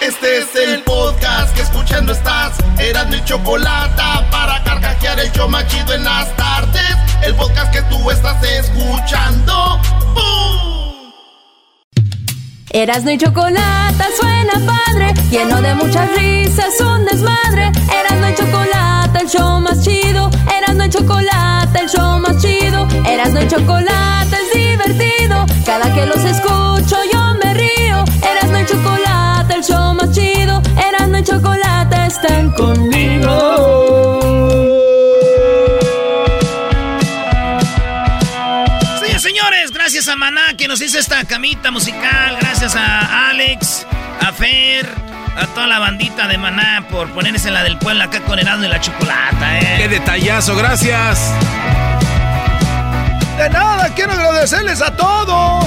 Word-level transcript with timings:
Este 0.00 0.38
es 0.38 0.48
el 0.56 0.82
podcast 0.82 1.54
que 1.54 1.60
escuchando 1.60 2.12
estás. 2.12 2.56
Eran 2.78 3.10
mi 3.10 3.22
chocolate 3.22 4.02
para 4.30 4.62
carcajear 4.64 5.20
el 5.20 5.30
yo 5.32 5.46
machido 5.46 5.92
en 5.92 6.04
las 6.04 6.34
tardes. 6.36 6.96
El 7.22 7.34
podcast 7.34 7.70
que 7.70 7.82
tú 7.82 8.10
estás 8.10 8.42
escuchando. 8.42 9.78
¡Bum! 10.14 11.12
Erasmo 12.70 13.10
y 13.10 13.18
chocolate 13.18 14.04
suena 14.18 14.52
padre, 14.64 15.12
lleno 15.30 15.60
de 15.60 15.74
muchas 15.74 16.08
risas, 16.16 16.80
un 16.80 17.04
desmadre. 17.04 17.70
Erasmo 17.92 18.28
y 18.28 18.34
chocolate, 18.34 19.18
el 19.20 19.28
show 19.28 19.60
más 19.60 19.84
chido. 19.84 20.30
Erasmo 20.56 20.84
y 20.84 20.88
chocolate, 20.88 21.78
el 21.78 21.88
show 21.90 22.18
más 22.20 22.40
chido. 22.40 22.88
Erasmo 23.06 23.40
y 23.40 23.48
chocolate 23.48 24.36
es 24.36 24.52
divertido. 24.54 25.44
Cada 25.66 25.92
que 25.92 26.06
los 26.06 26.24
escucho 26.24 26.96
yo 27.12 27.34
me 27.44 27.52
río. 27.52 28.02
Erasmo 28.22 28.58
y 28.60 28.66
chocolate, 28.66 29.09
el 29.60 29.66
show 29.66 29.94
más 29.94 30.10
chido. 30.12 30.62
Erasmo 30.88 31.18
y 31.18 31.24
chocolate 31.24 32.06
están 32.06 32.50
conmigo. 32.52 34.20
Sí, 39.04 39.18
señores, 39.18 39.70
gracias 39.72 40.08
a 40.08 40.16
Maná 40.16 40.54
que 40.56 40.66
nos 40.66 40.80
hizo 40.80 40.98
esta 40.98 41.24
camita 41.24 41.70
musical. 41.70 42.36
Gracias 42.40 42.74
a 42.74 43.28
Alex, 43.28 43.86
a 44.20 44.32
Fer, 44.32 44.88
a 45.36 45.46
toda 45.48 45.66
la 45.66 45.78
bandita 45.78 46.26
de 46.26 46.38
Maná 46.38 46.86
por 46.90 47.10
ponerse 47.10 47.50
la 47.50 47.62
del 47.62 47.76
pueblo 47.78 48.04
acá 48.04 48.20
con 48.20 48.38
Erasmo 48.38 48.64
y 48.64 48.68
la 48.68 48.80
chocolata, 48.80 49.58
¿eh? 49.58 49.74
¡Qué 49.78 49.88
detallazo! 49.88 50.56
¡Gracias! 50.56 51.32
De 53.36 53.48
nada, 53.50 53.88
quiero 53.94 54.12
agradecerles 54.12 54.80
a 54.82 54.94
todos. 54.94 55.66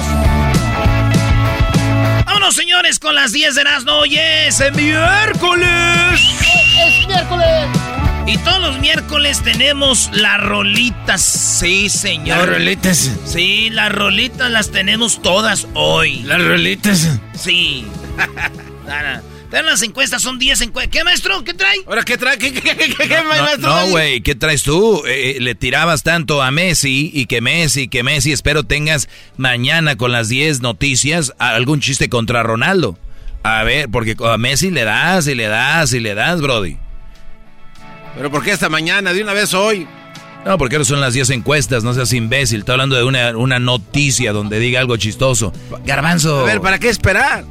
Señores, 2.53 2.99
con 2.99 3.15
las 3.15 3.31
10 3.31 3.55
de 3.55 3.61
Erasmo. 3.61 3.93
Hoy 3.93 4.15
es 4.15 4.59
miércoles. 4.75 6.21
Es 6.85 7.07
miércoles. 7.07 7.67
Y 8.27 8.37
todos 8.37 8.59
los 8.61 8.79
miércoles 8.79 9.41
tenemos 9.41 10.11
las 10.13 10.39
rolitas. 10.39 11.23
Sí, 11.23 11.89
señor. 11.89 12.37
Las 12.37 12.49
rolitas. 12.49 13.11
Sí, 13.25 13.71
las 13.71 13.91
rolitas 13.91 14.51
las 14.51 14.69
tenemos 14.69 15.19
todas 15.23 15.65
hoy. 15.73 16.21
Las 16.23 16.43
rolitas. 16.43 17.19
Sí. 17.35 17.87
Pero 19.53 19.67
las 19.67 19.83
encuestas 19.83 20.23
son 20.23 20.39
10 20.39 20.61
encuestas. 20.61 20.91
¿Qué, 20.91 21.03
maestro? 21.03 21.43
¿Qué 21.43 21.53
trae? 21.53 21.77
¿Ahora 21.85 22.01
qué 22.01 22.17
trae? 22.17 22.39
¿Qué, 22.39 22.51
qué, 22.51 22.61
qué, 22.61 22.75
qué, 22.75 23.07
qué, 23.07 23.17
No, 23.17 23.29
maestro? 23.29 23.69
no, 23.69 23.87
güey, 23.89 24.21
¿qué 24.21 24.33
traes 24.33 24.63
tú? 24.63 25.03
Eh, 25.05 25.35
eh, 25.35 25.41
le 25.41 25.53
tirabas 25.53 26.01
tanto 26.01 26.41
a 26.41 26.49
Messi 26.49 27.11
y 27.13 27.27
que 27.27 27.39
Messi, 27.39 27.87
que 27.87 28.01
Messi. 28.01 28.31
Espero 28.31 28.63
tengas 28.63 29.09
mañana 29.37 29.95
con 29.95 30.11
las 30.11 30.27
10 30.27 30.61
noticias 30.61 31.35
algún 31.37 31.81
chiste 31.81 32.09
contra 32.09 32.41
Ronaldo. 32.41 32.97
A 33.43 33.61
ver, 33.61 33.89
porque 33.89 34.15
a 34.27 34.39
Messi 34.39 34.71
le 34.71 34.85
das 34.85 35.27
y 35.27 35.35
le 35.35 35.45
das 35.45 35.93
y 35.93 35.99
le 35.99 36.15
das, 36.15 36.41
Brody. 36.41 36.77
¿Pero 38.15 38.31
por 38.31 38.43
qué 38.43 38.53
esta 38.53 38.69
mañana? 38.69 39.13
De 39.13 39.21
una 39.21 39.33
vez 39.33 39.53
hoy. 39.53 39.87
No, 40.47 40.57
porque 40.57 40.77
ahora 40.77 40.85
son 40.85 40.99
las 40.99 41.13
10 41.13 41.29
encuestas, 41.29 41.83
no 41.83 41.93
seas 41.93 42.11
imbécil. 42.13 42.61
Estoy 42.61 42.73
hablando 42.73 42.95
de 42.95 43.03
una, 43.03 43.37
una 43.37 43.59
noticia 43.59 44.33
donde 44.33 44.57
diga 44.57 44.79
algo 44.79 44.97
chistoso. 44.97 45.53
Garbanzo. 45.85 46.39
A 46.39 46.43
ver, 46.43 46.59
¿para 46.59 46.79
qué 46.79 46.89
esperar? 46.89 47.45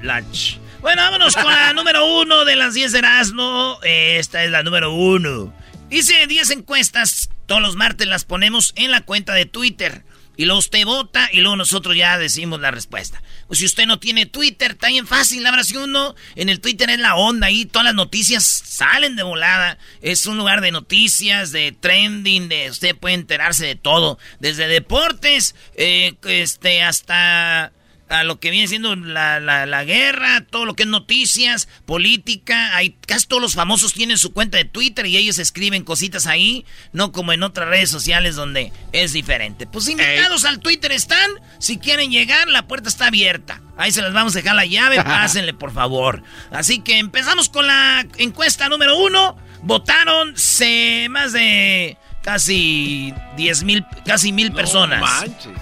Plach. 0.00 0.56
Bueno, 0.80 1.02
vámonos 1.02 1.34
con 1.34 1.44
la 1.44 1.72
número 1.74 2.20
uno 2.20 2.46
de 2.46 2.56
las 2.56 2.72
10 2.72 2.92
de 2.92 2.98
Erasmo. 2.98 3.78
Esta 3.82 4.44
es 4.44 4.50
la 4.50 4.62
número 4.62 4.94
uno. 4.94 5.52
Hice 5.90 6.26
10 6.26 6.50
encuestas. 6.52 7.28
Todos 7.44 7.60
los 7.60 7.76
martes 7.76 8.06
las 8.06 8.24
ponemos 8.24 8.72
en 8.76 8.90
la 8.90 9.02
cuenta 9.02 9.34
de 9.34 9.44
Twitter. 9.44 10.04
Y 10.38 10.46
luego 10.46 10.60
usted 10.60 10.86
vota 10.86 11.28
y 11.30 11.40
luego 11.40 11.56
nosotros 11.56 11.94
ya 11.94 12.16
decimos 12.16 12.60
la 12.60 12.70
respuesta. 12.70 13.22
Pues 13.46 13.58
si 13.58 13.66
usted 13.66 13.84
no 13.84 13.98
tiene 13.98 14.24
Twitter, 14.24 14.70
está 14.70 14.88
bien 14.88 15.06
fácil. 15.06 15.46
Si 15.64 15.76
uno 15.76 16.14
en 16.34 16.48
el 16.48 16.60
Twitter 16.60 16.88
es 16.88 16.98
la 16.98 17.16
onda 17.16 17.48
ahí, 17.48 17.66
todas 17.66 17.84
las 17.84 17.94
noticias 17.94 18.44
salen 18.44 19.16
de 19.16 19.22
volada. 19.22 19.76
Es 20.00 20.24
un 20.24 20.38
lugar 20.38 20.62
de 20.62 20.72
noticias, 20.72 21.52
de 21.52 21.72
trending, 21.72 22.48
de 22.48 22.70
usted 22.70 22.96
puede 22.96 23.16
enterarse 23.16 23.66
de 23.66 23.74
todo. 23.74 24.18
Desde 24.40 24.66
deportes, 24.66 25.54
eh, 25.74 26.14
este, 26.24 26.82
hasta 26.82 27.72
a 28.12 28.24
lo 28.24 28.38
que 28.38 28.50
viene 28.50 28.68
siendo 28.68 28.94
la, 28.94 29.40
la, 29.40 29.64
la 29.64 29.84
guerra, 29.84 30.44
todo 30.44 30.66
lo 30.66 30.74
que 30.74 30.82
es 30.82 30.88
noticias, 30.88 31.66
política. 31.86 32.76
Hay, 32.76 32.90
casi 33.06 33.26
todos 33.26 33.40
los 33.40 33.54
famosos 33.54 33.94
tienen 33.94 34.18
su 34.18 34.32
cuenta 34.34 34.58
de 34.58 34.66
Twitter 34.66 35.06
y 35.06 35.16
ellos 35.16 35.38
escriben 35.38 35.82
cositas 35.82 36.26
ahí, 36.26 36.66
no 36.92 37.10
como 37.10 37.32
en 37.32 37.42
otras 37.42 37.68
redes 37.68 37.90
sociales 37.90 38.36
donde 38.36 38.70
es 38.92 39.14
diferente. 39.14 39.66
Pues 39.66 39.88
invitados 39.88 40.44
al 40.44 40.60
Twitter 40.60 40.92
están. 40.92 41.30
Si 41.58 41.78
quieren 41.78 42.10
llegar, 42.10 42.48
la 42.48 42.66
puerta 42.68 42.90
está 42.90 43.06
abierta. 43.06 43.62
Ahí 43.78 43.92
se 43.92 44.02
les 44.02 44.12
vamos 44.12 44.34
a 44.34 44.40
dejar 44.40 44.56
la 44.56 44.66
llave, 44.66 44.96
pásenle 45.02 45.54
por 45.54 45.72
favor. 45.72 46.22
Así 46.50 46.80
que 46.80 46.98
empezamos 46.98 47.48
con 47.48 47.66
la 47.66 48.06
encuesta 48.18 48.68
número 48.68 48.98
uno. 48.98 49.38
Votaron 49.62 50.36
se, 50.36 51.06
más 51.08 51.32
de 51.32 51.96
casi 52.22 53.14
10 53.36 53.62
mil, 53.62 53.86
casi 54.04 54.32
mil 54.32 54.52
personas. 54.52 55.00
manches. 55.00 55.52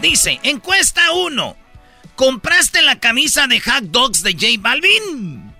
Dice, 0.00 0.40
encuesta 0.44 1.12
1. 1.12 1.56
¿Compraste 2.20 2.82
la 2.82 2.98
camisa 3.00 3.46
de 3.46 3.58
Hot 3.60 3.84
Dogs 3.84 4.22
de 4.22 4.34
J 4.34 4.46
Balvin? 4.60 5.54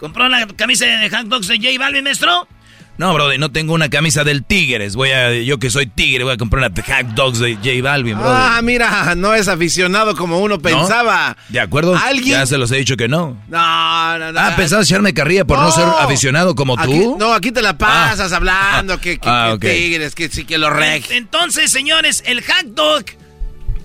¿Compró 0.00 0.26
la 0.26 0.46
camisa 0.46 0.86
de 0.86 1.10
Hot 1.10 1.26
Dogs 1.26 1.48
de 1.48 1.58
J 1.58 1.68
Balvin, 1.78 2.02
maestro? 2.02 2.48
No, 2.96 3.12
Brody, 3.12 3.36
no 3.36 3.52
tengo 3.52 3.74
una 3.74 3.90
camisa 3.90 4.24
del 4.24 4.42
Tigres. 4.42 4.96
Voy 4.96 5.10
a, 5.10 5.34
yo 5.34 5.58
que 5.58 5.68
soy 5.68 5.86
tigre, 5.86 6.24
voy 6.24 6.32
a 6.32 6.38
comprar 6.38 6.66
una 6.72 6.82
Hack 6.82 7.08
Dogs 7.08 7.40
de 7.40 7.56
J 7.56 7.68
Balvin, 7.82 8.16
Brody. 8.16 8.32
Ah, 8.34 8.60
mira, 8.62 9.14
no 9.16 9.34
es 9.34 9.48
aficionado 9.48 10.16
como 10.16 10.38
uno 10.38 10.58
pensaba. 10.58 11.36
¿De 11.50 11.60
acuerdo? 11.60 11.94
¿Alguien? 11.94 12.38
Ya 12.38 12.46
se 12.46 12.56
los 12.56 12.72
he 12.72 12.76
dicho 12.76 12.96
que 12.96 13.06
no. 13.06 13.36
No, 13.48 14.18
no, 14.18 14.32
no. 14.32 14.40
Ah, 14.40 14.54
¿pensabas 14.56 14.88
echarme 14.88 15.12
carrilla 15.12 15.44
por 15.44 15.58
no, 15.58 15.70
ser 15.72 15.84
aficionado 15.84 16.54
como 16.54 16.78
Aquí- 16.78 16.90
tú? 16.90 17.16
no, 17.18 17.34
aquí 17.34 17.52
te 17.52 17.60
la 17.60 17.76
pasas 17.76 18.32
hablando 18.32 18.98
que, 18.98 19.18
que, 19.18 19.28
Ah, 19.28 19.58
que 19.60 19.68
ok. 19.68 19.74
tigres, 19.74 20.14
que 20.14 20.30
sí 20.30 20.46
que 20.46 20.56
los 20.56 20.72
reg. 20.72 21.04
Entonces, 21.10 21.70
señores, 21.70 22.22
el 22.24 22.42
Hot 22.42 22.64
Dog. 22.68 23.04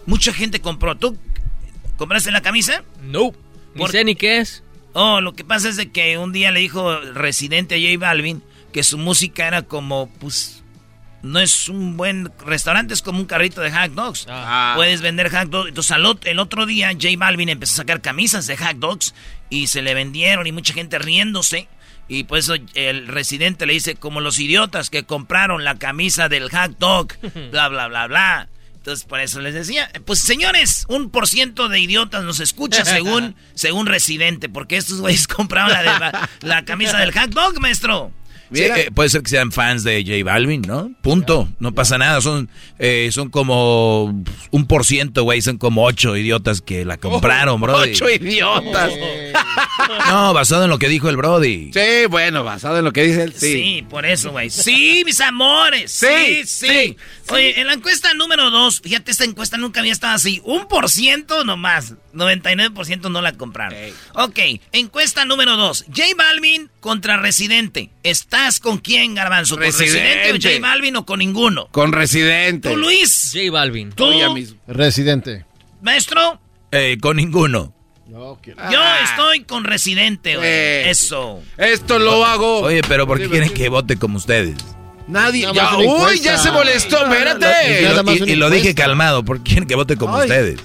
Mucha 0.05 0.33
gente 0.33 0.61
compró. 0.61 0.95
¿Tú 0.95 1.17
compraste 2.01 2.31
la 2.31 2.41
camisa? 2.41 2.83
No. 3.03 3.31
Ni 3.75 3.79
Por- 3.81 3.91
sé 3.91 4.03
ni 4.03 4.15
qué 4.15 4.39
es. 4.39 4.63
Oh, 4.93 5.21
lo 5.21 5.33
que 5.33 5.43
pasa 5.45 5.69
es 5.69 5.75
de 5.77 5.91
que 5.91 6.17
un 6.17 6.33
día 6.33 6.51
le 6.51 6.59
dijo 6.59 6.91
el 6.97 7.13
residente 7.13 7.75
a 7.75 7.77
J 7.77 7.97
Balvin 8.03 8.41
que 8.73 8.81
su 8.83 8.97
música 8.97 9.47
era 9.47 9.61
como, 9.61 10.09
pues, 10.19 10.63
no 11.21 11.39
es 11.39 11.69
un 11.69 11.95
buen 11.97 12.31
restaurante, 12.43 12.95
es 12.95 13.03
como 13.03 13.19
un 13.19 13.25
carrito 13.25 13.61
de 13.61 13.71
hot 13.71 13.91
dogs. 13.93 14.25
Ah. 14.27 14.73
Puedes 14.75 15.01
vender 15.01 15.29
hot 15.29 15.49
dogs. 15.49 15.69
Entonces, 15.69 15.91
al 15.91 16.03
ot- 16.05 16.25
el 16.27 16.39
otro 16.39 16.65
día, 16.65 16.91
J 16.93 17.09
Balvin 17.17 17.49
empezó 17.49 17.73
a 17.73 17.77
sacar 17.77 18.01
camisas 18.01 18.47
de 18.47 18.57
hot 18.57 18.77
dogs 18.77 19.13
y 19.49 19.67
se 19.67 19.81
le 19.83 19.93
vendieron 19.93 20.47
y 20.47 20.51
mucha 20.51 20.73
gente 20.73 20.97
riéndose. 20.97 21.67
Y 22.07 22.23
por 22.25 22.39
eso 22.39 22.55
el 22.73 23.07
residente 23.07 23.65
le 23.67 23.73
dice, 23.73 23.95
como 23.95 24.19
los 24.19 24.39
idiotas 24.39 24.89
que 24.89 25.03
compraron 25.03 25.63
la 25.63 25.75
camisa 25.77 26.27
del 26.27 26.49
hot 26.49 26.77
dog, 26.79 27.09
bla, 27.51 27.69
bla, 27.69 27.87
bla, 27.87 28.07
bla. 28.07 28.49
Entonces, 28.81 29.05
por 29.05 29.19
eso 29.19 29.39
les 29.41 29.53
decía, 29.53 29.91
pues 30.05 30.17
señores, 30.21 30.85
un 30.87 31.11
por 31.11 31.27
ciento 31.27 31.69
de 31.69 31.79
idiotas 31.79 32.23
nos 32.23 32.39
escucha 32.39 32.83
según, 32.83 33.35
según 33.53 33.85
residente, 33.85 34.49
porque 34.49 34.75
estos 34.77 35.01
güeyes 35.01 35.27
compraron 35.27 35.71
la, 35.71 35.79
de 35.83 35.99
la, 35.99 36.29
la 36.41 36.65
camisa 36.65 36.97
del 36.97 37.11
hot 37.13 37.29
dog, 37.29 37.59
maestro. 37.59 38.11
Sí, 38.53 38.63
eh, 38.63 38.89
puede 38.93 39.07
ser 39.07 39.21
que 39.23 39.29
sean 39.29 39.51
fans 39.53 39.83
de 39.85 40.03
J 40.03 40.25
Balvin, 40.29 40.61
¿no? 40.63 40.91
Punto. 41.01 41.47
No 41.59 41.73
pasa 41.73 41.97
nada. 41.97 42.19
Son, 42.19 42.49
eh, 42.79 43.09
son 43.13 43.29
como 43.29 44.23
un 44.51 44.67
por 44.67 44.85
ciento, 44.85 45.23
güey. 45.23 45.41
Son 45.41 45.57
como 45.57 45.85
ocho 45.85 46.17
idiotas 46.17 46.59
que 46.59 46.83
la 46.83 46.97
compraron, 46.97 47.61
Brody. 47.61 47.91
Ocho 47.91 48.09
idiotas. 48.09 48.91
No, 50.09 50.33
basado 50.33 50.65
en 50.65 50.69
lo 50.69 50.77
que 50.79 50.87
dijo 50.89 51.09
el 51.09 51.17
Brody. 51.17 51.71
Sí, 51.73 52.05
bueno, 52.09 52.43
basado 52.43 52.77
en 52.77 52.85
lo 52.85 52.93
que 52.93 53.03
dice 53.03 53.23
él, 53.23 53.33
Sí, 53.33 53.53
sí. 53.53 53.85
por 53.89 54.05
eso, 54.05 54.31
güey. 54.31 54.49
Sí, 54.49 55.03
mis 55.05 55.19
amores. 55.21 55.91
Sí, 55.91 56.43
Sí, 56.43 56.45
sí, 56.45 56.67
sí, 56.67 56.97
Oye, 57.31 57.59
en 57.59 57.67
la 57.67 57.73
encuesta 57.73 58.13
número 58.13 58.49
dos, 58.49 58.81
fíjate, 58.81 59.11
esta 59.11 59.23
encuesta 59.23 59.57
nunca 59.57 59.79
había 59.79 59.91
estado 59.91 60.13
así. 60.15 60.41
Un 60.43 60.67
por 60.67 60.89
ciento 60.89 61.43
nomás. 61.43 61.93
99% 62.13 63.09
no 63.09 63.21
la 63.21 63.33
compraron. 63.33 63.73
Ey. 63.77 63.93
Ok, 64.13 64.39
encuesta 64.71 65.25
número 65.25 65.57
dos. 65.57 65.85
J 65.87 66.03
Balvin 66.17 66.69
contra 66.79 67.17
Residente. 67.17 67.91
¿Estás 68.03 68.59
con 68.59 68.77
quién, 68.79 69.15
Garbanzo? 69.15 69.55
¿Con 69.55 69.63
Residente. 69.63 69.99
Residente 70.23 70.47
o 70.49 70.51
J 70.51 70.61
Balvin 70.61 70.95
o 70.97 71.05
con 71.05 71.19
ninguno? 71.19 71.67
Con 71.71 71.91
residente. 71.91 72.69
Tú, 72.69 72.77
Luis. 72.77 73.31
J 73.33 73.51
Balvin. 73.51 73.91
Tú, 73.91 74.11
Ya 74.13 74.29
mismo. 74.29 74.59
Residente. 74.67 75.45
maestro. 75.81 76.39
Eh, 76.71 76.97
con 77.01 77.17
ninguno. 77.17 77.73
No. 78.07 78.37
Yo 78.45 78.53
Ah. 78.57 78.99
estoy 79.05 79.45
con 79.45 79.63
Residente, 79.63 80.35
güey. 80.35 80.47
Eh. 80.47 80.89
Eso. 80.89 81.41
Esto 81.57 81.97
lo 81.97 82.25
hago. 82.25 82.59
Oye, 82.59 82.81
pero 82.87 83.07
¿por 83.07 83.17
qué 83.19 83.29
quieren 83.29 83.53
que 83.53 83.69
vote 83.69 83.95
como 83.97 84.17
ustedes? 84.17 84.55
Nadie. 85.11 85.47
Ya, 85.53 85.77
uy, 85.77 85.85
encuesta. 85.85 86.23
ya 86.23 86.37
se 86.37 86.51
molestó, 86.51 86.97
espérate. 87.05 87.83
Y- 88.27 88.35
lo 88.35 88.49
dije 88.49 88.73
calmado. 88.73 89.23
¿Por 89.23 89.37
qué 89.39 89.43
quieren 89.51 89.67
que 89.67 89.75
vote 89.75 89.97
como 89.97 90.15
Ay. 90.17 90.23
ustedes? 90.23 90.59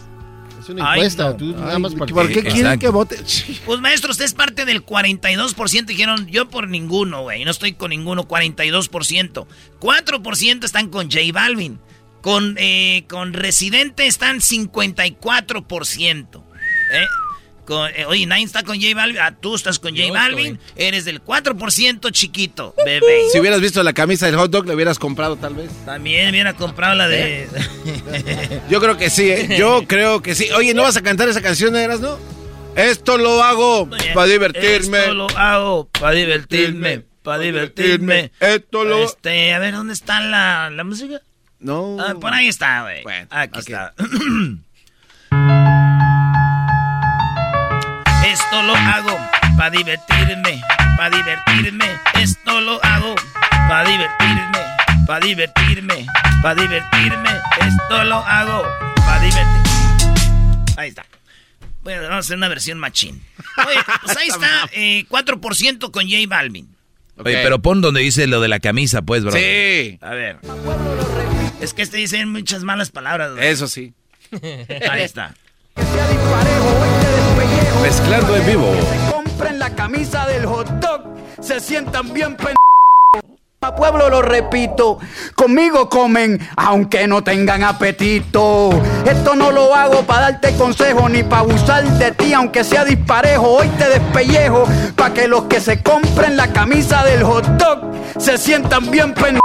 Es 0.62 0.68
una 0.70 0.90
Ay, 0.92 1.00
encuesta. 1.00 1.24
no. 1.24 1.36
Tú 1.36 1.44
nada 1.46 1.78
más 1.78 1.94
para 1.94 2.12
¿Por 2.12 2.26
qué 2.28 2.38
Exacto. 2.40 2.54
quieren 2.54 2.78
que 2.78 2.88
vote? 2.88 3.16
Pues 3.64 3.80
maestro, 3.80 4.10
usted 4.10 4.24
es 4.24 4.34
parte 4.34 4.64
del 4.64 4.84
42%. 4.84 5.86
Dijeron, 5.86 6.26
yo 6.28 6.48
por 6.48 6.68
ninguno, 6.68 7.22
güey. 7.22 7.44
No 7.44 7.50
estoy 7.50 7.72
con 7.74 7.90
ninguno, 7.90 8.26
42%. 8.26 9.46
4% 9.80 10.64
están 10.64 10.88
con 10.88 11.10
J 11.10 11.20
Balvin. 11.32 11.78
Con, 12.22 12.56
eh, 12.58 13.04
con 13.08 13.32
Residente 13.32 14.06
están 14.08 14.40
54%. 14.40 16.44
¿eh? 16.92 17.04
Con, 17.66 17.90
eh, 17.94 18.06
oye, 18.06 18.24
nadie 18.26 18.44
está 18.44 18.62
con 18.62 18.80
J 18.80 18.94
Balvin. 18.94 19.18
Ah, 19.20 19.34
tú 19.38 19.56
estás 19.56 19.78
con 19.78 19.94
J 19.96 20.12
Balvin. 20.12 20.58
Eres 20.76 21.04
del 21.04 21.22
4% 21.22 22.10
chiquito, 22.12 22.74
bebé. 22.84 23.24
Si 23.32 23.40
hubieras 23.40 23.60
visto 23.60 23.82
la 23.82 23.92
camisa 23.92 24.26
del 24.26 24.36
hot 24.36 24.50
dog, 24.50 24.66
le 24.66 24.74
hubieras 24.74 24.98
comprado 24.98 25.36
tal 25.36 25.54
vez. 25.54 25.70
También 25.84 26.30
hubiera 26.30 26.54
comprado 26.54 26.94
la 26.94 27.08
de... 27.08 27.48
Yo 28.70 28.80
creo 28.80 28.96
que 28.96 29.10
sí, 29.10 29.30
¿eh? 29.30 29.56
Yo 29.58 29.82
creo 29.88 30.22
que 30.22 30.34
sí. 30.34 30.48
Oye, 30.56 30.72
¿no 30.74 30.82
vas 30.82 30.96
a 30.96 31.02
cantar 31.02 31.28
esa 31.28 31.42
canción, 31.42 31.74
Eras, 31.76 32.00
no? 32.00 32.18
Esto 32.76 33.18
lo 33.18 33.42
hago 33.42 33.88
para 34.14 34.26
divertirme. 34.26 34.98
Esto 35.00 35.14
lo 35.14 35.26
hago 35.36 35.88
para 35.88 36.12
divertirme. 36.14 37.04
Para 37.22 37.38
divertirme. 37.40 38.30
Esto 38.38 38.84
lo... 38.84 39.02
Este, 39.02 39.52
a 39.52 39.58
ver, 39.58 39.74
¿dónde 39.74 39.92
está 39.92 40.20
la, 40.20 40.70
la 40.70 40.84
música? 40.84 41.20
No. 41.58 41.96
Ah, 42.00 42.14
por 42.20 42.32
ahí 42.32 42.46
está, 42.48 42.82
güey. 42.82 43.02
Bueno, 43.02 43.26
Aquí 43.30 43.58
está. 43.58 43.92
Esto 48.26 48.62
lo 48.62 48.74
hago 48.74 49.18
para 49.56 49.70
divertirme, 49.70 50.60
para 50.96 51.16
divertirme. 51.16 51.84
Esto 52.14 52.60
lo 52.60 52.84
hago 52.84 53.14
para 53.68 53.88
divertirme, 53.88 54.58
para 55.06 55.24
divertirme, 55.24 56.06
para 56.42 56.60
divertirme. 56.60 57.30
Esto 57.60 58.04
lo 58.04 58.16
hago 58.16 58.64
para 58.96 59.20
divertirme. 59.20 60.74
Ahí 60.76 60.88
está. 60.88 61.06
Bueno, 61.84 62.02
vamos 62.02 62.16
a 62.16 62.18
hacer 62.18 62.36
una 62.36 62.48
versión 62.48 62.78
machín. 62.80 63.22
Oye, 63.64 63.78
pues 64.02 64.16
ahí 64.16 64.26
está, 64.28 64.68
eh, 64.72 65.06
4% 65.08 65.90
con 65.92 66.10
J 66.10 66.16
Balvin. 66.26 66.68
Oye, 67.18 67.38
pero 67.44 67.62
pon 67.62 67.80
donde 67.80 68.00
dice 68.00 68.26
lo 68.26 68.40
de 68.40 68.48
la 68.48 68.58
camisa, 68.58 69.02
pues, 69.02 69.22
bro. 69.22 69.32
Sí, 69.32 69.98
A 70.02 70.10
ver. 70.10 70.38
Es 71.60 71.72
que 71.74 71.82
este 71.82 71.96
dice 71.96 72.26
muchas 72.26 72.64
malas 72.64 72.90
palabras. 72.90 73.32
güey. 73.32 73.46
eso 73.46 73.68
sí. 73.68 73.94
Ahí 74.90 75.02
está. 75.02 75.34
Mezclando 77.86 78.34
en 78.34 78.44
vivo. 78.44 78.74
compren 79.12 79.60
la 79.60 79.70
camisa 79.70 80.26
del 80.26 80.44
hot 80.44 80.68
dog, 80.80 81.02
se 81.40 81.60
sientan 81.60 82.12
bien 82.12 82.36
pen... 82.36 82.56
A 83.60 83.76
pueblo 83.76 84.10
lo 84.10 84.22
repito, 84.22 84.98
conmigo 85.36 85.88
comen 85.88 86.40
aunque 86.56 87.06
no 87.06 87.22
tengan 87.22 87.62
apetito. 87.62 88.70
Esto 89.04 89.36
no 89.36 89.52
lo 89.52 89.72
hago 89.72 90.02
para 90.02 90.32
darte 90.32 90.56
consejo 90.56 91.08
ni 91.08 91.22
para 91.22 91.42
abusar 91.42 91.84
de 91.84 92.10
ti 92.10 92.32
aunque 92.32 92.64
sea 92.64 92.84
disparejo. 92.84 93.58
Hoy 93.58 93.68
te 93.78 93.88
despellejo 93.88 94.64
para 94.96 95.14
que 95.14 95.28
los 95.28 95.44
que 95.44 95.60
se 95.60 95.80
compren 95.80 96.36
la 96.36 96.52
camisa 96.52 97.04
del 97.04 97.22
hot 97.22 97.46
dog 97.46 97.84
se 98.18 98.36
sientan 98.36 98.90
bien 98.90 99.14
pen... 99.14 99.38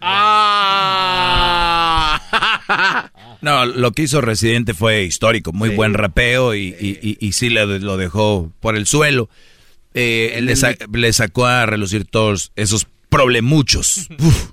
Ah. 0.00 0.50
No, 3.42 3.64
lo 3.66 3.92
que 3.92 4.02
hizo 4.02 4.20
Residente 4.20 4.74
fue 4.74 5.04
histórico, 5.04 5.52
muy 5.52 5.70
buen 5.70 5.94
rapeo 5.94 6.54
y, 6.54 6.74
y, 6.80 6.98
y- 7.02 7.16
y 7.26 7.32
sí 7.32 7.48
le- 7.50 7.78
lo 7.80 7.96
dejó 7.96 8.52
por 8.60 8.76
el 8.76 8.86
suelo. 8.86 9.28
Eh, 9.94 10.38
le, 10.42 10.54
sa- 10.56 10.76
le 10.92 11.12
sacó 11.12 11.46
a 11.46 11.66
relucir 11.66 12.04
todos 12.04 12.52
esos 12.56 12.86
problemuchos. 13.08 14.08
Uf. 14.18 14.50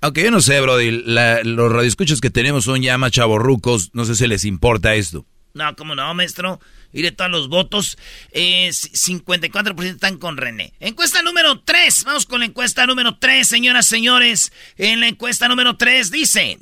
Aunque 0.00 0.22
yo 0.24 0.30
no 0.30 0.40
sé, 0.40 0.60
Brody, 0.60 1.02
la- 1.04 1.42
los 1.44 1.70
radioescuchos 1.72 2.20
que 2.20 2.30
tenemos 2.30 2.64
son 2.64 2.80
ya 2.82 2.96
más 2.98 3.10
chavorrucos, 3.12 3.90
no 3.92 4.04
sé 4.04 4.14
si 4.14 4.26
les 4.26 4.44
importa 4.44 4.94
esto. 4.94 5.26
No, 5.54 5.76
cómo 5.76 5.94
no, 5.94 6.14
maestro. 6.14 6.60
Iré 6.94 7.12
todos 7.12 7.30
los 7.30 7.48
votos. 7.48 7.98
Eh, 8.32 8.70
c- 8.72 8.90
54% 8.92 9.84
están 9.94 10.16
con 10.18 10.36
René. 10.38 10.72
Encuesta 10.80 11.22
número 11.22 11.60
3. 11.60 12.04
Vamos 12.04 12.24
con 12.26 12.40
la 12.40 12.46
encuesta 12.46 12.86
número 12.86 13.16
3, 13.18 13.46
señoras, 13.46 13.86
señores. 13.86 14.52
En 14.78 15.00
la 15.00 15.08
encuesta 15.08 15.48
número 15.48 15.76
3 15.76 16.10
dice... 16.10 16.58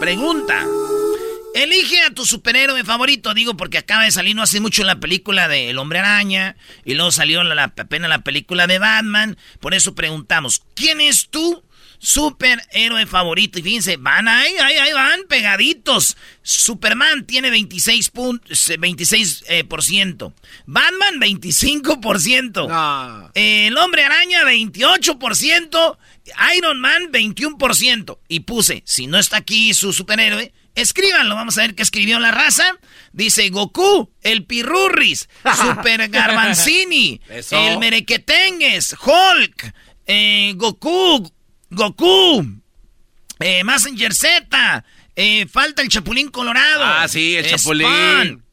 Pregunta. 0.00 0.64
Elige 1.54 2.00
a 2.02 2.10
tu 2.14 2.24
superhéroe 2.24 2.84
favorito, 2.84 3.34
digo 3.34 3.56
porque 3.56 3.78
acaba 3.78 4.04
de 4.04 4.12
salir 4.12 4.36
no 4.36 4.42
hace 4.42 4.60
mucho 4.60 4.84
la 4.84 5.00
película 5.00 5.48
de 5.48 5.70
El 5.70 5.78
Hombre 5.78 5.98
Araña 5.98 6.56
y 6.84 6.94
luego 6.94 7.10
salió 7.10 7.42
la, 7.42 7.54
la- 7.56 7.64
apenas 7.76 8.08
la 8.08 8.22
película 8.22 8.66
de 8.68 8.78
Batman. 8.78 9.36
Por 9.58 9.74
eso 9.74 9.94
preguntamos, 9.94 10.62
¿quién 10.74 11.00
es 11.00 11.28
tu 11.30 11.64
superhéroe 11.98 13.06
favorito? 13.06 13.58
Y 13.58 13.62
fíjense, 13.62 13.96
van 13.96 14.28
ahí, 14.28 14.52
ahí, 14.62 14.74
ahí 14.76 14.92
van 14.92 15.20
pegaditos. 15.28 16.16
Superman 16.42 17.26
tiene 17.26 17.50
26, 17.50 18.12
pun- 18.12 18.40
26 18.78 19.44
eh, 19.48 19.64
por 19.64 19.82
ciento. 19.82 20.32
Batman 20.66 21.20
25%. 21.20 22.68
No. 22.68 23.30
El 23.34 23.76
hombre 23.78 24.04
araña, 24.04 24.42
28%. 24.44 25.98
Iron 26.56 26.80
Man, 26.80 27.10
21%. 27.10 28.18
Y 28.28 28.40
puse, 28.40 28.82
si 28.84 29.06
no 29.06 29.18
está 29.18 29.38
aquí 29.38 29.72
su 29.74 29.92
superhéroe, 29.92 30.52
escríbanlo. 30.74 31.34
Vamos 31.34 31.56
a 31.58 31.62
ver 31.62 31.74
qué 31.74 31.82
escribió 31.82 32.20
la 32.20 32.30
raza. 32.30 32.64
Dice 33.12 33.48
Goku, 33.48 34.10
el 34.22 34.44
Pirurris, 34.44 35.28
Super 35.56 36.08
Garbanzini, 36.08 37.20
Eso. 37.30 37.56
el 37.58 37.78
Merequetengues, 37.78 38.94
Hulk, 39.02 39.72
eh, 40.06 40.52
Goku, 40.56 41.32
Goku, 41.70 42.46
eh, 43.40 43.62
Messenger 43.64 44.14
Z, 44.14 44.84
eh, 45.16 45.46
falta 45.46 45.82
el 45.82 45.88
Chapulín 45.88 46.28
Colorado. 46.28 46.84
Ah, 46.84 47.06
sí, 47.08 47.36
el 47.36 47.46
Chapulín. 47.46 47.86
Spawn, 47.86 48.44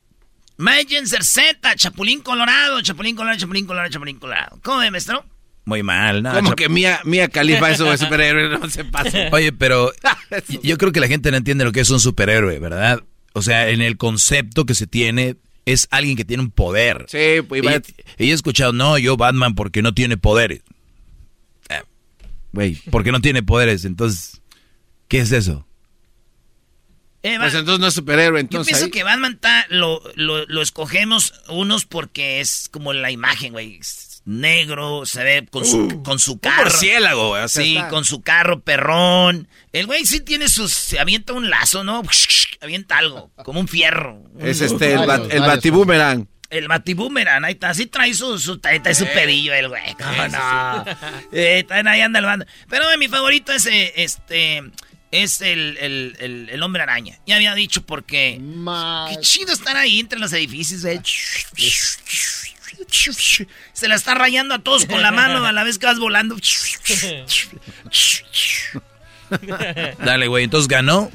Messenger 0.57 1.23
Z, 1.23 1.75
Chapulín 1.75 2.21
Colorado, 2.21 2.81
Chapulín 2.81 3.15
Colorado, 3.15 3.39
Chapulín 3.39 3.65
Colorado, 3.65 3.89
Chapulín 3.91 4.19
Colorado. 4.19 4.59
¿Cómo 4.63 4.79
ve, 4.79 4.91
maestro? 4.91 5.25
Muy 5.65 5.81
mal, 5.81 6.21
¿no? 6.21 6.33
Como 6.33 6.55
que 6.55 6.69
Mía, 6.69 7.01
Mía 7.05 7.27
Califa 7.27 7.71
eso 7.71 7.85
de 7.85 7.97
superhéroe, 7.97 8.49
no 8.59 8.69
se 8.69 8.85
pasa. 8.85 9.17
Oye, 9.31 9.51
pero 9.51 9.91
yo 10.63 10.77
creo 10.77 10.91
que 10.91 10.99
la 10.99 11.07
gente 11.07 11.31
no 11.31 11.37
entiende 11.37 11.65
lo 11.65 11.71
que 11.71 11.79
es 11.79 11.89
un 11.89 11.99
superhéroe, 11.99 12.59
¿verdad? 12.59 13.01
O 13.33 13.41
sea, 13.41 13.69
en 13.69 13.81
el 13.81 13.97
concepto 13.97 14.65
que 14.65 14.75
se 14.75 14.85
tiene 14.85 15.37
es 15.65 15.87
alguien 15.89 16.15
que 16.15 16.23
tiene 16.23 16.43
un 16.43 16.51
poder. 16.51 17.05
Sí, 17.09 17.41
pues 17.47 17.63
Y, 18.17 18.25
y 18.25 18.31
he 18.31 18.33
escuchado, 18.33 18.73
no, 18.73 18.97
yo 18.99 19.17
Batman 19.17 19.55
porque 19.55 19.81
no 19.81 19.93
tiene 19.93 20.17
poderes. 20.17 20.61
Güey, 22.55 22.81
porque 22.89 23.11
no 23.11 23.21
tiene 23.21 23.43
poderes, 23.43 23.85
entonces, 23.85 24.41
¿qué 25.07 25.19
es 25.19 25.31
eso? 25.31 25.67
Eh, 27.23 27.37
Pues 27.39 27.55
entonces 27.55 27.79
no 27.79 27.87
es 27.87 27.93
superhéroe, 27.95 28.37
Yo 28.37 28.41
entonces. 28.41 28.67
pienso 28.71 28.85
ahí- 28.85 28.91
que 28.91 29.03
Batman 29.03 29.33
está, 29.33 29.65
lo, 29.69 30.01
lo, 30.15 30.45
lo 30.45 30.61
escogemos 30.61 31.33
unos 31.49 31.85
porque 31.85 32.39
es 32.39 32.69
como 32.71 32.93
la 32.93 33.09
imagen, 33.11 33.53
güey. 33.53 33.79
Negro, 34.25 35.05
se 35.05 35.23
ve 35.23 35.47
con 35.51 35.65
su, 35.65 36.01
con 36.03 36.17
su 36.19 36.39
carro. 36.39 36.63
murciélago, 36.65 37.29
güey, 37.29 37.47
sí, 37.47 37.75
está- 37.77 37.89
con 37.89 38.05
su 38.05 38.21
carro 38.21 38.61
perrón. 38.61 39.47
El 39.71 39.85
güey 39.85 40.05
sí 40.05 40.19
tiene 40.19 40.47
sus... 40.49 40.71
Se 40.71 40.99
avienta 40.99 41.33
un 41.33 41.49
lazo, 41.49 41.83
¿no? 41.83 42.01
Avienta 42.61 42.97
algo, 42.97 43.31
como 43.43 43.59
un 43.59 43.67
fierro. 43.67 44.23
Es 44.39 44.61
este, 44.61 44.93
el, 44.93 45.05
bat, 45.05 45.21
el 45.31 45.41
varios. 45.41 45.47
El 46.57 46.67
batiboomerang, 46.67 47.43
ahí 47.45 47.53
está. 47.53 47.69
Así 47.69 47.85
trae 47.87 48.13
su, 48.13 48.39
su, 48.39 48.59
trae, 48.59 48.79
trae 48.79 48.95
su 48.95 49.05
pedillo 49.05 49.53
el 49.53 49.67
güey. 49.69 49.93
¿Cómo 49.95 50.27
no? 50.27 50.85
Eh, 51.31 51.63
también 51.67 51.87
ahí 51.87 52.01
anda 52.01 52.19
el 52.19 52.25
bando. 52.25 52.45
Pero 52.69 52.89
eh, 52.91 52.97
mi 52.97 53.07
favorito 53.07 53.51
es 53.51 53.65
eh, 53.65 53.93
este... 53.97 54.63
Es 55.11 55.39
el, 55.39 55.77
el, 55.79 56.17
el, 56.19 56.49
el 56.49 56.63
hombre 56.63 56.83
araña. 56.83 57.19
Ya 57.25 57.35
había 57.37 57.53
dicho 57.55 57.85
porque... 57.85 58.41
Qué 59.09 59.17
chido 59.21 59.53
estar 59.53 59.77
ahí 59.77 59.99
entre 59.99 60.19
los 60.19 60.33
edificios, 60.33 60.81
güey. 60.81 60.99
Se 63.73 63.87
la 63.87 63.95
está 63.95 64.13
rayando 64.15 64.55
a 64.55 64.59
todos 64.59 64.85
con 64.85 65.01
la 65.01 65.11
mano 65.11 65.45
a 65.45 65.51
la 65.53 65.63
vez 65.63 65.77
que 65.77 65.85
vas 65.85 65.99
volando. 65.99 66.35
Dale, 69.99 70.27
güey, 70.27 70.43
entonces 70.43 70.67
ganó. 70.67 71.09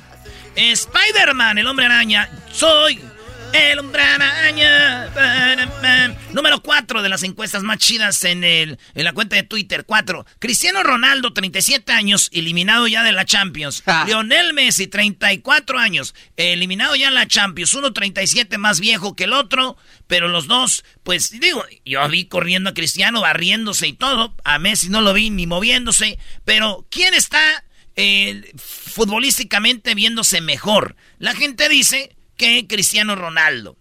Spider-Man, 0.57 1.59
el 1.59 1.67
hombre 1.67 1.87
araña. 1.87 2.31
Soy 2.53 3.01
el 3.53 3.79
hombre 3.79 4.03
araña. 4.03 5.09
Número 6.33 6.63
4 6.63 7.03
de 7.03 7.09
las 7.09 7.23
encuestas 7.23 7.63
más 7.63 7.79
chidas 7.79 8.23
en, 8.25 8.45
el, 8.45 8.79
en 8.95 9.05
la 9.05 9.13
cuenta 9.13 9.37
de 9.37 9.43
Twitter. 9.43 9.85
4. 9.85 10.25
Cristiano 10.39 10.83
Ronaldo, 10.83 11.33
37 11.33 11.93
años, 11.93 12.29
eliminado 12.33 12.87
ya 12.87 13.03
de 13.03 13.13
la 13.13 13.25
Champions. 13.25 13.83
Ja. 13.85 14.05
Lionel 14.05 14.55
Messi, 14.55 14.87
34 14.87 15.79
años, 15.79 16.15
eliminado 16.37 16.95
ya 16.97 17.09
en 17.09 17.15
la 17.15 17.27
Champions. 17.27 17.75
Uno 17.75 17.93
37 17.93 18.59
más 18.59 18.81
viejo 18.81 19.17
que 19.17 19.25
el 19.25 19.33
otro, 19.33 19.77
pero 20.07 20.29
los 20.29 20.47
dos, 20.47 20.85
pues 21.03 21.31
digo, 21.31 21.65
yo 21.85 22.09
vi 22.09 22.27
corriendo 22.27 22.71
a 22.71 22.75
Cristiano, 22.75 23.21
barriéndose 23.21 23.89
y 23.89 23.93
todo. 23.93 24.35
A 24.45 24.59
Messi 24.59 24.89
no 24.89 25.01
lo 25.01 25.13
vi 25.13 25.31
ni 25.31 25.47
moviéndose. 25.47 26.19
Pero, 26.45 26.87
¿quién 26.91 27.15
está 27.15 27.65
eh, 27.97 28.53
futbolísticamente 28.57 29.95
viéndose 29.95 30.41
mejor? 30.41 30.97
La 31.19 31.35
gente 31.35 31.69
dice 31.69 32.17
que 32.41 32.67
Cristiano 32.67 33.15
Ronaldo 33.17 33.77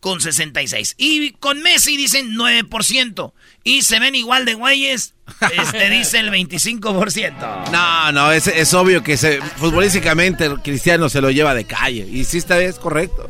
con 0.00 0.20
66. 0.20 0.94
Y 0.96 1.32
con 1.32 1.60
Messi 1.62 1.96
dicen 1.96 2.34
9%. 2.34 3.32
Y 3.64 3.82
se 3.82 4.00
ven 4.00 4.14
igual 4.14 4.44
de 4.46 4.54
güeyes, 4.54 5.14
este 5.52 5.90
dice 5.90 6.20
el 6.20 6.30
25%. 6.30 7.70
No, 7.70 8.12
no, 8.12 8.32
es, 8.32 8.46
es 8.46 8.72
obvio 8.72 9.02
que 9.02 9.16
se, 9.16 9.42
futbolísticamente 9.56 10.46
el 10.46 10.60
Cristiano 10.62 11.08
se 11.08 11.20
lo 11.20 11.30
lleva 11.30 11.54
de 11.54 11.64
calle. 11.64 12.08
Y 12.10 12.24
sí, 12.24 12.38
está 12.38 12.58
es 12.60 12.78
correcto. 12.78 13.28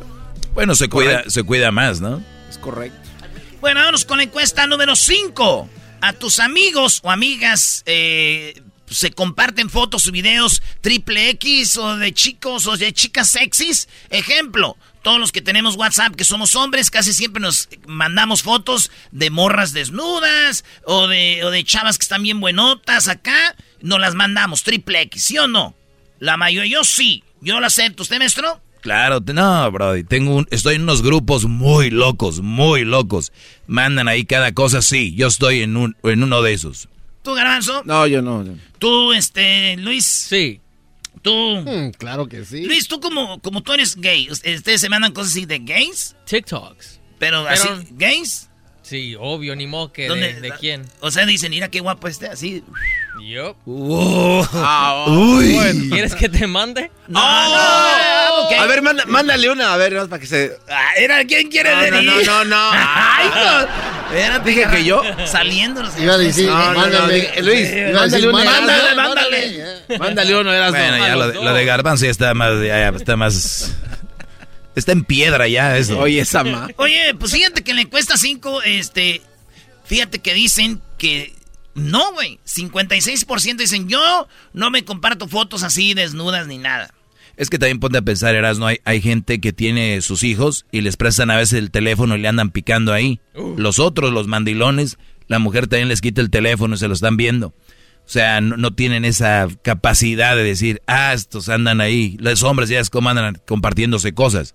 Bueno, 0.53 0.75
se 0.75 0.87
cuida, 0.87 1.11
Correcto. 1.11 1.31
se 1.31 1.43
cuida 1.43 1.71
más, 1.71 1.99
¿no? 1.99 2.23
Es 2.49 2.57
correcto. 2.57 2.97
Bueno, 3.59 3.81
vámonos 3.81 4.05
con 4.05 4.17
la 4.17 4.23
encuesta 4.23 4.65
número 4.67 4.95
5. 4.95 5.69
A 6.01 6.13
tus 6.13 6.39
amigos 6.39 7.01
o 7.03 7.11
amigas 7.11 7.83
eh, 7.85 8.53
se 8.89 9.11
comparten 9.11 9.69
fotos 9.69 10.07
y 10.07 10.11
videos 10.11 10.61
triple 10.81 11.29
X 11.31 11.77
o 11.77 11.97
de 11.97 12.13
chicos 12.13 12.67
o 12.67 12.77
de 12.77 12.93
chicas 12.93 13.29
sexys. 13.29 13.87
Ejemplo, 14.09 14.77
todos 15.01 15.19
los 15.19 15.31
que 15.31 15.41
tenemos 15.41 15.75
WhatsApp, 15.75 16.15
que 16.15 16.23
somos 16.23 16.55
hombres, 16.55 16.91
casi 16.91 17.13
siempre 17.13 17.41
nos 17.41 17.69
mandamos 17.87 18.43
fotos 18.43 18.91
de 19.11 19.29
morras 19.29 19.73
desnudas 19.73 20.65
o 20.85 21.07
de, 21.07 21.43
o 21.43 21.51
de 21.51 21.63
chavas 21.63 21.97
que 21.97 22.03
están 22.03 22.23
bien 22.23 22.39
buenotas 22.39 23.07
acá. 23.07 23.55
Nos 23.81 23.99
las 23.99 24.15
mandamos, 24.15 24.63
triple 24.63 25.01
X, 25.01 25.23
¿sí 25.23 25.37
o 25.37 25.47
no? 25.47 25.75
La 26.19 26.35
mayoría, 26.35 26.79
yo 26.79 26.83
sí, 26.83 27.23
yo 27.41 27.59
lo 27.59 27.67
acepto. 27.67 28.03
¿Usted, 28.03 28.17
maestro? 28.17 28.61
Claro, 28.81 29.19
no, 29.33 29.71
Brody. 29.71 30.03
Tengo 30.03 30.35
un, 30.35 30.47
estoy 30.51 30.75
en 30.75 30.83
unos 30.83 31.01
grupos 31.01 31.45
muy 31.45 31.89
locos, 31.89 32.41
muy 32.41 32.85
locos. 32.85 33.31
Mandan 33.67 34.07
ahí 34.07 34.25
cada 34.25 34.53
cosa, 34.53 34.81
sí. 34.81 35.13
Yo 35.15 35.27
estoy 35.27 35.61
en, 35.61 35.75
un, 35.75 35.95
en 36.03 36.23
uno 36.23 36.41
de 36.41 36.53
esos. 36.53 36.87
¿Tú, 37.29 37.35
Garbanzo? 37.35 37.83
No, 37.85 38.07
yo 38.07 38.23
no. 38.23 38.43
¿Tú, 38.79 39.13
este, 39.13 39.77
Luis? 39.77 40.03
Sí. 40.03 40.61
¿Tú? 41.21 41.31
Mm, 41.31 41.91
claro 41.91 42.27
que 42.27 42.43
sí. 42.43 42.65
Luis, 42.65 42.87
tú 42.87 42.99
como, 42.99 43.39
como 43.41 43.61
tú 43.61 43.71
eres 43.73 43.95
gay, 43.95 44.27
¿ustedes 44.31 44.81
se 44.81 44.89
mandan 44.89 45.13
cosas 45.13 45.33
así 45.33 45.45
de 45.45 45.59
gays? 45.59 46.15
TikToks. 46.25 46.99
Pero, 47.19 47.47
así, 47.47 47.69
¿gays? 47.91 48.48
Sí, 48.89 49.15
obvio, 49.19 49.55
ni 49.55 49.67
modo 49.67 49.93
que 49.93 50.09
de, 50.09 50.41
de, 50.41 50.51
quién. 50.59 50.83
O 50.99 51.11
sea, 51.11 51.23
dicen, 51.27 51.51
mira 51.51 51.69
qué 51.69 51.79
guapo 51.79 52.07
este, 52.07 52.25
así. 52.27 52.63
Yup. 53.23 53.55
Wow. 53.65 54.47
Ah, 54.53 55.05
uy. 55.07 55.53
Bueno. 55.53 55.93
¿Quieres 55.93 56.15
que 56.15 56.27
te 56.27 56.47
mande? 56.47 56.89
No, 57.07 57.19
no. 57.21 58.45
Okay. 58.45 58.57
A 58.57 58.65
ver, 58.65 58.81
manda, 58.81 59.05
mándale 59.05 59.47
una, 59.51 59.75
a 59.75 59.77
ver, 59.77 59.93
no, 59.93 60.09
para 60.09 60.19
que 60.19 60.25
se. 60.25 60.57
Ah, 60.67 60.93
¿Era 60.97 61.23
quién 61.25 61.49
quiere 61.49 61.69
no, 61.75 61.81
venir? 61.81 62.25
No, 62.25 62.45
no, 62.45 62.45
no. 62.45 62.69
Ay, 62.73 63.27
no. 63.35 64.15
Espérate, 64.15 64.49
Dije 64.49 64.67
que 64.71 64.83
yo. 64.83 65.03
Saliendo. 65.27 65.83
Iba 65.99 66.15
a 66.15 66.17
decir, 66.17 66.47
no, 66.47 66.73
no, 66.73 66.79
mándale. 66.79 67.31
no, 67.35 67.41
Luis, 67.43 67.69
mándale 67.93 68.27
uno. 68.27 68.43
Mándale, 68.43 68.95
mándale. 68.95 69.65
Mándale 69.99 70.35
uno, 70.35 70.51
eras 70.51 70.71
Bueno, 70.71 70.97
no. 70.97 71.07
ya 71.07 71.15
lo, 71.15 71.27
de- 71.27 71.43
lo 71.43 71.53
de 71.53 71.65
Garbanzo 71.65 72.05
ya 72.05 72.11
está 72.11 72.33
más, 72.33 72.53
ya, 72.59 72.79
ya 72.79 72.89
está 72.89 73.15
más, 73.15 73.75
está 74.79 74.91
en 74.91 75.03
piedra 75.03 75.47
ya 75.47 75.77
eso. 75.77 75.99
Oye, 75.99 76.19
esa 76.19 76.43
ma. 76.43 76.69
Oye, 76.77 77.13
pues 77.19 77.31
fíjate 77.31 77.63
que 77.63 77.71
en 77.71 77.77
la 77.77 77.83
encuesta 77.83 78.17
5, 78.17 78.63
este, 78.63 79.21
fíjate 79.85 80.19
que 80.19 80.33
dicen 80.33 80.81
que 80.97 81.33
no, 81.75 82.13
güey. 82.13 82.39
56% 82.45 83.57
dicen 83.57 83.87
yo 83.87 84.27
no 84.53 84.69
me 84.69 84.83
comparto 84.83 85.27
fotos 85.27 85.63
así 85.63 85.93
desnudas 85.93 86.47
ni 86.47 86.57
nada. 86.57 86.93
Es 87.37 87.49
que 87.49 87.57
también 87.57 87.79
ponte 87.79 87.97
a 87.97 88.01
pensar, 88.01 88.35
Erasmo, 88.35 88.67
hay, 88.67 88.79
hay 88.83 89.01
gente 89.01 89.39
que 89.39 89.53
tiene 89.53 90.01
sus 90.01 90.23
hijos 90.23 90.65
y 90.71 90.81
les 90.81 90.97
prestan 90.97 91.31
a 91.31 91.37
veces 91.37 91.57
el 91.59 91.71
teléfono 91.71 92.17
y 92.17 92.19
le 92.19 92.27
andan 92.27 92.51
picando 92.51 92.91
ahí. 92.91 93.21
Los 93.55 93.79
otros, 93.79 94.11
los 94.11 94.27
mandilones, 94.27 94.97
la 95.27 95.39
mujer 95.39 95.67
también 95.67 95.87
les 95.87 96.01
quita 96.01 96.19
el 96.19 96.31
teléfono 96.31 96.75
y 96.75 96.77
se 96.77 96.89
lo 96.89 96.93
están 96.93 97.15
viendo. 97.15 97.47
O 97.47 98.11
sea, 98.11 98.41
no, 98.41 98.57
no 98.57 98.73
tienen 98.73 99.05
esa 99.05 99.47
capacidad 99.61 100.35
de 100.35 100.43
decir, 100.43 100.81
ah, 100.87 101.13
estos 101.13 101.47
andan 101.47 101.79
ahí. 101.79 102.17
Los 102.19 102.43
hombres 102.43 102.67
ya 102.67 102.81
es 102.81 102.89
como 102.89 103.07
andan 103.07 103.39
compartiéndose 103.47 104.13
cosas. 104.13 104.53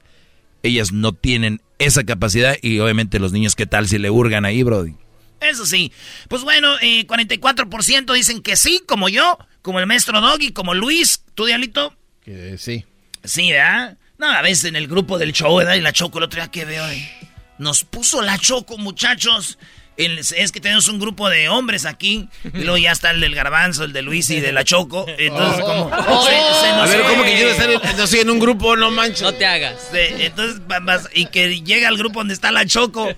Ellas 0.65 0.93
no 0.93 1.13
tienen 1.13 1.61
esa 1.79 2.05
capacidad 2.05 2.57
y 2.63 2.79
obviamente 2.81 3.19
los 3.19 3.33
niños, 3.33 3.55
¿qué 3.55 3.67
tal 3.67 3.87
si 3.87 3.99
le 3.99 4.09
hurgan 4.09 4.47
ahí, 4.47 4.63
Brody? 4.63 4.95
Eso 5.41 5.67
sí. 5.67 5.93
Pues 6.29 6.43
bueno, 6.43 6.75
eh, 6.81 7.07
44% 7.07 8.15
dicen 8.15 8.41
que 8.41 8.57
sí, 8.57 8.81
como 8.87 9.11
yo, 9.11 9.39
como 9.61 9.79
el 9.79 9.87
maestro 9.87 10.23
Doggy, 10.23 10.53
como 10.53 10.73
Luis. 10.73 11.23
¿Tú, 11.35 11.45
Diablito? 11.45 11.95
Que 12.25 12.57
sí. 12.57 12.87
Sí, 13.23 13.53
¿verdad? 13.53 13.99
No, 14.17 14.31
a 14.31 14.41
veces 14.41 14.65
en 14.65 14.77
el 14.77 14.89
grupo 14.89 15.19
del 15.19 15.35
show, 15.35 15.55
¿verdad? 15.55 15.75
Y 15.75 15.83
la 15.83 15.93
Choco, 15.93 16.17
el 16.17 16.25
otro 16.25 16.41
día 16.41 16.51
que 16.51 16.65
veo, 16.65 16.89
eh, 16.89 17.11
nos 17.59 17.85
puso 17.85 18.23
la 18.23 18.39
Choco, 18.39 18.79
muchachos. 18.79 19.59
El- 19.97 20.19
es 20.19 20.51
que 20.53 20.61
tenemos 20.61 20.89
un 20.89 20.99
grupo 20.99 21.29
de 21.31 21.49
hombres 21.49 21.87
aquí. 21.87 22.29
Y 22.45 22.59
luego 22.63 22.79
ya 22.79 22.91
está 22.93 23.11
el 23.13 23.21
del 23.21 23.35
Garbanzo, 23.35 23.85
el 23.85 23.93
de 23.93 24.03
Luis 24.03 24.29
y 24.31 24.41
de 24.41 24.53
la 24.53 24.65
Choco. 24.65 25.07
Entonces, 25.19 25.65
como. 25.65 25.91
se- 26.25 26.31
se 26.31 26.67
A 26.69 26.85
ver, 26.87 27.03
¿cómo 27.03 27.23
que 27.23 27.35
quiero 27.35 27.51
estar 27.51 27.71
en, 27.71 27.81
no, 27.97 28.07
sí, 28.07 28.19
en 28.21 28.31
un 28.31 28.39
grupo? 28.41 28.75
No 28.77 28.91
manches. 28.91 29.23
No 29.23 29.33
te 29.35 29.47
hagas. 29.47 29.77
se- 29.93 30.27
entonces, 30.27 30.61
y 31.15 31.27
que 31.27 31.61
llega 31.63 31.89
al 31.89 31.97
grupo 31.97 32.21
donde 32.21 32.35
está 32.35 32.51
la 32.51 32.67
Choco. 32.67 33.09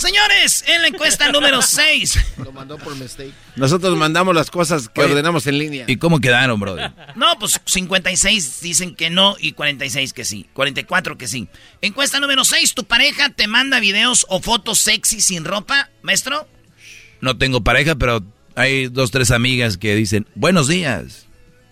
Señores, 0.00 0.64
en 0.66 0.80
la 0.80 0.88
encuesta 0.88 1.30
número 1.30 1.60
6. 1.62 2.18
Lo 2.38 2.52
mandó 2.52 2.78
por 2.78 2.96
mistake. 2.96 3.34
Nosotros 3.56 3.98
mandamos 3.98 4.34
las 4.34 4.50
cosas 4.50 4.88
que 4.88 5.02
Oye, 5.02 5.10
ordenamos 5.10 5.46
en 5.46 5.58
línea. 5.58 5.84
¿Y 5.88 5.96
cómo 5.98 6.20
quedaron, 6.20 6.58
Brody? 6.58 6.82
No, 7.16 7.38
pues 7.38 7.60
56 7.66 8.60
dicen 8.62 8.94
que 8.94 9.10
no 9.10 9.36
y 9.38 9.52
46 9.52 10.14
que 10.14 10.24
sí. 10.24 10.46
44 10.54 11.18
que 11.18 11.28
sí. 11.28 11.48
Encuesta 11.82 12.18
número 12.18 12.46
6. 12.46 12.72
¿Tu 12.74 12.84
pareja 12.84 13.28
te 13.28 13.46
manda 13.46 13.78
videos 13.78 14.24
o 14.30 14.40
fotos 14.40 14.78
sexy 14.78 15.20
sin 15.20 15.44
ropa, 15.44 15.90
maestro? 16.00 16.48
No 17.20 17.36
tengo 17.36 17.62
pareja, 17.62 17.94
pero 17.96 18.24
hay 18.54 18.86
dos, 18.86 19.10
tres 19.10 19.30
amigas 19.30 19.76
que 19.76 19.94
dicen, 19.94 20.26
buenos 20.34 20.66
días. 20.66 21.26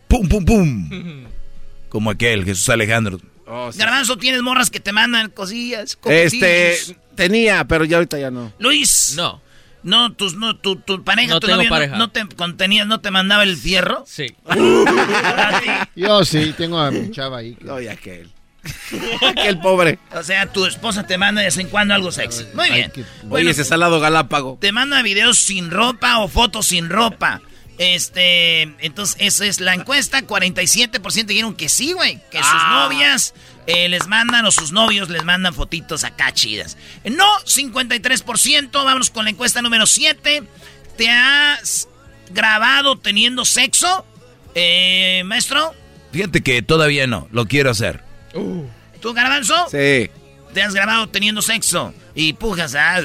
Pum, 0.07 0.29
pum, 0.29 0.45
pum. 0.45 1.25
Como 1.89 2.11
aquel, 2.11 2.45
Jesús 2.45 2.69
Alejandro. 2.69 3.19
Oh, 3.47 3.73
sí. 3.73 3.79
Garbanzo, 3.79 4.19
tienes 4.19 4.43
morras 4.43 4.69
que 4.69 4.81
te 4.81 4.93
mandan 4.93 5.31
cosillas. 5.31 5.99
Este, 6.05 6.77
coquetillos? 6.79 6.95
Tenía, 7.19 7.65
pero 7.67 7.85
ya 7.85 7.97
ahorita 7.99 8.19
ya 8.19 8.31
no. 8.31 8.53
Luis. 8.59 9.15
No. 9.17 9.43
No, 9.83 10.13
tus, 10.13 10.35
no 10.35 10.57
tu, 10.57 10.77
tu 10.77 11.05
pareja, 11.05 11.35
No 11.35 11.41
tu 11.41 11.47
tengo 11.47 11.59
novia, 11.59 11.69
no- 11.71 11.75
pareja. 11.77 11.97
No, 11.97 12.11
te 12.11 12.27
contenía, 12.35 12.85
no 12.85 13.01
te 13.01 13.11
mandaba 13.11 13.43
el 13.43 13.57
fierro. 13.57 14.05
Sí. 14.07 14.27
Yo 15.97 16.25
sí, 16.25 16.55
tengo 16.57 16.79
a 16.79 16.91
mi 16.91 17.11
chava 17.11 17.39
ahí. 17.39 17.55
que- 17.55 17.65
No, 17.65 17.81
ya 17.81 17.93
aquel. 17.93 18.31
aquel 19.27 19.59
pobre. 19.61 19.99
O 20.15 20.23
sea, 20.23 20.47
tu 20.53 20.67
esposa 20.67 21.07
te 21.07 21.17
manda 21.17 21.41
de 21.41 21.47
vez 21.47 21.57
en 21.59 21.69
cuando 21.69 21.95
algo 21.95 22.11
sexy. 22.13 22.45
Muy 22.55 22.69
Ay, 22.69 22.73
bien. 22.75 22.93
Bueno, 23.25 23.37
Oye, 23.45 23.51
ese 23.51 23.65
salado 23.65 24.01
galápago. 24.01 24.59
te 24.61 24.73
manda 24.73 25.01
videos 25.03 25.39
sin 25.39 25.71
ropa 25.71 26.19
o 26.19 26.29
fotos 26.29 26.67
sin 26.67 26.89
ropa. 26.91 27.41
Este, 27.79 28.63
entonces 28.85 29.17
esa 29.21 29.47
es 29.47 29.61
la 29.61 29.75
encuesta. 29.75 30.21
47% 30.23 31.27
dijeron 31.27 31.55
que 31.55 31.69
sí, 31.69 31.93
güey. 31.93 32.21
Que 32.31 32.39
sus 32.43 32.63
novias 32.73 33.35
eh, 33.69 33.87
les 33.89 34.07
mandan 34.07 34.47
o 34.47 34.51
sus 34.51 34.73
novios 34.73 35.11
les 35.11 35.25
mandan 35.25 35.53
fotitos 35.53 36.03
acá 36.03 36.33
chidas. 36.33 36.79
No, 37.05 37.27
53%. 37.45 38.73
Vámonos 38.73 39.11
con 39.11 39.25
la 39.25 39.31
encuesta 39.31 39.61
número 39.61 39.87
7. 39.87 40.43
¿Te 40.97 41.11
has 41.11 41.87
grabado 42.31 42.97
teniendo 42.99 43.45
sexo? 43.45 44.07
Eh, 44.55 45.23
maestro, 45.27 45.75
Fíjate 46.13 46.43
que 46.43 46.63
todavía 46.63 47.07
no, 47.07 47.29
lo 47.31 47.47
quiero 47.47 47.71
hacer. 47.71 48.03
¿tú, 49.01 49.13
Garbanzo? 49.13 49.69
Sí. 49.71 50.11
¿Te 50.55 50.63
has 50.63 50.73
grabado 50.73 51.07
teniendo 51.09 51.43
sexo? 51.43 51.93
Y 52.15 52.33
pujas, 52.33 52.75
¿ah? 52.75 53.03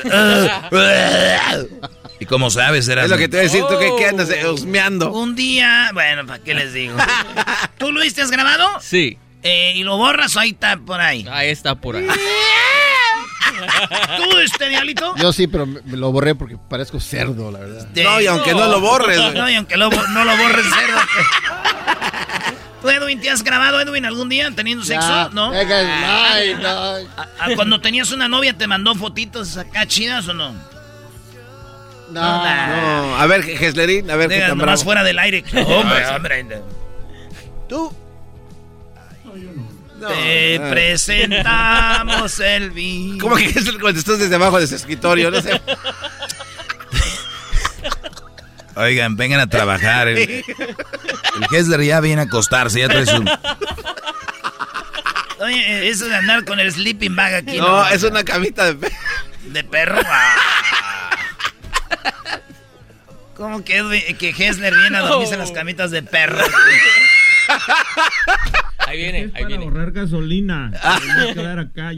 ¿Y 2.20 2.26
cómo 2.26 2.50
sabes, 2.50 2.86
Es 2.86 2.90
Erasmo? 2.90 3.16
lo 3.16 3.18
que 3.18 3.28
te 3.28 3.36
voy 3.36 3.46
a 3.46 3.50
decir, 3.50 3.66
tú 3.68 3.78
que 3.78 3.92
qué 3.98 4.08
andas 4.08 4.30
eh, 4.30 4.48
husmeando. 4.48 5.12
Un 5.12 5.36
día, 5.36 5.92
bueno, 5.94 6.26
¿para 6.26 6.40
qué 6.42 6.54
les 6.54 6.72
digo? 6.74 6.96
¿Tú, 7.78 7.92
Luis, 7.92 8.14
te 8.14 8.22
has 8.22 8.32
grabado? 8.32 8.66
Sí. 8.80 9.18
Eh, 9.44 9.74
¿Y 9.76 9.84
lo 9.84 9.98
borras 9.98 10.36
o 10.36 10.40
ahí 10.40 10.52
está 10.52 10.78
por 10.78 11.02
ahí? 11.02 11.26
Ahí 11.30 11.50
está 11.50 11.76
por 11.76 11.96
ahí. 11.98 12.08
¿Tú, 14.18 14.38
este 14.40 14.70
diablito? 14.70 15.16
Yo 15.18 15.32
sí, 15.34 15.48
pero 15.48 15.66
me, 15.66 15.82
lo 15.86 16.12
borré 16.12 16.34
porque 16.36 16.58
parezco 16.58 17.00
cerdo, 17.00 17.52
la 17.52 17.60
verdad. 17.60 17.86
De- 17.88 18.04
No, 18.04 18.20
y 18.22 18.28
aunque 18.28 18.54
no 18.54 18.68
lo 18.68 18.80
borres. 18.80 19.18
No, 19.34 19.50
y 19.50 19.56
aunque 19.56 19.78
lo 19.78 19.90
no 19.90 20.26
lo 20.26 20.38
borres, 20.38 20.66
cerdo. 20.66 20.98
¿Tú, 22.82 22.90
Edwin, 22.90 23.22
te 23.22 23.30
has 23.30 23.44
grabado, 23.44 23.80
Edwin, 23.80 24.06
algún 24.06 24.28
día 24.28 24.50
teniendo 24.54 24.84
sexo? 24.84 25.08
Ya, 25.08 25.30
¿No? 25.32 25.52
ay, 25.54 26.56
no. 26.56 26.68
¿A- 26.68 27.28
a 27.40 27.56
cuando 27.56 27.80
tenías 27.80 28.12
una 28.12 28.28
novia, 28.28 28.58
¿te 28.58 28.68
mandó 28.68 28.94
fotitos 28.96 29.56
acá 29.58 29.86
chidas 29.88 30.28
o 30.28 30.34
no? 30.34 30.52
No, 32.12 32.22
No, 32.22 33.16
a 33.18 33.26
ver, 33.28 33.44
Geslerín, 33.44 34.12
a 34.12 34.16
ver 34.18 34.28
qué 34.30 34.36
Diga, 34.36 34.48
tan 34.50 34.58
nomás 34.58 34.80
bravo. 34.80 34.84
fuera 34.84 35.04
del 35.04 35.18
aire. 35.20 35.44
Hombre, 35.66 36.08
hombre. 36.08 36.62
¿Tú? 37.70 37.94
No, 40.04 40.10
Te 40.10 40.60
presentamos 40.70 42.40
el 42.40 42.72
vino. 42.72 43.18
¿Cómo 43.22 43.36
que 43.38 43.46
Gesler 43.50 43.80
contestó 43.80 44.18
desde 44.18 44.36
abajo 44.36 44.60
de 44.60 44.68
su 44.68 44.76
escritorio? 44.76 45.32
No 45.32 45.42
sé. 45.42 45.62
Oigan, 48.76 49.16
vengan 49.16 49.40
a 49.40 49.48
trabajar. 49.48 50.08
El, 50.08 50.20
el 50.20 50.44
Hessler 51.52 51.82
ya 51.84 52.00
viene 52.02 52.24
a 52.24 52.26
acostarse, 52.26 52.80
ya 52.80 52.90
trae 52.90 53.06
su... 53.06 53.24
Oye, 55.40 55.90
eso 55.90 56.06
de 56.06 56.16
andar 56.16 56.44
con 56.46 56.60
el 56.60 56.72
sleeping 56.72 57.16
bag 57.16 57.34
aquí. 57.36 57.58
No, 57.58 57.88
es 57.88 58.04
una 58.04 58.24
camita 58.24 58.66
de... 58.66 58.76
pe- 58.76 58.92
De 59.48 59.64
perro. 59.64 60.02
Ah. 60.06 60.36
¿Cómo 63.36 63.64
que, 63.64 64.16
que 64.20 64.30
Hessler 64.30 64.74
viene 64.76 64.98
a 64.98 65.02
dormirse 65.02 65.34
en 65.34 65.40
las 65.40 65.52
camitas 65.52 65.92
de 65.92 66.02
perro? 66.04 66.44
Ahí 68.88 68.98
viene, 68.98 69.32
ahí 69.34 69.46
viene. 69.46 69.64
ahorrar 69.64 69.92
gasolina. 69.92 70.72
A 70.84 71.00
quedar 71.34 71.60
acá. 71.60 71.92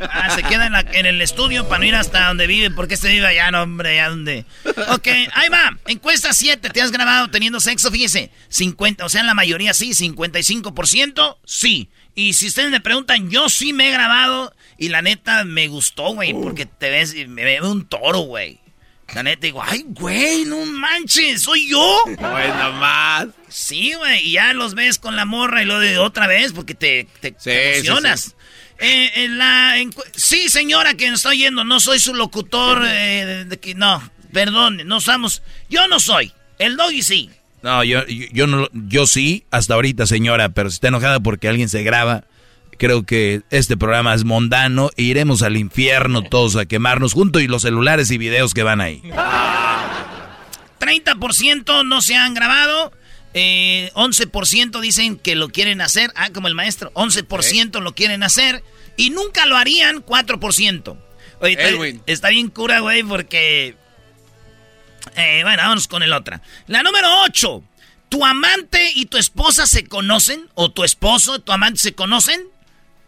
Ah, 0.00 0.30
se 0.30 0.42
queda 0.44 0.66
en, 0.66 0.72
la- 0.72 0.80
en 0.92 1.06
el 1.06 1.20
estudio 1.20 1.66
para 1.68 1.80
no 1.80 1.86
ir 1.86 1.94
hasta 1.96 2.28
donde 2.28 2.46
vive, 2.46 2.70
porque 2.70 2.94
este 2.94 3.08
vive 3.08 3.26
allá, 3.26 3.50
no, 3.50 3.62
hombre, 3.62 3.90
allá 4.00 4.10
donde. 4.10 4.44
Ok, 4.90 5.08
ahí 5.34 5.48
va. 5.48 5.76
Encuesta 5.88 6.32
7, 6.32 6.70
¿te 6.70 6.80
has 6.80 6.92
grabado 6.92 7.28
teniendo 7.30 7.58
sexo? 7.58 7.90
Fíjese, 7.90 8.30
50, 8.48 9.04
o 9.04 9.08
sea, 9.08 9.24
la 9.24 9.34
mayoría 9.34 9.74
sí, 9.74 9.90
55% 9.90 11.38
sí. 11.44 11.88
Y 12.14 12.34
si 12.34 12.46
ustedes 12.48 12.70
me 12.70 12.80
preguntan, 12.80 13.30
yo 13.30 13.48
sí 13.48 13.72
me 13.72 13.88
he 13.88 13.92
grabado 13.92 14.54
y 14.76 14.88
la 14.90 15.02
neta 15.02 15.44
me 15.44 15.66
gustó, 15.68 16.14
güey, 16.14 16.32
porque 16.32 16.66
te 16.66 16.90
ves, 16.90 17.14
me 17.28 17.44
veo 17.44 17.70
un 17.70 17.86
toro, 17.88 18.20
güey. 18.20 18.60
La 19.14 19.22
neta 19.22 19.40
digo, 19.46 19.62
ay, 19.64 19.84
güey, 19.88 20.44
no 20.44 20.64
manches, 20.66 21.42
soy 21.42 21.68
yo. 21.68 22.02
Bueno, 22.18 22.72
más. 22.74 23.26
Sí, 23.48 23.94
güey, 23.94 24.26
y 24.28 24.32
ya 24.32 24.52
los 24.52 24.74
ves 24.74 24.98
con 24.98 25.16
la 25.16 25.24
morra 25.24 25.62
y 25.62 25.64
lo 25.66 25.78
de 25.80 25.96
otra 25.98 26.26
vez 26.26 26.52
porque 26.52 26.74
te, 26.74 27.06
te, 27.20 27.34
Sí, 27.38 27.50
emocionas. 27.50 28.20
sí. 28.20 28.32
Eh, 28.80 29.10
en 29.24 29.38
la 29.38 29.74
sí, 30.14 30.48
señora 30.50 30.94
que 30.94 31.10
nos 31.10 31.20
está 31.20 31.30
oyendo, 31.30 31.64
no 31.64 31.80
soy 31.80 31.98
su 31.98 32.14
locutor, 32.14 32.84
eh, 32.86 33.24
de- 33.26 33.44
de 33.46 33.74
no, 33.74 34.08
perdón, 34.32 34.82
no 34.84 35.00
somos, 35.00 35.42
yo 35.68 35.88
no 35.88 35.98
soy, 35.98 36.32
el 36.60 36.76
doggy 36.76 37.02
sí. 37.02 37.30
No, 37.62 37.82
yo, 37.82 38.06
yo, 38.06 38.26
yo 38.32 38.46
no, 38.46 38.68
yo 38.72 39.08
sí, 39.08 39.44
hasta 39.50 39.74
ahorita, 39.74 40.06
señora, 40.06 40.50
pero 40.50 40.70
si 40.70 40.74
está 40.74 40.88
enojada 40.88 41.18
porque 41.18 41.48
alguien 41.48 41.68
se 41.68 41.82
graba, 41.82 42.24
creo 42.78 43.04
que 43.04 43.42
este 43.50 43.76
programa 43.76 44.14
es 44.14 44.24
mundano 44.24 44.90
e 44.96 45.02
iremos 45.02 45.42
al 45.42 45.56
infierno 45.56 46.22
todos 46.22 46.56
a 46.56 46.66
quemarnos 46.66 47.12
junto 47.12 47.40
y 47.40 47.48
los 47.48 47.62
celulares 47.62 48.10
y 48.10 48.18
videos 48.18 48.54
que 48.54 48.62
van 48.62 48.80
ahí. 48.80 49.02
30% 50.80 51.84
no 51.84 52.00
se 52.00 52.14
han 52.14 52.34
grabado, 52.34 52.92
eh, 53.34 53.90
11% 53.94 54.80
dicen 54.80 55.18
que 55.18 55.34
lo 55.34 55.50
quieren 55.50 55.80
hacer, 55.80 56.12
ah, 56.14 56.30
como 56.32 56.48
el 56.48 56.54
maestro, 56.54 56.90
11% 56.94 57.80
lo 57.80 57.94
quieren 57.94 58.22
hacer 58.22 58.62
y 58.96 59.10
nunca 59.10 59.46
lo 59.46 59.56
harían, 59.56 60.02
4%. 60.02 60.96
Oye, 61.40 61.52
está, 61.52 61.68
Edwin. 61.68 62.02
está 62.06 62.30
bien 62.30 62.48
cura, 62.48 62.80
güey, 62.80 63.02
porque... 63.02 63.76
Eh, 65.16 65.40
bueno, 65.42 65.62
vámonos 65.62 65.88
con 65.88 66.02
el 66.02 66.12
otra. 66.12 66.42
La 66.66 66.82
número 66.82 67.08
8. 67.24 67.62
¿Tu 68.08 68.24
amante 68.24 68.90
y 68.94 69.06
tu 69.06 69.18
esposa 69.18 69.66
se 69.66 69.84
conocen? 69.84 70.48
¿O 70.54 70.70
tu 70.70 70.84
esposo 70.84 71.36
y 71.36 71.40
tu 71.40 71.52
amante 71.52 71.80
se 71.80 71.94
conocen? 71.94 72.40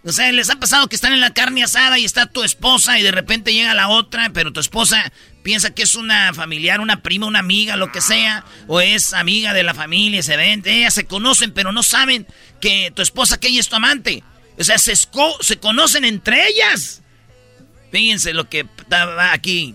O 0.02 0.12
sea, 0.12 0.32
¿les 0.32 0.48
ha 0.48 0.56
pasado 0.56 0.88
que 0.88 0.96
están 0.96 1.12
en 1.12 1.20
la 1.20 1.34
carne 1.34 1.62
asada 1.62 1.98
y 1.98 2.04
está 2.06 2.24
tu 2.26 2.42
esposa 2.42 2.98
y 2.98 3.02
de 3.02 3.10
repente 3.12 3.52
llega 3.52 3.74
la 3.74 3.88
otra, 3.88 4.30
pero 4.32 4.50
tu 4.52 4.58
esposa 4.60 5.12
piensa 5.42 5.74
que 5.74 5.82
es 5.82 5.94
una 5.94 6.32
familiar, 6.32 6.80
una 6.80 7.02
prima, 7.02 7.26
una 7.26 7.40
amiga, 7.40 7.76
lo 7.76 7.92
que 7.92 8.00
sea, 8.00 8.44
o 8.66 8.80
es 8.80 9.12
amiga 9.12 9.52
de 9.52 9.62
la 9.62 9.74
familia, 9.74 10.22
se 10.22 10.36
ven, 10.38 10.62
ellas 10.64 10.94
se 10.94 11.04
conocen, 11.04 11.52
pero 11.52 11.72
no 11.72 11.82
saben 11.82 12.26
que 12.62 12.90
tu 12.96 13.02
esposa, 13.02 13.38
que 13.38 13.48
ella 13.48 13.60
es 13.60 13.68
tu 13.68 13.76
amante. 13.76 14.24
O 14.58 14.64
sea, 14.64 14.78
se, 14.78 14.94
se 14.96 15.56
conocen 15.58 16.04
entre 16.06 16.48
ellas. 16.48 17.02
Fíjense 17.92 18.32
lo 18.32 18.48
que 18.48 18.66
estaba 18.78 19.32
aquí. 19.34 19.74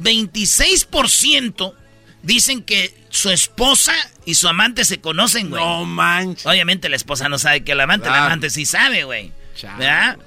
26% 0.00 1.74
dicen 2.22 2.62
que 2.62 2.94
su 3.10 3.30
esposa 3.30 3.94
y 4.24 4.34
su 4.34 4.48
amante 4.48 4.84
se 4.84 5.00
conocen, 5.00 5.50
güey. 5.50 5.62
No 5.62 5.84
manches. 5.84 6.46
Obviamente 6.46 6.88
la 6.88 6.96
esposa 6.96 7.28
no 7.28 7.38
sabe 7.38 7.62
que 7.64 7.72
el 7.72 7.80
amante, 7.80 8.06
el 8.06 8.12
Claro. 8.12 8.26
amante 8.26 8.50
sí 8.50 8.66
sabe, 8.66 9.04
güey. 9.04 9.32
¿Verdad? 9.62 10.18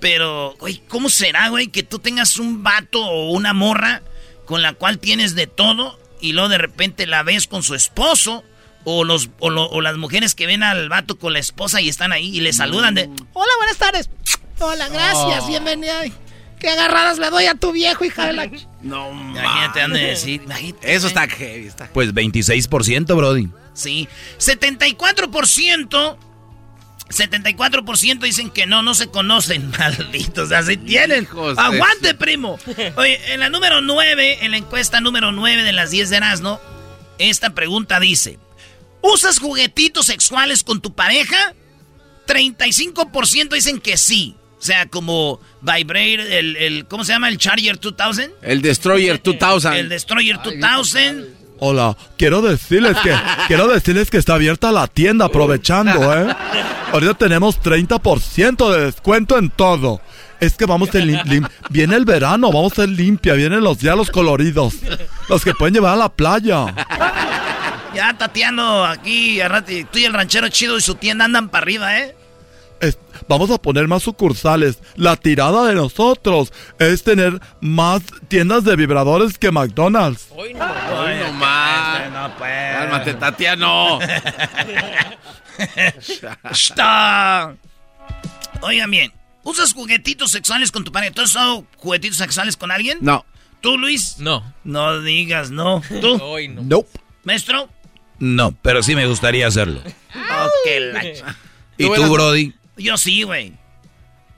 Pero, 0.00 0.56
güey, 0.58 0.82
¿cómo 0.88 1.08
será, 1.08 1.48
güey, 1.48 1.68
que 1.68 1.82
tú 1.82 1.98
tengas 2.00 2.38
un 2.38 2.62
vato 2.62 3.00
o 3.04 3.30
una 3.30 3.52
morra 3.52 4.02
con 4.46 4.60
la 4.62 4.72
cual 4.74 4.98
tienes 4.98 5.34
de 5.34 5.46
todo 5.46 5.98
y 6.20 6.32
luego 6.32 6.48
de 6.48 6.58
repente 6.58 7.06
la 7.06 7.22
ves 7.22 7.46
con 7.46 7.62
su 7.62 7.74
esposo 7.74 8.42
o 8.84 9.04
los 9.04 9.30
o, 9.38 9.48
lo- 9.50 9.68
o 9.70 9.80
las 9.80 9.96
mujeres 9.96 10.34
que 10.34 10.46
ven 10.46 10.62
al 10.64 10.88
vato 10.88 11.16
con 11.18 11.32
la 11.32 11.38
esposa 11.38 11.80
y 11.80 11.88
están 11.88 12.12
ahí 12.12 12.36
y 12.36 12.40
le 12.40 12.52
saludan 12.52 12.94
de, 12.96 13.08
hola, 13.32 13.52
buenas 13.58 13.76
tardes. 13.76 14.10
Hola, 14.58 14.88
gracias, 14.88 15.46
bienvenida. 15.46 16.00
Ay, 16.00 16.12
Qué 16.58 16.68
agarradas 16.68 17.18
le 17.18 17.28
doy 17.30 17.46
a 17.46 17.54
tu 17.56 17.72
viejo, 17.72 18.04
hija 18.04 18.26
de 18.26 18.32
la... 18.34 18.46
ch-". 18.46 18.66
No 18.82 19.10
Imagínate, 19.10 19.80
han 19.80 19.92
de 19.92 20.00
decir, 20.00 20.42
imagínate. 20.44 20.94
Eso 20.94 21.06
está 21.06 21.28
heavy. 21.28 21.66
Está... 21.68 21.88
Pues 21.92 22.12
26%, 22.14 23.16
Brody. 23.16 23.48
Sí. 23.74 24.08
74%. 24.38 26.16
74% 27.12 28.18
dicen 28.20 28.50
que 28.50 28.66
no, 28.66 28.82
no 28.82 28.94
se 28.94 29.08
conocen, 29.08 29.70
malditos, 29.78 30.52
así 30.52 30.76
tienen. 30.76 31.24
Hijos 31.24 31.58
Aguante, 31.58 32.14
primo. 32.14 32.58
Oye, 32.96 33.20
en 33.32 33.40
la 33.40 33.48
número 33.50 33.80
9, 33.80 34.38
en 34.44 34.50
la 34.50 34.56
encuesta 34.56 35.00
número 35.00 35.32
9 35.32 35.62
de 35.62 35.72
las 35.72 35.90
10 35.90 36.10
de 36.10 36.16
Erasmo, 36.16 36.60
esta 37.18 37.50
pregunta 37.54 38.00
dice, 38.00 38.38
¿usas 39.02 39.38
juguetitos 39.38 40.06
sexuales 40.06 40.64
con 40.64 40.80
tu 40.80 40.94
pareja? 40.94 41.54
35% 42.26 43.54
dicen 43.54 43.80
que 43.80 43.96
sí. 43.96 44.36
O 44.58 44.64
sea, 44.64 44.86
como 44.86 45.40
Vibrate, 45.60 46.38
el, 46.38 46.56
el- 46.56 46.86
¿cómo 46.86 47.04
se 47.04 47.12
llama? 47.12 47.28
El 47.28 47.36
Charger 47.38 47.80
2000. 47.80 48.30
El 48.42 48.62
Destroyer 48.62 49.20
2000. 49.20 49.72
El 49.78 49.88
Destroyer 49.88 50.36
2000. 50.36 50.62
Hola, 51.64 51.96
quiero 52.18 52.42
decirles 52.42 52.96
que 53.04 53.14
quiero 53.46 53.68
decirles 53.68 54.10
que 54.10 54.16
está 54.16 54.34
abierta 54.34 54.72
la 54.72 54.88
tienda 54.88 55.26
aprovechando, 55.26 56.12
¿eh? 56.12 56.34
Ahorita 56.92 57.14
tenemos 57.14 57.62
30% 57.62 58.68
de 58.68 58.86
descuento 58.86 59.38
en 59.38 59.48
todo. 59.48 60.00
Es 60.40 60.54
que 60.54 60.66
vamos 60.66 60.88
a 60.92 60.98
viene 61.70 61.94
el 61.94 62.04
verano, 62.04 62.50
vamos 62.50 62.72
a 62.72 62.76
ser 62.82 62.88
limpia, 62.88 63.34
vienen 63.34 63.62
los 63.62 63.78
días 63.78 63.96
los 63.96 64.10
coloridos, 64.10 64.74
los 65.28 65.44
que 65.44 65.54
pueden 65.54 65.74
llevar 65.74 65.92
a 65.92 65.96
la 65.98 66.08
playa. 66.08 66.66
Ya 67.94 68.12
tateando 68.18 68.84
aquí, 68.84 69.38
tú 69.92 70.00
y 70.00 70.04
el 70.04 70.14
ranchero 70.14 70.48
chido 70.48 70.76
y 70.76 70.80
su 70.80 70.96
tienda 70.96 71.26
andan 71.26 71.48
para 71.48 71.62
arriba, 71.62 71.96
¿eh? 71.96 72.16
Vamos 73.28 73.50
a 73.50 73.58
poner 73.58 73.88
más 73.88 74.02
sucursales. 74.02 74.78
La 74.96 75.16
tirada 75.16 75.66
de 75.66 75.74
nosotros 75.74 76.52
es 76.78 77.02
tener 77.02 77.40
más 77.60 78.02
tiendas 78.28 78.64
de 78.64 78.76
vibradores 78.76 79.38
que 79.38 79.50
McDonald's. 79.50 80.26
Hoy 80.30 80.54
no. 80.54 80.66
No 80.66 81.32
más. 81.34 82.10
No, 82.12 82.34
pues. 82.38 82.50
Cálmate, 82.76 83.14
Tatiano. 83.14 83.98
Está. 86.50 87.54
Oigan 88.62 88.90
bien, 88.90 89.12
¿usas 89.42 89.72
juguetitos 89.72 90.30
sexuales 90.30 90.70
con 90.70 90.84
tu 90.84 90.92
pareja? 90.92 91.12
¿Tú 91.14 91.22
has 91.22 91.30
usado 91.30 91.64
juguetitos 91.76 92.18
sexuales 92.18 92.56
con 92.56 92.70
alguien? 92.70 92.98
No. 93.00 93.24
¿Tú, 93.60 93.78
Luis? 93.78 94.16
No. 94.18 94.52
No 94.64 95.00
digas 95.00 95.50
no. 95.50 95.82
¿Tú? 96.00 96.18
Hoy 96.22 96.48
no. 96.48 96.62
Nope. 96.62 96.88
¿Maestro? 97.24 97.68
No, 98.18 98.52
pero 98.62 98.82
sí 98.82 98.94
me 98.94 99.06
gustaría 99.06 99.46
hacerlo. 99.46 99.80
Ok, 99.80 100.70
la 100.92 101.02
ch- 101.02 101.36
¿Y 101.78 101.86
Tú 101.86 102.12
Brody? 102.12 102.54
Yo 102.82 102.96
sí, 102.96 103.22
güey. 103.22 103.52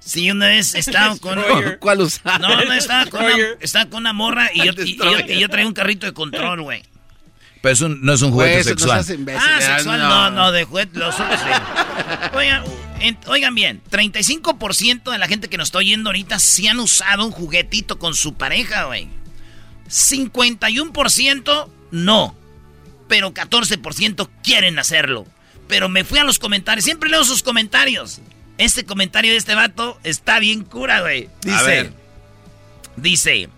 Sí, 0.00 0.30
una 0.30 0.48
vez 0.48 0.74
estaba 0.74 1.16
con... 1.16 1.38
¿Cuál 1.80 2.02
usar? 2.02 2.40
No, 2.40 2.48
no, 2.64 2.72
estaba 2.74 3.06
con, 3.06 3.24
una, 3.24 3.34
estaba 3.60 3.86
con 3.86 4.00
una 4.00 4.12
morra 4.12 4.50
y 4.52 4.58
yo, 4.66 4.72
y- 4.84 4.90
y 4.92 4.96
yo, 4.98 5.18
y 5.26 5.40
yo 5.40 5.48
traía 5.48 5.66
un 5.66 5.72
carrito 5.72 6.06
de 6.06 6.12
control, 6.12 6.60
güey. 6.62 6.82
Pero 7.62 7.72
es 7.72 7.80
un- 7.80 8.02
no 8.02 8.12
es 8.12 8.20
un 8.20 8.30
juguete 8.32 8.52
Pues, 8.56 8.66
no 8.66 8.70
sexual. 8.72 9.04
seas 9.04 9.18
imbécil. 9.18 9.42
Ah, 9.50 9.60
sexual, 9.76 9.98
no, 9.98 10.30
no, 10.30 10.52
de 10.52 10.64
juguete, 10.64 10.98
los 10.98 11.14
otros 11.18 11.40
sí. 11.40 12.36
Oigan, 12.36 12.62
en- 13.00 13.18
oigan 13.26 13.54
bien, 13.54 13.80
35% 13.90 15.10
de 15.10 15.16
la 15.18 15.26
gente 15.26 15.48
que 15.48 15.56
nos 15.56 15.68
está 15.68 15.78
oyendo 15.78 16.10
ahorita 16.10 16.38
sí 16.38 16.68
han 16.68 16.78
usado 16.80 17.24
un 17.24 17.30
juguetito 17.32 17.98
con 17.98 18.14
su 18.14 18.34
pareja, 18.34 18.84
güey. 18.84 19.08
51% 19.88 21.68
no, 21.90 22.36
pero 23.08 23.32
14% 23.32 24.28
quieren 24.42 24.78
hacerlo. 24.78 25.26
Pero 25.68 25.88
me 25.88 26.04
fui 26.04 26.18
a 26.18 26.24
los 26.24 26.38
comentarios, 26.38 26.84
siempre 26.84 27.08
leo 27.08 27.24
sus 27.24 27.42
comentarios. 27.42 28.20
Este 28.58 28.84
comentario 28.84 29.32
de 29.32 29.38
este 29.38 29.54
vato 29.54 29.98
está 30.04 30.38
bien 30.38 30.62
cura, 30.64 31.00
güey. 31.00 31.28
Dice, 31.42 31.64
ver. 31.64 31.92
dice, 32.96 33.48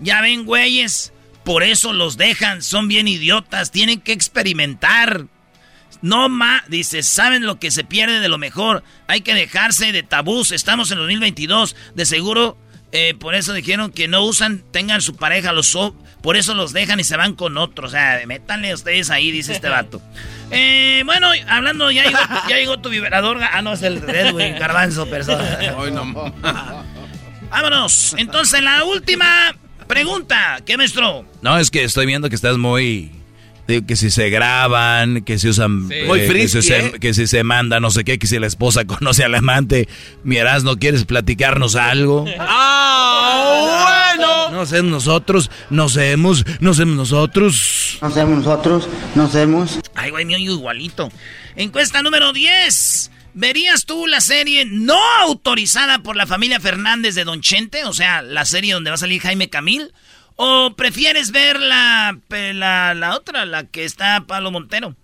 ya 0.00 0.20
ven, 0.20 0.44
güeyes, 0.44 1.12
por 1.44 1.62
eso 1.62 1.92
los 1.92 2.16
dejan, 2.16 2.62
son 2.62 2.88
bien 2.88 3.08
idiotas, 3.08 3.70
tienen 3.70 4.00
que 4.00 4.12
experimentar. 4.12 5.26
No 6.00 6.28
ma, 6.28 6.64
dice, 6.68 7.04
saben 7.04 7.46
lo 7.46 7.60
que 7.60 7.70
se 7.70 7.84
pierde 7.84 8.18
de 8.18 8.28
lo 8.28 8.36
mejor. 8.38 8.82
Hay 9.06 9.20
que 9.20 9.34
dejarse 9.34 9.92
de 9.92 10.02
tabús. 10.02 10.50
Estamos 10.50 10.90
en 10.90 10.98
2022. 10.98 11.76
De 11.94 12.04
seguro, 12.06 12.58
eh, 12.90 13.14
por 13.14 13.36
eso 13.36 13.52
dijeron 13.52 13.92
que 13.92 14.08
no 14.08 14.24
usan, 14.24 14.64
tengan 14.72 15.00
su 15.00 15.14
pareja, 15.14 15.52
los 15.52 15.68
so- 15.68 15.96
por 16.20 16.36
eso 16.36 16.54
los 16.54 16.72
dejan 16.72 16.98
y 16.98 17.04
se 17.04 17.16
van 17.16 17.36
con 17.36 17.56
otros. 17.56 17.90
O 17.90 17.92
sea, 17.92 18.20
métanle 18.26 18.74
ustedes 18.74 19.10
ahí, 19.10 19.30
dice 19.30 19.52
este 19.52 19.68
vato. 19.68 20.02
Eh, 20.52 21.02
bueno, 21.04 21.28
hablando, 21.48 21.90
ya 21.90 22.04
llegó, 22.04 22.18
ya 22.48 22.56
llegó 22.56 22.78
tu 22.78 22.90
vibrador. 22.90 23.38
Ah, 23.42 23.62
no, 23.62 23.72
es 23.72 23.82
el 23.82 23.98
Edwin 24.08 24.58
Garbanzo, 24.58 25.06
persona. 25.06 25.58
Hoy 25.76 25.90
no. 25.90 26.32
Vámonos. 27.50 28.14
Entonces, 28.18 28.62
la 28.62 28.84
última 28.84 29.54
pregunta. 29.86 30.58
¿Qué, 30.64 30.76
maestro? 30.76 31.24
No, 31.40 31.58
es 31.58 31.70
que 31.70 31.84
estoy 31.84 32.06
viendo 32.06 32.28
que 32.28 32.34
estás 32.34 32.56
muy... 32.58 33.21
digo, 33.74 33.86
que 33.86 33.96
si 33.96 34.10
se 34.10 34.30
graban, 34.30 35.22
que 35.22 35.38
si 35.38 35.48
usan... 35.48 35.88
Sí. 35.88 35.94
Muy 36.06 36.20
que, 36.20 36.26
frisky, 36.26 36.62
si 36.62 36.68
se, 36.68 36.78
¿eh? 36.78 36.92
que 37.00 37.14
si 37.14 37.26
se 37.26 37.44
manda 37.44 37.80
no 37.80 37.90
sé 37.90 38.04
qué, 38.04 38.18
que 38.18 38.26
si 38.26 38.38
la 38.38 38.46
esposa 38.46 38.84
conoce 38.86 39.24
al 39.24 39.34
amante. 39.34 39.88
Miras, 40.24 40.64
¿no 40.64 40.76
quieres 40.76 41.04
platicarnos 41.04 41.76
algo? 41.76 42.24
¡Ah, 42.38 44.14
bueno! 44.16 44.50
No 44.50 44.66
sé 44.66 44.82
nosotros, 44.82 45.50
no 45.70 45.88
hemos, 45.96 46.44
no 46.60 46.74
sé 46.74 46.84
nosotros. 46.84 47.98
No 48.00 48.10
somos 48.10 48.38
nosotros, 48.38 48.88
no 49.14 49.28
somos. 49.28 49.80
Ay, 49.94 50.10
güey, 50.10 50.24
mío 50.24 50.38
igualito. 50.38 51.10
Encuesta 51.56 52.02
número 52.02 52.32
10. 52.32 53.10
¿Verías 53.34 53.86
tú 53.86 54.06
la 54.06 54.20
serie 54.20 54.66
no 54.66 54.98
autorizada 55.20 56.00
por 56.00 56.16
la 56.16 56.26
familia 56.26 56.60
Fernández 56.60 57.14
de 57.14 57.24
Don 57.24 57.40
Chente? 57.40 57.84
O 57.84 57.94
sea, 57.94 58.20
la 58.20 58.44
serie 58.44 58.74
donde 58.74 58.90
va 58.90 58.94
a 58.94 58.98
salir 58.98 59.22
Jaime 59.22 59.48
Camil. 59.48 59.92
¿O 60.36 60.74
prefieres 60.76 61.30
ver 61.30 61.60
la, 61.60 62.18
la 62.30 63.14
otra, 63.14 63.44
la 63.44 63.64
que 63.64 63.84
está 63.84 64.24
Pablo 64.26 64.50
Montero? 64.50 64.96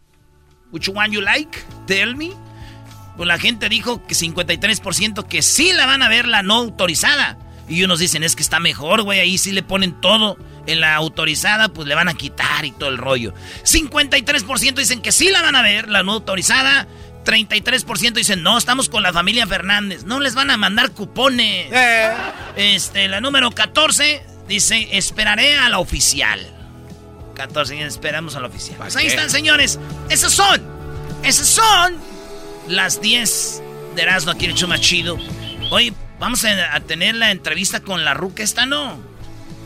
Which 0.70 0.88
one 0.88 1.10
you 1.10 1.20
like? 1.20 1.58
Tell 1.86 2.14
me. 2.14 2.32
Pues 3.16 3.26
la 3.26 3.38
gente 3.38 3.68
dijo 3.68 4.06
que 4.06 4.14
53% 4.14 5.26
que 5.26 5.42
sí 5.42 5.72
la 5.72 5.86
van 5.86 6.02
a 6.02 6.08
ver 6.08 6.28
la 6.28 6.42
no 6.42 6.54
autorizada. 6.54 7.36
Y 7.68 7.82
unos 7.82 7.98
dicen, 7.98 8.22
es 8.22 8.34
que 8.34 8.42
está 8.42 8.60
mejor, 8.60 9.02
güey, 9.02 9.20
ahí 9.20 9.38
sí 9.38 9.52
le 9.52 9.62
ponen 9.62 10.00
todo. 10.00 10.38
En 10.66 10.80
la 10.80 10.94
autorizada, 10.94 11.68
pues 11.70 11.88
le 11.88 11.94
van 11.94 12.08
a 12.08 12.14
quitar 12.14 12.64
y 12.64 12.72
todo 12.72 12.90
el 12.90 12.98
rollo. 12.98 13.32
53% 13.64 14.74
dicen 14.74 15.00
que 15.00 15.12
sí 15.12 15.30
la 15.30 15.42
van 15.42 15.56
a 15.56 15.62
ver, 15.62 15.88
la 15.88 16.02
no 16.02 16.12
autorizada. 16.12 16.86
33% 17.24 18.12
dicen, 18.12 18.42
no, 18.42 18.56
estamos 18.56 18.88
con 18.88 19.02
la 19.02 19.12
familia 19.12 19.46
Fernández. 19.46 20.04
No 20.04 20.20
les 20.20 20.34
van 20.34 20.50
a 20.50 20.56
mandar 20.56 20.92
cupones. 20.92 21.72
Eh. 21.72 22.12
Este, 22.56 23.08
la 23.08 23.20
número 23.20 23.50
14 23.50 24.22
dice, 24.48 24.88
esperaré 24.92 25.54
a 25.56 25.68
la 25.68 25.78
oficial. 25.78 26.40
14, 27.34 27.80
esperamos 27.84 28.34
a 28.37 28.40
la 28.40 28.48
oficial. 28.48 28.76
Pues 28.78 28.96
ahí 28.96 29.04
qué? 29.06 29.11
están, 29.11 29.30
señores. 29.30 29.78
Esas 30.11 30.32
son, 30.32 30.61
esas 31.22 31.46
son 31.46 31.96
las 32.66 33.00
10 33.00 33.62
de 33.94 34.02
Erasmo 34.02 34.32
aquí 34.32 34.46
en 34.46 34.56
el 34.56 34.68
más 34.68 34.80
chido. 34.80 35.16
Hoy 35.70 35.92
vamos 36.18 36.44
a, 36.44 36.74
a 36.74 36.80
tener 36.80 37.14
la 37.14 37.30
entrevista 37.30 37.80
con 37.80 38.04
la 38.04 38.14
ruca 38.14 38.42
esta, 38.42 38.66
¿no? 38.66 38.98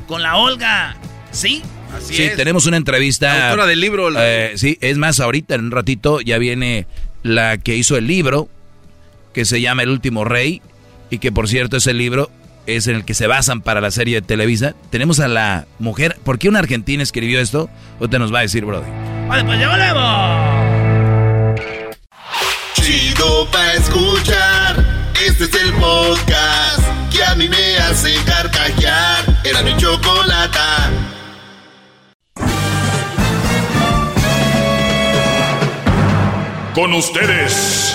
Con 0.07 0.23
la 0.23 0.37
Olga, 0.37 0.97
¿sí? 1.31 1.63
Así 1.97 2.15
Sí, 2.15 2.23
es. 2.25 2.37
tenemos 2.37 2.67
una 2.67 2.77
entrevista. 2.77 3.27
La 3.35 3.45
autora 3.51 3.67
del 3.67 3.81
libro, 3.81 4.11
la- 4.11 4.21
Eh, 4.27 4.53
sí, 4.59 4.77
es 4.81 4.99
más, 4.99 5.21
ahorita 5.21 5.55
en 5.55 5.67
un 5.67 5.71
ratito 5.71 6.21
ya 6.21 6.37
viene 6.39 6.87
la 7.23 7.57
que 7.59 7.77
hizo 7.77 7.97
el 7.97 8.07
libro, 8.07 8.49
que 9.33 9.45
se 9.47 9.61
llama 9.63 9.83
El 9.83 9.89
último 9.91 10.25
rey, 10.25 10.61
y 11.09 11.19
que 11.19 11.33
por 11.33 11.49
cierto 11.49 11.77
ese 11.79 11.93
libro 11.95 12.31
es 12.67 12.87
en 12.87 12.97
el 12.97 13.05
que 13.05 13.15
se 13.15 13.27
basan 13.27 13.61
para 13.61 13.81
la 13.81 13.91
serie 13.91 14.21
de 14.21 14.27
Televisa. 14.27 14.75
Tenemos 14.91 15.21
a 15.21 15.29
la 15.29 15.67
mujer, 15.79 16.19
¿por 16.25 16.39
qué 16.39 16.49
una 16.49 16.59
argentina 16.61 17.03
escribió 17.03 17.41
esto? 17.41 17.69
Ahorita 18.01 18.19
nos 18.19 18.33
va 18.33 18.41
a 18.41 18.43
decir, 18.43 18.65
Brody. 18.65 18.91
Vale, 19.29 19.45
pues 19.45 19.61
ya 19.61 19.69
volvemos. 19.71 21.63
Chido 22.75 23.51
pa' 23.51 23.73
escuchar. 23.75 24.85
Este 25.27 25.45
es 25.45 25.55
el 25.55 25.73
podcast 25.75 26.81
que 27.13 27.23
a 27.25 27.35
mí 27.35 27.49
me 27.49 27.77
hace 27.79 28.15
carcajear. 28.25 29.25
Era 29.45 29.63
mi 29.63 29.77
chocolata. 29.77 30.91
Con 36.75 36.95
ustedes. 36.95 37.95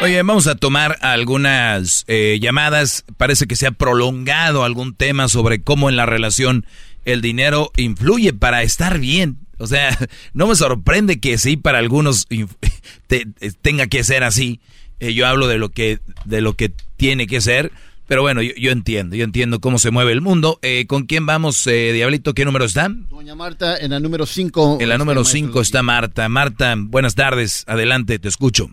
Oye, 0.00 0.22
vamos 0.22 0.46
a 0.46 0.54
tomar 0.54 0.96
algunas 1.00 2.04
eh, 2.06 2.38
llamadas. 2.40 3.04
Parece 3.16 3.46
que 3.46 3.56
se 3.56 3.66
ha 3.66 3.72
prolongado 3.72 4.62
algún 4.64 4.94
tema 4.94 5.28
sobre 5.28 5.60
cómo 5.62 5.88
en 5.88 5.96
la 5.96 6.06
relación 6.06 6.66
el 7.04 7.20
dinero 7.20 7.72
influye 7.76 8.32
para 8.32 8.62
estar 8.62 8.98
bien. 9.00 9.38
O 9.58 9.66
sea, 9.66 9.96
no 10.34 10.46
me 10.46 10.54
sorprende 10.54 11.18
que 11.18 11.36
sí 11.36 11.56
para 11.56 11.78
algunos 11.78 12.26
te- 13.08 13.26
tenga 13.60 13.88
que 13.88 14.04
ser 14.04 14.22
así. 14.22 14.60
Eh, 15.00 15.14
yo 15.14 15.26
hablo 15.26 15.48
de 15.48 15.58
lo 15.58 15.70
que 15.70 15.98
de 16.24 16.40
lo 16.42 16.54
que 16.54 16.72
tiene 16.96 17.26
que 17.26 17.40
ser. 17.40 17.72
Pero 18.06 18.22
bueno, 18.22 18.40
yo, 18.40 18.52
yo 18.56 18.70
entiendo, 18.70 19.16
yo 19.16 19.24
entiendo 19.24 19.60
cómo 19.60 19.78
se 19.80 19.90
mueve 19.90 20.12
el 20.12 20.20
mundo. 20.22 20.60
Eh, 20.62 20.86
¿Con 20.86 21.04
quién 21.06 21.26
vamos, 21.26 21.66
eh, 21.66 21.92
Diablito? 21.92 22.32
¿Qué 22.34 22.44
número 22.44 22.64
está? 22.64 22.88
Doña 23.10 23.34
Marta, 23.34 23.76
en 23.76 23.90
la 23.90 24.00
número 24.00 24.24
5. 24.26 24.78
En 24.80 24.88
la 24.88 24.96
número 24.96 25.24
5 25.24 25.60
está 25.60 25.82
Marta. 25.82 26.26
Marta, 26.28 26.74
buenas 26.78 27.14
tardes. 27.16 27.64
Adelante, 27.66 28.18
te 28.20 28.28
escucho. 28.28 28.70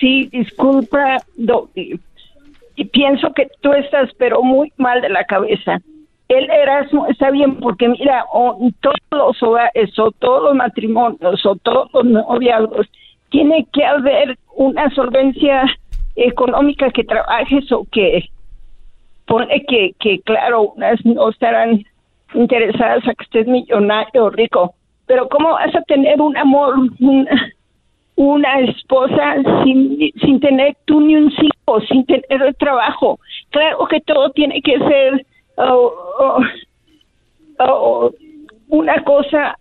Sí, 0.00 0.28
disculpa. 0.32 1.18
Y 2.74 2.84
pienso 2.86 3.32
que 3.34 3.48
tú 3.60 3.72
estás, 3.74 4.10
pero 4.18 4.42
muy 4.42 4.72
mal 4.78 5.02
de 5.02 5.10
la 5.10 5.24
cabeza. 5.24 5.78
El 6.28 6.50
Erasmo 6.50 7.06
está 7.06 7.30
bien 7.30 7.56
porque, 7.56 7.88
mira, 7.88 8.24
todos 8.80 8.96
los 9.10 9.42
hogares, 9.42 9.98
o 9.98 10.10
todos 10.12 10.44
los 10.44 10.54
matrimonios, 10.54 11.44
o 11.44 11.56
todos 11.56 11.90
los 11.92 12.04
noviazgos, 12.06 12.86
tiene 13.28 13.66
que 13.72 13.84
haber 13.84 14.38
una 14.56 14.88
solvencia 14.94 15.64
económica 16.16 16.90
que 16.90 17.04
trabajes 17.04 17.70
o 17.72 17.84
que 17.92 18.28
pone 19.26 19.64
que, 19.66 19.92
que 20.00 20.20
claro, 20.20 20.72
unas 20.76 21.04
no 21.04 21.28
estarán 21.28 21.84
interesadas 22.34 23.06
a 23.06 23.14
que 23.14 23.24
estés 23.24 23.46
millonario 23.46 24.24
o 24.24 24.30
rico, 24.30 24.74
pero 25.06 25.28
¿cómo 25.28 25.50
vas 25.52 25.74
a 25.74 25.82
tener 25.82 26.20
un 26.20 26.36
amor, 26.36 26.74
una, 27.00 27.52
una 28.22 28.60
esposa 28.60 29.36
sin, 29.64 29.98
sin 30.20 30.40
tener 30.40 30.76
tú 30.84 31.00
ni 31.00 31.16
un 31.16 31.30
hijo, 31.32 31.80
sin 31.88 32.04
tener 32.04 32.24
el 32.48 32.54
trabajo? 32.56 33.18
Claro 33.50 33.86
que 33.88 34.00
todo 34.02 34.30
tiene 34.32 34.60
que 34.60 34.78
ser 34.78 35.26
oh, 35.56 35.92
oh, 36.20 36.40
oh, 37.58 38.10
una 38.68 39.02
cosa 39.04 39.56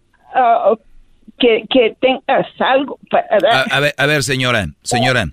que, 1.39 1.63
que 1.69 1.95
tengas 2.01 2.47
algo 2.59 2.99
para 3.09 3.27
A, 3.31 3.39
dar. 3.39 3.65
a 3.71 3.79
ver, 3.79 3.93
a 3.97 4.05
ver, 4.05 4.23
señora, 4.23 4.65
señora, 4.83 5.25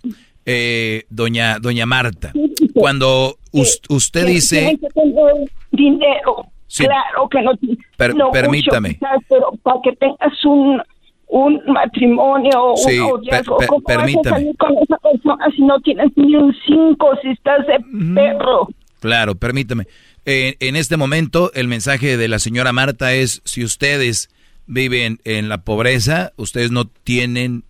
eh, 0.44 1.02
doña, 1.10 1.58
doña 1.58 1.84
Marta, 1.86 2.32
cuando 2.74 3.34
us- 3.52 3.80
usted 3.88 4.24
que 4.26 4.30
dice, 4.30 4.78
que 4.80 4.88
tener 4.88 5.50
dinero. 5.72 6.46
Sí. 6.68 6.84
Claro 6.84 7.28
que 7.28 7.42
no, 7.42 7.52
Per- 7.96 8.14
no 8.14 8.30
permítame. 8.30 8.98
pero 9.28 9.52
para 9.62 9.80
que 9.82 9.92
tengas 9.96 10.44
un, 10.44 10.82
un 11.28 11.60
matrimonio, 11.66 12.74
Sí, 12.76 12.98
un 12.98 13.08
noviazgo, 13.10 13.56
per- 13.58 13.66
per- 13.66 13.68
¿cómo 13.68 13.82
vas 13.84 13.94
a 13.96 13.98
permítame. 13.98 14.36
salir 14.36 14.56
con 14.56 14.78
esa 14.78 14.96
persona 14.98 15.46
si 15.54 15.62
no 15.62 15.80
tienes 15.80 16.12
ni 16.16 16.34
un 16.36 16.54
cinco, 16.66 17.10
si 17.22 17.28
estás 17.30 17.66
de 17.66 17.78
perro? 18.14 18.68
claro, 19.00 19.34
permítame, 19.34 19.86
Eh, 20.28 20.56
en 20.58 20.74
este 20.74 20.96
momento 20.96 21.52
el 21.54 21.68
mensaje 21.68 22.16
de 22.16 22.26
la 22.28 22.40
señora 22.40 22.72
Marta 22.72 23.12
es, 23.14 23.42
si 23.44 23.62
ustedes 23.62 24.28
viven 24.66 25.18
en 25.24 25.48
la 25.48 25.58
pobreza, 25.58 26.32
ustedes 26.36 26.72
no 26.72 26.84
tienen 27.04 27.62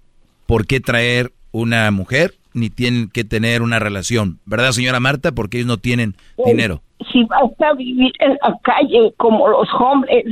por 0.47 0.67
qué 0.67 0.81
traer 0.81 1.33
una 1.53 1.91
mujer, 1.91 2.33
ni 2.55 2.71
tienen 2.71 3.11
que 3.11 3.25
tener 3.25 3.61
una 3.61 3.79
relación, 3.79 4.39
¿verdad, 4.47 4.73
señora 4.73 5.01
Marta? 5.01 5.33
Porque 5.33 5.59
ellos 5.59 5.67
no 5.69 5.77
tienen 5.77 6.15
dinero. 6.47 6.81
Si 7.13 7.25
vas 7.25 7.51
a 7.61 7.75
vivir 7.75 8.13
en 8.21 8.31
la 8.43 8.59
calle 8.63 9.13
como 9.19 9.47
los 9.49 9.69
hombres, 9.79 10.25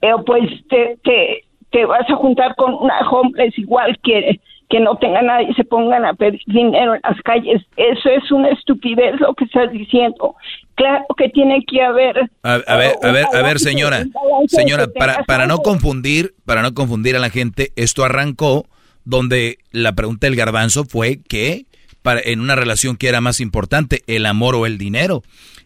eh, 0.00 0.10
pues 0.24 0.48
te, 0.68 0.96
te, 1.02 1.44
te 1.70 1.84
vas 1.84 2.08
a 2.08 2.14
juntar 2.16 2.54
con 2.56 2.74
una 2.74 2.98
homeless 3.10 3.56
igual 3.58 3.98
que, 4.02 4.40
que 4.70 4.80
no 4.80 4.96
tenga 4.96 5.22
nadie 5.22 5.48
y 5.50 5.54
se 5.54 5.64
pongan 5.64 6.04
a 6.04 6.14
pedir 6.14 6.40
dinero 6.46 6.94
en 6.94 7.00
las 7.02 7.20
calles. 7.22 7.62
Eso 7.76 8.08
es 8.10 8.30
una 8.32 8.48
estupidez 8.50 9.18
lo 9.20 9.34
que 9.34 9.44
estás 9.44 9.70
diciendo. 9.72 10.34
Claro 10.74 11.04
que 11.16 11.28
tiene 11.28 11.64
que 11.66 11.82
haber... 11.82 12.30
A, 12.42 12.54
a 12.54 12.76
ver, 12.76 12.92
a 13.02 13.10
ver, 13.12 13.26
a 13.34 13.42
ver, 13.42 13.58
señora, 13.58 14.04
señora, 14.46 14.86
para, 14.98 15.24
para 15.24 15.46
no 15.46 15.58
confundir, 15.58 16.34
para 16.44 16.62
no 16.62 16.72
confundir 16.74 17.16
a 17.16 17.18
la 17.18 17.30
gente, 17.30 17.72
esto 17.76 18.04
arrancó 18.04 18.66
donde 19.04 19.58
la 19.70 19.92
pregunta 19.92 20.26
del 20.26 20.36
garbanzo 20.36 20.84
fue 20.84 21.18
que 21.28 21.64
para, 22.02 22.20
en 22.22 22.40
una 22.40 22.54
relación 22.56 22.96
que 22.96 23.08
era 23.08 23.20
más 23.20 23.40
importante, 23.40 24.02
el 24.06 24.24
amor 24.26 24.54
o 24.54 24.66
el 24.66 24.78
dinero. 24.78 25.22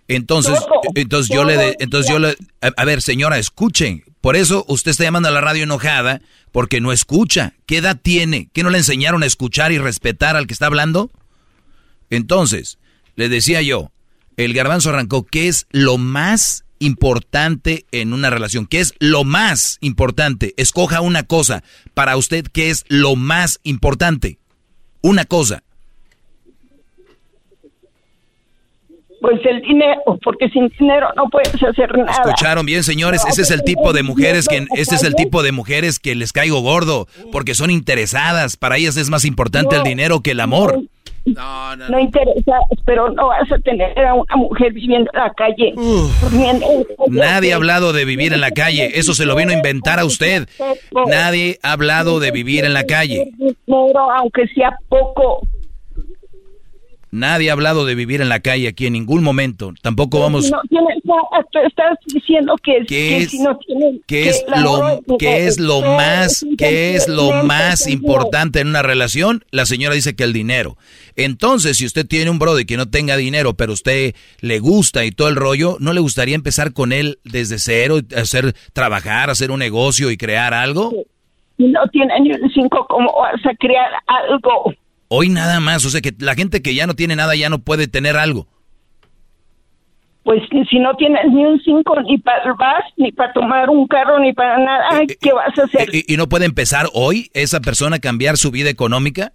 Entonces, 0.09 0.59
entonces 0.95 1.35
yo 1.35 1.45
le, 1.45 1.57
de- 1.57 1.77
entonces 1.81 2.11
yo 2.11 2.19
le, 2.19 2.29
a, 2.61 2.71
a 2.77 2.85
ver, 2.85 3.03
señora, 3.03 3.39
escuchen. 3.39 4.03
Por 4.23 4.37
eso 4.37 4.65
usted 4.69 4.93
está 4.93 5.03
llamando 5.03 5.29
a 5.29 5.33
la 5.33 5.41
radio 5.41 5.65
enojada 5.65 6.23
porque 6.53 6.81
no 6.81 6.93
escucha. 6.93 7.55
¿Qué 7.67 7.79
edad 7.79 7.99
tiene? 8.01 8.49
¿Qué 8.53 8.63
no 8.63 8.71
le 8.71 8.79
enseñaron 8.79 9.25
a 9.25 9.27
escuchar 9.27 9.73
y 9.73 9.79
respetar 9.79 10.37
al 10.37 10.47
que 10.47 10.53
está 10.55 10.67
hablando? 10.67 11.11
Entonces, 12.09 12.79
le 13.17 13.29
decía 13.29 13.63
yo, 13.63 13.91
el 14.37 14.55
garbanzo 14.55 14.91
arrancó, 14.91 15.27
¿qué 15.27 15.49
es 15.49 15.67
lo 15.73 15.99
más 15.99 16.65
importante 16.79 17.85
en 17.91 18.13
una 18.13 18.31
relación? 18.31 18.67
¿Qué 18.67 18.79
es 18.79 18.95
lo 19.01 19.25
más 19.25 19.79
importante? 19.81 20.55
Escoja 20.57 21.01
una 21.01 21.25
cosa. 21.25 21.65
Para 21.93 22.17
usted, 22.17 22.47
¿qué 22.47 22.71
es 22.71 22.85
lo 22.87 23.17
más 23.17 23.59
importante? 23.65 24.39
Una 25.01 25.25
cosa. 25.25 25.65
Pues 29.23 29.41
el 29.47 29.63
dinero, 29.63 30.03
porque 30.25 30.49
sin 30.51 30.69
dinero 30.79 31.07
no 31.17 31.29
puedes 31.31 31.55
hacer 31.55 31.97
nada. 31.97 32.11
¿Escucharon 32.11 32.67
bien, 32.67 32.83
señores? 32.83 33.25
Ese 33.27 33.43
es 33.43 33.51
el 33.53 33.63
tipo 33.63 33.93
de 33.93 34.03
mujeres 34.03 34.49
que 34.49 34.67
ese 34.75 34.97
es 34.97 35.05
el 35.05 35.15
tipo 35.15 35.43
de 35.45 35.53
mujeres 35.53 36.01
que 36.01 36.15
les 36.17 36.33
caigo 36.33 36.61
gordo 36.61 37.07
porque 37.31 37.55
son 37.55 37.71
interesadas. 37.71 38.57
Para 38.57 38.77
ellas 38.77 38.97
es 38.97 39.11
más 39.11 39.25
importante 39.25 39.77
el 39.77 39.85
dinero 39.85 40.21
que 40.21 40.33
el 40.33 40.41
amor. 40.41 40.83
No, 41.25 41.77
no, 41.77 41.89
no 41.89 42.01
interesa, 42.01 42.53
pero 42.85 43.09
no 43.13 43.29
vas 43.29 43.51
a 43.53 43.59
tener 43.61 43.97
a 43.97 44.15
una 44.15 44.37
mujer 44.37 44.73
viviendo 44.73 45.09
en 45.15 45.21
la 45.21 45.33
calle. 45.35 45.73
durmiendo 46.21 46.67
en 46.69 46.79
la 46.81 46.85
calle. 46.97 47.11
Nadie 47.11 47.53
ha 47.53 47.57
hablado 47.57 47.93
de 47.93 48.05
vivir 48.05 48.33
en 48.33 48.41
la 48.41 48.51
calle. 48.51 48.99
Eso 48.99 49.15
se 49.15 49.25
lo 49.25 49.37
vino 49.37 49.53
a 49.53 49.55
inventar 49.55 50.01
a 50.01 50.05
usted. 50.05 50.49
Nadie 51.07 51.61
ha 51.63 51.73
hablado 51.73 52.19
de 52.19 52.33
vivir 52.33 52.65
en 52.65 52.75
la 52.75 52.85
calle. 52.85 53.31
Dinero, 53.39 54.11
aunque 54.19 54.49
sea 54.49 54.77
poco. 54.89 55.47
Nadie 57.13 57.51
ha 57.51 57.53
hablado 57.53 57.85
de 57.85 57.95
vivir 57.95 58.23
en 58.23 58.31
la 58.31 58.41
calle 58.41 58.67
aquí 58.69 58.87
en 58.87 58.95
ningún 58.95 59.23
momento. 59.23 59.75
Tampoco 59.83 60.19
vamos... 60.19 60.51
No 60.51 60.61
estás 61.67 61.99
diciendo 62.07 62.55
que, 62.63 62.79
¿Qué 62.81 62.87
que 62.87 63.17
es- 63.19 63.31
si 63.31 63.39
no 63.41 63.59
tienes... 63.59 64.01
¿Qué 64.07 64.29
es 64.31 64.45
lo, 64.57 65.01
es 65.21 65.61
lo 65.61 65.83
más, 65.83 66.45
que- 66.57 66.95
es 66.97 67.09
lo 67.09 67.45
más 67.45 67.87
importante 67.87 68.61
en 68.61 68.69
una 68.69 68.81
relación? 68.83 69.45
La 69.51 69.67
señora 69.67 69.95
dice 69.95 70.17
que 70.17 70.25
el 70.25 70.33
dinero. 70.33 70.79
Entonces, 71.15 71.77
si 71.77 71.85
usted 71.85 72.07
tiene 72.07 72.31
un 72.31 72.39
brother 72.39 72.65
que 72.65 72.79
no 72.79 72.89
tenga 72.89 73.19
dinero, 73.19 73.53
pero 73.55 73.75
usted 73.75 74.15
le 74.41 74.59
gusta 74.59 75.05
y 75.05 75.11
todo 75.11 75.29
el 75.29 75.37
rollo, 75.37 75.77
¿no 75.81 75.93
le 75.93 76.01
gustaría 76.01 76.35
empezar 76.35 76.73
con 76.73 76.93
él 76.93 77.19
desde 77.25 77.59
cero, 77.59 77.99
hacer, 78.17 78.55
trabajar, 78.73 79.29
hacer 79.29 79.51
un 79.51 79.59
negocio 79.59 80.11
y 80.11 80.17
crear 80.17 80.55
algo? 80.55 80.91
No 81.59 81.81
tienes 81.93 82.21
ni 82.23 82.31
un 82.33 82.51
cinco, 82.55 82.87
¿cómo 82.89 83.13
vas 83.21 83.45
a 83.45 83.55
crear 83.57 83.91
algo? 84.07 84.73
Hoy 85.15 85.29
nada 85.29 85.61
más, 85.61 85.85
o 85.85 85.91
sea 85.91 86.01
que 86.01 86.13
la 86.21 86.35
gente 86.35 86.63
que 86.63 86.75
ya 86.75 86.87
no 86.87 86.95
tiene 86.95 87.15
nada 87.15 87.37
ya 87.37 87.51
no 87.51 87.59
puede 87.59 87.87
tener 87.87 88.17
algo. 88.17 88.47
Pues 90.23 90.41
si 90.71 90.79
no 90.79 90.95
tienes 90.97 91.31
ni 91.31 91.45
un 91.45 91.61
cinco, 91.61 92.01
ni 92.01 92.17
para 92.17 92.43
el 92.45 92.53
bus, 92.53 92.95
ni 92.97 93.13
para 93.13 93.31
tomar 93.35 93.69
un 93.69 93.87
carro, 93.87 94.19
ni 94.21 94.33
para 94.33 94.57
nada, 94.57 94.85
ay, 94.91 95.07
¿qué 95.21 95.35
vas 95.35 95.59
a 95.59 95.65
hacer? 95.65 95.95
¿Y, 95.95 96.15
y 96.15 96.17
no 96.17 96.31
puede 96.31 96.47
empezar 96.47 96.87
hoy 96.95 97.29
esa 97.35 97.61
persona 97.61 97.97
a 97.97 97.99
cambiar 97.99 98.39
su 98.39 98.51
vida 98.51 98.71
económica? 98.71 99.33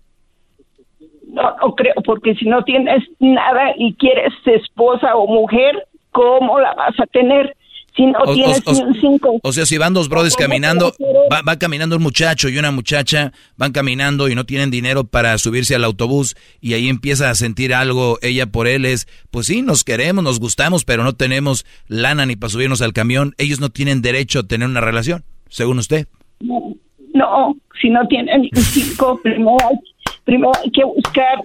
No, 1.28 1.44
no 1.62 1.76
creo, 1.76 1.94
porque 2.04 2.34
si 2.34 2.46
no 2.46 2.64
tienes 2.64 3.04
nada 3.20 3.74
y 3.78 3.94
quieres 3.98 4.34
esposa 4.46 5.16
o 5.16 5.28
mujer, 5.28 5.88
¿cómo 6.12 6.60
la 6.60 6.74
vas 6.74 7.00
a 7.00 7.06
tener? 7.06 7.56
Si 7.98 8.06
no 8.06 8.20
O- 8.26 8.34
tienes 8.36 8.62
o- 8.66 8.72
ni 8.74 8.82
un 8.82 8.94
cinco. 9.02 9.40
O 9.42 9.52
sea, 9.52 9.66
si 9.66 9.78
van 9.80 9.94
dos 9.96 10.08
brothers 10.08 10.36
¿Cómo 10.36 10.48
caminando, 10.48 10.94
va 11.34 11.42
va, 11.42 11.58
caminando 11.58 11.96
un 11.98 12.04
muchacho 12.04 12.48
y 12.48 12.58
una 12.60 12.70
muchacha, 12.72 13.34
van 13.58 13.72
caminando 13.72 14.30
y 14.30 14.36
no 14.36 14.46
tienen 14.46 14.70
dinero 14.70 15.04
para 15.06 15.36
subirse 15.40 15.74
al 15.74 15.84
autobús 15.84 16.36
y 16.62 16.76
ahí 16.76 16.90
empieza 16.90 17.32
a 17.32 17.36
sentir 17.36 17.74
algo 17.74 18.20
ella 18.22 18.46
por 18.46 18.68
él 18.68 18.86
es, 18.86 19.08
pues 19.32 19.48
sí, 19.48 19.64
nos 19.64 19.84
queremos, 19.84 20.24
nos 20.24 20.40
gustamos, 20.40 20.86
pero 20.86 21.04
no 21.04 21.14
tenemos 21.14 21.66
lana 21.88 22.28
ni 22.28 22.36
para 22.36 22.52
subirnos 22.52 22.84
al 22.84 22.94
camión. 22.94 23.34
Ellos 23.40 23.60
no 23.60 23.70
tienen 23.70 24.04
derecho 24.04 24.40
a 24.42 24.44
tener 24.44 24.68
una 24.70 24.80
relación, 24.82 25.24
según 25.50 25.80
usted. 25.80 26.08
No, 26.40 26.76
no, 27.16 27.56
si 27.82 27.90
no 27.90 28.02
un 28.02 28.64
cinco, 28.64 29.20
primero 29.24 29.58
hay, 29.68 29.76
primero 30.24 30.52
hay 30.64 30.70
que 30.70 30.84
buscar, 30.86 31.40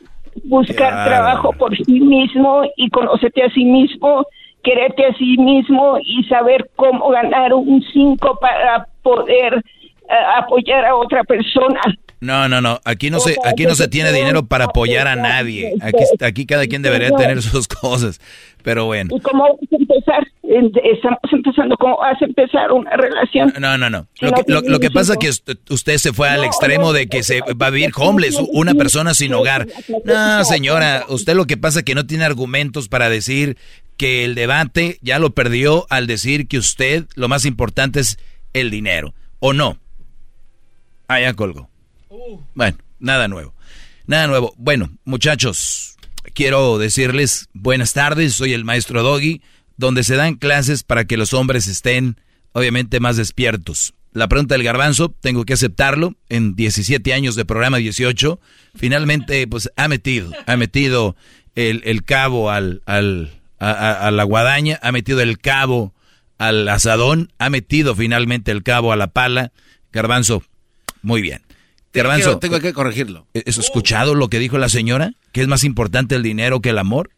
buscar 0.44 1.06
trabajo 1.08 1.50
por 1.58 1.74
sí 1.76 1.98
mismo 1.98 2.62
y 2.76 2.90
conocerte 2.90 3.42
a 3.42 3.50
sí 3.54 3.64
mismo, 3.64 4.26
quererte 4.62 5.04
a 5.04 5.14
sí 5.14 5.36
mismo 5.38 5.98
y 6.04 6.24
saber 6.24 6.70
cómo 6.76 7.10
ganar 7.10 7.52
un 7.52 7.82
cinco 7.92 8.38
para 8.40 8.86
poder 9.02 9.54
eh, 9.54 10.14
apoyar 10.36 10.84
a 10.84 10.94
otra 10.94 11.24
persona. 11.24 11.80
No, 12.20 12.48
no, 12.48 12.60
no. 12.60 12.78
Aquí 12.84 13.10
no 13.10 13.18
se, 13.18 13.36
aquí 13.44 13.64
no 13.66 13.74
se 13.74 13.88
tiene 13.88 14.12
dinero 14.12 14.46
para 14.46 14.66
apoyar 14.66 15.08
a 15.08 15.16
nadie. 15.16 15.74
Aquí, 15.80 16.04
aquí 16.20 16.46
cada 16.46 16.66
quien 16.68 16.80
debería 16.80 17.10
tener 17.10 17.42
sus 17.42 17.66
cosas. 17.66 18.20
Pero 18.62 18.84
bueno. 18.86 19.16
¿Y 19.16 19.20
cómo 19.20 19.42
vas 19.42 19.72
a 19.72 19.76
empezar? 19.76 20.26
Estamos 20.42 21.18
empezando, 21.32 21.76
¿cómo 21.78 21.96
vas 21.96 22.20
a 22.20 22.24
empezar 22.24 22.70
una 22.70 22.90
relación? 22.96 23.52
No, 23.58 23.76
no, 23.76 23.90
no. 23.90 24.06
Lo 24.20 24.32
que, 24.32 24.70
lo, 24.70 24.78
que 24.78 24.90
pasa 24.90 25.14
es 25.14 25.18
que 25.18 25.28
usted, 25.30 25.56
usted 25.70 25.96
se 25.96 26.12
fue 26.12 26.28
al 26.28 26.44
extremo 26.44 26.92
de 26.92 27.08
que 27.08 27.22
se 27.22 27.40
va 27.40 27.66
a 27.66 27.70
vivir 27.70 27.90
homeless, 27.96 28.38
una 28.52 28.74
persona 28.74 29.14
sin 29.14 29.34
hogar. 29.34 29.66
No, 30.04 30.44
señora, 30.44 31.06
usted 31.08 31.34
lo 31.34 31.46
que 31.46 31.56
pasa 31.56 31.80
es 31.80 31.84
que 31.84 31.94
no 31.94 32.06
tiene 32.06 32.24
argumentos 32.24 32.88
para 32.88 33.08
decir 33.08 33.56
que 34.02 34.24
el 34.24 34.34
debate 34.34 34.98
ya 35.00 35.20
lo 35.20 35.30
perdió 35.32 35.86
al 35.88 36.08
decir 36.08 36.48
que 36.48 36.58
usted 36.58 37.06
lo 37.14 37.28
más 37.28 37.44
importante 37.44 38.00
es 38.00 38.18
el 38.52 38.68
dinero. 38.68 39.14
¿O 39.38 39.52
no? 39.52 39.78
Ah, 41.06 41.20
ya 41.20 41.34
colgó. 41.34 41.70
Bueno, 42.52 42.78
nada 42.98 43.28
nuevo. 43.28 43.54
Nada 44.08 44.26
nuevo. 44.26 44.54
Bueno, 44.58 44.90
muchachos, 45.04 45.94
quiero 46.34 46.78
decirles 46.78 47.48
buenas 47.52 47.92
tardes. 47.92 48.34
Soy 48.34 48.54
el 48.54 48.64
maestro 48.64 49.04
Doggy, 49.04 49.40
donde 49.76 50.02
se 50.02 50.16
dan 50.16 50.34
clases 50.34 50.82
para 50.82 51.04
que 51.04 51.16
los 51.16 51.32
hombres 51.32 51.68
estén, 51.68 52.16
obviamente, 52.54 52.98
más 52.98 53.16
despiertos. 53.16 53.94
La 54.12 54.26
pregunta 54.26 54.56
del 54.56 54.64
garbanzo, 54.64 55.14
tengo 55.20 55.44
que 55.44 55.52
aceptarlo. 55.52 56.16
En 56.28 56.56
17 56.56 57.14
años 57.14 57.36
de 57.36 57.44
programa 57.44 57.76
18, 57.76 58.40
finalmente, 58.74 59.46
pues 59.46 59.70
ha 59.76 59.86
metido, 59.86 60.32
ha 60.46 60.56
metido 60.56 61.14
el, 61.54 61.82
el 61.84 62.02
cabo 62.02 62.50
al, 62.50 62.82
al, 62.84 63.41
a, 63.62 63.70
a- 63.70 64.08
a 64.08 64.10
la 64.10 64.24
guadaña, 64.24 64.78
ha 64.82 64.92
metido 64.92 65.20
el 65.20 65.38
cabo 65.38 65.94
al 66.38 66.68
asadón, 66.68 67.32
ha 67.38 67.50
metido 67.50 67.94
finalmente 67.94 68.50
el 68.50 68.62
cabo 68.62 68.92
a 68.92 68.96
la 68.96 69.08
pala. 69.08 69.52
Garbanzo, 69.92 70.42
muy 71.02 71.22
bien. 71.22 71.42
Garbanzo, 71.92 72.38
tengo 72.38 72.58
que 72.60 72.72
corregirlo. 72.72 73.26
¿has 73.46 73.58
escuchado 73.58 74.14
lo 74.14 74.28
que 74.28 74.38
dijo 74.38 74.56
la 74.58 74.68
señora? 74.70 75.12
¿Que 75.32 75.42
es 75.42 75.48
más 75.48 75.62
importante 75.64 76.14
el 76.14 76.22
dinero 76.22 76.60
que 76.60 76.70
el 76.70 76.78
amor? 76.78 77.10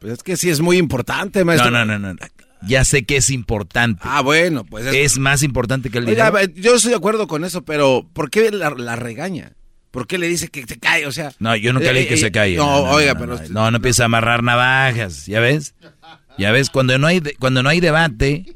Pues 0.00 0.14
es 0.14 0.22
que 0.24 0.36
sí 0.36 0.50
es 0.50 0.60
muy 0.60 0.78
importante, 0.78 1.44
maestro. 1.44 1.70
No, 1.70 1.84
no, 1.84 1.98
no, 1.98 2.12
no. 2.14 2.18
Ya 2.66 2.84
sé 2.84 3.04
que 3.04 3.16
es 3.16 3.30
importante. 3.30 4.02
Ah, 4.04 4.20
bueno, 4.20 4.64
pues 4.64 4.86
es... 4.86 4.94
Es 4.94 5.18
más 5.18 5.42
importante 5.42 5.90
que 5.90 5.98
el 5.98 6.08
Oiga, 6.08 6.30
dinero. 6.30 6.52
yo 6.56 6.74
estoy 6.76 6.90
de 6.90 6.96
acuerdo 6.96 7.26
con 7.26 7.44
eso, 7.44 7.62
pero 7.64 8.06
¿por 8.12 8.30
qué 8.30 8.50
la, 8.50 8.70
la 8.70 8.96
regaña? 8.96 9.52
¿Por 9.92 10.06
qué 10.06 10.16
le 10.18 10.26
dice 10.26 10.48
que 10.48 10.66
se 10.66 10.78
cae? 10.78 11.06
O 11.06 11.12
sea... 11.12 11.32
No, 11.38 11.54
yo 11.54 11.72
nunca 11.72 11.92
le 11.92 12.00
dije 12.00 12.08
que 12.08 12.14
eh, 12.14 12.18
se 12.18 12.26
eh, 12.28 12.32
calle. 12.32 12.56
No, 12.56 12.82
oiga, 12.84 13.12
no, 13.12 13.20
pero... 13.20 13.36
No, 13.36 13.48
no, 13.48 13.70
no 13.70 13.76
empieza 13.76 14.02
a 14.02 14.06
amarrar 14.06 14.42
navajas, 14.42 15.26
¿ya 15.26 15.38
ves? 15.38 15.74
Ya 16.38 16.50
ves, 16.50 16.70
cuando 16.70 16.96
no 16.98 17.06
hay, 17.06 17.20
de- 17.20 17.34
cuando 17.34 17.62
no 17.62 17.68
hay 17.68 17.80
debate, 17.80 18.46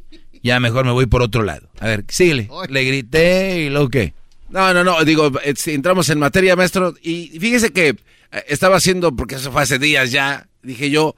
ya 0.43 0.59
mejor 0.61 0.87
me 0.87 0.93
voy 0.93 1.05
por 1.05 1.21
otro 1.23 1.43
lado. 1.43 1.69
A 1.79 1.89
ver, 1.89 2.07
síguele. 2.09 2.49
Le 2.71 2.85
grité 2.85 3.65
y 3.65 3.69
luego 3.69 3.91
qué. 3.91 4.15
No, 4.49 4.73
no, 4.73 4.83
no, 4.83 5.05
digo, 5.05 5.31
eh, 5.45 5.55
entramos 5.67 6.09
en 6.09 6.19
materia, 6.19 6.57
maestro, 6.57 6.95
y 7.03 7.39
fíjese 7.39 7.71
que 7.71 7.89
eh, 7.89 7.97
estaba 8.49 8.77
haciendo, 8.77 9.15
porque 9.15 9.35
eso 9.35 9.53
fue 9.53 9.61
hace 9.61 9.79
días 9.79 10.11
ya, 10.11 10.49
dije 10.63 10.89
yo, 10.89 11.17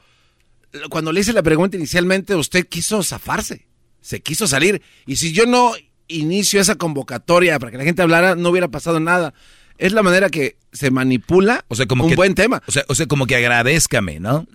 cuando 0.90 1.12
le 1.12 1.20
hice 1.20 1.32
la 1.32 1.44
pregunta 1.44 1.76
inicialmente, 1.76 2.34
usted 2.34 2.66
quiso 2.66 3.04
zafarse, 3.04 3.68
se 4.00 4.20
quiso 4.20 4.48
salir, 4.48 4.82
y 5.06 5.14
si 5.14 5.32
yo 5.32 5.46
no 5.46 5.74
inicio 6.08 6.60
esa 6.60 6.74
convocatoria 6.74 7.58
para 7.60 7.70
que 7.70 7.78
la 7.78 7.84
gente 7.84 8.02
hablara, 8.02 8.34
no 8.34 8.48
hubiera 8.48 8.66
pasado 8.68 8.98
nada. 8.98 9.32
Es 9.78 9.92
la 9.92 10.02
manera 10.02 10.28
que 10.28 10.56
se 10.72 10.90
manipula 10.90 11.64
O 11.68 11.74
sea, 11.76 11.86
como 11.86 12.04
un 12.04 12.10
que, 12.10 12.16
buen 12.16 12.34
tema. 12.34 12.62
O 12.66 12.72
sea, 12.72 12.84
o 12.88 12.94
sea, 12.94 13.06
como 13.06 13.26
que 13.26 13.36
agradézcame, 13.36 14.20
¿no? 14.20 14.46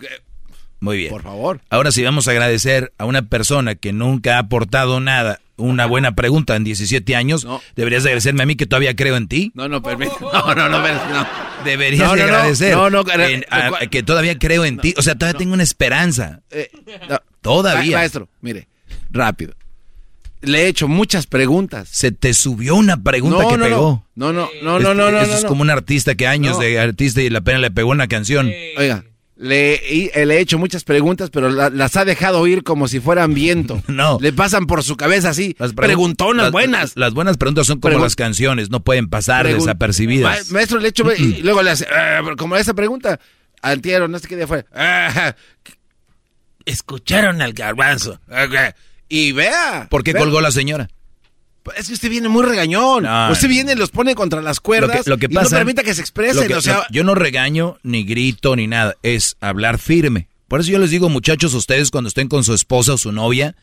Muy 0.80 0.98
bien. 0.98 1.10
Por 1.10 1.22
favor. 1.22 1.60
Ahora 1.70 1.90
sí 1.92 2.02
vamos 2.04 2.28
a 2.28 2.32
agradecer 2.32 2.92
a 2.98 3.06
una 3.06 3.22
persona 3.22 3.74
que 3.74 3.92
nunca 3.92 4.36
ha 4.36 4.40
aportado 4.40 5.00
nada, 5.00 5.40
una 5.56 5.86
buena 5.86 6.14
pregunta 6.14 6.56
en 6.56 6.64
17 6.64 7.16
años. 7.16 7.46
Deberías 7.74 8.02
agradecerme 8.04 8.42
a 8.42 8.46
mí 8.46 8.54
que 8.54 8.66
todavía 8.66 8.94
creo 8.94 9.16
en 9.16 9.26
ti. 9.28 9.50
No, 9.54 9.66
no, 9.68 9.82
permítame. 9.82 10.20
No, 10.20 10.54
no, 10.54 10.68
no, 10.68 10.78
no. 10.78 11.26
Deberías 11.64 12.06
No, 12.06 12.14
de 12.14 12.20
no, 12.22 12.26
no. 12.28 12.34
agradecer 12.34 12.74
No, 12.74 12.90
no, 12.90 13.02
en- 13.14 13.46
a- 13.48 13.70
a 13.80 13.86
que 13.86 14.02
todavía 14.02 14.38
creo 14.38 14.64
en 14.66 14.76
ti. 14.78 14.92
O 14.98 15.02
sea, 15.02 15.14
todavía 15.14 15.38
tengo 15.38 15.54
una 15.54 15.62
esperanza. 15.62 16.42
Eh, 16.50 16.70
no. 17.08 17.18
Todavía. 17.40 17.92
Ma- 17.92 17.98
Maestro, 18.02 18.28
mire, 18.42 18.68
rápido. 19.10 19.54
Le 20.46 20.62
he 20.64 20.68
hecho 20.68 20.88
muchas 20.88 21.26
preguntas. 21.26 21.88
Se 21.90 22.12
te 22.12 22.34
subió 22.34 22.74
una 22.76 23.02
pregunta 23.02 23.42
No, 23.42 23.48
que 23.50 23.56
no, 23.58 23.64
pegó. 23.64 24.06
No, 24.14 24.32
no, 24.32 24.48
no, 24.62 24.78
no, 24.78 24.94
no, 24.94 25.10
no. 25.10 25.18
Eso 25.20 25.30
no, 25.32 25.36
es 25.38 25.42
no. 25.44 25.48
como 25.48 25.62
un 25.62 25.70
artista 25.70 26.14
que 26.14 26.26
años 26.26 26.56
No. 26.56 26.62
de 26.62 26.78
artista 26.78 27.20
y 27.22 27.30
la 27.30 27.40
pena 27.40 27.58
le 27.58 27.70
pegó 27.70 27.90
una 27.90 28.06
canción. 28.08 28.50
Oiga, 28.76 29.04
le, 29.36 29.80
y- 29.90 30.10
eh, 30.14 30.26
le 30.26 30.36
he 30.36 30.40
hecho 30.40 30.58
muchas 30.58 30.84
preguntas, 30.84 31.30
pero 31.30 31.48
la- 31.50 31.68
las 31.70 31.96
ha 31.96 32.04
dejado 32.04 32.38
oír 32.40 32.62
como 32.62 32.86
si 32.88 33.00
fueran 33.00 33.34
viento. 33.34 33.82
No. 33.88 34.18
Le 34.20 34.32
pasan 34.32 34.66
por 34.66 34.84
su 34.84 34.96
cabeza 34.96 35.30
así. 35.30 35.56
Las 35.58 35.72
pregun- 35.74 35.76
preguntonas 35.86 36.42
las- 36.44 36.52
buenas. 36.52 36.92
Las 36.96 37.14
buenas 37.14 37.36
preguntas 37.36 37.66
son 37.66 37.80
como 37.80 37.96
Pregun- 37.96 38.02
las 38.02 38.16
canciones, 38.16 38.70
no 38.70 38.80
pueden 38.84 39.08
pasar 39.08 39.46
Pregun- 39.46 39.54
desapercibidas. 39.58 40.50
Ma- 40.50 40.54
maestro, 40.58 40.78
le 40.78 40.86
he 40.86 40.90
hecho. 40.90 41.04
y 41.16 41.42
luego 41.42 41.62
le 41.62 41.70
hace. 41.70 41.86
Pero 41.86 42.36
como 42.36 42.56
esa 42.56 42.74
pregunta. 42.74 43.18
Antiero, 43.62 44.08
no 44.08 44.18
sé 44.18 44.28
qué 44.28 44.36
día 44.36 44.46
fue. 44.46 44.66
"Ah, 44.74 45.34
escucharon 46.66 47.42
al 47.42 47.52
garbanzo. 47.52 48.20
Y 49.14 49.32
vea. 49.32 49.86
¿Por 49.90 50.02
qué 50.02 50.12
vea. 50.12 50.22
colgó 50.22 50.40
la 50.40 50.50
señora? 50.50 50.88
Es 51.76 51.86
que 51.88 51.94
usted 51.94 52.10
viene 52.10 52.28
muy 52.28 52.44
regañón. 52.44 53.04
No, 53.04 53.30
usted 53.30 53.48
viene 53.48 53.72
y 53.72 53.76
los 53.76 53.90
pone 53.90 54.14
contra 54.14 54.42
las 54.42 54.56
Lo 54.58 54.62
cuerdas. 54.62 55.04
que, 55.04 55.10
lo 55.10 55.16
que 55.18 55.26
y 55.26 55.34
pasa, 55.34 55.50
no 55.50 55.56
permita 55.60 55.82
que 55.82 55.94
se 55.94 56.00
expresen. 56.00 56.42
lo 56.42 56.48
que- 56.48 56.54
o 56.56 56.60
sea, 56.60 56.78
lo- 56.78 56.84
yo 56.90 57.04
no 57.04 57.14
regaño, 57.14 57.78
ni 57.82 58.02
grito, 58.04 58.54
ni 58.56 58.66
nada. 58.66 58.96
Es 59.02 59.36
hablar 59.40 59.78
firme. 59.78 60.28
Por 60.48 60.60
eso 60.60 60.70
yo 60.70 60.78
les 60.78 60.90
digo, 60.90 61.08
muchachos, 61.08 61.54
ustedes 61.54 61.90
cuando 61.90 62.08
estén 62.08 62.28
con 62.28 62.44
su 62.44 62.52
esposa 62.54 62.94
o 62.94 62.98
su 62.98 63.12
novia, 63.12 63.56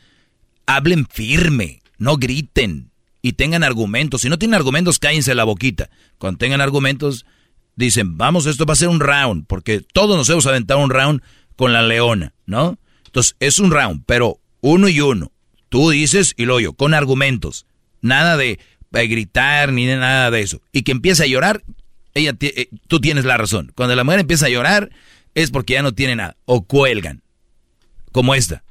hablen 0.65 1.05
firme, 1.11 1.81
no 1.97 2.17
griten 2.17 2.89
y 3.21 3.33
tengan 3.33 3.63
argumentos. 3.63 4.21
Si 4.21 4.29
no 4.29 4.39
tienen 4.39 4.55
argumentos, 4.55 4.97
cállense 4.97 5.35
la 5.35 5.43
boquita. 5.43 5.89
Cuando 6.17 6.37
tengan 6.39 6.61
argumentos, 6.61 7.25
dicen, 7.75 8.17
vamos, 8.17 8.45
esto 8.47 8.65
va 8.65 8.73
a 8.73 8.77
ser 8.77 8.87
un 8.87 8.99
round, 8.99 9.45
porque 9.47 9.81
todos 9.93 10.17
nos 10.17 10.29
hemos 10.29 10.47
aventado 10.47 10.79
un 10.79 10.89
round 10.89 11.21
con 11.55 11.71
la 11.73 11.83
leona, 11.83 12.33
¿no? 12.45 12.79
Entonces, 13.05 13.35
es 13.39 13.59
un 13.59 13.69
round, 13.69 14.03
pero 14.07 14.39
uno 14.61 14.87
y 14.89 15.01
uno. 15.01 15.31
Tú 15.71 15.89
dices 15.89 16.33
y 16.35 16.43
lo 16.43 16.59
yo, 16.59 16.73
con 16.73 16.93
argumentos. 16.93 17.65
Nada 18.01 18.35
de, 18.35 18.59
gritar 18.91 19.71
ni 19.71 19.85
de 19.85 19.95
nada 19.95 20.29
de 20.29 20.41
eso. 20.41 20.61
Y 20.73 20.81
que 20.81 20.91
empiece 20.91 21.23
a 21.23 21.27
llorar, 21.27 21.63
ella 22.13 22.35
eh, 22.41 22.67
tú 22.89 22.99
tienes 22.99 23.23
la 23.23 23.37
razón. 23.37 23.71
Cuando 23.73 23.95
la 23.95 24.03
mujer 24.03 24.19
empieza 24.19 24.47
a 24.47 24.49
llorar, 24.49 24.91
es 25.33 25.49
porque 25.49 25.75
ya 25.75 25.81
no 25.81 25.93
tiene 25.93 26.17
nada. 26.17 26.35
O 26.43 26.63
cuelgan. 26.63 27.23
Como 28.11 28.35
esta. 28.35 28.65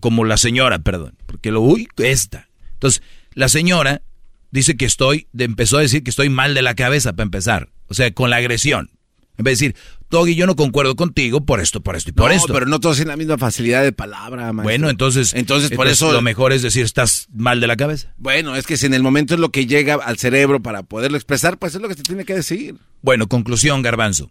Como 0.00 0.24
la 0.24 0.38
señora, 0.38 0.80
perdón. 0.80 1.14
Porque 1.26 1.52
lo, 1.52 1.60
uy, 1.60 1.86
esta. 1.98 2.48
Entonces, 2.72 3.00
la 3.34 3.48
señora 3.48 4.02
dice 4.50 4.76
que 4.76 4.86
estoy, 4.86 5.28
empezó 5.38 5.78
a 5.78 5.82
decir 5.82 6.02
que 6.02 6.10
estoy 6.10 6.30
mal 6.30 6.54
de 6.54 6.62
la 6.62 6.74
cabeza 6.74 7.12
para 7.12 7.26
empezar. 7.26 7.68
O 7.86 7.94
sea, 7.94 8.12
con 8.12 8.28
la 8.28 8.38
agresión. 8.38 8.90
En 9.38 9.44
vez 9.44 9.58
de 9.58 9.68
decir, 9.68 9.80
Doggy, 10.10 10.34
yo 10.34 10.46
no 10.46 10.56
concuerdo 10.56 10.94
contigo 10.94 11.44
por 11.44 11.60
esto, 11.60 11.82
por 11.82 11.96
esto 11.96 12.10
y 12.10 12.12
por 12.12 12.30
no, 12.30 12.36
esto. 12.36 12.52
pero 12.52 12.66
no 12.66 12.80
todos 12.80 12.96
tienen 12.96 13.08
la 13.12 13.16
misma 13.16 13.38
facilidad 13.38 13.82
de 13.82 13.92
palabra, 13.92 14.52
maestro. 14.52 14.62
Bueno, 14.62 14.90
entonces, 14.90 15.32
entonces 15.34 15.70
por 15.70 15.88
eso 15.88 16.12
lo 16.12 16.20
mejor 16.20 16.52
es 16.52 16.60
decir, 16.60 16.84
estás 16.84 17.28
mal 17.32 17.60
de 17.60 17.66
la 17.66 17.76
cabeza. 17.76 18.12
Bueno, 18.18 18.54
es 18.54 18.66
que 18.66 18.76
si 18.76 18.86
en 18.86 18.94
el 18.94 19.02
momento 19.02 19.34
es 19.34 19.40
lo 19.40 19.50
que 19.50 19.66
llega 19.66 19.94
al 19.94 20.18
cerebro 20.18 20.60
para 20.60 20.82
poderlo 20.82 21.16
expresar, 21.16 21.58
pues 21.58 21.74
es 21.74 21.80
lo 21.80 21.88
que 21.88 21.94
se 21.94 22.02
tiene 22.02 22.26
que 22.26 22.34
decir. 22.34 22.76
Bueno, 23.00 23.26
conclusión, 23.26 23.80
Garbanzo. 23.80 24.30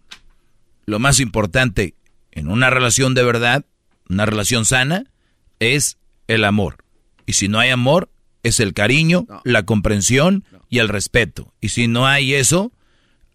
Lo 0.85 0.99
más 0.99 1.19
importante 1.19 1.95
en 2.31 2.47
una 2.47 2.69
relación 2.69 3.13
de 3.15 3.23
verdad, 3.23 3.65
una 4.07 4.25
relación 4.25 4.65
sana, 4.65 5.05
es 5.59 5.97
el 6.27 6.43
amor. 6.43 6.77
Y 7.25 7.33
si 7.33 7.47
no 7.47 7.59
hay 7.59 7.69
amor, 7.69 8.09
es 8.43 8.59
el 8.59 8.73
cariño, 8.73 9.25
la 9.43 9.63
comprensión 9.63 10.43
y 10.69 10.79
el 10.79 10.89
respeto. 10.89 11.53
Y 11.59 11.69
si 11.69 11.87
no 11.87 12.07
hay 12.07 12.33
eso, 12.33 12.71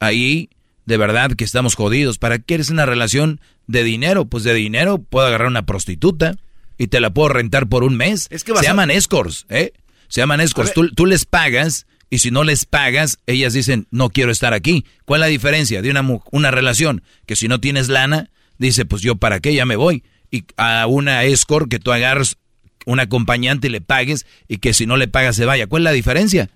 ahí 0.00 0.50
de 0.86 0.96
verdad 0.96 1.32
que 1.32 1.44
estamos 1.44 1.74
jodidos. 1.74 2.18
¿Para 2.18 2.38
qué 2.38 2.44
quieres 2.44 2.70
una 2.70 2.86
relación 2.86 3.40
de 3.66 3.84
dinero? 3.84 4.24
Pues 4.24 4.44
de 4.44 4.54
dinero 4.54 4.98
puedo 4.98 5.26
agarrar 5.26 5.48
una 5.48 5.66
prostituta 5.66 6.36
y 6.78 6.86
te 6.86 7.00
la 7.00 7.10
puedo 7.10 7.28
rentar 7.28 7.68
por 7.68 7.84
un 7.84 7.96
mes. 7.96 8.28
Es 8.30 8.44
que 8.44 8.56
Se 8.56 8.62
llaman 8.62 8.90
escorts, 8.90 9.46
¿eh? 9.50 9.72
Se 10.08 10.20
llaman 10.20 10.40
escorts. 10.40 10.72
Tú, 10.72 10.88
tú 10.90 11.04
les 11.04 11.24
pagas 11.24 11.86
y 12.08 12.18
si 12.18 12.30
no 12.30 12.44
les 12.44 12.64
pagas, 12.64 13.18
ellas 13.26 13.52
dicen, 13.52 13.88
no 13.90 14.10
quiero 14.10 14.30
estar 14.30 14.54
aquí. 14.54 14.84
¿Cuál 15.04 15.20
es 15.20 15.26
la 15.26 15.30
diferencia 15.30 15.82
de 15.82 15.90
una, 15.90 16.04
una 16.30 16.50
relación? 16.52 17.02
Que 17.26 17.34
si 17.34 17.48
no 17.48 17.60
tienes 17.60 17.88
lana, 17.88 18.30
dice, 18.58 18.84
pues 18.84 19.02
yo 19.02 19.16
para 19.16 19.40
qué, 19.40 19.54
ya 19.54 19.66
me 19.66 19.76
voy. 19.76 20.04
Y 20.30 20.44
a 20.56 20.86
una 20.86 21.24
escort 21.24 21.68
que 21.68 21.80
tú 21.80 21.92
agarras 21.92 22.36
un 22.84 23.00
acompañante 23.00 23.66
y 23.66 23.70
le 23.70 23.80
pagues 23.80 24.26
y 24.46 24.58
que 24.58 24.72
si 24.72 24.86
no 24.86 24.96
le 24.96 25.08
pagas 25.08 25.34
se 25.34 25.44
vaya. 25.44 25.66
¿Cuál 25.66 25.82
es 25.82 25.84
la 25.84 25.92
diferencia? 25.92 26.48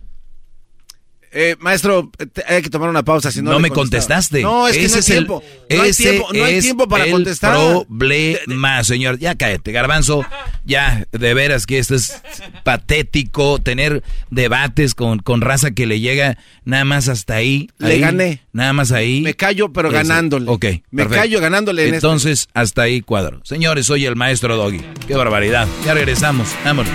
Eh, 1.32 1.54
maestro, 1.60 2.10
te- 2.32 2.42
hay 2.46 2.60
que 2.60 2.70
tomar 2.70 2.88
una 2.88 3.04
pausa. 3.04 3.30
Si 3.30 3.40
no, 3.40 3.52
No, 3.52 3.60
me 3.60 3.70
contestaste. 3.70 4.42
No, 4.42 4.66
es 4.66 4.76
que 4.76 4.86
ese 4.86 4.90
no 4.90 4.96
hay 4.96 5.00
es 5.00 5.08
el, 5.10 5.14
tiempo. 5.16 5.42
No 5.70 5.82
hay 5.82 5.92
tiempo, 5.92 6.28
no 6.32 6.44
hay 6.44 6.60
tiempo 6.60 6.88
para 6.88 7.04
el 7.04 7.10
contestar. 7.12 7.54
problema, 7.54 8.82
señor. 8.84 9.18
Ya 9.18 9.34
cállate, 9.36 9.70
garbanzo. 9.72 10.24
Ya, 10.64 11.06
de 11.12 11.34
veras 11.34 11.66
que 11.66 11.78
esto 11.78 11.94
es 11.94 12.20
patético. 12.64 13.58
Tener 13.60 14.02
debates 14.30 14.94
con, 14.94 15.20
con 15.20 15.40
raza 15.40 15.70
que 15.70 15.86
le 15.86 16.00
llega 16.00 16.36
nada 16.64 16.84
más 16.84 17.08
hasta 17.08 17.34
ahí. 17.34 17.68
Le 17.78 17.92
ahí, 17.94 18.00
gané. 18.00 18.42
Nada 18.52 18.72
más 18.72 18.90
ahí. 18.90 19.20
Me 19.20 19.34
callo, 19.34 19.72
pero 19.72 19.88
Ese. 19.88 19.98
ganándole. 19.98 20.46
Ok. 20.50 20.64
Me 20.90 21.02
perfecto. 21.04 21.22
callo 21.22 21.40
ganándole 21.40 21.82
en 21.82 21.94
este. 21.94 21.96
Entonces, 22.06 22.48
hasta 22.54 22.82
ahí 22.82 23.00
cuadro. 23.02 23.40
Señores, 23.44 23.86
soy 23.86 24.04
el 24.06 24.16
maestro 24.16 24.56
Doggy. 24.56 24.80
Qué 25.06 25.14
barbaridad. 25.14 25.68
Ya 25.84 25.94
regresamos. 25.94 26.48
Vámonos. 26.64 26.92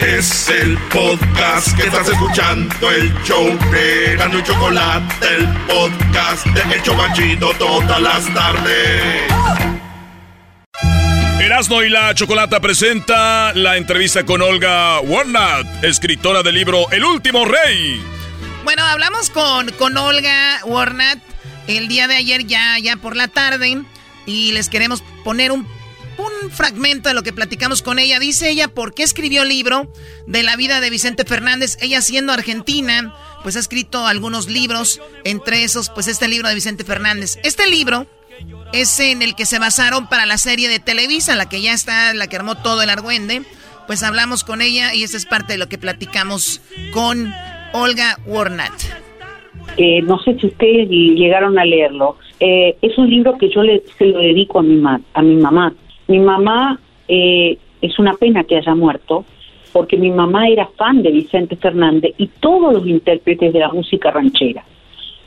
Es 0.00 0.48
el 0.50 0.76
podcast 0.92 1.74
que 1.74 1.84
estás 1.84 2.06
escuchando, 2.08 2.90
el 2.90 3.12
show 3.24 3.46
de 3.70 4.14
Gano 4.16 4.38
y 4.38 4.42
Chocolate, 4.42 5.26
el 5.26 5.46
podcast 5.66 6.46
de 6.46 6.74
El 6.74 6.82
Chocachito 6.82 7.50
todas 7.58 8.00
las 8.02 8.34
tardes. 8.34 9.22
Erasmo 11.40 11.82
y 11.82 11.88
la 11.88 12.14
Chocolata 12.14 12.60
presenta 12.60 13.54
la 13.54 13.78
entrevista 13.78 14.26
con 14.26 14.42
Olga 14.42 15.00
Warnat, 15.00 15.82
escritora 15.82 16.42
del 16.42 16.56
libro 16.56 16.90
El 16.90 17.02
último 17.02 17.46
rey. 17.46 18.02
Bueno, 18.64 18.84
hablamos 18.84 19.30
con, 19.30 19.70
con 19.72 19.96
Olga 19.96 20.60
Warnat 20.66 21.18
el 21.68 21.88
día 21.88 22.06
de 22.06 22.16
ayer 22.16 22.46
ya, 22.46 22.78
ya 22.78 22.96
por 22.96 23.16
la 23.16 23.28
tarde 23.28 23.82
y 24.26 24.52
les 24.52 24.68
queremos 24.68 25.02
poner 25.24 25.52
un, 25.52 25.66
un 26.18 26.50
fragmento 26.50 27.08
de 27.08 27.14
lo 27.14 27.22
que 27.22 27.32
platicamos 27.32 27.82
con 27.82 27.98
ella. 27.98 28.18
Dice 28.18 28.50
ella 28.50 28.68
por 28.68 28.94
qué 28.94 29.02
escribió 29.02 29.42
el 29.42 29.48
libro 29.48 29.90
de 30.26 30.42
la 30.42 30.56
vida 30.56 30.80
de 30.80 30.90
Vicente 30.90 31.24
Fernández. 31.24 31.76
Ella 31.80 32.00
siendo 32.00 32.32
argentina, 32.32 33.14
pues 33.42 33.56
ha 33.56 33.60
escrito 33.60 34.06
algunos 34.06 34.48
libros, 34.48 35.00
entre 35.24 35.62
esos 35.62 35.90
pues 35.90 36.08
este 36.08 36.28
libro 36.28 36.48
de 36.48 36.54
Vicente 36.54 36.84
Fernández. 36.84 37.38
Este 37.42 37.66
libro 37.68 38.06
es 38.72 38.98
en 39.00 39.22
el 39.22 39.34
que 39.34 39.46
se 39.46 39.58
basaron 39.58 40.08
para 40.08 40.26
la 40.26 40.38
serie 40.38 40.68
de 40.68 40.78
Televisa, 40.78 41.36
la 41.36 41.48
que 41.48 41.60
ya 41.62 41.72
está, 41.72 42.12
la 42.14 42.26
que 42.26 42.36
armó 42.36 42.56
todo 42.56 42.82
el 42.82 42.90
argüende. 42.90 43.42
Pues 43.86 44.02
hablamos 44.02 44.42
con 44.42 44.62
ella 44.62 44.94
y 44.94 45.04
esa 45.04 45.16
es 45.16 45.26
parte 45.26 45.52
de 45.52 45.58
lo 45.58 45.68
que 45.68 45.78
platicamos 45.78 46.60
con 46.92 47.32
Olga 47.72 48.18
Warnat. 48.26 48.72
Eh, 49.76 50.00
no 50.02 50.18
sé 50.20 50.36
si 50.40 50.46
ustedes 50.46 50.88
llegaron 50.88 51.58
a 51.58 51.64
leerlo. 51.64 52.18
Eh, 52.40 52.76
es 52.82 52.96
un 52.98 53.08
libro 53.08 53.36
que 53.38 53.48
yo 53.48 53.62
le, 53.62 53.82
se 53.96 54.06
lo 54.06 54.18
dedico 54.18 54.58
a 54.58 54.62
mi, 54.62 54.76
ma- 54.76 55.00
a 55.14 55.22
mi 55.22 55.36
mamá. 55.36 55.72
Mi 56.08 56.18
mamá 56.18 56.78
eh, 57.08 57.58
es 57.80 57.98
una 57.98 58.14
pena 58.14 58.44
que 58.44 58.56
haya 58.56 58.74
muerto, 58.74 59.24
porque 59.72 59.96
mi 59.96 60.10
mamá 60.10 60.48
era 60.48 60.66
fan 60.76 61.02
de 61.02 61.10
Vicente 61.10 61.56
Fernández 61.56 62.14
y 62.16 62.28
todos 62.28 62.72
los 62.72 62.86
intérpretes 62.86 63.52
de 63.52 63.58
la 63.60 63.68
música 63.68 64.10
ranchera. 64.10 64.64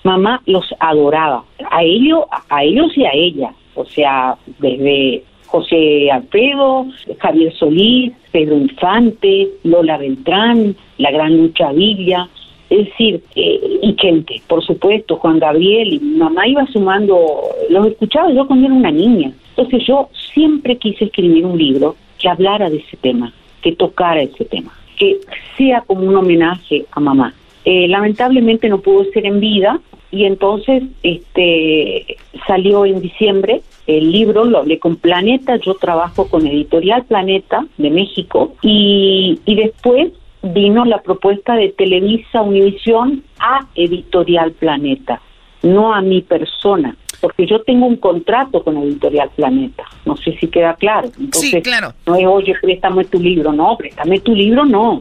Mamá 0.03 0.41
los 0.45 0.65
adoraba, 0.79 1.43
a 1.69 1.83
ellos, 1.83 2.23
a 2.49 2.63
ellos 2.63 2.97
y 2.97 3.05
a 3.05 3.11
ella. 3.13 3.53
O 3.75 3.85
sea, 3.85 4.37
desde 4.59 5.23
José 5.47 6.09
Alfredo, 6.11 6.85
Javier 7.19 7.53
Solís, 7.53 8.13
Pedro 8.31 8.57
Infante, 8.57 9.49
Lola 9.63 9.97
Beltrán, 9.97 10.75
la 10.97 11.11
gran 11.11 11.37
Lucha 11.37 11.71
Villa, 11.71 12.29
es 12.69 12.85
decir, 12.85 13.21
eh, 13.35 13.79
y 13.81 13.95
gente, 13.99 14.41
por 14.47 14.63
supuesto, 14.63 15.15
Juan 15.17 15.39
Gabriel, 15.39 15.93
y 15.93 15.99
mi 15.99 16.17
mamá 16.17 16.47
iba 16.47 16.65
sumando, 16.67 17.41
los 17.69 17.87
escuchaba 17.87 18.31
yo 18.31 18.45
cuando 18.45 18.67
era 18.67 18.75
una 18.75 18.91
niña. 18.91 19.31
Entonces 19.55 19.85
yo 19.87 20.09
siempre 20.33 20.77
quise 20.77 21.05
escribir 21.05 21.45
un 21.45 21.57
libro 21.57 21.95
que 22.17 22.29
hablara 22.29 22.69
de 22.69 22.77
ese 22.77 22.97
tema, 22.97 23.33
que 23.61 23.73
tocara 23.73 24.21
ese 24.21 24.45
tema, 24.45 24.73
que 24.97 25.17
sea 25.57 25.81
como 25.81 26.01
un 26.01 26.15
homenaje 26.15 26.85
a 26.91 26.99
mamá. 26.99 27.33
Eh, 27.65 27.87
lamentablemente 27.87 28.69
no 28.69 28.79
pudo 28.79 29.05
ser 29.11 29.25
en 29.25 29.39
vida 29.39 29.79
y 30.11 30.25
entonces 30.25 30.83
este 31.03 32.17
salió 32.47 32.85
en 32.85 33.01
diciembre 33.01 33.61
el 33.85 34.11
libro, 34.11 34.45
lo 34.45 34.59
hablé 34.59 34.79
con 34.79 34.95
Planeta, 34.95 35.57
yo 35.57 35.73
trabajo 35.75 36.27
con 36.29 36.45
Editorial 36.45 37.05
Planeta 37.05 37.65
de 37.77 37.89
México 37.89 38.53
y, 38.61 39.39
y 39.45 39.55
después 39.55 40.11
vino 40.41 40.85
la 40.85 41.01
propuesta 41.01 41.55
de 41.55 41.69
Televisa 41.69 42.41
Univisión 42.41 43.23
a 43.39 43.67
Editorial 43.75 44.51
Planeta, 44.51 45.21
no 45.61 45.93
a 45.93 46.01
mi 46.01 46.21
persona, 46.21 46.95
porque 47.21 47.45
yo 47.45 47.61
tengo 47.63 47.85
un 47.85 47.97
contrato 47.97 48.63
con 48.63 48.77
Editorial 48.77 49.29
Planeta, 49.35 49.83
no 50.05 50.15
sé 50.15 50.37
si 50.39 50.47
queda 50.47 50.75
claro. 50.75 51.09
Entonces, 51.19 51.51
Sí, 51.51 51.61
claro. 51.61 51.93
no 52.05 52.15
es, 52.15 52.25
oye, 52.25 52.55
préstame 52.61 53.05
tu 53.05 53.19
libro, 53.19 53.51
no, 53.51 53.75
préstame 53.77 54.19
tu 54.19 54.33
libro, 54.33 54.65
no, 54.65 54.99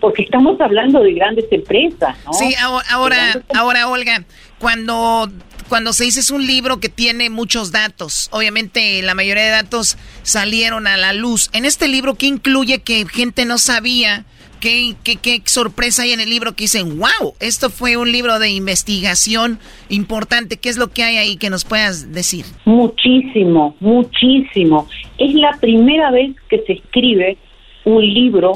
porque 0.00 0.22
estamos 0.22 0.60
hablando 0.60 1.00
de 1.00 1.12
grandes 1.12 1.44
empresas, 1.50 2.16
¿no? 2.24 2.32
Sí, 2.32 2.54
ahora, 2.60 2.86
ahora, 2.90 3.42
ahora, 3.54 3.88
Olga, 3.88 4.24
cuando, 4.58 5.28
cuando 5.68 5.92
se 5.92 6.04
dice 6.04 6.20
es 6.20 6.30
un 6.30 6.46
libro 6.46 6.80
que 6.80 6.88
tiene 6.88 7.28
muchos 7.28 7.70
datos, 7.70 8.28
obviamente 8.32 9.02
la 9.02 9.14
mayoría 9.14 9.44
de 9.44 9.50
datos 9.50 9.98
salieron 10.22 10.86
a 10.86 10.96
la 10.96 11.12
luz. 11.12 11.50
En 11.52 11.64
este 11.64 11.86
libro, 11.88 12.14
¿qué 12.14 12.26
incluye 12.26 12.80
que 12.80 13.06
gente 13.06 13.44
no 13.44 13.58
sabía? 13.58 14.24
¿Qué, 14.60 14.94
qué, 15.04 15.42
sorpresa 15.44 16.02
hay 16.02 16.12
en 16.12 16.20
el 16.20 16.30
libro 16.30 16.52
que 16.52 16.64
dicen, 16.64 16.98
wow, 16.98 17.34
esto 17.40 17.70
fue 17.70 17.96
un 17.96 18.10
libro 18.10 18.38
de 18.38 18.50
investigación 18.50 19.58
importante? 19.88 20.56
¿Qué 20.56 20.68
es 20.68 20.78
lo 20.78 20.88
que 20.88 21.04
hay 21.04 21.16
ahí 21.16 21.36
que 21.36 21.50
nos 21.50 21.64
puedas 21.64 22.12
decir? 22.12 22.44
Muchísimo, 22.64 23.76
muchísimo. 23.80 24.88
Es 25.18 25.34
la 25.34 25.56
primera 25.60 26.10
vez 26.10 26.34
que 26.48 26.62
se 26.66 26.74
escribe 26.74 27.36
un 27.84 28.02
libro 28.02 28.54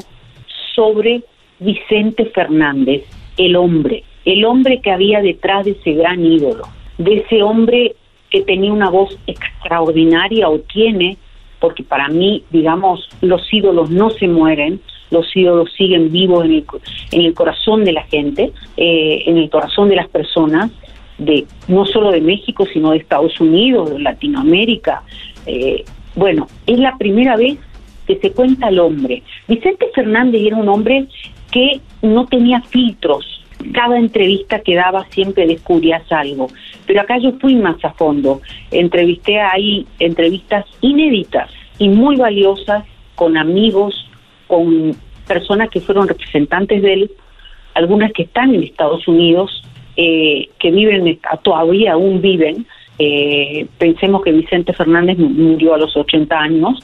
sobre 0.75 1.23
Vicente 1.59 2.25
Fernández, 2.25 3.03
el 3.37 3.55
hombre, 3.55 4.03
el 4.25 4.45
hombre 4.45 4.81
que 4.81 4.91
había 4.91 5.21
detrás 5.21 5.65
de 5.65 5.71
ese 5.71 5.93
gran 5.93 6.25
ídolo, 6.25 6.63
de 6.97 7.17
ese 7.17 7.41
hombre 7.41 7.95
que 8.29 8.41
tenía 8.41 8.73
una 8.73 8.89
voz 8.89 9.17
extraordinaria 9.27 10.49
o 10.49 10.59
tiene, 10.59 11.17
porque 11.59 11.83
para 11.83 12.09
mí, 12.09 12.43
digamos, 12.49 13.07
los 13.21 13.41
ídolos 13.53 13.89
no 13.89 14.09
se 14.09 14.27
mueren, 14.27 14.81
los 15.13 15.27
siguen 15.77 16.11
vivos 16.11 16.45
en 16.45 16.53
el, 16.53 16.65
en 17.11 17.21
el 17.21 17.33
corazón 17.33 17.85
de 17.85 17.93
la 17.93 18.03
gente, 18.03 18.51
eh, 18.77 19.23
en 19.25 19.37
el 19.37 19.49
corazón 19.49 19.89
de 19.89 19.95
las 19.95 20.09
personas, 20.09 20.71
de 21.17 21.45
no 21.67 21.85
solo 21.85 22.11
de 22.11 22.21
México, 22.21 22.65
sino 22.71 22.91
de 22.91 22.97
Estados 22.97 23.39
Unidos, 23.39 23.91
de 23.91 23.99
Latinoamérica. 23.99 25.03
Eh, 25.45 25.83
bueno, 26.15 26.47
es 26.65 26.79
la 26.79 26.97
primera 26.97 27.35
vez 27.35 27.57
que 28.07 28.17
se 28.17 28.31
cuenta 28.31 28.69
el 28.69 28.79
hombre. 28.79 29.23
Vicente 29.47 29.87
Fernández 29.93 30.41
era 30.43 30.57
un 30.57 30.67
hombre 30.67 31.07
que 31.51 31.79
no 32.01 32.25
tenía 32.25 32.61
filtros. 32.61 33.25
Cada 33.71 33.97
entrevista 33.97 34.59
que 34.59 34.75
daba 34.75 35.05
siempre 35.11 35.47
descubrías 35.47 36.03
algo. 36.11 36.47
Pero 36.85 37.01
acá 37.01 37.17
yo 37.17 37.31
fui 37.39 37.55
más 37.55 37.83
a 37.85 37.93
fondo. 37.93 38.41
Entrevisté 38.71 39.39
ahí 39.39 39.85
entrevistas 39.99 40.65
inéditas 40.81 41.49
y 41.79 41.87
muy 41.87 42.17
valiosas 42.17 42.83
con 43.15 43.37
amigos, 43.37 44.05
con 44.53 44.95
personas 45.27 45.69
que 45.69 45.79
fueron 45.81 46.07
representantes 46.07 46.81
de 46.81 46.93
él, 46.93 47.11
algunas 47.73 48.11
que 48.13 48.23
están 48.23 48.53
en 48.53 48.63
Estados 48.63 49.07
Unidos, 49.07 49.63
eh, 49.97 50.49
que 50.59 50.69
viven, 50.71 51.19
todavía 51.43 51.93
aún 51.93 52.21
viven. 52.21 52.65
Eh, 52.99 53.65
pensemos 53.79 54.21
que 54.23 54.31
Vicente 54.31 54.73
Fernández 54.73 55.17
mu- 55.17 55.29
murió 55.29 55.73
a 55.73 55.77
los 55.79 55.95
80 55.97 56.39
años 56.39 56.79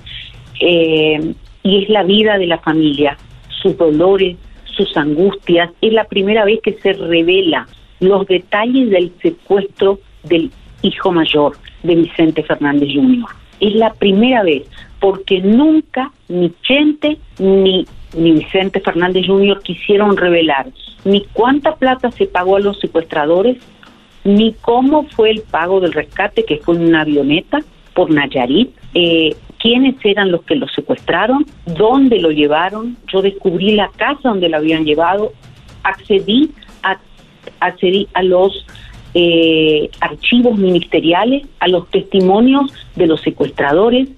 eh, 0.59 1.33
y 1.63 1.83
es 1.83 1.89
la 1.89 2.03
vida 2.03 2.37
de 2.37 2.47
la 2.47 2.57
familia, 2.59 3.17
sus 3.61 3.77
dolores, 3.77 4.35
sus 4.65 4.95
angustias. 4.97 5.69
Es 5.81 5.93
la 5.93 6.05
primera 6.05 6.45
vez 6.45 6.59
que 6.63 6.73
se 6.73 6.93
revela 6.93 7.67
los 7.99 8.25
detalles 8.25 8.89
del 8.89 9.11
secuestro 9.21 9.99
del 10.23 10.49
hijo 10.81 11.11
mayor 11.11 11.55
de 11.83 11.95
Vicente 11.95 12.41
Fernández 12.43 12.89
Jr. 12.93 13.25
Es 13.59 13.75
la 13.75 13.93
primera 13.93 14.43
vez, 14.43 14.63
porque 14.99 15.41
nunca 15.41 16.11
ni 16.27 16.53
Chente 16.63 17.17
ni, 17.39 17.85
ni 18.15 18.31
Vicente 18.31 18.79
Fernández 18.79 19.25
Jr. 19.27 19.61
quisieron 19.61 20.17
revelar 20.17 20.67
ni 21.05 21.25
cuánta 21.33 21.75
plata 21.75 22.11
se 22.11 22.25
pagó 22.25 22.57
a 22.57 22.59
los 22.59 22.79
secuestradores, 22.79 23.57
ni 24.23 24.53
cómo 24.53 25.03
fue 25.03 25.31
el 25.31 25.41
pago 25.41 25.79
del 25.79 25.93
rescate, 25.93 26.43
que 26.43 26.57
fue 26.57 26.75
en 26.75 26.87
una 26.87 27.01
avioneta 27.01 27.59
por 27.93 28.11
Nayarit, 28.11 28.71
eh, 28.93 29.35
quiénes 29.59 29.95
eran 30.03 30.31
los 30.31 30.43
que 30.43 30.55
lo 30.55 30.67
secuestraron, 30.67 31.45
dónde 31.65 32.19
lo 32.19 32.31
llevaron. 32.31 32.97
Yo 33.11 33.21
descubrí 33.21 33.75
la 33.75 33.89
casa 33.95 34.29
donde 34.29 34.49
lo 34.49 34.57
habían 34.57 34.85
llevado, 34.85 35.33
accedí 35.83 36.51
a, 36.83 36.97
accedí 37.59 38.07
a 38.13 38.23
los 38.23 38.65
eh, 39.13 39.89
archivos 40.01 40.57
ministeriales, 40.57 41.47
a 41.59 41.67
los 41.67 41.89
testimonios 41.89 42.73
de 42.95 43.07
los 43.07 43.21
secuestradores, 43.21 44.09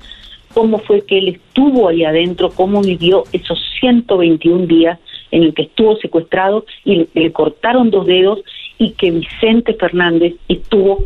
cómo 0.53 0.79
fue 0.79 1.05
que 1.05 1.17
él 1.17 1.27
estuvo 1.29 1.87
ahí 1.87 2.03
adentro, 2.03 2.51
cómo 2.51 2.81
vivió 2.81 3.23
esos 3.31 3.59
121 3.79 4.65
días 4.65 4.99
en 5.31 5.43
el 5.43 5.53
que 5.53 5.63
estuvo 5.63 5.95
secuestrado 5.97 6.65
y 6.83 6.95
le, 6.95 7.07
le 7.13 7.31
cortaron 7.31 7.89
dos 7.89 8.05
dedos 8.05 8.39
y 8.77 8.91
que 8.91 9.11
Vicente 9.11 9.73
Fernández 9.75 10.35
estuvo 10.47 11.03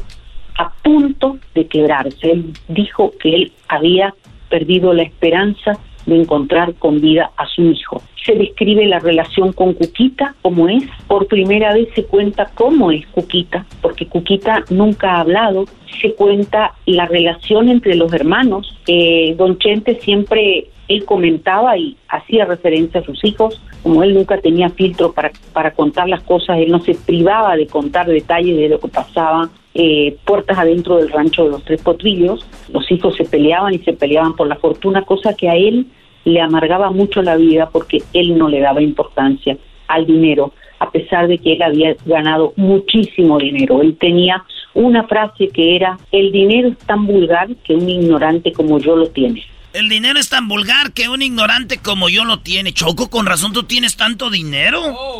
a 0.58 0.72
punto 0.82 1.38
de 1.54 1.68
quebrarse. 1.68 2.32
Él 2.32 2.54
dijo 2.68 3.14
que 3.20 3.36
él 3.36 3.52
había 3.68 4.16
perdido 4.50 4.94
la 4.94 5.04
esperanza 5.04 5.74
de 6.06 6.22
encontrar 6.22 6.76
con 6.76 7.02
vida 7.02 7.32
a 7.38 7.46
su 7.48 7.64
hijo. 7.64 8.02
Se 8.26 8.34
describe 8.34 8.86
la 8.88 9.00
relación 9.00 9.54
con 9.54 9.74
Cuquita, 9.74 10.34
como 10.42 10.68
es. 10.68 10.84
Por 11.08 11.28
primera 11.28 11.74
vez 11.74 11.90
se 11.94 12.06
cuenta 12.06 12.50
cómo 12.56 12.92
es 12.92 13.06
Cuquita, 13.08 13.66
porque 13.82 14.08
Cuquita 14.08 14.64
nunca 14.70 15.16
ha 15.16 15.20
hablado. 15.22 15.66
Se 16.02 16.14
cuenta 16.14 16.74
la 16.86 17.06
relación 17.06 17.70
entre 17.70 17.96
los 17.96 18.12
hermanos. 18.14 18.76
Eh, 18.88 19.36
don 19.38 19.60
Chente 19.60 20.00
siempre, 20.02 20.70
él 20.88 21.06
comentaba 21.06 21.78
y 21.78 21.98
hacía 22.10 22.46
referencia 22.46 23.02
a 23.02 23.04
sus 23.04 23.24
hijos. 23.24 23.62
Como 23.84 24.02
él 24.02 24.16
nunca 24.16 24.40
tenía 24.40 24.70
filtro 24.70 25.14
para, 25.14 25.32
para 25.54 25.72
contar 25.72 26.10
las 26.10 26.24
cosas, 26.24 26.58
él 26.58 26.72
no 26.72 26.80
se 26.80 26.96
privaba 26.96 27.56
de 27.56 27.68
contar 27.68 28.08
detalles 28.08 28.58
de 28.58 28.70
lo 28.70 28.80
que 28.80 28.88
pasaba 28.88 29.50
eh, 29.76 30.16
puertas 30.26 30.58
adentro 30.58 30.98
del 30.98 31.12
rancho 31.12 31.44
de 31.44 31.52
los 31.52 31.64
Tres 31.64 31.82
Potrillos. 31.82 32.46
Los 32.72 32.90
hijos 32.92 33.16
se 33.18 33.26
peleaban 33.26 33.74
y 33.74 33.80
se 33.80 33.94
peleaban 33.94 34.36
por 34.36 34.48
la 34.48 34.56
fortuna, 34.56 35.04
cosa 35.04 35.36
que 35.36 35.50
a 35.50 35.56
él 35.56 35.86
le 36.26 36.42
amargaba 36.42 36.92
mucho 36.92 37.22
la 37.22 37.38
vida 37.38 37.70
porque 37.70 38.04
él 38.14 38.38
no 38.38 38.50
le 38.50 38.60
daba 38.60 38.82
importancia 38.82 39.58
al 39.88 40.06
dinero, 40.06 40.54
a 40.80 40.92
pesar 40.92 41.28
de 41.28 41.38
que 41.38 41.54
él 41.54 41.62
había 41.62 41.96
ganado 42.06 42.54
muchísimo 42.58 43.38
dinero. 43.38 43.82
Él 43.82 43.96
tenía 44.00 44.44
una 44.74 45.04
frase 45.04 45.48
que 45.50 45.76
era, 45.76 45.98
el 46.12 46.32
dinero 46.32 46.70
es 46.70 46.78
tan 46.80 47.06
vulgar 47.06 47.48
que 47.64 47.76
un 47.76 47.90
ignorante 47.90 48.52
como 48.52 48.80
yo 48.80 48.96
lo 48.96 49.08
tiene. 49.08 49.44
El 49.74 49.90
dinero 49.90 50.18
es 50.20 50.30
tan 50.30 50.48
vulgar 50.48 50.94
que 50.94 51.10
un 51.10 51.22
ignorante 51.22 51.80
como 51.80 52.08
yo 52.08 52.24
lo 52.24 52.40
tiene. 52.40 52.72
Choco, 52.72 53.10
con 53.10 53.26
razón 53.26 53.52
tú 53.52 53.64
tienes 53.64 53.98
tanto 53.98 54.30
dinero. 54.30 54.80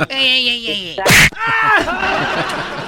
Ey, 0.10 0.48
ey, 0.48 0.48
ey, 0.48 0.68
ey. 0.70 0.96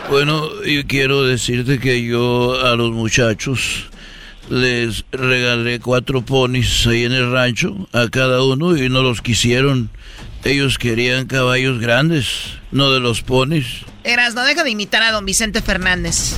Bueno, 0.10 0.48
yo 0.64 0.88
quiero 0.88 1.24
decirte 1.24 1.80
que 1.80 2.02
yo 2.06 2.66
a 2.66 2.78
los 2.78 2.92
muchachos 2.92 3.90
les 4.50 5.06
regalé 5.12 5.80
cuatro 5.80 6.22
ponis 6.22 6.86
ahí 6.88 7.04
en 7.06 7.12
el 7.14 7.32
rancho 7.32 7.76
a 7.94 8.08
cada 8.10 8.44
uno 8.44 8.78
y 8.78 8.90
no 8.90 9.02
los 9.04 9.22
quisieron. 9.22 9.90
Ellos 10.44 10.78
querían 10.78 11.26
caballos 11.28 11.80
grandes, 11.80 12.54
no 12.72 12.92
de 12.92 13.00
los 13.00 13.22
ponis. 13.22 13.82
Eras, 14.04 14.34
no 14.36 14.46
deja 14.46 14.64
de 14.64 14.70
imitar 14.72 15.04
a 15.04 15.12
don 15.12 15.26
Vicente 15.26 15.62
Fernández. 15.62 16.38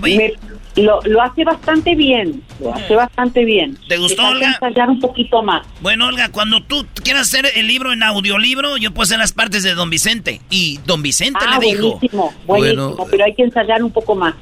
Me- 0.00 0.32
lo, 0.76 1.00
lo 1.04 1.20
hace 1.20 1.44
bastante 1.44 1.94
bien, 1.94 2.42
lo 2.58 2.74
hace 2.74 2.94
bastante 2.94 3.44
bien. 3.44 3.78
¿Te 3.88 3.98
gustó, 3.98 4.26
Olga? 4.26 4.52
ensayar 4.54 4.88
un 4.88 4.98
poquito 5.00 5.42
más. 5.42 5.66
Bueno, 5.82 6.06
Olga, 6.06 6.30
cuando 6.30 6.62
tú 6.62 6.86
quieras 7.04 7.28
hacer 7.28 7.46
el 7.56 7.66
libro 7.66 7.92
en 7.92 8.02
audiolibro, 8.02 8.78
yo 8.78 8.90
puedo 8.92 9.02
hacer 9.04 9.18
las 9.18 9.32
partes 9.34 9.62
de 9.62 9.74
Don 9.74 9.90
Vicente. 9.90 10.40
Y 10.48 10.80
Don 10.86 11.02
Vicente 11.02 11.40
Ah, 11.46 11.58
le 11.60 11.66
dijo. 11.66 11.90
buenísimo, 11.98 12.34
buenísimo, 12.46 12.88
Bueno. 12.94 13.06
pero 13.10 13.24
hay 13.26 13.34
que 13.34 13.42
ensayar 13.42 13.82
un 13.84 13.92
poco 13.92 14.14
más. 14.14 14.34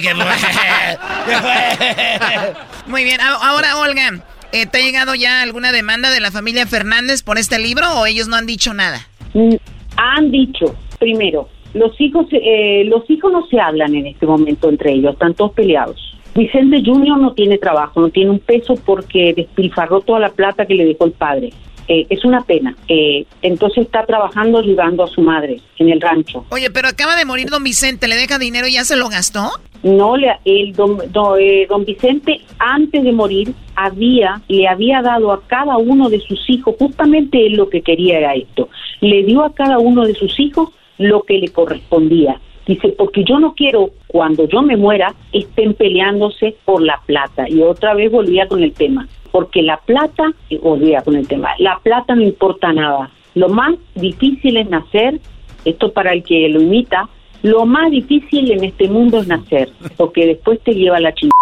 ¿Qué 0.00 0.14
Muy 2.86 3.04
bien, 3.04 3.20
ahora 3.20 3.78
Olga, 3.78 4.22
eh, 4.52 4.66
¿te 4.66 4.78
ha 4.78 4.80
llegado 4.82 5.14
ya 5.14 5.42
alguna 5.42 5.72
demanda 5.72 6.10
de 6.10 6.20
la 6.20 6.30
familia 6.30 6.66
Fernández 6.66 7.22
por 7.22 7.38
este 7.38 7.58
libro 7.58 7.86
o 8.00 8.06
ellos 8.06 8.28
no 8.28 8.36
han 8.36 8.46
dicho 8.46 8.74
nada? 8.74 9.06
Mm, 9.34 9.54
Han 9.96 10.30
dicho, 10.30 10.74
primero, 10.98 11.48
los 11.74 11.98
hijos, 12.00 12.26
eh, 12.32 12.84
los 12.86 13.08
hijos 13.08 13.32
no 13.32 13.46
se 13.46 13.60
hablan 13.60 13.94
en 13.94 14.06
este 14.06 14.26
momento 14.26 14.68
entre 14.68 14.92
ellos, 14.92 15.14
están 15.14 15.34
todos 15.34 15.52
peleados. 15.52 16.12
Vicente 16.34 16.82
Junior 16.84 17.18
no 17.18 17.34
tiene 17.34 17.58
trabajo, 17.58 18.00
no 18.00 18.08
tiene 18.08 18.30
un 18.30 18.38
peso 18.38 18.74
porque 18.74 19.34
despilfarró 19.34 20.00
toda 20.00 20.18
la 20.18 20.30
plata 20.30 20.64
que 20.66 20.74
le 20.74 20.86
dejó 20.86 21.04
el 21.04 21.12
padre. 21.12 21.50
Eh, 21.94 22.06
es 22.08 22.24
una 22.24 22.40
pena. 22.40 22.74
Eh, 22.88 23.26
entonces 23.42 23.84
está 23.84 24.06
trabajando 24.06 24.60
ayudando 24.60 25.04
a 25.04 25.08
su 25.08 25.20
madre 25.20 25.60
en 25.76 25.90
el 25.90 26.00
rancho. 26.00 26.46
Oye, 26.48 26.70
pero 26.70 26.88
acaba 26.88 27.16
de 27.16 27.26
morir 27.26 27.50
don 27.50 27.62
Vicente, 27.62 28.08
¿le 28.08 28.16
deja 28.16 28.38
dinero 28.38 28.66
y 28.66 28.72
ya 28.72 28.84
se 28.84 28.96
lo 28.96 29.10
gastó? 29.10 29.50
No, 29.82 30.16
le, 30.16 30.32
el 30.46 30.72
don, 30.72 30.96
don, 31.12 31.38
eh, 31.38 31.66
don 31.68 31.84
Vicente 31.84 32.40
antes 32.58 33.04
de 33.04 33.12
morir 33.12 33.52
había 33.76 34.40
le 34.48 34.66
había 34.68 35.02
dado 35.02 35.32
a 35.32 35.42
cada 35.46 35.76
uno 35.76 36.08
de 36.08 36.20
sus 36.20 36.48
hijos 36.48 36.76
justamente 36.78 37.46
él 37.46 37.56
lo 37.56 37.68
que 37.68 37.82
quería 37.82 38.20
era 38.20 38.34
esto. 38.36 38.70
Le 39.02 39.22
dio 39.24 39.44
a 39.44 39.52
cada 39.52 39.78
uno 39.78 40.06
de 40.06 40.14
sus 40.14 40.40
hijos 40.40 40.70
lo 40.96 41.24
que 41.24 41.36
le 41.36 41.48
correspondía. 41.48 42.40
Dice, 42.66 42.94
porque 42.96 43.24
yo 43.24 43.38
no 43.38 43.54
quiero 43.54 43.90
cuando 44.06 44.48
yo 44.48 44.62
me 44.62 44.76
muera 44.76 45.14
estén 45.32 45.74
peleándose 45.74 46.54
por 46.64 46.82
la 46.82 47.00
plata. 47.06 47.48
Y 47.48 47.60
otra 47.62 47.94
vez 47.94 48.10
volvía 48.10 48.46
con 48.46 48.62
el 48.62 48.72
tema, 48.72 49.08
porque 49.30 49.62
la 49.62 49.78
plata, 49.78 50.32
y 50.48 50.58
volvía 50.58 51.02
con 51.02 51.16
el 51.16 51.26
tema, 51.26 51.50
la 51.58 51.78
plata 51.82 52.14
no 52.14 52.22
importa 52.22 52.72
nada. 52.72 53.10
Lo 53.34 53.48
más 53.48 53.74
difícil 53.94 54.56
es 54.56 54.68
nacer, 54.68 55.20
esto 55.64 55.92
para 55.92 56.12
el 56.12 56.22
que 56.22 56.48
lo 56.48 56.60
imita, 56.60 57.08
lo 57.42 57.66
más 57.66 57.90
difícil 57.90 58.52
en 58.52 58.64
este 58.64 58.88
mundo 58.88 59.20
es 59.20 59.26
nacer, 59.26 59.70
porque 59.96 60.26
después 60.26 60.60
te 60.62 60.74
lleva 60.74 61.00
la 61.00 61.12
chingada. 61.12 61.32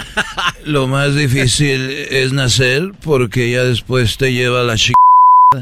Lo 0.64 0.86
más 0.86 1.16
difícil 1.16 1.90
es 2.10 2.32
nacer 2.32 2.92
porque 3.04 3.50
ya 3.50 3.64
después 3.64 4.16
te 4.16 4.32
lleva 4.32 4.62
la 4.62 4.76
chica. 4.76 4.94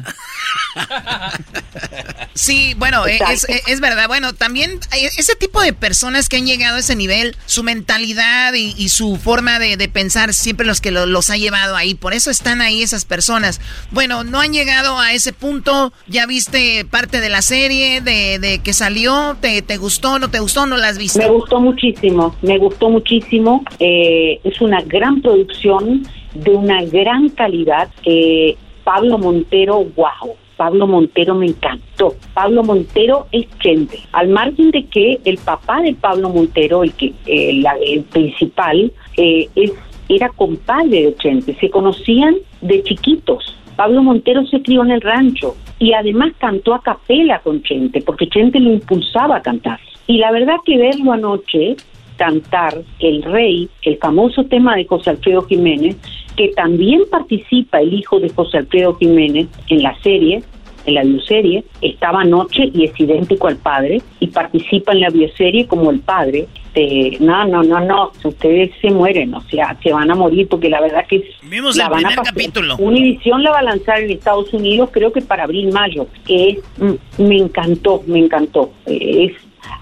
Sí, 2.34 2.74
bueno, 2.78 3.07
eh, 3.07 3.18
es, 3.32 3.45
es- 3.49 3.62
es 3.66 3.80
verdad. 3.80 4.07
Bueno, 4.07 4.32
también 4.32 4.78
ese 5.18 5.34
tipo 5.34 5.61
de 5.61 5.72
personas 5.72 6.28
que 6.28 6.36
han 6.36 6.47
llegado 6.47 6.76
a 6.76 6.80
ese 6.80 6.95
nivel, 6.95 7.34
su 7.47 7.62
mentalidad 7.64 8.53
y, 8.55 8.74
y 8.78 8.91
su 8.91 9.16
forma 9.16 9.59
de, 9.59 9.76
de 9.76 9.89
pensar, 9.89 10.32
siempre 10.34 10.64
los 10.66 10.80
que 10.80 10.91
lo- 10.93 11.07
los 11.07 11.30
ha 11.30 11.36
llevado 11.36 11.74
ahí. 11.74 11.95
Por 11.95 12.12
eso 12.14 12.30
están 12.30 12.61
ahí 12.61 12.82
esas 12.82 13.05
personas. 13.05 13.61
Bueno, 13.91 14.22
no 14.24 14.41
han 14.41 14.53
llegado 14.53 14.99
a 15.01 15.12
ese 15.14 15.32
punto. 15.32 15.93
Ya 16.07 16.26
viste 16.26 16.84
parte 16.84 17.20
de 17.20 17.28
la 17.28 17.43
serie, 17.43 18.01
de, 18.01 18.39
de 18.39 18.61
que 18.61 18.72
salió. 18.72 19.36
¿Te, 19.41 19.61
¿Te 19.62 19.76
gustó, 19.78 20.18
no 20.20 20.30
te 20.30 20.39
gustó, 20.39 20.66
no 20.66 20.76
la 20.76 20.89
has 20.89 20.99
visto? 20.99 21.18
Me 21.18 21.28
gustó 21.28 21.61
muchísimo, 21.61 22.36
me 22.43 22.59
gustó 22.59 22.89
muchísimo. 22.89 23.64
Eh, 23.80 24.39
es 24.45 24.61
una 24.61 24.80
gran 24.82 25.20
producción 25.22 26.07
de 26.34 26.51
una 26.53 26.82
gran 26.84 27.30
calidad. 27.30 27.89
Eh, 28.05 28.57
Pablo 28.89 29.18
Montero, 29.18 29.84
wow. 29.97 30.34
Pablo 30.57 30.86
Montero 30.86 31.34
me 31.34 31.49
encantó. 31.49 32.14
Pablo 32.32 32.62
Montero 32.62 33.26
es 33.32 33.47
gente. 33.59 34.01
Al 34.12 34.28
margen 34.28 34.70
de 34.70 34.86
que 34.86 35.20
el 35.26 35.36
papá 35.36 35.82
de 35.82 35.93
Pablo 35.93 36.30
Montero, 36.30 36.82
el 36.82 36.95
que 36.95 37.12
eh, 37.26 37.62
el 37.84 38.03
principal, 38.05 38.91
eh, 39.18 39.47
es 39.57 39.72
era 40.09 40.30
compadre 40.30 41.03
de 41.03 41.16
Chente, 41.16 41.55
se 41.61 41.68
conocían 41.68 42.36
de 42.62 42.82
chiquitos. 42.82 43.55
Pablo 43.76 44.03
Montero 44.03 44.47
se 44.47 44.62
crió 44.62 44.82
en 44.82 44.93
el 44.93 45.03
rancho 45.03 45.55
y 45.78 45.93
además 45.93 46.32
cantó 46.39 46.72
a 46.72 46.82
capela 46.82 47.41
con 47.41 47.62
Chente, 47.62 48.01
porque 48.01 48.26
Chente 48.30 48.59
lo 48.59 48.72
impulsaba 48.72 49.36
a 49.36 49.43
cantar. 49.43 49.78
Y 50.07 50.16
la 50.16 50.32
verdad 50.32 50.57
que 50.64 50.78
verlo 50.78 51.12
anoche 51.12 51.76
cantar 52.16 52.82
El 53.01 53.22
Rey, 53.22 53.68
el 53.82 53.99
famoso 53.99 54.45
tema 54.45 54.76
de 54.76 54.86
José 54.86 55.11
Alfredo 55.11 55.43
Jiménez, 55.43 55.97
que 56.39 56.49
también 56.55 57.03
participa 57.11 57.80
el 57.80 57.93
hijo 57.93 58.20
de 58.20 58.30
José 58.30 58.59
Alfredo 58.59 58.95
Jiménez 58.95 59.49
en 59.68 59.82
la 59.82 59.95
serie, 60.03 60.43
en 60.86 60.95
la 60.95 61.03
bioserie, 61.03 61.64
estaba 61.82 62.20
anoche 62.22 62.70
y 62.72 62.84
es 62.84 62.99
idéntico 62.99 63.49
al 63.49 63.57
padre 63.57 64.01
y 64.20 64.28
participa 64.28 64.93
en 64.93 65.01
la 65.01 65.11
bioserie 65.11 65.66
como 65.66 65.91
el 65.91 65.99
padre. 66.01 66.47
De, 66.74 67.16
no, 67.18 67.45
no, 67.47 67.62
no, 67.64 67.80
no, 67.80 68.12
ustedes 68.22 68.70
se 68.80 68.91
mueren, 68.93 69.34
o 69.34 69.41
sea, 69.51 69.76
se 69.82 69.93
van 69.93 70.11
a 70.12 70.14
morir 70.14 70.47
porque 70.49 70.68
la 70.70 70.80
verdad 70.80 71.05
que 71.09 71.16
es- 71.16 71.24
Vimos 71.51 71.76
la 71.76 71.84
el 71.86 71.91
van 71.91 71.99
a 71.99 72.09
primer 72.09 72.16
pasar. 72.18 72.34
capítulo. 72.34 72.76
Univision 72.78 73.43
la 73.43 73.51
va 73.51 73.59
a 73.59 73.62
lanzar 73.62 74.01
en 74.01 74.11
Estados 74.12 74.53
Unidos, 74.55 74.91
creo 74.93 75.12
que 75.12 75.20
para 75.20 75.43
abril-mayo, 75.45 76.07
que 76.24 76.51
es, 76.51 76.59
mm, 76.78 77.22
me 77.28 77.36
encantó, 77.39 78.03
me 78.07 78.20
encantó. 78.20 78.70
Es 78.86 79.32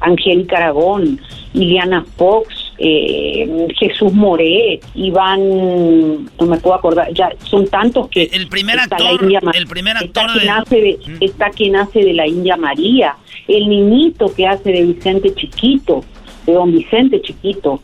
Angélica 0.00 0.57
Aragón, 0.57 1.20
Iliana 1.52 2.04
Fox, 2.16 2.65
eh, 2.78 3.66
Jesús 3.78 4.12
Moret, 4.12 4.84
Iván, 4.94 6.24
no 6.24 6.46
me 6.46 6.58
puedo 6.58 6.74
acordar, 6.76 7.12
ya 7.14 7.30
son 7.44 7.66
tantos 7.68 8.08
que... 8.08 8.24
El 8.32 8.48
primer 8.48 8.78
está 8.78 8.98
la 8.98 9.10
actor, 9.10 9.22
India 9.24 9.40
Ma- 9.42 9.52
el 9.52 9.66
primer 9.66 9.96
está 10.02 10.26
quien 10.32 10.48
hace 10.50 10.76
de- 10.80 10.98
está 11.20 11.50
quien 11.50 11.76
hace 11.76 12.00
de 12.04 12.12
la 12.12 12.26
India 12.26 12.56
María, 12.56 13.16
el 13.48 13.68
niñito 13.68 14.32
que 14.34 14.46
hace 14.46 14.72
de 14.72 14.82
Vicente 14.84 15.34
Chiquito, 15.34 16.04
de 16.46 16.52
don 16.52 16.72
Vicente 16.72 17.20
Chiquito, 17.22 17.80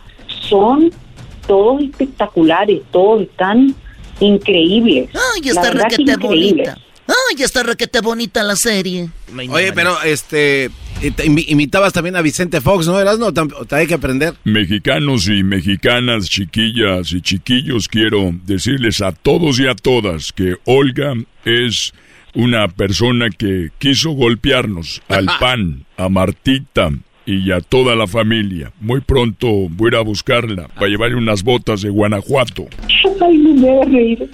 son 0.49 0.90
todos 1.47 1.82
espectaculares, 1.82 2.82
todos 2.90 3.22
están 3.22 3.74
increíbles. 4.20 5.09
Ay, 5.14 5.43
La 5.43 5.51
está 5.51 5.70
requete 5.70 6.03
increíbles. 6.12 6.66
bonita. 6.68 6.78
Ay, 7.09 7.43
está 7.43 7.62
requete 7.62 8.01
bonita 8.01 8.43
la 8.43 8.57
serie. 8.57 9.09
Oye, 9.51 9.72
pero 9.72 10.01
este, 10.03 10.66
eh, 10.66 10.70
te 11.11 11.25
imi- 11.27 11.45
imitabas 11.49 11.93
también 11.93 12.17
a 12.17 12.23
Vicente 12.23 12.61
Fox, 12.61 12.87
¿no? 12.87 12.99
Eras 13.01 13.19
no, 13.19 13.33
te 13.33 13.75
hay 13.75 13.87
que 13.87 13.95
aprender. 13.95 14.35
Mexicanos 14.45 15.29
y 15.29 15.43
mexicanas, 15.43 16.29
chiquillas 16.31 17.13
y 17.13 17.21
chiquillos, 17.21 17.89
quiero 17.89 18.31
decirles 18.47 19.01
a 19.03 19.13
todos 19.13 19.59
y 19.61 19.67
a 19.67 19.75
todas 19.75 20.33
que 20.33 20.57
Olga 20.65 21.15
es 21.45 21.93
una 22.35 22.69
persona 22.69 23.29
que 23.31 23.71
quiso 23.79 24.11
golpearnos 24.13 25.03
al 25.09 25.27
pan, 25.39 25.85
a 25.97 26.09
Martita 26.09 26.91
y 27.27 27.53
a 27.53 27.61
toda 27.61 27.95
la 27.95 28.07
familia. 28.07 28.73
Muy 28.81 29.01
pronto 29.01 29.47
voy 29.70 29.87
a 29.87 29.89
ir 29.89 29.97
a 29.97 30.01
buscarla 30.01 30.68
para 30.68 30.89
llevarle 30.89 31.16
unas 31.16 31.43
botas 31.43 31.83
de 31.83 31.91
Guanajuato. 31.91 32.66
Ay, 33.20 33.39
me 33.39 33.70
hagas 33.70 33.93
reír. 33.93 34.31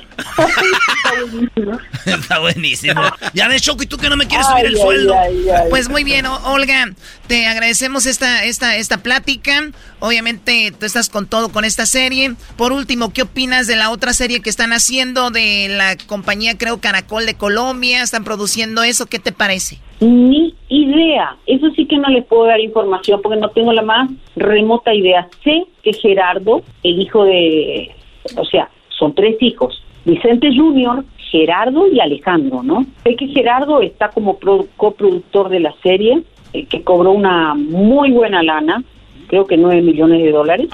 Está 2.04 2.38
buenísimo. 2.38 3.00
Ya 3.34 3.48
ves, 3.48 3.62
Choco, 3.62 3.82
y 3.82 3.86
tú 3.86 3.96
que 3.98 4.08
no 4.08 4.16
me 4.16 4.26
quieres 4.26 4.46
Ay, 4.48 4.52
subir 4.62 4.66
el 4.66 4.74
ay, 4.76 4.80
sueldo. 4.82 5.14
ay, 5.18 5.48
ay. 5.50 5.66
Pues 5.70 5.88
muy 5.88 6.04
bien, 6.04 6.26
Olga, 6.26 6.90
te 7.26 7.46
agradecemos 7.46 8.06
esta, 8.06 8.44
esta, 8.44 8.76
esta 8.76 8.98
plática. 8.98 9.70
Obviamente 10.00 10.72
tú 10.78 10.86
estás 10.86 11.08
con 11.08 11.26
todo 11.26 11.50
con 11.50 11.64
esta 11.64 11.86
serie. 11.86 12.34
Por 12.56 12.72
último, 12.72 13.12
¿qué 13.12 13.22
opinas 13.22 13.66
de 13.66 13.76
la 13.76 13.90
otra 13.90 14.12
serie 14.12 14.40
que 14.40 14.50
están 14.50 14.72
haciendo 14.72 15.30
de 15.30 15.68
la 15.68 15.96
compañía, 16.06 16.56
creo, 16.56 16.80
Caracol 16.80 17.26
de 17.26 17.34
Colombia? 17.34 18.02
Están 18.02 18.24
produciendo 18.24 18.82
eso, 18.82 19.06
¿qué 19.06 19.18
te 19.18 19.32
parece? 19.32 19.78
Ni 20.00 20.54
idea. 20.68 21.36
Eso 21.46 21.66
sí 21.74 21.86
que 21.86 21.96
no 21.98 22.08
les 22.08 22.24
puedo 22.24 22.44
dar 22.44 22.60
información 22.60 23.20
porque 23.22 23.38
no 23.40 23.50
tengo 23.50 23.72
la 23.72 23.82
más 23.82 24.08
remota 24.36 24.94
idea. 24.94 25.28
Sé 25.42 25.64
que 25.82 25.92
Gerardo, 25.92 26.62
el 26.84 27.00
hijo 27.00 27.24
de, 27.24 27.90
o 28.36 28.44
sea, 28.44 28.70
son 28.96 29.14
tres 29.14 29.36
hijos, 29.40 29.82
Vicente 30.04 30.48
Junior, 30.54 31.04
Gerardo 31.30 31.86
y 31.92 32.00
Alejandro, 32.00 32.62
¿no? 32.62 32.86
Sé 33.04 33.16
que 33.16 33.26
Gerardo 33.28 33.82
está 33.82 34.08
como 34.10 34.38
pro- 34.38 34.66
coproductor 34.76 35.48
de 35.50 35.60
la 35.60 35.74
serie, 35.82 36.22
eh, 36.52 36.64
que 36.66 36.82
cobró 36.82 37.10
una 37.10 37.54
muy 37.54 38.10
buena 38.12 38.42
lana, 38.42 38.82
creo 39.28 39.46
que 39.46 39.56
nueve 39.56 39.82
millones 39.82 40.22
de 40.22 40.32
dólares, 40.32 40.68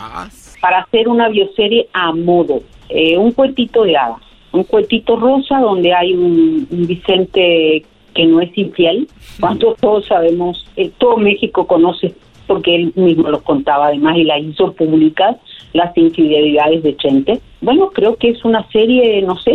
para 0.60 0.78
hacer 0.80 1.08
una 1.08 1.28
bioserie 1.28 1.88
a 1.92 2.12
modo, 2.12 2.62
eh, 2.88 3.18
un 3.18 3.32
cuentito 3.32 3.84
de 3.84 3.96
hadas, 3.96 4.22
un 4.52 4.64
cuentito 4.64 5.16
rosa 5.16 5.58
donde 5.58 5.92
hay 5.92 6.14
un, 6.14 6.66
un 6.70 6.86
Vicente 6.86 7.84
que 8.14 8.26
no 8.26 8.40
es 8.40 8.56
infiel, 8.56 9.08
cuando 9.40 9.74
todos 9.80 10.06
sabemos, 10.06 10.66
eh, 10.76 10.90
todo 10.96 11.18
México 11.18 11.66
conoce, 11.66 12.14
porque 12.46 12.74
él 12.74 12.92
mismo 12.94 13.28
los 13.28 13.42
contaba 13.42 13.88
además 13.88 14.16
y 14.16 14.24
las 14.24 14.40
hizo 14.40 14.72
públicas, 14.72 15.36
las 15.72 15.96
infidelidades 15.96 16.82
de 16.82 16.96
Chente. 16.96 17.40
Bueno, 17.60 17.90
creo 17.90 18.16
que 18.16 18.30
es 18.30 18.44
una 18.44 18.66
serie, 18.70 19.20
no 19.22 19.36
sé, 19.36 19.52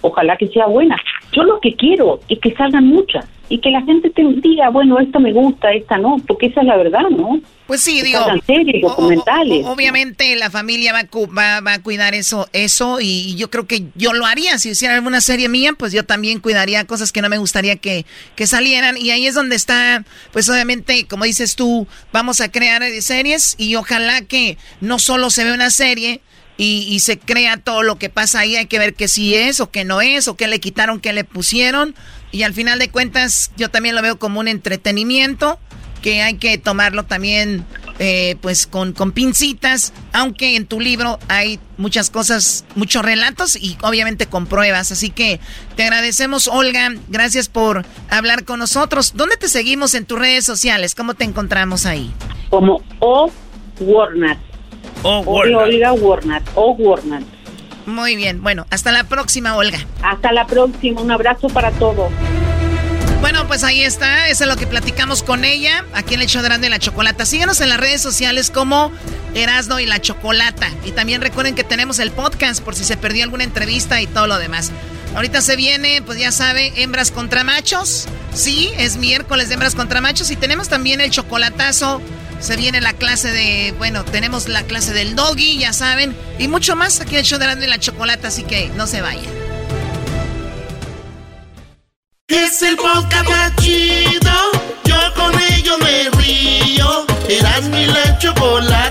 ojalá 0.00 0.36
que 0.36 0.46
sea 0.48 0.66
buena. 0.66 0.96
Yo 1.32 1.42
lo 1.42 1.58
que 1.60 1.74
quiero 1.74 2.20
es 2.28 2.38
que 2.38 2.54
salgan 2.54 2.86
muchas 2.86 3.28
y 3.48 3.58
que 3.60 3.70
la 3.70 3.82
gente 3.82 4.10
te 4.10 4.22
diga, 4.42 4.70
bueno, 4.70 4.98
esta 4.98 5.18
me 5.18 5.32
gusta, 5.32 5.72
esta 5.72 5.98
no, 5.98 6.16
porque 6.26 6.46
esa 6.46 6.60
es 6.62 6.66
la 6.66 6.76
verdad, 6.76 7.08
¿no? 7.10 7.40
Pues 7.66 7.80
sí, 7.80 8.00
digo. 8.02 8.20
series, 8.46 8.84
o- 8.84 8.88
documentales. 8.90 9.64
o- 9.64 9.70
obviamente 9.72 10.34
la 10.36 10.50
familia 10.50 10.92
va 10.92 11.02
va, 11.36 11.60
va 11.60 11.72
a 11.74 11.82
cuidar 11.82 12.14
eso, 12.14 12.48
eso 12.52 12.98
y 13.00 13.34
yo 13.36 13.50
creo 13.50 13.66
que 13.66 13.84
yo 13.96 14.12
lo 14.12 14.24
haría. 14.26 14.58
Si 14.58 14.70
hiciera 14.70 14.94
alguna 14.94 15.20
serie 15.20 15.48
mía, 15.48 15.72
pues 15.76 15.92
yo 15.92 16.04
también 16.04 16.38
cuidaría 16.40 16.84
cosas 16.86 17.10
que 17.12 17.22
no 17.22 17.28
me 17.28 17.38
gustaría 17.38 17.76
que, 17.76 18.06
que 18.36 18.46
salieran. 18.46 18.96
Y 18.96 19.10
ahí 19.10 19.26
es 19.26 19.34
donde 19.34 19.56
está, 19.56 20.04
pues 20.32 20.48
obviamente, 20.48 21.06
como 21.08 21.24
dices 21.24 21.56
tú, 21.56 21.88
vamos 22.12 22.40
a 22.40 22.50
crear 22.52 22.82
series 23.00 23.56
y 23.58 23.74
ojalá 23.74 24.22
que 24.22 24.58
no 24.80 24.98
solo 25.00 25.30
se 25.30 25.44
ve 25.44 25.52
una 25.52 25.70
serie. 25.70 26.20
Y, 26.58 26.86
y 26.88 27.00
se 27.00 27.18
crea 27.18 27.58
todo 27.58 27.82
lo 27.82 27.98
que 27.98 28.08
pasa 28.08 28.40
ahí, 28.40 28.56
hay 28.56 28.64
que 28.64 28.78
ver 28.78 28.94
que 28.94 29.08
sí 29.08 29.34
es 29.34 29.60
o 29.60 29.70
que 29.70 29.84
no 29.84 30.00
es, 30.00 30.26
o 30.26 30.36
que 30.38 30.46
le 30.46 30.58
quitaron, 30.58 31.00
que 31.00 31.12
le 31.12 31.22
pusieron. 31.22 31.94
Y 32.36 32.42
al 32.42 32.52
final 32.52 32.78
de 32.78 32.90
cuentas, 32.90 33.50
yo 33.56 33.70
también 33.70 33.94
lo 33.94 34.02
veo 34.02 34.18
como 34.18 34.40
un 34.40 34.46
entretenimiento 34.46 35.58
que 36.02 36.20
hay 36.20 36.34
que 36.34 36.58
tomarlo 36.58 37.04
también 37.04 37.64
eh, 37.98 38.36
pues 38.42 38.66
con, 38.66 38.92
con 38.92 39.12
pincitas, 39.12 39.94
aunque 40.12 40.54
en 40.54 40.66
tu 40.66 40.78
libro 40.78 41.18
hay 41.28 41.58
muchas 41.78 42.10
cosas, 42.10 42.66
muchos 42.74 43.02
relatos 43.02 43.56
y 43.56 43.78
obviamente 43.80 44.26
con 44.26 44.44
pruebas. 44.44 44.92
Así 44.92 45.08
que 45.08 45.40
te 45.76 45.84
agradecemos, 45.84 46.46
Olga, 46.46 46.92
gracias 47.08 47.48
por 47.48 47.86
hablar 48.10 48.44
con 48.44 48.58
nosotros. 48.58 49.14
¿Dónde 49.16 49.38
te 49.38 49.48
seguimos 49.48 49.94
en 49.94 50.04
tus 50.04 50.18
redes 50.18 50.44
sociales? 50.44 50.94
¿Cómo 50.94 51.14
te 51.14 51.24
encontramos 51.24 51.86
ahí? 51.86 52.12
Como 52.50 52.82
O 52.98 53.32
Warnat. 53.80 54.36
O 55.02 55.22
O 55.24 55.42
de 55.42 55.54
Olga 55.54 55.94
Warnat. 55.94 56.42
O 56.54 56.72
Warnat. 56.72 57.35
Muy 57.86 58.16
bien, 58.16 58.42
bueno, 58.42 58.66
hasta 58.70 58.92
la 58.92 59.04
próxima, 59.04 59.56
Olga. 59.56 59.78
Hasta 60.02 60.32
la 60.32 60.46
próxima, 60.46 61.00
un 61.00 61.10
abrazo 61.10 61.48
para 61.48 61.70
todos. 61.72 62.10
Bueno, 63.20 63.46
pues 63.46 63.64
ahí 63.64 63.82
está, 63.82 64.28
eso 64.28 64.44
es 64.44 64.50
lo 64.50 64.56
que 64.56 64.66
platicamos 64.66 65.22
con 65.22 65.44
ella, 65.44 65.84
aquí 65.94 66.14
en 66.14 66.20
el 66.20 66.26
show 66.26 66.42
de 66.42 66.48
Erasmo 66.48 66.66
y 66.66 66.68
la 66.68 66.78
Chocolata. 66.78 67.24
Síganos 67.24 67.60
en 67.60 67.70
las 67.70 67.80
redes 67.80 68.02
sociales 68.02 68.50
como 68.50 68.92
Erasno 69.34 69.80
y 69.80 69.86
la 69.86 70.00
Chocolata. 70.00 70.68
Y 70.84 70.92
también 70.92 71.20
recuerden 71.20 71.54
que 71.54 71.64
tenemos 71.64 71.98
el 71.98 72.10
podcast 72.10 72.62
por 72.62 72.74
si 72.74 72.84
se 72.84 72.96
perdió 72.96 73.24
alguna 73.24 73.44
entrevista 73.44 74.00
y 74.00 74.06
todo 74.06 74.26
lo 74.26 74.38
demás. 74.38 74.70
Ahorita 75.14 75.40
se 75.40 75.56
viene, 75.56 76.02
pues 76.02 76.18
ya 76.18 76.30
sabe, 76.30 76.72
hembras 76.82 77.10
contra 77.10 77.42
machos. 77.42 78.06
Sí, 78.34 78.70
es 78.76 78.96
miércoles 78.96 79.48
de 79.48 79.54
hembras 79.54 79.74
contra 79.74 80.00
machos. 80.00 80.30
Y 80.30 80.36
tenemos 80.36 80.68
también 80.68 81.00
el 81.00 81.10
chocolatazo. 81.10 82.02
Se 82.40 82.56
viene 82.56 82.80
la 82.80 82.92
clase 82.92 83.30
de, 83.30 83.74
bueno, 83.78 84.04
tenemos 84.04 84.48
la 84.48 84.62
clase 84.62 84.92
del 84.92 85.16
doggy, 85.16 85.58
ya 85.58 85.72
saben. 85.72 86.16
Y 86.38 86.48
mucho 86.48 86.76
más 86.76 87.00
aquí 87.00 87.14
en 87.14 87.20
el 87.20 87.24
show 87.24 87.38
de 87.38 87.46
y 87.46 87.66
la 87.66 87.78
Chocolata, 87.78 88.28
así 88.28 88.44
que 88.44 88.68
no 88.76 88.86
se 88.86 89.00
vayan. 89.00 89.24
Es 92.28 92.62
el 92.62 92.76
podcast 92.76 93.60
chido. 93.60 94.32
Yo 94.84 94.96
con 95.14 95.32
ello 95.52 95.78
me 95.78 96.10
río. 96.20 97.06
Eras 97.28 97.62
mi 97.68 97.86
la 97.86 98.18
chocolata. 98.18 98.85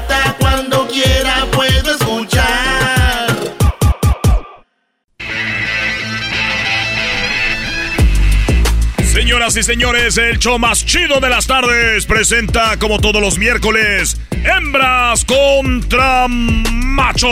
Señoras 9.46 9.58
y 9.58 9.72
señores, 9.72 10.18
el 10.18 10.40
show 10.40 10.58
más 10.58 10.84
chido 10.84 11.20
de 11.20 11.30
las 11.30 11.46
tardes 11.46 12.08
presenta, 12.08 12.80
como 12.80 13.00
todos 13.00 13.22
los 13.22 13.38
miércoles, 13.38 14.18
hembras 14.32 15.24
contra 15.24 16.26
machos. 16.28 17.30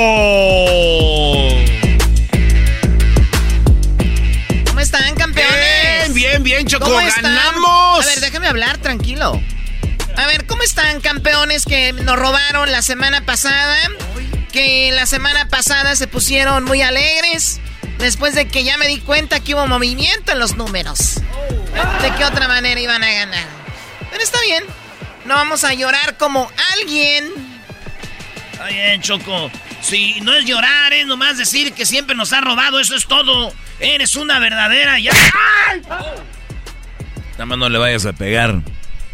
¿Cómo 4.67 4.79
están, 4.79 5.15
campeones? 5.15 6.13
Bien, 6.13 6.13
bien, 6.13 6.43
bien, 6.43 6.67
Choco, 6.67 6.85
¿Cómo 6.85 7.01
están? 7.01 7.23
ganamos. 7.23 8.05
A 8.05 8.07
ver, 8.07 8.19
déjame 8.19 8.47
hablar, 8.47 8.77
tranquilo. 8.77 9.41
A 10.15 10.27
ver, 10.27 10.45
¿cómo 10.45 10.61
están, 10.61 11.01
campeones 11.01 11.65
que 11.65 11.93
nos 11.93 12.15
robaron 12.15 12.71
la 12.71 12.83
semana 12.83 13.25
pasada? 13.25 13.75
Que 14.51 14.91
la 14.91 15.07
semana 15.07 15.47
pasada 15.47 15.95
se 15.95 16.07
pusieron 16.07 16.63
muy 16.63 16.83
alegres 16.83 17.59
después 17.97 18.35
de 18.35 18.47
que 18.47 18.63
ya 18.63 18.77
me 18.77 18.87
di 18.87 18.99
cuenta 18.99 19.39
que 19.39 19.55
hubo 19.55 19.67
movimiento 19.67 20.31
en 20.31 20.39
los 20.39 20.55
números. 20.55 21.15
¿De 22.01 22.11
qué 22.17 22.25
otra 22.25 22.47
manera 22.47 22.79
iban 22.79 23.03
a 23.03 23.11
ganar? 23.11 23.47
Pero 24.11 24.23
está 24.23 24.39
bien. 24.41 24.63
No 25.25 25.35
vamos 25.35 25.63
a 25.63 25.73
llorar 25.73 26.17
como 26.17 26.51
alguien. 26.73 27.31
Está 28.51 28.67
bien, 28.67 29.01
Choco. 29.01 29.49
Si 29.81 30.21
no 30.21 30.33
es 30.33 30.45
llorar, 30.45 30.93
es 30.93 31.05
nomás 31.05 31.37
decir 31.37 31.73
que 31.73 31.85
siempre 31.85 32.15
nos 32.15 32.31
ha 32.33 32.41
robado, 32.41 32.79
eso 32.79 32.95
es 32.95 33.05
todo. 33.07 33.53
Eres 33.79 34.15
una 34.15 34.39
verdadera 34.39 34.99
ya. 34.99 35.11
¡Ay! 35.69 35.81
Nada 37.33 37.45
más 37.45 37.57
no 37.57 37.69
le 37.69 37.77
vayas 37.77 38.05
a 38.05 38.13
pegar. 38.13 38.61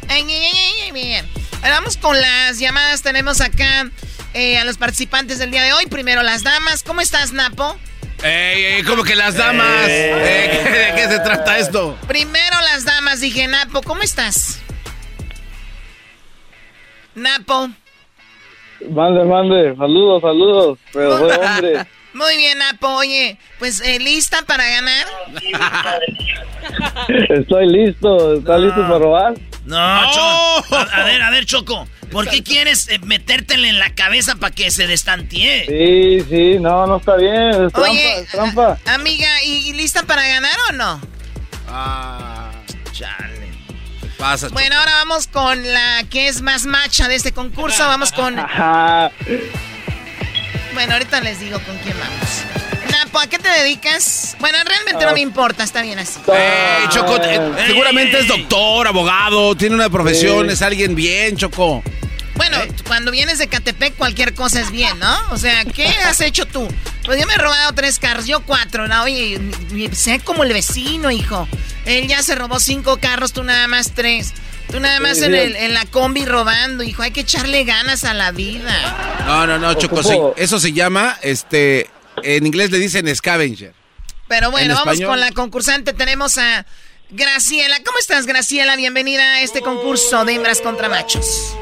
Ay, 0.07 0.23
ay, 0.27 0.32
ay, 0.32 0.51
ay, 0.53 0.82
ay, 0.86 0.91
bien. 0.91 1.27
Ahora 1.61 1.80
vamos 1.80 1.97
con 1.97 2.19
las 2.19 2.59
llamadas. 2.59 3.01
Tenemos 3.01 3.41
acá 3.41 3.89
eh, 4.34 4.57
a 4.57 4.65
los 4.65 4.77
participantes 4.77 5.39
del 5.39 5.51
día 5.51 5.63
de 5.63 5.73
hoy. 5.73 5.86
Primero 5.88 6.21
las 6.23 6.43
damas. 6.43 6.84
¿Cómo 6.84 7.01
estás, 7.01 7.32
Napo? 7.32 7.77
Ey, 8.24 8.63
ey, 8.65 8.84
como 8.84 9.03
que 9.03 9.15
las 9.15 9.36
damas. 9.36 9.88
Eh, 9.88 10.61
¿qué- 10.63 10.70
¿De 10.70 10.95
qué 10.95 11.07
se 11.07 11.20
trata 11.20 11.57
esto? 11.57 11.97
Primero 12.07 12.59
las 12.61 12.84
damas. 12.86 13.22
Dije, 13.22 13.47
Napo, 13.47 13.82
¿cómo 13.82 14.01
estás? 14.03 14.59
Napo. 17.15 17.70
Mande, 18.89 19.26
mande, 19.26 19.76
saludos, 19.78 20.22
saludos, 20.22 20.80
pero 20.93 21.17
soy 21.17 21.32
hombre. 21.45 21.86
Muy 22.13 22.38
bien, 22.38 22.57
Napo. 22.57 22.88
Oye, 22.89 23.38
pues 23.57 23.82
eh, 23.82 23.99
lista 23.99 24.41
para 24.45 24.67
ganar. 24.67 25.05
Estoy 27.30 27.67
listo, 27.67 28.36
¿está 28.36 28.57
listo 28.57 28.82
para 28.82 28.99
robar? 28.99 29.34
No, 29.65 30.11
Choco. 30.11 30.76
A, 30.76 30.82
a 30.82 31.03
ver, 31.05 31.22
a 31.22 31.30
ver, 31.30 31.45
Choco. 31.45 31.88
¿Por 32.12 32.28
qué 32.30 32.43
quieres 32.43 32.88
eh, 32.89 32.99
metértele 32.99 33.70
en 33.70 33.80
la 33.80 33.93
cabeza 33.93 34.36
para 34.36 34.53
que 34.53 34.72
se 34.72 34.88
destantee? 34.88 35.66
Sí, 35.68 36.26
sí, 36.30 36.60
no, 36.60 36.86
no 36.88 36.97
está 36.97 37.16
bien. 37.16 37.49
Es 37.66 37.72
trampa, 37.74 37.82
Oye, 37.82 38.20
es 38.20 38.28
trampa. 38.30 38.78
a- 38.86 38.93
amiga, 38.95 39.28
¿y, 39.43 39.70
y 39.70 39.74
lista 39.74 40.03
para 40.03 40.28
ganar 40.28 40.57
o 40.70 40.74
no? 40.74 41.01
Ah, 41.68 42.51
chale. 42.91 43.49
Pasa, 44.18 44.49
Bueno, 44.49 44.76
ahora 44.78 44.91
vamos 44.95 45.28
con 45.28 45.72
la 45.72 46.03
que 46.10 46.28
es 46.28 46.41
más 46.41 46.66
macha 46.66 47.07
de 47.07 47.16
este 47.16 47.32
concurso. 47.32 47.86
Vamos 47.88 48.12
con. 48.12 48.38
Ajá. 48.39 49.12
Bueno, 50.74 50.93
ahorita 50.93 51.22
les 51.22 51.39
digo 51.39 51.60
con 51.62 51.78
quién 51.80 51.95
vamos. 51.99 52.43
Napo, 52.91 53.19
¿a 53.19 53.27
qué 53.27 53.37
te 53.37 53.49
dedicas? 53.49 54.35
Bueno, 54.39 54.57
realmente 54.65 55.05
no 55.05 55.13
me 55.13 55.21
importa, 55.21 55.63
está 55.63 55.81
bien 55.81 55.99
así. 55.99 56.19
Eh, 56.33 56.85
Choco, 56.89 57.17
eh, 57.23 57.39
seguramente 57.67 58.19
es 58.19 58.27
doctor, 58.27 58.87
abogado, 58.87 59.55
tiene 59.55 59.75
una 59.75 59.89
profesión, 59.89 60.47
Sí. 60.47 60.53
es 60.53 60.61
alguien 60.61 60.95
bien, 60.95 61.37
Choco. 61.37 61.83
Bueno, 62.35 62.57
cuando 62.87 63.11
vienes 63.11 63.37
de 63.37 63.47
Catepec, 63.47 63.95
cualquier 63.97 64.33
cosa 64.33 64.61
es 64.61 64.71
bien, 64.71 64.97
¿no? 64.99 65.13
O 65.31 65.37
sea, 65.37 65.65
¿qué 65.65 65.87
has 65.87 66.21
hecho 66.21 66.45
tú? 66.45 66.67
Pues 67.05 67.19
yo 67.19 67.27
me 67.27 67.33
he 67.33 67.37
robado 67.37 67.73
tres 67.73 67.99
carros, 67.99 68.27
yo 68.27 68.39
cuatro, 68.41 68.87
¿no? 68.87 69.03
Oye, 69.03 69.39
sé 69.91 70.19
como 70.21 70.43
el 70.43 70.53
vecino, 70.53 71.11
hijo. 71.11 71.47
Él 71.85 72.07
ya 72.07 72.23
se 72.23 72.35
robó 72.35 72.59
cinco 72.59 72.97
carros, 73.01 73.33
tú 73.33 73.43
nada 73.43 73.67
más 73.67 73.91
tres. 73.93 74.33
Tú 74.71 74.79
nada 74.79 74.99
más 74.99 75.17
en, 75.17 75.31
sí. 75.33 75.37
el- 75.37 75.55
en 75.55 75.73
la 75.73 75.85
combi 75.87 76.23
robando, 76.25 76.83
hijo. 76.83 77.01
Hay 77.01 77.11
que 77.11 77.21
echarle 77.21 77.63
ganas 77.65 78.03
a 78.05 78.13
la 78.13 78.31
vida. 78.31 79.17
No, 79.25 79.45
no, 79.47 79.57
no, 79.57 79.73
Choco, 79.73 80.01
sí, 80.03 80.15
eso 80.37 80.59
se 80.59 80.71
llama, 80.71 81.17
este, 81.23 81.89
en 82.24 82.45
inglés 82.45 82.72
le 82.72 82.78
dicen 82.80 83.13
scavenger. 83.15 83.74
Pero 84.28 84.51
bueno, 84.51 84.74
¿En 84.74 84.76
vamos 84.76 84.93
español? 84.93 85.09
con 85.09 85.20
la 85.20 85.32
concursante. 85.32 85.93
Tenemos 85.93 86.38
a 86.38 86.65
Graciela. 87.09 87.78
¿Cómo 87.84 87.97
estás, 87.97 88.28
Graciela? 88.28 88.76
Bienvenida 88.76 89.24
a 89.36 89.41
este 89.41 89.61
concurso 89.61 90.24
de 90.26 90.36
hembras 90.36 90.61
contra 90.61 90.89
machos. 90.89 91.55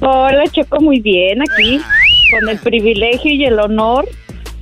Hola, 0.00 0.44
Choco, 0.50 0.80
muy 0.80 1.00
bien 1.00 1.42
aquí, 1.42 1.82
con 2.30 2.48
el 2.48 2.58
privilegio 2.58 3.30
y 3.32 3.44
el 3.44 3.60
honor 3.60 4.08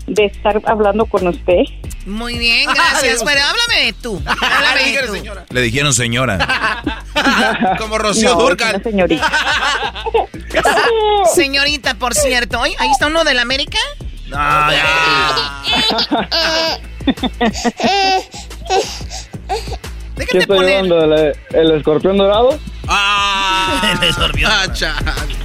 de 0.09 0.25
estar 0.25 0.61
hablando 0.65 1.07
con 1.07 1.29
usted. 1.29 1.63
Muy 2.07 2.39
bien, 2.39 2.69
gracias. 2.75 3.23
Bueno, 3.23 3.41
háblame 3.47 3.87
de 3.87 3.93
tú. 3.93 4.21
Háblame 4.27 4.91
de 4.93 5.07
tú. 5.07 5.15
Le 5.51 5.61
dijeron 5.61 5.93
señora. 5.95 6.83
Como 7.79 7.99
Rocío 7.99 8.31
No, 8.35 8.41
Durcal. 8.41 8.83
señorita. 8.83 9.31
Señorita, 11.35 11.95
por 11.95 12.15
cierto. 12.15 12.63
Ahí 12.63 12.75
está 12.91 13.07
uno 13.09 13.25
de 13.25 13.35
la 13.35 13.43
América. 13.43 13.79
No, 14.29 14.71
ya. 14.73 15.63
¿Qué 20.17 20.25
Déjate 20.27 20.47
poner. 20.47 20.85
llevando? 20.85 21.15
¿El, 21.15 21.35
el 21.53 21.71
escorpión 21.79 22.19
dorado? 22.19 22.59
Ah, 22.89 23.99
sorbió. 24.15 24.49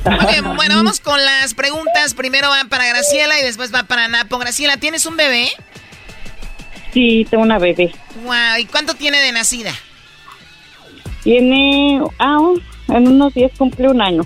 Muy 0.05 0.25
bien, 0.31 0.55
bueno, 0.55 0.75
vamos 0.77 0.99
con 0.99 1.23
las 1.23 1.53
preguntas. 1.53 2.13
Primero 2.13 2.49
va 2.49 2.63
para 2.69 2.85
Graciela 2.87 3.39
y 3.39 3.43
después 3.43 3.73
va 3.73 3.83
para 3.83 4.07
Napo. 4.07 4.37
Graciela, 4.37 4.77
¿tienes 4.77 5.05
un 5.05 5.15
bebé? 5.15 5.49
Sí, 6.93 7.25
tengo 7.29 7.43
una 7.43 7.59
bebé. 7.59 7.93
Wow, 8.23 8.57
¿y 8.59 8.65
cuánto 8.65 8.93
tiene 8.93 9.19
de 9.19 9.31
nacida? 9.31 9.73
Tiene, 11.23 12.01
ah, 12.19 12.39
en 12.89 13.07
unos 13.07 13.33
días 13.33 13.51
cumple 13.57 13.87
un 13.87 14.01
año. 14.01 14.25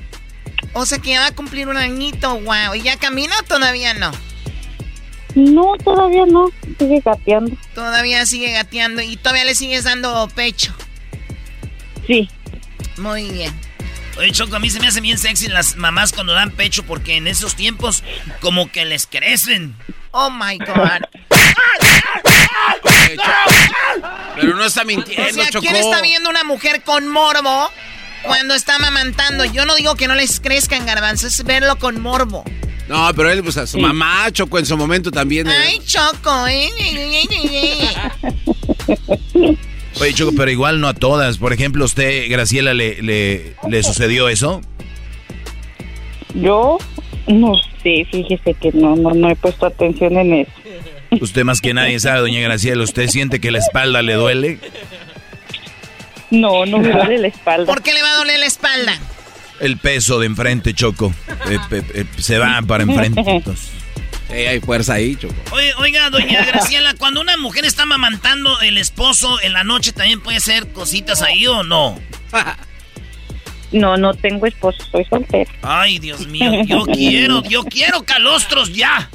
O 0.73 0.85
sea 0.85 0.99
que 0.99 1.11
ya 1.11 1.21
va 1.21 1.27
a 1.27 1.35
cumplir 1.35 1.67
un 1.67 1.77
añito, 1.77 2.39
wow. 2.39 2.75
¿Y 2.75 2.81
ya 2.81 2.97
camina 2.97 3.35
o 3.39 3.43
todavía 3.43 3.93
no? 3.93 4.11
No, 5.37 5.75
todavía 5.83 6.25
no, 6.25 6.49
sigue 6.79 6.99
gateando. 7.05 7.55
Todavía 7.75 8.25
sigue 8.25 8.53
gateando 8.53 9.03
y 9.03 9.17
todavía 9.17 9.45
le 9.45 9.53
sigues 9.53 9.83
dando 9.83 10.27
pecho. 10.33 10.73
Sí. 12.07 12.27
Muy 12.97 13.29
bien. 13.29 13.53
Oye, 14.17 14.31
Choco, 14.31 14.55
a 14.55 14.59
mí 14.59 14.71
se 14.71 14.79
me 14.79 14.87
hace 14.87 14.99
bien 14.99 15.19
sexy 15.19 15.47
las 15.47 15.75
mamás 15.75 16.11
cuando 16.11 16.33
dan 16.33 16.49
pecho 16.49 16.81
porque 16.81 17.17
en 17.17 17.27
esos 17.27 17.53
tiempos 17.55 18.03
como 18.41 18.71
que 18.71 18.85
les 18.85 19.05
crecen. 19.05 19.75
Oh 20.09 20.31
my 20.31 20.57
God. 20.57 21.03
Pero 24.35 24.55
no 24.55 24.65
está 24.65 24.81
O 24.81 24.85
mintiendo, 24.85 25.33
sea, 25.33 25.51
Choco. 25.51 25.61
¿quién 25.61 25.75
está 25.75 26.01
viendo 26.01 26.31
una 26.31 26.43
mujer 26.45 26.81
con 26.81 27.07
morbo 27.07 27.69
cuando 28.23 28.55
está 28.55 28.77
amamantando? 28.77 29.45
Yo 29.45 29.67
no 29.67 29.75
digo 29.75 29.93
que 29.93 30.07
no 30.07 30.15
les 30.15 30.39
crezcan 30.39 30.87
garbanzos, 30.87 31.33
es 31.39 31.43
verlo 31.45 31.77
con 31.77 32.01
morbo. 32.01 32.43
No, 32.87 33.09
pero 33.15 33.29
él, 33.31 33.43
pues 33.43 33.57
a 33.57 33.67
su 33.67 33.77
mamá, 33.79 34.31
Choco, 34.31 34.57
en 34.59 34.65
su 34.65 34.77
momento 34.77 35.11
también. 35.11 35.47
eh. 35.47 35.51
Ay, 35.51 35.79
Choco, 35.85 36.47
¿eh? 36.47 36.69
Oye, 39.99 40.13
Choco, 40.13 40.31
pero 40.37 40.51
igual 40.51 40.79
no 40.79 40.87
a 40.87 40.93
todas. 40.93 41.37
Por 41.37 41.53
ejemplo, 41.53 41.83
usted, 41.85 42.29
Graciela, 42.29 42.73
¿le, 42.73 43.01
le, 43.01 43.55
le 43.67 43.83
sucedió 43.83 44.29
eso? 44.29 44.61
Yo 46.35 46.77
no 47.27 47.53
sé, 47.83 48.05
fíjese 48.11 48.53
que 48.53 48.71
no, 48.73 48.95
no, 48.95 49.11
no 49.13 49.29
he 49.29 49.35
puesto 49.35 49.65
atención 49.65 50.17
en 50.17 50.33
eso. 50.33 50.51
Usted 51.21 51.43
más 51.43 51.61
que 51.61 51.73
nadie 51.73 51.99
sabe, 51.99 52.19
doña 52.19 52.41
Graciela. 52.41 52.83
¿Usted 52.83 53.07
siente 53.07 53.39
que 53.39 53.49
la 53.51 53.59
espalda 53.59 54.01
le 54.01 54.13
duele? 54.13 54.59
No, 56.29 56.65
no 56.65 56.77
me 56.79 56.91
duele 56.91 57.17
la 57.17 57.27
espalda. 57.27 57.65
¿Por 57.65 57.81
qué 57.81 57.93
le 57.93 58.01
va 58.01 58.11
a 58.11 58.17
doler 58.17 58.39
la 58.39 58.45
espalda? 58.45 58.99
El 59.59 59.77
peso 59.77 60.19
de 60.19 60.27
enfrente, 60.27 60.73
Choco. 60.73 61.13
Eh, 61.49 61.57
eh, 61.71 61.83
eh, 61.93 62.05
se 62.17 62.37
va 62.37 62.61
para 62.61 62.83
enfrente. 62.83 63.21
entonces. 63.25 63.71
Hay 64.29 64.59
fuerza 64.59 64.95
ahí, 64.95 65.15
Choco. 65.15 65.35
Oye, 65.51 65.73
oiga, 65.75 66.09
doña 66.09 66.43
Graciela, 66.45 66.93
cuando 66.95 67.21
una 67.21 67.37
mujer 67.37 67.65
está 67.65 67.85
mamantando 67.85 68.59
el 68.61 68.77
esposo 68.77 69.41
en 69.41 69.53
la 69.53 69.63
noche, 69.63 69.93
¿también 69.93 70.21
puede 70.21 70.39
ser 70.39 70.67
cositas 70.73 71.21
ahí 71.21 71.47
o 71.47 71.63
no? 71.63 71.99
No, 73.69 73.97
no 73.97 74.13
tengo 74.13 74.45
esposo, 74.45 74.77
soy 74.89 75.03
soltera. 75.03 75.51
Ay, 75.61 75.99
Dios 75.99 76.25
mío, 76.27 76.63
yo 76.65 76.85
quiero, 76.85 77.43
yo 77.43 77.65
quiero 77.65 78.03
calostros 78.03 78.73
ya. 78.73 79.09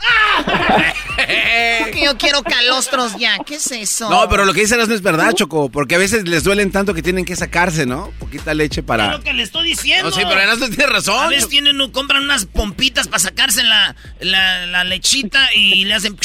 Porque 1.80 2.02
yo 2.04 2.16
quiero 2.16 2.42
calostros 2.42 3.16
ya. 3.18 3.38
¿Qué 3.44 3.56
es 3.56 3.70
eso? 3.70 4.08
No, 4.08 4.28
pero 4.28 4.44
lo 4.44 4.54
que 4.54 4.60
dicen 4.62 4.78
no 4.78 4.84
es 4.94 5.02
verdad, 5.02 5.32
Choco, 5.32 5.68
porque 5.68 5.96
a 5.96 5.98
veces 5.98 6.26
les 6.26 6.44
duelen 6.44 6.70
tanto 6.72 6.94
que 6.94 7.02
tienen 7.02 7.24
que 7.24 7.36
sacarse, 7.36 7.84
¿no? 7.86 8.10
Poquita 8.18 8.54
leche 8.54 8.80
Es 8.80 8.86
para... 8.86 9.12
lo 9.12 9.22
que 9.22 9.32
le 9.32 9.42
estoy 9.42 9.68
diciendo. 9.68 10.08
No, 10.10 10.16
sí, 10.16 10.22
pero 10.26 10.40
Erasmo 10.40 10.68
tiene 10.68 10.86
razón. 10.86 11.22
A 11.24 11.28
veces 11.28 11.48
tienen, 11.48 11.76
compran 11.90 12.22
unas 12.22 12.46
pompitas 12.46 13.06
para 13.08 13.18
sacarse 13.18 13.62
la, 13.62 13.94
la, 14.20 14.66
la 14.66 14.84
lechita 14.84 15.54
y 15.54 15.84
le 15.84 15.94
hacen 15.94 16.16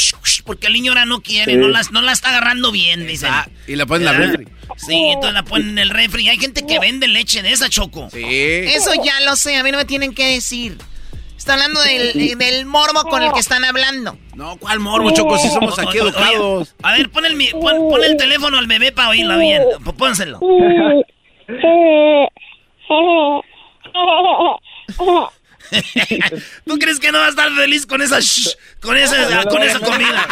porque 0.46 0.68
el 0.68 0.74
niño 0.74 0.92
ahora 0.92 1.06
no 1.06 1.22
quiere, 1.22 1.54
Sí. 1.54 1.58
no, 1.58 1.68
las, 1.68 1.92
no 1.92 2.02
la 2.02 2.12
está 2.12 2.30
agarrando 2.30 2.72
bien, 2.72 3.06
dicen. 3.08 3.30
Ah, 3.32 3.48
y 3.68 3.76
la 3.76 3.86
ponen 3.86 4.08
en 4.08 4.14
la 4.14 4.20
¿Verdad? 4.20 4.36
refri. 4.40 4.48
Sí, 4.78 4.96
entonces 5.08 5.34
la 5.34 5.44
ponen 5.44 5.70
en 5.70 5.80
el 5.80 5.90
refri. 5.90 6.24
Y 6.26 6.30
hay 6.30 6.38
gente 6.38 6.66
que 6.66 6.80
vende 6.80 7.08
leche 7.08 7.42
de 7.42 7.52
esa, 7.52 7.70
Choco. 7.70 8.10
Sí. 8.12 8.24
Eso 8.24 8.92
ya 9.04 9.20
lo 9.22 9.36
sé, 9.36 9.58
a 9.58 9.64
mí 9.64 9.72
no 9.72 9.78
me 9.78 9.86
tienen 9.86 10.14
que 10.14 10.34
decir. 10.34 10.78
Está 11.46 11.54
hablando 11.54 11.80
del, 11.84 12.40
del 12.40 12.66
morbo 12.66 13.04
con 13.04 13.22
el 13.22 13.32
que 13.32 13.40
están 13.40 13.64
hablando. 13.66 14.18
No, 14.34 14.58
¿cuál 14.58 14.80
morbo, 14.80 15.12
Choco? 15.12 15.38
Si 15.38 15.48
somos 15.50 15.78
aquí 15.78 16.00
educados. 16.00 16.74
A 16.82 16.94
ver, 16.94 17.12
pon 17.12 17.24
el, 17.24 17.36
mi- 17.36 17.52
pon, 17.52 17.88
pon 17.88 18.04
el 18.04 18.18
teléfono 18.18 18.58
al 18.58 18.66
bebé 18.66 18.92
para 18.92 19.10
oírla 19.10 19.38
bien. 19.38 19.62
Pónselo. 19.96 20.40
¿Tú 26.66 26.78
crees 26.80 27.00
que 27.00 27.12
no 27.12 27.20
va 27.20 27.26
a 27.28 27.30
estar 27.30 27.52
feliz 27.52 27.86
con 27.86 28.02
esa 28.02 28.18
sh- 28.18 28.56
con 28.82 28.98
esa 28.98 29.44
con 29.46 29.62
esa 29.64 29.80
comida? 29.80 30.28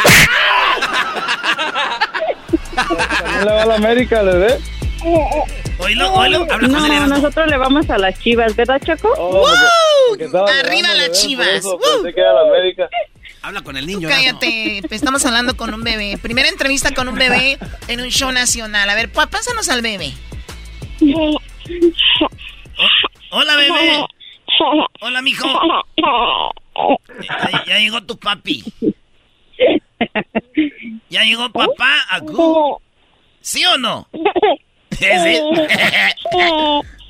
¿También 2.74 3.44
le 3.44 3.52
va 3.52 3.62
a 3.62 3.66
la 3.66 3.74
América, 3.76 4.22
le 4.22 4.58
ve? 5.04 5.74
Oílo, 5.78 6.12
oílo, 6.14 6.38
habla 6.50 6.68
con 6.68 6.72
No, 6.72 6.86
Erasmo. 6.86 7.06
nosotros 7.08 7.46
le 7.48 7.56
vamos 7.56 7.90
a 7.90 7.98
las 7.98 8.18
chivas, 8.20 8.54
¿verdad, 8.56 8.80
Choco? 8.84 9.12
Oh, 9.18 9.46
porque 10.08 10.24
Arriba 10.24 10.94
las 10.94 11.12
chivas. 11.12 11.48
eso 11.48 11.78
Pensé 11.78 12.14
que 12.14 12.20
era 12.20 12.32
la 12.32 12.40
América. 12.42 12.88
Habla 13.42 13.62
con 13.62 13.76
el 13.76 13.86
niño. 13.86 14.08
Cállate, 14.08 14.82
estamos 14.90 15.24
hablando 15.26 15.56
con 15.56 15.74
un 15.74 15.82
bebé. 15.82 16.16
Primera 16.22 16.48
entrevista 16.48 16.92
con 16.94 17.08
un 17.08 17.14
bebé 17.16 17.58
en 17.88 18.00
un 18.00 18.08
show 18.08 18.32
nacional. 18.32 18.88
A 18.88 18.94
ver, 18.94 19.10
pásanos 19.12 19.68
al 19.68 19.82
bebé. 19.82 20.12
Hola, 23.30 23.56
bebé. 23.56 24.04
Hola, 25.00 25.20
mijo. 25.22 25.46
Ya, 27.28 27.64
ya 27.66 27.78
llegó 27.78 28.02
tu 28.04 28.16
papi. 28.18 28.64
Ya 31.10 31.22
llegó 31.24 31.50
papá. 31.50 31.94
Acu. 32.10 32.80
¿Sí 33.40 33.64
o 33.66 33.76
no? 33.76 34.08
¿Sí? 34.98 35.40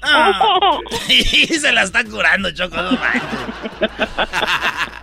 Ah. 0.03 0.79
Y 1.09 1.47
se 1.47 1.73
la 1.73 1.83
está 1.83 2.05
curando, 2.05 2.51
Choco. 2.53 2.77
no. 2.77 2.99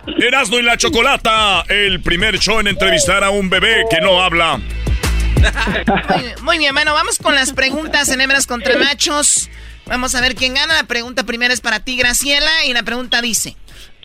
Erasmo 0.18 0.58
y 0.58 0.62
la 0.62 0.76
Chocolata, 0.76 1.64
el 1.68 2.00
primer 2.02 2.38
show 2.38 2.60
en 2.60 2.68
entrevistar 2.68 3.24
a 3.24 3.30
un 3.30 3.50
bebé 3.50 3.84
que 3.90 4.00
no 4.00 4.22
habla. 4.22 4.58
Muy, 4.58 6.34
muy 6.42 6.58
bien, 6.58 6.74
bueno, 6.74 6.94
vamos 6.94 7.18
con 7.18 7.34
las 7.34 7.52
preguntas 7.52 8.08
en 8.10 8.20
hembras 8.20 8.46
contra 8.46 8.76
machos. 8.78 9.48
Vamos 9.86 10.14
a 10.14 10.20
ver 10.20 10.34
quién 10.36 10.54
gana. 10.54 10.74
La 10.74 10.84
pregunta 10.84 11.24
primera 11.24 11.52
es 11.52 11.60
para 11.60 11.80
ti, 11.80 11.96
Graciela. 11.96 12.64
Y 12.66 12.72
la 12.72 12.84
pregunta 12.84 13.20
dice: 13.20 13.56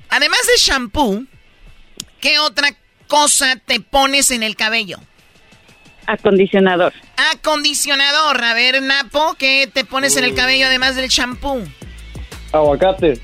Además 0.10 0.40
de 0.48 0.58
shampoo, 0.58 1.26
¿qué 2.20 2.40
otra 2.40 2.76
cosa 3.08 3.56
te 3.64 3.80
pones 3.80 4.32
en 4.32 4.42
el 4.44 4.56
cabello? 4.56 5.00
Acondicionador. 6.08 6.94
Acondicionador. 7.34 8.44
A 8.44 8.54
ver, 8.54 8.82
Napo, 8.82 9.36
¿qué 9.38 9.70
te 9.72 9.86
pones 9.86 10.16
en 10.18 10.24
el 10.24 10.34
cabello 10.34 10.66
además 10.68 10.96
del 10.96 11.10
shampoo? 11.10 11.62
Aguacate. 12.54 13.20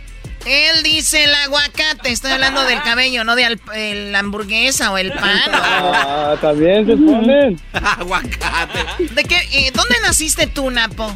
Él 0.46 0.84
dice 0.84 1.24
el 1.24 1.34
aguacate. 1.34 2.12
Estoy 2.12 2.32
hablando 2.34 2.66
del 2.66 2.82
cabello, 2.84 3.24
no 3.24 3.36
de 3.36 3.58
la 4.12 4.20
hamburguesa 4.20 4.92
o 4.92 4.98
el 4.98 5.14
pan. 5.14 5.40
Ah, 5.54 6.36
también 6.42 6.86
se 6.86 6.98
ponen. 6.98 7.60
Aguacate. 7.74 8.80
¿De 9.14 9.24
qué? 9.24 9.38
eh, 9.54 9.72
¿Dónde 9.74 9.96
naciste 10.02 10.48
tú, 10.48 10.70
Napo? 10.70 11.16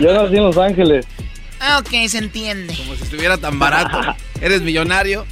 Yo 0.00 0.14
nací 0.14 0.36
en 0.36 0.44
Los 0.44 0.56
Ángeles. 0.56 1.06
Ah, 1.58 1.78
ok, 1.80 2.08
se 2.08 2.18
entiende. 2.18 2.76
Como 2.76 2.94
si 2.94 3.02
estuviera 3.02 3.36
tan 3.38 3.58
barato. 3.58 4.00
Eres 4.40 4.62
millonario. 4.62 5.26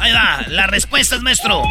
Ahí 0.00 0.12
va, 0.12 0.42
las 0.48 0.66
respuestas, 0.68 1.22
maestro. 1.22 1.62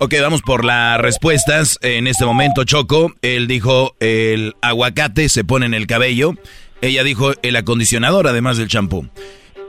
Ok, 0.00 0.14
vamos 0.20 0.42
por 0.42 0.64
las 0.64 1.00
respuestas. 1.00 1.76
En 1.82 2.06
este 2.06 2.24
momento, 2.24 2.62
Choco, 2.62 3.12
él 3.20 3.48
dijo 3.48 3.96
el 3.98 4.54
aguacate 4.62 5.28
se 5.28 5.42
pone 5.42 5.66
en 5.66 5.74
el 5.74 5.88
cabello. 5.88 6.34
Ella 6.80 7.02
dijo 7.02 7.32
el 7.42 7.56
acondicionador, 7.56 8.28
además 8.28 8.58
del 8.58 8.68
champú. 8.68 9.08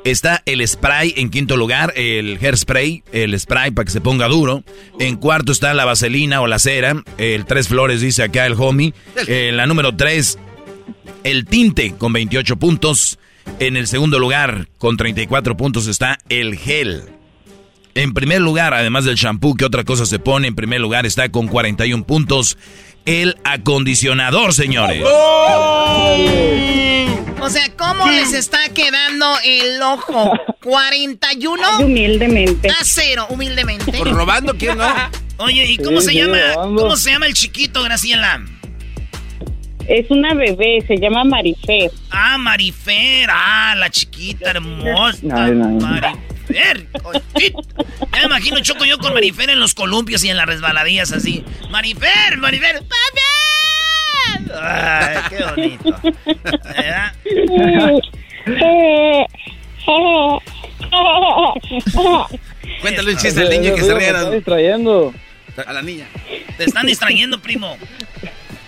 Está 0.05 0.43
el 0.45 0.65
spray 0.67 1.15
en 1.17 1.31
quinto 1.31 1.57
lugar, 1.57 1.93
el 1.95 2.37
hairspray, 2.39 3.03
el 3.11 3.37
spray 3.39 3.71
para 3.71 3.85
que 3.85 3.91
se 3.91 4.01
ponga 4.01 4.27
duro. 4.27 4.63
En 4.99 5.15
cuarto 5.15 5.51
está 5.51 5.73
la 5.73 5.85
vaselina 5.85 6.41
o 6.41 6.47
la 6.47 6.59
cera, 6.59 7.03
el 7.17 7.45
tres 7.45 7.67
flores 7.67 7.99
dice 7.99 8.21
acá 8.21 8.45
el 8.45 8.53
homie. 8.53 8.93
En 9.25 9.57
la 9.57 9.65
número 9.65 9.95
tres, 9.95 10.37
el 11.23 11.45
tinte 11.45 11.95
con 11.97 12.13
28 12.13 12.55
puntos. 12.57 13.17
En 13.57 13.75
el 13.75 13.87
segundo 13.87 14.19
lugar, 14.19 14.67
con 14.77 14.95
34 14.95 15.57
puntos, 15.57 15.87
está 15.87 16.19
el 16.29 16.55
gel. 16.55 17.18
En 17.99 18.13
primer 18.13 18.39
lugar, 18.39 18.73
además 18.73 19.03
del 19.03 19.15
shampoo, 19.15 19.55
¿qué 19.55 19.65
otra 19.65 19.83
cosa 19.83 20.05
se 20.05 20.19
pone? 20.19 20.47
En 20.47 20.55
primer 20.55 20.79
lugar 20.79 21.05
está 21.05 21.27
con 21.27 21.49
41 21.49 22.05
puntos 22.05 22.57
el 23.05 23.35
acondicionador, 23.43 24.53
señores. 24.53 25.03
O 27.41 27.49
sea, 27.49 27.69
¿cómo 27.75 28.09
les 28.09 28.31
está 28.31 28.69
quedando 28.73 29.25
el 29.43 29.81
ojo? 29.81 30.31
41 30.63 31.79
humildemente. 31.81 32.69
a 32.69 32.75
cero, 32.83 33.27
humildemente. 33.31 33.91
Por 33.97 34.09
robando, 34.13 34.55
¿quién 34.55 34.77
no? 34.77 34.87
Oye, 35.35 35.65
¿y 35.69 35.75
cómo 35.77 35.99
Sí, 35.99 36.05
se 36.07 36.11
sí, 36.13 36.17
llama? 36.19 36.37
robando. 36.55 36.81
¿Cómo 36.83 36.95
se 36.95 37.11
llama 37.11 37.25
el 37.27 37.33
chiquito, 37.33 37.83
Graciela? 37.83 38.41
Es 39.89 40.09
una 40.09 40.33
bebé, 40.35 40.85
se 40.87 40.95
llama 40.97 41.25
Marifer. 41.25 41.91
Ah, 42.11 42.37
Marifer. 42.37 43.27
Ah, 43.29 43.73
la 43.75 43.89
chiquita 43.89 44.51
hermosa. 44.51 45.17
Ay, 45.33 45.51
no, 45.51 45.67
no. 45.67 45.85
Marifer. 45.85 46.38
Cosita. 47.01 47.59
Ya 48.13 48.19
me 48.19 48.25
imagino 48.25 48.59
Choco 48.61 48.85
yo 48.85 48.97
con 48.97 49.13
Marifer 49.13 49.49
en 49.49 49.59
los 49.59 49.73
columpios 49.73 50.23
y 50.23 50.29
en 50.29 50.37
las 50.37 50.45
resbaladillas 50.45 51.11
así. 51.11 51.43
Marifer, 51.69 52.37
Marifer. 52.37 52.79
¡Papi! 52.79 53.21
Ay, 54.61 55.17
qué 55.29 55.43
bonito. 55.43 55.95
¿Verdad? 56.75 57.13
Cuéntale 62.81 63.11
un 63.11 63.17
chiste 63.17 63.41
al 63.41 63.49
niño 63.49 63.75
que 63.75 63.83
se 63.83 63.93
riera. 63.93 64.19
Está 64.19 64.31
distrayendo. 64.31 65.13
A 65.65 65.73
la 65.73 65.81
niña. 65.81 66.07
Te 66.57 66.63
están 66.63 66.85
distrayendo, 66.85 67.41
primo. 67.41 67.77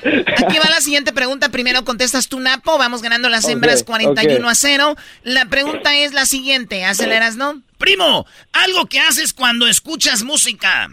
Aquí 0.04 0.58
va 0.58 0.70
la 0.70 0.82
siguiente 0.82 1.14
pregunta. 1.14 1.50
Primero 1.50 1.86
contestas 1.86 2.28
tú, 2.28 2.40
Napo. 2.40 2.78
Vamos 2.78 3.02
ganando 3.02 3.30
las 3.30 3.48
hembras 3.48 3.84
41 3.84 4.46
ok. 4.46 4.52
a 4.52 4.56
0. 4.56 4.96
La 5.24 5.46
pregunta 5.46 5.96
es 5.96 6.14
la 6.14 6.26
siguiente. 6.26 6.84
¿Aceleras, 6.84 7.36
no? 7.36 7.62
Primo, 7.82 8.28
algo 8.54 8.86
que 8.86 9.00
haces 9.00 9.34
cuando 9.34 9.68
escuchas 9.68 10.24
música. 10.24 10.88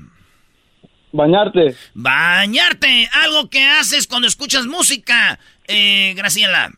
Bañarte. 1.12 1.76
Bañarte. 1.92 3.10
Algo 3.12 3.50
que 3.50 3.62
haces 3.62 4.06
cuando 4.06 4.26
escuchas 4.26 4.64
música. 4.64 5.38
Eh, 5.66 6.14
Graciela. 6.16 6.72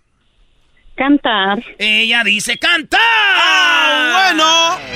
Cantar. 0.97 1.63
Ella 1.79 2.25
dice 2.25 2.59
cantar. 2.59 3.01
¡Ah, 3.01 4.81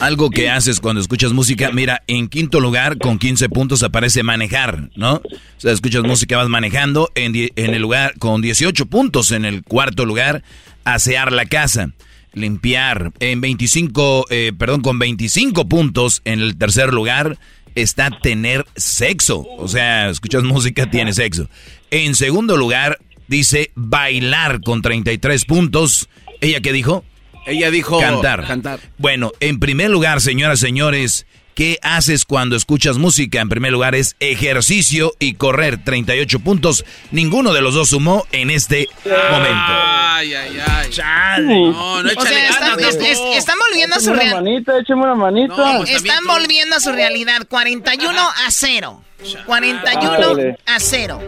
Algo 0.00 0.30
que 0.30 0.50
haces 0.50 0.80
cuando 0.80 1.00
escuchas 1.00 1.32
música, 1.32 1.70
mira, 1.70 2.02
en 2.08 2.26
quinto 2.26 2.58
lugar 2.58 2.98
con 2.98 3.20
15 3.20 3.48
puntos 3.50 3.84
aparece 3.84 4.24
manejar, 4.24 4.88
¿no? 4.96 5.14
O 5.14 5.22
sea, 5.58 5.70
escuchas 5.70 6.02
música, 6.02 6.38
vas 6.38 6.48
manejando, 6.48 7.08
en 7.14 7.52
el 7.54 7.80
lugar 7.80 8.14
con 8.18 8.42
18 8.42 8.86
puntos 8.86 9.30
en 9.30 9.44
el 9.44 9.62
cuarto 9.62 10.04
lugar, 10.04 10.42
asear 10.82 11.30
la 11.30 11.46
casa, 11.46 11.92
limpiar. 12.32 13.12
En 13.20 13.40
25, 13.40 14.26
eh, 14.30 14.52
perdón, 14.56 14.82
con 14.82 14.98
25 14.98 15.68
puntos 15.68 16.22
en 16.24 16.40
el 16.40 16.56
tercer 16.56 16.92
lugar 16.92 17.38
está 17.74 18.10
tener 18.10 18.66
sexo. 18.76 19.46
O 19.58 19.68
sea, 19.68 20.10
escuchas 20.10 20.42
música, 20.42 20.90
tienes 20.90 21.16
sexo. 21.16 21.48
En 21.90 22.14
segundo 22.14 22.56
lugar 22.56 22.98
dice 23.28 23.70
bailar 23.74 24.60
con 24.62 24.82
33 24.82 25.44
puntos. 25.44 26.08
¿Ella 26.40 26.60
qué 26.60 26.72
dijo? 26.72 27.04
Ella 27.46 27.70
dijo 27.70 27.98
cantar. 27.98 28.46
cantar. 28.46 28.80
Bueno, 28.98 29.32
en 29.40 29.58
primer 29.58 29.90
lugar, 29.90 30.20
señoras, 30.20 30.60
señores, 30.60 31.26
¿qué 31.54 31.78
haces 31.82 32.24
cuando 32.24 32.56
escuchas 32.56 32.98
música? 32.98 33.40
En 33.40 33.48
primer 33.48 33.72
lugar 33.72 33.94
es 33.94 34.16
ejercicio 34.20 35.14
y 35.18 35.34
correr, 35.34 35.82
38 35.84 36.40
puntos. 36.40 36.84
Ninguno 37.10 37.52
de 37.52 37.60
los 37.62 37.74
dos 37.74 37.90
sumó 37.90 38.26
en 38.32 38.50
este 38.50 38.88
momento. 39.04 39.56
Ay, 39.58 40.34
ay, 40.34 40.58
ay. 40.66 40.90
Chale. 40.90 41.44
No, 41.46 42.02
no 42.02 42.08
O 42.08 42.12
échale 42.12 42.28
sea, 42.28 42.48
están, 42.50 42.76
ganas, 42.76 42.94
es- 42.94 43.02
es- 43.02 43.20
están 43.38 43.56
volviendo 43.70 43.96
a 43.96 44.00
su 44.00 44.10
Échame 44.10 44.14
una 44.14 44.32
realidad. 44.32 44.42
manita, 44.42 44.94
una 44.94 45.14
manita. 45.14 45.82
Están 45.90 46.26
volviendo 46.26 46.76
a 46.76 46.80
su 46.80 46.92
realidad. 46.92 47.46
41 47.48 48.20
a 48.20 48.50
0. 48.50 49.02
41 49.46 50.34
Dale. 50.36 50.58
a 50.66 50.80
0. 50.80 51.20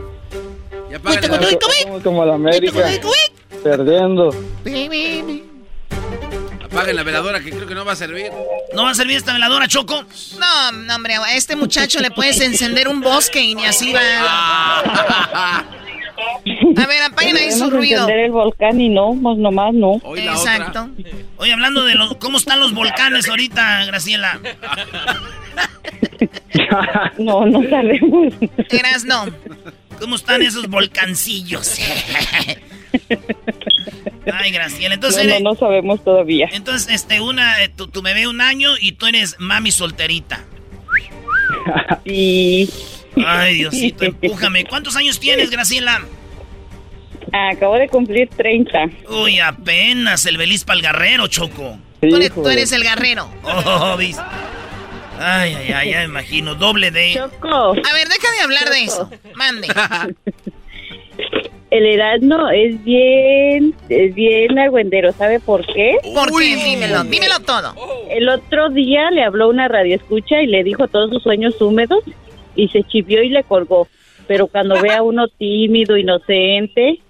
Somos 1.82 2.02
como 2.02 2.24
la 2.24 2.34
América. 2.34 2.88
Perdiendo. 3.62 4.30
Apaguen 6.74 6.96
la 6.96 7.02
veladora 7.04 7.40
que 7.40 7.50
creo 7.50 7.66
que 7.68 7.74
no 7.74 7.84
va 7.84 7.92
a 7.92 7.96
servir. 7.96 8.32
¿No 8.74 8.82
va 8.82 8.90
a 8.90 8.94
servir 8.94 9.16
esta 9.16 9.32
veladora, 9.32 9.68
Choco? 9.68 10.04
No, 10.40 10.72
no, 10.72 10.96
hombre, 10.96 11.14
a 11.14 11.36
este 11.36 11.54
muchacho 11.54 12.00
le 12.00 12.10
puedes 12.10 12.40
encender 12.40 12.88
un 12.88 13.00
bosque 13.00 13.40
y 13.40 13.54
ni 13.54 13.64
así 13.64 13.92
va. 13.92 14.80
A 14.80 15.64
ver, 16.86 17.02
apaguen 17.02 17.36
ahí 17.36 17.52
su 17.52 17.70
ruido. 17.70 18.00
encender 18.02 18.24
el 18.24 18.32
volcán 18.32 18.80
y 18.80 18.88
no, 18.88 19.16
pues 19.22 19.38
nomás 19.38 19.72
no. 19.72 20.00
Exacto. 20.16 20.90
Oye, 21.36 21.52
hablando 21.52 21.84
de 21.84 21.94
los, 21.94 22.16
cómo 22.16 22.38
están 22.38 22.58
los 22.58 22.74
volcanes 22.74 23.28
ahorita, 23.28 23.84
Graciela. 23.86 24.40
No, 27.18 27.44
no 27.44 27.62
sabemos. 27.68 28.32
Eras 28.70 29.04
no. 29.04 29.26
¿Cómo 30.00 30.16
están 30.16 30.42
esos 30.42 30.68
volcancillos? 30.68 31.78
Ay, 34.32 34.50
Graciela. 34.50 34.94
Entonces, 34.94 35.24
no, 35.24 35.30
eres- 35.30 35.42
no, 35.42 35.50
no 35.52 35.58
sabemos 35.58 36.02
todavía. 36.02 36.48
entonces 36.52 36.92
este, 36.94 37.20
una, 37.20 37.62
eh, 37.62 37.68
tu, 37.68 37.88
tu 37.88 38.02
bebé 38.02 38.26
un 38.26 38.40
año 38.40 38.70
y 38.80 38.92
tú 38.92 39.06
eres 39.06 39.36
mami 39.38 39.70
solterita. 39.70 40.44
Y 42.04 42.68
Ay, 43.24 43.56
Diosito, 43.56 44.04
empújame. 44.06 44.64
¿Cuántos 44.64 44.96
años 44.96 45.18
tienes, 45.20 45.50
Graciela? 45.50 46.02
acabo 47.32 47.74
de 47.76 47.88
cumplir 47.88 48.28
30. 48.28 48.90
Uy, 49.08 49.40
apenas 49.40 50.24
el 50.26 50.36
belis 50.36 50.64
el 50.68 50.82
guerrero, 50.82 51.26
Choco. 51.26 51.78
Tú 52.00 52.14
eres, 52.16 52.32
tú 52.34 52.48
eres 52.48 52.70
el 52.72 52.82
guerrero. 52.82 53.28
Oh, 53.42 53.96
¿viste? 53.96 54.22
Ay, 55.18 55.54
ay, 55.54 55.72
ay, 55.72 55.90
ya 55.90 55.98
me 56.00 56.04
imagino. 56.04 56.54
Doble 56.54 56.90
de. 56.90 57.14
Choco. 57.14 57.48
A 57.70 57.92
ver, 57.92 58.08
deja 58.08 58.30
de 58.36 58.40
hablar 58.42 58.68
de 58.70 58.84
eso. 58.84 59.10
Mande. 59.34 59.68
El 61.74 61.86
Erasmo 61.86 62.50
es 62.50 62.84
bien, 62.84 63.74
es 63.88 64.14
bien 64.14 64.56
argüendero, 64.60 65.10
¿sabe 65.12 65.40
por 65.40 65.66
qué? 65.66 65.96
¿Por 66.14 66.28
qué? 66.38 66.54
Dímelo, 66.56 67.02
dímelo 67.02 67.40
todo. 67.44 67.74
El 68.10 68.28
otro 68.28 68.68
día 68.70 69.10
le 69.10 69.24
habló 69.24 69.48
una 69.48 69.66
radioescucha 69.66 70.40
y 70.40 70.46
le 70.46 70.62
dijo 70.62 70.86
todos 70.86 71.10
sus 71.10 71.22
sueños 71.24 71.60
húmedos 71.60 72.04
y 72.54 72.68
se 72.68 72.84
chivió 72.84 73.24
y 73.24 73.28
le 73.30 73.42
colgó. 73.42 73.88
Pero 74.28 74.46
cuando 74.46 74.80
ve 74.80 74.92
a 74.92 75.02
uno 75.02 75.26
tímido, 75.38 75.96
inocente, 75.96 77.00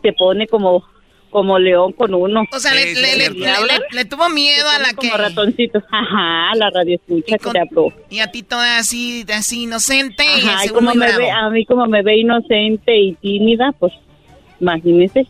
se 0.00 0.12
pone 0.14 0.46
como, 0.46 0.82
como 1.28 1.58
león 1.58 1.92
con 1.92 2.14
uno. 2.14 2.44
O 2.50 2.58
sea, 2.58 2.72
le, 2.72 2.94
le- 2.94 3.16
le- 3.16 3.28
le- 3.28 3.28
le- 3.28 3.46
le 3.92 4.04
tuvo 4.06 4.30
miedo 4.30 4.66
a 4.70 4.78
la 4.78 4.88
que... 4.88 4.94
Como 5.10 5.18
ratoncito. 5.18 5.82
Ajá, 5.90 6.54
la 6.56 6.70
radioescucha 6.70 7.36
que 7.36 7.50
le 7.52 7.60
habló. 7.60 7.92
Y 8.08 8.20
a 8.20 8.28
ti 8.30 8.42
toda 8.42 8.78
así, 8.78 9.26
así 9.34 9.64
inocente 9.64 10.24
Ajá, 10.26 10.64
y 10.64 10.68
como 10.70 10.94
me 10.94 11.04
bravo. 11.08 11.18
ve, 11.18 11.30
a 11.30 11.50
mí 11.50 11.66
como 11.66 11.84
me 11.86 12.00
ve 12.02 12.16
inocente 12.20 12.96
y 12.98 13.12
tímida, 13.16 13.72
pues 13.78 13.92
imagínese. 14.60 15.26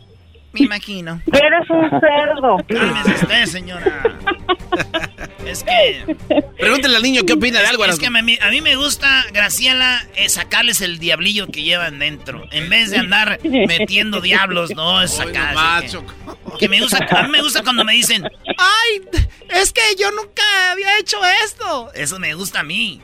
Me 0.53 0.65
imagino. 0.65 1.21
Eres 1.27 1.69
un 1.69 1.89
cerdo. 1.99 2.57
Cálmese 2.67 3.23
usted, 3.23 3.45
señora. 3.45 4.17
Es 5.45 5.63
que. 5.63 6.15
Pregúntale 6.57 6.95
al 6.95 7.03
niño 7.03 7.21
qué 7.25 7.33
opina 7.33 7.59
de 7.59 7.67
algo. 7.67 7.85
Es 7.85 7.99
que 7.99 8.07
a 8.07 8.09
mí, 8.09 8.37
a 8.41 8.49
mí 8.49 8.61
me 8.61 8.75
gusta, 8.75 9.25
Graciela, 9.31 10.05
eh, 10.15 10.29
sacarles 10.29 10.81
el 10.81 10.97
diablillo 10.97 11.47
que 11.47 11.61
llevan 11.61 11.99
dentro. 11.99 12.47
En 12.51 12.69
vez 12.69 12.89
de 12.91 12.97
andar 12.97 13.39
metiendo 13.43 14.21
diablos, 14.21 14.71
no, 14.75 15.01
es 15.01 15.11
sacar. 15.11 15.55
que 16.57 16.69
me 16.69 16.79
gusta, 16.81 17.05
a 17.09 17.23
mí 17.23 17.29
me 17.29 17.41
gusta 17.41 17.61
cuando 17.63 17.83
me 17.83 17.93
dicen, 17.93 18.23
¡ay! 18.57 19.01
Es 19.49 19.71
que 19.71 19.81
yo 19.99 20.09
nunca 20.11 20.43
había 20.71 20.97
hecho 20.99 21.17
esto. 21.43 21.91
Eso 21.93 22.17
me 22.17 22.33
gusta 22.33 22.61
a 22.61 22.63
mí. 22.63 23.01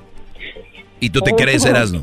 ¿Y 1.01 1.09
tú 1.09 1.19
te 1.19 1.33
crees, 1.35 1.65
Erasmo? 1.65 2.01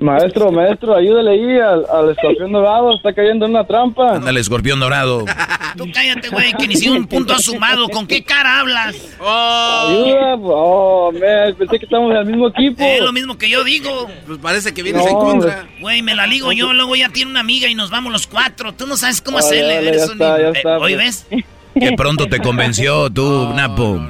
Maestro, 0.00 0.50
maestro, 0.52 0.94
ayúdale 0.94 1.30
ahí 1.32 1.58
al, 1.58 1.84
al 1.92 2.10
escorpión 2.10 2.50
dorado, 2.52 2.94
está 2.94 3.12
cayendo 3.12 3.44
en 3.46 3.50
una 3.52 3.66
trampa. 3.66 4.14
Ándale, 4.16 4.40
escorpión 4.40 4.78
dorado. 4.80 5.24
Tú 5.76 5.84
cállate, 5.92 6.28
güey, 6.30 6.52
que 6.54 6.66
ni 6.68 6.76
siquiera 6.76 6.98
un 6.98 7.06
punto 7.06 7.38
sumado. 7.38 7.88
¿Con 7.88 8.06
qué 8.06 8.22
cara 8.24 8.60
hablas? 8.60 8.94
Ayuda, 9.20 10.34
oh, 10.42 11.12
man, 11.12 11.54
pensé 11.58 11.78
que 11.78 11.84
estamos 11.86 12.10
en 12.10 12.16
el 12.18 12.26
mismo 12.26 12.48
equipo. 12.48 12.82
Es 12.84 13.00
lo 13.00 13.12
mismo 13.12 13.36
que 13.38 13.48
yo 13.50 13.64
digo. 13.64 14.06
Pues 14.26 14.38
parece 14.38 14.72
que 14.74 14.82
vienes 14.82 15.02
No, 15.04 15.10
en 15.10 15.16
contra. 15.16 15.66
Güey, 15.80 16.02
me 16.02 16.14
la 16.14 16.26
ligo 16.26 16.52
yo, 16.52 16.72
luego 16.72 16.94
ya 16.96 17.08
tiene 17.10 17.30
una 17.30 17.40
amiga 17.40 17.68
y 17.68 17.74
nos 17.74 17.90
vamos 17.90 18.12
los 18.12 18.26
cuatro. 18.26 18.72
Tú 18.74 18.86
no 18.86 18.96
sabes 18.96 19.20
cómo 19.22 19.38
Ah, 19.38 19.40
hacerle. 19.40 19.74
ya, 19.74 19.80
ya 19.82 19.88
eres 19.88 20.06
un 20.06 20.12
está, 20.12 20.38
ya 20.40 20.48
está, 20.50 20.76
Eh, 20.76 20.80
¿Hoy 20.80 20.94
pues. 20.94 21.26
ves? 21.30 21.44
Que 21.78 21.92
pronto 21.96 22.26
te 22.26 22.38
convenció 22.40 23.10
tú, 23.10 23.48
Napo. 23.54 24.00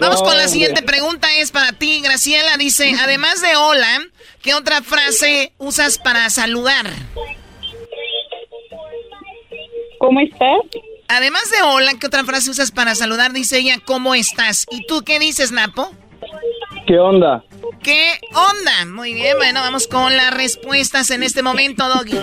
Vamos 0.00 0.22
con 0.22 0.36
la 0.36 0.48
siguiente 0.48 0.82
pregunta, 0.82 1.28
es 1.36 1.50
para 1.50 1.72
ti, 1.72 2.00
Graciela. 2.02 2.56
Dice, 2.56 2.94
además 3.00 3.40
de 3.40 3.56
hola, 3.56 4.02
¿qué 4.42 4.54
otra 4.54 4.82
frase 4.82 5.52
usas 5.58 5.98
para 5.98 6.28
saludar? 6.30 6.90
¿Cómo 9.98 10.20
estás? 10.20 10.60
Además 11.08 11.50
de 11.50 11.62
hola, 11.62 11.92
¿qué 11.98 12.06
otra 12.06 12.24
frase 12.24 12.50
usas 12.50 12.70
para 12.70 12.94
saludar? 12.94 13.32
Dice 13.32 13.58
ella, 13.58 13.78
¿cómo 13.84 14.14
estás? 14.14 14.66
¿Y 14.70 14.86
tú 14.86 15.02
qué 15.04 15.18
dices, 15.18 15.52
Napo? 15.52 15.92
¿Qué 16.86 16.98
onda? 16.98 17.44
¿Qué 17.82 18.18
onda? 18.34 18.86
Muy 18.86 19.14
bien, 19.14 19.36
bueno, 19.36 19.60
vamos 19.60 19.86
con 19.86 20.16
las 20.16 20.34
respuestas 20.34 21.10
en 21.10 21.22
este 21.22 21.42
momento, 21.42 21.88
Doggy. 21.88 22.18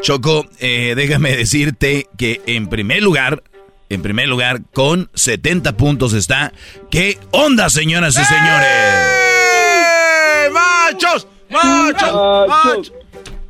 Choco, 0.00 0.46
eh, 0.60 0.94
déjame 0.96 1.36
decirte 1.36 2.06
que 2.16 2.40
en 2.46 2.68
primer 2.68 3.02
lugar, 3.02 3.42
en 3.88 4.02
primer 4.02 4.28
lugar, 4.28 4.62
con 4.72 5.10
70 5.14 5.76
puntos 5.76 6.12
está. 6.12 6.52
¿Qué 6.90 7.18
onda, 7.30 7.70
señoras 7.70 8.16
y 8.18 8.24
señores? 8.24 8.68
¡Eh, 8.68 10.50
¡Machos! 10.52 11.26
¡Machos! 11.50 12.48
¡Machos! 12.48 12.92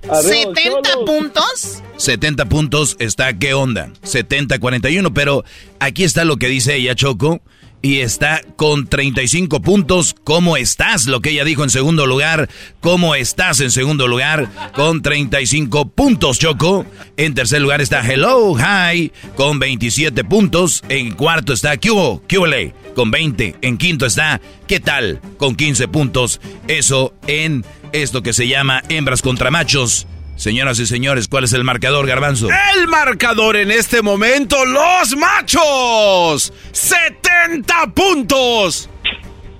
Arriba, 0.08 0.22
los 0.22 0.26
¿70 0.26 0.82
cholos. 0.82 1.04
puntos? 1.06 1.82
70 1.96 2.44
puntos 2.44 2.96
está, 3.00 3.32
¿qué 3.38 3.54
onda? 3.54 3.90
70-41, 4.04 5.12
pero 5.14 5.44
aquí 5.80 6.04
está 6.04 6.24
lo 6.24 6.36
que 6.36 6.46
dice 6.48 6.76
ella, 6.76 6.94
Choco. 6.94 7.40
Y 7.82 8.00
está 8.00 8.40
con 8.56 8.86
35 8.86 9.62
puntos. 9.62 10.14
¿Cómo 10.24 10.56
estás? 10.56 11.06
Lo 11.06 11.20
que 11.20 11.30
ella 11.30 11.44
dijo 11.44 11.62
en 11.62 11.70
segundo 11.70 12.06
lugar. 12.06 12.48
¿Cómo 12.80 13.14
estás 13.14 13.60
en 13.60 13.70
segundo 13.70 14.08
lugar? 14.08 14.50
Con 14.74 15.02
35 15.02 15.88
puntos, 15.88 16.38
Choco. 16.38 16.84
En 17.16 17.34
tercer 17.34 17.62
lugar 17.62 17.80
está 17.80 18.00
Hello, 18.00 18.54
Hi, 18.58 19.12
con 19.36 19.58
27 19.58 20.24
puntos. 20.24 20.82
En 20.88 21.12
cuarto 21.12 21.52
está 21.52 21.76
Cubo, 21.76 22.22
Cubole, 22.28 22.74
con 22.94 23.10
20. 23.10 23.56
En 23.62 23.78
quinto 23.78 24.06
está 24.06 24.40
¿Qué 24.66 24.80
tal? 24.80 25.20
Con 25.36 25.54
15 25.54 25.88
puntos. 25.88 26.40
Eso 26.66 27.14
en 27.26 27.64
esto 27.92 28.22
que 28.22 28.32
se 28.32 28.48
llama 28.48 28.82
Hembras 28.88 29.22
contra 29.22 29.50
Machos. 29.50 30.06
Señoras 30.36 30.78
y 30.78 30.86
señores, 30.86 31.28
¿cuál 31.28 31.44
es 31.44 31.52
el 31.54 31.64
marcador, 31.64 32.06
Garbanzo? 32.06 32.48
El 32.74 32.86
marcador 32.88 33.56
en 33.56 33.70
este 33.70 34.02
momento, 34.02 34.64
los 34.66 35.16
machos. 35.16 36.52
70 36.72 37.94
puntos. 37.94 38.90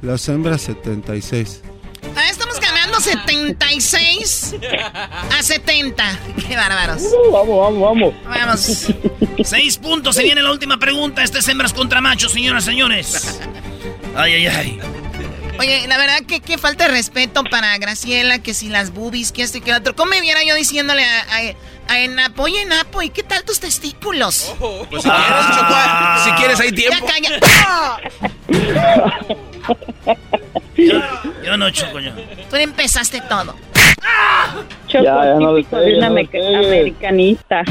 Las 0.03 0.29
hembras 0.29 0.61
76. 0.62 1.62
Ah, 2.14 2.29
estamos 2.31 2.61
ganando 2.61 3.01
76 3.01 4.55
a 5.37 5.43
70. 5.43 6.20
Qué 6.47 6.57
bárbaros. 6.57 7.03
Uh, 7.03 7.33
vamos, 7.33 7.59
vamos, 7.59 7.81
vamos. 7.81 8.14
Vamos. 8.24 8.87
Seis 9.49 9.79
puntos. 9.79 10.14
Se 10.14 10.22
viene 10.22 10.43
la 10.43 10.53
última 10.53 10.79
pregunta. 10.79 11.22
Este 11.22 11.39
es 11.39 11.49
hembras 11.49 11.72
contra 11.72 12.01
machos, 12.01 12.33
señoras 12.33 12.64
y 12.64 12.66
señores. 12.66 13.41
Ay, 14.14 14.35
ay, 14.35 14.47
ay. 14.47 14.81
Oye, 15.59 15.87
la 15.89 15.97
verdad 15.99 16.19
que 16.27 16.41
qué 16.41 16.59
falta 16.59 16.85
de 16.85 16.91
respeto 16.91 17.43
para 17.45 17.77
Graciela, 17.79 18.41
que 18.41 18.53
si 18.55 18.69
las 18.69 18.93
boobies, 18.93 19.33
que 19.33 19.43
esto 19.43 19.59
y 19.59 19.61
que 19.61 19.71
lo 19.73 19.79
otro. 19.79 19.97
¿Cómo 19.97 20.11
me 20.11 20.21
viera 20.21 20.41
yo 20.45 20.55
diciéndole 20.55 21.05
a, 21.05 21.21
a, 21.21 21.93
a 21.95 22.01
Enapo, 22.01 22.43
oye 22.43 22.61
Enapo, 22.63 23.01
¿y 23.03 23.11
qué 23.11 23.23
tal 23.23 23.43
tus 23.45 23.59
testículos? 23.61 24.55
Pues 24.91 25.03
si 25.03 25.09
quieres, 25.09 25.47
Choco, 25.57 25.75
si 26.25 26.31
quieres 26.33 26.61
hay 26.61 26.71
Ya 26.71 26.77
tiempo. 26.77 27.07
calla. 27.07 27.41
Yo 31.45 31.57
no 31.57 31.71
choco 31.71 32.01
yo. 32.01 32.11
Tú 32.51 32.57
empezaste 32.57 33.21
todo. 33.23 33.55
Choco, 34.89 35.05
Ya, 35.05 35.25
ya 35.25 35.35
no 35.41 35.55
típico 35.57 35.77
de 35.79 35.97
una 35.97 36.07
americanista. 36.09 37.63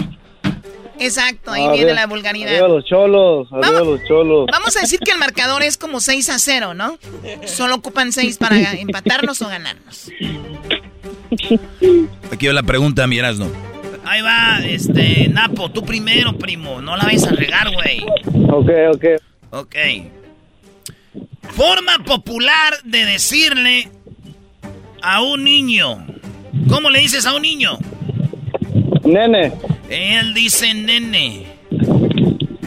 Exacto, 0.99 1.51
ahí 1.51 1.61
Arriba- 1.61 1.73
viene 1.75 1.93
la 1.93 2.07
vulgaridad. 2.07 2.51
Arriba 2.53 2.67
los 2.67 2.85
cholos, 2.85 3.47
arriba 3.51 3.71
Vamos. 3.71 3.87
los 3.87 4.03
cholos. 4.07 4.47
Vamos 4.51 4.77
a 4.77 4.81
decir 4.81 4.99
que 4.99 5.11
el 5.11 5.17
marcador 5.17 5.61
es 5.63 5.77
como 5.77 5.99
6 5.99 6.29
a 6.29 6.39
0, 6.39 6.73
¿no? 6.73 6.97
Solo 7.45 7.75
ocupan 7.75 8.11
6 8.13 8.37
para 8.37 8.55
empatarnos 8.79 9.41
o 9.41 9.47
ganarnos. 9.47 10.09
Aquí 12.31 12.47
va 12.47 12.53
la 12.53 12.63
pregunta, 12.63 13.05
mi 13.07 13.17
Erasmo. 13.17 13.47
Ahí 14.05 14.21
va, 14.21 14.59
este, 14.65 15.27
Napo, 15.29 15.69
tú 15.71 15.83
primero, 15.83 16.37
primo. 16.37 16.79
No 16.81 16.95
la 16.95 17.05
vayas 17.05 17.25
a 17.25 17.31
regar, 17.31 17.71
güey. 17.73 18.05
Ok, 18.51 18.69
ok. 18.93 19.05
Ok. 19.51 19.75
Forma 21.55 21.99
popular 22.05 22.73
de 22.83 23.05
decirle 23.05 23.89
a 25.01 25.21
un 25.21 25.43
niño. 25.43 26.05
¿Cómo 26.69 26.89
le 26.89 26.99
dices 26.99 27.25
a 27.25 27.33
un 27.35 27.41
niño? 27.41 27.77
Nene, 29.05 29.53
Él 29.89 30.33
dice 30.33 30.73
nene. 30.73 31.45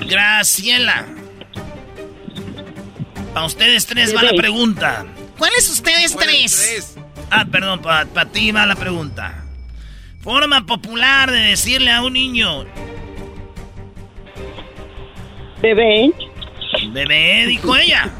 Graciela. 0.09 1.07
A 3.35 3.45
ustedes 3.45 3.87
tres 3.87 4.15
va 4.17 4.23
la 4.23 4.33
pregunta. 4.33 5.05
¿Cuáles 5.37 5.69
ustedes 5.69 6.17
tres? 6.17 6.97
Ah, 7.31 7.45
perdón, 7.45 7.81
para 7.81 8.25
ti 8.27 8.53
va 8.53 8.67
la 8.67 8.77
pregunta. 8.77 9.45
Forma 10.23 10.65
popular 10.65 11.31
de 11.31 11.41
decirle 11.41 11.91
a 11.91 12.03
un 12.03 12.13
niño. 12.13 12.65
Bebé. 15.61 16.13
Bebé, 16.93 17.47
dijo 17.47 17.77
ella. 17.77 18.11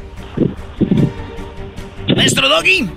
Maestro 2.15 2.49
Doggy. 2.49 2.89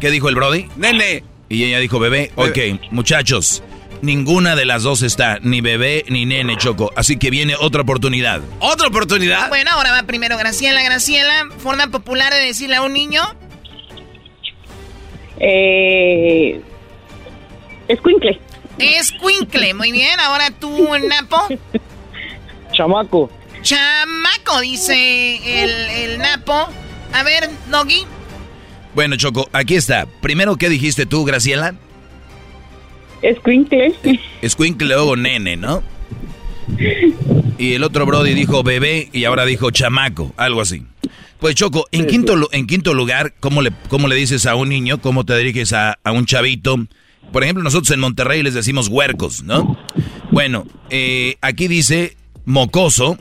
¿Qué 0.00 0.10
dijo 0.10 0.28
el 0.28 0.34
Brody? 0.34 0.68
Nene. 0.76 1.22
Y 1.48 1.64
ella 1.64 1.78
dijo 1.78 1.98
bebé. 1.98 2.32
Ok, 2.34 2.58
muchachos, 2.90 3.62
ninguna 4.02 4.54
de 4.54 4.66
las 4.66 4.82
dos 4.82 5.02
está, 5.02 5.38
ni 5.40 5.60
bebé 5.60 6.04
ni 6.08 6.26
nene, 6.26 6.56
Choco. 6.58 6.92
Así 6.94 7.16
que 7.16 7.30
viene 7.30 7.54
otra 7.58 7.82
oportunidad. 7.82 8.42
¿Otra 8.58 8.88
oportunidad? 8.88 9.48
Bueno, 9.48 9.70
ahora 9.70 9.92
va 9.92 10.02
primero 10.02 10.36
Graciela. 10.36 10.82
Graciela, 10.82 11.48
forma 11.58 11.86
popular 11.86 12.32
de 12.34 12.40
decirle 12.40 12.76
a 12.76 12.82
un 12.82 12.92
niño. 12.92 13.22
Eh, 15.38 16.60
escuincle. 17.88 18.40
Es 18.78 19.12
Quinkle. 19.12 19.74
Muy 19.74 19.92
bien, 19.92 20.18
ahora 20.20 20.50
tú, 20.50 20.88
Napo. 21.08 21.46
chamaco. 22.72 23.30
Chamaco, 23.62 24.60
dice 24.60 25.62
el, 25.62 25.70
el 25.70 26.18
Napo. 26.18 26.68
A 27.12 27.22
ver, 27.22 27.48
Doggy. 27.70 28.04
Bueno, 28.94 29.16
Choco, 29.16 29.48
aquí 29.52 29.76
está. 29.76 30.06
Primero, 30.20 30.56
¿qué 30.56 30.68
dijiste 30.68 31.06
tú, 31.06 31.24
Graciela? 31.24 31.74
Escuincle. 33.22 33.94
Squinkle, 34.46 34.88
luego 34.88 35.16
nene, 35.16 35.56
¿no? 35.56 35.82
Y 37.58 37.74
el 37.74 37.84
otro 37.84 38.06
Brody 38.06 38.34
dijo 38.34 38.62
bebé 38.62 39.08
y 39.12 39.24
ahora 39.24 39.44
dijo 39.44 39.70
chamaco, 39.70 40.32
algo 40.36 40.60
así. 40.60 40.82
Pues 41.38 41.54
Choco, 41.54 41.86
en, 41.90 42.06
quinto, 42.06 42.36
en 42.52 42.66
quinto 42.66 42.94
lugar, 42.94 43.34
¿cómo 43.40 43.62
le, 43.62 43.72
cómo 43.88 44.06
le 44.06 44.14
dices 44.14 44.46
a 44.46 44.54
un 44.54 44.68
niño? 44.68 45.00
¿Cómo 45.00 45.24
te 45.24 45.36
diriges 45.36 45.72
a, 45.72 45.98
a 46.04 46.12
un 46.12 46.24
chavito? 46.24 46.76
Por 47.32 47.42
ejemplo, 47.42 47.64
nosotros 47.64 47.90
en 47.90 48.00
Monterrey 48.00 48.42
les 48.42 48.54
decimos 48.54 48.88
huercos, 48.88 49.42
¿no? 49.42 49.76
Bueno, 50.30 50.66
eh, 50.90 51.36
aquí 51.40 51.66
dice 51.66 52.16
mocoso, 52.44 53.18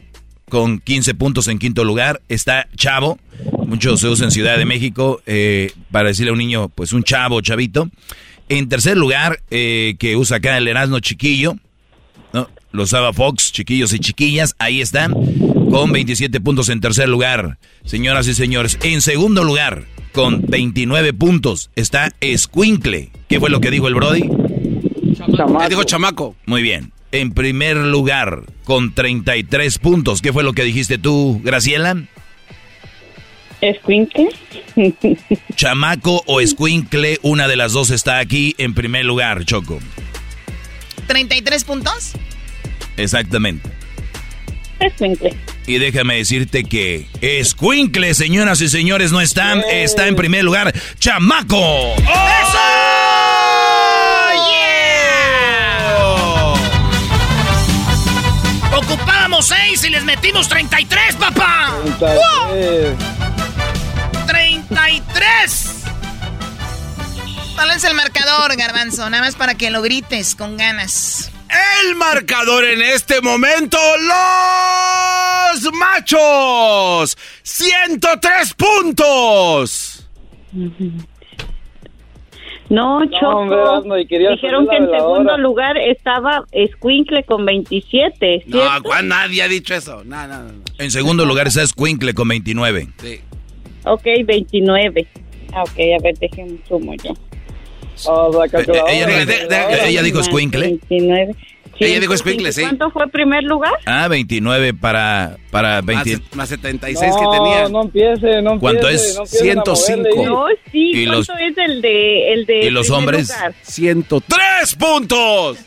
con 0.51 0.79
15 0.79 1.15
puntos 1.15 1.47
en 1.47 1.57
quinto 1.57 1.83
lugar. 1.83 2.21
Está 2.27 2.67
chavo, 2.75 3.17
mucho 3.65 3.97
se 3.97 4.07
usa 4.07 4.25
en 4.25 4.31
Ciudad 4.31 4.57
de 4.57 4.65
México 4.65 5.21
eh, 5.25 5.71
para 5.91 6.09
decirle 6.09 6.29
a 6.29 6.33
un 6.33 6.39
niño, 6.39 6.69
pues 6.69 6.93
un 6.93 7.03
chavo, 7.03 7.41
chavito. 7.41 7.89
En 8.51 8.67
tercer 8.67 8.97
lugar, 8.97 9.41
eh, 9.49 9.95
que 9.97 10.17
usa 10.17 10.37
acá 10.37 10.57
el 10.57 10.67
Erasmo 10.67 10.99
chiquillo, 10.99 11.55
¿no? 12.33 12.49
Lo 12.73 12.83
usaba 12.83 13.13
Fox, 13.13 13.53
chiquillos 13.53 13.93
y 13.93 13.99
chiquillas, 13.99 14.55
ahí 14.59 14.81
están, 14.81 15.13
con 15.69 15.93
27 15.93 16.41
puntos 16.41 16.67
en 16.67 16.81
tercer 16.81 17.07
lugar. 17.07 17.59
Señoras 17.85 18.27
y 18.27 18.33
señores, 18.33 18.77
en 18.83 19.01
segundo 19.01 19.45
lugar, 19.45 19.85
con 20.11 20.41
29 20.49 21.13
puntos, 21.13 21.69
está 21.77 22.11
Squinkle. 22.21 23.11
¿Qué 23.29 23.39
fue 23.39 23.49
lo 23.49 23.61
que 23.61 23.71
dijo 23.71 23.87
el 23.87 23.95
Brody? 23.95 24.29
Chamaco. 25.15 25.69
dijo 25.69 25.83
chamaco. 25.85 26.35
Muy 26.45 26.61
bien. 26.61 26.91
En 27.13 27.31
primer 27.31 27.77
lugar, 27.77 28.43
con 28.65 28.93
33 28.93 29.77
puntos, 29.77 30.21
¿qué 30.21 30.33
fue 30.33 30.43
lo 30.43 30.51
que 30.51 30.65
dijiste 30.65 30.97
tú, 30.97 31.39
Graciela? 31.41 32.03
Escuincle. 33.61 34.29
Chamaco 35.55 36.23
o 36.25 36.41
Squinkle, 36.45 37.19
una 37.21 37.47
de 37.47 37.55
las 37.55 37.73
dos 37.73 37.91
está 37.91 38.17
aquí 38.17 38.55
en 38.57 38.73
primer 38.73 39.05
lugar, 39.05 39.45
Choco. 39.45 39.79
¿33 41.07 41.63
puntos? 41.65 42.13
Exactamente. 42.97 43.69
Escuincle. 44.79 45.35
Y 45.67 45.77
déjame 45.77 46.15
decirte 46.17 46.63
que 46.63 47.07
Escuincle, 47.21 48.13
señoras 48.15 48.61
y 48.61 48.69
señores, 48.69 49.11
no 49.11 49.21
está, 49.21 49.53
está 49.71 50.07
en 50.07 50.15
primer 50.15 50.43
lugar. 50.43 50.73
¡Chamaco! 50.99 51.93
¡Eso! 51.97 52.57
¡Yeah! 58.71 58.75
Ocupábamos 58.75 59.45
6 59.47 59.83
y 59.83 59.89
les 59.89 60.03
metimos 60.03 60.49
33, 60.49 61.15
papá. 61.17 61.77
33. 61.99 62.19
¡33! 62.97 63.20
¿Cuál 67.63 67.77
es 67.77 67.83
el 67.83 67.93
marcador, 67.93 68.57
Garbanzo? 68.57 69.07
Nada 69.07 69.21
más 69.21 69.35
para 69.35 69.53
que 69.53 69.69
lo 69.69 69.83
grites 69.83 70.33
con 70.33 70.57
ganas. 70.57 71.31
El 71.85 71.95
marcador 71.95 72.63
en 72.65 72.81
este 72.81 73.21
momento, 73.21 73.77
los 75.53 75.71
machos. 75.71 77.15
103 77.43 78.55
puntos. 78.55 80.09
No, 82.69 83.01
Choco. 83.05 83.83
Dijeron 84.09 84.67
que 84.67 84.77
en 84.77 84.89
segundo 84.89 85.37
lugar 85.37 85.77
estaba 85.77 86.43
Squinkle 86.73 87.23
con 87.25 87.45
27. 87.45 88.45
No, 88.47 88.59
¿cuál? 88.81 89.07
nadie 89.07 89.43
ha 89.43 89.47
dicho 89.47 89.75
eso. 89.75 90.03
No, 90.03 90.25
no, 90.25 90.41
no. 90.41 90.63
En 90.79 90.89
segundo 90.89 91.25
lugar 91.27 91.45
está 91.45 91.67
Squinkle 91.67 92.15
con 92.15 92.27
29. 92.27 92.87
Sí. 92.97 93.21
Ok, 93.83 94.07
29. 94.25 95.07
Ah, 95.53 95.61
ok, 95.61 95.79
a 95.99 96.01
ver, 96.01 96.17
déjenme 96.17 96.57
sumo 96.67 96.95
yo. 96.95 97.13
Oh, 98.05 98.43
ella, 98.87 99.85
ella, 99.85 100.01
dijo 100.01 100.23
Squinkle. 100.23 100.67
29. 100.89 101.35
Sí, 101.77 101.85
ella 101.85 101.99
dijo 101.99 102.15
Squinkle, 102.15 102.51
sí. 102.51 102.61
¿Cuánto 102.61 102.91
fue 102.91 103.05
el 103.05 103.09
primer 103.09 103.43
lugar? 103.43 103.73
Ah, 103.85 104.07
29 104.07 104.73
para, 104.73 105.37
para 105.49 105.81
20. 105.81 106.17
Más, 106.17 106.35
más 106.35 106.49
76 106.49 107.11
no, 107.13 107.19
que 107.19 107.37
tenía. 107.37 107.69
No 107.69 107.81
empiece, 107.81 108.41
no 108.41 108.53
empiece. 108.53 108.59
¿Cuánto 108.59 108.89
es? 108.89 109.17
No 109.17 109.25
105. 109.25 110.25
No, 110.25 110.45
sí, 110.71 110.91
¿Y 110.93 111.05
¿cuánto 111.05 111.33
los, 111.33 111.41
es 111.41 111.57
el 111.57 111.81
de 111.81 112.33
el 112.33 112.45
de 112.45 112.65
¿Y 112.65 112.69
los 112.69 112.89
hombres? 112.89 113.29
Lugar? 113.29 113.53
103 113.63 114.75
puntos. 114.75 115.57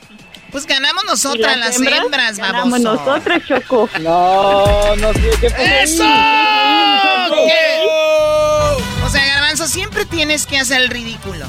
Pues 0.55 0.67
ganamos 0.67 1.05
nosotras 1.05 1.59
las 1.59 1.77
hembras, 1.79 2.05
hembras 2.05 2.39
ganamos 2.39 2.81
nosotras, 2.81 3.43
Choco. 3.45 3.89
No, 4.01 4.95
no 4.95 5.13
sé 5.13 5.31
qué 5.41 5.51
pasa. 5.51 5.83
¡Eso! 5.83 6.05
¿Qué? 7.35 9.05
O 9.05 9.09
sea, 9.09 9.27
Garbanzo, 9.27 9.67
siempre 9.67 10.05
tienes 10.05 10.47
que 10.47 10.59
hacer 10.59 10.83
el 10.83 10.91
ridículo. 10.91 11.45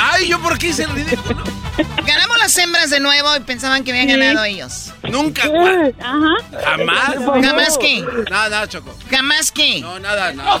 Ay, 0.00 0.28
¿yo 0.28 0.40
por 0.40 0.58
qué 0.58 0.68
hice 0.68 0.84
el 0.84 0.90
ridículo? 0.90 1.42
Ganamos 2.06 2.38
las 2.38 2.56
hembras 2.58 2.90
de 2.90 3.00
nuevo 3.00 3.34
y 3.36 3.40
pensaban 3.40 3.84
que 3.84 3.90
habían 3.92 4.08
Sí. 4.08 4.16
ganado 4.16 4.44
ellos. 4.44 4.92
Nunca. 5.10 5.42
Ajá. 5.44 6.34
Jamás. 6.64 7.14
¿Jamás 7.44 7.78
qué? 7.78 8.04
Nada, 8.30 8.48
nada, 8.48 8.68
Choco. 8.68 8.94
¿Jamás 9.10 9.50
qué? 9.52 9.80
No, 9.80 9.98
nada, 9.98 10.32
nada. 10.32 10.60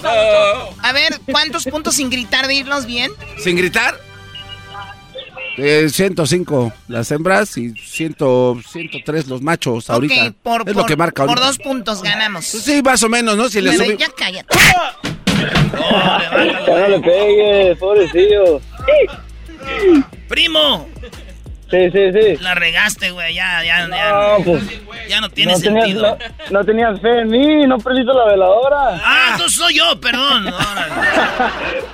A 0.82 0.92
ver, 0.92 1.20
¿cuántos 1.30 1.64
puntos 1.64 1.94
sin 1.96 2.10
gritar 2.10 2.46
de 2.46 2.54
irnos 2.54 2.86
bien? 2.86 3.10
¿Sin 3.38 3.56
gritar? 3.56 3.98
Eh, 5.56 5.88
105 5.90 6.72
las 6.86 7.10
hembras 7.10 7.56
y 7.56 7.70
100, 7.74 8.14
103 8.70 9.26
los 9.26 9.42
machos 9.42 9.90
ahorita. 9.90 10.32
Por, 10.42 10.60
es 10.60 10.66
por- 10.66 10.76
lo 10.76 10.86
que 10.86 10.96
marca 10.96 11.22
por 11.24 11.30
ahorita. 11.30 11.46
dos 11.46 11.58
puntos 11.58 12.00
ganamos. 12.02 12.44
Sí, 12.44 12.80
más 12.82 13.02
o 13.02 13.08
menos, 13.08 13.36
¿no? 13.36 13.48
Si 13.48 13.60
le 13.60 13.72
subí- 13.72 13.96
ya 13.98 14.06
cállate. 14.16 14.56
Ya 15.76 16.78
no 16.80 16.88
le 16.88 17.00
pegues, 17.00 17.78
pobrecillo. 17.78 18.60
Primo, 20.28 20.88
Sí, 21.70 21.90
sí, 21.92 22.12
sí. 22.12 22.36
la 22.40 22.54
regaste, 22.54 23.10
güey. 23.10 23.34
Ya, 23.34 23.62
ya, 23.62 23.86
No, 23.88 23.96
ya. 23.96 24.36
pues. 24.44 24.62
Ya 25.08 25.20
no 25.20 25.28
tiene 25.28 25.52
no 25.52 25.58
tenías, 25.60 25.84
sentido. 25.84 26.18
no, 26.50 26.60
no 26.60 26.64
tenías 26.64 27.00
fe 27.00 27.20
en 27.20 27.28
mí, 27.28 27.66
no 27.66 27.76
prendiste 27.78 28.12
la 28.14 28.24
veladora. 28.24 29.00
Ah, 29.04 29.28
entonces 29.32 29.58
soy 29.58 29.74
yo, 29.76 30.00
perdón. 30.00 30.48
Ahora, 30.48 30.88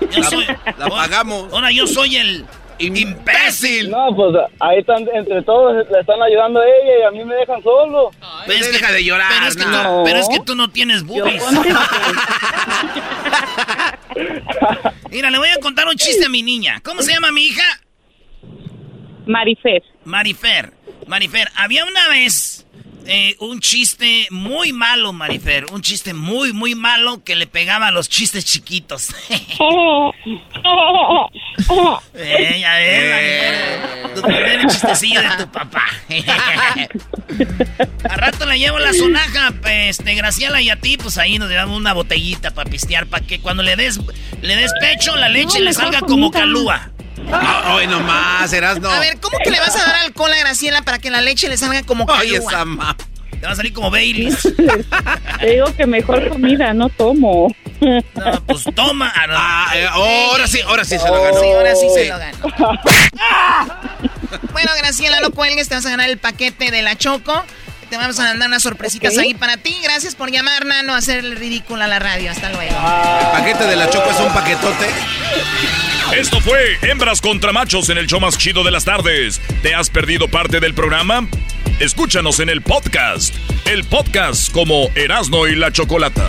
yo 0.12 0.22
soy, 0.22 0.46
La 0.78 0.86
pagamos. 0.88 1.52
ahora 1.52 1.72
yo 1.72 1.86
soy 1.88 2.16
el 2.16 2.44
imbécil. 2.78 3.90
No, 3.90 4.14
pues 4.14 4.34
ahí 4.60 4.78
están, 4.78 5.04
entre 5.12 5.42
todos 5.42 5.74
le 5.90 6.00
están 6.00 6.22
ayudando 6.22 6.60
a 6.60 6.64
ella 6.64 6.98
y 7.00 7.02
a 7.06 7.10
mí 7.10 7.24
me 7.24 7.34
dejan 7.36 7.60
solo. 7.62 8.10
Pero 8.46 8.58
es 8.60 8.66
que- 8.68 8.72
deja 8.78 8.92
de 8.92 9.04
llorar. 9.04 9.28
Pero 9.32 9.46
es, 9.46 9.56
que 9.56 9.64
no. 9.64 9.82
tú, 9.82 10.02
pero 10.04 10.18
es 10.20 10.28
que 10.28 10.40
tú 10.40 10.54
no 10.54 10.70
tienes 10.70 11.02
boobies. 11.04 11.42
Mira, 15.10 15.30
le 15.30 15.38
voy 15.38 15.48
a 15.48 15.58
contar 15.60 15.86
un 15.88 15.96
chiste 15.96 16.26
a 16.26 16.28
mi 16.28 16.42
niña. 16.42 16.80
¿Cómo 16.82 17.02
se 17.02 17.12
llama 17.12 17.30
mi 17.32 17.46
hija? 17.46 17.64
Marifer. 19.26 19.82
Marifer. 20.04 20.72
Marifer, 21.06 21.48
había 21.56 21.84
una 21.84 22.08
vez 22.08 22.53
eh, 23.06 23.36
un 23.40 23.60
chiste 23.60 24.26
muy 24.30 24.72
malo, 24.72 25.12
Marifer. 25.12 25.66
Un 25.72 25.82
chiste 25.82 26.14
muy, 26.14 26.52
muy 26.52 26.74
malo 26.74 27.22
que 27.22 27.34
le 27.34 27.46
pegaba 27.46 27.88
a 27.88 27.90
los 27.90 28.08
chistes 28.08 28.44
chiquitos. 28.44 29.08
eh, 32.14 32.58
ya 32.60 32.74
ves, 32.76 33.10
Marifer. 33.10 34.14
Tu 34.14 34.22
primer 34.22 34.66
chistecillo 34.66 35.22
de 35.22 35.28
tu 35.38 35.50
papá. 35.50 35.84
a 38.08 38.16
rato 38.16 38.46
le 38.46 38.58
llevo 38.58 38.78
la 38.78 38.92
sonaja, 38.92 39.52
pues, 39.60 39.98
este, 39.98 40.14
Graciela 40.14 40.60
y 40.60 40.70
a 40.70 40.76
ti, 40.76 40.96
pues 40.96 41.18
ahí 41.18 41.38
nos 41.38 41.48
llevamos 41.48 41.76
una 41.76 41.92
botellita 41.92 42.52
para 42.52 42.70
pistear, 42.70 43.06
para 43.06 43.26
que 43.26 43.40
cuando 43.40 43.62
le 43.62 43.76
des, 43.76 44.00
le 44.40 44.56
des 44.56 44.72
pecho, 44.80 45.16
la 45.16 45.28
leche 45.28 45.58
No, 45.58 45.64
le 45.64 45.72
salga 45.72 46.00
como 46.00 46.30
calúa. 46.30 46.90
Ah, 47.32 47.76
Ay, 47.78 47.86
nomás, 47.86 48.52
eras 48.52 48.80
no. 48.80 48.90
A 48.90 48.98
ver, 48.98 49.18
¿cómo 49.20 49.38
que 49.38 49.50
le 49.50 49.58
vas 49.60 49.74
a 49.76 49.84
dar 49.84 49.94
alcohol 49.96 50.32
a 50.32 50.36
Graciela 50.36 50.82
para 50.82 50.98
que 50.98 51.10
la 51.10 51.20
leche 51.20 51.48
le 51.48 51.56
salga 51.56 51.82
como 51.82 52.06
Ay, 52.10 52.34
esa 52.34 52.64
ma... 52.64 52.96
Te 53.40 53.46
va 53.46 53.52
a 53.52 53.56
salir 53.56 53.72
como 53.72 53.90
Baileys. 53.90 54.40
Te 55.40 55.46
digo 55.50 55.66
que 55.76 55.86
mejor 55.86 56.28
comida, 56.30 56.72
no 56.72 56.88
tomo. 56.88 57.54
No, 57.80 58.42
pues 58.46 58.64
toma. 58.74 59.12
Ah, 59.14 59.26
no. 59.26 59.34
Ah, 59.36 59.72
eh, 59.74 59.86
ahora 59.90 60.46
sí, 60.46 60.60
ahora 60.62 60.84
sí 60.84 60.98
se 60.98 61.06
lo 61.08 61.22
ganó. 61.22 61.40
Sí, 61.40 61.46
ahora 61.50 61.74
sí 61.74 61.86
se 61.92 62.08
lo 62.08 62.18
ganó. 62.18 62.80
bueno, 64.52 64.70
Graciela, 64.78 65.20
no 65.20 65.30
cuelgues, 65.30 65.68
te 65.68 65.74
vas 65.74 65.84
a 65.84 65.90
ganar 65.90 66.08
el 66.08 66.16
paquete 66.16 66.70
de 66.70 66.80
la 66.80 66.96
Choco. 66.96 67.44
Te 67.94 67.98
vamos 67.98 68.18
a 68.18 68.24
mandar 68.24 68.48
unas 68.48 68.60
sorpresitas 68.60 69.16
ahí 69.18 69.34
para 69.34 69.56
ti. 69.56 69.78
Gracias 69.80 70.16
por 70.16 70.28
llamar, 70.28 70.66
Nano, 70.66 70.94
a 70.94 70.96
hacerle 70.96 71.36
ridículo 71.36 71.84
a 71.84 71.86
la 71.86 72.00
radio. 72.00 72.28
Hasta 72.28 72.50
luego. 72.50 72.74
El 72.74 73.26
paquete 73.30 73.68
de 73.68 73.76
la 73.76 73.88
Choco 73.88 74.10
es 74.10 74.18
un 74.18 74.32
paquetote. 74.32 74.86
Esto 76.16 76.40
fue 76.40 76.76
Hembras 76.82 77.20
contra 77.20 77.52
Machos 77.52 77.90
en 77.90 77.98
el 77.98 78.08
show 78.08 78.18
más 78.18 78.36
chido 78.36 78.64
de 78.64 78.72
las 78.72 78.84
tardes. 78.84 79.40
¿Te 79.62 79.76
has 79.76 79.90
perdido 79.90 80.26
parte 80.26 80.58
del 80.58 80.74
programa? 80.74 81.28
Escúchanos 81.78 82.40
en 82.40 82.48
el 82.48 82.62
podcast. 82.62 83.32
El 83.64 83.84
podcast 83.84 84.50
como 84.50 84.90
Erasno 84.96 85.46
y 85.46 85.54
la 85.54 85.70
Chocolata. 85.70 86.28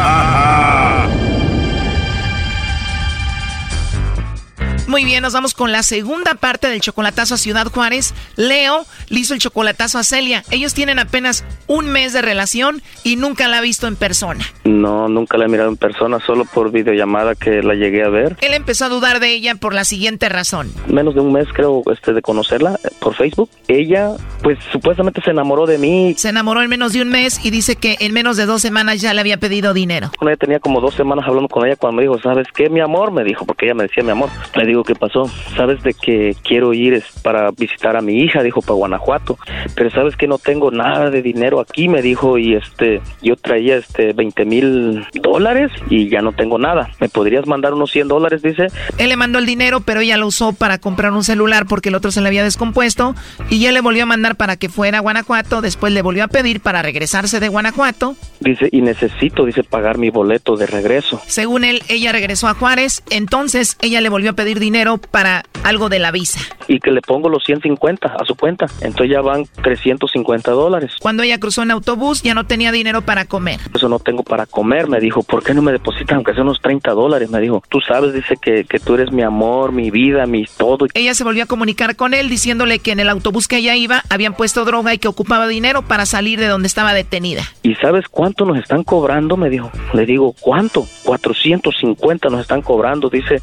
Muy 5.01 5.09
bien, 5.09 5.23
nos 5.23 5.33
vamos 5.33 5.55
con 5.55 5.71
la 5.71 5.81
segunda 5.81 6.35
parte 6.35 6.67
del 6.67 6.79
chocolatazo 6.79 7.33
a 7.33 7.37
Ciudad 7.37 7.65
Juárez. 7.65 8.13
Leo 8.35 8.85
le 9.09 9.19
hizo 9.19 9.33
el 9.33 9.39
chocolatazo 9.39 9.97
a 9.97 10.03
Celia. 10.03 10.43
Ellos 10.51 10.75
tienen 10.75 10.99
apenas 10.99 11.43
un 11.65 11.87
mes 11.87 12.13
de 12.13 12.21
relación 12.21 12.83
y 13.03 13.15
nunca 13.15 13.47
la 13.47 13.57
ha 13.57 13.61
visto 13.61 13.87
en 13.87 13.95
persona. 13.95 14.45
No, 14.63 15.09
nunca 15.09 15.39
la 15.39 15.45
he 15.45 15.47
mirado 15.47 15.69
en 15.69 15.77
persona, 15.77 16.19
solo 16.19 16.45
por 16.45 16.71
videollamada 16.71 17.33
que 17.33 17.63
la 17.63 17.73
llegué 17.73 18.03
a 18.03 18.09
ver. 18.09 18.37
Él 18.41 18.53
empezó 18.53 18.85
a 18.85 18.89
dudar 18.89 19.19
de 19.19 19.33
ella 19.33 19.55
por 19.55 19.73
la 19.73 19.85
siguiente 19.85 20.29
razón. 20.29 20.71
Menos 20.85 21.15
de 21.15 21.21
un 21.21 21.33
mes 21.33 21.47
creo 21.51 21.81
este 21.91 22.13
de 22.13 22.21
conocerla 22.21 22.77
eh, 22.83 22.89
por 22.99 23.15
Facebook. 23.15 23.49
Ella 23.67 24.11
pues 24.43 24.59
supuestamente 24.71 25.19
se 25.23 25.31
enamoró 25.31 25.65
de 25.65 25.79
mí. 25.79 26.13
Se 26.15 26.29
enamoró 26.29 26.61
en 26.61 26.69
menos 26.69 26.93
de 26.93 27.01
un 27.01 27.09
mes 27.09 27.43
y 27.43 27.49
dice 27.49 27.75
que 27.75 27.97
en 28.01 28.13
menos 28.13 28.37
de 28.37 28.45
dos 28.45 28.61
semanas 28.61 29.01
ya 29.01 29.15
le 29.15 29.21
había 29.21 29.37
pedido 29.37 29.73
dinero. 29.73 30.11
Con 30.19 30.27
ella 30.27 30.37
tenía 30.37 30.59
como 30.59 30.79
dos 30.79 30.93
semanas 30.93 31.25
hablando 31.27 31.49
con 31.49 31.65
ella 31.65 31.75
cuando 31.75 31.97
me 31.97 32.03
dijo, 32.03 32.19
¿sabes 32.21 32.45
qué, 32.53 32.69
mi 32.69 32.81
amor? 32.81 33.11
Me 33.11 33.23
dijo, 33.23 33.47
porque 33.47 33.65
ella 33.65 33.73
me 33.73 33.83
decía 33.85 34.03
mi 34.03 34.11
amor. 34.11 34.29
Le 34.53 34.67
digo 34.67 34.83
¿qué 34.91 34.95
pasó? 35.01 35.29
Sabes 35.57 35.81
de 35.81 35.93
que 35.95 36.35
quiero 36.43 36.73
ir 36.73 36.93
es 36.93 37.05
para 37.23 37.49
visitar 37.51 37.97
a 37.97 38.01
mi 38.01 38.19
hija, 38.19 38.43
dijo, 38.43 38.61
para 38.61 38.75
Guanajuato, 38.75 39.37
pero 39.75 39.89
sabes 39.89 40.15
que 40.15 40.27
no 40.27 40.37
tengo 40.37 40.69
nada 40.69 41.09
de 41.09 41.23
dinero 41.23 41.59
aquí, 41.59 41.89
me 41.89 42.01
dijo, 42.01 42.37
y 42.37 42.53
este, 42.53 43.01
yo 43.21 43.35
traía 43.35 43.77
este 43.77 44.13
20 44.13 44.45
mil 44.45 45.05
dólares 45.13 45.71
y 45.89 46.07
ya 46.07 46.21
no 46.21 46.33
tengo 46.33 46.59
nada. 46.59 46.91
¿Me 46.99 47.09
podrías 47.09 47.47
mandar 47.47 47.73
unos 47.73 47.91
100 47.91 48.07
dólares? 48.07 48.43
Dice. 48.43 48.67
Él 48.99 49.09
le 49.09 49.15
mandó 49.15 49.39
el 49.39 49.45
dinero, 49.45 49.81
pero 49.81 50.01
ella 50.01 50.17
lo 50.17 50.27
usó 50.27 50.53
para 50.53 50.77
comprar 50.77 51.11
un 51.11 51.23
celular 51.23 51.65
porque 51.65 51.89
el 51.89 51.95
otro 51.95 52.11
se 52.11 52.21
le 52.21 52.27
había 52.27 52.43
descompuesto 52.43 53.15
y 53.49 53.65
él 53.65 53.73
le 53.73 53.81
volvió 53.81 54.03
a 54.03 54.05
mandar 54.05 54.35
para 54.35 54.55
que 54.55 54.69
fuera 54.69 54.99
a 54.99 55.01
Guanajuato, 55.01 55.61
después 55.61 55.91
le 55.93 56.03
volvió 56.03 56.23
a 56.23 56.27
pedir 56.27 56.61
para 56.61 56.83
regresarse 56.83 57.39
de 57.39 57.47
Guanajuato. 57.47 58.15
Dice, 58.39 58.69
y 58.71 58.81
necesito, 58.81 59.45
dice, 59.45 59.63
pagar 59.63 59.97
mi 59.97 60.11
boleto 60.11 60.55
de 60.55 60.67
regreso. 60.67 61.21
Según 61.25 61.63
él, 61.63 61.81
ella 61.89 62.11
regresó 62.11 62.47
a 62.47 62.53
Juárez, 62.53 63.03
entonces 63.09 63.77
ella 63.81 64.01
le 64.01 64.09
volvió 64.09 64.31
a 64.31 64.33
pedir 64.33 64.59
dinero 64.59 64.80
para 64.97 65.43
algo 65.63 65.89
de 65.89 65.99
la 65.99 66.11
visa. 66.11 66.39
Y 66.67 66.79
que 66.79 66.91
le 66.91 67.01
pongo 67.01 67.29
los 67.29 67.43
150 67.43 68.07
a 68.07 68.25
su 68.25 68.35
cuenta. 68.35 68.67
Entonces 68.81 69.11
ya 69.11 69.21
van 69.21 69.45
350 69.61 70.51
dólares. 70.51 70.93
Cuando 70.99 71.23
ella 71.23 71.39
cruzó 71.39 71.63
en 71.63 71.71
autobús, 71.71 72.21
ya 72.23 72.33
no 72.33 72.45
tenía 72.45 72.71
dinero 72.71 73.01
para 73.01 73.25
comer. 73.25 73.59
Eso 73.73 73.89
no 73.89 73.99
tengo 73.99 74.23
para 74.23 74.45
comer, 74.45 74.87
me 74.87 74.99
dijo. 74.99 75.23
¿Por 75.23 75.43
qué 75.43 75.53
no 75.53 75.61
me 75.61 75.71
depositan 75.71 76.17
aunque 76.17 76.33
sea 76.33 76.43
unos 76.43 76.61
30 76.61 76.91
dólares? 76.91 77.29
Me 77.29 77.39
dijo. 77.39 77.63
Tú 77.69 77.79
sabes, 77.81 78.13
dice 78.13 78.37
que, 78.41 78.65
que 78.65 78.79
tú 78.79 78.95
eres 78.95 79.11
mi 79.11 79.21
amor, 79.21 79.71
mi 79.71 79.91
vida, 79.91 80.25
mi 80.25 80.45
todo. 80.45 80.87
Ella 80.93 81.13
se 81.13 81.23
volvió 81.23 81.43
a 81.43 81.47
comunicar 81.47 81.95
con 81.95 82.13
él 82.13 82.29
diciéndole 82.29 82.79
que 82.79 82.91
en 82.91 82.99
el 82.99 83.09
autobús 83.09 83.47
que 83.47 83.57
ella 83.57 83.75
iba 83.75 84.03
habían 84.09 84.33
puesto 84.33 84.65
droga 84.65 84.93
y 84.93 84.97
que 84.97 85.07
ocupaba 85.07 85.47
dinero 85.47 85.81
para 85.81 86.05
salir 86.05 86.39
de 86.39 86.47
donde 86.47 86.67
estaba 86.67 86.93
detenida. 86.93 87.43
¿Y 87.63 87.75
sabes 87.75 88.07
cuánto 88.07 88.45
nos 88.45 88.57
están 88.57 88.83
cobrando? 88.83 89.37
Me 89.37 89.49
dijo. 89.49 89.71
Le 89.93 90.05
digo, 90.05 90.33
¿cuánto? 90.39 90.85
450 91.03 92.29
nos 92.29 92.41
están 92.41 92.61
cobrando, 92.61 93.09
dice, 93.09 93.41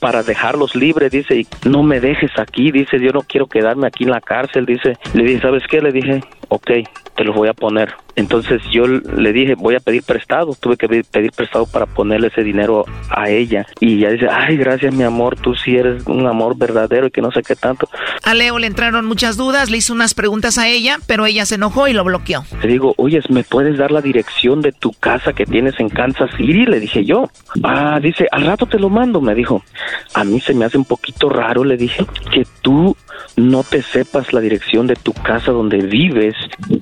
para 0.00 0.22
dejarlos 0.22 0.74
libres, 0.78 1.10
dice, 1.10 1.36
y 1.36 1.46
no 1.68 1.82
me 1.82 2.00
dejes 2.00 2.30
aquí, 2.38 2.70
dice, 2.70 2.98
yo 3.00 3.12
no 3.12 3.22
quiero 3.22 3.46
quedarme 3.46 3.86
aquí 3.86 4.04
en 4.04 4.10
la 4.10 4.20
cárcel, 4.20 4.66
dice. 4.66 4.96
Le 5.14 5.24
dije, 5.24 5.40
¿sabes 5.40 5.64
qué? 5.68 5.80
Le 5.80 5.92
dije, 5.92 6.22
ok, 6.48 6.70
te 7.18 7.24
los 7.24 7.34
voy 7.34 7.48
a 7.48 7.52
poner. 7.52 7.94
Entonces 8.14 8.62
yo 8.70 8.86
le 8.86 9.32
dije, 9.32 9.54
voy 9.56 9.74
a 9.74 9.80
pedir 9.80 10.04
prestado. 10.04 10.54
Tuve 10.58 10.76
que 10.76 10.88
pedir 10.88 11.32
prestado 11.32 11.66
para 11.66 11.84
ponerle 11.86 12.28
ese 12.28 12.44
dinero 12.44 12.84
a 13.10 13.28
ella. 13.28 13.66
Y 13.80 13.98
ella 13.98 14.10
dice, 14.10 14.28
ay, 14.30 14.56
gracias 14.56 14.94
mi 14.94 15.02
amor, 15.02 15.36
tú 15.36 15.54
sí 15.54 15.76
eres 15.76 16.06
un 16.06 16.26
amor 16.26 16.56
verdadero 16.56 17.08
y 17.08 17.10
que 17.10 17.20
no 17.20 17.32
sé 17.32 17.42
qué 17.42 17.56
tanto. 17.56 17.88
A 18.24 18.34
Leo 18.34 18.58
le 18.58 18.68
entraron 18.68 19.04
muchas 19.04 19.36
dudas, 19.36 19.68
le 19.68 19.78
hizo 19.78 19.92
unas 19.92 20.14
preguntas 20.14 20.58
a 20.58 20.68
ella, 20.68 20.98
pero 21.06 21.26
ella 21.26 21.44
se 21.44 21.56
enojó 21.56 21.88
y 21.88 21.92
lo 21.92 22.04
bloqueó. 22.04 22.44
Le 22.62 22.68
digo, 22.68 22.94
oye, 22.96 23.20
¿me 23.30 23.42
puedes 23.42 23.76
dar 23.76 23.90
la 23.90 24.00
dirección 24.00 24.62
de 24.62 24.70
tu 24.70 24.92
casa 24.92 25.32
que 25.32 25.44
tienes 25.44 25.78
en 25.80 25.88
Kansas 25.88 26.30
City? 26.36 26.66
Le 26.66 26.78
dije 26.78 27.04
yo. 27.04 27.28
Ah, 27.64 27.98
dice, 28.00 28.28
al 28.30 28.46
rato 28.46 28.66
te 28.66 28.78
lo 28.78 28.90
mando, 28.90 29.20
me 29.20 29.34
dijo. 29.34 29.64
A 30.14 30.22
mí 30.22 30.40
se 30.40 30.54
me 30.54 30.64
hace 30.64 30.78
un 30.78 30.84
poquito 30.84 31.28
raro, 31.28 31.64
le 31.64 31.76
dije, 31.76 32.06
que 32.32 32.46
tú 32.62 32.96
no 33.36 33.62
te 33.62 33.82
sepas 33.82 34.32
la 34.32 34.40
dirección 34.40 34.86
de 34.86 34.96
tu 34.96 35.12
casa 35.12 35.52
donde 35.52 35.78
vives. 35.78 36.34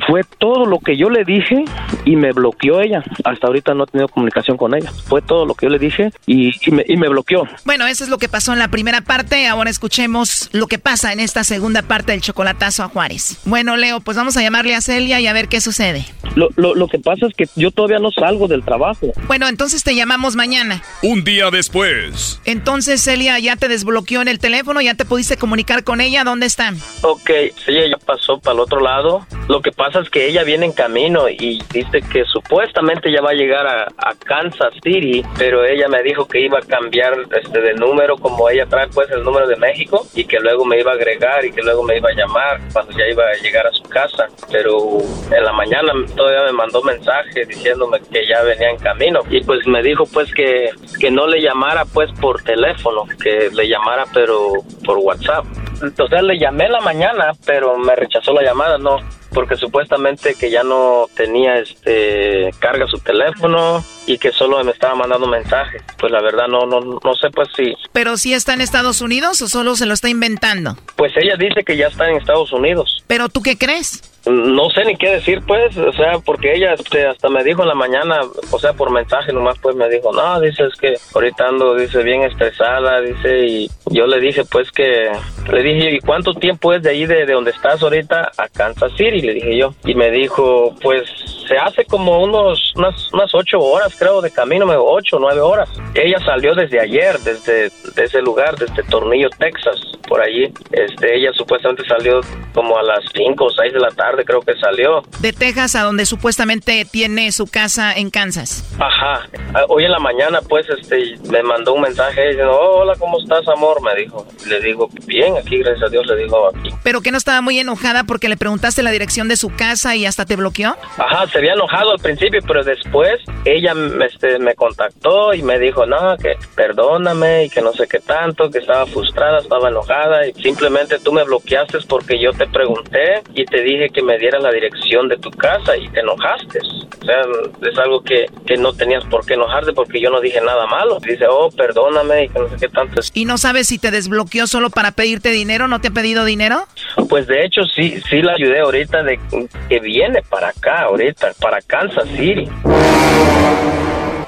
Fue 0.06 0.22
todo 0.38 0.66
lo 0.66 0.78
que 0.78 0.96
yo 0.96 1.10
le 1.10 1.24
dije 1.24 1.64
y 2.04 2.16
me 2.16 2.32
bloqueó 2.32 2.80
ella. 2.80 3.02
Hasta 3.24 3.46
ahorita 3.46 3.74
no 3.74 3.84
he 3.84 3.86
tenido 3.86 4.08
comunicación 4.08 4.56
con 4.56 4.74
ella. 4.74 4.92
Fue 5.06 5.22
todo 5.22 5.46
lo 5.46 5.54
que 5.54 5.66
yo 5.66 5.70
le 5.70 5.78
dije 5.78 6.10
y, 6.26 6.52
me, 6.70 6.84
y 6.86 6.96
me 6.96 7.08
bloqueó. 7.08 7.46
Bueno, 7.64 7.86
eso 7.86 8.04
es 8.04 8.10
lo 8.10 8.18
que 8.18 8.28
pasó 8.28 8.52
en 8.52 8.58
la 8.58 8.68
primera 8.68 9.00
parte. 9.00 9.46
Ahora 9.46 9.70
escuchemos 9.70 10.48
lo 10.52 10.66
que 10.66 10.78
pasa 10.78 11.12
en 11.12 11.20
esta 11.20 11.44
segunda 11.44 11.82
parte 11.82 12.12
del 12.12 12.20
chocolatazo 12.20 12.82
a 12.82 12.88
Juárez. 12.88 13.38
Bueno, 13.44 13.76
Leo, 13.76 14.00
pues 14.00 14.16
vamos 14.16 14.36
a 14.36 14.42
llamarle 14.42 14.74
a 14.74 14.80
Celia 14.80 15.20
y 15.20 15.26
a 15.26 15.32
ver 15.32 15.48
qué 15.48 15.60
sucede. 15.60 16.04
Lo, 16.34 16.48
lo, 16.56 16.74
lo 16.74 16.88
que 16.88 16.98
pasa 16.98 17.26
es 17.26 17.34
que 17.34 17.46
yo 17.56 17.70
todavía 17.70 17.98
no 17.98 18.10
salgo 18.10 18.48
del 18.48 18.62
trabajo. 18.62 19.12
Bueno, 19.26 19.48
entonces 19.48 19.82
te 19.82 19.94
llamamos 19.94 20.36
mañana. 20.36 20.82
Un 21.02 21.24
día 21.24 21.50
después. 21.50 22.40
Entonces, 22.44 23.02
Celia, 23.02 23.38
ya 23.38 23.56
te 23.56 23.68
desbloqueó 23.68 24.22
en 24.22 24.28
el 24.28 24.38
teléfono, 24.38 24.80
ya 24.80 24.94
te 24.94 25.04
pudiste 25.04 25.36
comunicar 25.36 25.84
con 25.84 26.00
ella. 26.00 26.24
¿Dónde 26.26 26.46
están? 26.46 26.74
Ok, 27.02 27.30
sí, 27.64 27.78
ella 27.78 27.98
pasó 28.04 28.40
para 28.40 28.54
el 28.54 28.60
otro 28.60 28.80
lado. 28.80 29.24
Lo 29.46 29.62
que 29.62 29.70
pasa 29.70 30.00
es 30.00 30.10
que 30.10 30.26
ella 30.26 30.42
viene 30.42 30.66
en 30.66 30.72
camino 30.72 31.28
y 31.28 31.62
dice 31.72 32.02
que 32.02 32.24
supuestamente 32.24 33.12
ya 33.12 33.22
va 33.22 33.30
a 33.30 33.34
llegar 33.34 33.64
a, 33.64 33.86
Kansas 34.24 34.74
City, 34.82 35.22
pero 35.38 35.64
ella 35.64 35.86
me 35.86 36.02
dijo 36.02 36.26
que 36.26 36.40
iba 36.40 36.58
a 36.58 36.62
cambiar 36.62 37.14
este 37.30 37.60
de 37.60 37.74
número 37.74 38.16
como 38.16 38.48
ella 38.48 38.66
trae 38.66 38.88
pues 38.88 39.08
el 39.10 39.22
número 39.22 39.46
de 39.46 39.54
México 39.54 40.04
y 40.14 40.24
que 40.24 40.40
luego 40.40 40.64
me 40.64 40.80
iba 40.80 40.90
a 40.90 40.94
agregar 40.94 41.44
y 41.44 41.52
que 41.52 41.62
luego 41.62 41.84
me 41.84 41.98
iba 41.98 42.10
a 42.10 42.14
llamar 42.14 42.60
cuando 42.72 42.90
ya 42.98 43.06
iba 43.06 43.22
a 43.22 43.34
llegar 43.40 43.64
a 43.68 43.72
su 43.72 43.84
casa. 43.84 44.26
Pero 44.50 44.98
en 45.30 45.44
la 45.44 45.52
mañana 45.52 45.92
todavía 46.16 46.42
me 46.42 46.52
mandó 46.52 46.82
mensaje 46.82 47.44
diciéndome 47.46 48.00
que 48.10 48.26
ya 48.26 48.42
venía 48.42 48.70
en 48.70 48.78
camino 48.78 49.20
y 49.30 49.44
pues 49.44 49.64
me 49.68 49.80
dijo 49.80 50.06
pues 50.06 50.32
que, 50.34 50.70
que 50.98 51.10
no 51.12 51.28
le 51.28 51.40
llamara 51.40 51.84
pues 51.84 52.10
por 52.20 52.42
teléfono, 52.42 53.04
que 53.22 53.48
le 53.52 53.68
llamara 53.68 54.06
pero 54.12 54.54
por 54.84 54.98
WhatsApp. 54.98 55.44
Entonces 55.82 56.22
le 56.22 56.38
llamé 56.38 56.66
en 56.66 56.72
la 56.72 56.80
mañana, 56.80 57.32
pero 57.44 57.76
me 57.78 57.94
rechazó 57.94 58.32
la 58.32 58.42
llamada, 58.42 58.78
no, 58.78 58.98
porque 59.32 59.56
supuestamente 59.56 60.34
que 60.34 60.50
ya 60.50 60.62
no 60.62 61.06
tenía 61.14 61.58
este 61.58 62.50
carga 62.58 62.86
su 62.86 62.98
teléfono 62.98 63.84
y 64.06 64.18
que 64.18 64.32
solo 64.32 64.62
me 64.64 64.72
estaba 64.72 64.94
mandando 64.94 65.26
mensajes. 65.26 65.82
Pues 65.98 66.10
la 66.12 66.22
verdad 66.22 66.46
no 66.48 66.66
no 66.66 66.80
no 66.80 67.14
sé 67.14 67.28
pues 67.30 67.48
si 67.54 67.74
Pero 67.92 68.16
si 68.16 68.32
está 68.32 68.54
en 68.54 68.60
Estados 68.60 69.00
Unidos 69.00 69.42
o 69.42 69.48
solo 69.48 69.76
se 69.76 69.86
lo 69.86 69.94
está 69.94 70.08
inventando? 70.08 70.76
Pues 70.96 71.12
ella 71.16 71.36
dice 71.36 71.64
que 71.64 71.76
ya 71.76 71.88
está 71.88 72.08
en 72.08 72.16
Estados 72.16 72.52
Unidos. 72.52 73.04
¿Pero 73.06 73.28
tú 73.28 73.42
qué 73.42 73.58
crees? 73.58 74.15
No 74.26 74.68
sé 74.70 74.84
ni 74.84 74.96
qué 74.96 75.10
decir, 75.10 75.40
pues, 75.46 75.76
o 75.76 75.92
sea, 75.92 76.18
porque 76.24 76.54
ella 76.54 76.74
este, 76.74 77.06
hasta 77.06 77.28
me 77.28 77.44
dijo 77.44 77.62
en 77.62 77.68
la 77.68 77.74
mañana, 77.74 78.20
o 78.50 78.58
sea, 78.58 78.72
por 78.72 78.90
mensaje 78.90 79.32
nomás, 79.32 79.56
pues 79.60 79.76
me 79.76 79.88
dijo, 79.88 80.12
no, 80.12 80.40
dice, 80.40 80.64
es 80.64 80.74
que 80.74 80.96
ahorita 81.14 81.46
ando, 81.46 81.76
dice, 81.76 82.02
bien 82.02 82.22
estresada, 82.22 83.00
dice, 83.00 83.46
y 83.46 83.70
yo 83.86 84.06
le 84.06 84.18
dije, 84.18 84.42
pues, 84.50 84.70
que, 84.72 85.12
le 85.52 85.62
dije, 85.62 85.92
¿y 85.92 86.00
cuánto 86.00 86.34
tiempo 86.34 86.72
es 86.72 86.82
de 86.82 86.90
ahí, 86.90 87.06
de, 87.06 87.24
de 87.24 87.32
donde 87.32 87.52
estás 87.52 87.80
ahorita, 87.82 88.32
a 88.36 88.48
Kansas 88.48 88.92
City? 88.96 89.20
Le 89.20 89.34
dije 89.34 89.56
yo, 89.56 89.74
y 89.84 89.94
me 89.94 90.10
dijo, 90.10 90.74
pues, 90.82 91.04
se 91.46 91.56
hace 91.56 91.84
como 91.84 92.22
unos, 92.22 92.72
unas, 92.76 93.12
unas 93.12 93.32
ocho 93.34 93.60
horas, 93.60 93.94
creo, 93.96 94.20
de 94.20 94.32
camino, 94.32 94.66
ocho, 94.66 95.18
nueve 95.20 95.40
horas. 95.40 95.68
Ella 95.94 96.18
salió 96.24 96.54
desde 96.54 96.80
ayer, 96.80 97.18
desde 97.20 97.70
ese 97.96 98.20
lugar, 98.22 98.56
desde 98.56 98.82
Tornillo, 98.84 99.28
Texas, 99.38 99.80
por 100.08 100.20
allí. 100.20 100.52
Este, 100.72 101.16
ella 101.16 101.32
supuestamente 101.32 101.84
salió 101.86 102.20
como 102.52 102.76
a 102.76 102.82
las 102.82 103.04
cinco 103.14 103.46
o 103.46 103.50
seis 103.50 103.72
de 103.72 103.80
la 103.80 103.90
tarde 103.90 104.15
creo 104.24 104.40
que 104.40 104.54
salió. 104.58 105.02
De 105.20 105.32
Texas 105.32 105.74
a 105.76 105.82
donde 105.82 106.06
supuestamente 106.06 106.84
tiene 106.90 107.32
su 107.32 107.46
casa 107.46 107.92
en 107.92 108.10
Kansas. 108.10 108.64
Ajá. 108.78 109.28
Ah, 109.54 109.64
hoy 109.68 109.84
en 109.84 109.92
la 109.92 109.98
mañana 109.98 110.40
pues 110.48 110.66
este 110.68 111.16
me 111.30 111.42
mandó 111.42 111.74
un 111.74 111.82
mensaje 111.82 112.28
diciendo, 112.28 112.52
oh, 112.52 112.80
hola, 112.80 112.94
¿cómo 112.98 113.18
estás, 113.20 113.46
amor? 113.48 113.82
Me 113.82 113.94
dijo. 114.00 114.26
Le 114.46 114.60
digo, 114.60 114.88
bien, 115.06 115.36
aquí, 115.36 115.58
gracias 115.58 115.84
a 115.84 115.90
Dios, 115.90 116.06
le 116.06 116.16
digo 116.16 116.48
aquí. 116.48 116.70
Pero 116.82 117.00
que 117.00 117.10
no 117.10 117.18
estaba 117.18 117.40
muy 117.40 117.58
enojada 117.58 118.04
porque 118.04 118.28
le 118.28 118.36
preguntaste 118.36 118.82
la 118.82 118.90
dirección 118.90 119.28
de 119.28 119.36
su 119.36 119.54
casa 119.54 119.94
y 119.96 120.06
hasta 120.06 120.24
te 120.24 120.36
bloqueó. 120.36 120.76
Ajá, 120.98 121.26
se 121.28 121.38
había 121.38 121.52
enojado 121.52 121.92
al 121.92 121.98
principio, 121.98 122.40
pero 122.46 122.64
después 122.64 123.20
ella 123.44 123.74
este, 124.06 124.38
me 124.38 124.54
contactó 124.54 125.34
y 125.34 125.42
me 125.42 125.58
dijo, 125.58 125.86
no, 125.86 126.16
que 126.16 126.36
perdóname 126.54 127.44
y 127.44 127.50
que 127.50 127.60
no 127.60 127.72
sé 127.72 127.86
qué 127.86 128.00
tanto, 128.00 128.50
que 128.50 128.58
estaba 128.58 128.86
frustrada, 128.86 129.38
estaba 129.38 129.68
enojada 129.68 130.26
y 130.26 130.32
simplemente 130.34 130.98
tú 130.98 131.12
me 131.12 131.24
bloqueaste 131.24 131.76
porque 131.88 132.18
yo 132.18 132.32
te 132.32 132.46
pregunté 132.46 133.22
y 133.34 133.44
te 133.44 133.62
dije 133.62 133.90
que 133.90 134.02
me 134.06 134.18
diera 134.18 134.38
la 134.38 134.50
dirección 134.50 135.08
de 135.08 135.18
tu 135.18 135.30
casa 135.30 135.76
y 135.76 135.88
te 135.88 136.00
enojaste. 136.00 136.60
O 136.60 137.04
sea, 137.04 137.22
es 137.68 137.78
algo 137.78 138.02
que, 138.02 138.26
que 138.46 138.56
no 138.56 138.72
tenías 138.72 139.04
por 139.04 139.26
qué 139.26 139.34
enojarte 139.34 139.72
porque 139.72 140.00
yo 140.00 140.10
no 140.10 140.20
dije 140.20 140.40
nada 140.40 140.66
malo. 140.66 140.98
Dice, 141.00 141.26
oh, 141.28 141.50
perdóname 141.50 142.24
y 142.24 142.28
que 142.28 142.38
no 142.38 142.48
sé 142.48 142.56
qué 142.60 142.68
tanto. 142.68 143.00
¿Y 143.12 143.24
no 143.24 143.38
sabes 143.38 143.68
si 143.68 143.78
te 143.78 143.90
desbloqueó 143.90 144.46
solo 144.46 144.70
para 144.70 144.92
pedirte 144.92 145.30
dinero? 145.30 145.68
¿No 145.68 145.80
te 145.80 145.88
ha 145.88 145.90
pedido 145.90 146.24
dinero? 146.24 146.66
Pues 147.08 147.26
de 147.26 147.44
hecho 147.44 147.64
sí, 147.64 148.00
sí 148.08 148.22
la 148.22 148.32
ayudé 148.32 148.60
ahorita 148.60 149.02
de 149.02 149.20
que 149.68 149.80
viene 149.80 150.22
para 150.22 150.48
acá, 150.48 150.82
ahorita, 150.82 151.32
para 151.40 151.60
Kansas 151.60 152.08
City. 152.16 152.48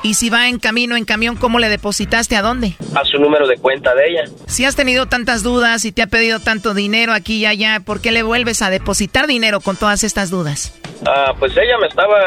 Y 0.02 0.14
si 0.14 0.30
va 0.30 0.48
en 0.48 0.58
camino, 0.58 0.96
en 0.96 1.04
camión, 1.04 1.36
¿cómo 1.36 1.58
le 1.58 1.68
depositaste? 1.68 2.36
¿A 2.36 2.42
dónde? 2.42 2.74
A 2.94 3.04
su 3.04 3.18
número 3.18 3.46
de 3.48 3.56
cuenta 3.56 3.94
de 3.94 4.10
ella. 4.10 4.24
Si 4.46 4.64
has 4.64 4.76
tenido 4.76 5.06
tantas 5.06 5.42
dudas 5.42 5.84
y 5.84 5.92
te 5.92 6.02
ha 6.02 6.06
pedido 6.06 6.38
tanto 6.40 6.72
dinero 6.72 7.12
aquí 7.12 7.38
y 7.38 7.46
allá, 7.46 7.80
¿por 7.84 8.00
qué 8.00 8.12
le 8.12 8.22
vuelves 8.22 8.62
a 8.62 8.70
depositar 8.70 9.26
dinero 9.26 9.60
con 9.60 9.76
todas 9.76 10.04
estas 10.04 10.30
dudas? 10.30 10.72
Ah, 11.06 11.32
pues 11.38 11.52
ella 11.56 11.78
me 11.80 11.86
estaba 11.88 12.18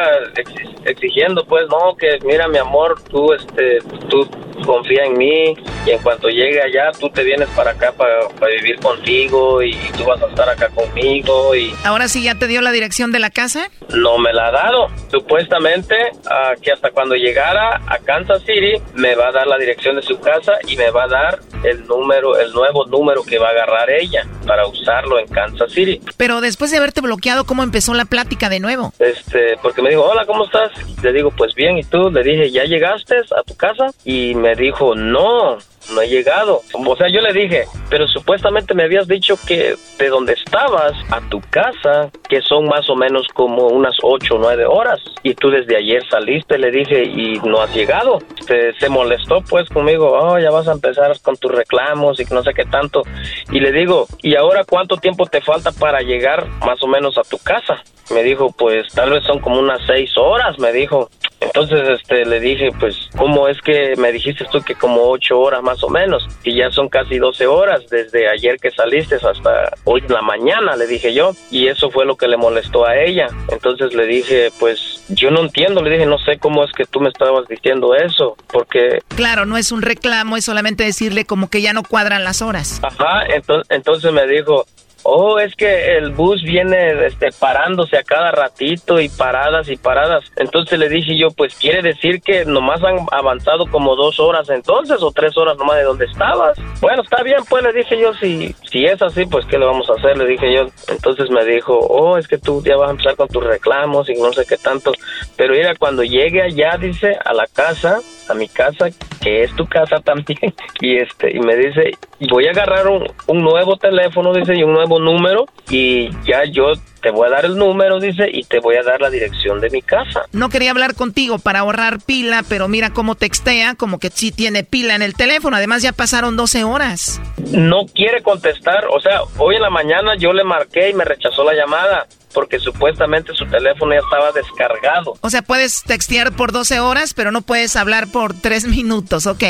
exigiendo, 0.86 1.46
pues, 1.46 1.66
no, 1.70 1.96
que 1.96 2.20
mira, 2.26 2.48
mi 2.48 2.58
amor, 2.58 3.02
tú, 3.10 3.34
este, 3.34 3.80
tú 4.10 4.28
confía 4.62 5.06
en 5.06 5.18
mí 5.18 5.56
y 5.86 5.90
en 5.90 6.00
cuanto 6.02 6.30
llegue 6.30 6.62
allá, 6.62 6.92
tú 7.00 7.10
te 7.10 7.24
vienes 7.24 7.50
para 7.50 7.72
acá 7.72 7.92
para, 7.92 8.22
vivir 8.48 8.80
contigo 8.80 9.62
y 9.64 9.74
tú 9.98 10.04
vas 10.06 10.22
a 10.22 10.28
estar 10.28 10.50
acá 10.50 10.70
conmigo 10.70 11.56
y... 11.56 11.74
¿Ahora 11.84 12.08
sí 12.08 12.24
ya 12.24 12.36
te 12.36 12.48
dio 12.48 12.62
la 12.62 12.72
dirección 12.72 13.12
de 13.12 13.20
la 13.20 13.30
casa? 13.30 13.70
No 13.96 14.18
me 14.18 14.34
la 14.34 14.48
ha 14.48 14.52
dado. 14.52 14.88
Supuestamente, 15.10 15.96
uh, 16.26 16.60
que 16.62 16.72
hasta 16.72 16.92
cuando 16.92 17.16
llegara 17.16 17.82
a 17.88 17.98
Kansas 18.00 18.42
City, 18.44 18.82
me 18.96 19.16
va 19.16 19.30
a 19.30 19.32
dar 19.32 19.48
la 19.48 19.58
dirección 19.58 19.96
de 19.96 20.02
su 20.02 20.20
casa 20.20 20.54
y 20.68 20.76
me 20.76 20.92
va 20.92 21.04
a 21.04 21.08
dar 21.08 21.40
el 21.64 21.86
número, 21.86 22.38
el 22.40 22.52
nuevo 22.54 22.86
número 22.86 23.24
que 23.24 23.38
va 23.38 23.48
a 23.48 23.52
agarrar 23.52 23.90
ella 23.90 24.26
para 24.46 24.68
usarlo 24.68 25.20
en 25.20 25.28
Kansas 25.28 25.72
City. 25.72 26.02
Pero 26.18 26.42
después 26.42 26.72
de 26.72 26.78
haberte 26.78 27.02
bloqueado, 27.02 27.46
¿cómo 27.46 27.64
empezó 27.64 27.94
la 27.94 28.06
plática 28.06 28.50
de 28.50 28.60
nuevo? 28.60 28.94
Este, 29.00 29.58
porque 29.62 29.82
me 29.82 29.90
dijo, 29.90 30.04
hola, 30.04 30.26
¿cómo 30.26 30.46
estás? 30.46 30.72
Le 31.04 31.14
digo, 31.14 31.32
pues 31.32 31.54
bien, 31.56 31.78
¿y 31.78 31.84
tú? 31.84 32.10
Le 32.10 32.24
dije, 32.24 32.52
¿ya 32.52 32.64
llegaste 32.64 33.18
a 33.18 33.44
tu 33.44 33.56
casa? 33.56 33.88
Y 34.04 34.36
me 34.36 34.51
dijo, 34.56 34.96
no, 34.96 35.58
no 35.94 36.02
he 36.02 36.08
llegado. 36.08 36.62
O 36.74 36.96
sea, 36.96 37.08
yo 37.10 37.22
le 37.22 37.34
dije, 37.34 37.66
pero 37.90 38.08
supuestamente 38.08 38.74
me 38.74 38.84
habías 38.84 39.08
dicho 39.08 39.36
que 39.48 39.76
de 39.98 40.10
donde 40.10 40.34
estabas 40.34 40.94
a 41.12 41.22
tu 41.30 41.42
casa, 41.50 42.10
que 42.30 42.42
son 42.42 42.66
más 42.66 42.90
o 42.90 42.96
menos 42.96 43.28
como 43.34 43.68
unas 43.68 43.96
ocho 44.04 44.36
o 44.36 44.40
nueve 44.40 44.66
horas, 44.66 45.00
y 45.24 45.34
tú 45.34 45.50
desde 45.50 45.78
ayer 45.78 46.04
saliste, 46.10 46.58
le 46.58 46.72
dije, 46.72 47.04
y 47.04 47.40
no 47.40 47.62
has 47.62 47.74
llegado. 47.74 48.20
Se, 48.46 48.74
se 48.74 48.90
molestó 48.90 49.42
pues 49.42 49.70
conmigo, 49.70 50.12
oh, 50.12 50.40
ya 50.40 50.52
vas 50.52 50.68
a 50.68 50.74
empezar 50.74 51.12
con 51.22 51.36
tus 51.38 51.52
reclamos 51.52 52.20
y 52.20 52.26
no 52.34 52.44
sé 52.44 52.54
qué 52.54 52.66
tanto. 52.66 53.04
Y 53.52 53.60
le 53.60 53.72
digo, 53.72 54.08
¿y 54.22 54.36
ahora 54.36 54.64
cuánto 54.64 54.98
tiempo 54.98 55.26
te 55.26 55.42
falta 55.42 55.72
para 55.72 56.02
llegar 56.02 56.48
más 56.66 56.82
o 56.82 56.88
menos 56.88 57.18
a 57.18 57.24
tu 57.24 57.38
casa? 57.38 57.82
Me 58.12 58.24
dijo, 58.24 58.52
pues 58.58 58.92
tal 58.94 59.12
vez 59.12 59.24
son 59.24 59.40
como 59.40 59.60
unas 59.60 59.80
seis 59.86 60.12
horas, 60.18 60.58
me 60.60 60.72
dijo. 60.72 61.10
Entonces, 61.42 61.90
este, 61.90 62.26
le 62.26 62.40
dije, 62.40 62.70
pues, 62.80 63.10
¿cómo 63.18 63.48
es 63.48 63.60
que 63.62 63.96
me 63.98 64.12
dijiste 64.12 64.46
tú 64.52 64.62
que 64.62 64.76
como 64.76 65.10
ocho 65.10 65.40
horas 65.40 65.64
más 65.64 65.84
o 65.84 65.90
menos? 65.90 66.28
Y 66.44 66.56
ya 66.56 66.70
son 66.72 66.88
casi 66.88 67.18
doce 67.18 67.48
horas 67.48 67.82
desde 67.90 68.30
ayer 68.30 68.58
que 68.58 68.70
saliste 68.72 69.16
hasta 69.16 69.74
hoy 69.84 70.02
en 70.08 70.14
la 70.14 70.22
mañana, 70.22 70.76
le 70.76 70.86
dije 70.86 71.14
yo. 71.14 71.32
Y 71.50 71.68
eso 71.68 71.90
fue 71.90 72.06
lo 72.06 72.16
que 72.16 72.28
le 72.28 72.38
molestó 72.38 72.86
a 72.86 72.96
ella. 72.96 73.28
Entonces 73.50 73.94
le 73.94 74.06
dije, 74.06 74.50
pues, 74.60 75.04
yo 75.10 75.32
no 75.32 75.42
entiendo, 75.42 75.82
le 75.82 75.90
dije, 75.90 76.06
no 76.06 76.20
sé 76.20 76.38
cómo 76.38 76.64
es 76.64 76.72
que 76.72 76.86
tú 76.86 77.02
me 77.02 77.10
estabas 77.10 77.48
diciendo 77.48 77.96
eso, 77.96 78.38
porque... 78.52 79.00
Claro, 79.16 79.46
no 79.46 79.58
es 79.58 79.72
un 79.72 79.82
reclamo, 79.82 80.38
es 80.38 80.46
solamente 80.46 80.84
decirle 80.84 81.26
como 81.26 81.50
que 81.50 81.62
ya 81.62 81.74
no 81.74 81.84
cuadran 81.84 82.24
las 82.24 82.42
horas. 82.42 82.80
Ajá, 82.84 83.26
entonces, 83.34 83.68
entonces 83.70 84.12
me 84.12 84.28
dijo, 84.28 84.66
Oh, 85.04 85.40
es 85.40 85.56
que 85.56 85.98
el 85.98 86.12
bus 86.12 86.44
viene 86.44 87.06
este, 87.06 87.30
parándose 87.32 87.98
a 87.98 88.04
cada 88.04 88.32
ratito 88.32 89.00
y 89.00 89.10
paradas 89.10 89.68
y 89.70 89.78
paradas. 89.78 90.24
Entonces 90.36 90.78
le 90.78 90.90
dije 90.90 91.18
yo, 91.18 91.30
pues 91.32 91.56
quiere 91.56 91.82
decir 91.82 92.22
que 92.22 92.46
nomás 92.46 92.84
han 92.84 93.06
avanzado 93.12 93.66
como 93.68 93.96
dos 93.96 94.20
horas 94.20 94.50
entonces 94.50 95.02
o 95.02 95.12
tres 95.12 95.36
horas 95.38 95.58
nomás 95.58 95.78
de 95.78 95.84
donde 95.84 96.06
estabas. 96.06 96.60
Bueno, 96.82 97.02
está 97.04 97.24
bien, 97.24 97.40
pues 97.50 97.64
le 97.64 97.74
dije 97.74 98.00
yo, 98.00 98.14
si, 98.16 98.56
si 98.70 98.86
es 98.86 99.02
así, 99.02 99.26
pues 99.26 99.46
qué 99.46 99.58
le 99.58 99.66
vamos 99.66 99.90
a 99.90 99.94
hacer, 99.94 100.18
le 100.18 100.26
dije 100.26 100.54
yo. 100.54 100.66
Entonces 100.88 101.30
me 101.30 101.44
dijo, 101.46 101.78
oh, 101.78 102.18
es 102.18 102.28
que 102.28 102.38
tú 102.38 102.64
ya 102.64 102.78
vas 102.78 102.90
a 102.90 102.92
empezar 102.92 103.16
con 103.16 103.28
tus 103.28 103.44
reclamos 103.44 104.10
y 104.10 104.14
no 104.14 104.32
sé 104.34 104.46
qué 104.46 104.58
tanto. 104.58 104.92
Pero 105.36 105.54
mira, 105.54 105.76
cuando 105.76 106.04
llegue 106.04 106.42
allá, 106.42 106.78
dice, 106.80 107.18
a 107.24 107.34
la 107.34 107.48
casa, 107.48 108.00
mi 108.34 108.48
casa, 108.48 108.88
que 109.22 109.44
es 109.44 109.56
tu 109.56 109.68
casa 109.68 110.00
también, 110.04 110.54
y 110.80 110.98
este, 110.98 111.36
y 111.36 111.40
me 111.40 111.56
dice, 111.56 111.92
voy 112.30 112.48
a 112.48 112.52
agarrar 112.52 112.88
un, 112.88 113.08
un 113.28 113.38
nuevo 113.40 113.78
teléfono, 113.78 114.34
dice, 114.34 114.56
y 114.56 114.64
un 114.64 114.74
nuevo 114.74 115.00
número, 115.00 115.46
y 115.70 116.10
ya 116.26 116.44
yo 116.46 116.74
te 117.02 117.12
voy 117.12 117.28
a 117.28 117.32
dar 117.32 117.46
el 117.46 117.58
número, 117.58 118.00
dice, 118.00 118.30
y 118.32 118.44
te 118.44 118.60
voy 118.60 118.76
a 118.76 118.84
dar 118.84 119.02
la 119.02 119.10
dirección 119.10 119.60
de 119.60 119.70
mi 119.70 119.82
casa. 119.82 120.26
No 120.32 120.50
quería 120.50 120.72
hablar 120.72 120.96
contigo 120.96 121.40
para 121.40 121.60
ahorrar 121.60 122.00
pila, 122.06 122.44
pero 122.48 122.68
mira 122.68 122.94
cómo 122.94 123.16
textea, 123.16 123.76
como 123.76 124.00
que 124.00 124.10
sí 124.10 124.32
tiene 124.32 124.64
pila 124.64 124.96
en 124.96 125.02
el 125.02 125.16
teléfono. 125.16 125.58
Además, 125.58 125.82
ya 125.82 125.94
pasaron 125.94 126.38
12 126.38 126.64
horas. 126.64 127.22
No 127.52 127.86
quiere 127.94 128.22
contestar, 128.22 128.86
o 128.90 129.00
sea, 129.00 129.22
hoy 129.38 129.56
en 129.56 129.64
la 129.64 129.70
mañana 129.70 130.16
yo 130.16 130.32
le 130.32 130.44
marqué 130.44 130.90
y 130.90 130.94
me 130.94 131.04
rechazó 131.04 131.44
la 131.44 131.54
llamada 131.54 132.08
porque 132.34 132.60
supuestamente 132.60 133.34
su 133.34 133.46
teléfono 133.46 133.94
ya 133.94 134.00
estaba 134.00 134.32
descargado. 134.32 135.14
O 135.22 135.30
sea, 135.30 135.42
puedes 135.42 135.84
textear 135.84 136.32
por 136.36 136.52
12 136.52 136.80
horas, 136.80 137.14
pero 137.14 137.32
no 137.32 137.42
puedes 137.42 137.76
hablar 137.76 138.08
por 138.12 138.34
3 138.34 138.68
minutos, 138.68 139.28
¿ok? 139.28 139.44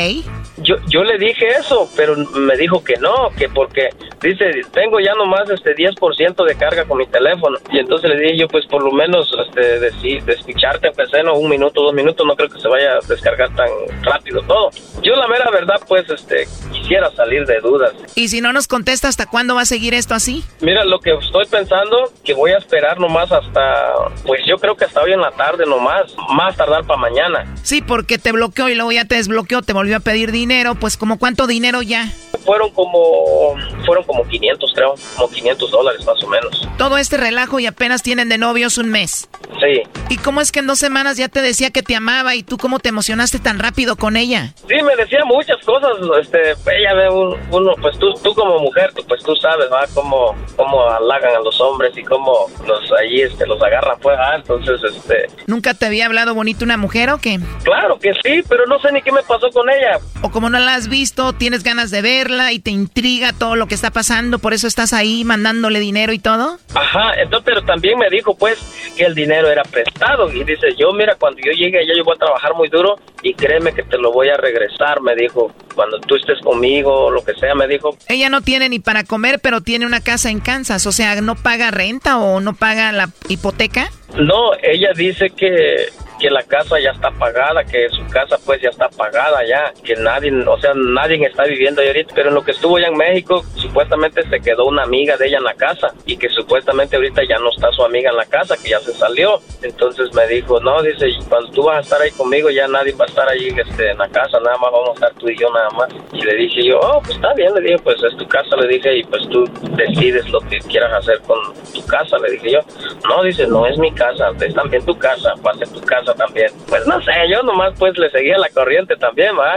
Yo, 0.58 0.76
yo 0.88 1.02
le 1.04 1.18
dije 1.18 1.48
eso, 1.58 1.88
pero 1.96 2.16
me 2.16 2.56
dijo 2.56 2.82
que 2.84 2.96
no, 2.96 3.30
que 3.36 3.48
porque 3.48 3.90
dice, 4.20 4.44
tengo 4.72 5.00
ya 5.00 5.14
nomás 5.14 5.48
este 5.50 5.74
10% 5.74 6.44
de 6.46 6.54
carga 6.56 6.84
con 6.84 6.98
mi 6.98 7.06
teléfono. 7.06 7.58
Y 7.70 7.78
entonces 7.78 8.10
le 8.10 8.18
dije 8.18 8.38
yo, 8.38 8.48
pues 8.48 8.66
por 8.66 8.82
lo 8.82 8.92
menos 8.92 9.30
este, 9.46 9.80
decir, 9.80 10.22
escucharte, 10.26 10.88
aunque 10.88 11.06
sea 11.06 11.22
no, 11.22 11.34
un 11.34 11.50
minuto, 11.50 11.82
dos 11.82 11.94
minutos, 11.94 12.26
no 12.26 12.34
creo 12.36 12.48
que 12.48 12.60
se 12.60 12.68
vaya 12.68 12.94
a 12.94 13.06
descargar 13.06 13.54
tan 13.54 13.68
rápido 14.02 14.42
todo. 14.42 14.70
Yo 15.02 15.14
la 15.14 15.26
mera 15.28 15.50
verdad, 15.50 15.80
pues 15.88 16.08
este, 16.10 16.46
quisiera 16.72 17.10
salir 17.12 17.44
de 17.46 17.60
dudas. 17.60 17.92
Y 18.14 18.28
si 18.28 18.40
no 18.40 18.52
nos 18.52 18.68
contesta, 18.68 19.08
¿hasta 19.08 19.26
cuándo 19.26 19.54
va 19.54 19.62
a 19.62 19.66
seguir 19.66 19.94
esto 19.94 20.14
así? 20.14 20.44
Mira, 20.60 20.84
lo 20.84 21.00
que 21.00 21.12
estoy 21.12 21.46
pensando, 21.46 22.12
que 22.24 22.34
voy 22.34 22.52
a 22.52 22.58
esperar 22.72 22.98
nomás 22.98 23.30
hasta, 23.30 23.92
pues 24.24 24.40
yo 24.46 24.56
creo 24.56 24.74
que 24.76 24.86
hasta 24.86 25.02
hoy 25.02 25.12
en 25.12 25.20
la 25.20 25.30
tarde 25.32 25.66
nomás, 25.66 26.14
más 26.34 26.56
tardar 26.56 26.84
para 26.86 26.98
mañana. 26.98 27.54
Sí, 27.62 27.82
porque 27.82 28.16
te 28.16 28.32
bloqueó 28.32 28.70
y 28.70 28.74
luego 28.74 28.90
ya 28.92 29.04
te 29.04 29.16
desbloqueó, 29.16 29.60
te 29.60 29.74
volvió 29.74 29.98
a 29.98 30.00
pedir 30.00 30.32
dinero, 30.32 30.74
pues 30.74 30.96
como 30.96 31.18
cuánto 31.18 31.46
dinero 31.46 31.82
ya. 31.82 32.10
Fueron 32.46 32.70
como, 32.70 33.54
fueron 33.84 34.02
como 34.04 34.26
500 34.26 34.72
creo, 34.74 34.94
como 35.16 35.30
500 35.30 35.70
dólares 35.70 36.04
más 36.06 36.24
o 36.24 36.26
menos. 36.26 36.66
Todo 36.78 36.96
este 36.96 37.16
relajo 37.18 37.60
y 37.60 37.66
apenas 37.66 38.02
tienen 38.02 38.28
de 38.30 38.38
novios 38.38 38.78
un 38.78 38.88
mes. 38.88 39.28
Sí. 39.60 39.82
¿Y 40.08 40.16
cómo 40.16 40.40
es 40.40 40.50
que 40.50 40.58
en 40.60 40.66
dos 40.66 40.78
semanas 40.78 41.16
ya 41.18 41.28
te 41.28 41.40
decía 41.42 41.70
que 41.70 41.82
te 41.82 41.94
amaba 41.94 42.34
y 42.34 42.42
tú 42.42 42.56
cómo 42.56 42.78
te 42.80 42.88
emocionaste 42.88 43.38
tan 43.38 43.58
rápido 43.58 43.96
con 43.96 44.16
ella? 44.16 44.54
Sí, 44.66 44.74
me 44.82 44.96
decía 44.96 45.20
muchas 45.26 45.58
cosas, 45.64 45.92
este, 46.20 46.52
ella 46.52 46.94
ve 46.94 47.10
un- 47.10 47.36
uno, 47.50 47.74
pues 47.80 47.96
tú, 47.98 48.12
tú 48.24 48.34
como 48.34 48.58
mujer, 48.58 48.92
tú, 48.94 49.04
pues 49.06 49.22
tú 49.22 49.36
sabes, 49.36 49.70
¿va? 49.70 49.84
Cómo, 49.94 50.34
cómo 50.56 50.82
halagan 50.90 51.36
a 51.36 51.40
los 51.40 51.60
hombres 51.60 51.96
y 51.96 52.02
cómo 52.02 52.46
los 52.66 52.92
allí, 53.00 53.22
este, 53.22 53.46
los 53.46 53.62
agarran, 53.62 53.98
pues, 54.00 54.16
ah, 54.18 54.36
entonces, 54.36 54.80
este, 54.84 55.26
¿Nunca 55.46 55.74
te 55.74 55.86
había 55.86 56.06
hablado 56.06 56.34
bonito 56.34 56.64
una 56.64 56.76
mujer 56.76 57.10
o 57.10 57.18
qué? 57.18 57.38
claro 57.62 57.98
que 57.98 58.12
sí, 58.22 58.42
pero 58.48 58.66
no 58.66 58.78
sé 58.80 58.92
ni 58.92 59.02
qué 59.02 59.12
me 59.12 59.22
pasó 59.22 59.50
con 59.50 59.68
ella. 59.70 59.98
O 60.22 60.30
como 60.30 60.50
no 60.50 60.58
la 60.58 60.74
has 60.74 60.88
visto, 60.88 61.32
tienes 61.32 61.62
ganas 61.62 61.90
de 61.90 62.02
verla 62.02 62.52
y 62.52 62.58
te 62.58 62.70
intriga 62.70 63.32
todo 63.32 63.56
lo 63.56 63.66
que 63.66 63.74
está 63.74 63.90
pasando, 63.90 64.38
por 64.38 64.52
eso 64.52 64.66
estás 64.66 64.92
ahí 64.92 65.24
mandándole 65.24 65.80
dinero 65.80 66.12
y 66.12 66.18
todo. 66.18 66.58
Ajá, 66.74 67.12
entonces, 67.16 67.44
pero 67.44 67.62
también 67.62 67.98
me 67.98 68.08
dijo, 68.10 68.36
pues, 68.36 68.58
que 68.96 69.04
el 69.04 69.14
dinero 69.14 69.48
era 69.48 69.62
prestado. 69.62 70.30
Y 70.32 70.44
dice, 70.44 70.68
yo, 70.76 70.92
mira, 70.92 71.16
cuando 71.18 71.40
yo 71.44 71.52
llegue 71.52 71.78
allá, 71.78 71.92
yo 71.96 72.04
voy 72.04 72.14
a 72.16 72.18
trabajar 72.18 72.54
muy 72.54 72.68
duro 72.68 72.96
y 73.22 73.34
créeme 73.34 73.72
que 73.72 73.82
te 73.82 73.98
lo 73.98 74.12
voy 74.12 74.28
a 74.28 74.36
regresar, 74.36 75.00
me 75.00 75.14
dijo. 75.14 75.52
Cuando 75.74 75.98
tú 76.00 76.16
estés 76.16 76.40
conmigo 76.40 77.06
o 77.06 77.10
lo 77.10 77.24
que 77.24 77.34
sea, 77.34 77.54
me 77.54 77.66
dijo. 77.66 77.96
Ella 78.08 78.28
no 78.28 78.40
tiene 78.40 78.68
ni 78.68 78.78
para 78.78 79.04
comer, 79.04 79.40
pero 79.40 79.60
tiene 79.60 79.86
una 79.86 80.00
casa 80.00 80.30
en 80.30 80.40
Kansas, 80.40 80.86
o 80.86 80.92
sea, 80.92 81.20
no 81.20 81.34
paga 81.34 81.70
renta 81.70 82.18
o 82.18 82.40
no 82.40 82.54
paga 82.54 82.92
la 82.92 83.08
hipoteca. 83.28 83.90
No, 84.16 84.52
ella 84.62 84.90
dice 84.94 85.30
que, 85.30 85.86
que 86.22 86.30
la 86.30 86.44
casa 86.44 86.78
ya 86.78 86.92
está 86.92 87.10
pagada, 87.10 87.64
que 87.64 87.88
su 87.88 88.06
casa 88.06 88.38
pues 88.46 88.62
ya 88.62 88.68
está 88.68 88.88
pagada 88.88 89.44
ya, 89.44 89.72
que 89.82 89.96
nadie, 89.96 90.32
o 90.46 90.60
sea, 90.60 90.72
nadie 90.72 91.26
está 91.26 91.42
viviendo 91.42 91.80
ahí 91.82 91.88
ahorita, 91.88 92.14
pero 92.14 92.28
en 92.28 92.36
lo 92.36 92.44
que 92.44 92.52
estuvo 92.52 92.76
allá 92.76 92.86
en 92.86 92.96
México, 92.96 93.42
supuestamente 93.56 94.22
se 94.30 94.40
quedó 94.40 94.66
una 94.66 94.84
amiga 94.84 95.16
de 95.16 95.26
ella 95.26 95.38
en 95.38 95.44
la 95.44 95.54
casa 95.54 95.92
y 96.06 96.16
que 96.16 96.28
supuestamente 96.28 96.94
ahorita 96.94 97.22
ya 97.28 97.40
no 97.40 97.50
está 97.50 97.72
su 97.72 97.82
amiga 97.82 98.10
en 98.10 98.16
la 98.16 98.26
casa, 98.26 98.56
que 98.56 98.70
ya 98.70 98.78
se 98.78 98.92
salió. 98.94 99.40
Entonces 99.62 100.14
me 100.14 100.24
dijo, 100.28 100.60
no, 100.60 100.80
dice, 100.80 101.08
cuando 101.28 101.50
tú 101.50 101.64
vas 101.64 101.78
a 101.78 101.80
estar 101.80 102.00
ahí 102.00 102.12
conmigo 102.12 102.50
ya 102.50 102.68
nadie 102.68 102.92
va 102.92 103.04
a 103.04 103.08
estar 103.08 103.28
ahí 103.28 103.48
este, 103.48 103.90
en 103.90 103.98
la 103.98 104.08
casa, 104.08 104.38
nada 104.38 104.56
más 104.58 104.70
vamos 104.70 104.90
a 104.90 104.92
estar 104.94 105.14
tú 105.14 105.28
y 105.28 105.36
yo 105.36 105.52
nada 105.52 105.70
más. 105.70 105.88
Y 106.12 106.22
le 106.22 106.36
dije 106.36 106.66
yo, 106.66 106.78
oh, 106.78 107.00
pues 107.00 107.16
está 107.16 107.34
bien, 107.34 107.52
le 107.52 107.62
dije, 107.62 107.78
pues 107.82 108.00
es 108.00 108.16
tu 108.16 108.28
casa, 108.28 108.54
le 108.54 108.68
dije, 108.68 108.98
y 108.98 109.02
pues 109.02 109.28
tú 109.28 109.44
decides 109.72 110.28
lo 110.30 110.38
que 110.42 110.60
quieras 110.60 110.92
hacer 110.92 111.20
con 111.22 111.36
tu 111.74 111.84
casa, 111.86 112.16
le 112.18 112.30
dije 112.30 112.52
yo. 112.52 112.60
No, 113.08 113.24
dice, 113.24 113.44
no 113.48 113.66
es 113.66 113.76
mi 113.76 113.90
casa, 113.90 114.30
es 114.40 114.54
también 114.54 114.84
tu 114.86 114.96
casa, 114.96 115.34
va 115.44 115.50
a 115.50 115.54
ser 115.54 115.68
tu 115.70 115.80
casa 115.80 116.11
también. 116.14 116.50
Pues 116.68 116.86
no 116.86 117.00
sé, 117.02 117.12
yo 117.30 117.42
nomás 117.42 117.74
pues 117.78 117.96
le 117.98 118.10
seguía 118.10 118.38
la 118.38 118.48
corriente 118.50 118.96
también, 118.96 119.38
va. 119.38 119.54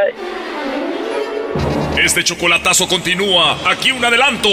Este 1.97 2.23
chocolatazo 2.23 2.87
continúa. 2.87 3.55
Aquí 3.65 3.91
un 3.91 4.03
adelanto. 4.03 4.49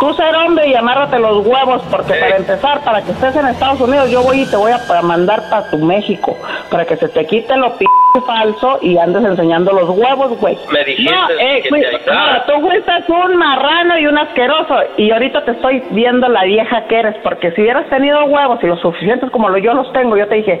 Tú 0.00 0.12
ser 0.14 0.34
hombre 0.34 0.66
y 0.66 0.74
amárrate 0.74 1.18
los 1.20 1.46
huevos, 1.46 1.80
porque 1.88 2.14
para 2.14 2.36
empezar, 2.36 2.82
para 2.82 3.02
que 3.02 3.12
estés 3.12 3.36
en 3.36 3.46
Estados 3.46 3.80
Unidos, 3.80 4.10
yo 4.10 4.22
voy 4.22 4.42
y 4.42 4.46
te 4.46 4.56
voy 4.56 4.72
a 4.72 5.02
mandar 5.02 5.48
para 5.48 5.70
tu 5.70 5.78
México, 5.78 6.36
para 6.70 6.84
que 6.84 6.96
se 6.96 7.08
te 7.08 7.24
quite 7.24 7.56
lo 7.56 7.76
p 7.78 7.86
falso 8.26 8.78
y 8.82 8.98
andes 8.98 9.24
enseñando 9.24 9.72
los 9.72 9.88
huevos, 9.90 10.36
güey. 10.38 10.58
Me 10.72 10.84
dijiste 10.84 11.14
No, 11.14 11.30
eh, 11.30 11.62
que 11.62 11.70
te 11.70 12.10
no, 12.10 12.42
tú 12.46 12.60
fuiste 12.60 12.92
un 13.08 13.36
marrano 13.36 13.98
y 13.98 14.06
un 14.06 14.18
asqueroso, 14.18 14.74
y 14.96 15.12
ahorita 15.12 15.44
te 15.44 15.52
estoy 15.52 15.82
viendo 15.90 16.28
la 16.28 16.44
vieja 16.44 16.84
que 16.88 16.98
eres, 16.98 17.14
porque 17.22 17.52
si 17.52 17.62
hubieras 17.62 17.88
tenido 17.88 18.24
huevos 18.24 18.58
y 18.62 18.66
los 18.66 18.80
suficientes 18.80 19.30
como 19.30 19.56
yo 19.56 19.72
los 19.72 19.90
tengo, 19.92 20.16
yo 20.16 20.26
te 20.26 20.34
dije... 20.34 20.60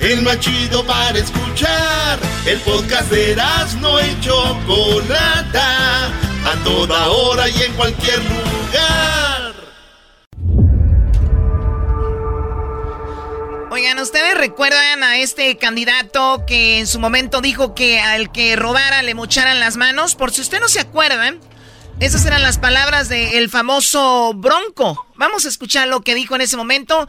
El 0.00 0.22
más 0.22 0.38
chido 0.38 0.84
para 0.84 1.18
escuchar. 1.18 2.18
El 2.46 2.60
podcast 2.60 3.10
de 3.10 3.36
no 3.80 4.00
y 4.00 4.20
Chocolata. 4.20 6.06
A 6.06 6.54
toda 6.64 7.08
hora 7.08 7.48
y 7.48 7.62
en 7.62 7.72
cualquier 7.74 8.18
lugar. 8.18 9.54
Oigan, 13.70 13.98
¿ustedes 13.98 14.36
recuerdan 14.36 15.02
a 15.02 15.18
este 15.18 15.56
candidato 15.58 16.44
que 16.46 16.78
en 16.78 16.86
su 16.86 17.00
momento 17.00 17.40
dijo 17.40 17.74
que 17.74 18.00
al 18.00 18.32
que 18.32 18.56
robara 18.56 19.02
le 19.02 19.14
mocharan 19.14 19.60
las 19.60 19.76
manos? 19.76 20.14
Por 20.14 20.32
si 20.32 20.40
usted 20.40 20.60
no 20.60 20.68
se 20.68 20.80
acuerdan, 20.80 21.40
esas 22.00 22.24
eran 22.26 22.42
las 22.42 22.58
palabras 22.58 23.08
del 23.08 23.48
famoso 23.48 24.32
Bronco. 24.34 25.06
Vamos 25.16 25.46
a 25.46 25.48
escuchar 25.48 25.88
lo 25.88 26.00
que 26.00 26.14
dijo 26.14 26.36
en 26.36 26.42
ese 26.42 26.56
momento, 26.56 27.08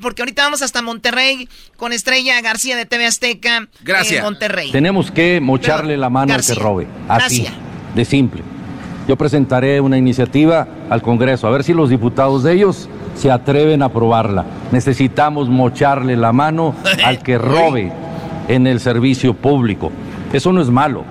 porque 0.00 0.22
ahorita 0.22 0.44
vamos 0.44 0.62
hasta 0.62 0.80
Monterrey 0.80 1.48
con 1.76 1.92
Estrella 1.92 2.40
García 2.40 2.76
de 2.76 2.86
TV 2.86 3.06
Azteca 3.06 3.68
Gracias. 3.82 4.18
en 4.18 4.24
Monterrey. 4.24 4.70
Tenemos 4.70 5.10
que 5.10 5.40
mocharle 5.40 5.96
la 5.96 6.08
mano 6.08 6.34
al 6.34 6.44
que 6.44 6.54
robe. 6.54 6.86
Así, 7.08 7.48
de 7.94 8.04
simple. 8.04 8.42
Yo 9.08 9.16
presentaré 9.16 9.80
una 9.80 9.98
iniciativa 9.98 10.68
al 10.88 11.02
Congreso, 11.02 11.48
a 11.48 11.50
ver 11.50 11.64
si 11.64 11.72
los 11.72 11.90
diputados 11.90 12.44
de 12.44 12.52
ellos 12.52 12.88
se 13.16 13.32
atreven 13.32 13.82
a 13.82 13.86
aprobarla. 13.86 14.44
Necesitamos 14.70 15.48
mocharle 15.48 16.16
la 16.16 16.32
mano 16.32 16.76
al 17.04 17.20
que 17.24 17.38
robe 17.38 17.92
en 18.46 18.68
el 18.68 18.78
servicio 18.78 19.34
público. 19.34 19.90
Eso 20.32 20.52
no 20.52 20.62
es 20.62 20.70
malo. 20.70 21.04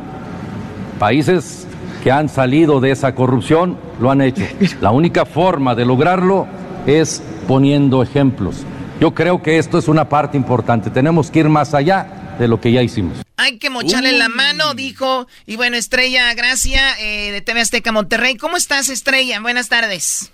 Países 0.98 1.68
que 2.02 2.12
han 2.12 2.30
salido 2.30 2.80
de 2.80 2.92
esa 2.92 3.16
corrupción 3.16 3.78
lo 4.00 4.12
han 4.12 4.22
hecho. 4.22 4.44
La 4.82 4.92
única 4.92 5.26
forma 5.26 5.76
de 5.76 5.86
lograrlo 5.86 6.48
es 6.86 7.24
poniendo 7.48 8.02
ejemplos. 8.04 8.66
Yo 9.00 9.14
creo 9.14 9.42
que 9.42 9.58
esto 9.58 9.78
es 9.78 9.88
una 9.88 10.10
parte 10.10 10.38
importante. 10.38 10.90
Tenemos 10.90 11.32
que 11.32 11.40
ir 11.40 11.50
más 11.50 11.74
allá 11.74 12.36
de 12.38 12.48
lo 12.48 12.60
que 12.60 12.72
ya 12.72 12.82
hicimos. 12.82 13.22
Hay 13.38 13.58
que 13.58 13.70
mocharle 13.70 14.12
la 14.14 14.30
mano, 14.30 14.74
dijo. 14.76 15.28
Y 15.46 15.56
bueno, 15.56 15.76
Estrella 15.76 16.34
Gracia 16.36 16.82
eh, 17.00 17.32
de 17.32 17.42
TV 17.42 17.62
Azteca 17.62 17.92
Monterrey. 17.92 18.36
¿Cómo 18.36 18.58
estás, 18.58 18.90
Estrella? 18.90 19.40
Buenas 19.42 19.70
tardes. 19.70 20.32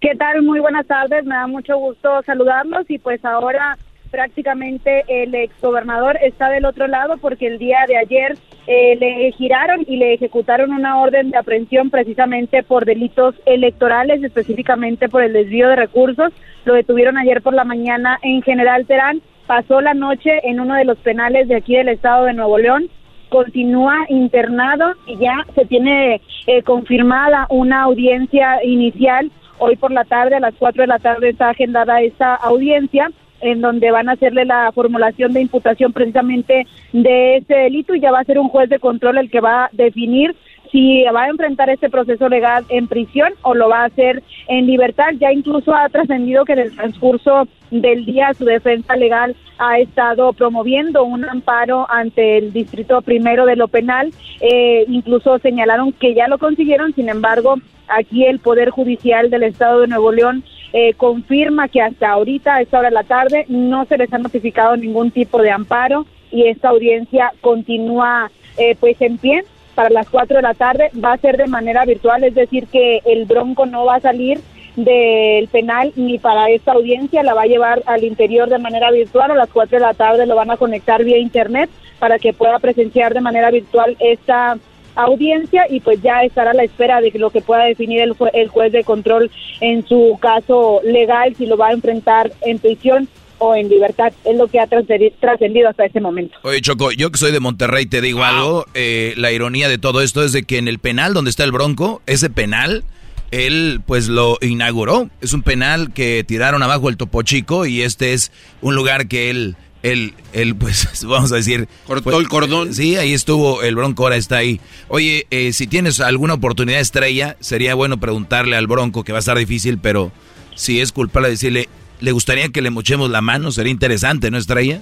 ¿Qué 0.00 0.14
tal? 0.16 0.42
Muy 0.42 0.60
buenas 0.60 0.86
tardes. 0.86 1.24
Me 1.24 1.34
da 1.34 1.46
mucho 1.46 1.76
gusto 1.76 2.22
saludarlos 2.24 2.84
y 2.88 2.98
pues 2.98 3.24
ahora 3.24 3.78
prácticamente 4.10 5.04
el 5.08 5.34
exgobernador 5.34 6.18
está 6.22 6.48
del 6.48 6.64
otro 6.64 6.86
lado 6.88 7.16
porque 7.18 7.46
el 7.46 7.58
día 7.58 7.78
de 7.86 7.96
ayer 7.96 8.38
eh, 8.66 8.96
le 8.96 9.32
giraron 9.32 9.84
y 9.86 9.96
le 9.96 10.14
ejecutaron 10.14 10.72
una 10.72 11.00
orden 11.00 11.30
de 11.30 11.38
aprehensión 11.38 11.90
precisamente 11.90 12.62
por 12.62 12.84
delitos 12.84 13.34
electorales, 13.46 14.22
específicamente 14.22 15.08
por 15.08 15.22
el 15.22 15.32
desvío 15.32 15.68
de 15.68 15.76
recursos. 15.76 16.32
Lo 16.64 16.74
detuvieron 16.74 17.18
ayer 17.18 17.42
por 17.42 17.54
la 17.54 17.64
mañana 17.64 18.18
en 18.22 18.42
General 18.42 18.86
Terán. 18.86 19.22
Pasó 19.46 19.80
la 19.80 19.94
noche 19.94 20.40
en 20.44 20.60
uno 20.60 20.74
de 20.74 20.84
los 20.84 20.98
penales 20.98 21.48
de 21.48 21.56
aquí 21.56 21.74
del 21.74 21.88
estado 21.88 22.26
de 22.26 22.34
Nuevo 22.34 22.58
León. 22.58 22.88
Continúa 23.28 23.96
internado 24.08 24.92
y 25.06 25.16
ya 25.16 25.44
se 25.54 25.64
tiene 25.64 26.20
eh, 26.46 26.62
confirmada 26.62 27.46
una 27.48 27.82
audiencia 27.82 28.64
inicial. 28.64 29.30
Hoy 29.58 29.76
por 29.76 29.90
la 29.90 30.04
tarde, 30.04 30.36
a 30.36 30.40
las 30.40 30.54
4 30.54 30.82
de 30.82 30.86
la 30.86 30.98
tarde, 30.98 31.30
está 31.30 31.50
agendada 31.50 32.00
esta 32.00 32.34
audiencia 32.34 33.10
en 33.40 33.60
donde 33.60 33.90
van 33.90 34.08
a 34.08 34.12
hacerle 34.12 34.44
la 34.44 34.70
formulación 34.72 35.32
de 35.32 35.40
imputación 35.40 35.92
precisamente 35.92 36.66
de 36.92 37.36
este 37.36 37.54
delito 37.54 37.94
y 37.94 38.00
ya 38.00 38.12
va 38.12 38.20
a 38.20 38.24
ser 38.24 38.38
un 38.38 38.48
juez 38.48 38.68
de 38.68 38.78
control 38.78 39.18
el 39.18 39.30
que 39.30 39.40
va 39.40 39.64
a 39.64 39.70
definir 39.72 40.34
si 40.70 41.04
va 41.04 41.24
a 41.24 41.28
enfrentar 41.28 41.68
este 41.68 41.90
proceso 41.90 42.28
legal 42.28 42.64
en 42.68 42.86
prisión 42.86 43.32
o 43.42 43.54
lo 43.54 43.68
va 43.68 43.82
a 43.82 43.86
hacer 43.86 44.22
en 44.48 44.66
libertad. 44.66 45.10
Ya 45.18 45.32
incluso 45.32 45.74
ha 45.74 45.88
trascendido 45.88 46.44
que 46.44 46.52
en 46.52 46.60
el 46.60 46.76
transcurso 46.76 47.48
del 47.70 48.04
día 48.04 48.32
su 48.34 48.44
defensa 48.44 48.96
legal 48.96 49.36
ha 49.58 49.78
estado 49.78 50.32
promoviendo 50.32 51.04
un 51.04 51.24
amparo 51.24 51.86
ante 51.90 52.38
el 52.38 52.52
distrito 52.52 53.02
primero 53.02 53.46
de 53.46 53.56
lo 53.56 53.68
penal. 53.68 54.12
Eh, 54.40 54.84
incluso 54.88 55.38
señalaron 55.38 55.92
que 55.92 56.14
ya 56.14 56.28
lo 56.28 56.38
consiguieron, 56.38 56.94
sin 56.94 57.08
embargo, 57.08 57.56
aquí 57.88 58.24
el 58.24 58.38
Poder 58.38 58.70
Judicial 58.70 59.30
del 59.30 59.42
Estado 59.42 59.80
de 59.80 59.88
Nuevo 59.88 60.12
León 60.12 60.44
eh, 60.72 60.94
confirma 60.94 61.68
que 61.68 61.82
hasta 61.82 62.10
ahorita, 62.10 62.56
a 62.56 62.60
esta 62.62 62.78
hora 62.78 62.88
de 62.88 62.94
la 62.94 63.04
tarde, 63.04 63.44
no 63.48 63.84
se 63.86 63.98
les 63.98 64.12
ha 64.12 64.18
notificado 64.18 64.76
ningún 64.76 65.10
tipo 65.10 65.42
de 65.42 65.50
amparo 65.50 66.06
y 66.30 66.46
esta 66.46 66.68
audiencia 66.68 67.32
continúa 67.40 68.30
eh, 68.56 68.76
pues 68.78 69.00
en 69.00 69.18
pie 69.18 69.44
para 69.74 69.90
las 69.90 70.08
4 70.08 70.36
de 70.36 70.42
la 70.42 70.54
tarde. 70.54 70.90
Va 71.02 71.12
a 71.12 71.18
ser 71.18 71.36
de 71.36 71.46
manera 71.46 71.84
virtual, 71.84 72.22
es 72.24 72.34
decir, 72.34 72.66
que 72.68 73.00
el 73.04 73.24
bronco 73.24 73.66
no 73.66 73.84
va 73.84 73.96
a 73.96 74.00
salir 74.00 74.40
del 74.76 75.48
penal 75.48 75.92
ni 75.96 76.18
para 76.18 76.48
esta 76.50 76.72
audiencia, 76.72 77.22
la 77.22 77.34
va 77.34 77.42
a 77.42 77.46
llevar 77.46 77.82
al 77.86 78.04
interior 78.04 78.48
de 78.48 78.58
manera 78.58 78.90
virtual. 78.90 79.32
A 79.32 79.34
las 79.34 79.50
4 79.50 79.78
de 79.78 79.84
la 79.84 79.94
tarde 79.94 80.26
lo 80.26 80.36
van 80.36 80.50
a 80.50 80.56
conectar 80.56 81.02
vía 81.02 81.18
internet 81.18 81.68
para 81.98 82.18
que 82.18 82.32
pueda 82.32 82.58
presenciar 82.60 83.12
de 83.12 83.20
manera 83.20 83.50
virtual 83.50 83.96
esta 83.98 84.56
audiencia 85.04 85.66
y 85.68 85.80
pues 85.80 86.00
ya 86.02 86.22
estará 86.22 86.50
a 86.50 86.54
la 86.54 86.64
espera 86.64 87.00
de 87.00 87.10
lo 87.14 87.30
que 87.30 87.40
pueda 87.40 87.64
definir 87.64 88.00
el, 88.00 88.14
el 88.32 88.48
juez 88.48 88.72
de 88.72 88.84
control 88.84 89.30
en 89.60 89.86
su 89.86 90.18
caso 90.20 90.80
legal, 90.84 91.34
si 91.36 91.46
lo 91.46 91.56
va 91.56 91.68
a 91.68 91.72
enfrentar 91.72 92.32
en 92.42 92.58
prisión 92.58 93.08
o 93.38 93.54
en 93.54 93.68
libertad. 93.68 94.12
Es 94.24 94.36
lo 94.36 94.46
que 94.46 94.60
ha 94.60 94.66
trascendido 94.66 95.68
hasta 95.68 95.84
este 95.84 96.00
momento. 96.00 96.38
Oye, 96.42 96.60
Choco, 96.60 96.92
yo 96.92 97.10
que 97.10 97.18
soy 97.18 97.32
de 97.32 97.40
Monterrey 97.40 97.86
te 97.86 98.00
digo 98.00 98.22
algo. 98.22 98.66
Eh, 98.74 99.14
la 99.16 99.32
ironía 99.32 99.68
de 99.68 99.78
todo 99.78 100.02
esto 100.02 100.22
es 100.22 100.32
de 100.32 100.44
que 100.44 100.58
en 100.58 100.68
el 100.68 100.78
penal 100.78 101.14
donde 101.14 101.30
está 101.30 101.44
el 101.44 101.52
Bronco, 101.52 102.02
ese 102.06 102.30
penal, 102.30 102.84
él 103.30 103.80
pues 103.86 104.08
lo 104.08 104.38
inauguró. 104.40 105.08
Es 105.20 105.32
un 105.32 105.42
penal 105.42 105.92
que 105.92 106.22
tiraron 106.24 106.62
abajo 106.62 106.88
el 106.88 106.96
Topo 106.96 107.22
Chico 107.22 107.66
y 107.66 107.82
este 107.82 108.12
es 108.12 108.30
un 108.60 108.74
lugar 108.74 109.08
que 109.08 109.30
él 109.30 109.56
el, 109.82 110.14
el, 110.32 110.54
pues, 110.56 111.04
vamos 111.06 111.32
a 111.32 111.36
decir... 111.36 111.68
Cortó 111.86 112.18
el 112.18 112.28
cordón. 112.28 112.74
Sí, 112.74 112.96
ahí 112.96 113.12
estuvo, 113.12 113.62
el 113.62 113.76
Bronco 113.76 114.04
ahora 114.04 114.16
está 114.16 114.38
ahí. 114.38 114.60
Oye, 114.88 115.26
eh, 115.30 115.52
si 115.52 115.66
tienes 115.66 116.00
alguna 116.00 116.34
oportunidad 116.34 116.80
estrella, 116.80 117.36
sería 117.40 117.74
bueno 117.74 117.98
preguntarle 117.98 118.56
al 118.56 118.66
Bronco, 118.66 119.04
que 119.04 119.12
va 119.12 119.18
a 119.18 119.20
estar 119.20 119.38
difícil, 119.38 119.78
pero 119.78 120.12
si 120.54 120.80
es 120.80 120.92
culpable 120.92 121.30
decirle, 121.30 121.68
¿le 122.00 122.12
gustaría 122.12 122.48
que 122.48 122.62
le 122.62 122.70
mochemos 122.70 123.10
la 123.10 123.20
mano? 123.20 123.52
Sería 123.52 123.72
interesante, 123.72 124.30
¿no, 124.30 124.38
Estrella? 124.38 124.80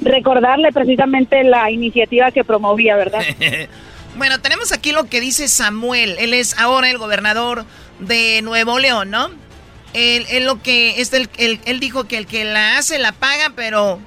Recordarle 0.00 0.72
precisamente 0.72 1.42
la 1.44 1.70
iniciativa 1.70 2.30
que 2.30 2.44
promovía, 2.44 2.96
¿verdad? 2.96 3.22
bueno, 4.16 4.40
tenemos 4.40 4.72
aquí 4.72 4.92
lo 4.92 5.04
que 5.04 5.20
dice 5.20 5.48
Samuel. 5.48 6.16
Él 6.18 6.34
es 6.34 6.58
ahora 6.58 6.90
el 6.90 6.98
gobernador 6.98 7.64
de 7.98 8.42
Nuevo 8.42 8.78
León, 8.78 9.10
¿no? 9.10 9.30
Él, 9.96 10.44
lo 10.44 10.60
que 10.62 11.00
es 11.00 11.12
el, 11.14 11.28
él 11.38 11.80
dijo 11.80 12.04
que 12.04 12.18
el 12.18 12.26
que 12.26 12.44
la 12.44 12.76
hace 12.76 12.98
la 12.98 13.12
paga, 13.12 13.52
pero 13.56 13.98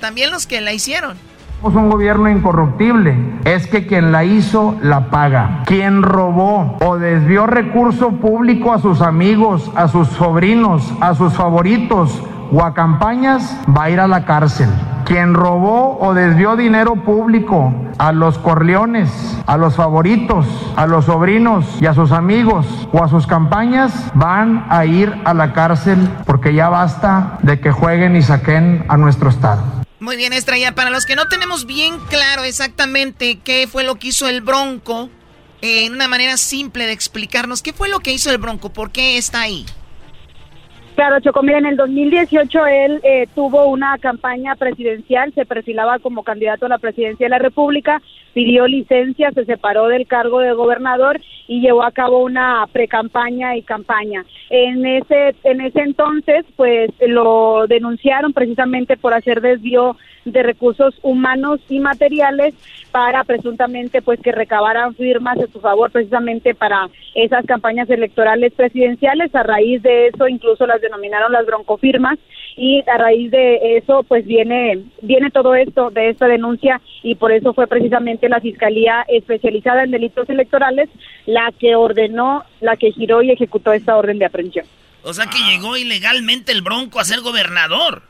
también 0.00 0.30
los 0.30 0.46
que 0.46 0.60
la 0.60 0.72
hicieron. 0.72 1.16
Un 1.62 1.88
gobierno 1.88 2.30
incorruptible. 2.30 3.16
Es 3.44 3.66
que 3.66 3.86
quien 3.86 4.12
la 4.12 4.24
hizo 4.24 4.76
la 4.82 5.10
paga. 5.10 5.64
Quien 5.66 6.02
robó 6.02 6.76
o 6.80 6.98
desvió 6.98 7.46
recurso 7.46 8.12
público 8.12 8.72
a 8.72 8.80
sus 8.80 9.00
amigos, 9.00 9.70
a 9.74 9.88
sus 9.88 10.08
sobrinos, 10.08 10.92
a 11.00 11.14
sus 11.14 11.32
favoritos 11.32 12.22
o 12.54 12.64
a 12.64 12.72
campañas 12.72 13.56
va 13.66 13.84
a 13.84 13.90
ir 13.90 13.98
a 13.98 14.06
la 14.06 14.24
cárcel. 14.24 14.68
Quien 15.04 15.34
robó 15.34 15.98
o 15.98 16.14
desvió 16.14 16.56
dinero 16.56 16.94
público 16.94 17.74
a 17.98 18.12
los 18.12 18.38
corleones, 18.38 19.10
a 19.46 19.56
los 19.56 19.74
favoritos, 19.74 20.46
a 20.76 20.86
los 20.86 21.06
sobrinos 21.06 21.66
y 21.80 21.86
a 21.86 21.94
sus 21.94 22.12
amigos 22.12 22.66
o 22.92 23.02
a 23.02 23.08
sus 23.08 23.26
campañas 23.26 23.92
van 24.14 24.66
a 24.70 24.86
ir 24.86 25.12
a 25.24 25.34
la 25.34 25.52
cárcel 25.52 26.08
porque 26.26 26.54
ya 26.54 26.68
basta 26.68 27.38
de 27.42 27.58
que 27.58 27.72
jueguen 27.72 28.14
y 28.14 28.22
saquen 28.22 28.84
a 28.88 28.96
nuestro 28.96 29.30
Estado. 29.30 29.62
Muy 29.98 30.16
bien, 30.16 30.32
Estrella. 30.32 30.74
Para 30.74 30.90
los 30.90 31.06
que 31.06 31.16
no 31.16 31.26
tenemos 31.26 31.66
bien 31.66 31.98
claro 32.08 32.44
exactamente 32.44 33.40
qué 33.42 33.68
fue 33.70 33.82
lo 33.82 33.96
que 33.96 34.08
hizo 34.08 34.28
el 34.28 34.42
Bronco, 34.42 35.08
en 35.60 35.92
una 35.92 36.08
manera 36.08 36.36
simple 36.36 36.86
de 36.86 36.92
explicarnos 36.92 37.62
qué 37.62 37.72
fue 37.72 37.88
lo 37.88 37.98
que 38.00 38.12
hizo 38.12 38.30
el 38.30 38.38
Bronco, 38.38 38.68
por 38.68 38.92
qué 38.92 39.18
está 39.18 39.40
ahí. 39.40 39.66
Claro, 40.94 41.18
Choco, 41.18 41.42
mira, 41.42 41.58
en 41.58 41.66
el 41.66 41.76
2018 41.76 42.66
él 42.66 43.00
eh, 43.02 43.26
tuvo 43.34 43.66
una 43.66 43.98
campaña 43.98 44.54
presidencial, 44.54 45.34
se 45.34 45.44
perfilaba 45.44 45.98
como 45.98 46.22
candidato 46.22 46.66
a 46.66 46.68
la 46.68 46.78
presidencia 46.78 47.26
de 47.26 47.30
la 47.30 47.38
República, 47.40 48.00
pidió 48.34 48.66
licencia, 48.66 49.30
se 49.30 49.44
separó 49.46 49.88
del 49.88 50.06
cargo 50.06 50.40
de 50.40 50.52
gobernador 50.52 51.20
y 51.46 51.60
llevó 51.60 51.84
a 51.84 51.92
cabo 51.92 52.22
una 52.22 52.66
precampaña 52.72 53.56
y 53.56 53.62
campaña. 53.62 54.24
En 54.50 54.84
ese 54.84 55.34
en 55.44 55.60
ese 55.60 55.80
entonces, 55.80 56.44
pues 56.56 56.90
lo 57.06 57.66
denunciaron 57.68 58.32
precisamente 58.32 58.96
por 58.96 59.14
hacer 59.14 59.40
desvío 59.40 59.96
de 60.24 60.42
recursos 60.42 60.98
humanos 61.02 61.60
y 61.68 61.80
materiales 61.80 62.54
para 62.90 63.24
presuntamente 63.24 64.02
pues 64.02 64.20
que 64.20 64.32
recabaran 64.32 64.94
firmas 64.94 65.38
a 65.38 65.46
su 65.48 65.60
favor 65.60 65.90
precisamente 65.90 66.54
para 66.54 66.88
esas 67.14 67.44
campañas 67.44 67.90
electorales 67.90 68.52
presidenciales. 68.54 69.34
A 69.34 69.42
raíz 69.42 69.82
de 69.82 70.08
eso 70.08 70.28
incluso 70.28 70.66
las 70.66 70.80
denominaron 70.80 71.32
las 71.32 71.46
broncofirmas 71.46 72.18
y 72.56 72.82
a 72.88 72.98
raíz 72.98 73.30
de 73.30 73.76
eso 73.76 74.04
pues 74.04 74.24
viene 74.24 74.84
viene 75.02 75.30
todo 75.30 75.54
esto 75.54 75.90
de 75.90 76.10
esta 76.10 76.26
denuncia 76.28 76.80
y 77.02 77.16
por 77.16 77.32
eso 77.32 77.52
fue 77.52 77.66
precisamente 77.66 78.23
la 78.28 78.40
Fiscalía 78.40 79.04
especializada 79.08 79.84
en 79.84 79.90
delitos 79.90 80.28
electorales 80.28 80.88
la 81.26 81.52
que 81.58 81.74
ordenó, 81.76 82.44
la 82.60 82.76
que 82.76 82.92
giró 82.92 83.22
y 83.22 83.30
ejecutó 83.30 83.72
esta 83.72 83.96
orden 83.96 84.18
de 84.18 84.26
aprehensión. 84.26 84.66
O 85.02 85.12
sea 85.12 85.26
que 85.26 85.38
llegó 85.38 85.76
ilegalmente 85.76 86.52
el 86.52 86.62
Bronco 86.62 86.98
a 86.98 87.04
ser 87.04 87.20
gobernador. 87.20 88.02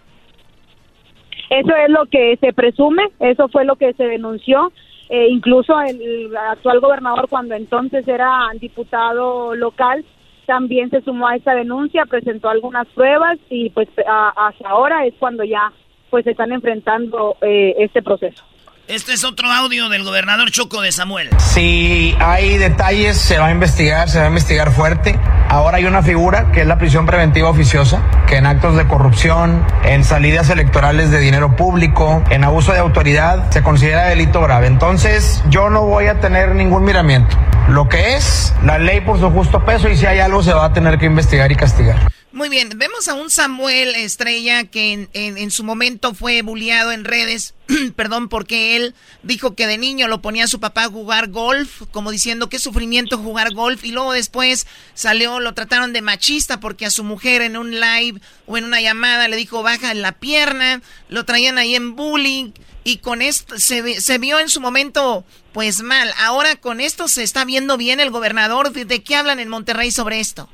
Eso 1.50 1.76
es 1.76 1.90
lo 1.90 2.06
que 2.06 2.36
se 2.40 2.52
presume, 2.52 3.02
eso 3.20 3.48
fue 3.48 3.64
lo 3.64 3.76
que 3.76 3.92
se 3.94 4.04
denunció. 4.04 4.72
Eh, 5.08 5.28
incluso 5.28 5.78
el 5.80 6.34
actual 6.36 6.80
gobernador, 6.80 7.28
cuando 7.28 7.54
entonces 7.54 8.06
era 8.08 8.48
diputado 8.58 9.54
local, 9.54 10.04
también 10.46 10.90
se 10.90 11.02
sumó 11.02 11.28
a 11.28 11.36
esta 11.36 11.54
denuncia, 11.54 12.06
presentó 12.06 12.48
algunas 12.48 12.86
pruebas 12.88 13.38
y 13.50 13.70
pues 13.70 13.88
hasta 14.06 14.68
ahora 14.68 15.06
es 15.06 15.14
cuando 15.18 15.44
ya 15.44 15.72
pues 16.10 16.26
están 16.26 16.52
enfrentando 16.52 17.36
eh, 17.42 17.74
este 17.78 18.02
proceso. 18.02 18.44
Este 18.86 19.14
es 19.14 19.24
otro 19.24 19.50
audio 19.50 19.88
del 19.88 20.04
gobernador 20.04 20.50
Choco 20.50 20.82
de 20.82 20.92
Samuel. 20.92 21.30
Si 21.38 22.14
hay 22.20 22.58
detalles, 22.58 23.16
se 23.16 23.38
va 23.38 23.46
a 23.46 23.50
investigar, 23.50 24.10
se 24.10 24.18
va 24.18 24.26
a 24.26 24.28
investigar 24.28 24.72
fuerte. 24.72 25.18
Ahora 25.48 25.78
hay 25.78 25.86
una 25.86 26.02
figura 26.02 26.52
que 26.52 26.60
es 26.60 26.66
la 26.66 26.76
prisión 26.76 27.06
preventiva 27.06 27.48
oficiosa, 27.48 28.02
que 28.26 28.36
en 28.36 28.44
actos 28.44 28.76
de 28.76 28.86
corrupción, 28.86 29.66
en 29.84 30.04
salidas 30.04 30.50
electorales 30.50 31.10
de 31.10 31.18
dinero 31.18 31.56
público, 31.56 32.22
en 32.28 32.44
abuso 32.44 32.72
de 32.72 32.78
autoridad, 32.78 33.50
se 33.50 33.62
considera 33.62 34.04
delito 34.04 34.42
grave. 34.42 34.66
Entonces, 34.66 35.42
yo 35.48 35.70
no 35.70 35.86
voy 35.86 36.08
a 36.08 36.20
tener 36.20 36.54
ningún 36.54 36.84
miramiento. 36.84 37.38
Lo 37.70 37.88
que 37.88 38.16
es 38.16 38.52
la 38.62 38.78
ley 38.78 39.00
por 39.00 39.18
su 39.18 39.30
justo 39.30 39.64
peso 39.64 39.88
y 39.88 39.96
si 39.96 40.04
hay 40.04 40.20
algo 40.20 40.42
se 40.42 40.52
va 40.52 40.66
a 40.66 40.72
tener 40.74 40.98
que 40.98 41.06
investigar 41.06 41.50
y 41.50 41.56
castigar. 41.56 41.96
Muy 42.34 42.48
bien, 42.48 42.68
vemos 42.74 43.06
a 43.06 43.14
un 43.14 43.30
Samuel 43.30 43.94
Estrella 43.94 44.64
que 44.64 45.08
en, 45.12 45.50
su 45.52 45.62
momento 45.62 46.14
fue 46.14 46.42
bulliado 46.42 46.90
en 46.90 47.04
redes, 47.04 47.54
perdón, 47.94 48.28
porque 48.28 48.74
él 48.74 48.96
dijo 49.22 49.54
que 49.54 49.68
de 49.68 49.78
niño 49.78 50.08
lo 50.08 50.20
ponía 50.20 50.42
a 50.42 50.48
su 50.48 50.58
papá 50.58 50.82
a 50.82 50.90
jugar 50.90 51.28
golf, 51.28 51.82
como 51.92 52.10
diciendo 52.10 52.48
qué 52.48 52.58
sufrimiento 52.58 53.18
jugar 53.18 53.54
golf, 53.54 53.84
y 53.84 53.92
luego 53.92 54.12
después 54.12 54.66
salió, 54.94 55.38
lo 55.38 55.54
trataron 55.54 55.92
de 55.92 56.02
machista 56.02 56.58
porque 56.58 56.86
a 56.86 56.90
su 56.90 57.04
mujer 57.04 57.40
en 57.40 57.56
un 57.56 57.78
live 57.78 58.20
o 58.46 58.58
en 58.58 58.64
una 58.64 58.80
llamada 58.80 59.28
le 59.28 59.36
dijo 59.36 59.62
baja 59.62 59.94
la 59.94 60.10
pierna, 60.10 60.82
lo 61.08 61.24
traían 61.24 61.56
ahí 61.56 61.76
en 61.76 61.94
bullying, 61.94 62.50
y 62.82 62.96
con 62.96 63.22
esto 63.22 63.60
se, 63.60 64.00
se 64.00 64.18
vio 64.18 64.40
en 64.40 64.48
su 64.48 64.60
momento 64.60 65.24
pues 65.52 65.82
mal. 65.82 66.12
Ahora 66.18 66.56
con 66.56 66.80
esto 66.80 67.06
se 67.06 67.22
está 67.22 67.44
viendo 67.44 67.76
bien 67.76 68.00
el 68.00 68.10
gobernador. 68.10 68.72
¿De 68.72 69.04
qué 69.04 69.14
hablan 69.14 69.38
en 69.38 69.48
Monterrey 69.48 69.92
sobre 69.92 70.18
esto? 70.18 70.50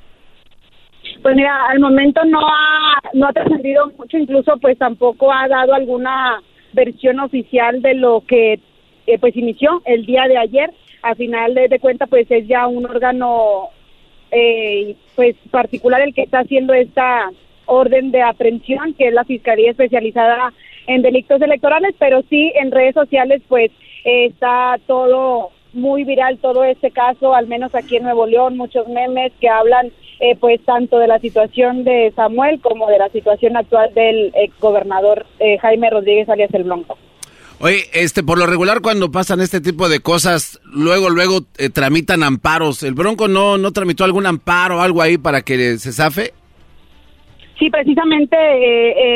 Pues 1.23 1.37
mira, 1.37 1.67
al 1.69 1.81
momento 1.81 2.25
no 2.25 2.41
ha, 2.41 3.01
no 3.13 3.27
ha 3.27 3.33
trascendido 3.33 3.91
mucho, 3.99 4.17
incluso 4.17 4.57
pues 4.59 4.79
tampoco 4.79 5.33
ha 5.33 5.49
dado 5.49 5.75
alguna 5.75 6.43
versión 6.73 7.21
oficial 7.21 7.83
de 7.83 7.95
lo 7.95 8.23
que 8.27 8.61
eh, 9.07 9.19
pues 9.19 9.37
inició 9.37 9.83
el 9.85 10.07
día 10.07 10.27
de 10.29 10.39
ayer. 10.39 10.71
A 11.03 11.15
final 11.15 11.55
de, 11.55 11.69
de 11.69 11.79
cuenta 11.79 12.07
pues 12.07 12.31
es 12.31 12.47
ya 12.47 12.67
un 12.67 12.85
órgano 12.85 13.71
eh, 14.31 14.97
pues 15.17 15.35
particular 15.51 16.03
el 16.03 16.15
que 16.15 16.23
está 16.23 16.41
haciendo 16.41 16.75
esta 16.75 17.31
orden 17.67 18.11
de 18.11 18.23
aprehensión, 18.23 18.95
que 18.95 19.09
es 19.09 19.15
la 19.15 19.25
Fiscalía 19.25 19.71
Especializada 19.71 20.53
en 20.87 21.03
Delitos 21.03 21.41
Electorales, 21.41 21.95
pero 21.99 22.23
sí 22.29 22.53
en 22.55 22.71
redes 22.71 22.95
sociales 22.95 23.43
pues 23.49 23.71
está 24.05 24.79
todo 24.87 25.51
muy 25.73 26.05
viral 26.05 26.39
todo 26.39 26.65
este 26.65 26.91
caso, 26.91 27.35
al 27.35 27.47
menos 27.47 27.75
aquí 27.75 27.97
en 27.97 28.03
Nuevo 28.03 28.27
León, 28.27 28.57
muchos 28.57 28.89
memes 28.89 29.33
que 29.41 29.49
hablan 29.49 29.93
eh, 30.21 30.37
pues 30.39 30.61
tanto 30.67 30.99
de 30.99 31.07
la 31.07 31.19
situación 31.19 31.83
de 31.83 32.13
Samuel 32.15 32.61
como 32.61 32.89
de 32.89 32.99
la 32.99 33.09
situación 33.09 33.57
actual 33.57 33.93
del 33.95 34.31
ex 34.35 34.59
gobernador 34.61 35.25
eh, 35.39 35.57
Jaime 35.59 35.89
Rodríguez 35.89 36.29
alias 36.29 36.53
el 36.53 36.65
Blanco. 36.65 36.99
Oye, 37.59 37.85
este, 37.95 38.23
por 38.23 38.39
lo 38.39 38.47
regular 38.47 38.83
cuando 38.83 39.11
pasan 39.11 39.41
este 39.41 39.63
tipo 39.63 39.89
de 39.89 40.01
cosas, 40.01 40.61
luego, 40.65 41.09
luego 41.09 41.41
eh, 41.57 41.71
tramitan 41.71 42.23
amparos. 42.23 42.83
¿El 42.83 42.95
Bronco 42.95 43.29
no, 43.29 43.57
no 43.57 43.73
tramitó 43.73 44.05
algún 44.05 44.27
amparo 44.27 44.77
o 44.77 44.81
algo 44.81 45.01
ahí 45.01 45.17
para 45.17 45.41
que 45.41 45.79
se 45.79 45.93
zafe? 45.93 46.35
Sí, 47.59 47.71
precisamente 47.71 48.37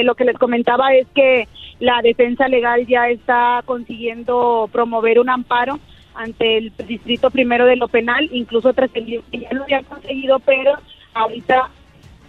lo 0.05 0.15
que 0.15 0.25
les 0.25 0.39
comentaba 0.39 0.95
es 0.95 1.07
que 1.15 1.49
la 1.81 2.01
defensa 2.03 2.49
legal 2.49 2.87
ya 2.87 3.09
está 3.09 3.63
consiguiendo 3.65 4.69
promover 4.73 5.19
un 5.19 5.31
amparo 5.31 5.81
ante 6.15 6.59
el 6.59 6.73
distrito 6.87 7.31
primero 7.31 7.67
de 7.67 7.77
lo 7.77 7.89
penal, 7.89 8.29
incluso 8.33 8.73
trascendió 8.73 9.23
que 9.31 9.41
ya 9.41 9.53
lo 9.53 9.65
había 9.65 9.83
conseguido, 9.83 10.39
pero 10.41 10.79
ahorita 11.15 11.71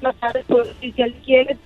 la 0.01 0.13
tarde 0.13 0.43
oficial 0.49 1.13
quiere 1.25 1.57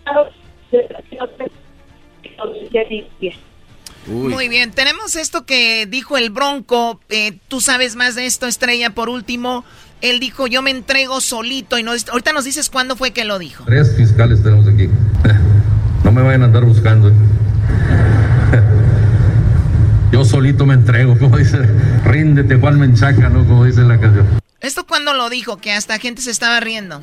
Muy 4.08 4.50
bien, 4.50 4.72
tenemos 4.72 5.16
esto 5.16 5.46
que 5.46 5.86
dijo 5.86 6.18
el 6.18 6.30
Bronco. 6.30 7.00
Eh, 7.10 7.38
Tú 7.48 7.62
sabes 7.62 7.96
más 7.96 8.16
de 8.16 8.26
esto, 8.26 8.48
Estrella. 8.48 8.92
Por 8.92 9.10
último, 9.10 9.64
él 10.02 10.20
dijo: 10.20 10.48
Yo 10.48 10.62
me 10.62 10.72
entrego 10.72 11.22
solito. 11.22 11.78
Y 11.78 11.84
no, 11.84 11.92
ahorita 11.92 12.34
nos 12.34 12.46
dices 12.46 12.70
cuándo 12.70 12.96
fue 12.96 13.12
que 13.12 13.26
lo 13.26 13.40
dijo. 13.40 13.66
Tres 13.66 13.96
fiscales 13.96 14.44
tenemos 14.44 14.68
aquí. 14.68 14.90
No 16.02 16.14
me 16.14 16.22
vayan 16.22 16.44
a 16.44 16.46
andar 16.46 16.64
buscando. 16.64 17.12
Yo 20.14 20.24
solito 20.24 20.66
me 20.66 20.74
entrego, 20.74 21.20
como 21.20 21.38
dice, 21.38 21.58
ríndete, 22.06 22.56
Juan 22.56 22.80
Menchaca, 22.80 23.28
¿no? 23.30 23.46
Como 23.46 23.66
dice 23.66 23.82
la 23.82 24.00
canción. 24.00 24.39
¿Esto 24.62 24.86
cuándo 24.86 25.14
lo 25.14 25.30
dijo? 25.30 25.58
Que 25.58 25.72
hasta 25.72 26.00
gente 26.00 26.22
se 26.22 26.32
estaba 26.32 26.60
riendo. 26.60 27.02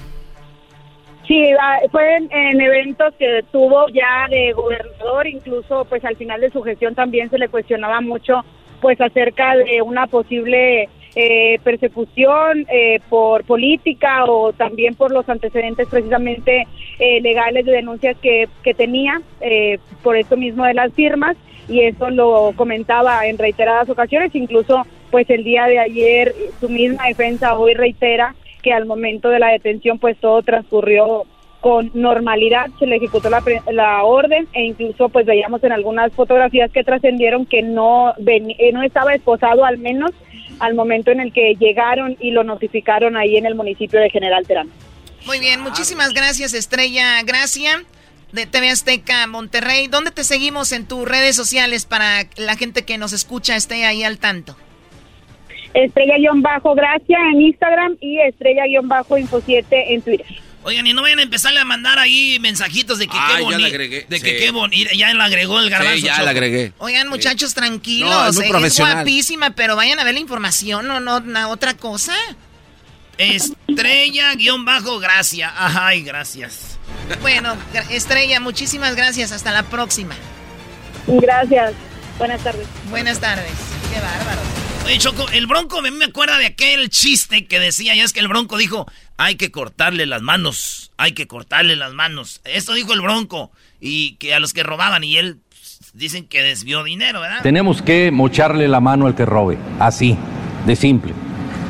Sí, 1.26 1.50
ah, 1.60 1.78
fue 1.90 2.16
en, 2.16 2.60
eventos 2.60 3.14
que 3.18 3.44
tuvo 3.50 3.88
ya 3.88 4.28
de 4.30 4.52
gobernador, 4.52 5.26
incluso 5.26 5.84
pues 5.86 6.04
al 6.04 6.16
final 6.16 6.40
de 6.40 6.50
su 6.50 6.62
gestión 6.62 6.94
también 6.94 7.30
se 7.30 7.38
le 7.38 7.48
cuestionaba 7.48 8.00
mucho 8.00 8.44
pues 8.80 9.00
acerca 9.00 9.56
de 9.56 9.82
una 9.82 10.06
posible 10.06 10.88
eh, 11.16 11.58
persecución 11.64 12.66
eh, 12.70 13.00
por 13.08 13.42
política 13.44 14.24
o 14.26 14.52
también 14.52 14.94
por 14.94 15.10
los 15.10 15.28
antecedentes 15.28 15.88
precisamente 15.88 16.68
eh, 16.98 17.20
legales 17.22 17.64
de 17.64 17.72
denuncias 17.72 18.16
que, 18.18 18.48
que 18.62 18.74
tenía 18.74 19.20
por 20.02 20.16
esto 20.16 20.36
mismo 20.36 20.64
de 20.64 20.74
las 20.74 20.92
firmas 20.92 21.36
y 21.68 21.80
eso 21.80 22.10
lo 22.10 22.52
comentaba 22.54 23.26
en 23.26 23.38
reiteradas 23.38 23.88
ocasiones, 23.88 24.34
incluso 24.34 24.86
pues 25.16 25.30
el 25.30 25.44
día 25.44 25.64
de 25.64 25.78
ayer 25.78 26.34
su 26.60 26.68
misma 26.68 27.06
defensa 27.06 27.56
hoy 27.56 27.72
reitera 27.72 28.34
que 28.62 28.74
al 28.74 28.84
momento 28.84 29.30
de 29.30 29.38
la 29.38 29.48
detención 29.48 29.98
pues 29.98 30.14
todo 30.20 30.42
transcurrió 30.42 31.22
con 31.62 31.90
normalidad, 31.94 32.66
se 32.78 32.84
le 32.84 32.96
ejecutó 32.96 33.30
la, 33.30 33.42
la 33.72 34.04
orden 34.04 34.46
e 34.52 34.64
incluso 34.64 35.08
pues 35.08 35.24
veíamos 35.24 35.64
en 35.64 35.72
algunas 35.72 36.12
fotografías 36.12 36.70
que 36.70 36.84
trascendieron 36.84 37.46
que 37.46 37.62
no, 37.62 38.12
eh, 38.26 38.72
no 38.74 38.82
estaba 38.82 39.14
esposado 39.14 39.64
al 39.64 39.78
menos 39.78 40.10
al 40.58 40.74
momento 40.74 41.10
en 41.12 41.20
el 41.20 41.32
que 41.32 41.54
llegaron 41.58 42.18
y 42.20 42.32
lo 42.32 42.44
notificaron 42.44 43.16
ahí 43.16 43.38
en 43.38 43.46
el 43.46 43.54
municipio 43.54 43.98
de 43.98 44.10
General 44.10 44.46
Terán. 44.46 44.68
Muy 45.24 45.40
bien, 45.40 45.62
muchísimas 45.62 46.12
gracias 46.12 46.52
Estrella 46.52 47.22
Gracia 47.24 47.82
de 48.32 48.44
TV 48.44 48.68
Azteca 48.68 49.26
Monterrey. 49.26 49.86
¿Dónde 49.86 50.10
te 50.10 50.24
seguimos 50.24 50.72
en 50.72 50.86
tus 50.86 51.08
redes 51.08 51.34
sociales 51.34 51.86
para 51.86 52.28
la 52.36 52.54
gente 52.56 52.84
que 52.84 52.98
nos 52.98 53.14
escucha 53.14 53.56
esté 53.56 53.86
ahí 53.86 54.04
al 54.04 54.18
tanto? 54.18 54.58
Estrella-Gracia 55.84 57.18
en 57.32 57.40
Instagram 57.42 57.96
y 58.00 58.18
Estrella-Info 58.20 59.42
7 59.44 59.94
en 59.94 60.02
Twitter. 60.02 60.26
Oigan, 60.62 60.86
y 60.86 60.92
no 60.94 61.02
vayan 61.02 61.18
a 61.20 61.22
empezarle 61.22 61.60
a 61.60 61.64
mandar 61.64 62.00
ahí 62.00 62.38
mensajitos 62.40 62.98
de 62.98 63.06
que 63.06 63.16
qué 63.16 63.42
bonito. 63.42 63.78
De 64.08 64.20
que 64.20 64.38
qué 64.38 64.50
bonito. 64.50 64.90
Ya 64.96 65.14
la 65.14 65.26
agregó 65.26 65.60
el 65.60 65.70
garbanzo. 65.70 66.04
ya 66.04 66.20
la 66.22 66.30
agregué. 66.30 66.72
Oigan, 66.78 67.08
muchachos, 67.08 67.54
tranquilos. 67.54 68.36
es, 68.36 68.78
guapísima, 68.78 69.50
pero 69.50 69.76
vayan 69.76 70.00
a 70.00 70.04
ver 70.04 70.14
la 70.14 70.20
información 70.20 70.90
o 70.90 70.98
no, 70.98 71.20
no 71.20 71.50
otra 71.50 71.74
cosa. 71.74 72.14
Estrella-Gracia. 73.18 75.52
Ay, 75.56 76.02
gracias. 76.02 76.80
Bueno, 77.22 77.54
Estrella, 77.90 78.40
muchísimas 78.40 78.96
gracias. 78.96 79.30
Hasta 79.30 79.52
la 79.52 79.62
próxima. 79.62 80.16
Gracias. 81.06 81.74
Buenas 82.18 82.42
tardes. 82.42 82.66
Buenas 82.90 83.20
tardes. 83.20 83.52
Qué 83.92 84.00
bárbaro. 84.00 84.65
Choco, 84.98 85.26
el 85.32 85.46
Bronco 85.46 85.82
me 85.82 86.04
acuerda 86.06 86.38
de 86.38 86.46
aquel 86.46 86.88
chiste 86.88 87.46
que 87.46 87.60
decía, 87.60 87.94
ya 87.94 88.02
es 88.02 88.14
que 88.14 88.20
el 88.20 88.28
Bronco 88.28 88.56
dijo, 88.56 88.86
hay 89.18 89.34
que 89.34 89.50
cortarle 89.50 90.06
las 90.06 90.22
manos, 90.22 90.90
hay 90.96 91.12
que 91.12 91.26
cortarle 91.26 91.76
las 91.76 91.92
manos. 91.92 92.40
Esto 92.44 92.72
dijo 92.72 92.94
el 92.94 93.02
Bronco, 93.02 93.50
y 93.78 94.14
que 94.14 94.34
a 94.34 94.40
los 94.40 94.54
que 94.54 94.62
robaban, 94.62 95.04
y 95.04 95.18
él 95.18 95.36
pues, 95.50 95.92
dicen 95.92 96.26
que 96.26 96.42
desvió 96.42 96.82
dinero, 96.82 97.20
¿verdad? 97.20 97.42
Tenemos 97.42 97.82
que 97.82 98.10
mocharle 98.10 98.68
la 98.68 98.80
mano 98.80 99.06
al 99.06 99.14
que 99.14 99.26
robe, 99.26 99.58
así, 99.78 100.16
de 100.66 100.74
simple. 100.74 101.12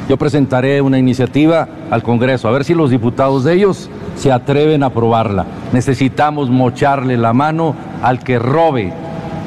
Yo 0.09 0.16
presentaré 0.16 0.80
una 0.80 0.98
iniciativa 0.98 1.68
al 1.90 2.05
Congreso, 2.05 2.48
a 2.48 2.52
ver 2.52 2.64
si 2.64 2.74
los 2.74 2.90
diputados 2.90 3.43
de 3.43 3.55
ellos 3.55 3.90
se 4.16 4.30
atreven 4.30 4.84
a 4.84 4.86
aprobarla. 4.86 5.44
Necesitamos 5.72 6.48
mocharle 6.48 7.16
la 7.16 7.32
mano 7.32 7.74
al 8.02 8.22
que 8.22 8.38
robe 8.38 8.93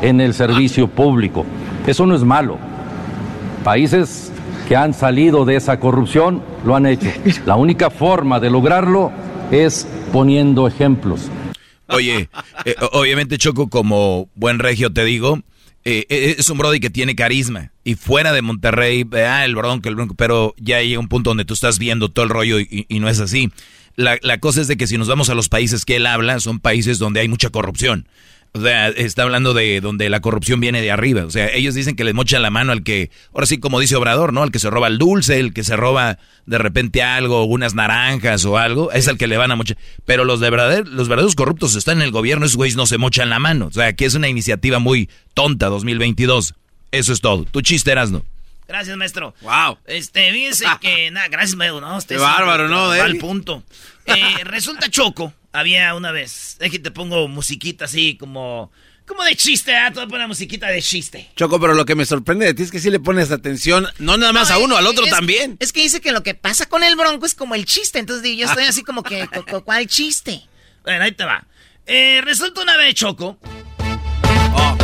en 0.02 0.20
el 0.20 0.34
servicio 0.34 0.90
público. 0.90 1.46
Eso 1.88 2.06
no 2.06 2.16
es 2.16 2.24
malo. 2.24 2.69
Países 3.70 4.32
que 4.68 4.76
han 4.76 4.96
salido 4.96 5.46
de 5.46 5.56
esa 5.56 5.80
corrupción 5.80 6.44
lo 6.66 6.76
han 6.76 6.88
hecho. 6.88 7.08
La 7.46 7.56
única 7.56 7.92
forma 7.92 8.40
de 8.40 8.50
lograrlo 8.50 9.12
es 9.52 9.88
poniendo 10.12 10.68
ejemplos. 10.68 11.30
Oye, 11.86 12.30
eh, 12.66 12.76
obviamente 12.94 13.38
Choco, 13.38 13.70
como 13.70 14.28
buen 14.34 14.58
regio 14.58 14.92
te 14.92 15.06
digo, 15.06 15.42
eh, 15.86 16.04
eh, 16.10 16.36
es 16.40 16.50
un 16.50 16.58
Brody 16.58 16.80
que 16.80 16.90
tiene 16.90 17.16
carisma. 17.16 17.72
Y 17.84 17.94
fuera 17.94 18.34
de 18.34 18.42
Monterrey, 18.42 19.08
ah, 19.14 19.46
el 19.46 19.56
bronco, 19.56 19.88
el 19.88 19.94
bronco, 19.94 20.16
pero 20.16 20.56
ya 20.58 20.82
llega 20.82 21.00
un 21.00 21.08
punto 21.08 21.30
donde 21.30 21.46
tú 21.46 21.54
estás 21.54 21.78
viendo 21.78 22.10
todo 22.10 22.26
el 22.26 22.32
rollo 22.32 22.60
y, 22.60 22.88
no 23.00 23.08
es 23.08 23.20
así. 23.20 23.52
La, 23.96 24.40
cosa 24.40 24.62
es 24.62 24.68
de 24.68 24.78
que 24.78 24.88
si 24.88 24.98
nos 24.98 25.08
vamos 25.08 25.30
a 25.30 25.36
los 25.36 25.48
países 25.48 25.86
que 25.86 25.98
él 25.98 26.08
habla, 26.08 26.40
son 26.40 26.60
países 26.60 26.98
donde 26.98 27.20
hay 27.20 27.28
mucha 27.28 27.52
corrupción. 27.52 28.08
O 28.52 28.62
sea, 28.62 28.88
está 28.90 29.24
hablando 29.24 29.54
de 29.54 29.80
donde 29.80 30.10
la 30.10 30.22
corrupción 30.22 30.60
viene 30.60 30.82
de 30.82 30.90
arriba. 30.90 31.24
O 31.24 31.30
sea, 31.30 31.50
ellos 31.50 31.76
dicen 31.76 31.96
que 31.96 32.04
les 32.04 32.16
mochan 32.16 32.42
la 32.42 32.50
mano 32.50 32.72
al 32.72 32.84
que, 32.84 33.12
ahora 33.32 33.46
sí, 33.46 33.60
como 33.60 33.80
dice 33.80 33.96
Obrador, 33.96 34.34
¿no? 34.34 34.42
Al 34.42 34.52
que 34.52 34.58
se 34.58 34.72
roba 34.72 34.88
el 34.88 34.98
dulce, 34.98 35.40
el 35.40 35.54
que 35.54 35.64
se 35.64 35.76
roba 35.76 36.18
de 36.48 36.58
repente 36.58 37.04
algo, 37.04 37.44
unas 37.44 37.76
naranjas 37.76 38.46
o 38.46 38.58
algo, 38.58 38.92
es 38.92 39.08
el 39.08 39.20
que 39.20 39.28
le 39.28 39.38
van 39.38 39.52
a 39.52 39.56
mochar. 39.56 39.78
Pero 40.06 40.26
los 40.26 40.40
de 40.40 40.50
verdad, 40.50 40.84
los 40.86 41.08
verdaderos 41.08 41.36
corruptos 41.36 41.76
están 41.76 41.98
en 41.98 42.04
el 42.04 42.12
gobierno, 42.12 42.46
esos 42.46 42.58
güeyes 42.58 42.76
no 42.76 42.88
se 42.88 42.98
mochan 42.98 43.30
la 43.30 43.38
mano. 43.38 43.68
O 43.68 43.72
sea, 43.72 43.94
que 43.94 44.06
es 44.06 44.16
una 44.16 44.30
iniciativa 44.30 44.80
muy 44.80 45.10
tonta, 45.36 45.68
2022. 45.68 46.56
Eso 46.92 47.14
es 47.14 47.22
todo. 47.22 47.46
Tu 47.46 47.62
chiste, 47.62 47.94
no. 47.94 48.24
Gracias, 48.68 48.98
maestro. 48.98 49.34
Wow. 49.42 49.78
Este, 49.86 50.32
fíjense 50.32 50.66
que, 50.80 51.12
nada, 51.12 51.28
gracias, 51.28 51.56
maestro. 51.56 51.82
No, 51.82 52.00
Qué 52.08 52.18
bárbaro, 52.18 52.68
¿no? 52.68 52.92
Al 52.92 53.18
punto. 53.18 53.64
Eh, 54.06 54.44
resulta 54.44 54.90
Choco, 54.90 55.34
había 55.52 55.94
una 55.96 56.12
vez, 56.12 56.58
es 56.60 56.72
que 56.72 56.80
te 56.80 56.92
pongo 56.92 57.28
musiquita 57.28 57.86
así 57.86 58.18
como... 58.18 58.72
Como 59.06 59.24
de 59.24 59.36
chiste, 59.36 59.76
¿ah? 59.76 59.92
Te 59.92 60.06
voy 60.06 60.28
musiquita 60.28 60.68
de 60.68 60.84
chiste. 60.84 61.32
Choco, 61.36 61.60
pero 61.60 61.74
lo 61.74 61.84
que 61.84 61.96
me 61.96 62.06
sorprende 62.06 62.46
de 62.46 62.54
ti 62.54 62.62
es 62.62 62.70
que 62.70 62.80
sí 62.80 62.92
le 62.92 63.00
pones 63.00 63.32
atención, 63.32 63.88
no 63.98 64.18
nada 64.18 64.32
más 64.34 64.52
a 64.52 64.60
uno, 64.60 64.78
al 64.78 64.86
otro 64.86 65.08
también. 65.08 65.58
Es 65.60 65.74
que 65.74 65.82
dice 65.82 66.00
que 66.00 66.12
lo 66.12 66.22
que 66.22 66.36
pasa 66.36 66.68
con 66.68 66.84
el 66.84 66.96
bronco 66.96 67.26
es 67.26 67.34
como 67.34 67.56
el 67.56 67.66
chiste, 67.66 67.98
entonces 67.98 68.38
yo 68.38 68.46
estoy 68.46 68.66
así 68.66 68.84
como 68.84 69.02
que, 69.02 69.28
¿cuál 69.66 69.88
chiste? 69.88 70.44
Bueno, 70.84 71.06
ahí 71.06 71.12
te 71.14 71.26
va. 71.26 71.44
Eh, 71.88 72.22
resulta 72.24 72.62
una 72.62 72.78
vez, 72.78 72.94
Choco, 72.94 73.40
oh. 74.54 74.78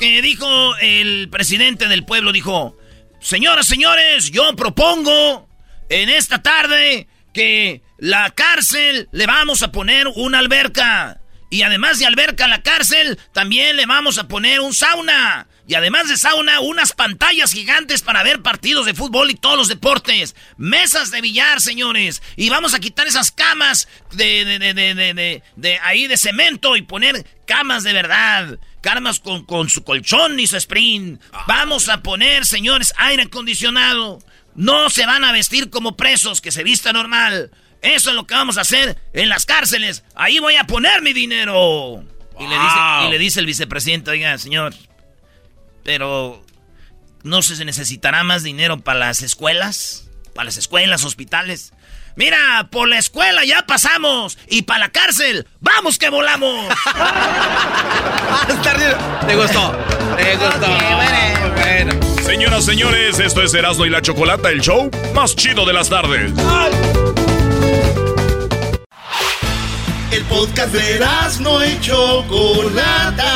que 0.00 0.20
dijo 0.22 0.76
el 0.78 1.28
presidente 1.30 1.86
del 1.86 2.04
pueblo, 2.04 2.32
dijo, 2.32 2.76
señoras, 3.20 3.66
señores, 3.66 4.32
yo 4.32 4.56
propongo 4.56 5.48
en 5.88 6.08
esta 6.08 6.42
tarde 6.42 7.06
que 7.32 7.82
la 7.98 8.30
cárcel 8.30 9.08
le 9.12 9.26
vamos 9.26 9.62
a 9.62 9.72
poner 9.72 10.08
una 10.14 10.38
alberca. 10.38 11.18
Y 11.50 11.62
además 11.62 11.98
de 11.98 12.06
alberca 12.06 12.48
la 12.48 12.62
cárcel, 12.62 13.18
también 13.34 13.76
le 13.76 13.84
vamos 13.84 14.16
a 14.16 14.26
poner 14.26 14.60
un 14.60 14.72
sauna. 14.72 15.48
Y 15.68 15.74
además 15.74 16.08
de 16.08 16.16
sauna, 16.16 16.60
unas 16.60 16.92
pantallas 16.92 17.52
gigantes 17.52 18.02
para 18.02 18.22
ver 18.22 18.40
partidos 18.40 18.86
de 18.86 18.94
fútbol 18.94 19.30
y 19.30 19.34
todos 19.34 19.56
los 19.58 19.68
deportes. 19.68 20.34
Mesas 20.56 21.10
de 21.10 21.20
billar, 21.20 21.60
señores. 21.60 22.22
Y 22.36 22.48
vamos 22.48 22.74
a 22.74 22.80
quitar 22.80 23.06
esas 23.06 23.30
camas 23.30 23.86
de, 24.12 24.44
de, 24.44 24.58
de, 24.58 24.94
de, 24.94 25.42
de 25.56 25.78
ahí 25.80 26.06
de 26.06 26.16
cemento 26.16 26.74
y 26.74 26.82
poner 26.82 27.26
camas 27.46 27.84
de 27.84 27.92
verdad. 27.92 28.58
Camas 28.80 29.20
con, 29.20 29.44
con 29.44 29.68
su 29.68 29.84
colchón 29.84 30.40
y 30.40 30.46
su 30.46 30.56
sprint. 30.56 31.20
Vamos 31.46 31.88
a 31.90 32.02
poner, 32.02 32.46
señores, 32.46 32.92
aire 32.96 33.24
acondicionado. 33.24 34.20
No 34.54 34.90
se 34.90 35.06
van 35.06 35.24
a 35.24 35.32
vestir 35.32 35.70
como 35.70 35.96
presos, 35.96 36.40
que 36.40 36.52
se 36.52 36.62
vista 36.62 36.92
normal. 36.92 37.50
Eso 37.80 38.10
es 38.10 38.16
lo 38.16 38.26
que 38.26 38.34
vamos 38.34 38.58
a 38.58 38.62
hacer 38.62 38.98
en 39.12 39.28
las 39.28 39.46
cárceles. 39.46 40.04
Ahí 40.14 40.38
voy 40.38 40.56
a 40.56 40.64
poner 40.64 41.02
mi 41.02 41.12
dinero. 41.12 42.04
Y, 42.38 42.46
le 43.10 43.18
dice, 43.18 43.40
el 43.40 43.46
vicepresidente, 43.46 44.10
oiga, 44.10 44.36
señor, 44.38 44.74
pero 45.84 46.44
¿no 47.22 47.42
se 47.42 47.64
necesitará 47.64 48.24
más 48.24 48.42
dinero 48.42 48.80
para 48.80 48.98
las 48.98 49.22
escuelas? 49.22 50.08
Para 50.34 50.46
las 50.46 50.56
escuelas, 50.56 51.04
hospitales. 51.04 51.72
Mira, 52.16 52.68
por 52.70 52.88
la 52.88 52.98
escuela 52.98 53.44
ya 53.44 53.66
pasamos. 53.66 54.38
Y 54.48 54.62
para 54.62 54.80
la 54.80 54.88
cárcel, 54.90 55.46
¡vamos 55.60 55.98
que 55.98 56.08
volamos! 56.10 56.68
¿Te 59.26 59.36
gustó? 59.36 59.72
¿Te 60.16 60.36
gustó? 60.36 60.66
bueno. 61.54 62.11
Señoras, 62.24 62.64
señores, 62.64 63.18
esto 63.18 63.42
es 63.42 63.52
Erasmo 63.52 63.84
y 63.84 63.90
la 63.90 64.00
Chocolata, 64.00 64.50
el 64.50 64.60
show 64.60 64.90
más 65.14 65.34
chido 65.34 65.66
de 65.66 65.72
las 65.72 65.88
tardes. 65.88 66.32
El 70.12 70.22
podcast 70.24 70.72
de 70.72 70.96
Erasmo 70.96 71.58
y 71.64 71.80
Chocolata. 71.80 73.32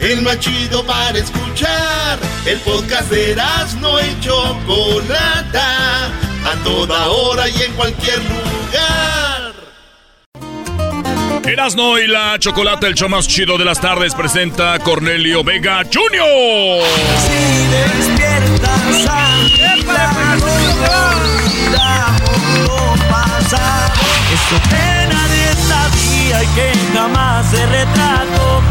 El 0.00 0.22
más 0.22 0.38
chido 0.40 0.84
para 0.84 1.18
escuchar. 1.18 2.18
El 2.44 2.58
podcast 2.60 3.10
de 3.10 3.32
Erasmo 3.32 3.98
y 4.00 4.20
Chocolata. 4.20 6.06
A 6.06 6.54
toda 6.64 7.08
hora 7.08 7.48
y 7.48 7.62
en 7.62 7.72
cualquier 7.72 8.18
lugar. 8.18 9.27
Erasmo 11.48 11.98
y 11.98 12.06
la 12.06 12.38
Chocolata, 12.38 12.86
el 12.86 12.94
show 12.94 13.08
más 13.08 13.26
chido 13.26 13.56
de 13.56 13.64
las 13.64 13.80
tardes, 13.80 14.14
presenta 14.14 14.78
Cornelio 14.80 15.42
Vega 15.42 15.82
Jr. 15.82 16.84
Si 17.26 17.36
despiertas 17.70 18.78
eso 24.34 24.60
que 24.68 25.06
nadie 25.14 25.48
sabía 25.68 26.42
y 26.42 26.46
que 26.48 26.72
jamás 26.94 27.50
se 27.50 27.64
retrató. 27.66 28.62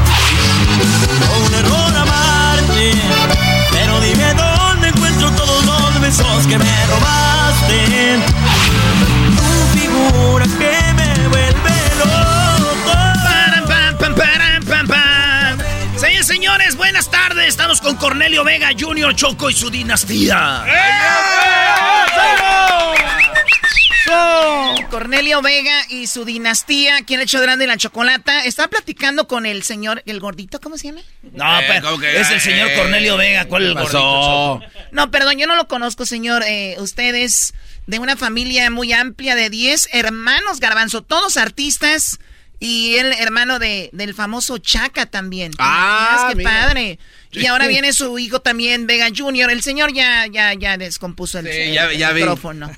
Un 1.46 1.54
error 1.54 1.98
amarte, 1.98 2.92
pero 3.72 4.00
dime 4.02 4.34
dónde 4.36 4.90
encuentro 4.90 5.32
todos 5.32 5.66
los 5.66 6.02
besos 6.02 6.48
que 6.48 6.58
me 6.58 6.86
robaste. 6.88 8.20
Tu 9.36 9.80
figura 9.80 10.46
que 10.60 10.77
Señores, 16.48 16.78
buenas 16.78 17.12
tardes. 17.12 17.50
Estamos 17.50 17.82
con 17.82 17.98
Cornelio 17.98 18.46
Vega 18.46 18.70
Jr. 18.70 19.14
Choco 19.14 19.50
y 19.50 19.54
su 19.54 19.70
dinastía. 19.70 20.64
Cornelio 24.90 25.42
Vega 25.42 25.84
y 25.90 26.08
su 26.08 26.24
dinastía, 26.24 27.02
quien 27.02 27.20
ha 27.20 27.24
hecho 27.24 27.42
grande 27.42 27.68
la 27.68 27.76
chocolata. 27.76 28.46
Estaba 28.46 28.70
platicando 28.70 29.28
con 29.28 29.46
el 29.46 29.62
señor, 29.64 30.02
el 30.06 30.22
gordito, 30.22 30.62
¿cómo 30.62 30.78
se 30.78 30.88
llama? 30.88 31.02
No, 31.34 31.60
eh, 31.60 31.66
pero 31.68 32.02
es 32.02 32.32
el 32.32 32.40
señor 32.40 32.70
Cornelio 32.78 33.18
Vega. 33.18 33.44
¿Cuál 33.50 33.64
es 33.64 33.68
el 33.68 33.74
gordito? 33.76 34.62
No, 34.94 35.12
perdón, 35.12 35.38
yo 35.38 35.48
no 35.48 35.58
lo 35.58 35.68
conozco, 35.68 36.06
señor. 36.06 36.44
Eh, 36.48 36.78
usted 36.80 37.14
es 37.14 37.56
de 37.88 38.00
una 38.00 38.16
familia 38.16 38.72
muy 38.72 38.94
amplia 38.94 39.36
de 39.36 39.50
10 39.50 39.90
hermanos, 39.92 40.62
Garbanzo, 40.62 41.02
todos 41.02 41.36
artistas. 41.36 42.22
Y 42.60 42.96
el 42.96 43.14
hermano 43.14 43.60
de, 43.60 43.90
del 43.94 44.16
famoso 44.16 44.58
Chaca 44.58 45.06
también. 45.06 45.52
Ah, 45.60 46.32
qué 46.36 46.42
padre. 46.42 47.00
Y 47.32 47.46
ahora 47.46 47.68
viene 47.68 47.94
su 47.94 48.18
hijo 48.18 48.40
también, 48.40 48.88
Vega 48.88 49.10
Jr. 49.16 49.52
El 49.52 49.62
señor 49.62 49.94
ya, 49.94 50.26
ya, 50.26 50.54
ya 50.56 50.78
descompuso 50.78 51.40
el, 51.40 51.46
micrófono. 52.16 52.72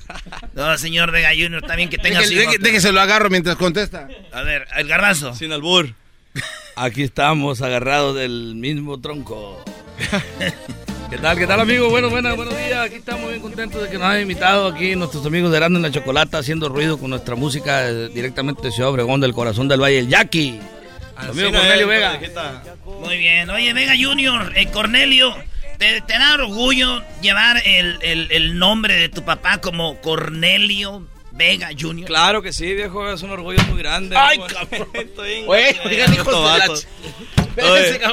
No, 0.54 0.76
señor 0.76 1.12
Vega 1.12 1.30
Jr., 1.30 1.62
también 1.62 1.88
que 1.88 1.96
tenga 1.96 2.22
su 2.24 2.32
hijo. 2.32 2.52
Déjese 2.60 2.92
lo 2.92 3.00
agarro 3.00 3.30
mientras 3.30 3.56
contesta. 3.56 4.08
A 4.32 4.42
ver, 4.42 4.66
el 4.76 4.86
garbanzo. 4.86 5.34
Sin 5.34 5.52
albur. 5.52 5.94
Aquí 6.76 7.02
estamos 7.02 7.62
agarrados 7.62 8.16
del 8.16 8.54
mismo 8.56 9.00
tronco. 9.00 9.64
¿Qué 11.10 11.18
tal, 11.18 11.36
qué 11.36 11.44
tal, 11.44 11.58
amigo? 11.58 11.90
Bueno, 11.90 12.08
bueno, 12.08 12.36
buenos 12.36 12.56
días. 12.56 12.86
Aquí 12.86 12.94
estamos 12.94 13.28
bien 13.28 13.42
contentos 13.42 13.82
de 13.82 13.90
que 13.90 13.98
nos 13.98 14.06
hayan 14.06 14.22
invitado 14.22 14.68
aquí 14.68 14.94
nuestros 14.94 15.26
amigos 15.26 15.50
de 15.50 15.56
Grande 15.58 15.78
en 15.78 15.82
la 15.82 15.90
Chocolata 15.90 16.38
haciendo 16.38 16.68
ruido 16.68 16.98
con 17.00 17.10
nuestra 17.10 17.34
música 17.34 17.88
eh, 17.88 18.08
directamente 18.10 18.62
de 18.62 18.70
Ciudad 18.70 18.92
Obregón, 18.92 19.20
del 19.20 19.34
corazón 19.34 19.66
del 19.66 19.82
Valle, 19.82 19.98
el 19.98 20.08
Jackie. 20.08 20.60
Amigo 21.16 21.50
Cornelio 21.50 21.88
Vega. 21.88 22.20
Muy 23.00 23.18
bien. 23.18 23.50
Oye, 23.50 23.72
Vega 23.72 23.94
Junior, 24.00 24.52
eh, 24.54 24.68
Cornelio, 24.70 25.34
¿te, 25.78 26.00
da 26.06 26.34
orgullo 26.34 27.02
llevar 27.20 27.60
el, 27.64 28.56
nombre 28.56 28.94
de 28.94 29.08
tu 29.08 29.24
papá 29.24 29.60
como 29.60 30.00
Cornelio 30.00 31.08
Vega 31.32 31.70
Junior? 31.76 32.06
Claro 32.06 32.40
que 32.40 32.52
sí, 32.52 32.72
viejo, 32.72 33.10
es 33.10 33.20
un 33.22 33.30
orgullo 33.30 33.60
muy 33.64 33.80
grande. 33.80 34.16
Ay, 34.16 34.38
cabrón. 34.38 34.88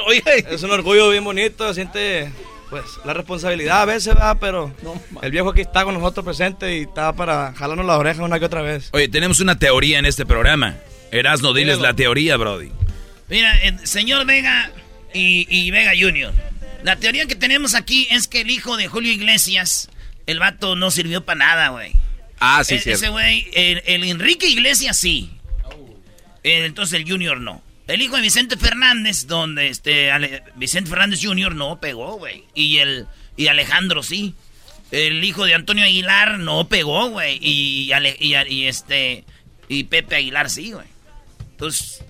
Oye, 0.08 0.24
Es 0.50 0.64
un 0.64 0.72
orgullo 0.72 1.12
bien 1.12 1.24
bonito, 1.24 1.72
siente 1.76 2.32
pues 2.70 2.84
la 3.06 3.14
responsabilidad 3.14 3.82
a 3.82 3.86
veces 3.86 4.16
va, 4.16 4.36
pero 4.40 4.74
el 5.22 5.32
viejo 5.32 5.50
aquí 5.50 5.62
está 5.62 5.84
con 5.84 5.94
nosotros 5.94 6.26
presente 6.26 6.78
y 6.78 6.82
está 6.82 7.14
para 7.14 7.54
jalarnos 7.54 7.86
las 7.86 7.98
orejas 7.98 8.26
una 8.26 8.40
que 8.40 8.46
otra 8.46 8.62
vez. 8.62 8.90
Oye, 8.92 9.08
tenemos 9.08 9.40
una 9.40 9.58
teoría 9.58 10.00
en 10.00 10.06
este 10.06 10.26
programa. 10.26 10.76
Erasno, 11.12 11.54
diles 11.54 11.80
la 11.80 11.94
teoría, 11.94 12.36
Brody. 12.38 12.72
Mira, 13.30 13.58
señor 13.84 14.26
Vega 14.26 14.72
y, 15.14 15.72
Vega 15.72 15.92
Junior. 15.98 16.34
La 16.84 16.96
teoría 16.96 17.26
que 17.26 17.36
tenemos 17.36 17.74
aquí 17.74 18.08
es 18.12 18.28
que 18.28 18.42
el 18.42 18.50
hijo 18.50 18.78
de 18.78 18.88
Julio 18.88 19.12
Iglesias, 19.12 19.90
el 20.26 20.40
vato 20.40 20.76
no 20.76 20.92
sirvió 20.92 21.26
para 21.26 21.40
nada, 21.40 21.70
güey. 21.70 21.94
Ah, 22.40 22.64
sí, 22.64 22.80
sí. 22.80 22.90
E, 22.90 22.94
ese 22.94 23.10
güey, 23.10 23.48
el, 23.54 24.04
Enrique 24.04 24.48
Iglesias 24.48 24.98
sí. 24.98 25.32
Entonces 26.44 27.00
el 27.00 27.10
Junior 27.10 27.40
no. 27.40 27.62
El 27.88 28.02
hijo 28.02 28.18
de 28.18 28.22
Vicente 28.22 28.58
Fernández, 28.58 29.28
donde 29.28 29.70
este 29.70 30.12
Vicente 30.56 30.90
Fernández 30.90 31.22
Jr. 31.24 31.56
no 31.56 31.80
pegó, 31.80 32.18
güey. 32.18 32.44
Y 32.54 32.78
el 32.80 33.08
y 33.38 33.48
Alejandro 33.48 34.04
sí. 34.04 34.36
El 34.92 35.24
hijo 35.24 35.46
de 35.46 35.54
Antonio 35.54 35.86
Aguilar 35.86 36.40
no 36.40 36.68
pegó, 36.68 37.10
güey. 37.10 37.40
Y, 37.42 37.92
y, 38.20 38.66
este 38.66 39.24
y 39.70 39.86
Pepe 39.86 40.18
Aguilar 40.18 40.50
sí, 40.50 40.72
güey. 40.72 40.88
Entonces, 41.52 42.04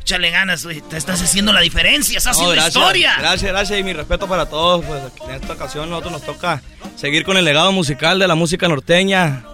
échale 0.00 0.30
ganas, 0.30 0.64
güey. 0.64 0.80
Te 0.82 0.96
estás 0.96 1.20
haciendo 1.20 1.52
la 1.52 1.60
diferencia, 1.60 2.18
estás 2.18 2.36
haciendo 2.36 2.66
historia. 2.66 3.16
Gracias, 3.18 3.50
gracias 3.50 3.80
y 3.80 3.82
mi 3.82 3.92
respeto 3.92 4.28
para 4.28 4.46
todos. 4.46 4.84
Pues 4.84 5.02
en 5.28 5.34
esta 5.34 5.54
ocasión 5.54 5.90
nosotros 5.90 6.12
nos 6.12 6.22
toca 6.22 6.62
seguir 6.96 7.24
con 7.24 7.36
el 7.36 7.44
legado 7.44 7.72
musical 7.72 8.18
de 8.18 8.28
la 8.28 8.34
música 8.36 8.68
norteña, 8.68 9.44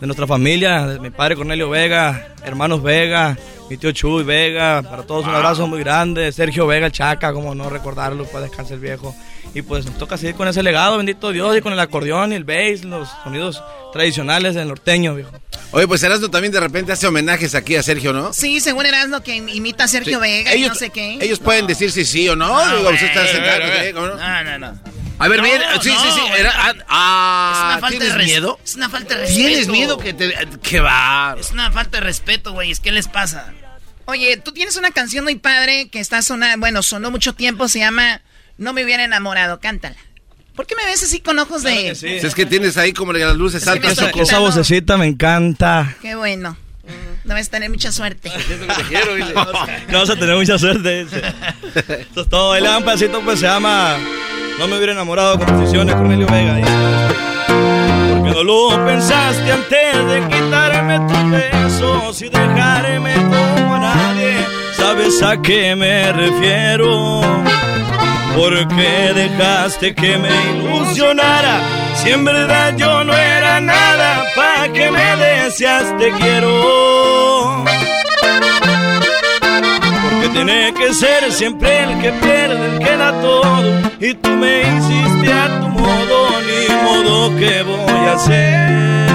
de 0.00 0.06
nuestra 0.06 0.26
familia, 0.26 0.86
de 0.86 1.00
mi 1.00 1.10
padre 1.10 1.36
Cornelio 1.36 1.70
Vega, 1.70 2.34
hermanos 2.44 2.82
Vega, 2.82 3.36
mi 3.70 3.76
tío 3.76 3.92
Chuy 3.92 4.22
Vega, 4.24 4.82
para 4.82 5.02
todos 5.02 5.26
un 5.26 5.34
abrazo 5.34 5.66
muy 5.66 5.80
grande, 5.80 6.32
Sergio 6.32 6.66
Vega, 6.66 6.86
el 6.86 6.92
Chaca, 6.92 7.32
como 7.32 7.54
no 7.54 7.68
recordarlo, 7.68 8.24
pues 8.24 8.42
descansar 8.44 8.74
el 8.74 8.80
viejo. 8.80 9.14
Y 9.54 9.62
pues 9.62 9.84
nos 9.86 9.96
toca 9.98 10.16
seguir 10.18 10.34
con 10.34 10.46
ese 10.48 10.62
legado, 10.62 10.96
bendito 10.98 11.32
Dios, 11.32 11.56
y 11.56 11.60
con 11.60 11.72
el 11.72 11.80
acordeón 11.80 12.32
y 12.32 12.36
el 12.36 12.44
bass, 12.44 12.84
los 12.84 13.08
sonidos 13.24 13.62
tradicionales 13.92 14.54
del 14.54 14.68
norteño, 14.68 15.14
viejo. 15.14 15.30
Oye, 15.72 15.86
pues 15.86 16.02
Erasmo 16.02 16.30
también 16.30 16.52
de 16.52 16.60
repente 16.60 16.92
hace 16.92 17.06
homenajes 17.06 17.54
aquí 17.54 17.76
a 17.76 17.82
Sergio, 17.82 18.12
¿no? 18.12 18.32
Sí, 18.32 18.60
según 18.60 18.86
Erasmo 18.86 19.22
que 19.22 19.36
imita 19.36 19.84
a 19.84 19.88
Sergio 19.88 20.20
Vega 20.20 20.54
y 20.54 20.66
no 20.66 20.74
sé 20.74 20.90
qué. 20.90 21.18
Ellos 21.20 21.38
pueden 21.38 21.66
decir 21.66 21.90
si 21.90 22.04
sí 22.04 22.28
o 22.28 22.36
no. 22.36 22.48
No, 22.66 22.76
Digo, 22.78 22.90
usted 22.90 23.06
está 23.06 23.26
sentado, 23.26 23.62
güey, 23.74 23.92
¿no? 23.92 24.16
No, 24.16 24.44
no, 24.44 24.58
no. 24.58 24.98
A 25.20 25.26
ver, 25.26 25.38
No, 25.38 25.44
bien, 25.44 25.60
sí, 25.82 25.90
no, 25.92 26.00
sí, 26.00 26.08
sí. 26.14 26.20
era- 26.38 26.52
ah, 26.54 26.72
ah, 26.88 27.52
Es 27.52 27.64
una 27.64 27.78
falta 27.80 27.98
¿tienes 27.98 28.24
miedo? 28.24 28.58
Es 28.64 28.74
una 28.76 28.88
falta 28.88 29.14
de 29.16 29.20
respeto. 29.22 29.46
¿Tienes 29.48 29.68
miedo 29.68 29.98
que 29.98 30.12
te... 30.14 30.32
que 30.62 30.78
va? 30.78 31.34
Es 31.40 31.50
una 31.50 31.72
falta 31.72 31.98
de 31.98 32.04
respeto, 32.04 32.52
güey. 32.52 32.72
¿Qué 32.76 32.92
les 32.92 33.08
pasa? 33.08 33.52
Oye, 34.10 34.38
tú 34.38 34.52
tienes 34.52 34.74
una 34.78 34.90
canción 34.90 35.24
muy 35.24 35.34
padre 35.34 35.90
que 35.90 36.00
está 36.00 36.22
sonando, 36.22 36.58
bueno, 36.60 36.82
sonó 36.82 37.10
mucho 37.10 37.34
tiempo, 37.34 37.68
se 37.68 37.80
llama 37.80 38.22
No 38.56 38.72
me 38.72 38.82
hubiera 38.82 39.04
enamorado, 39.04 39.60
cántala. 39.60 39.96
¿Por 40.56 40.66
qué 40.66 40.74
me 40.76 40.86
ves 40.86 41.02
así 41.02 41.20
con 41.20 41.38
ojos 41.38 41.62
de...? 41.62 41.94
Si 41.94 42.06
es 42.06 42.34
que 42.34 42.46
tienes 42.46 42.78
ahí 42.78 42.94
como 42.94 43.12
las 43.12 43.36
luces 43.36 43.60
Es 43.60 43.68
altas. 43.68 43.96
Choco. 43.96 44.22
Esa 44.22 44.38
vocecita 44.38 44.96
me 44.96 45.04
encanta. 45.04 45.94
Qué 46.00 46.14
bueno. 46.14 46.56
Debes 47.24 47.50
tener 47.50 47.68
mucha 47.68 47.92
suerte. 47.92 48.32
No 49.90 49.98
vas 49.98 50.08
a 50.08 50.16
tener 50.16 50.36
mucha 50.36 50.58
suerte. 50.58 51.02
Eso 52.10 52.22
es 52.22 52.28
todo. 52.30 52.54
Ahí 52.54 52.62
le 52.62 52.68
dan 52.68 52.78
un 52.78 52.84
pedacito, 52.84 53.20
pues 53.20 53.40
se 53.40 53.46
llama 53.46 53.98
No 54.58 54.68
me 54.68 54.76
hubiera 54.78 54.92
enamorado, 54.94 55.38
composiciones 55.38 55.94
Cornelio 55.94 56.26
Vega. 56.26 57.36
No 58.28 58.44
lo 58.44 58.84
pensaste 58.84 59.52
antes 59.52 60.06
de 60.10 60.28
quitarme 60.28 61.00
tus 61.08 61.30
besos 61.30 62.22
y 62.22 62.28
dejarme 62.28 63.14
como 63.14 63.78
nadie. 63.78 64.36
¿Sabes 64.76 65.22
a 65.22 65.40
qué 65.40 65.74
me 65.74 66.12
refiero? 66.12 67.20
Porque 68.36 69.12
dejaste 69.14 69.94
que 69.94 70.16
me 70.18 70.30
ilusionara. 70.52 71.60
Si 71.96 72.10
en 72.10 72.24
verdad 72.24 72.74
yo 72.76 73.02
no 73.04 73.12
era 73.12 73.60
nada, 73.60 74.24
pa' 74.36 74.72
que 74.72 74.90
me 74.90 75.16
decías 75.16 75.96
te 75.98 76.12
quiero. 76.12 77.64
Tiene 80.32 80.72
que 80.74 80.94
ser 80.94 81.32
siempre 81.32 81.84
el 81.84 82.00
que 82.00 82.12
pierde, 82.12 82.74
el 82.74 82.78
que 82.78 82.96
da 82.96 83.12
todo. 83.20 83.80
Y 84.00 84.14
tú 84.14 84.30
me 84.30 84.60
hiciste 84.62 85.32
a 85.32 85.60
tu 85.60 85.68
modo, 85.68 86.18
ni 86.48 86.74
modo 86.84 87.36
que 87.36 87.62
voy 87.62 88.06
a 88.08 88.12
hacer. 88.12 89.08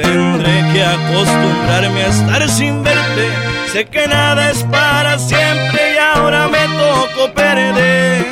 Tendré 0.00 0.64
que 0.72 0.84
acostumbrarme 0.84 2.02
a 2.02 2.06
estar 2.08 2.48
sin 2.48 2.82
verte. 2.82 3.28
Sé 3.72 3.84
que 3.86 4.06
nada 4.06 4.50
es 4.50 4.62
para 4.64 5.18
siempre 5.18 5.94
y 5.94 5.98
ahora 5.98 6.48
me 6.48 6.64
tocó 6.78 7.32
perder. 7.32 8.24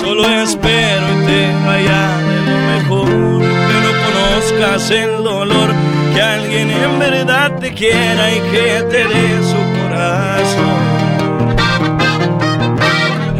Solo 0.00 0.28
espero 0.42 1.06
y 1.14 1.26
te 1.26 1.52
vaya 1.66 2.18
de 2.28 2.38
lo 2.50 2.56
mejor. 2.72 3.40
Que 3.68 3.76
no 3.84 3.90
conozcas 4.04 4.90
el 4.90 5.24
dolor. 5.24 5.97
Que 6.18 6.24
alguien 6.24 6.68
en 6.68 6.98
verdad 6.98 7.60
te 7.60 7.72
quiera 7.72 8.32
y 8.32 8.40
que 8.50 8.82
te 8.90 9.04
dé 9.04 9.40
su 9.40 9.60
corazón. 9.78 10.80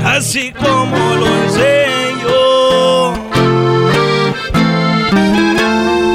Así 0.04 0.52
como 0.52 0.96
lo 1.16 1.26
yo. 2.22 3.14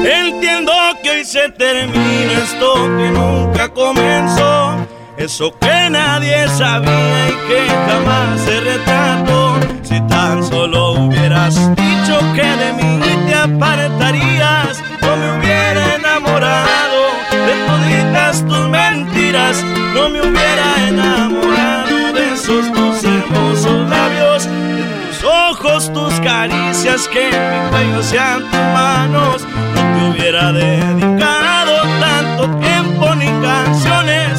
Entiendo 0.06 0.72
que 1.04 1.10
hoy 1.10 1.26
se 1.26 1.50
termina 1.50 2.32
esto 2.46 2.74
que 2.98 3.10
nunca 3.12 3.68
comenzó. 3.68 4.88
Eso 5.24 5.58
que 5.58 5.90
nadie 5.90 6.50
sabía 6.50 7.30
y 7.30 7.48
que 7.48 7.68
jamás 7.88 8.42
se 8.42 8.60
retrató. 8.60 9.58
Si 9.82 10.02
tan 10.10 10.44
solo 10.44 10.92
hubieras 10.96 11.56
dicho 11.78 12.20
que 12.36 12.44
de 12.44 12.74
mí 12.74 13.00
te 13.26 13.34
apartarías, 13.34 14.84
no 15.02 15.16
me 15.16 15.40
hubiera 15.40 15.96
enamorado 15.96 17.04
de 17.32 17.54
toditas 17.68 18.46
tus 18.46 18.68
mentiras. 18.68 19.64
No 19.94 20.10
me 20.10 20.20
hubiera 20.20 20.90
enamorado 20.90 22.12
de 22.12 22.34
esos 22.34 22.70
tus 22.74 23.04
hermosos 23.06 23.90
labios, 23.90 24.44
de 24.44 24.84
tus 25.08 25.24
ojos, 25.24 25.94
tus 25.94 26.20
caricias, 26.20 27.08
que 27.08 27.28
mi 27.28 27.70
cuello 27.70 28.04
sean 28.04 28.42
tus 28.42 28.60
manos. 28.74 29.48
No 29.74 29.82
te 29.82 30.20
hubiera 30.20 30.52
dedicado 30.52 31.82
tanto 32.02 32.50
tiempo 32.58 33.16
ni 33.16 33.28
canciones, 33.42 34.33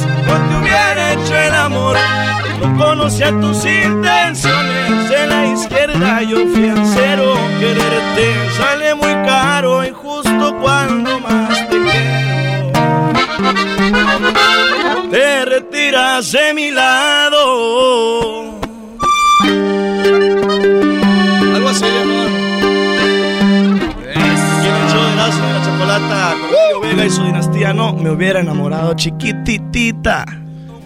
hubiera 0.74 1.12
hecho 1.12 1.36
el 1.36 1.54
amor. 1.54 1.96
No 2.60 2.76
conocía 2.76 3.30
tus 3.40 3.64
intenciones, 3.64 5.10
en 5.10 5.28
la 5.28 5.46
izquierda 5.46 6.22
yo 6.22 6.38
fui 6.48 6.72
cero. 6.94 7.34
Quererte 7.60 8.50
sale 8.56 8.94
muy 8.94 9.12
caro 9.26 9.84
y 9.84 9.90
justo 9.90 10.56
cuando 10.60 11.20
más 11.20 11.68
te 11.68 11.76
quiero, 11.80 12.72
te 15.10 15.44
retiras 15.44 16.32
de 16.32 16.54
mi 16.54 16.70
lado. 16.70 18.60
Algo 21.54 21.68
así, 21.68 21.84
amor. 21.84 22.44
Vega 26.82 27.04
y 27.04 27.10
su 27.10 27.22
dinastía 27.22 27.72
no 27.72 27.92
me 27.92 28.10
hubiera 28.10 28.40
enamorado 28.40 28.94
chiquititita. 28.94 30.24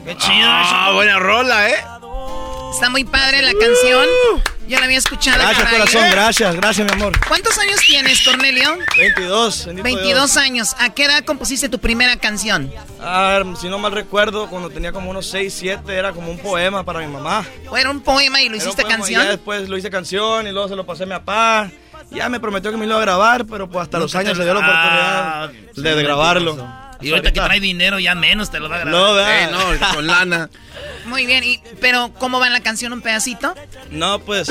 Qué 0.08 0.16
chido. 0.16 0.48
Ah, 0.48 0.92
buena 0.94 1.18
rola, 1.18 1.68
¿eh? 1.68 1.76
Está 2.72 2.88
muy 2.88 3.04
padre 3.04 3.42
la 3.42 3.52
canción. 3.52 4.06
Yo 4.66 4.78
la 4.78 4.84
había 4.86 4.96
escuchado. 4.98 5.36
Gracias, 5.38 5.64
caray. 5.64 5.78
corazón, 5.80 6.10
gracias, 6.10 6.56
gracias, 6.56 6.86
mi 6.86 6.92
amor. 6.98 7.12
¿Cuántos 7.28 7.58
años 7.58 7.78
tienes, 7.80 8.22
Cornelio? 8.22 8.78
22, 8.96 9.66
bendito 9.66 9.84
22 9.84 10.14
Dios. 10.14 10.36
años. 10.38 10.76
¿A 10.78 10.90
qué 10.94 11.04
edad 11.04 11.24
compusiste 11.24 11.68
tu 11.68 11.78
primera 11.78 12.16
canción? 12.16 12.72
Ah, 13.02 13.42
si 13.60 13.68
no 13.68 13.78
mal 13.78 13.92
recuerdo, 13.92 14.48
cuando 14.48 14.70
tenía 14.70 14.92
como 14.92 15.10
unos 15.10 15.26
6, 15.28 15.54
7, 15.58 15.94
era 15.94 16.12
como 16.12 16.30
un 16.30 16.38
poema 16.38 16.84
para 16.84 17.00
mi 17.00 17.06
mamá. 17.06 17.44
¿O 17.68 17.76
era 17.76 17.90
un 17.90 18.00
poema 18.00 18.40
y 18.40 18.48
lo 18.48 18.54
Era 18.56 18.64
hiciste 18.64 18.82
poema, 18.82 18.94
y 18.94 18.98
canción? 18.98 19.22
Ya 19.24 19.30
después 19.30 19.68
lo 19.68 19.76
hice 19.76 19.90
canción 19.90 20.46
y 20.46 20.52
luego 20.52 20.68
se 20.68 20.76
lo 20.76 20.86
pasé 20.86 21.02
a 21.02 21.06
mi 21.06 21.12
papá. 21.12 21.70
Ya 22.10 22.28
me 22.30 22.40
prometió 22.40 22.70
que 22.70 22.76
me 22.78 22.86
iba 22.86 22.96
a 22.96 23.00
grabar, 23.00 23.44
pero 23.46 23.68
pues 23.68 23.82
hasta 23.82 23.98
los 23.98 24.14
años 24.14 24.36
se 24.38 24.44
dio 24.44 24.54
la 24.54 24.60
Ah, 24.62 25.44
oportunidad 25.48 25.72
sí, 25.74 25.82
de, 25.82 26.02
grabarlo. 26.02 26.87
Y 27.00 27.10
ahorita 27.10 27.32
que 27.32 27.40
trae 27.40 27.60
dinero 27.60 27.98
ya 27.98 28.14
menos 28.14 28.50
te 28.50 28.58
lo 28.60 28.68
va 28.68 28.76
a 28.76 28.78
grabar. 28.80 29.00
No, 29.00 29.14
¿verdad? 29.14 29.42
Eh, 29.42 29.78
no, 29.80 29.94
con 29.94 30.06
lana. 30.06 30.50
Muy 31.06 31.26
bien, 31.26 31.44
y, 31.44 31.60
pero 31.80 32.12
¿cómo 32.18 32.40
va 32.40 32.46
en 32.48 32.52
la 32.52 32.60
canción? 32.60 32.92
¿Un 32.92 33.00
pedacito? 33.02 33.54
No, 33.90 34.18
pues 34.18 34.48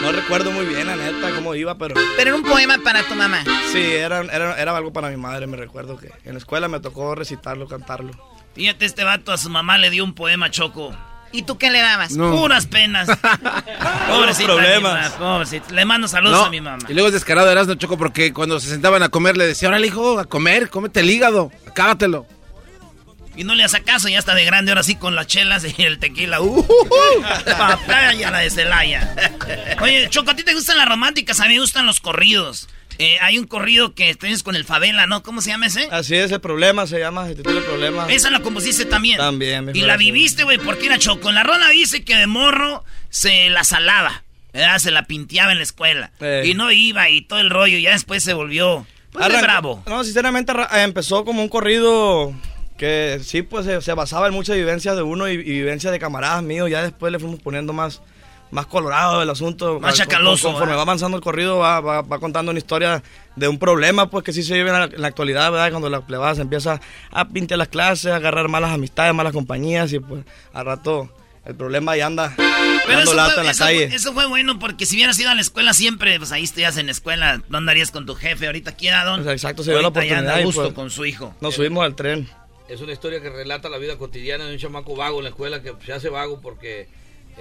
no 0.00 0.10
recuerdo 0.12 0.50
muy 0.50 0.64
bien, 0.64 0.86
la 0.86 0.96
neta, 0.96 1.30
cómo 1.34 1.54
iba, 1.54 1.76
pero 1.76 1.94
Pero 2.16 2.30
era 2.30 2.34
un 2.34 2.42
poema 2.42 2.78
para 2.82 3.02
tu 3.04 3.14
mamá. 3.14 3.44
sí, 3.72 3.80
era, 3.80 4.20
era, 4.20 4.60
era 4.60 4.76
algo 4.76 4.92
para 4.92 5.10
mi 5.10 5.16
madre, 5.16 5.46
me 5.46 5.56
recuerdo 5.56 5.96
que 5.98 6.10
en 6.24 6.32
la 6.32 6.38
escuela 6.38 6.66
me 6.68 6.80
tocó 6.80 7.14
recitarlo, 7.14 7.68
cantarlo. 7.68 8.12
Fíjate, 8.54 8.84
este 8.84 9.04
vato 9.04 9.32
a 9.32 9.38
su 9.38 9.48
mamá 9.48 9.78
le 9.78 9.90
dio 9.90 10.04
un 10.04 10.14
poema 10.14 10.50
choco. 10.50 10.94
¿Y 11.32 11.42
tú 11.42 11.56
qué 11.58 11.70
le 11.70 11.80
dabas? 11.80 12.12
Puras 12.14 12.66
penas. 12.66 13.08
Pobrecita 14.08 14.52
problemas. 14.52 15.12
mi 15.12 15.18
pobrecita. 15.18 15.72
Le 15.72 15.84
mando 15.84 16.06
saludos 16.08 16.38
No, 16.38 16.44
a 16.46 16.50
mi 16.50 16.60
mamá. 16.60 16.84
Y 16.88 16.92
luego 16.92 17.08
es 17.08 17.14
descarado 17.14 17.50
Erasmo 17.50 17.74
Choco 17.74 17.96
porque 17.96 18.32
cuando 18.32 18.60
se 18.60 18.68
sentaban 18.68 19.02
a 19.02 19.08
comer 19.08 19.36
le 19.36 19.46
decía, 19.46 19.68
órale 19.68 19.86
hijo, 19.86 20.18
a 20.18 20.26
comer, 20.26 20.68
cómete 20.68 21.00
el 21.00 21.10
hígado, 21.10 21.50
acábatelo. 21.66 22.26
Y 23.34 23.44
no 23.44 23.54
le 23.54 23.64
hace 23.64 23.82
caso, 23.82 24.08
ya 24.10 24.18
está 24.18 24.34
de 24.34 24.44
grande 24.44 24.72
ahora 24.72 24.82
sí 24.82 24.94
con 24.94 25.14
las 25.14 25.26
chelas 25.26 25.64
y 25.64 25.82
el 25.84 25.98
tequila. 25.98 26.42
¡Uh! 26.42 26.66
Papaya 27.46 28.30
la 28.30 28.40
de 28.40 28.50
Celaya. 28.50 29.14
Oye, 29.80 30.08
Choco, 30.10 30.32
¿a 30.32 30.36
ti 30.36 30.42
te 30.44 30.52
gustan 30.52 30.76
las 30.76 30.86
románticas? 30.86 31.40
A 31.40 31.44
mí 31.44 31.54
me 31.54 31.60
gustan 31.60 31.86
los 31.86 32.00
corridos. 32.00 32.68
Eh, 33.02 33.16
hay 33.20 33.38
un 33.38 33.46
corrido 33.46 33.94
que 33.94 34.14
tienes 34.14 34.42
con 34.42 34.54
el 34.56 34.64
Favela, 34.64 35.06
¿no? 35.06 35.22
¿Cómo 35.22 35.40
se 35.40 35.50
llama 35.50 35.66
ese? 35.66 35.88
Así 35.90 36.14
es, 36.14 36.30
el 36.30 36.40
problema 36.40 36.86
se 36.86 36.98
llama, 37.00 37.26
se 37.26 37.34
titula 37.34 37.58
el 37.58 37.64
problema. 37.64 38.06
Esa 38.08 38.30
la 38.30 38.40
compusiste 38.40 38.84
también. 38.84 39.18
También, 39.18 39.64
mi 39.64 39.78
Y 39.78 39.82
la 39.82 39.96
viviste, 39.96 40.44
güey, 40.44 40.58
porque 40.58 40.86
era 40.86 40.98
Choco. 40.98 41.28
En 41.30 41.34
la 41.34 41.42
rola 41.42 41.68
dice 41.70 42.04
que 42.04 42.16
de 42.16 42.26
morro 42.26 42.84
se 43.10 43.48
la 43.50 43.64
salaba. 43.64 44.22
¿verdad? 44.52 44.78
Se 44.78 44.90
la 44.90 45.04
pinteaba 45.06 45.50
en 45.52 45.58
la 45.58 45.64
escuela. 45.64 46.10
Eh. 46.20 46.42
Y 46.46 46.52
no 46.54 46.70
iba 46.70 47.08
y 47.08 47.22
todo 47.22 47.40
el 47.40 47.48
rollo. 47.48 47.78
Y 47.78 47.82
ya 47.82 47.92
después 47.92 48.22
se 48.22 48.34
volvió. 48.34 48.86
Pues 49.10 49.24
Arran- 49.24 49.42
bravo. 49.42 49.82
No, 49.86 50.04
sinceramente 50.04 50.52
eh, 50.52 50.82
empezó 50.82 51.24
como 51.24 51.42
un 51.42 51.48
corrido 51.48 52.34
que 52.76 53.18
sí, 53.24 53.42
pues 53.42 53.64
se, 53.64 53.80
se 53.80 53.94
basaba 53.94 54.26
en 54.28 54.34
muchas 54.34 54.56
vivencias 54.56 54.94
de 54.94 55.02
uno 55.02 55.28
y, 55.28 55.32
y 55.32 55.36
vivencias 55.42 55.90
de 55.92 55.98
camaradas 55.98 56.42
míos. 56.42 56.68
Ya 56.70 56.82
después 56.82 57.10
le 57.12 57.18
fuimos 57.18 57.40
poniendo 57.40 57.72
más, 57.72 58.02
más 58.52 58.66
colorado 58.66 59.20
el 59.22 59.28
asunto. 59.30 59.80
Más 59.80 59.96
chacaloso, 59.96 60.42
con- 60.44 60.52
Conforme 60.52 60.66
¿verdad? 60.72 60.78
va 60.78 60.82
avanzando 60.82 61.16
el 61.16 61.22
corrido, 61.22 61.58
va, 61.58 61.80
va- 61.80 62.02
va 62.02 62.18
contando 62.20 62.50
una 62.50 62.58
historia 62.58 63.02
de 63.34 63.48
un 63.48 63.58
problema, 63.58 64.08
pues 64.10 64.24
que 64.24 64.32
sí 64.32 64.42
se 64.44 64.54
vive 64.54 64.70
en 64.70 64.78
la, 64.78 64.84
en 64.84 65.00
la 65.02 65.08
actualidad, 65.08 65.50
¿verdad? 65.50 65.70
Cuando 65.70 65.88
la 65.90 66.02
plebada 66.06 66.34
se 66.36 66.42
empieza 66.42 66.80
a 67.10 67.28
pintar 67.28 67.58
las 67.58 67.68
clases, 67.68 68.12
a 68.12 68.16
agarrar 68.16 68.48
malas 68.48 68.70
amistades, 68.70 69.12
malas 69.14 69.32
compañías 69.32 69.92
y 69.92 69.98
pues 69.98 70.24
al 70.52 70.66
rato 70.66 71.08
el 71.44 71.56
problema 71.56 71.96
ya 71.96 72.06
anda 72.06 72.32
Pero 72.36 72.98
dando 72.98 73.14
lata 73.14 73.30
fue, 73.32 73.40
en 73.40 73.46
la 73.46 73.50
eso 73.52 73.64
calle. 73.64 73.86
fue- 73.88 73.96
eso 73.96 74.12
fue 74.12 74.26
bueno 74.28 74.58
porque 74.60 74.86
si 74.86 74.94
hubieras 74.96 75.18
ido 75.18 75.30
a 75.30 75.34
la 75.34 75.40
escuela 75.40 75.72
siempre, 75.72 76.18
pues 76.18 76.30
ahí 76.30 76.44
estuvieras 76.44 76.76
en 76.76 76.86
la 76.86 76.92
escuela, 76.92 77.42
no 77.48 77.58
andarías 77.58 77.90
con 77.90 78.06
tu 78.06 78.14
jefe. 78.14 78.46
Ahorita 78.46 78.70
aquí 78.70 78.86
era 78.88 79.04
don. 79.04 79.24
Sea, 79.24 79.32
exacto, 79.32 79.64
se 79.64 79.70
dio 79.70 79.78
la 79.78 79.84
ya 79.84 79.88
oportunidad 79.88 80.28
a 80.36 80.40
y, 80.40 80.44
gusto 80.44 80.62
pues, 80.62 80.74
con 80.74 80.90
su 80.90 81.04
hijo. 81.06 81.34
Nos 81.40 81.54
subimos 81.54 81.84
al 81.84 81.96
tren. 81.96 82.28
Es 82.68 82.80
una 82.82 82.92
historia 82.92 83.20
que 83.22 83.28
relata 83.30 83.68
la 83.68 83.78
vida 83.78 83.96
cotidiana 83.98 84.44
de 84.44 84.52
un 84.52 84.58
chamaco 84.58 84.94
vago 84.94 85.18
en 85.18 85.24
la 85.24 85.30
escuela 85.30 85.62
que 85.62 85.72
se 85.86 85.92
hace 85.94 86.10
vago 86.10 86.38
porque... 86.40 86.88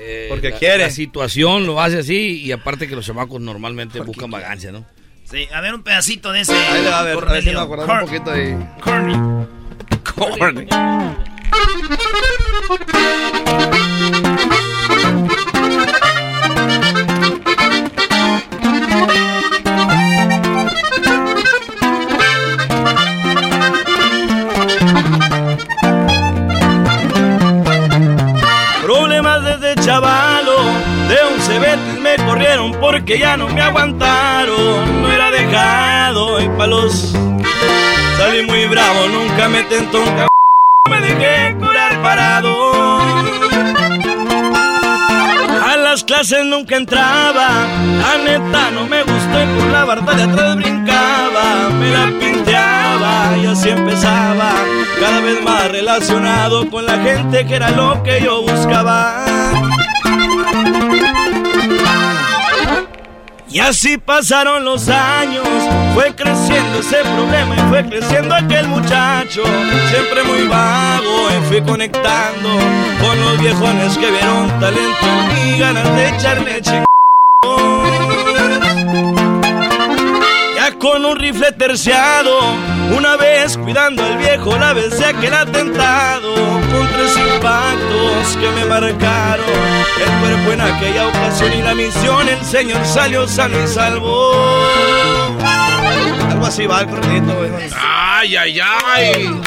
eh, 0.01 0.25
Porque 0.29 0.49
la- 0.49 0.57
quiere. 0.57 0.77
La 0.85 0.89
situación 0.89 1.65
lo 1.65 1.79
hace 1.81 1.99
así 1.99 2.41
y 2.41 2.51
aparte 2.51 2.87
que 2.87 2.95
los 2.95 3.05
chamacos 3.05 3.39
normalmente 3.41 3.99
buscan 4.01 4.29
vagancia, 4.31 4.71
¿no? 4.71 4.85
Sí, 5.23 5.47
a 5.53 5.61
ver 5.61 5.73
un 5.73 5.83
pedacito 5.83 6.31
de 6.31 6.41
ese. 6.41 6.53
Ahí 6.53 6.83
le 6.83 6.89
va 6.89 6.99
a 6.99 7.03
ver, 7.03 7.17
a 7.17 7.31
ver 7.33 7.43
si 7.43 7.51
me 7.51 7.59
acordamos 7.59 8.03
un 8.03 8.07
poquito 8.09 8.31
ahí. 8.31 8.57
Corny. 8.81 9.13
Corny. 10.37 10.67
Problemas 13.51 14.20
chavalo, 29.81 30.57
de 31.09 31.17
un 31.33 31.41
cebetis 31.41 31.99
me 31.99 32.15
corrieron 32.17 32.71
porque 32.73 33.17
ya 33.17 33.35
no 33.35 33.49
me 33.49 33.61
aguantaron. 33.61 35.01
No 35.01 35.11
era 35.11 35.31
dejado 35.31 36.39
y 36.39 36.49
palos. 36.49 37.13
Salí 38.17 38.45
muy 38.45 38.65
bravo, 38.67 39.07
nunca 39.07 39.49
me 39.49 39.63
tentó 39.63 39.99
un 39.99 40.05
cabrón. 40.05 40.29
Me 40.89 41.01
dejé 41.01 41.55
curar 41.57 42.01
parado. 42.01 43.40
Las 45.91 46.05
clases 46.05 46.45
nunca 46.45 46.77
entraba, 46.77 47.67
la 47.99 48.17
neta 48.23 48.71
no 48.71 48.87
me 48.87 49.03
gustó 49.03 49.43
y 49.43 49.59
por 49.59 49.67
la 49.71 49.83
barda 49.83 50.13
de 50.13 50.23
atrás 50.23 50.55
brincaba, 50.55 51.69
me 51.77 51.91
la 51.91 52.05
pinteaba 52.17 53.37
y 53.37 53.45
así 53.47 53.67
empezaba, 53.67 54.53
cada 55.01 55.19
vez 55.19 55.43
más 55.43 55.69
relacionado 55.69 56.69
con 56.69 56.85
la 56.85 56.97
gente 56.99 57.45
que 57.45 57.55
era 57.55 57.71
lo 57.71 58.01
que 58.03 58.21
yo 58.21 58.41
buscaba. 58.41 59.25
Y 63.53 63.59
así 63.59 63.97
pasaron 63.97 64.63
los 64.63 64.87
años, 64.87 65.45
fue 65.93 66.15
creciendo 66.15 66.79
ese 66.79 66.99
problema 67.03 67.53
y 67.57 67.59
fue 67.69 67.85
creciendo 67.85 68.33
aquel 68.33 68.65
muchacho, 68.69 69.43
siempre 69.89 70.23
muy 70.23 70.47
vago 70.47 71.29
y 71.29 71.47
fui 71.49 71.61
conectando 71.61 72.49
con 73.01 73.19
los 73.19 73.37
viejones 73.41 73.97
que 73.97 74.09
vieron 74.09 74.47
talento 74.61 75.07
y 75.45 75.59
ganas 75.59 75.95
de 75.95 76.09
echarle 76.09 76.61
chingón. 76.61 76.85
Ya 80.55 80.71
con 80.79 81.03
un 81.03 81.17
rifle 81.17 81.51
terciado, 81.51 82.55
una 82.95 83.15
vez 83.17 83.57
cuidando 83.57 84.03
al 84.03 84.17
viejo 84.17 84.57
la 84.57 84.73
vez 84.73 84.97
de 84.97 85.05
aquel 85.05 85.33
atentado, 85.33 86.33
con 86.35 86.87
tres 86.87 87.17
impactos 87.17 88.37
que 88.39 88.49
me 88.51 88.65
marcaron 88.65 89.45
el 89.99 90.19
cuerpo 90.19 90.51
en 90.53 90.61
aquella 90.61 91.07
ocasión 91.07 91.53
y 91.53 91.61
la 91.61 91.75
misión, 91.75 92.27
el 92.27 92.43
señor 92.45 92.85
salió 92.85 93.27
sano 93.27 93.63
y 93.63 93.67
salvo. 93.67 94.33
Algo 96.29 96.45
así 96.45 96.65
va 96.65 96.81
el 96.81 96.87
güey. 96.87 97.51
Ay, 97.77 98.35
ay, 98.35 98.59
ay. 98.59 99.41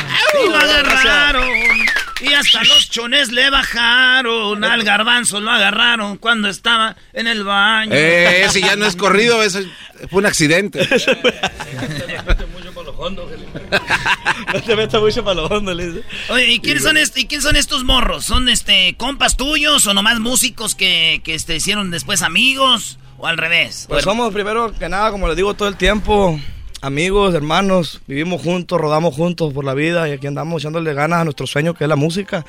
Lo 0.49 0.57
agarraron. 0.57 1.84
Y 2.25 2.33
hasta 2.35 2.65
los 2.65 2.89
chones 2.91 3.31
le 3.33 3.51
bajaron. 3.51 4.65
Al 4.65 4.83
garbanzo 4.83 5.41
lo 5.41 5.51
agarraron 5.51 6.17
cuando 6.19 6.49
estaba 6.49 6.97
en 7.13 7.27
el 7.27 7.45
baño. 7.45 7.93
Eh, 7.93 8.45
ese 8.45 8.61
ya 8.61 8.77
no 8.77 8.87
es 8.87 8.97
corrido, 8.97 9.43
eso 9.43 9.61
fue 10.11 10.21
un 10.21 10.27
accidente. 10.27 10.89
No 14.53 14.63
te 14.63 14.77
metas 14.77 15.01
mucho 15.01 15.25
para 15.25 15.35
lo 15.35 15.47
hondo, 15.47 15.75
le 15.75 15.87
dice. 15.89 16.03
Oye, 16.29 16.53
¿y 16.53 16.61
quiénes 16.61 16.83
son, 16.83 16.97
est- 16.97 17.17
¿y 17.17 17.27
quién 17.27 17.43
son 17.43 17.57
estos 17.57 17.85
morros? 17.85 18.25
¿Son 18.25 18.49
este 18.49 18.95
compas 18.97 19.37
tuyos 19.37 19.87
o 19.87 19.95
nomás 19.95 20.21
músicos 20.21 20.75
que, 20.75 21.21
que 21.25 21.35
este, 21.35 21.57
hicieron 21.57 21.91
después 21.91 22.23
amigos? 22.23 22.99
¿O 23.19 23.27
al 23.27 23.37
revés? 23.39 23.87
Pues 23.89 24.05
somos 24.05 24.33
primero 24.33 24.73
que 24.77 24.89
nada, 24.89 25.11
como 25.11 25.29
les 25.29 25.37
digo 25.37 25.55
todo 25.55 25.69
el 25.69 25.77
tiempo, 25.77 26.41
amigos, 26.85 27.35
hermanos, 27.35 28.03
vivimos 28.07 28.43
juntos, 28.43 28.79
rodamos 28.79 29.15
juntos 29.15 29.55
por 29.55 29.65
la 29.65 29.73
vida 29.73 30.07
y 30.09 30.13
aquí 30.13 30.27
andamos 30.27 30.63
echándole 30.63 30.93
ganas 30.93 31.23
a 31.23 31.25
nuestro 31.25 31.47
sueño 31.47 31.73
que 31.75 31.85
es 31.85 31.89
la 31.89 31.97
música. 31.97 32.45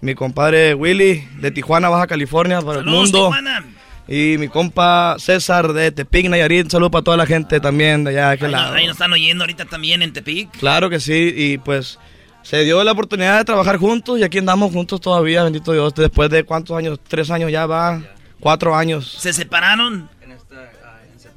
Mi 0.00 0.14
compadre 0.14 0.74
Willy 0.74 1.26
de 1.40 1.50
Tijuana, 1.50 1.88
Baja 1.88 2.06
California, 2.06 2.62
para 2.62 2.80
el 2.80 2.86
mundo. 2.86 3.26
Tijuana. 3.26 3.64
Y 4.06 4.36
mi 4.38 4.48
compa 4.48 5.16
César 5.18 5.72
de 5.72 5.90
Tepic, 5.90 6.28
Nayarit, 6.28 6.64
un 6.64 6.70
saludo 6.70 6.90
para 6.90 7.04
toda 7.04 7.16
la 7.16 7.26
gente 7.26 7.60
también 7.60 8.04
de 8.04 8.10
allá 8.10 8.28
de 8.28 8.34
aquel 8.34 8.52
lado. 8.52 8.74
ahí 8.74 8.86
nos 8.86 8.94
están 8.94 9.12
oyendo 9.12 9.42
ahorita 9.42 9.66
también 9.66 10.02
en 10.02 10.12
Tepic. 10.12 10.50
Claro 10.58 10.88
que 10.88 11.00
sí, 11.00 11.34
y 11.36 11.58
pues 11.58 11.98
se 12.42 12.64
dio 12.64 12.82
la 12.84 12.92
oportunidad 12.92 13.38
de 13.38 13.44
trabajar 13.44 13.76
juntos 13.76 14.18
y 14.18 14.22
aquí 14.22 14.38
andamos 14.38 14.72
juntos 14.72 15.00
todavía, 15.00 15.42
bendito 15.42 15.72
Dios, 15.72 15.94
después 15.94 16.30
de 16.30 16.44
cuántos 16.44 16.76
años, 16.76 16.98
tres 17.06 17.30
años 17.30 17.50
ya 17.50 17.66
va, 17.66 18.00
cuatro 18.38 18.74
años. 18.74 19.16
¿Se 19.18 19.32
separaron? 19.32 20.08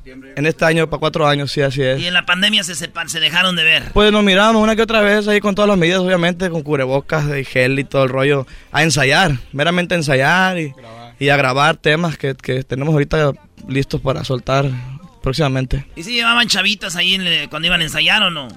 En 0.05 0.45
este 0.45 0.65
año 0.65 0.89
para 0.89 0.99
cuatro 0.99 1.27
años, 1.27 1.51
sí, 1.51 1.61
así 1.61 1.81
es. 1.81 1.99
Y 2.01 2.07
en 2.07 2.13
la 2.13 2.25
pandemia 2.25 2.63
se, 2.63 2.73
sepa- 2.75 3.07
se 3.07 3.19
dejaron 3.19 3.55
de 3.55 3.63
ver. 3.63 3.83
Pues 3.93 4.11
nos 4.11 4.23
miramos 4.23 4.61
una 4.61 4.75
que 4.75 4.81
otra 4.81 5.01
vez 5.01 5.27
ahí 5.27 5.39
con 5.39 5.55
todas 5.55 5.69
las 5.69 5.77
medidas, 5.77 5.99
obviamente, 5.99 6.49
con 6.49 6.61
cubrebocas 6.63 7.25
y 7.37 7.45
gel 7.45 7.79
y 7.79 7.83
todo 7.83 8.03
el 8.03 8.09
rollo, 8.09 8.45
a 8.71 8.83
ensayar, 8.83 9.31
meramente 9.53 9.95
a 9.95 9.97
ensayar 9.97 10.59
y, 10.59 10.73
y 11.19 11.29
a 11.29 11.37
grabar 11.37 11.77
temas 11.77 12.17
que, 12.17 12.35
que 12.35 12.63
tenemos 12.63 12.93
ahorita 12.93 13.31
listos 13.67 14.01
para 14.01 14.23
soltar 14.25 14.65
próximamente. 15.21 15.85
¿Y 15.95 16.03
si 16.03 16.13
llevaban 16.13 16.47
chavitas 16.47 16.95
ahí 16.95 17.15
en- 17.15 17.49
cuando 17.49 17.67
iban 17.67 17.81
a 17.81 17.83
ensayar 17.85 18.23
o 18.23 18.29
no? 18.29 18.47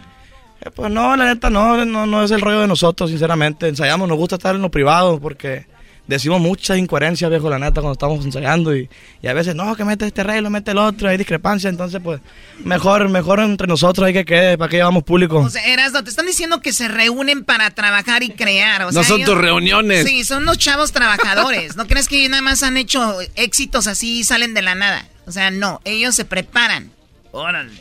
Eh, 0.62 0.70
Pues 0.74 0.90
no, 0.90 1.16
la 1.16 1.27
neta 1.27 1.51
no, 1.51 1.85
no, 1.85 2.06
no 2.06 2.24
es 2.24 2.31
el 2.31 2.40
rollo 2.40 2.60
de 2.60 2.66
nosotros, 2.66 3.10
sinceramente. 3.10 3.68
Ensayamos, 3.68 4.09
nos 4.09 4.18
gusta 4.18 4.36
estar 4.36 4.55
en 4.56 4.62
lo 4.62 4.70
privado 4.70 5.20
porque 5.20 5.66
decimos 6.07 6.41
muchas 6.41 6.78
incoherencias, 6.78 7.31
viejo, 7.31 7.51
la 7.51 7.59
neta, 7.59 7.81
cuando 7.81 7.93
estamos 7.93 8.24
ensayando 8.24 8.77
y, 8.77 8.89
y 9.23 9.27
a 9.28 9.33
veces, 9.33 9.55
no, 9.55 9.74
que 9.77 9.85
mete 9.85 10.07
este 10.07 10.23
rey, 10.23 10.41
lo 10.41 10.51
mete 10.51 10.70
el 10.70 10.78
otro, 10.78 11.09
hay 11.09 11.16
discrepancia, 11.16 11.69
entonces 11.70 12.01
pues 12.03 12.20
mejor, 12.65 13.09
mejor 13.09 13.41
entre 13.41 13.66
nosotros 13.66 14.07
hay 14.07 14.12
que 14.12 14.24
quede, 14.24 14.57
¿para 14.59 14.69
qué 14.69 14.77
llevamos 14.77 15.03
público? 15.05 15.39
O 15.39 15.51
sea, 15.51 15.65
Erasno, 15.66 16.03
te 16.05 16.11
están 16.11 16.27
diciendo 16.27 16.61
que 16.61 16.73
se 16.73 16.89
reúnen 16.89 17.45
para 17.45 17.70
trabajar 17.70 18.23
y 18.23 18.31
crear. 18.31 18.83
O 18.83 18.87
No 18.87 18.93
sea, 18.93 19.05
son 19.05 19.16
ellos- 19.20 19.31
tus 19.31 19.39
reuniones. 19.39 20.07
Sí, 20.07 20.24
son 20.24 20.45
los 20.45 20.59
chavos 20.59 20.93
trabajadores. 20.93 21.77
¿No 21.77 21.87
crees 21.87 22.09
que 22.09 22.28
nada 22.28 22.43
más 22.43 22.62
han 22.62 22.77
hecho 22.77 23.16
éxitos 23.35 23.87
así 23.87 24.19
y 24.20 24.24
salen 24.24 24.55
de 24.55 24.62
la 24.62 24.74
nada? 24.74 25.07
O 25.27 25.33
sea, 25.33 25.51
no, 25.51 25.81
ellos 25.85 26.15
se 26.15 26.24
preparan. 26.24 26.91
Órale. 27.33 27.73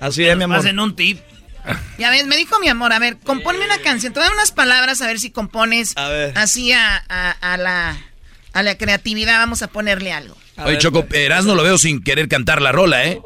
Así 0.00 0.24
es, 0.26 0.36
mi 0.36 0.44
amor. 0.44 0.58
Pasen 0.58 0.78
un 0.80 0.94
tip. 0.96 1.18
Ya 1.98 2.10
ves, 2.10 2.26
me 2.26 2.36
dijo 2.36 2.58
mi 2.60 2.68
amor, 2.68 2.92
a 2.92 2.98
ver, 2.98 3.16
compónme 3.18 3.64
una 3.64 3.78
canción. 3.78 4.12
Te 4.12 4.20
voy 4.20 4.26
a 4.26 4.30
dar 4.30 4.36
unas 4.36 4.52
palabras 4.52 5.00
a 5.02 5.06
ver 5.06 5.18
si 5.20 5.30
compones 5.30 5.96
A 5.96 6.08
ver. 6.08 6.32
así 6.38 6.72
a, 6.72 7.02
a- 7.08 7.30
a 7.40 7.56
la, 7.56 7.96
a 8.52 8.62
la 8.62 8.76
creatividad. 8.78 9.38
Vamos 9.38 9.62
a 9.62 9.68
ponerle 9.68 10.12
algo. 10.12 10.36
Oye, 10.58 10.78
Choco, 10.78 11.06
Erasmo 11.12 11.54
lo 11.54 11.62
veo 11.62 11.78
sin 11.78 12.02
querer 12.02 12.28
cantar 12.28 12.60
la 12.62 12.72
rola, 12.72 13.04
¿eh? 13.04 13.20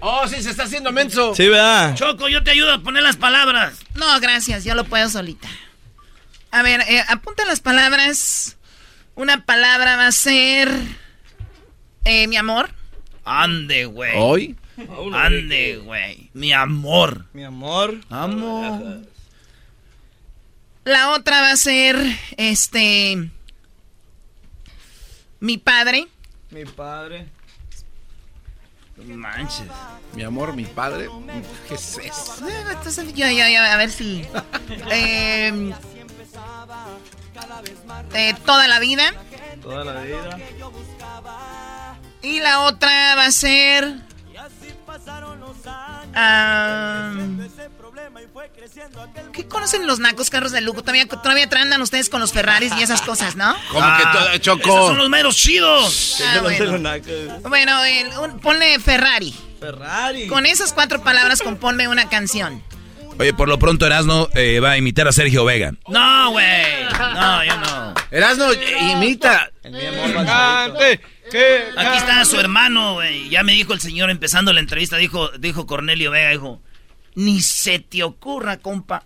Oh, 0.00 0.28
sí, 0.28 0.42
se 0.42 0.50
está 0.50 0.64
haciendo 0.64 0.92
menso. 0.92 1.34
Sí, 1.34 1.48
¿verdad? 1.48 1.94
Choco, 1.94 2.28
yo 2.28 2.42
te 2.44 2.50
ayudo 2.50 2.72
a 2.72 2.82
poner 2.82 3.02
las 3.02 3.16
palabras. 3.16 3.74
No, 3.94 4.20
gracias, 4.20 4.62
yo 4.64 4.74
lo 4.74 4.84
puedo 4.84 5.08
solita. 5.08 5.48
A 6.50 6.62
ver, 6.62 6.82
eh, 6.88 7.02
apunta 7.08 7.44
las 7.46 7.60
palabras. 7.60 8.56
Una 9.14 9.44
palabra 9.44 9.96
va 9.96 10.06
a 10.08 10.12
ser... 10.12 10.70
eh, 12.04 12.26
mi 12.28 12.36
amor. 12.36 12.70
Ande, 13.24 13.86
güey. 13.86 14.12
¿Hoy? 14.16 14.56
Ande, 15.14 15.76
güey. 15.84 16.30
Mi 16.34 16.52
amor. 16.52 17.26
Mi 17.32 17.44
amor. 17.44 18.00
Amor. 18.10 19.02
La 20.84 21.10
otra 21.10 21.40
va 21.40 21.50
a 21.52 21.56
ser, 21.56 21.96
este... 22.36 23.30
Mi 25.40 25.58
padre. 25.58 26.06
Mi 26.50 26.64
padre. 26.64 27.26
Manches. 28.96 29.66
Mi 30.14 30.22
amor, 30.22 30.54
mi 30.54 30.64
padre. 30.64 31.08
¿Qué 31.68 31.74
es 31.74 31.98
eso? 31.98 32.48
Eh, 32.48 32.64
Entonces, 32.70 33.12
yo, 33.14 33.26
yo, 33.28 33.48
yo, 33.48 33.60
a 33.62 33.76
ver 33.76 33.90
si... 33.90 34.24
eh, 34.90 35.72
eh, 38.14 38.34
toda 38.46 38.66
la 38.68 38.78
vida. 38.78 39.12
Toda 39.60 39.84
la 39.84 40.00
vida. 40.00 40.38
Y 42.22 42.40
la 42.40 42.60
otra 42.62 43.14
va 43.16 43.26
a 43.26 43.32
ser... 43.32 44.05
ah, 46.14 47.12
¿Qué 49.32 49.46
conocen 49.46 49.86
los 49.86 49.98
nacos 49.98 50.30
carros 50.30 50.52
de 50.52 50.60
lujo? 50.60 50.80
Todavía, 50.82 51.06
todavía 51.06 51.48
andan 51.60 51.82
ustedes 51.82 52.08
con 52.08 52.20
los 52.20 52.32
Ferraris 52.32 52.72
y 52.78 52.82
esas 52.82 53.02
cosas, 53.02 53.36
¿no? 53.36 53.54
Como 53.70 53.86
que 53.96 54.02
todo, 54.12 54.38
Choco. 54.38 54.60
Esos 54.68 54.86
son 54.88 54.98
los 54.98 55.08
meros 55.08 55.36
chidos. 55.36 56.22
Ah, 56.26 56.40
bueno. 56.42 56.78
Bueno, 57.48 57.84
el- 57.84 58.18
un- 58.18 58.40
ponle 58.40 58.78
Ferrari. 58.78 59.34
Ferrari. 59.60 60.26
Con 60.26 60.46
esas 60.46 60.72
cuatro 60.72 61.02
palabras 61.02 61.42
componme 61.42 61.88
una 61.88 62.08
canción. 62.08 62.62
Oye, 63.18 63.32
por 63.32 63.48
lo 63.48 63.58
pronto 63.58 63.86
Erasmo 63.86 64.28
eh, 64.34 64.60
va 64.60 64.72
a 64.72 64.76
imitar 64.76 65.08
a 65.08 65.12
Sergio 65.12 65.44
Vega. 65.46 65.72
No, 65.88 66.30
güey. 66.32 66.84
No, 67.14 67.44
yo 67.44 67.56
no. 67.56 67.94
Erasno, 68.10 68.52
imita. 68.92 69.50
Aquí 71.28 71.96
está 71.96 72.24
su 72.24 72.38
hermano, 72.38 72.94
güey. 72.94 73.28
Ya 73.28 73.42
me 73.42 73.52
dijo 73.52 73.72
el 73.72 73.80
señor 73.80 74.10
empezando 74.10 74.52
la 74.52 74.60
entrevista, 74.60 74.96
dijo, 74.96 75.28
dijo 75.38 75.66
Cornelio 75.66 76.10
Vega, 76.10 76.30
dijo, 76.30 76.60
ni 77.14 77.40
se 77.40 77.78
te 77.78 78.02
ocurra, 78.02 78.58
compa. 78.58 79.04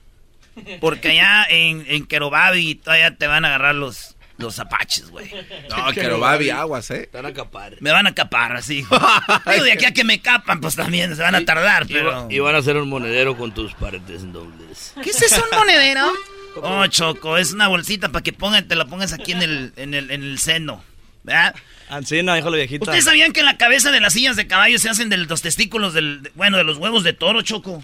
Porque 0.80 1.10
allá 1.10 1.47
en, 1.48 1.84
en 1.88 2.06
Querobabi 2.06 2.74
todavía 2.74 3.16
te 3.16 3.26
van 3.26 3.44
a 3.44 3.48
agarrar 3.48 3.74
los, 3.74 4.16
los 4.36 4.59
apaches, 4.59 5.10
güey. 5.10 5.30
No, 5.70 5.92
Querobabi, 5.92 6.51
aguas, 6.51 6.90
¿eh? 6.90 7.09
Te 7.10 7.18
van 7.18 7.26
a 7.26 7.32
capar. 7.32 7.76
Me 7.80 7.90
van 7.90 8.06
a 8.06 8.14
capar, 8.14 8.56
así. 8.56 8.84
Digo, 9.52 9.64
de 9.64 9.72
aquí 9.72 9.84
a 9.86 9.92
que 9.92 10.05
me 10.05 10.20
capan, 10.20 10.60
pues 10.60 10.74
también 10.76 11.14
se 11.14 11.22
van 11.22 11.34
a 11.34 11.44
tardar, 11.44 11.86
pero... 11.86 12.26
Y, 12.30 12.38
van 12.40 12.55
a 12.55 12.59
hacer 12.59 12.76
un 12.76 12.88
monedero 12.88 13.36
con 13.36 13.52
tus 13.52 13.72
partes 13.74 14.30
dobles. 14.32 14.94
¿Qué 15.02 15.10
es 15.10 15.22
eso, 15.22 15.42
un 15.51 15.59
monedero? 15.59 16.12
Oh, 16.56 16.86
Choco, 16.88 17.38
es 17.38 17.52
una 17.52 17.68
bolsita 17.68 18.09
para 18.09 18.22
que 18.22 18.32
pongan, 18.32 18.66
te 18.66 18.74
la 18.74 18.84
pongas 18.84 19.12
aquí 19.12 19.32
en 19.32 19.42
el, 19.42 19.72
en 19.76 19.94
el, 19.94 20.10
en 20.10 20.22
el 20.22 20.38
seno. 20.38 20.82
¿Verdad? 21.22 21.55
Ancina, 21.88 22.34
dijo 22.34 22.51
la 22.51 22.56
viejita. 22.56 22.84
¿Ustedes 22.84 23.05
sabían 23.05 23.32
que 23.32 23.40
en 23.40 23.47
la 23.47 23.56
cabeza 23.56 23.90
de 23.90 24.01
las 24.01 24.12
sillas 24.12 24.36
de 24.36 24.47
caballo 24.47 24.78
se 24.78 24.88
hacen 24.88 25.09
de 25.09 25.16
los 25.18 25.42
testículos 25.42 25.92
del, 25.92 26.30
bueno, 26.34 26.56
de 26.56 26.64
los 26.64 26.78
huevos 26.78 27.02
de 27.02 27.12
toro, 27.12 27.42
Choco? 27.42 27.82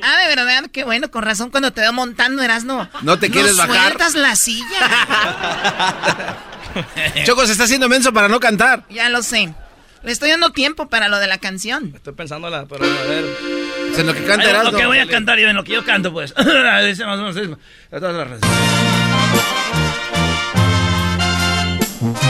Ah, 0.00 0.22
de 0.22 0.28
verdad, 0.34 0.70
qué 0.72 0.84
bueno, 0.84 1.10
con 1.10 1.22
razón 1.22 1.50
cuando 1.50 1.72
te 1.72 1.80
veo 1.80 1.92
montando, 1.92 2.42
eras 2.42 2.64
no. 2.64 2.88
No 3.02 3.18
te 3.18 3.30
quieres 3.30 3.52
no 3.52 3.58
bajar. 3.58 3.88
sueltas 3.88 4.14
la 4.14 4.36
silla. 4.36 4.64
Choco 7.24 7.44
se 7.46 7.52
está 7.52 7.64
haciendo 7.64 7.88
menso 7.88 8.12
para 8.12 8.28
no 8.28 8.38
cantar. 8.40 8.84
ya 8.88 9.08
lo 9.08 9.22
sé. 9.22 9.52
Le 10.02 10.10
estoy 10.10 10.30
dando 10.30 10.50
tiempo 10.50 10.88
para 10.88 11.08
lo 11.08 11.18
de 11.18 11.28
la 11.28 11.38
canción. 11.38 11.92
Estoy 11.94 12.14
pensándola, 12.14 12.66
pero 12.66 12.84
a 12.84 13.02
ver. 13.04 13.24
Es 13.92 13.98
en 13.98 14.06
lo 14.06 14.14
que 14.14 14.24
canta 14.24 14.60
Ay. 14.60 14.70
Lo 14.70 14.76
que 14.76 14.86
voy 14.86 14.98
a 14.98 15.06
cantar 15.06 15.38
yo, 15.38 15.48
en 15.48 15.54
lo 15.54 15.62
que 15.62 15.72
yo 15.72 15.84
canto, 15.84 16.12
pues. 16.12 16.34
Dice 16.86 17.06
más 17.06 17.20
o 17.20 17.32
menos 17.32 17.58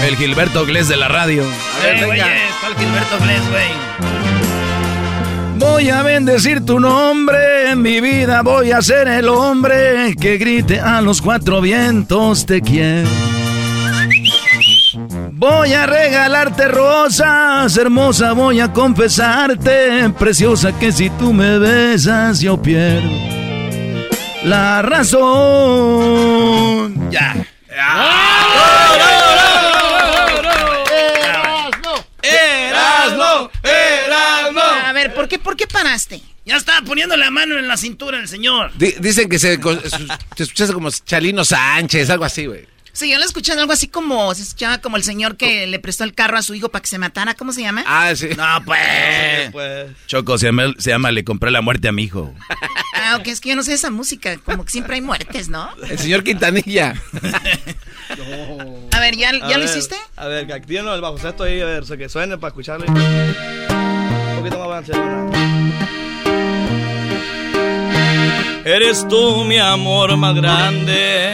El 0.04 0.16
Gilberto 0.16 0.64
Glés 0.66 0.88
de 0.88 0.96
la 0.96 1.08
radio. 1.08 1.44
Eh, 1.84 2.06
Gilberto 2.78 3.18
Glés, 3.20 3.42
güey. 3.50 3.68
Voy 5.56 5.90
a 5.90 6.02
bendecir 6.02 6.64
tu 6.64 6.80
nombre, 6.80 7.70
en 7.70 7.82
mi 7.82 8.00
vida 8.00 8.42
voy 8.42 8.72
a 8.72 8.82
ser 8.82 9.06
el 9.06 9.28
hombre 9.28 10.14
que 10.20 10.36
grite 10.36 10.80
a 10.80 11.00
los 11.00 11.22
cuatro 11.22 11.60
vientos 11.60 12.46
te 12.46 12.60
quiero. 12.60 13.08
Voy 15.32 15.72
a 15.72 15.86
regalarte 15.86 16.68
rosas, 16.68 17.76
hermosa, 17.76 18.32
voy 18.32 18.60
a 18.60 18.72
confesarte, 18.72 20.10
preciosa, 20.18 20.72
que 20.78 20.90
si 20.90 21.10
tú 21.10 21.32
me 21.32 21.58
besas 21.58 22.40
yo 22.40 22.60
pierdo 22.60 23.10
la 24.44 24.82
razón. 24.82 25.22
Ya. 27.10 27.34
¡Erasno! 32.22 33.50
¡Erasno! 33.62 34.62
A 34.86 34.92
ver, 34.92 35.14
¿por 35.14 35.21
qué, 35.32 35.38
¿por 35.38 35.56
qué 35.56 35.66
paraste? 35.66 36.20
Ya 36.44 36.56
estaba 36.56 36.82
poniendo 36.82 37.16
la 37.16 37.30
mano 37.30 37.58
en 37.58 37.66
la 37.68 37.76
cintura 37.76 38.18
el 38.18 38.28
señor. 38.28 38.70
Di- 38.76 38.94
dicen 39.00 39.28
que 39.28 39.38
se, 39.38 39.58
se 40.36 40.42
escucha 40.42 40.72
como 40.72 40.90
Chalino 40.90 41.44
Sánchez, 41.44 42.10
algo 42.10 42.24
así, 42.24 42.46
güey. 42.46 42.66
Sí, 42.94 43.10
yo 43.10 43.18
le 43.18 43.24
escuché 43.24 43.52
algo 43.52 43.72
así 43.72 43.88
como, 43.88 44.34
se 44.34 44.42
escuchaba 44.42 44.76
como 44.82 44.98
el 44.98 45.02
señor 45.02 45.38
que 45.38 45.66
le 45.66 45.78
prestó 45.78 46.04
el 46.04 46.12
carro 46.14 46.36
a 46.36 46.42
su 46.42 46.54
hijo 46.54 46.68
para 46.68 46.82
que 46.82 46.88
se 46.88 46.98
matara, 46.98 47.32
¿cómo 47.32 47.52
se 47.52 47.62
llama? 47.62 47.82
Ah, 47.86 48.14
sí. 48.14 48.28
No, 48.36 48.44
pues. 48.66 49.50
Pues. 49.52 49.90
Choco, 50.06 50.36
se 50.36 50.46
llama, 50.46 50.74
se 50.78 50.90
llama 50.90 51.10
Le 51.10 51.24
compré 51.24 51.50
la 51.50 51.62
muerte 51.62 51.88
a 51.88 51.92
mi 51.92 52.04
hijo. 52.04 52.34
Ah, 53.04 53.16
ok, 53.16 53.26
es 53.28 53.40
que 53.40 53.48
yo 53.48 53.56
no 53.56 53.64
sé 53.64 53.72
esa 53.72 53.90
música, 53.90 54.36
como 54.36 54.64
que 54.64 54.70
siempre 54.70 54.94
hay 54.94 55.00
muertes, 55.00 55.48
¿no? 55.48 55.68
El 55.90 55.98
señor 55.98 56.22
Quintanilla. 56.22 56.94
A 58.92 59.00
ver, 59.00 59.16
¿ya, 59.16 59.30
A 59.30 59.32
¿ya 59.32 59.58
lo 59.58 59.64
ver, 59.64 59.64
hiciste? 59.64 59.96
A 60.14 60.26
ver, 60.28 60.46
que 60.46 60.52
activen 60.52 60.86
el 60.86 61.00
bajo 61.00 61.18
sexto 61.18 61.42
ahí, 61.42 61.60
a 61.60 61.64
ver, 61.64 61.82
que 61.84 62.08
suene 62.08 62.38
para 62.38 62.48
escucharlo. 62.50 62.86
Poquito 64.42 64.68
más. 64.68 64.84
Eres 68.64 69.06
tú 69.06 69.44
mi 69.44 69.58
amor 69.58 70.16
más 70.16 70.34
grande, 70.34 71.32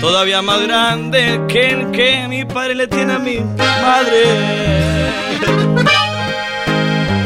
todavía 0.00 0.40
más 0.40 0.62
grande 0.62 1.42
que 1.46 1.72
el 1.72 1.90
que 1.90 2.26
mi 2.28 2.46
padre 2.46 2.74
le 2.74 2.86
tiene 2.86 3.12
a 3.12 3.18
mi 3.18 3.38
madre. 3.40 4.22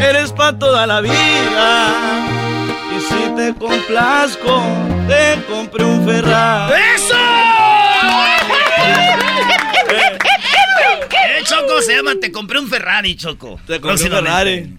Eres 0.01 0.33
para 0.33 0.59
toda 0.59 0.89
la 0.89 1.01
vida, 1.01 1.95
y 2.97 3.01
si 3.01 3.37
te 3.37 3.55
complazco, 3.55 4.61
te 5.07 5.41
compré 5.49 5.85
un 5.85 6.05
Ferrari. 6.05 6.73
¡Eso! 6.97 7.15
Eh, 9.89 11.43
Choco, 11.45 11.81
se 11.81 11.95
llama 11.95 12.15
Te 12.21 12.33
compré 12.33 12.59
un 12.59 12.69
Ferrari, 12.69 13.15
Choco. 13.17 13.61
Te 13.67 13.81
compré 13.81 14.05
un. 14.05 14.11
Ferrari. 14.11 14.79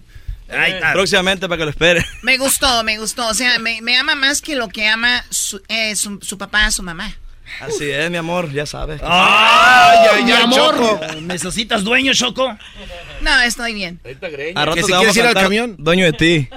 Ahí 0.50 0.72
está. 0.72 0.92
Próximamente 0.92 1.48
para 1.48 1.58
que 1.58 1.64
lo 1.64 1.70
espere. 1.70 2.04
Me 2.22 2.38
gustó, 2.38 2.82
me 2.84 2.98
gustó. 2.98 3.28
O 3.28 3.34
sea, 3.34 3.58
me, 3.58 3.80
me 3.82 3.96
ama 3.96 4.14
más 4.14 4.40
que 4.40 4.54
lo 4.54 4.68
que 4.68 4.86
ama 4.86 5.24
su, 5.30 5.60
eh, 5.68 5.94
su, 5.94 6.18
su 6.22 6.38
papá 6.38 6.66
a 6.66 6.70
su 6.70 6.82
mamá. 6.82 7.14
Así 7.60 7.90
es, 7.90 8.10
mi 8.10 8.16
amor, 8.16 8.52
ya 8.52 8.66
sabes. 8.66 9.00
¡Ay, 9.02 10.06
ay, 10.12 10.24
Mi 10.24 10.32
ay, 10.32 10.42
amor. 10.42 10.76
Choco! 10.76 11.00
¿Necesitas 11.22 11.82
dueño, 11.82 12.12
Choco? 12.14 12.56
No, 13.20 13.40
estoy 13.40 13.74
bien. 13.74 14.00
A 14.54 14.64
rato 14.64 14.74
Que 14.76 14.80
te 14.82 14.86
si 14.86 14.92
vamos 14.92 15.06
quieres 15.06 15.16
ir 15.16 15.26
al 15.26 15.34
camión. 15.34 15.74
Dueño 15.78 16.04
de 16.04 16.12
ti. 16.12 16.48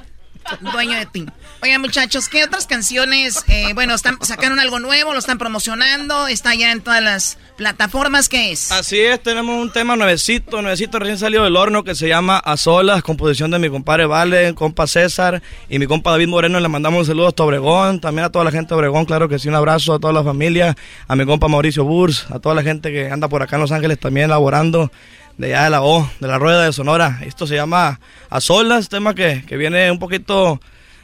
Dueño 0.59 0.97
de 0.97 1.05
ti. 1.07 1.25
Oigan, 1.63 1.79
muchachos, 1.81 2.27
¿qué 2.27 2.43
otras 2.43 2.65
canciones? 2.65 3.43
eh, 3.47 3.73
bueno, 3.75 3.93
están, 3.93 4.17
sacaron 4.21 4.59
algo 4.59 4.79
nuevo, 4.79 5.13
lo 5.13 5.19
están 5.19 5.37
promocionando, 5.37 6.27
está 6.27 6.55
ya 6.55 6.71
en 6.71 6.81
todas 6.81 7.03
las 7.03 7.37
plataformas. 7.55 8.29
¿Qué 8.29 8.51
es? 8.51 8.71
Así 8.71 8.99
es, 8.99 9.21
tenemos 9.21 9.61
un 9.61 9.71
tema 9.71 9.95
nuevecito, 9.95 10.63
nuevecito 10.63 10.97
recién 10.97 11.19
salido 11.19 11.43
del 11.43 11.55
horno 11.55 11.83
que 11.83 11.93
se 11.93 12.07
llama 12.07 12.39
A 12.39 12.57
Solas, 12.57 13.03
composición 13.03 13.51
de 13.51 13.59
mi 13.59 13.69
compadre 13.69 14.07
Vale, 14.07 14.55
compa 14.55 14.87
César 14.87 15.43
y 15.69 15.77
mi 15.77 15.85
compa 15.85 16.09
David 16.09 16.29
Moreno. 16.29 16.59
Le 16.59 16.67
mandamos 16.67 17.01
un 17.01 17.05
saludo 17.05 17.27
hasta 17.27 17.43
Obregón, 17.43 18.01
también 18.01 18.25
a 18.25 18.31
toda 18.31 18.43
la 18.43 18.51
gente 18.51 18.69
de 18.69 18.79
Obregón, 18.79 19.05
claro 19.05 19.29
que 19.29 19.37
sí, 19.37 19.47
un 19.47 19.53
abrazo 19.53 19.93
a 19.93 19.99
toda 19.99 20.13
la 20.13 20.23
familia, 20.23 20.75
a 21.07 21.15
mi 21.15 21.27
compa 21.27 21.47
Mauricio 21.47 21.83
Burs, 21.83 22.25
a 22.31 22.39
toda 22.39 22.55
la 22.55 22.63
gente 22.63 22.91
que 22.91 23.11
anda 23.11 23.27
por 23.27 23.43
acá 23.43 23.57
en 23.57 23.61
Los 23.61 23.71
Ángeles 23.71 23.99
también 23.99 24.31
laborando 24.31 24.91
de 25.37 25.53
allá 25.53 25.65
de 25.65 25.69
la 25.69 25.83
O, 25.83 26.09
de 26.19 26.27
la 26.27 26.39
Rueda 26.39 26.63
de 26.63 26.73
Sonora. 26.73 27.19
Esto 27.23 27.45
se 27.45 27.53
llama 27.53 27.99
A 28.31 28.41
Solas, 28.41 28.89
tema 28.89 29.13
que, 29.13 29.43
que 29.47 29.57
viene 29.57 29.91
un 29.91 29.99
poquito 29.99 30.59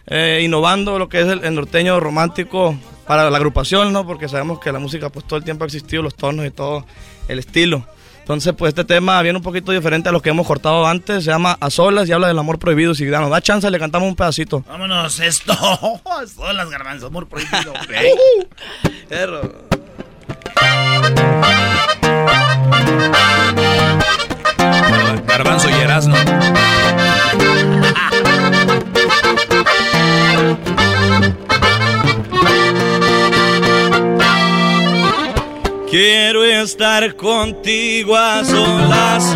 eh, 0.07 0.41
innovando 0.43 0.97
lo 0.97 1.09
que 1.09 1.21
es 1.21 1.27
el, 1.27 1.43
el 1.43 1.55
norteño 1.55 1.99
romántico 1.99 2.75
para 3.05 3.29
la 3.29 3.37
agrupación, 3.37 3.93
¿no? 3.93 4.05
Porque 4.05 4.27
sabemos 4.27 4.59
que 4.59 4.71
la 4.71 4.79
música 4.79 5.09
pues 5.09 5.25
todo 5.25 5.37
el 5.37 5.45
tiempo 5.45 5.63
ha 5.63 5.67
existido, 5.67 6.03
los 6.03 6.15
tonos 6.15 6.45
y 6.45 6.51
todo 6.51 6.85
el 7.27 7.39
estilo. 7.39 7.85
Entonces, 8.27 8.53
pues 8.57 8.71
este 8.71 8.83
tema 8.83 9.21
viene 9.21 9.37
un 9.37 9.43
poquito 9.43 9.71
diferente 9.71 10.09
a 10.09 10.11
lo 10.11 10.21
que 10.21 10.29
hemos 10.29 10.45
cortado 10.45 10.85
antes, 10.85 11.23
se 11.23 11.31
llama 11.31 11.57
A 11.61 11.69
Solas 11.69 12.09
y 12.09 12.11
habla 12.11 12.27
del 12.27 12.37
amor 12.37 12.59
prohibido. 12.59 12.93
Si 12.93 13.05
nos 13.05 13.29
da 13.29 13.39
chance, 13.39 13.71
le 13.71 13.79
cantamos 13.79 14.09
un 14.09 14.17
pedacito. 14.17 14.65
Vámonos, 14.67 15.17
esto. 15.21 15.53
Son 16.35 16.57
las 16.57 16.69
garbanzos, 16.69 17.07
amor 17.07 17.27
prohibido. 17.27 17.71
Perro. 19.07 19.39
Garbanzo 25.25 25.69
y 25.69 25.73
Erasno. 25.73 26.15
Quiero 35.89 36.43
estar 36.43 37.15
contigo 37.15 38.17
a 38.17 38.43
solas. 38.43 39.33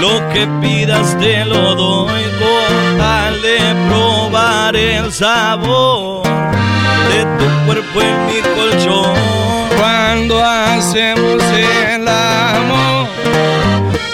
Lo 0.00 0.28
que 0.32 0.46
pidas 0.60 1.18
te 1.18 1.44
lo 1.44 1.74
doy 1.74 2.22
con 2.38 2.98
tal 2.98 3.42
de 3.42 3.58
probar 3.88 4.76
el 4.76 5.12
sabor 5.12 6.22
de 7.08 7.24
tu 7.38 7.66
cuerpo 7.66 8.00
en 8.00 8.26
mi 8.26 8.40
colchón. 8.54 9.14
Cuando 9.76 10.44
hacemos 10.44 11.42
el 11.42 12.06
amor, 12.06 13.08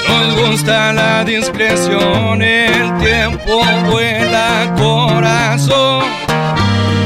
nos 0.09 0.49
gusta 0.49 0.95
la 0.95 1.25
discreción, 1.25 2.41
el 2.41 2.97
tiempo 2.99 3.61
vuela 3.91 4.75
corazón 4.79 6.05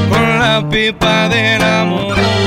con 0.09 0.39
la 0.39 0.65
pipa 0.69 1.27
del 1.27 1.61
amor. 1.61 2.40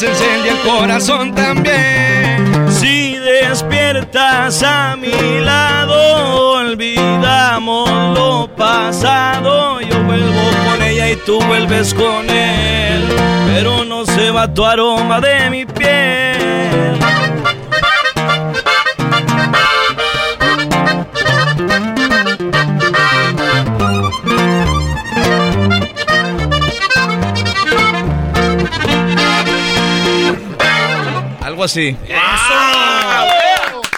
Cel 0.00 0.46
y 0.46 0.48
el 0.48 0.58
corazón 0.60 1.34
también. 1.34 2.72
Si 2.72 3.16
despiertas 3.16 4.62
a 4.62 4.96
mi 4.96 5.40
lado, 5.40 6.52
olvidamos 6.52 8.16
lo 8.16 8.48
pasado. 8.56 9.78
Yo 9.82 10.02
vuelvo 10.04 10.40
con 10.64 10.82
ella 10.82 11.10
y 11.10 11.16
tú 11.16 11.38
vuelves 11.42 11.92
con 11.92 12.30
él, 12.30 13.04
pero 13.52 13.84
no 13.84 14.06
se 14.06 14.30
va 14.30 14.52
tu 14.54 14.64
aroma 14.64 15.20
de 15.20 15.50
mi 15.50 15.66
piel. 15.66 16.98
Algo 31.60 31.66
así. 31.66 31.94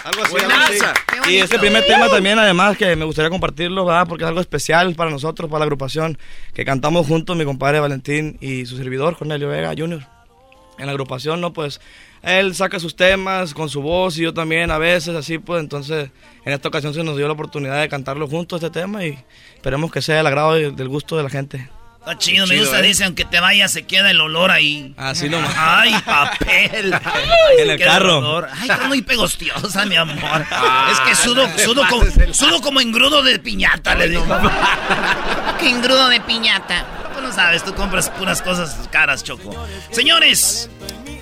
Algo 0.03 0.25
así, 0.25 0.37
algo 0.37 0.53
así. 0.65 1.33
Y 1.33 1.37
este 1.37 1.61
primer 1.61 1.87
tema 1.87 2.09
también, 2.09 2.37
además, 2.37 2.77
que 2.77 2.97
me 2.97 3.05
gustaría 3.05 3.31
compartirlo, 3.31 3.85
¿verdad? 3.85 4.09
Porque 4.09 4.25
es 4.25 4.29
algo 4.29 4.41
especial 4.41 4.97
para 4.97 5.13
nosotros, 5.13 5.49
para 5.49 5.61
la 5.61 5.65
agrupación, 5.67 6.19
que 6.55 6.65
cantamos 6.65 7.07
juntos, 7.07 7.37
mi 7.37 7.45
compadre 7.45 7.79
Valentín 7.79 8.37
y 8.41 8.67
su 8.67 8.77
servidor, 8.77 9.17
Cornelio 9.17 9.49
Vega 9.49 9.75
Jr. 9.79 10.05
En 10.77 10.87
la 10.87 10.91
agrupación, 10.91 11.41
¿no? 11.41 11.53
Pues 11.53 11.81
él 12.23 12.53
saca 12.57 12.81
sus 12.81 12.97
temas 12.97 13.55
con 13.55 13.69
su 13.69 13.81
voz 13.81 14.19
y 14.19 14.23
yo 14.23 14.35
también 14.35 14.73
a 14.73 14.79
veces, 14.79 15.15
así 15.15 15.39
pues. 15.39 15.61
Entonces, 15.61 16.11
en 16.45 16.53
esta 16.53 16.67
ocasión 16.67 16.93
se 16.93 17.05
nos 17.05 17.17
dio 17.17 17.29
la 17.29 17.35
oportunidad 17.35 17.81
de 17.81 17.89
cantarlo 17.89 18.27
juntos, 18.27 18.61
este 18.61 18.81
tema, 18.81 19.07
y 19.07 19.17
esperemos 19.55 19.93
que 19.93 20.03
sea 20.03 20.19
el 20.19 20.27
agrado 20.27 20.59
y 20.59 20.75
del 20.75 20.89
gusto 20.89 21.17
de 21.17 21.23
la 21.23 21.31
gente. 21.31 21.71
Está 22.03 22.19
chido, 22.19 22.47
me 22.49 22.55
Chido, 22.55 22.65
gusta, 22.65 22.81
¿eh? 22.81 22.83
dice, 22.89 23.05
aunque 23.05 23.25
te 23.25 23.39
vayas 23.39 23.71
se 23.71 23.85
queda 23.87 24.11
el 24.11 24.21
olor 24.21 24.51
ahí. 24.51 24.93
Así 24.97 25.29
nomás. 25.29 25.55
Ay, 25.57 25.95
papel. 26.05 26.93
En 27.59 27.71
el 27.71 27.79
carro. 27.79 28.19
olor. 28.19 28.49
Ay, 28.53 28.63
estás 28.63 28.89
muy 28.89 29.03
pegostiosa, 29.03 29.85
mi 29.87 29.95
amor. 29.95 30.45
Ah, 30.51 30.89
es 30.91 30.99
que 31.01 31.15
sudo, 31.15 31.47
no 31.49 31.59
sudo, 31.59 31.87
como, 31.89 32.03
el- 32.03 32.35
sudo 32.35 32.61
como 32.61 32.81
engrudo 32.81 33.23
de 33.23 33.39
piñata, 33.39 33.95
le 33.95 34.09
digo. 34.09 34.27
¿Qué 35.61 35.69
engrudo 35.71 36.09
de 36.09 36.21
piñata? 36.23 36.85
Tú 37.15 37.21
no 37.23 37.31
sabes, 37.33 37.63
tú 37.65 37.73
compras 37.75 38.11
puras 38.11 38.43
cosas 38.43 38.89
caras, 38.91 39.23
Choco. 39.23 39.55
Señores, 39.93 40.69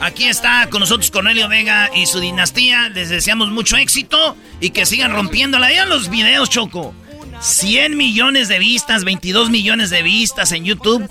aquí 0.00 0.28
está 0.28 0.68
con 0.70 0.80
nosotros 0.80 1.10
Cornelio 1.10 1.46
Vega 1.48 1.90
y 1.94 2.06
su 2.06 2.20
dinastía. 2.20 2.88
Les 2.88 3.10
deseamos 3.10 3.50
mucho 3.50 3.76
éxito 3.76 4.34
y 4.60 4.70
que 4.70 4.86
sigan 4.86 5.12
rompiéndola. 5.12 5.66
Vean 5.68 5.90
los 5.90 6.08
videos, 6.08 6.48
Choco. 6.48 6.94
100 7.40 7.96
millones 7.96 8.48
de 8.48 8.58
vistas, 8.58 9.04
22 9.04 9.50
millones 9.50 9.90
de 9.90 10.02
vistas 10.02 10.52
en 10.52 10.64
YouTube. 10.64 11.08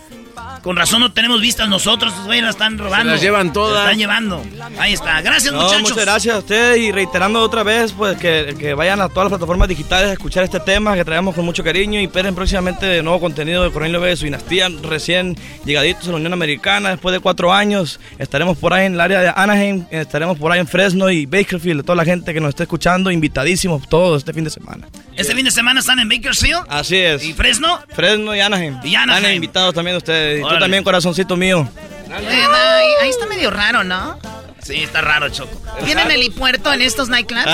Con 0.61 0.75
razón 0.75 0.99
no 1.01 1.11
tenemos 1.11 1.41
vistas 1.41 1.67
nosotros, 1.69 2.13
esos 2.13 2.25
güeyes 2.25 2.43
la 2.43 2.49
están 2.51 2.77
robando. 2.77 3.11
las 3.11 3.21
llevan 3.21 3.53
todas. 3.53 3.75
La 3.75 3.81
están 3.91 3.97
llevando. 3.99 4.43
Ahí 4.77 4.93
está. 4.93 5.21
Gracias, 5.21 5.53
No, 5.53 5.61
muchachos. 5.63 5.81
muchas 5.89 6.05
gracias 6.05 6.35
a 6.35 6.39
ustedes 6.39 6.77
y 6.79 6.91
reiterando 6.91 7.41
otra 7.41 7.63
vez 7.63 7.91
pues 7.93 8.17
que, 8.17 8.55
que 8.59 8.73
vayan 8.73 9.01
a 9.01 9.09
todas 9.09 9.25
las 9.25 9.29
plataformas 9.37 9.67
digitales 9.67 10.09
a 10.09 10.13
escuchar 10.13 10.43
este 10.43 10.59
tema 10.59 10.95
que 10.95 11.05
traemos 11.05 11.35
con 11.35 11.45
mucho 11.45 11.63
cariño 11.63 11.99
y 11.99 12.05
esperen 12.05 12.35
próximamente 12.35 12.85
de 12.85 13.01
nuevo 13.03 13.19
contenido 13.19 13.63
de 13.63 13.71
Cornelio 13.71 13.99
y 14.09 14.15
su 14.17 14.25
dinastía 14.25 14.69
recién 14.83 15.35
llegaditos 15.65 16.07
a 16.07 16.11
la 16.11 16.17
Unión 16.17 16.33
Americana 16.33 16.89
después 16.91 17.13
de 17.13 17.19
cuatro 17.19 17.53
años 17.53 17.99
estaremos 18.17 18.57
por 18.57 18.73
ahí 18.73 18.85
en 18.85 18.93
el 18.93 19.01
área 19.01 19.21
de 19.21 19.31
Anaheim 19.35 19.85
estaremos 19.91 20.37
por 20.37 20.51
ahí 20.51 20.59
en 20.59 20.67
Fresno 20.67 21.09
y 21.09 21.25
Bakersfield 21.25 21.83
toda 21.83 21.95
la 21.95 22.05
gente 22.05 22.33
que 22.33 22.39
nos 22.39 22.49
esté 22.49 22.63
escuchando 22.63 23.11
invitadísimos 23.11 23.87
todos 23.89 24.19
este 24.19 24.33
fin 24.33 24.43
de 24.43 24.49
semana 24.49 24.87
Este 25.15 25.35
fin 25.35 25.45
de 25.45 25.51
semana 25.51 25.79
están 25.81 25.99
en 25.99 26.09
Bakersfield. 26.09 26.61
así 26.69 26.95
es 26.97 27.23
¿Y 27.23 27.33
Fresno? 27.33 27.79
Fresno 27.93 28.35
y 28.35 28.39
Anaheim 28.39 28.77
Y 28.83 28.95
Anaheim. 28.95 29.35
invitados 29.35 29.73
también 29.73 29.93
de 29.93 29.97
ustedes 29.99 30.43
tú 30.49 30.59
también 30.59 30.83
corazoncito 30.83 31.35
mío 31.35 31.67
Eh, 32.09 32.47
ahí, 32.53 32.87
ahí 33.03 33.09
está 33.09 33.25
medio 33.27 33.49
raro, 33.51 33.83
¿no? 33.83 34.19
Sí, 34.61 34.83
está 34.83 35.01
raro, 35.01 35.29
Choco. 35.29 35.61
¿Tienen 35.85 36.11
helipuerto 36.11 36.71
en 36.73 36.81
estos 36.81 37.07
nightclubs? 37.09 37.45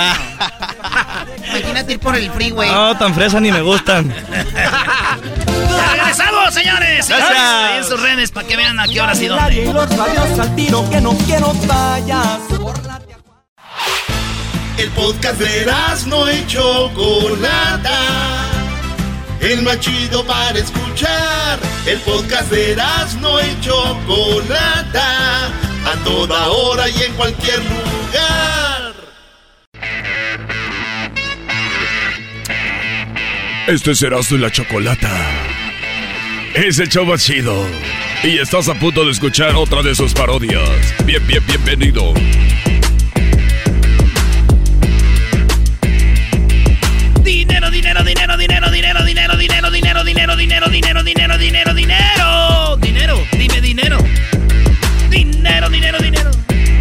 Imagínate 1.48 1.92
ir 1.92 2.00
por 2.00 2.16
el 2.16 2.30
freeway. 2.30 2.70
no 2.70 2.98
tan 2.98 3.14
fresas 3.14 3.40
ni 3.40 3.52
me 3.52 3.62
gustan 3.62 4.12
regresamos, 6.06 6.54
señores. 6.54 7.08
Gracias. 7.08 7.38
Ahí 7.38 7.78
en 7.78 7.84
sus 7.84 8.00
redes 8.00 8.30
para 8.30 8.46
que 8.46 8.56
vean 8.56 8.78
a 8.80 8.86
qué 8.86 9.00
horas 9.00 9.20
y 9.20 9.26
dónde. 9.26 9.62
El 14.78 14.90
podcast 14.90 15.38
de 15.38 15.72
no 16.06 16.30
y 16.30 16.46
Chocolata. 16.46 17.92
El 19.40 19.62
más 19.62 19.80
chido 19.80 20.24
para 20.24 20.58
escuchar. 20.58 21.58
El 21.86 21.98
podcast 22.00 22.50
de 22.50 22.76
no 23.20 23.40
y 23.40 23.60
Chocolata. 23.60 25.46
A 25.46 26.04
toda 26.04 26.48
hora 26.48 26.88
y 26.88 27.02
en 27.02 27.12
cualquier 27.14 27.58
lugar. 27.58 28.94
Este 33.68 33.90
es 33.90 34.02
Erasmo 34.02 34.36
y 34.36 34.40
la 34.40 34.50
Chocolata. 34.50 35.10
Es 36.54 36.78
el 36.78 36.88
show 36.88 37.04
más 37.04 37.24
chido. 37.24 37.66
Y 38.22 38.38
estás 38.38 38.68
a 38.68 38.74
punto 38.74 39.04
de 39.04 39.10
escuchar 39.10 39.54
otra 39.54 39.82
de 39.82 39.94
sus 39.94 40.14
parodias. 40.14 40.62
Bien, 41.04 41.24
bien, 41.26 41.42
bienvenido. 41.46 42.14
Dinero, 47.22 47.70
dinero, 47.70 48.02
dinero, 48.02 48.25
dinero, 49.04 49.36
dinero, 49.36 49.70
dinero, 49.70 50.04
dinero, 50.04 50.36
dinero, 50.36 50.68
dinero, 50.68 51.02
dinero, 51.02 51.02
dinero, 51.02 51.38
dinero, 51.38 51.74
dinero, 51.74 52.76
dinero. 52.76 53.26
Dime 53.32 53.60
dinero. 53.60 53.98
Dinero, 55.10 55.68
dinero, 55.68 55.98
dinero. 55.98 56.30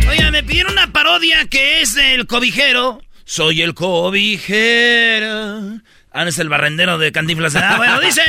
Oiga, 0.09 0.31
me 0.31 0.43
pidieron 0.43 0.73
una 0.73 0.91
parodia 0.91 1.45
que 1.45 1.81
es 1.81 1.95
del 1.95 2.27
cobijero. 2.27 3.01
Soy 3.25 3.61
el 3.61 3.73
cobijero. 3.73 5.79
Ah, 6.11 6.23
no 6.23 6.29
es 6.29 6.39
el 6.39 6.49
barrendero 6.49 6.97
de 6.97 7.11
Cantinflas. 7.11 7.55
Ah, 7.55 7.75
bueno, 7.77 7.99
dice. 7.99 8.21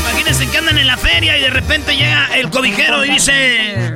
Imagínense 0.00 0.46
que 0.48 0.58
andan 0.58 0.78
en 0.78 0.86
la 0.86 0.96
feria 0.96 1.38
y 1.38 1.42
de 1.42 1.50
repente 1.50 1.96
llega 1.96 2.28
el 2.36 2.50
cobijero 2.50 3.04
y 3.04 3.10
dice. 3.10 3.94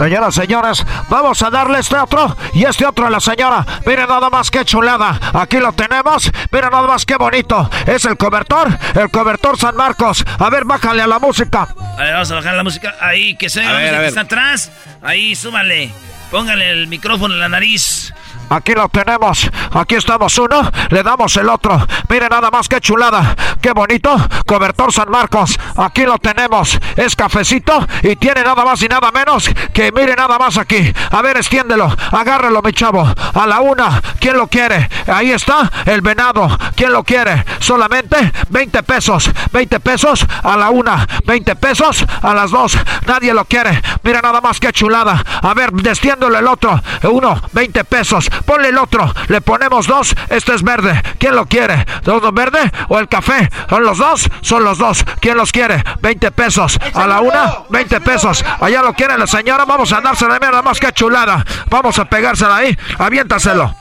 Señoras, 0.00 0.34
señores, 0.34 0.86
vamos 1.10 1.42
a 1.42 1.50
darle 1.50 1.78
este 1.78 1.94
otro 1.94 2.34
y 2.54 2.64
este 2.64 2.86
otro 2.86 3.06
a 3.06 3.10
la 3.10 3.20
señora. 3.20 3.66
Miren 3.84 4.08
nada 4.08 4.30
más 4.30 4.50
que 4.50 4.64
chulada. 4.64 5.20
Aquí 5.34 5.58
lo 5.58 5.74
tenemos. 5.74 6.32
Miren 6.50 6.70
nada 6.70 6.86
más 6.86 7.04
que 7.04 7.16
bonito. 7.16 7.68
Es 7.86 8.06
el 8.06 8.16
cobertor, 8.16 8.78
el 8.94 9.10
cobertor 9.10 9.58
San 9.58 9.76
Marcos. 9.76 10.24
A 10.38 10.48
ver, 10.48 10.64
bájale 10.64 11.02
a 11.02 11.06
la 11.06 11.18
música. 11.18 11.68
A 11.98 12.02
ver, 12.02 12.14
vamos 12.14 12.30
a 12.30 12.34
bajar 12.36 12.54
la 12.54 12.64
música. 12.64 12.94
Ahí, 12.98 13.36
que 13.36 13.50
se 13.50 13.60
A 13.60 13.64
la 13.64 13.72
ver, 13.72 13.82
música 13.82 14.00
que 14.00 14.08
está 14.08 14.20
atrás. 14.22 14.72
Ahí, 15.02 15.34
súbale. 15.34 15.92
Póngale 16.30 16.70
el 16.70 16.86
micrófono 16.86 17.34
en 17.34 17.40
la 17.40 17.50
nariz. 17.50 18.14
Aquí 18.50 18.74
lo 18.74 18.88
tenemos. 18.88 19.48
Aquí 19.72 19.94
estamos 19.94 20.36
uno. 20.38 20.70
Le 20.90 21.02
damos 21.04 21.36
el 21.36 21.48
otro. 21.48 21.86
Miren 22.08 22.28
nada 22.30 22.50
más 22.50 22.68
que 22.68 22.80
chulada. 22.80 23.36
Qué 23.62 23.72
bonito. 23.72 24.16
Cobertor 24.44 24.92
San 24.92 25.08
Marcos. 25.08 25.58
Aquí 25.76 26.02
lo 26.02 26.18
tenemos. 26.18 26.78
Es 26.96 27.14
cafecito 27.14 27.86
y 28.02 28.16
tiene 28.16 28.42
nada 28.42 28.64
más 28.64 28.82
y 28.82 28.88
nada 28.88 29.12
menos 29.12 29.48
que 29.72 29.92
mire 29.92 30.16
nada 30.16 30.36
más 30.38 30.58
aquí. 30.58 30.92
A 31.10 31.22
ver, 31.22 31.36
extiéndelo. 31.36 31.94
Agárralo, 32.10 32.60
mi 32.60 32.72
chavo. 32.72 33.06
A 33.34 33.46
la 33.46 33.60
una. 33.60 34.02
¿Quién 34.18 34.36
lo 34.36 34.48
quiere? 34.48 34.88
Ahí 35.06 35.30
está 35.30 35.70
el 35.86 36.00
venado. 36.00 36.48
¿Quién 36.74 36.92
lo 36.92 37.04
quiere? 37.04 37.44
Solamente 37.60 38.32
20 38.48 38.82
pesos. 38.82 39.30
20 39.52 39.78
pesos 39.78 40.26
a 40.42 40.56
la 40.56 40.70
una. 40.70 41.06
20 41.24 41.54
pesos 41.54 42.04
a 42.20 42.34
las 42.34 42.50
dos. 42.50 42.76
Nadie 43.06 43.32
lo 43.32 43.44
quiere. 43.44 43.80
Mira 44.02 44.20
nada 44.20 44.40
más 44.40 44.58
que 44.58 44.72
chulada. 44.72 45.22
A 45.40 45.54
ver, 45.54 45.70
destiéndolo 45.72 46.36
el 46.36 46.46
otro. 46.48 46.80
Uno, 47.04 47.40
20 47.52 47.84
pesos. 47.84 48.28
Ponle 48.44 48.68
el 48.68 48.78
otro. 48.78 49.12
Le 49.28 49.40
ponemos 49.40 49.86
dos. 49.86 50.14
Este 50.28 50.54
es 50.54 50.62
verde. 50.62 51.00
¿Quién 51.18 51.34
lo 51.34 51.46
quiere? 51.46 51.84
¿Todo 52.02 52.32
verde 52.32 52.70
o 52.88 52.98
el 52.98 53.08
café? 53.08 53.50
¿Son 53.68 53.82
los 53.82 53.98
dos? 53.98 54.28
Son 54.40 54.64
los 54.64 54.78
dos. 54.78 55.04
¿Quién 55.20 55.36
los 55.36 55.52
quiere? 55.52 55.82
20 56.00 56.30
pesos. 56.32 56.78
A 56.94 57.06
la 57.06 57.20
una, 57.20 57.52
20 57.68 58.00
pesos. 58.00 58.44
Allá 58.60 58.82
lo 58.82 58.92
quiere 58.94 59.16
la 59.18 59.26
señora. 59.26 59.64
Vamos 59.64 59.92
a 59.92 60.00
dársela. 60.00 60.34
Mira 60.34 60.50
nada 60.50 60.62
más 60.62 60.80
que 60.80 60.92
chulada. 60.92 61.44
Vamos 61.68 61.98
a 61.98 62.04
pegársela 62.04 62.56
ahí. 62.56 62.76
Aviéntaselo. 62.98 63.74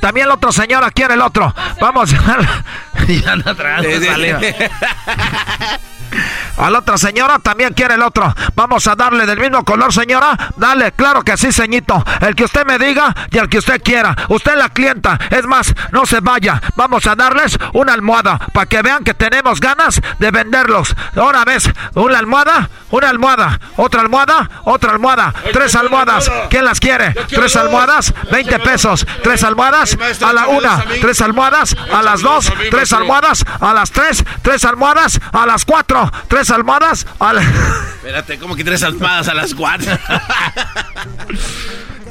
También 0.00 0.28
la 0.28 0.34
otra 0.34 0.52
señora 0.52 0.90
quiere 0.90 1.14
el 1.14 1.20
otro. 1.20 1.54
Vamos. 1.80 2.10
ya 3.08 3.32
atrás, 3.32 3.84
saliva. 4.04 4.40
A 6.56 6.70
la 6.70 6.78
otra 6.80 6.98
señora 6.98 7.38
también 7.38 7.74
quiere 7.74 7.94
el 7.94 8.02
otro. 8.02 8.34
Vamos 8.54 8.86
a 8.86 8.94
darle 8.94 9.26
del 9.26 9.38
mismo 9.38 9.64
color, 9.64 9.92
señora. 9.92 10.36
Dale, 10.56 10.92
claro 10.92 11.22
que 11.22 11.36
sí, 11.36 11.52
ceñito. 11.52 12.04
El 12.20 12.34
que 12.34 12.44
usted 12.44 12.64
me 12.66 12.78
diga 12.78 13.14
y 13.30 13.38
el 13.38 13.48
que 13.48 13.58
usted 13.58 13.82
quiera. 13.82 14.16
Usted 14.28 14.56
la 14.56 14.68
clienta. 14.68 15.18
Es 15.30 15.46
más, 15.46 15.74
no 15.90 16.06
se 16.06 16.20
vaya. 16.20 16.60
Vamos 16.76 17.06
a 17.06 17.14
darles 17.14 17.58
una 17.72 17.94
almohada 17.94 18.38
para 18.52 18.66
que 18.66 18.82
vean 18.82 19.04
que 19.04 19.14
tenemos 19.14 19.60
ganas 19.60 20.00
de 20.18 20.30
venderlos. 20.30 20.94
Ahora 21.16 21.44
ves, 21.44 21.70
una 21.94 22.18
almohada, 22.18 22.68
una 22.90 23.08
almohada, 23.08 23.60
otra 23.76 24.00
almohada, 24.02 24.50
otra 24.64 24.92
almohada, 24.92 25.34
tres 25.52 25.74
almohadas. 25.74 26.30
¿Quién 26.50 26.64
las 26.64 26.80
quiere? 26.80 27.14
Tres 27.28 27.56
almohadas, 27.56 28.12
20 28.30 28.58
pesos. 28.60 29.06
Tres 29.22 29.42
almohadas 29.42 29.96
a 30.22 30.32
la 30.32 30.48
una, 30.48 30.84
tres 31.00 31.20
almohadas 31.20 31.76
a 31.92 32.02
las 32.02 32.20
dos, 32.20 32.52
tres 32.70 32.92
almohadas 32.92 33.44
a 33.60 33.72
las 33.72 33.90
tres, 33.90 34.24
tres 34.42 34.64
almohadas 34.64 35.20
a 35.32 35.46
las 35.46 35.64
cuatro, 35.64 36.01
tres 36.28 36.50
almohadas 36.50 37.06
a 37.18 37.32
la... 37.32 37.42
Espérate, 37.42 38.38
como 38.38 38.56
que 38.56 38.64
tres 38.64 38.82
almohadas 38.82 39.28
a 39.28 39.34
las 39.34 39.54
cuatro. 39.54 39.92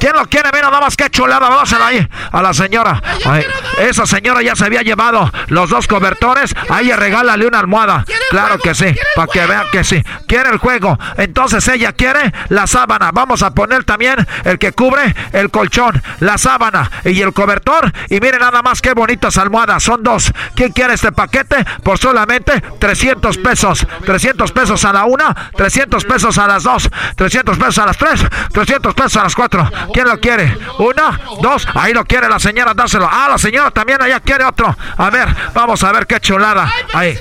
¿Quién 0.01 0.13
lo 0.13 0.25
quiere? 0.25 0.49
Mira, 0.51 0.71
nada 0.71 0.81
más 0.81 0.97
que 0.97 1.11
chulada, 1.11 1.47
dásela 1.47 1.85
ahí 1.85 2.07
a 2.31 2.41
la 2.41 2.55
señora. 2.55 2.99
Ahí. 3.23 3.45
Esa 3.77 4.07
señora 4.07 4.41
ya 4.41 4.55
se 4.55 4.65
había 4.65 4.81
llevado 4.81 5.31
los 5.45 5.69
dos 5.69 5.85
cobertores. 5.85 6.55
A 6.69 6.81
ella 6.81 6.95
regálale 6.95 7.45
una 7.45 7.59
almohada. 7.59 8.03
Claro 8.31 8.57
que 8.57 8.73
sí, 8.73 8.95
para 9.15 9.27
que 9.31 9.45
vean 9.45 9.65
que 9.71 9.83
sí. 9.83 10.01
Quiere 10.27 10.49
el 10.49 10.57
juego. 10.57 10.97
Entonces 11.17 11.67
ella 11.67 11.93
quiere 11.93 12.33
la 12.49 12.65
sábana. 12.65 13.11
Vamos 13.13 13.43
a 13.43 13.51
poner 13.51 13.83
también 13.83 14.25
el 14.43 14.57
que 14.57 14.71
cubre 14.71 15.13
el 15.33 15.51
colchón, 15.51 16.01
la 16.19 16.39
sábana 16.39 16.89
y 17.05 17.21
el 17.21 17.31
cobertor. 17.31 17.93
Y 18.09 18.19
miren 18.19 18.39
nada 18.39 18.63
más 18.63 18.81
qué 18.81 18.93
bonitas 18.93 19.37
almohadas. 19.37 19.83
Son 19.83 20.01
dos. 20.01 20.33
¿Quién 20.55 20.71
quiere 20.71 20.95
este 20.95 21.11
paquete? 21.11 21.63
Por 21.83 21.99
solamente 21.99 22.59
300 22.79 23.37
pesos. 23.37 23.85
300 24.03 24.51
pesos 24.51 24.83
a 24.83 24.93
la 24.93 25.05
una, 25.05 25.51
300 25.55 26.05
pesos 26.05 26.39
a 26.39 26.47
las 26.47 26.63
dos, 26.63 26.89
300 27.15 27.57
pesos 27.57 27.77
a 27.77 27.85
las 27.85 27.97
tres, 27.97 28.25
300 28.51 28.95
pesos 28.95 29.17
a 29.17 29.23
las 29.23 29.35
cuatro. 29.35 29.69
¿Quién 29.93 30.07
lo 30.07 30.19
quiere? 30.19 30.57
Una, 30.79 31.19
dos. 31.41 31.67
Ahí 31.73 31.93
lo 31.93 32.05
quiere 32.05 32.27
la 32.29 32.39
señora, 32.39 32.73
dáselo. 32.73 33.07
Ah, 33.11 33.27
la 33.29 33.37
señora 33.37 33.71
también 33.71 34.01
allá 34.01 34.19
quiere 34.19 34.45
otro. 34.45 34.75
A 34.97 35.09
ver, 35.09 35.27
vamos 35.53 35.83
a 35.83 35.91
ver 35.91 36.07
qué 36.07 36.19
chulada. 36.19 36.71
Ahí. 36.93 37.17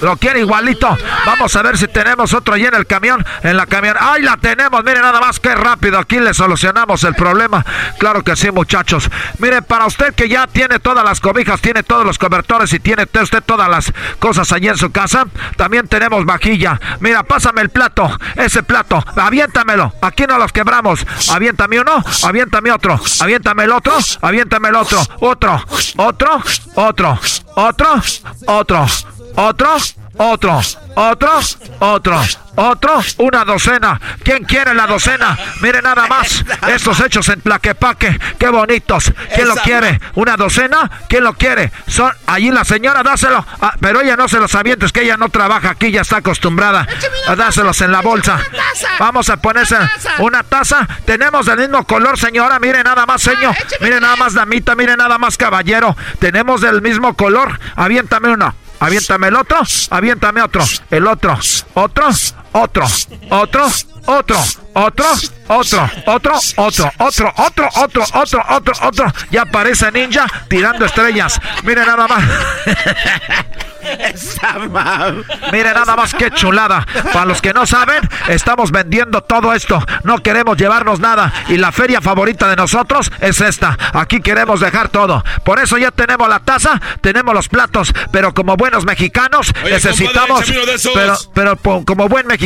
Lo 0.00 0.16
quiere 0.16 0.40
igualito. 0.40 0.96
Vamos 1.26 1.54
a 1.56 1.62
ver 1.62 1.78
si 1.78 1.88
tenemos 1.88 2.32
otro 2.34 2.54
allí 2.54 2.66
en 2.66 2.74
el 2.74 2.86
camión. 2.86 3.24
En 3.42 3.56
la 3.56 3.66
camión. 3.66 3.96
¡Ay, 3.98 4.22
la 4.22 4.36
tenemos! 4.36 4.84
Mire 4.84 5.00
nada 5.00 5.20
más 5.20 5.40
que 5.40 5.54
rápido. 5.54 5.98
Aquí 5.98 6.18
le 6.18 6.34
solucionamos 6.34 7.04
el 7.04 7.14
problema. 7.14 7.64
Claro 7.98 8.22
que 8.22 8.36
sí, 8.36 8.50
muchachos. 8.50 9.10
Mire, 9.38 9.62
para 9.62 9.86
usted 9.86 10.14
que 10.14 10.28
ya 10.28 10.46
tiene 10.46 10.78
todas 10.78 11.04
las 11.04 11.20
cobijas, 11.20 11.60
tiene 11.60 11.82
todos 11.82 12.04
los 12.04 12.18
cobertores 12.18 12.72
y 12.72 12.80
tiene 12.80 13.06
usted 13.22 13.42
todas 13.42 13.68
las 13.68 13.92
cosas 14.18 14.52
allí 14.52 14.68
en 14.68 14.76
su 14.76 14.90
casa, 14.90 15.26
también 15.56 15.88
tenemos 15.88 16.24
vajilla. 16.24 16.80
Mira, 17.00 17.22
pásame 17.22 17.62
el 17.62 17.70
plato. 17.70 18.10
Ese 18.36 18.62
plato. 18.62 19.02
Aviéntamelo. 19.16 19.92
Aquí 20.02 20.24
no 20.26 20.38
los 20.38 20.52
quebramos. 20.52 21.06
Aviéntame 21.30 21.80
uno. 21.80 22.02
Aviéntame 22.24 22.72
otro. 22.72 23.00
Aviéntame 23.20 23.64
el 23.64 23.72
otro. 23.72 23.96
Aviéntame 24.20 24.68
el 24.68 24.76
otro. 24.76 25.00
Otro. 25.20 25.62
Otro. 25.96 26.42
Otro. 26.74 27.18
Otro. 27.56 28.02
Otro. 28.46 28.86
Otro, 29.36 29.76
otro, 30.16 30.60
otro, 30.94 31.40
otro, 31.80 32.20
otro, 32.54 33.02
una 33.18 33.44
docena. 33.44 34.00
¿Quién 34.22 34.44
quiere 34.44 34.72
la 34.72 34.86
docena? 34.86 35.36
Mire 35.60 35.82
nada 35.82 36.06
más. 36.06 36.44
Estos 36.68 37.00
hechos 37.00 37.28
en 37.30 37.40
Plaquepaque. 37.40 38.16
Qué 38.38 38.48
bonitos. 38.48 39.12
¿Quién 39.34 39.48
lo 39.48 39.56
quiere? 39.56 40.00
¿Una 40.14 40.36
docena? 40.36 40.88
¿Quién 41.08 41.24
lo 41.24 41.32
quiere? 41.32 41.72
Son 41.88 42.12
allí 42.28 42.52
la 42.52 42.64
señora, 42.64 43.02
dáselo. 43.02 43.44
Ah, 43.60 43.74
pero 43.80 44.02
ella 44.02 44.16
no 44.16 44.28
se 44.28 44.38
los 44.38 44.54
avienta, 44.54 44.86
es 44.86 44.92
que 44.92 45.02
ella 45.02 45.16
no 45.16 45.30
trabaja 45.30 45.70
aquí, 45.70 45.90
ya 45.90 46.02
está 46.02 46.18
acostumbrada 46.18 46.86
a 47.26 47.34
dárselos 47.34 47.80
en 47.80 47.90
la 47.90 48.02
bolsa. 48.02 48.38
Vamos 49.00 49.28
a 49.30 49.38
ponerse 49.38 49.76
una 50.20 50.44
taza. 50.44 50.86
Tenemos 51.04 51.46
del 51.46 51.58
mismo 51.58 51.84
color, 51.84 52.18
señora. 52.18 52.60
Mire 52.60 52.84
nada 52.84 53.04
más, 53.04 53.20
señor. 53.20 53.56
Mire 53.80 54.00
nada 54.00 54.14
más, 54.14 54.34
damita. 54.34 54.76
Mire 54.76 54.96
nada 54.96 55.18
más, 55.18 55.36
caballero. 55.36 55.96
Tenemos 56.20 56.60
del 56.60 56.82
mismo 56.82 57.14
color. 57.14 57.58
Aviéntame 57.74 58.28
uno. 58.28 58.54
Aviéntame 58.84 59.28
el 59.28 59.36
otro, 59.36 59.62
aviéntame 59.88 60.42
otro, 60.42 60.62
el 60.90 61.06
otro, 61.06 61.38
otro, 61.72 62.08
otro, 62.54 62.86
otro, 63.30 63.68
otro, 64.06 64.38
otro, 64.74 65.08
otro, 65.48 65.90
otro, 66.06 66.40
otro, 66.56 66.90
otro, 66.96 67.32
otro, 67.36 67.68
otro, 67.74 68.04
otro, 68.14 68.44
otro, 68.48 68.74
otro. 68.82 69.12
Ya 69.30 69.42
aparece 69.42 69.90
ninja 69.90 70.26
tirando 70.48 70.84
estrellas. 70.84 71.40
Mire 71.64 71.84
nada 71.84 72.06
más. 72.06 72.24
Mire 75.52 75.74
nada 75.74 75.96
más 75.96 76.14
que 76.14 76.30
chulada. 76.30 76.86
Para 77.12 77.24
los 77.26 77.40
que 77.40 77.52
no 77.52 77.66
saben, 77.66 78.08
estamos 78.28 78.70
vendiendo 78.70 79.22
todo 79.22 79.52
esto. 79.52 79.84
No 80.04 80.18
queremos 80.22 80.56
llevarnos 80.56 81.00
nada. 81.00 81.32
Y 81.48 81.56
la 81.58 81.72
feria 81.72 82.00
favorita 82.00 82.48
de 82.48 82.56
nosotros 82.56 83.10
es 83.20 83.40
esta. 83.40 83.76
Aquí 83.92 84.20
queremos 84.20 84.60
dejar 84.60 84.88
todo. 84.88 85.24
Por 85.44 85.60
eso 85.60 85.78
ya 85.78 85.90
tenemos 85.90 86.28
la 86.28 86.40
taza, 86.40 86.80
tenemos 87.00 87.34
los 87.34 87.48
platos. 87.48 87.92
Pero 88.10 88.32
como 88.34 88.56
buenos 88.56 88.84
mexicanos, 88.84 89.52
necesitamos. 89.64 90.44
pero, 90.94 91.16
pero 91.34 91.56
como 91.84 92.08
buen 92.08 92.26
mexicano, 92.26 92.43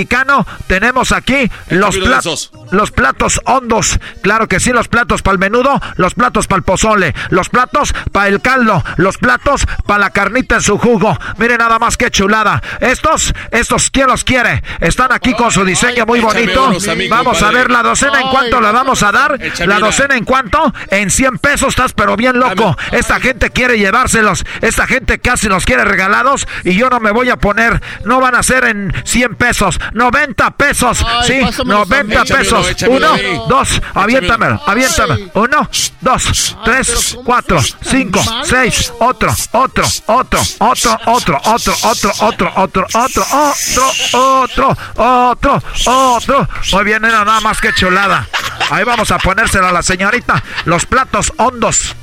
tenemos 0.67 1.13
aquí 1.13 1.51
los 1.71 1.97
platos. 1.97 2.53
Los 2.71 2.91
platos 2.91 3.41
hondos. 3.45 3.99
Claro 4.23 4.47
que 4.49 4.61
sí, 4.61 4.73
los 4.73 4.89
platos 4.89 5.23
para 5.23 5.33
el 5.33 5.39
menudo, 5.39 5.81
los 5.97 6.15
platos 6.15 6.47
para 6.47 6.59
el 6.59 6.65
pozole, 6.65 7.15
los 7.31 7.49
platos 7.49 7.95
para 8.13 8.29
el 8.29 8.41
caldo, 8.41 8.85
los 8.97 9.17
platos 9.19 9.67
para 9.87 10.01
la 10.01 10.11
carnita 10.11 10.57
en 10.57 10.63
su 10.63 10.79
jugo. 10.79 11.19
Mire 11.39 11.57
nada 11.57 11.79
más 11.79 11.97
que 11.97 12.11
chulada. 12.11 12.63
Estos, 12.81 13.35
estos, 13.51 13.91
¿quién 13.91 14.09
los 14.09 14.25
quiere? 14.25 14.63
Están 14.81 15.13
aquí 15.13 15.33
con 15.35 15.51
su 15.51 15.65
diseño 15.65 16.05
muy 16.07 16.21
bonito. 16.21 16.73
Vamos 17.09 17.43
a 17.43 17.51
ver 17.51 17.71
la 17.71 17.83
docena 17.83 18.21
en 18.21 18.29
cuánto 18.29 18.61
la 18.61 18.73
vamos 18.73 19.03
a 19.03 19.13
dar. 19.13 19.39
La 19.67 19.79
docena 19.79 20.17
en 20.17 20.25
cuánto? 20.25 20.73
En 20.91 21.11
100 21.11 21.39
pesos 21.39 21.69
estás 21.71 21.93
pero 21.93 22.17
bien 22.17 22.39
loco. 22.39 22.77
Esta 22.93 23.21
gente 23.21 23.51
quiere 23.51 23.79
llevárselos. 23.79 24.45
Esta 24.61 24.87
gente 24.87 25.19
casi 25.19 25.49
los 25.49 25.65
quiere 25.65 25.85
regalados 25.85 26.47
y 26.65 26.75
yo 26.75 26.91
no 26.91 27.01
me 27.01 27.11
voy 27.11 27.31
a 27.31 27.37
poner. 27.37 27.81
No 28.05 28.21
van 28.21 28.35
a 28.35 28.43
ser 28.43 28.65
en 28.65 28.93
100 29.05 29.37
pesos. 29.37 29.81
90 29.93 30.51
pesos. 30.53 31.05
Sí, 31.25 31.41
90 31.65 32.25
pesos. 32.25 32.67
Uno, 32.89 33.17
dos, 33.49 33.81
aviéntamelo, 33.95 34.61
aviéntamelo. 34.67 35.31
Uno, 35.35 35.69
dos, 36.01 36.57
tres, 36.65 37.17
cuatro, 37.25 37.61
cinco, 37.83 38.21
seis, 38.45 38.93
otro, 38.99 39.33
otro, 39.53 39.85
otro, 40.07 40.41
otro, 40.59 40.99
otro 41.07 41.29
otro, 41.29 41.39
otro, 41.45 41.75
otro, 41.83 42.13
otro, 42.23 42.51
otro, 42.55 42.87
otro, 42.95 43.27
otro, 43.33 43.87
otro, 44.13 44.77
otro, 44.97 45.63
otro. 45.87 46.49
Muy 46.73 46.85
bien, 46.85 47.05
era 47.05 47.25
nada 47.25 47.41
más 47.41 47.61
que 47.61 47.73
chulada. 47.73 48.27
Ahí 48.71 48.85
vamos 48.85 49.11
a 49.11 49.19
ponérselo 49.19 49.67
a 49.67 49.73
la 49.73 49.83
señorita. 49.83 50.43
Los 50.65 50.87
platos 50.87 51.33
hondos. 51.37 51.97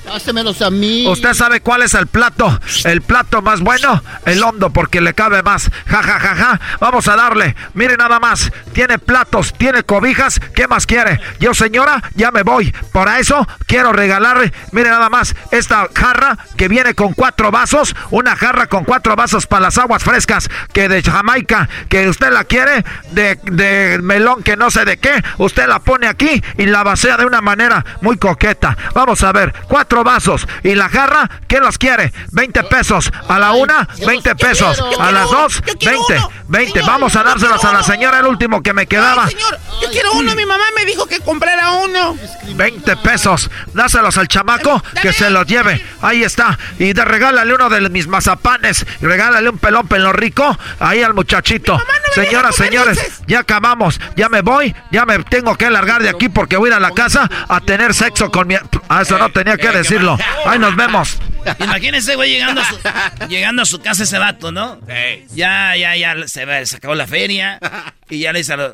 A 0.62 0.70
mí. 0.70 1.08
¿Usted 1.08 1.34
sabe 1.34 1.62
cuál 1.62 1.82
es 1.82 1.94
el 1.94 2.08
plato? 2.08 2.60
El 2.84 3.02
plato 3.02 3.42
más 3.42 3.62
bueno, 3.62 4.02
el 4.26 4.44
hondo, 4.44 4.70
porque 4.70 5.02
le 5.02 5.14
cabe 5.14 5.44
más. 5.44 5.70
Ja, 5.88 6.02
ja, 6.04 6.20
ja, 6.20 6.36
ja. 6.36 6.60
Vamos 6.80 7.08
a 7.08 7.16
darle. 7.16 7.56
Mire 7.74 7.98
nada 7.98 8.20
más. 8.20 8.52
Tiene 8.74 9.00
platos, 9.00 9.54
tiene 9.54 9.84
cobijas. 9.84 10.40
¿Qué 10.54 10.68
más 10.68 10.86
quiere? 10.86 11.20
Yo, 11.40 11.54
señora, 11.54 12.02
ya 12.16 12.32
me 12.32 12.44
voy. 12.44 12.74
Por 12.92 13.08
eso 13.10 13.48
quiero 13.68 13.94
regalarle, 13.94 14.54
mire 14.72 14.90
nada 14.90 15.10
más, 15.10 15.36
esta 15.52 15.88
jarra 15.94 16.38
que 16.56 16.68
viene 16.68 16.94
con 16.94 17.14
cuatro 17.14 17.52
vasos. 17.52 17.96
Una 18.12 18.36
jarra 18.36 18.68
con 18.68 18.84
cuatro 18.84 19.16
vasos 19.16 19.48
para 19.48 19.64
las 19.64 19.78
aguas 19.78 20.04
frescas 20.04 20.50
que 20.74 20.88
de 20.88 21.02
Jamaica, 21.02 21.70
que 21.90 22.08
usted 22.08 22.32
la 22.32 22.44
quiere, 22.44 22.86
de, 23.12 23.40
de 23.44 24.00
melón 24.02 24.44
que 24.44 24.56
no 24.56 24.72
sé 24.72 24.86
de 24.86 24.98
qué. 24.98 25.24
Usted 25.38 25.68
la 25.68 25.80
pone 25.80 26.08
aquí 26.08 26.44
y 26.58 26.66
la 26.66 26.84
vacía 26.84 27.18
de 27.18 27.26
una 27.26 27.42
manera 27.42 27.84
muy 28.02 28.18
coqueta. 28.18 28.78
Vamos 28.94 29.24
a 29.24 29.32
ver, 29.32 29.54
cuatro 29.68 30.04
vasos. 30.04 30.48
¿Y 30.64 30.76
la 30.76 30.90
jarra 30.90 31.30
qué 31.48 31.60
los 31.60 31.78
quiere? 31.78 32.14
20 32.32 32.64
pesos. 32.64 33.12
A 33.28 33.40
la 33.40 33.54
una, 33.54 33.88
20 34.06 34.36
pesos. 34.36 34.84
A 35.00 35.12
las 35.12 35.30
dos, 35.30 35.62
20. 35.84 36.22
20. 36.48 36.82
Vamos 36.82 37.16
a 37.16 37.24
dárselos 37.24 37.64
a 37.64 37.74
la 37.74 37.84
señora, 37.84 38.20
el 38.20 38.26
último 38.26 38.62
que 38.62 38.74
me 38.74 38.88
quedaba. 38.88 39.28
señor, 39.28 39.58
yo 39.82 39.90
quiero 39.90 40.14
uno. 40.14 40.36
Mi 40.36 40.46
mamá 40.46 40.64
me 40.76 40.86
dijo 40.86 41.06
que 41.06 41.20
comprara 41.20 41.72
uno. 41.72 42.18
20 42.56 42.98
pesos. 42.98 43.50
Dáselos 43.74 44.18
al 44.18 44.28
chamaco 44.28 44.84
que 45.02 45.14
se 45.14 45.30
los 45.30 45.46
lleve. 45.46 45.84
Ahí 46.02 46.24
está. 46.24 46.58
Y 46.80 46.94
de 46.94 47.06
regálale 47.06 47.54
uno 47.54 47.70
de 47.70 47.90
mis 47.90 48.08
mazapanes. 48.08 48.86
Y 49.02 49.06
regálale 49.06 49.50
un 49.50 49.58
pelón 49.58 49.88
pelo 49.88 50.14
rico. 50.14 50.58
Ahí 50.80 51.02
al 51.04 51.14
muchachito. 51.14 51.82
Señoras, 52.14 52.56
señores, 52.56 53.22
ya 53.28 53.40
acabamos. 53.40 54.00
Ya 54.16 54.30
me 54.30 54.42
voy. 54.42 54.76
Ya 54.92 55.06
me 55.06 55.20
tengo 55.24 55.56
que 55.56 55.70
largar 55.70 56.02
de 56.02 56.10
aquí 56.10 56.30
porque 56.36 56.58
voy 56.58 56.68
a 56.68 56.74
ir 56.74 56.76
a 56.76 56.80
la 56.80 56.92
casa 56.92 57.28
a 57.48 57.62
tener 57.62 57.96
sexo 57.96 58.30
con 58.30 58.48
mi. 58.48 58.56
Ah, 58.90 59.02
eso 59.02 59.18
no 59.18 59.32
tenía 59.32 59.58
que 59.58 59.72
decirlo. 59.72 60.18
Ahí 60.46 60.60
nos 60.60 60.76
vemos. 60.76 61.18
Imagínense, 61.60 62.16
güey, 62.16 62.32
llegando 62.32 62.62
a 62.62 62.66
su, 62.66 62.78
llegando 63.30 63.62
a 63.62 63.66
su 63.66 63.80
casa 63.80 64.04
ese 64.04 64.20
vato, 64.20 64.52
¿no? 64.52 64.80
Ya, 65.34 65.76
ya, 65.78 65.96
ya 65.96 66.28
se, 66.28 66.66
se 66.66 66.76
acabó 66.76 66.94
la 66.94 67.08
feria. 67.08 67.60
Y 68.10 68.20
ya 68.20 68.34
le 68.34 68.40
dice 68.40 68.54
a 68.54 68.58
los, 68.58 68.74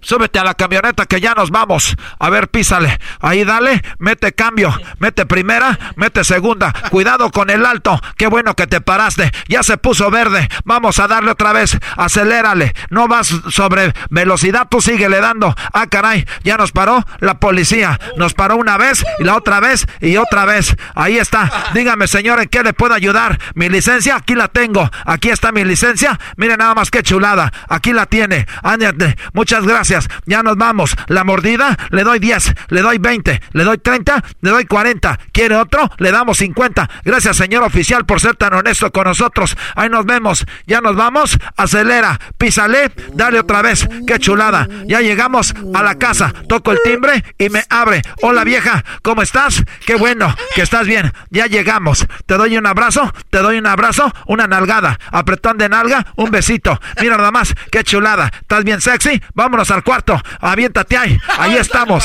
Súbete 0.00 0.38
a 0.38 0.44
la 0.44 0.54
camioneta 0.54 1.06
que 1.06 1.20
ya 1.20 1.34
nos 1.34 1.50
vamos. 1.50 1.96
A 2.18 2.30
ver, 2.30 2.48
písale. 2.48 2.98
Ahí 3.20 3.44
dale, 3.44 3.82
mete 3.98 4.32
cambio. 4.32 4.72
Mete 4.98 5.26
primera, 5.26 5.78
mete 5.96 6.22
segunda. 6.24 6.72
Cuidado 6.90 7.30
con 7.30 7.50
el 7.50 7.66
alto. 7.66 8.00
Qué 8.16 8.28
bueno 8.28 8.54
que 8.54 8.66
te 8.66 8.80
paraste. 8.80 9.32
Ya 9.48 9.62
se 9.62 9.76
puso 9.76 10.10
verde. 10.10 10.48
Vamos 10.64 11.00
a 11.00 11.08
darle 11.08 11.32
otra 11.32 11.52
vez. 11.52 11.76
Acelérale. 11.96 12.74
No 12.90 13.08
vas 13.08 13.34
sobre 13.50 13.92
velocidad, 14.10 14.68
tú 14.70 14.80
síguele 14.80 15.20
dando. 15.20 15.54
Ah, 15.72 15.86
caray, 15.88 16.26
ya 16.44 16.56
nos 16.56 16.72
paró 16.72 17.04
la 17.18 17.40
policía. 17.40 17.98
Nos 18.16 18.34
paró 18.34 18.56
una 18.56 18.76
vez 18.76 19.04
y 19.18 19.24
la 19.24 19.36
otra 19.36 19.60
vez 19.60 19.86
y 20.00 20.16
otra 20.16 20.44
vez. 20.44 20.76
Ahí 20.94 21.18
está. 21.18 21.50
Dígame, 21.74 22.06
señor, 22.06 22.40
¿en 22.40 22.48
qué 22.48 22.62
le 22.62 22.72
puedo 22.72 22.94
ayudar? 22.94 23.38
Mi 23.54 23.68
licencia, 23.68 24.16
aquí 24.16 24.34
la 24.34 24.48
tengo. 24.48 24.88
Aquí 25.04 25.30
está 25.30 25.50
mi 25.50 25.64
licencia. 25.64 26.18
Mire 26.36 26.56
nada 26.56 26.74
más 26.74 26.90
que 26.90 27.02
chulada. 27.02 27.52
Aquí 27.68 27.92
la 27.92 28.06
tiene. 28.06 28.46
Ándate. 28.62 29.16
Muchas 29.32 29.64
gracias 29.64 29.87
Gracias. 29.88 30.20
Ya 30.26 30.42
nos 30.42 30.56
vamos. 30.56 30.94
La 31.06 31.24
mordida, 31.24 31.74
le 31.88 32.04
doy 32.04 32.18
10, 32.18 32.54
le 32.68 32.82
doy 32.82 32.98
20, 32.98 33.40
le 33.52 33.64
doy 33.64 33.78
30, 33.78 34.22
le 34.42 34.50
doy 34.50 34.66
40. 34.66 35.18
¿Quiere 35.32 35.56
otro? 35.56 35.90
Le 35.96 36.12
damos 36.12 36.36
50. 36.38 36.90
Gracias, 37.04 37.38
señor 37.38 37.62
oficial, 37.62 38.04
por 38.04 38.20
ser 38.20 38.36
tan 38.36 38.52
honesto 38.52 38.92
con 38.92 39.04
nosotros. 39.04 39.56
Ahí 39.76 39.88
nos 39.88 40.04
vemos. 40.04 40.44
Ya 40.66 40.82
nos 40.82 40.94
vamos. 40.94 41.38
Acelera. 41.56 42.20
Písale. 42.36 42.92
Dale 43.14 43.40
otra 43.40 43.62
vez. 43.62 43.88
Qué 44.06 44.18
chulada. 44.18 44.68
Ya 44.84 45.00
llegamos 45.00 45.54
a 45.74 45.82
la 45.82 45.94
casa. 45.94 46.34
Toco 46.46 46.72
el 46.72 46.80
timbre 46.84 47.24
y 47.38 47.48
me 47.48 47.64
abre. 47.70 48.02
Hola, 48.20 48.44
vieja. 48.44 48.84
¿Cómo 49.00 49.22
estás? 49.22 49.64
Qué 49.86 49.94
bueno 49.94 50.34
que 50.54 50.60
estás 50.60 50.86
bien. 50.86 51.14
Ya 51.30 51.46
llegamos. 51.46 52.06
Te 52.26 52.34
doy 52.34 52.58
un 52.58 52.66
abrazo. 52.66 53.10
Te 53.30 53.38
doy 53.38 53.56
un 53.56 53.66
abrazo. 53.66 54.12
Una 54.26 54.46
nalgada. 54.46 54.98
Apretón 55.12 55.56
de 55.56 55.70
nalga. 55.70 56.04
Un 56.16 56.30
besito. 56.30 56.78
Mira 57.00 57.16
nada 57.16 57.30
más. 57.30 57.54
Qué 57.72 57.82
chulada. 57.84 58.30
¿Estás 58.42 58.64
bien 58.64 58.82
sexy? 58.82 59.22
Vámonos 59.32 59.70
al 59.78 59.84
cuarto. 59.84 60.20
Aviéntate 60.40 60.96
ahí. 60.96 61.18
Ahí 61.38 61.56
estamos. 61.56 62.04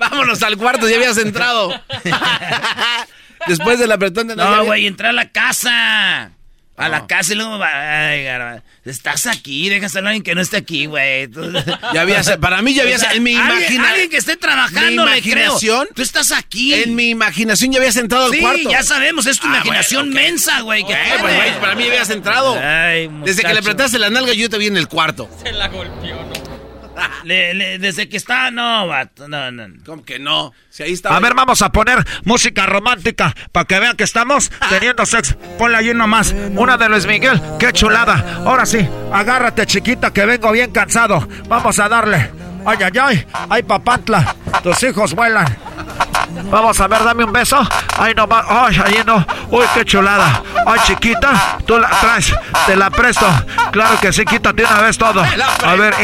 Vámonos 0.00 0.42
al 0.42 0.56
cuarto, 0.56 0.88
ya 0.88 0.96
habías 0.96 1.18
entrado. 1.18 1.74
Después 3.46 3.78
del 3.78 3.92
apretón 3.92 4.28
de 4.28 4.36
No, 4.36 4.64
güey, 4.64 4.86
entra 4.86 5.10
a 5.10 5.12
la 5.12 5.30
casa. 5.30 6.30
A 6.76 6.88
la 6.88 7.06
casa 7.06 7.32
y 7.32 7.36
luego 7.36 7.58
ay, 7.62 8.26
estás 8.84 9.26
aquí, 9.26 9.68
déjase 9.68 9.98
a 9.98 10.02
alguien 10.02 10.22
que 10.22 10.34
no 10.34 10.40
esté 10.40 10.58
aquí, 10.58 10.86
güey. 10.86 11.28
Ya 11.94 12.02
había, 12.02 12.22
para 12.40 12.60
mí 12.62 12.74
ya 12.74 12.82
había, 12.82 12.96
en 13.12 13.22
mi 13.22 13.32
imaginación. 13.32 13.84
Alguien 13.84 14.10
que 14.10 14.16
esté 14.16 14.36
trabajando, 14.36 15.04
mi 15.04 15.10
imaginación, 15.10 15.88
Tú 15.94 16.02
estás 16.02 16.32
aquí. 16.32 16.74
En 16.74 16.94
mi 16.94 17.10
imaginación 17.10 17.72
ya 17.72 17.78
habías 17.78 17.96
entrado 17.96 18.26
al 18.26 18.38
cuarto. 18.38 18.58
Sí, 18.58 18.68
ya 18.70 18.82
sabemos, 18.82 19.26
es 19.26 19.38
tu 19.38 19.46
ah, 19.46 19.50
imaginación 19.54 20.10
mensa, 20.10 20.60
güey. 20.60 20.84
para 21.60 21.74
mí 21.74 21.84
ya 21.84 21.90
habías 21.90 22.10
entrado. 22.10 22.54
Desde 23.24 23.42
que 23.42 23.52
le 23.52 23.60
apretaste 23.60 23.98
la 23.98 24.10
nalga, 24.10 24.32
yo 24.34 24.50
te 24.50 24.58
vi 24.58 24.66
en 24.66 24.76
el 24.76 24.88
cuarto. 24.88 25.30
Se 25.42 25.52
la 25.52 25.68
golpeó, 25.68 26.05
¿no? 27.24 27.28
desde 27.78 28.08
que 28.08 28.16
está, 28.16 28.50
no, 28.50 28.86
vato, 28.86 29.28
no, 29.28 29.50
no. 29.50 29.66
¿Cómo 29.84 30.04
que 30.04 30.18
no? 30.18 30.52
Si 30.70 30.82
ahí 30.82 30.92
está. 30.92 31.14
A 31.16 31.20
ver, 31.20 31.34
vamos 31.34 31.62
a 31.62 31.70
poner 31.70 31.98
música 32.24 32.66
romántica 32.66 33.34
para 33.52 33.66
que 33.66 33.78
vean 33.80 33.96
que 33.96 34.04
estamos 34.04 34.50
teniendo 34.68 35.04
sexo. 35.06 35.36
Ponle 35.58 35.76
ahí 35.78 35.94
nomás. 35.94 36.34
Una 36.54 36.76
de 36.76 36.88
Luis 36.88 37.06
Miguel. 37.06 37.40
Qué 37.58 37.72
chulada. 37.72 38.42
Ahora 38.44 38.66
sí, 38.66 38.86
agárrate, 39.12 39.66
chiquita, 39.66 40.12
que 40.12 40.26
vengo 40.26 40.52
bien 40.52 40.70
cansado. 40.70 41.26
Vamos 41.48 41.78
a 41.78 41.88
darle. 41.88 42.30
Ay, 42.64 42.78
ay, 42.82 42.98
ay. 43.00 43.26
Ay, 43.48 43.62
papantla. 43.62 44.34
Tus 44.62 44.82
hijos 44.82 45.14
vuelan. 45.14 45.46
Vamos 46.50 46.80
a 46.80 46.88
ver, 46.88 47.04
dame 47.04 47.24
un 47.24 47.32
beso. 47.32 47.58
Ay, 47.98 48.14
no 48.14 48.26
va. 48.26 48.44
Ay, 48.48 48.80
ahí 48.84 49.02
no. 49.06 49.24
Uy, 49.50 49.64
qué 49.74 49.84
chulada. 49.84 50.42
Ay, 50.66 50.80
chiquita, 50.84 51.58
tú 51.66 51.78
la 51.78 51.88
traes. 51.88 52.34
Te 52.66 52.76
la 52.76 52.90
presto. 52.90 53.26
Claro 53.72 53.98
que 54.00 54.12
sí, 54.12 54.24
quítate 54.24 54.64
una 54.64 54.80
vez 54.82 54.98
todo. 54.98 55.22
A 55.22 55.74
ver. 55.74 55.94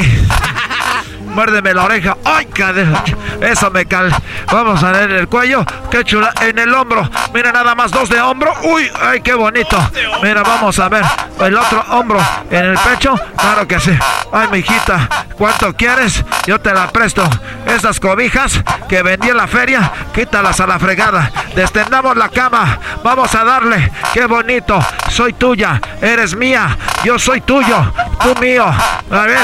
Muérdeme 1.35 1.73
la 1.75 1.85
oreja. 1.85 2.17
¡Ay, 2.25 2.47
cadera! 2.47 3.03
Eso 3.41 3.71
me 3.71 3.87
cal. 3.87 4.15
Vamos 4.51 4.83
a 4.83 4.93
ver 4.93 5.11
el 5.13 5.29
cuello. 5.29 5.65
¡Qué 5.91 6.05
chula! 6.05 6.33
En 6.41 6.59
el 6.59 6.73
hombro. 6.75 7.09
Mira, 7.33 7.53
nada 7.53 7.75
más 7.75 7.91
dos 7.91 8.09
de 8.09 8.21
hombro. 8.21 8.53
¡Uy! 8.63 8.91
¡Ay, 9.01 9.21
qué 9.21 9.35
bonito! 9.35 9.79
Mira, 10.23 10.43
vamos 10.43 10.79
a 10.79 10.89
ver. 10.89 11.05
El 11.41 11.57
otro 11.57 11.85
hombro. 11.91 12.21
En 12.51 12.65
el 12.67 12.79
pecho. 12.79 13.19
Claro 13.37 13.67
que 13.67 13.81
sí. 13.81 13.97
¡Ay, 14.33 14.49
mi 14.53 14.59
hijita! 14.59 15.09
¿Cuánto 15.37 15.75
quieres? 15.75 16.25
Yo 16.47 16.61
te 16.61 16.73
la 16.73 16.89
presto. 16.91 17.25
Esas 17.67 17.99
cobijas 17.99 18.63
que 18.89 19.03
vendí 19.03 19.31
en 19.31 19.37
la 19.37 19.47
feria, 19.47 19.91
quítalas 20.15 20.61
a 20.61 20.67
la 20.67 20.79
fregada. 20.79 21.31
Destendamos 21.55 22.17
la 22.17 22.29
cama. 22.29 22.79
Vamos 23.03 23.35
a 23.35 23.45
darle. 23.45 23.91
¡Qué 24.13 24.27
bonito! 24.27 24.79
Soy 25.09 25.33
tuya. 25.33 25.81
Eres 26.01 26.37
mía. 26.37 26.77
Yo 27.05 27.19
soy 27.19 27.41
tuyo. 27.41 27.93
Tú 28.23 28.41
mío. 28.41 28.67
A 28.67 29.21
ver. 29.27 29.39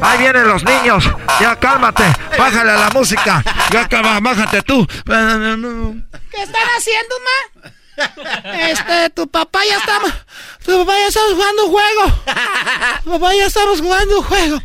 Ahí 0.00 0.18
vienen 0.18 0.48
los 0.48 0.64
niños. 0.64 1.10
Ya 1.40 1.58
cálmate, 1.58 2.04
bájale 2.38 2.70
a 2.70 2.76
la 2.76 2.90
música. 2.90 3.42
Ya 3.70 3.82
acaba, 3.82 4.20
bájate 4.20 4.62
tú. 4.62 4.86
¿Qué 4.86 6.42
están 6.42 6.68
haciendo, 6.76 7.14
ma? 7.24 7.70
Este, 8.70 9.10
tu 9.10 9.28
papá 9.28 9.60
ya 9.68 9.78
está. 9.78 9.98
Tu 10.64 10.78
papá 10.78 10.98
ya 10.98 11.06
está 11.08 11.20
jugando 11.30 11.64
un 11.66 11.70
juego. 11.72 12.22
Tu 13.04 13.10
papá 13.10 13.34
ya 13.34 13.46
estamos 13.46 13.80
jugando 13.80 14.18
un 14.18 14.24
juego. 14.24 14.62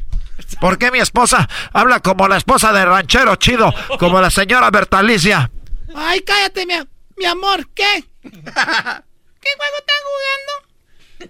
¿Por 0.62 0.78
qué 0.78 0.92
mi 0.92 1.00
esposa 1.00 1.48
habla 1.74 2.00
como 2.00 2.28
la 2.28 2.38
esposa 2.38 2.72
de 2.72 2.86
ranchero 2.86 3.36
chido? 3.36 3.74
Como 4.00 4.22
la 4.22 4.30
señora 4.30 4.70
Bertalicia. 4.72 5.52
Ay, 5.96 6.22
cállate, 6.22 6.66
mi, 6.66 6.76
mi 7.18 7.26
amor. 7.26 7.68
¿Qué? 7.74 8.06
¿Qué 8.24 8.30
juego 8.32 9.78
están 9.80 10.02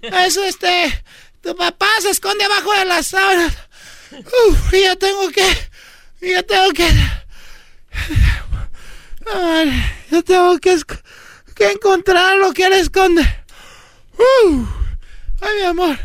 jugando? 0.02 0.18
Eso, 0.26 0.44
este. 0.44 1.04
Tu 1.42 1.56
papá 1.56 1.88
se 2.02 2.10
esconde 2.10 2.44
abajo 2.44 2.74
de 2.74 2.86
las 2.86 3.08
sábanas. 3.08 3.58
Uf, 4.26 4.74
ya 4.74 4.96
tengo 4.96 5.30
que. 5.30 5.46
Ya 6.22 6.44
tengo 6.44 6.72
que. 6.74 6.90
ya 10.12 10.22
tengo 10.22 10.58
que, 10.60 10.78
que 11.56 11.72
encontrar 11.72 12.38
lo 12.38 12.54
que 12.54 12.66
él 12.66 12.74
esconde. 12.74 13.22
ay, 15.42 15.56
mi 15.60 15.66
amor. 15.66 15.98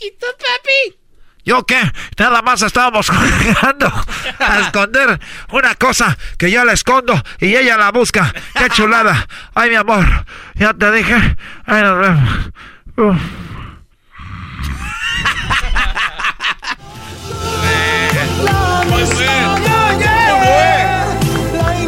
¿Y 0.00 0.10
tú, 0.12 0.26
papi? 0.38 0.98
¿Yo 1.44 1.64
qué? 1.64 1.80
Nada 2.18 2.42
más 2.42 2.60
estábamos 2.62 3.08
jugando 3.10 3.92
a 4.38 4.60
esconder 4.60 5.18
una 5.50 5.74
cosa 5.76 6.18
que 6.36 6.50
yo 6.50 6.62
la 6.64 6.74
escondo 6.74 7.22
y 7.40 7.56
ella 7.56 7.76
la 7.76 7.90
busca. 7.90 8.32
¡Qué 8.54 8.68
chulada! 8.68 9.26
¡Ay, 9.54 9.70
mi 9.70 9.76
amor! 9.76 10.26
Ya 10.56 10.74
te 10.74 10.92
dije. 10.92 11.36
Ay, 11.64 11.82
nos 11.82 11.98
vemos. 12.96 13.20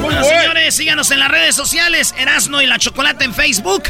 Bueno, 0.00 0.24
señores, 0.24 0.74
síganos 0.74 1.10
en 1.10 1.20
las 1.20 1.28
redes 1.30 1.54
sociales, 1.54 2.14
Erasno 2.18 2.60
y 2.62 2.66
la 2.66 2.78
Chocolate 2.78 3.24
en 3.24 3.34
Facebook, 3.34 3.84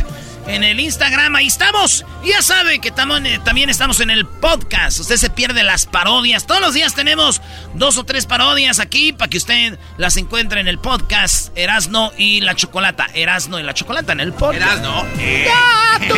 en 0.46 0.64
el 0.64 0.80
Instagram, 0.80 1.36
ahí 1.36 1.46
estamos. 1.46 2.04
Ya 2.24 2.42
saben 2.42 2.80
que 2.80 2.88
eh, 2.88 3.40
también 3.44 3.70
estamos 3.70 4.00
en 4.00 4.10
el 4.10 4.26
podcast. 4.26 4.98
Usted 4.98 5.16
se 5.16 5.30
pierde 5.30 5.62
las 5.62 5.86
parodias. 5.86 6.46
Todos 6.46 6.60
los 6.60 6.74
días 6.74 6.94
tenemos 6.94 7.40
dos 7.74 7.98
o 7.98 8.04
tres 8.04 8.26
parodias 8.26 8.80
aquí 8.80 9.12
para 9.12 9.28
que 9.28 9.38
usted 9.38 9.78
las 9.96 10.16
encuentre 10.16 10.60
en 10.60 10.68
el 10.68 10.78
podcast 10.78 11.56
Erasno 11.56 12.12
y 12.16 12.40
la 12.40 12.54
Chocolata. 12.54 13.06
Erasno 13.14 13.58
y 13.58 13.62
la 13.62 13.74
Chocolata 13.74 14.12
en 14.12 14.20
el 14.20 14.32
podcast. 14.32 14.62
Erasno. 14.62 15.06
¡Ya, 15.16 16.08
tú! 16.08 16.14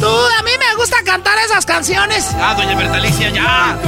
¡Tú! 0.00 0.18
A 0.38 0.42
mí 0.42 0.50
me 0.58 0.74
gusta 0.76 0.96
cantar 1.04 1.38
esas 1.38 1.64
canciones. 1.64 2.28
Ah, 2.40 2.54
doña 2.54 2.74
Bertalicia, 2.76 3.30
ya. 3.30 3.78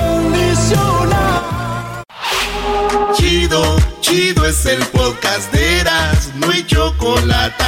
Chido, 3.15 3.77
chido 4.01 4.47
es 4.47 4.65
el 4.67 4.85
podcast 4.87 5.53
de 5.53 5.81
Eras, 5.81 6.31
no 6.37 6.51
hay 6.51 6.65
chocolate. 6.67 7.65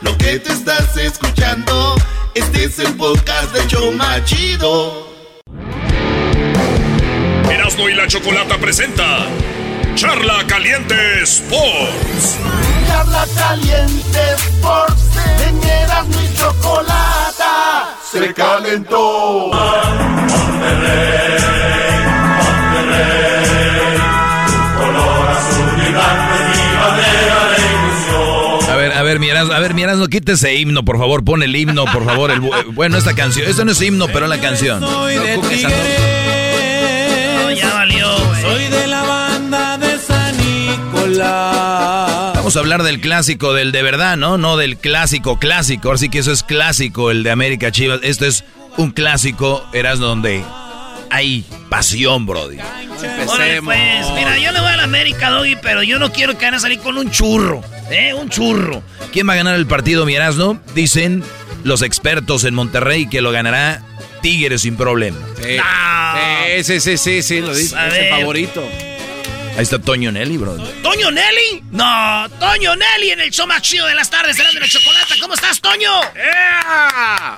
Lo 0.00 0.16
que 0.18 0.38
te 0.38 0.52
estás 0.52 0.96
escuchando, 0.96 1.94
este 2.34 2.64
es 2.64 2.78
el 2.78 2.94
podcast 2.94 3.52
de 3.52 3.66
Choma 3.66 4.24
Chido. 4.24 5.08
Erasmo 7.50 7.88
y 7.88 7.94
la 7.94 8.06
Chocolata 8.06 8.58
presenta 8.58 9.26
Charla 9.94 10.44
Caliente 10.46 11.22
Sports. 11.22 12.38
Charla 12.86 13.26
Caliente 13.36 14.20
Sports. 14.36 15.02
En 15.46 15.62
Erasmo 15.62 16.20
y 16.20 16.36
Chocolata 16.36 17.96
se 18.10 18.34
calentó. 18.34 19.50
Miras, 29.32 29.50
a 29.50 29.58
ver, 29.60 29.74
miras, 29.74 29.96
no 29.98 30.08
quite 30.08 30.32
ese 30.32 30.54
himno, 30.54 30.84
por 30.84 30.98
favor, 30.98 31.24
pon 31.24 31.42
el 31.42 31.56
himno, 31.56 31.86
por 31.86 32.04
favor. 32.04 32.30
El, 32.30 32.40
bueno, 32.72 32.98
esta 32.98 33.14
canción, 33.14 33.48
esto 33.48 33.64
no 33.64 33.72
es 33.72 33.80
himno, 33.80 34.08
pero 34.08 34.26
la 34.26 34.38
canción. 34.38 34.80
Soy 34.80 35.14
de 35.14 35.40
ya 37.56 37.74
valió, 37.74 38.06
Soy 38.40 38.64
de 38.68 38.86
la 38.86 39.02
banda 39.02 39.78
de 39.78 39.98
San 39.98 40.36
Nicolás. 40.36 42.34
Vamos 42.34 42.56
a 42.56 42.60
hablar 42.60 42.82
del 42.82 43.00
clásico, 43.00 43.54
del 43.54 43.72
de 43.72 43.82
verdad, 43.82 44.16
¿no? 44.16 44.36
No 44.36 44.56
del 44.56 44.76
clásico 44.76 45.38
clásico. 45.38 45.92
Así 45.92 46.08
que 46.08 46.18
eso 46.18 46.32
es 46.32 46.42
clásico, 46.42 47.10
el 47.10 47.22
de 47.22 47.30
América 47.30 47.70
Chivas. 47.70 48.00
Esto 48.02 48.26
es 48.26 48.44
un 48.76 48.90
clásico, 48.90 49.64
eras 49.72 49.98
donde 49.98 50.42
hay 51.12 51.44
pasión, 51.68 52.26
Brody. 52.26 52.58
Órale, 53.26 53.62
pues, 53.62 54.10
mira, 54.16 54.38
yo 54.38 54.52
le 54.52 54.60
voy 54.60 54.70
a 54.70 54.76
la 54.76 54.84
América, 54.84 55.30
Doggy, 55.30 55.56
pero 55.56 55.82
yo 55.82 55.98
no 55.98 56.10
quiero 56.12 56.38
que 56.38 56.46
van 56.46 56.54
a 56.54 56.60
salir 56.60 56.78
con 56.78 56.96
un 56.96 57.10
churro, 57.10 57.62
¿eh? 57.90 58.14
Un 58.14 58.30
churro. 58.30 58.82
¿Quién 59.12 59.28
va 59.28 59.34
a 59.34 59.36
ganar 59.36 59.56
el 59.56 59.66
partido, 59.66 60.06
no? 60.06 60.60
Dicen 60.74 61.22
los 61.64 61.82
expertos 61.82 62.44
en 62.44 62.54
Monterrey 62.54 63.06
que 63.08 63.20
lo 63.20 63.30
ganará 63.30 63.82
Tigres 64.22 64.62
sin 64.62 64.76
problema. 64.76 65.18
Sí, 65.36 66.64
sí, 66.64 66.80
sí, 66.80 66.96
sí, 66.96 67.22
sí, 67.22 67.40
lo 67.40 67.54
dice, 67.54 67.76
es 67.88 67.94
el 67.94 68.08
favorito. 68.10 68.62
Ahí 69.54 69.62
está 69.62 69.78
Toño 69.78 70.10
Nelly, 70.10 70.38
bro. 70.38 70.56
¿Toño 70.82 71.10
Nelly? 71.10 71.62
No, 71.70 72.28
Toño 72.40 72.74
Nelly 72.74 73.10
en 73.10 73.20
el 73.20 73.30
show 73.30 73.46
más 73.46 73.60
chido 73.60 73.86
de 73.86 73.94
las 73.94 74.08
tardes, 74.08 74.36
será 74.36 74.50
de 74.50 74.60
la 74.60 74.66
chocolate. 74.66 75.14
¿Cómo 75.20 75.34
estás, 75.34 75.60
Toño? 75.60 75.90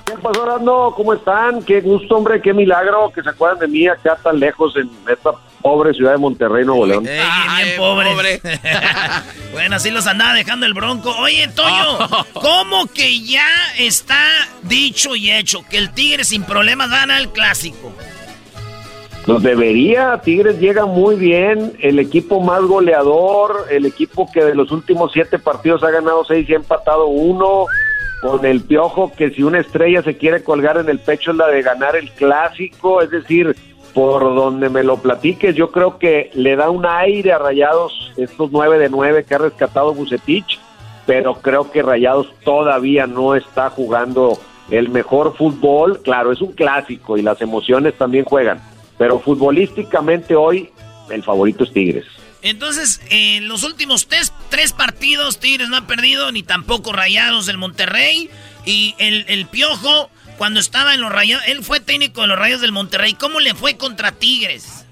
¿Qué 0.05 0.15
pasó, 0.23 0.55
Arno? 0.55 0.95
¿Cómo 0.97 1.15
están? 1.15 1.63
Qué 1.65 1.81
gusto, 1.81 2.17
hombre, 2.17 2.41
qué 2.41 2.53
milagro 2.53 3.11
que 3.13 3.23
se 3.23 3.31
acuerdan 3.31 3.59
de 3.59 3.69
mí 3.69 3.89
acá 3.89 4.17
tan 4.23 4.39
lejos 4.39 4.77
en 4.77 4.91
esta 5.13 5.33
pobre 5.61 5.93
ciudad 5.93 6.13
de 6.13 6.19
Monterrey, 6.19 6.65
Nuevo 6.65 6.87
León. 6.87 7.07
Ey, 7.07 7.21
bien 7.65 7.77
pobre. 7.79 8.41
bueno, 9.53 9.77
así 9.77 9.91
los 9.91 10.07
andaba 10.07 10.35
dejando 10.35 10.67
el 10.67 10.75
bronco. 10.75 11.11
Oye, 11.17 11.49
Toño, 11.49 11.99
¿cómo 12.35 12.87
que 12.87 13.25
ya 13.25 13.49
está 13.77 14.29
dicho 14.63 15.17
y 15.17 15.33
hecho 15.33 15.65
que 15.69 15.79
el 15.79 15.91
Tigre 15.93 16.25
sin 16.25 16.45
problemas 16.45 16.91
gana 16.91 17.19
el 17.19 17.31
clásico? 17.31 17.93
Los 19.27 19.43
debería, 19.43 20.21
Tigres 20.23 20.61
llega 20.61 20.85
muy 20.85 21.17
bien, 21.17 21.73
el 21.81 21.99
equipo 21.99 22.41
más 22.41 22.61
goleador, 22.63 23.65
el 23.71 23.87
equipo 23.87 24.31
que 24.31 24.45
de 24.45 24.55
los 24.55 24.71
últimos 24.71 25.13
siete 25.13 25.39
partidos 25.39 25.83
ha 25.83 25.91
ganado 25.91 26.27
seis 26.27 26.47
y 26.47 26.53
ha 26.53 26.57
empatado 26.57 27.07
uno, 27.07 27.65
con 28.21 28.45
el 28.45 28.61
piojo 28.61 29.13
que 29.17 29.31
si 29.31 29.43
una 29.43 29.61
estrella 29.61 30.03
se 30.03 30.19
quiere 30.19 30.45
colgar 30.45 30.77
en 30.77 30.91
el 30.91 30.99
pecho 30.99 31.31
es 31.31 31.39
la 31.39 31.49
de 31.49 31.63
ganar 31.63 31.97
el 31.97 32.11
clásico, 32.11 33.01
es 33.01 33.11
decir, 33.11 33.57
por 33.95 34.23
donde 34.35 34.69
me 34.69 34.83
lo 34.83 34.99
platiques, 34.99 35.55
yo 35.55 35.71
creo 35.71 35.99
que 35.99 36.31
le 36.35 36.55
da 36.57 36.69
un 36.69 36.85
aire 36.85 37.33
a 37.33 37.39
Rayados 37.39 38.13
estos 38.19 38.51
nueve 38.53 38.79
de 38.79 38.91
nueve 38.91 39.25
que 39.25 39.37
ha 39.37 39.39
rescatado 39.39 39.95
Bucetich, 39.95 40.59
pero 41.07 41.37
creo 41.37 41.71
que 41.71 41.83
Rayados 41.83 42.31
todavía 42.45 43.07
no 43.07 43.35
está 43.35 43.71
jugando 43.71 44.39
el 44.71 44.91
mejor 44.91 45.35
fútbol, 45.35 46.01
claro, 46.03 46.31
es 46.31 46.43
un 46.43 46.53
clásico 46.53 47.17
y 47.17 47.23
las 47.23 47.41
emociones 47.41 47.95
también 47.95 48.27
juegan 48.27 48.74
pero 48.99 49.19
futbolísticamente 49.19 50.35
hoy 50.37 50.71
el 51.11 51.23
favorito 51.23 51.65
es 51.65 51.73
Tigres. 51.73 52.05
Entonces, 52.43 53.01
en 53.11 53.49
los 53.49 53.63
últimos 53.63 54.07
tres, 54.07 54.33
tres 54.51 54.73
partidos, 54.73 55.39
Tigres 55.41 55.69
no 55.71 55.77
ha 55.79 55.87
perdido, 55.87 56.31
ni 56.31 56.43
tampoco 56.43 56.93
Rayados 56.93 57.47
del 57.47 57.57
Monterrey. 57.57 58.29
Y 58.67 58.95
el, 58.99 59.25
el 59.29 59.47
Piojo, 59.47 60.11
cuando 60.37 60.61
estaba 60.61 60.93
en 60.95 61.01
los 61.01 61.11
Rayados, 61.11 61.45
él 61.49 61.63
fue 61.65 61.81
técnico 61.81 62.21
de 62.21 62.27
los 62.29 62.39
Rayos 62.39 62.61
del 62.61 62.73
Monterrey. 62.73 63.15
¿Cómo 63.15 63.41
le 63.41 63.55
fue 63.55 63.77
contra 63.79 64.13
Tigres? 64.13 64.85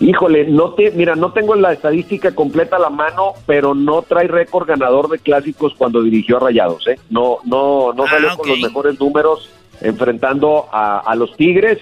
Híjole, 0.00 0.46
no 0.46 0.72
te, 0.74 0.90
mira, 0.92 1.14
no 1.14 1.32
tengo 1.32 1.54
la 1.56 1.72
estadística 1.72 2.34
completa 2.34 2.76
a 2.76 2.78
la 2.78 2.90
mano, 2.90 3.34
pero 3.44 3.74
no 3.74 4.00
trae 4.02 4.28
récord 4.28 4.66
ganador 4.66 5.08
de 5.10 5.18
clásicos 5.18 5.74
cuando 5.76 6.02
dirigió 6.02 6.38
a 6.38 6.40
Rayados, 6.40 6.86
¿eh? 6.88 6.98
No, 7.10 7.38
no, 7.44 7.92
no 7.92 8.04
Ah, 8.04 8.10
salió 8.10 8.36
con 8.36 8.48
los 8.48 8.60
mejores 8.60 8.98
números 8.98 9.50
enfrentando 9.82 10.68
a, 10.72 11.00
a 11.00 11.14
los 11.16 11.36
Tigres. 11.36 11.78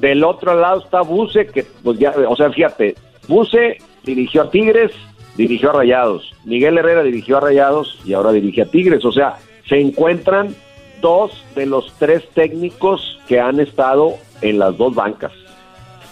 Del 0.00 0.24
otro 0.24 0.58
lado 0.58 0.82
está 0.82 1.00
Buse, 1.02 1.46
que 1.46 1.64
pues 1.82 1.98
ya, 1.98 2.12
o 2.28 2.36
sea, 2.36 2.50
fíjate, 2.50 2.94
Buse 3.26 3.78
dirigió 4.04 4.42
a 4.42 4.50
Tigres, 4.50 4.92
dirigió 5.36 5.70
a 5.70 5.74
Rayados, 5.74 6.32
Miguel 6.44 6.78
Herrera 6.78 7.02
dirigió 7.02 7.38
a 7.38 7.40
Rayados 7.40 7.98
y 8.04 8.12
ahora 8.12 8.32
dirige 8.32 8.62
a 8.62 8.66
Tigres, 8.66 9.04
o 9.04 9.12
sea, 9.12 9.36
se 9.68 9.80
encuentran 9.80 10.54
dos 11.00 11.44
de 11.54 11.66
los 11.66 11.92
tres 11.98 12.28
técnicos 12.34 13.18
que 13.28 13.40
han 13.40 13.60
estado 13.60 14.14
en 14.40 14.58
las 14.58 14.76
dos 14.76 14.94
bancas. 14.94 15.32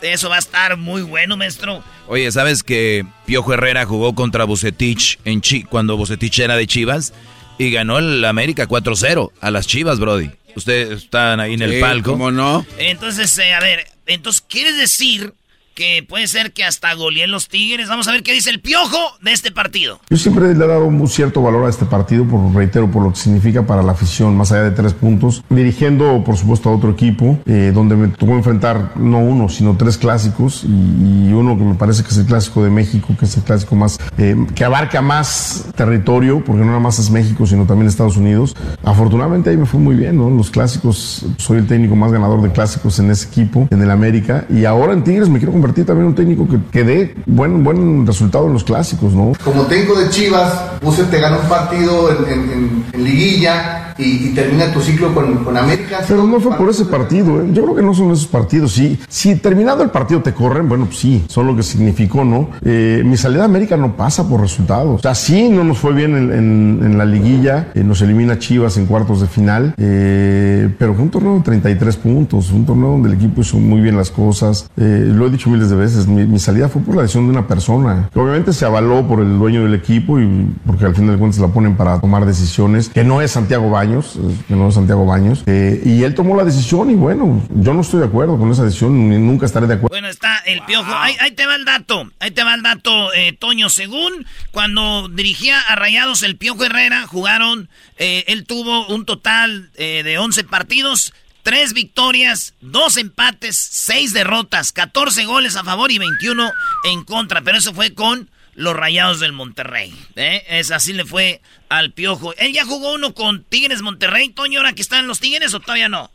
Eso 0.02 0.28
va 0.28 0.36
a 0.36 0.40
estar 0.40 0.76
muy 0.76 1.02
bueno, 1.02 1.36
maestro. 1.36 1.82
Oye, 2.06 2.30
¿sabes 2.30 2.62
que 2.62 3.04
Piojo 3.24 3.54
Herrera 3.54 3.86
jugó 3.86 4.14
contra 4.14 4.44
Bucetich 4.44 5.18
en 5.24 5.40
Chi 5.40 5.62
cuando 5.62 5.96
Bucetich 5.96 6.38
era 6.38 6.56
de 6.56 6.66
Chivas? 6.66 7.14
Y 7.58 7.70
ganó 7.70 7.98
el 7.98 8.24
América 8.24 8.68
4-0 8.68 9.30
a 9.40 9.50
las 9.50 9.66
Chivas, 9.66 9.98
Brody. 9.98 10.30
Ustedes 10.56 11.02
están 11.04 11.38
ahí 11.38 11.54
en 11.54 11.62
el 11.62 11.74
Sí, 11.74 11.80
palco. 11.80 12.12
¿cómo 12.12 12.30
no? 12.32 12.66
Entonces, 12.78 13.36
eh, 13.38 13.52
a 13.52 13.60
ver, 13.60 13.86
entonces, 14.06 14.42
¿quieres 14.48 14.76
decir 14.76 15.32
que 15.76 16.04
puede 16.08 16.26
ser 16.26 16.52
que 16.52 16.64
hasta 16.64 16.92
goleen 16.94 17.30
los 17.30 17.48
Tigres? 17.48 17.88
Vamos 17.88 18.08
a 18.08 18.12
ver 18.12 18.22
qué 18.22 18.32
dice 18.32 18.50
el 18.50 18.60
piojo 18.60 18.96
de 19.20 19.32
este 19.32 19.52
partido. 19.52 20.00
Yo 20.08 20.16
siempre 20.16 20.54
le 20.54 20.64
he 20.64 20.68
dado 20.68 20.86
un 20.86 21.06
cierto 21.06 21.42
valor 21.42 21.66
a 21.66 21.68
este 21.68 21.84
partido, 21.84 22.24
por 22.24 22.52
reitero, 22.54 22.90
por 22.90 23.04
lo 23.04 23.10
que 23.10 23.18
significa 23.18 23.64
para 23.66 23.82
la 23.82 23.92
afición, 23.92 24.36
más 24.36 24.50
allá 24.50 24.62
de 24.64 24.70
tres 24.70 24.94
puntos. 24.94 25.44
Dirigiendo, 25.50 26.24
por 26.24 26.36
supuesto, 26.36 26.70
a 26.70 26.74
otro 26.74 26.90
equipo, 26.90 27.38
eh, 27.44 27.72
donde 27.74 27.94
me 27.94 28.08
tocó 28.08 28.32
enfrentar 28.32 28.92
no 28.96 29.18
uno, 29.18 29.50
sino 29.50 29.76
tres 29.76 29.98
clásicos, 29.98 30.64
y, 30.64 31.26
uno 31.36 31.58
que 31.58 31.64
me 31.64 31.74
parece 31.74 32.02
que 32.02 32.08
es 32.08 32.16
el 32.16 32.24
clásico 32.24 32.64
de 32.64 32.70
México, 32.70 33.14
que 33.18 33.26
es 33.26 33.36
el 33.36 33.42
clásico 33.42 33.76
más, 33.76 33.98
eh, 34.16 34.34
que 34.54 34.64
abarca 34.64 35.02
más 35.02 35.66
territorio, 35.76 36.42
porque 36.42 36.60
no 36.60 36.68
nada 36.68 36.80
más 36.80 36.98
es 36.98 37.10
México, 37.10 37.46
sino 37.46 37.66
también 37.66 37.88
Estados 37.88 38.16
Unidos. 38.16 38.56
Afortunadamente 38.82 39.50
ahí 39.50 39.58
me 39.58 39.66
fue 39.66 39.78
muy 39.78 39.94
bien, 39.94 40.16
¿no? 40.16 40.30
Los 40.30 40.50
clásicos, 40.50 41.26
soy 41.36 41.58
el 41.58 41.66
técnico 41.66 41.94
más 41.94 42.10
ganador 42.10 42.40
de 42.40 42.50
clásicos 42.50 42.98
en 42.98 43.10
ese 43.10 43.28
equipo, 43.28 43.68
en 43.70 43.82
el 43.82 43.90
América, 43.90 44.46
y 44.48 44.64
ahora 44.64 44.94
en 44.94 45.04
Tigres 45.04 45.28
me 45.28 45.38
quiero 45.38 45.52
convertir 45.52 45.65
también 45.74 45.98
en 46.00 46.06
un 46.06 46.14
técnico 46.14 46.46
que, 46.48 46.58
que 46.70 46.84
dé 46.84 47.14
buen, 47.26 47.62
buen 47.64 48.06
resultado 48.06 48.46
en 48.46 48.52
los 48.52 48.64
clásicos, 48.64 49.12
¿no? 49.14 49.32
Como 49.44 49.62
técnico 49.62 49.98
de 49.98 50.08
Chivas, 50.10 50.52
Buse 50.82 51.04
te 51.04 51.20
ganó 51.20 51.40
un 51.40 51.48
partido 51.48 52.10
en, 52.10 52.32
en- 52.32 52.50
en- 52.52 52.84
en 52.92 53.04
liguilla 53.04 53.94
y, 53.98 54.28
y 54.28 54.32
termina 54.34 54.72
tu 54.72 54.80
ciclo 54.80 55.14
con, 55.14 55.44
con 55.44 55.56
América. 55.56 56.00
Pero 56.06 56.24
no 56.24 56.38
fue 56.40 56.54
por 56.56 56.68
ese 56.68 56.84
partido, 56.84 57.40
¿eh? 57.42 57.48
yo 57.52 57.62
creo 57.64 57.74
que 57.76 57.82
no 57.82 57.94
son 57.94 58.10
esos 58.12 58.26
partidos. 58.26 58.72
Sí, 58.72 58.98
si 59.08 59.36
terminado 59.36 59.82
el 59.82 59.90
partido 59.90 60.20
te 60.22 60.32
corren, 60.34 60.68
bueno, 60.68 60.86
pues 60.86 60.98
sí, 60.98 61.24
son 61.28 61.46
lo 61.46 61.56
que 61.56 61.62
significó, 61.62 62.24
¿no? 62.24 62.50
Eh, 62.64 63.02
mi 63.04 63.16
salida 63.16 63.42
a 63.42 63.46
América 63.46 63.76
no 63.76 63.96
pasa 63.96 64.28
por 64.28 64.40
resultados. 64.40 64.96
O 64.98 65.02
sea, 65.02 65.14
sí, 65.14 65.48
no 65.48 65.64
nos 65.64 65.78
fue 65.78 65.92
bien 65.94 66.16
en, 66.16 66.32
en- 66.32 66.80
en 66.84 66.98
la 66.98 67.04
liguilla, 67.04 67.68
eh, 67.74 67.82
nos 67.82 68.00
elimina 68.02 68.38
Chivas 68.38 68.76
en 68.76 68.86
cuartos 68.86 69.20
de 69.20 69.26
final, 69.26 69.74
eh, 69.78 70.68
pero 70.78 70.94
fue 70.94 71.04
un 71.04 71.10
torneo 71.10 71.34
de 71.36 71.40
33 71.40 71.96
puntos, 71.96 72.50
un 72.52 72.66
torneo 72.66 72.90
donde 72.90 73.08
el 73.08 73.14
equipo 73.14 73.40
hizo 73.40 73.56
muy 73.58 73.80
bien 73.80 73.96
las 73.96 74.10
cosas. 74.10 74.68
Eh, 74.76 75.04
lo 75.12 75.26
he 75.26 75.30
dicho 75.30 75.48
miles 75.56 75.70
de 75.70 75.76
veces, 75.76 76.06
mi, 76.06 76.24
mi 76.26 76.38
salida 76.38 76.68
fue 76.68 76.82
por 76.82 76.94
la 76.94 77.02
decisión 77.02 77.24
de 77.24 77.30
una 77.30 77.46
persona, 77.48 78.10
obviamente 78.14 78.52
se 78.52 78.64
avaló 78.64 79.06
por 79.06 79.20
el 79.20 79.38
dueño 79.38 79.62
del 79.64 79.74
equipo 79.74 80.20
y 80.20 80.46
porque 80.66 80.84
al 80.84 80.94
final 80.94 81.12
de 81.12 81.18
cuentas 81.18 81.40
la 81.40 81.48
ponen 81.48 81.76
para 81.76 82.00
tomar 82.00 82.26
decisiones, 82.26 82.88
que 82.88 83.04
no 83.04 83.22
es 83.22 83.32
Santiago 83.32 83.70
Baños, 83.70 84.18
que 84.48 84.54
no 84.54 84.68
es 84.68 84.74
Santiago 84.74 85.06
Baños, 85.06 85.42
eh, 85.46 85.82
y 85.84 86.02
él 86.02 86.14
tomó 86.14 86.36
la 86.36 86.44
decisión 86.44 86.90
y 86.90 86.94
bueno, 86.94 87.42
yo 87.54 87.74
no 87.74 87.80
estoy 87.80 88.00
de 88.00 88.06
acuerdo 88.06 88.38
con 88.38 88.50
esa 88.50 88.64
decisión, 88.64 89.08
ni 89.08 89.18
nunca 89.18 89.46
estaré 89.46 89.66
de 89.66 89.74
acuerdo. 89.74 89.92
Bueno, 89.92 90.08
está 90.08 90.36
el 90.46 90.62
piojo. 90.62 90.92
Ahí, 90.94 91.14
ahí 91.20 91.32
te 91.32 91.46
va 91.46 91.54
el 91.56 91.64
dato. 91.64 92.10
Ahí 92.20 92.30
te 92.30 92.42
va 92.42 92.54
el 92.54 92.62
dato, 92.62 93.12
eh, 93.14 93.32
Toño. 93.32 93.68
Según 93.68 94.26
cuando 94.52 95.08
dirigía 95.08 95.60
a 95.60 95.76
Rayados 95.76 96.22
el 96.22 96.36
Piojo 96.36 96.64
Herrera, 96.64 97.06
jugaron, 97.06 97.68
eh, 97.98 98.24
él 98.28 98.46
tuvo 98.46 98.86
un 98.88 99.04
total 99.04 99.70
eh, 99.76 100.02
de 100.04 100.18
11 100.18 100.44
partidos, 100.44 101.12
3 101.46 101.74
victorias, 101.74 102.56
2 102.60 102.96
empates, 102.96 103.56
6 103.56 104.12
derrotas, 104.12 104.72
14 104.72 105.26
goles 105.26 105.56
a 105.56 105.62
favor 105.62 105.92
y 105.92 105.98
21 105.98 106.50
en 106.90 107.04
contra. 107.04 107.40
Pero 107.42 107.58
eso 107.58 107.72
fue 107.72 107.94
con 107.94 108.28
los 108.56 108.74
Rayados 108.74 109.20
del 109.20 109.30
Monterrey. 109.30 109.94
¿eh? 110.16 110.42
Es 110.48 110.72
así 110.72 110.92
le 110.92 111.04
fue 111.04 111.40
al 111.68 111.92
Piojo. 111.92 112.34
¿Él 112.38 112.52
ya 112.52 112.64
jugó 112.64 112.94
uno 112.94 113.14
con 113.14 113.44
Tigres 113.44 113.80
Monterrey, 113.80 114.30
Toño, 114.30 114.58
ahora 114.58 114.72
que 114.72 114.82
están 114.82 115.06
los 115.06 115.20
Tigres 115.20 115.54
o 115.54 115.60
todavía 115.60 115.88
no? 115.88 116.10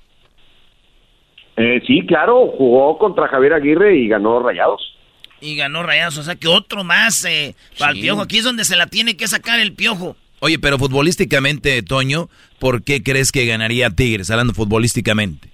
Eh, 1.56 1.82
sí, 1.88 2.06
claro, 2.06 2.50
jugó 2.58 2.98
contra 2.98 3.30
Javier 3.30 3.54
Aguirre 3.54 4.00
y 4.00 4.10
ganó 4.10 4.44
Rayados. 4.44 4.82
Y 5.40 5.56
ganó 5.56 5.82
Rayados, 5.82 6.18
o 6.18 6.24
sea 6.24 6.36
que 6.36 6.50
otro 6.50 6.84
más 6.84 7.24
eh, 7.24 7.56
para 7.80 7.94
el 7.94 8.02
piojo. 8.02 8.22
Aquí 8.22 8.40
es 8.40 8.44
donde 8.44 8.66
se 8.66 8.76
la 8.76 8.88
tiene 8.88 9.16
que 9.16 9.30
sacar 9.30 9.62
el 9.62 9.72
piojo. 9.76 10.18
Oye, 10.44 10.58
pero 10.58 10.80
futbolísticamente, 10.80 11.84
Toño, 11.84 12.28
¿por 12.60 12.84
qué 12.84 13.04
crees 13.04 13.32
que 13.32 13.46
ganaría 13.46 13.92
Tigres? 13.92 14.32
Hablando 14.32 14.54
futbolísticamente. 14.54 15.50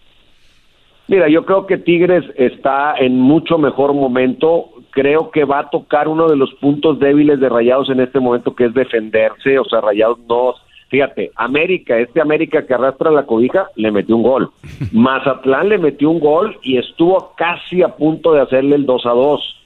Mira, 1.10 1.28
yo 1.28 1.46
creo 1.46 1.68
que 1.68 1.78
Tigres 1.78 2.24
está 2.38 2.96
en 2.98 3.20
mucho 3.20 3.58
mejor 3.58 3.94
momento. 3.94 4.70
Creo 4.92 5.30
que 5.32 5.44
va 5.44 5.60
a 5.60 5.70
tocar 5.70 6.08
uno 6.08 6.30
de 6.30 6.38
los 6.38 6.54
puntos 6.56 7.00
débiles 7.00 7.40
de 7.42 7.50
Rayados 7.50 7.90
en 7.90 8.00
este 8.00 8.22
momento, 8.22 8.56
que 8.56 8.66
es 8.66 8.74
defenderse. 8.74 9.60
O 9.60 9.66
sea, 9.66 9.82
Rayados 9.82 10.20
no. 10.28 10.54
Fíjate, 10.90 11.32
América, 11.36 11.98
este 11.98 12.22
América 12.22 12.66
que 12.66 12.74
arrastra 12.74 13.12
la 13.12 13.26
cobija, 13.26 13.68
le 13.76 13.92
metió 13.92 14.16
un 14.16 14.24
gol. 14.24 14.52
Mazatlán 14.94 15.68
le 15.68 15.80
metió 15.80 16.10
un 16.10 16.22
gol 16.22 16.58
y 16.64 16.78
estuvo 16.78 17.34
casi 17.38 17.82
a 17.82 17.90
punto 17.90 18.32
de 18.32 18.42
hacerle 18.42 18.78
el 18.78 18.86
2 18.86 19.06
a 19.06 19.12
2. 19.12 19.57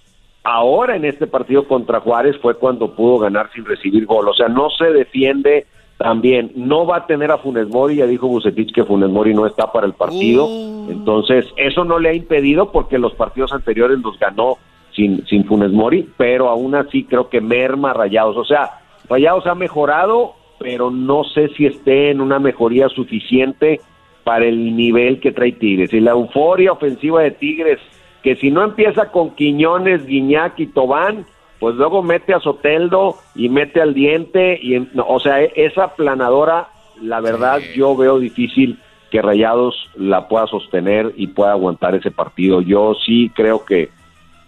Ahora 0.43 0.95
en 0.95 1.05
este 1.05 1.27
partido 1.27 1.67
contra 1.67 1.99
Juárez 1.99 2.37
fue 2.41 2.55
cuando 2.55 2.95
pudo 2.95 3.19
ganar 3.19 3.49
sin 3.53 3.65
recibir 3.65 4.05
gol. 4.05 4.27
O 4.27 4.33
sea, 4.33 4.47
no 4.47 4.69
se 4.71 4.85
defiende 4.91 5.67
también. 5.97 6.51
No 6.55 6.85
va 6.85 6.97
a 6.97 7.05
tener 7.05 7.31
a 7.31 7.37
Funes 7.37 7.67
Mori, 7.67 7.97
ya 7.97 8.07
dijo 8.07 8.27
Bucetich 8.27 8.73
que 8.73 8.83
Funes 8.83 9.09
Mori 9.09 9.33
no 9.33 9.45
está 9.45 9.71
para 9.71 9.85
el 9.85 9.93
partido. 9.93 10.47
Entonces, 10.89 11.45
eso 11.57 11.85
no 11.85 11.99
le 11.99 12.09
ha 12.09 12.13
impedido 12.13 12.71
porque 12.71 12.97
los 12.97 13.13
partidos 13.13 13.53
anteriores 13.53 13.99
los 13.99 14.17
ganó 14.17 14.57
sin, 14.95 15.25
sin 15.27 15.45
Funes 15.45 15.71
Mori, 15.71 16.09
pero 16.17 16.49
aún 16.49 16.75
así 16.75 17.03
creo 17.03 17.29
que 17.29 17.39
merma 17.39 17.93
Rayados. 17.93 18.35
O 18.35 18.45
sea, 18.45 18.81
Rayados 19.07 19.45
ha 19.45 19.55
mejorado, 19.55 20.33
pero 20.59 20.89
no 20.89 21.23
sé 21.23 21.49
si 21.49 21.67
esté 21.67 22.09
en 22.09 22.19
una 22.19 22.39
mejoría 22.39 22.89
suficiente 22.89 23.79
para 24.23 24.45
el 24.45 24.75
nivel 24.75 25.19
que 25.19 25.31
trae 25.31 25.51
Tigres. 25.51 25.93
Y 25.93 25.99
la 25.99 26.11
euforia 26.11 26.71
ofensiva 26.71 27.21
de 27.21 27.31
Tigres, 27.31 27.79
que 28.23 28.35
si 28.35 28.51
no 28.51 28.63
empieza 28.63 29.11
con 29.11 29.31
Quiñones, 29.31 30.05
Guiñac 30.05 30.59
y 30.59 30.67
Tobán, 30.67 31.25
pues 31.59 31.75
luego 31.75 32.01
mete 32.01 32.33
a 32.33 32.39
Soteldo 32.39 33.15
y 33.35 33.49
mete 33.49 33.81
al 33.81 33.93
diente, 33.93 34.59
y 34.61 34.79
no, 34.93 35.05
o 35.07 35.19
sea, 35.19 35.41
e- 35.41 35.53
esa 35.55 35.95
planadora, 35.95 36.69
la 37.01 37.19
verdad, 37.19 37.61
yo 37.75 37.95
veo 37.95 38.19
difícil 38.19 38.79
que 39.11 39.21
Rayados 39.21 39.75
la 39.95 40.27
pueda 40.27 40.47
sostener 40.47 41.13
y 41.17 41.27
pueda 41.27 41.51
aguantar 41.51 41.95
ese 41.95 42.11
partido. 42.11 42.61
Yo 42.61 42.95
sí 43.05 43.29
creo 43.35 43.65
que, 43.65 43.89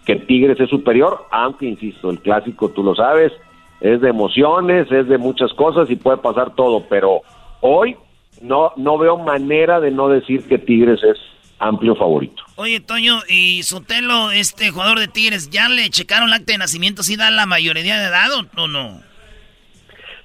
que 0.06 0.16
Tigres 0.16 0.58
es 0.58 0.70
superior, 0.70 1.26
aunque 1.30 1.66
insisto, 1.66 2.10
el 2.10 2.20
clásico 2.20 2.70
tú 2.70 2.82
lo 2.82 2.94
sabes, 2.94 3.32
es 3.80 4.00
de 4.00 4.08
emociones, 4.08 4.90
es 4.90 5.06
de 5.06 5.18
muchas 5.18 5.52
cosas 5.52 5.90
y 5.90 5.96
puede 5.96 6.16
pasar 6.16 6.54
todo, 6.54 6.84
pero 6.88 7.20
hoy 7.60 7.96
no 8.40 8.72
no 8.76 8.98
veo 8.98 9.18
manera 9.18 9.80
de 9.80 9.90
no 9.90 10.08
decir 10.08 10.48
que 10.48 10.58
Tigres 10.58 11.00
es 11.04 11.18
amplio 11.58 11.94
favorito. 11.94 12.42
Oye, 12.56 12.80
Toño, 12.80 13.20
y 13.28 13.62
Sotelo, 13.62 14.30
este 14.30 14.70
jugador 14.70 14.98
de 14.98 15.08
Tigres, 15.08 15.50
¿ya 15.50 15.68
le 15.68 15.88
checaron 15.90 16.28
el 16.28 16.34
acta 16.34 16.52
de 16.52 16.58
nacimiento 16.58 17.02
si 17.02 17.16
da 17.16 17.30
la 17.30 17.46
mayoría 17.46 17.98
de 17.98 18.06
edad 18.06 18.30
o 18.56 18.68
no? 18.68 19.00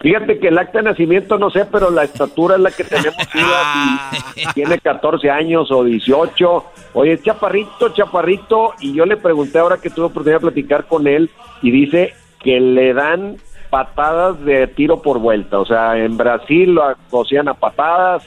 Fíjate 0.02 0.40
que 0.40 0.48
el 0.48 0.58
acta 0.58 0.80
de 0.80 0.86
nacimiento 0.86 1.38
no 1.38 1.50
sé, 1.50 1.66
pero 1.66 1.92
la 1.92 2.06
estatura 2.06 2.56
es 2.56 2.62
la 2.62 2.72
que 2.72 2.86
tenemos. 2.86 3.18
tiene 4.54 4.78
14 4.78 5.30
años 5.30 5.70
o 5.72 5.84
18. 5.84 6.66
Oye, 6.94 7.22
chaparrito, 7.22 7.90
chaparrito. 7.90 8.76
Y 8.80 8.94
yo 8.94 9.06
le 9.06 9.18
pregunté 9.18 9.60
ahora 9.60 9.78
que 9.78 9.90
tuve 9.90 10.06
oportunidad 10.06 10.40
de 10.40 10.52
platicar 10.52 10.86
con 10.86 11.06
él 11.06 11.30
y 11.62 11.72
dice 11.72 12.14
que 12.42 12.62
le 12.62 12.94
dan 12.94 13.36
patadas 13.70 14.44
de 14.46 14.68
tiro 14.68 15.02
por 15.02 15.20
vuelta. 15.20 15.60
O 15.60 15.66
sea, 15.66 15.98
en 15.98 16.16
Brasil 16.16 16.76
lo 16.76 16.84
acosían 16.86 17.50
a 17.50 17.56
patadas 17.56 18.24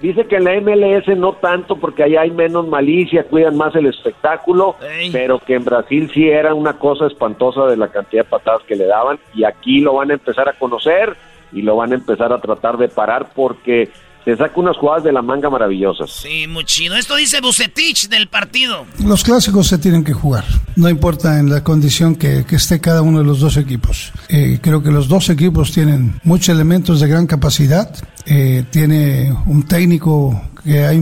Dice 0.00 0.26
que 0.26 0.36
en 0.36 0.44
la 0.44 0.60
MLS 0.60 1.06
no 1.16 1.34
tanto 1.34 1.76
porque 1.76 2.02
allá 2.02 2.22
hay 2.22 2.30
menos 2.30 2.66
malicia, 2.68 3.24
cuidan 3.24 3.56
más 3.56 3.74
el 3.74 3.86
espectáculo, 3.86 4.76
pero 5.12 5.38
que 5.38 5.54
en 5.54 5.64
Brasil 5.64 6.10
sí 6.12 6.28
era 6.28 6.54
una 6.54 6.74
cosa 6.78 7.06
espantosa 7.06 7.66
de 7.66 7.76
la 7.76 7.88
cantidad 7.88 8.24
de 8.24 8.30
patadas 8.30 8.62
que 8.64 8.76
le 8.76 8.86
daban 8.86 9.18
y 9.34 9.44
aquí 9.44 9.80
lo 9.80 9.94
van 9.94 10.10
a 10.10 10.14
empezar 10.14 10.48
a 10.48 10.52
conocer 10.52 11.16
y 11.52 11.62
lo 11.62 11.76
van 11.76 11.92
a 11.92 11.96
empezar 11.96 12.32
a 12.32 12.40
tratar 12.40 12.76
de 12.76 12.88
parar 12.88 13.28
porque 13.34 13.88
se 14.26 14.36
saca 14.36 14.58
unas 14.58 14.76
jugadas 14.76 15.04
de 15.04 15.12
la 15.12 15.22
manga 15.22 15.48
maravillosas. 15.48 16.10
Sí, 16.10 16.48
muy 16.48 16.64
chido. 16.64 16.96
Esto 16.96 17.14
dice 17.14 17.40
Bucetich 17.40 18.08
del 18.08 18.26
partido. 18.26 18.84
Los 19.04 19.22
clásicos 19.22 19.68
se 19.68 19.78
tienen 19.78 20.02
que 20.02 20.12
jugar, 20.12 20.44
no 20.74 20.88
importa 20.88 21.38
en 21.38 21.48
la 21.48 21.62
condición 21.62 22.16
que, 22.16 22.44
esté 22.50 22.80
cada 22.80 23.02
uno 23.02 23.20
de 23.20 23.24
los 23.24 23.38
dos 23.38 23.56
equipos. 23.56 24.12
Eh, 24.28 24.58
creo 24.60 24.82
que 24.82 24.90
los 24.90 25.06
dos 25.06 25.30
equipos 25.30 25.70
tienen 25.70 26.20
muchos 26.24 26.48
elementos 26.48 27.00
de 27.00 27.06
gran 27.06 27.28
capacidad. 27.28 27.94
Eh, 28.26 28.64
tiene 28.70 29.32
un 29.46 29.62
técnico 29.62 30.42
que 30.66 30.84
ha 30.84 30.92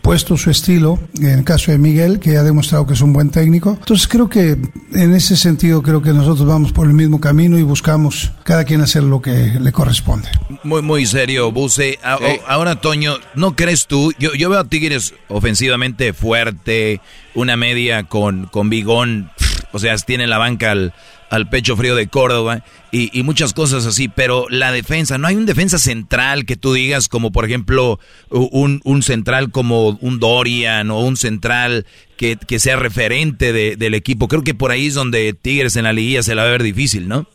puesto 0.00 0.36
su 0.36 0.50
estilo, 0.50 0.98
en 1.18 1.38
el 1.38 1.44
caso 1.44 1.72
de 1.72 1.78
Miguel, 1.78 2.20
que 2.20 2.36
ha 2.36 2.42
demostrado 2.42 2.86
que 2.86 2.94
es 2.94 3.00
un 3.00 3.12
buen 3.12 3.30
técnico. 3.30 3.76
Entonces 3.78 4.06
creo 4.06 4.28
que 4.28 4.56
en 4.92 5.14
ese 5.14 5.36
sentido 5.36 5.82
creo 5.82 6.00
que 6.00 6.12
nosotros 6.12 6.46
vamos 6.46 6.72
por 6.72 6.86
el 6.86 6.94
mismo 6.94 7.20
camino 7.20 7.58
y 7.58 7.62
buscamos 7.62 8.30
cada 8.44 8.64
quien 8.64 8.80
hacer 8.80 9.02
lo 9.02 9.20
que 9.20 9.58
le 9.60 9.72
corresponde. 9.72 10.28
Muy, 10.62 10.82
muy 10.82 11.04
serio, 11.04 11.50
Buse. 11.50 11.98
Ahora, 12.46 12.80
Toño, 12.80 13.16
¿no 13.34 13.56
crees 13.56 13.86
tú? 13.86 14.12
Yo, 14.18 14.32
yo 14.34 14.48
veo 14.48 14.60
a 14.60 14.68
Tigres 14.68 15.14
ofensivamente 15.28 16.12
fuerte, 16.12 17.00
una 17.34 17.56
media 17.56 18.04
con, 18.04 18.46
con 18.46 18.70
bigón, 18.70 19.30
o 19.72 19.78
sea, 19.78 19.96
tiene 19.98 20.26
la 20.26 20.38
banca 20.38 20.70
al 20.70 20.94
al 21.30 21.48
pecho 21.48 21.76
frío 21.76 21.96
de 21.96 22.06
Córdoba 22.08 22.62
y, 22.92 23.22
muchas 23.24 23.52
cosas 23.52 23.84
así, 23.84 24.08
pero 24.08 24.46
la 24.48 24.72
defensa, 24.72 25.18
no 25.18 25.26
hay 25.26 25.36
un 25.36 25.44
defensa 25.44 25.76
central 25.76 26.46
que 26.46 26.56
tú 26.56 26.72
digas 26.72 27.08
como 27.08 27.30
por 27.30 27.44
ejemplo 27.44 27.98
un, 28.30 28.80
un 28.84 29.02
central 29.02 29.50
como 29.50 29.98
un 30.00 30.18
Dorian 30.18 30.90
o 30.90 31.00
un 31.00 31.16
central 31.16 31.84
que, 32.16 32.58
sea 32.58 32.76
referente 32.76 33.52
del 33.52 33.94
equipo. 33.94 34.28
Creo 34.28 34.42
que 34.42 34.54
por 34.54 34.70
ahí 34.70 34.86
es 34.86 34.94
donde 34.94 35.34
Tigres 35.34 35.76
en 35.76 35.84
la 35.84 35.92
liguilla 35.92 36.22
se 36.22 36.34
la 36.34 36.42
va 36.42 36.48
a 36.48 36.52
ver 36.52 36.62
difícil, 36.62 37.08
¿no? 37.08 37.26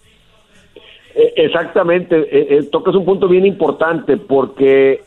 Eh, 1.16 1.34
exactamente, 1.36 2.16
eh, 2.18 2.48
eh, 2.50 2.64
tocas 2.72 2.96
un 2.96 3.06
punto 3.06 3.28
bien 3.28 3.46
importante 3.46 4.18
porque 4.18 5.02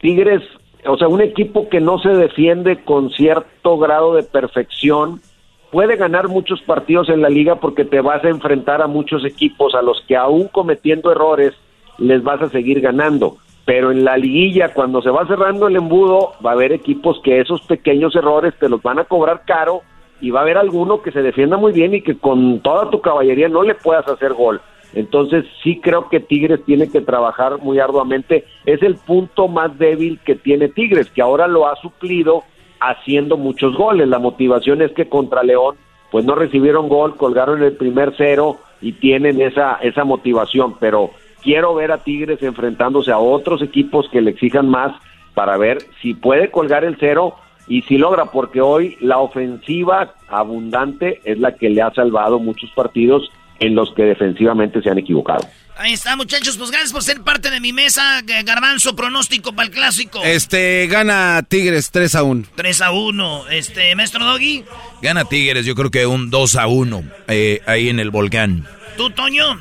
Tigres, 0.00 0.42
o 0.86 0.96
sea, 0.96 1.08
un 1.08 1.20
equipo 1.20 1.68
que 1.68 1.80
no 1.80 1.98
se 1.98 2.10
defiende 2.10 2.84
con 2.84 3.10
cierto 3.10 3.78
grado 3.78 4.14
de 4.14 4.22
perfección, 4.22 5.20
puede 5.70 5.96
ganar 5.96 6.28
muchos 6.28 6.60
partidos 6.62 7.08
en 7.08 7.22
la 7.22 7.28
liga 7.28 7.56
porque 7.56 7.84
te 7.84 8.00
vas 8.00 8.24
a 8.24 8.28
enfrentar 8.28 8.82
a 8.82 8.86
muchos 8.86 9.24
equipos 9.24 9.74
a 9.74 9.82
los 9.82 10.02
que 10.06 10.16
aún 10.16 10.48
cometiendo 10.48 11.12
errores 11.12 11.54
les 11.98 12.22
vas 12.22 12.40
a 12.42 12.48
seguir 12.48 12.80
ganando. 12.80 13.36
Pero 13.64 13.90
en 13.90 14.04
la 14.04 14.16
liguilla, 14.16 14.72
cuando 14.72 15.02
se 15.02 15.10
va 15.10 15.26
cerrando 15.26 15.68
el 15.68 15.76
embudo, 15.76 16.32
va 16.44 16.50
a 16.50 16.54
haber 16.54 16.72
equipos 16.72 17.20
que 17.22 17.40
esos 17.40 17.60
pequeños 17.62 18.16
errores 18.16 18.54
te 18.58 18.68
los 18.68 18.82
van 18.82 18.98
a 18.98 19.04
cobrar 19.04 19.42
caro 19.44 19.82
y 20.20 20.30
va 20.30 20.40
a 20.40 20.42
haber 20.42 20.56
alguno 20.56 21.02
que 21.02 21.12
se 21.12 21.22
defienda 21.22 21.58
muy 21.58 21.72
bien 21.72 21.94
y 21.94 22.02
que 22.02 22.16
con 22.16 22.60
toda 22.60 22.90
tu 22.90 23.00
caballería 23.00 23.48
no 23.48 23.62
le 23.62 23.74
puedas 23.74 24.08
hacer 24.08 24.32
gol. 24.32 24.60
Entonces 24.94 25.44
sí 25.62 25.80
creo 25.82 26.08
que 26.08 26.20
Tigres 26.20 26.64
tiene 26.64 26.90
que 26.90 27.02
trabajar 27.02 27.58
muy 27.58 27.78
arduamente. 27.78 28.46
Es 28.64 28.82
el 28.82 28.96
punto 28.96 29.48
más 29.48 29.76
débil 29.78 30.18
que 30.24 30.34
tiene 30.34 30.68
Tigres, 30.68 31.10
que 31.10 31.20
ahora 31.20 31.46
lo 31.46 31.68
ha 31.68 31.76
suplido 31.76 32.44
haciendo 32.80 33.36
muchos 33.36 33.76
goles. 33.76 34.08
La 34.08 34.18
motivación 34.18 34.82
es 34.82 34.92
que 34.92 35.08
contra 35.08 35.42
León, 35.42 35.76
pues 36.10 36.24
no 36.24 36.34
recibieron 36.34 36.88
gol, 36.88 37.16
colgaron 37.16 37.62
el 37.62 37.76
primer 37.76 38.14
cero 38.16 38.58
y 38.80 38.92
tienen 38.92 39.40
esa, 39.40 39.74
esa 39.82 40.04
motivación, 40.04 40.76
pero 40.78 41.10
quiero 41.42 41.74
ver 41.74 41.92
a 41.92 42.02
Tigres 42.04 42.42
enfrentándose 42.42 43.10
a 43.10 43.18
otros 43.18 43.62
equipos 43.62 44.08
que 44.10 44.20
le 44.20 44.30
exijan 44.30 44.68
más 44.68 44.92
para 45.34 45.56
ver 45.56 45.78
si 46.00 46.14
puede 46.14 46.50
colgar 46.50 46.84
el 46.84 46.96
cero 46.98 47.34
y 47.68 47.82
si 47.82 47.98
logra, 47.98 48.26
porque 48.26 48.60
hoy 48.60 48.96
la 49.00 49.18
ofensiva 49.18 50.14
abundante 50.28 51.20
es 51.24 51.38
la 51.38 51.54
que 51.54 51.68
le 51.68 51.82
ha 51.82 51.92
salvado 51.92 52.38
muchos 52.38 52.70
partidos 52.70 53.30
en 53.60 53.74
los 53.74 53.92
que 53.92 54.04
defensivamente 54.04 54.80
se 54.80 54.90
han 54.90 54.98
equivocado. 54.98 55.44
Ahí 55.78 55.92
está, 55.92 56.16
muchachos. 56.16 56.56
Pues 56.56 56.72
gracias 56.72 56.92
por 56.92 57.04
ser 57.04 57.22
parte 57.22 57.50
de 57.50 57.60
mi 57.60 57.72
mesa. 57.72 58.20
Garbanzo, 58.44 58.96
pronóstico 58.96 59.52
para 59.52 59.68
el 59.68 59.72
clásico. 59.72 60.20
Este, 60.24 60.88
gana 60.88 61.44
Tigres 61.48 61.92
3 61.92 62.16
a 62.16 62.24
1. 62.24 62.44
3 62.56 62.80
a 62.82 62.90
1. 62.90 63.48
Este, 63.50 63.94
maestro 63.94 64.24
Doggy. 64.24 64.64
Gana 65.02 65.24
Tigres, 65.24 65.64
yo 65.64 65.76
creo 65.76 65.92
que 65.92 66.04
un 66.04 66.30
2 66.30 66.56
a 66.56 66.66
1 66.66 67.04
eh, 67.28 67.62
ahí 67.66 67.88
en 67.88 68.00
el 68.00 68.10
volcán. 68.10 68.66
¿Tú, 68.96 69.10
Toño? 69.10 69.56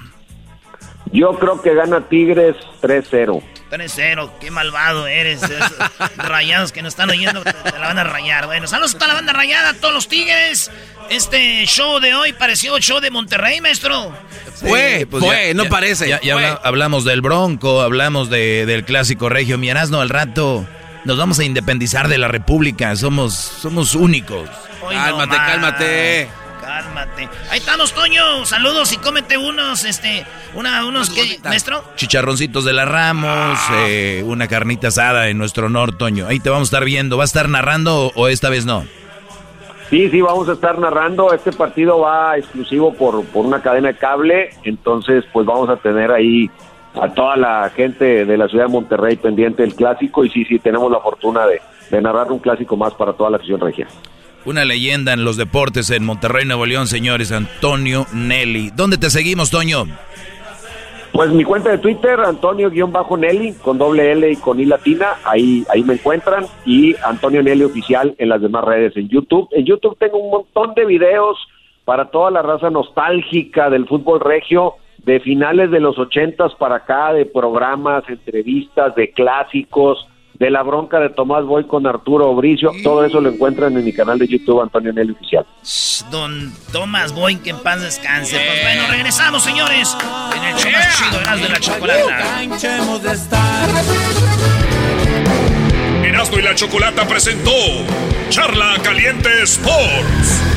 Yo 1.12 1.38
creo 1.38 1.62
que 1.62 1.76
gana 1.76 2.10
Tigres 2.10 2.56
3-0. 2.82 3.44
3-0, 3.70 4.32
qué 4.40 4.52
malvado 4.52 5.08
eres. 5.08 5.42
rayados 6.18 6.72
que 6.72 6.82
nos 6.82 6.94
están 6.94 7.10
oyendo, 7.10 7.44
te, 7.44 7.54
la 7.72 7.88
van 7.88 8.00
a 8.00 8.04
rayar. 8.04 8.46
Bueno, 8.46 8.68
saludos 8.68 8.96
a 8.96 8.98
toda 8.98 9.10
la 9.10 9.14
banda 9.16 9.34
rayada, 9.34 9.70
a 9.70 9.74
todos 9.74 9.94
los 9.94 10.08
tigres. 10.08 10.72
Este 11.10 11.66
show 11.66 12.00
de 12.00 12.14
hoy 12.14 12.34
pareció 12.34 12.78
show 12.80 13.00
de 13.00 13.12
Monterrey, 13.12 13.62
maestro. 13.62 14.14
fue, 14.56 15.08
pues 15.10 15.24
fue, 15.24 15.54
no 15.54 15.66
parece. 15.66 16.10
Ya, 16.22 16.60
hablamos 16.64 17.06
del 17.06 17.22
Bronco, 17.22 17.82
hablamos 17.82 18.30
de, 18.30 18.66
del 18.66 18.84
clásico 18.84 19.30
regio. 19.30 19.58
Mianasno, 19.58 20.02
al 20.02 20.10
rato 20.10 20.68
nos 21.06 21.18
vamos 21.18 21.40
a 21.40 21.46
independizar 21.46 22.08
de 22.10 22.18
la 22.18 22.28
República. 22.28 22.96
Somos, 22.96 23.34
somos 23.34 23.96
únicos. 23.96 24.50
cálmate, 24.90 25.36
cálmate. 25.36 26.30
Cálmate. 26.78 27.28
Ahí 27.50 27.58
estamos, 27.58 27.92
Toño. 27.92 28.46
Saludos 28.46 28.94
y 28.94 28.98
cómete 28.98 29.36
unos, 29.36 29.84
este, 29.84 30.28
una, 30.54 30.86
unos, 30.86 31.10
¿qué, 31.10 31.40
maestro? 31.44 31.84
Chicharroncitos 31.96 32.66
de 32.66 32.74
la 32.74 32.86
Ramos, 32.86 33.58
ah. 33.60 33.86
eh, 33.88 34.24
una 34.24 34.48
carnita 34.48 34.90
asada 34.90 35.30
en 35.30 35.40
nuestro 35.40 35.66
honor, 35.66 35.98
Toño. 35.98 36.28
Ahí 36.28 36.40
te 36.40 36.52
vamos 36.52 36.68
a 36.68 36.70
estar 36.70 36.86
viendo. 36.86 37.18
¿Va 37.18 37.24
a 37.24 37.26
estar 37.26 37.50
narrando 37.50 38.12
o, 38.14 38.28
esta 38.28 38.50
vez 38.50 38.68
no? 38.68 38.86
Sí, 39.90 40.08
sí, 40.12 40.22
vamos 40.22 40.50
a 40.50 40.54
estar 40.54 40.78
narrando. 40.78 41.34
Este 41.34 41.52
partido 41.52 42.02
va 42.02 42.38
exclusivo 42.38 42.94
por, 42.94 43.26
por 43.26 43.48
una 43.48 43.60
cadena 43.60 43.88
de 43.88 43.96
cable. 43.96 44.52
Entonces, 44.64 45.26
pues 45.34 45.48
vamos 45.48 45.70
a 45.72 45.78
tener 45.78 46.12
ahí 46.12 46.48
a 46.94 47.12
toda 47.12 47.38
la 47.38 47.72
gente 47.76 48.24
de 48.24 48.38
la 48.38 48.48
ciudad 48.48 48.66
de 48.66 48.72
Monterrey 48.72 49.16
pendiente 49.16 49.64
del 49.64 49.74
clásico. 49.74 50.24
Y 50.24 50.30
sí, 50.30 50.46
sí, 50.46 50.60
tenemos 50.60 50.92
la 50.92 51.00
fortuna 51.00 51.48
de, 51.48 51.60
de 51.90 52.02
narrar 52.04 52.32
un 52.32 52.38
clásico 52.38 52.78
más 52.78 52.94
para 52.94 53.14
toda 53.14 53.32
la 53.32 53.38
afición 53.38 53.60
regia. 53.60 53.88
Una 54.46 54.64
leyenda 54.64 55.14
en 55.14 55.26
los 55.26 55.36
deportes 55.36 55.90
en 55.92 56.06
Monterrey, 56.06 56.46
Nuevo 56.46 56.66
León, 56.66 56.88
señores, 56.88 57.32
Antonio 57.32 58.06
Nelly. 58.14 58.72
¿Dónde 58.76 58.98
te 58.98 59.10
seguimos, 59.10 59.52
Toño? 59.52 59.86
Pues 61.12 61.32
mi 61.32 61.44
cuenta 61.44 61.72
de 61.72 61.80
Twitter, 61.80 62.20
Antonio-Nelly, 62.20 63.54
con 63.54 63.78
doble 63.80 64.12
L 64.12 64.32
y 64.32 64.36
con 64.36 64.60
I 64.60 64.66
latina, 64.66 65.14
ahí, 65.24 65.66
ahí 65.74 65.82
me 65.84 65.96
encuentran, 65.96 66.46
y 66.64 66.96
Antonio 67.04 67.42
Nelly 67.42 67.64
Oficial 67.64 68.14
en 68.20 68.30
las 68.30 68.42
demás 68.42 68.64
redes, 68.66 68.96
en 68.96 69.10
YouTube. 69.10 69.48
En 69.52 69.66
YouTube 69.66 69.98
tengo 69.98 70.18
un 70.18 70.30
montón 70.30 70.76
de 70.76 70.86
videos 70.86 71.38
para 71.86 72.12
toda 72.12 72.30
la 72.30 72.44
raza 72.44 72.70
nostálgica 72.70 73.70
del 73.70 73.88
fútbol 73.88 74.20
regio, 74.20 74.76
de 75.00 75.20
finales 75.22 75.72
de 75.72 75.80
los 75.80 75.98
ochentas 75.98 76.54
para 76.56 76.76
acá, 76.76 77.14
de 77.14 77.26
programas, 77.26 78.04
entrevistas, 78.10 78.94
de 78.94 79.12
clásicos, 79.12 80.08
de 80.40 80.50
la 80.52 80.64
bronca 80.64 81.00
de 81.00 81.10
Tomás 81.10 81.46
Boy 81.46 81.66
con 81.66 81.88
Arturo 81.88 82.30
Obricio. 82.30 82.72
Todo 82.84 83.04
eso 83.06 83.20
lo 83.22 83.30
encuentran 83.30 83.76
en 83.78 83.84
mi 83.84 83.94
canal 83.94 84.20
de 84.20 84.28
YouTube, 84.28 84.62
Antonio 84.62 84.94
Nelly 84.94 85.14
Oficial. 85.14 85.46
Don 86.12 86.54
Tomás 86.72 87.14
Boy, 87.14 87.38
que 87.38 87.52
en 87.52 87.60
paz 87.60 87.82
descanse. 87.82 88.38
Pues 88.38 88.64
bueno, 88.64 88.84
regresamos, 88.90 89.44
señores, 89.44 89.98
en 90.36 90.44
el 90.44 90.56
show 90.56 90.72
más 90.72 90.98
chido 90.98 91.20
de 91.20 91.50
la 91.50 91.60
chocolata. 91.60 92.44
Erasmo 96.04 96.40
y 96.40 96.42
la 96.42 96.56
Chocolata 96.56 97.08
presentó 97.08 97.52
Charla 98.30 98.76
Caliente 98.82 99.30
Sports. 99.44 100.57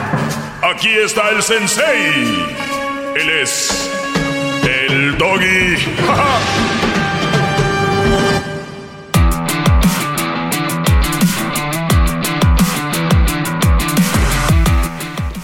Aquí 0.73 0.89
está 0.89 1.29
el 1.31 1.43
sensei. 1.43 2.45
Él 3.17 3.29
es 3.41 3.91
el 4.63 5.17
doggy. 5.17 5.75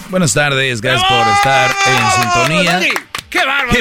Buenas 0.08 0.32
tardes, 0.32 0.80
gracias 0.80 1.06
por 1.10 1.28
estar 1.34 1.70
en 1.86 2.10
sintonía. 2.22 2.80
¡Qué 3.28 3.44
bárbaro! 3.44 3.78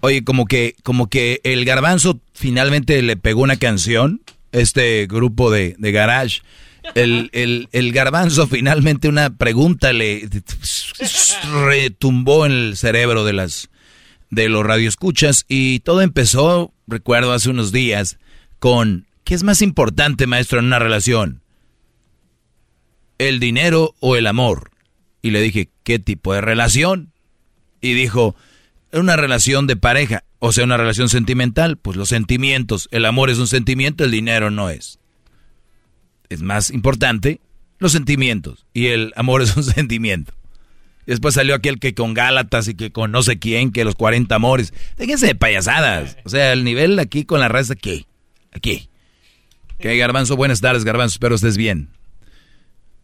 Oye, 0.00 0.24
como 0.24 0.46
que, 0.46 0.76
como 0.82 1.10
que 1.10 1.42
el 1.44 1.66
garbanzo 1.66 2.18
finalmente 2.32 3.02
le 3.02 3.18
pegó 3.18 3.42
una 3.42 3.56
canción, 3.56 4.22
este 4.52 5.06
grupo 5.06 5.50
de, 5.50 5.74
de 5.76 5.92
garage. 5.92 6.40
El, 6.94 7.30
el, 7.32 7.68
el 7.72 7.92
garbanzo 7.92 8.46
finalmente 8.46 9.08
una 9.08 9.30
pregunta 9.30 9.92
le 9.92 10.28
retumbó 11.64 12.46
en 12.46 12.52
el 12.52 12.76
cerebro 12.76 13.24
de 13.24 13.32
las 13.32 13.70
de 14.30 14.48
los 14.48 14.64
radioescuchas 14.64 15.44
y 15.48 15.80
todo 15.80 16.02
empezó, 16.02 16.72
recuerdo 16.86 17.32
hace 17.32 17.50
unos 17.50 17.72
días, 17.72 18.18
con 18.58 19.06
¿qué 19.24 19.34
es 19.34 19.42
más 19.42 19.60
importante, 19.60 20.26
maestro, 20.26 20.60
en 20.60 20.66
una 20.66 20.78
relación? 20.78 21.42
¿El 23.18 23.40
dinero 23.40 23.94
o 24.00 24.16
el 24.16 24.26
amor? 24.26 24.70
Y 25.20 25.30
le 25.30 25.42
dije, 25.42 25.68
¿qué 25.82 25.98
tipo 25.98 26.32
de 26.32 26.40
relación? 26.40 27.12
Y 27.80 27.92
dijo, 27.92 28.36
una 28.92 29.16
relación 29.16 29.66
de 29.66 29.76
pareja, 29.76 30.24
o 30.38 30.52
sea, 30.52 30.64
una 30.64 30.76
relación 30.76 31.08
sentimental, 31.08 31.76
pues 31.76 31.96
los 31.96 32.08
sentimientos, 32.08 32.88
el 32.92 33.04
amor 33.04 33.30
es 33.30 33.38
un 33.38 33.48
sentimiento, 33.48 34.04
el 34.04 34.10
dinero 34.10 34.50
no 34.50 34.70
es. 34.70 34.99
Es 36.30 36.42
más 36.42 36.70
importante 36.70 37.40
los 37.78 37.92
sentimientos 37.92 38.64
y 38.72 38.86
el 38.86 39.12
amor 39.16 39.42
es 39.42 39.56
un 39.56 39.64
sentimiento. 39.64 40.32
Después 41.06 41.34
salió 41.34 41.54
aquel 41.54 41.80
que 41.80 41.92
con 41.92 42.14
Gálatas 42.14 42.68
y 42.68 42.74
que 42.74 42.92
con 42.92 43.10
no 43.10 43.22
sé 43.22 43.38
quién, 43.38 43.72
que 43.72 43.84
los 43.84 43.96
40 43.96 44.32
amores. 44.34 44.72
Déjense 44.96 45.26
de 45.26 45.34
payasadas. 45.34 46.16
O 46.24 46.28
sea, 46.28 46.52
el 46.52 46.62
nivel 46.62 46.98
aquí 47.00 47.24
con 47.24 47.40
la 47.40 47.48
raza, 47.48 47.72
aquí. 47.72 48.06
Aquí. 48.52 48.88
Que 49.78 49.96
Garbanzo, 49.96 50.36
buenas 50.36 50.60
tardes, 50.60 50.84
Garbanzo. 50.84 51.14
Espero 51.14 51.34
estés 51.34 51.56
bien. 51.56 51.88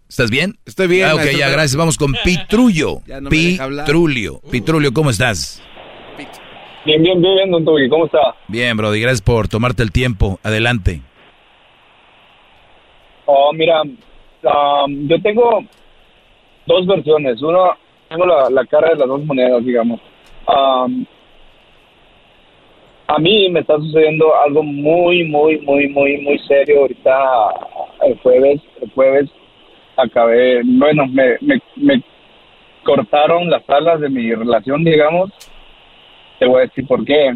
¿Estás 0.09 0.31
bien? 0.31 0.57
Estoy 0.67 0.87
bien. 0.87 1.09
Ah, 1.09 1.15
ok, 1.17 1.25
ya, 1.37 1.49
gracias. 1.49 1.75
Vamos 1.75 1.97
con 1.97 2.15
Pitrullo. 2.25 3.01
Ya 3.07 3.21
no. 3.21 3.29
Pitrulio. 3.29 4.41
Pitrulio, 4.53 4.93
¿cómo 4.93 5.11
estás? 5.11 5.61
Bien, 6.85 7.03
bien, 7.03 7.21
bien, 7.21 7.51
don 7.51 7.65
Toby, 7.65 7.89
¿cómo 7.89 8.07
está? 8.07 8.21
Bien, 8.47 8.77
Brody. 8.77 9.01
Gracias 9.01 9.23
por 9.23 9.49
tomarte 9.49 9.83
el 9.83 9.91
tiempo. 9.91 10.39
Adelante. 10.45 11.03
Oh, 13.27 13.53
mira, 13.53 13.83
um, 13.83 15.09
yo 15.09 15.21
tengo 15.21 15.65
dos 16.67 16.87
versiones. 16.87 17.43
Uno, 17.43 17.71
tengo 18.09 18.25
la, 18.25 18.49
la 18.51 18.65
cara 18.67 18.91
de 18.91 18.97
las 18.97 19.09
dos 19.09 19.25
monedas, 19.25 19.65
digamos. 19.65 20.01
Um, 20.49 21.05
a 23.09 23.19
mí 23.19 23.49
me 23.51 23.61
está 23.61 23.77
sucediendo 23.77 24.35
algo 24.37 24.63
muy, 24.63 25.25
muy, 25.25 25.59
muy, 25.61 25.89
muy, 25.89 26.19
muy 26.19 26.39
serio. 26.41 26.83
Ahorita, 26.83 27.51
el 28.05 28.19
jueves, 28.19 28.61
el 28.81 28.91
jueves, 28.93 29.31
acabé, 29.97 30.63
bueno, 30.65 31.07
me, 31.07 31.37
me, 31.41 31.61
me 31.77 32.03
cortaron 32.85 33.51
las 33.51 33.69
alas 33.69 34.01
de 34.01 34.09
mi 34.09 34.33
relación, 34.35 34.85
digamos. 34.85 35.31
Te 36.39 36.47
voy 36.47 36.59
a 36.59 36.67
decir 36.67 36.87
por 36.87 37.05
qué. 37.05 37.35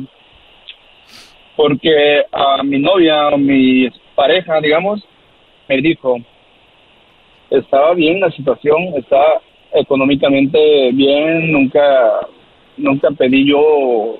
Porque 1.57 2.23
a 2.31 2.63
mi 2.63 2.79
novia, 2.79 3.37
mi 3.37 3.89
pareja, 4.15 4.61
digamos, 4.61 5.05
me 5.71 5.81
dijo, 5.81 6.17
estaba 7.49 7.95
bien 7.95 8.19
la 8.19 8.31
situación, 8.33 8.93
estaba 8.97 9.41
económicamente 9.73 10.59
bien, 10.93 11.53
nunca, 11.53 12.27
nunca 12.77 13.09
pedí 13.13 13.47
yo, 13.47 14.19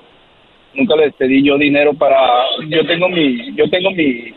nunca 0.73 0.95
les 0.95 1.13
pedí 1.15 1.43
yo 1.43 1.57
dinero 1.57 1.93
para, 1.93 2.17
yo 2.69 2.85
tengo 2.87 3.09
mi, 3.09 3.53
yo 3.53 3.69
tengo 3.69 3.91
mi, 3.91 4.33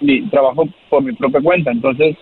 mi 0.00 0.22
trabajo 0.30 0.66
por 0.88 1.02
mi 1.02 1.12
propia 1.12 1.42
cuenta, 1.42 1.72
entonces 1.72 2.16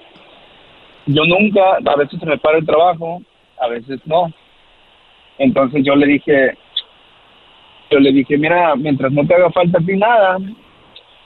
yo 1.06 1.22
nunca, 1.24 1.76
a 1.76 1.96
veces 1.96 2.18
se 2.18 2.26
me 2.26 2.38
para 2.38 2.58
el 2.58 2.66
trabajo, 2.66 3.22
a 3.60 3.68
veces 3.68 4.00
no. 4.04 4.32
Entonces 5.38 5.84
yo 5.84 5.94
le 5.94 6.06
dije, 6.06 6.58
yo 7.88 8.00
le 8.00 8.10
dije, 8.10 8.36
mira, 8.36 8.74
mientras 8.74 9.12
no 9.12 9.24
te 9.24 9.34
haga 9.34 9.50
falta 9.50 9.78
a 9.78 9.86
ti 9.86 9.96
nada, 9.96 10.38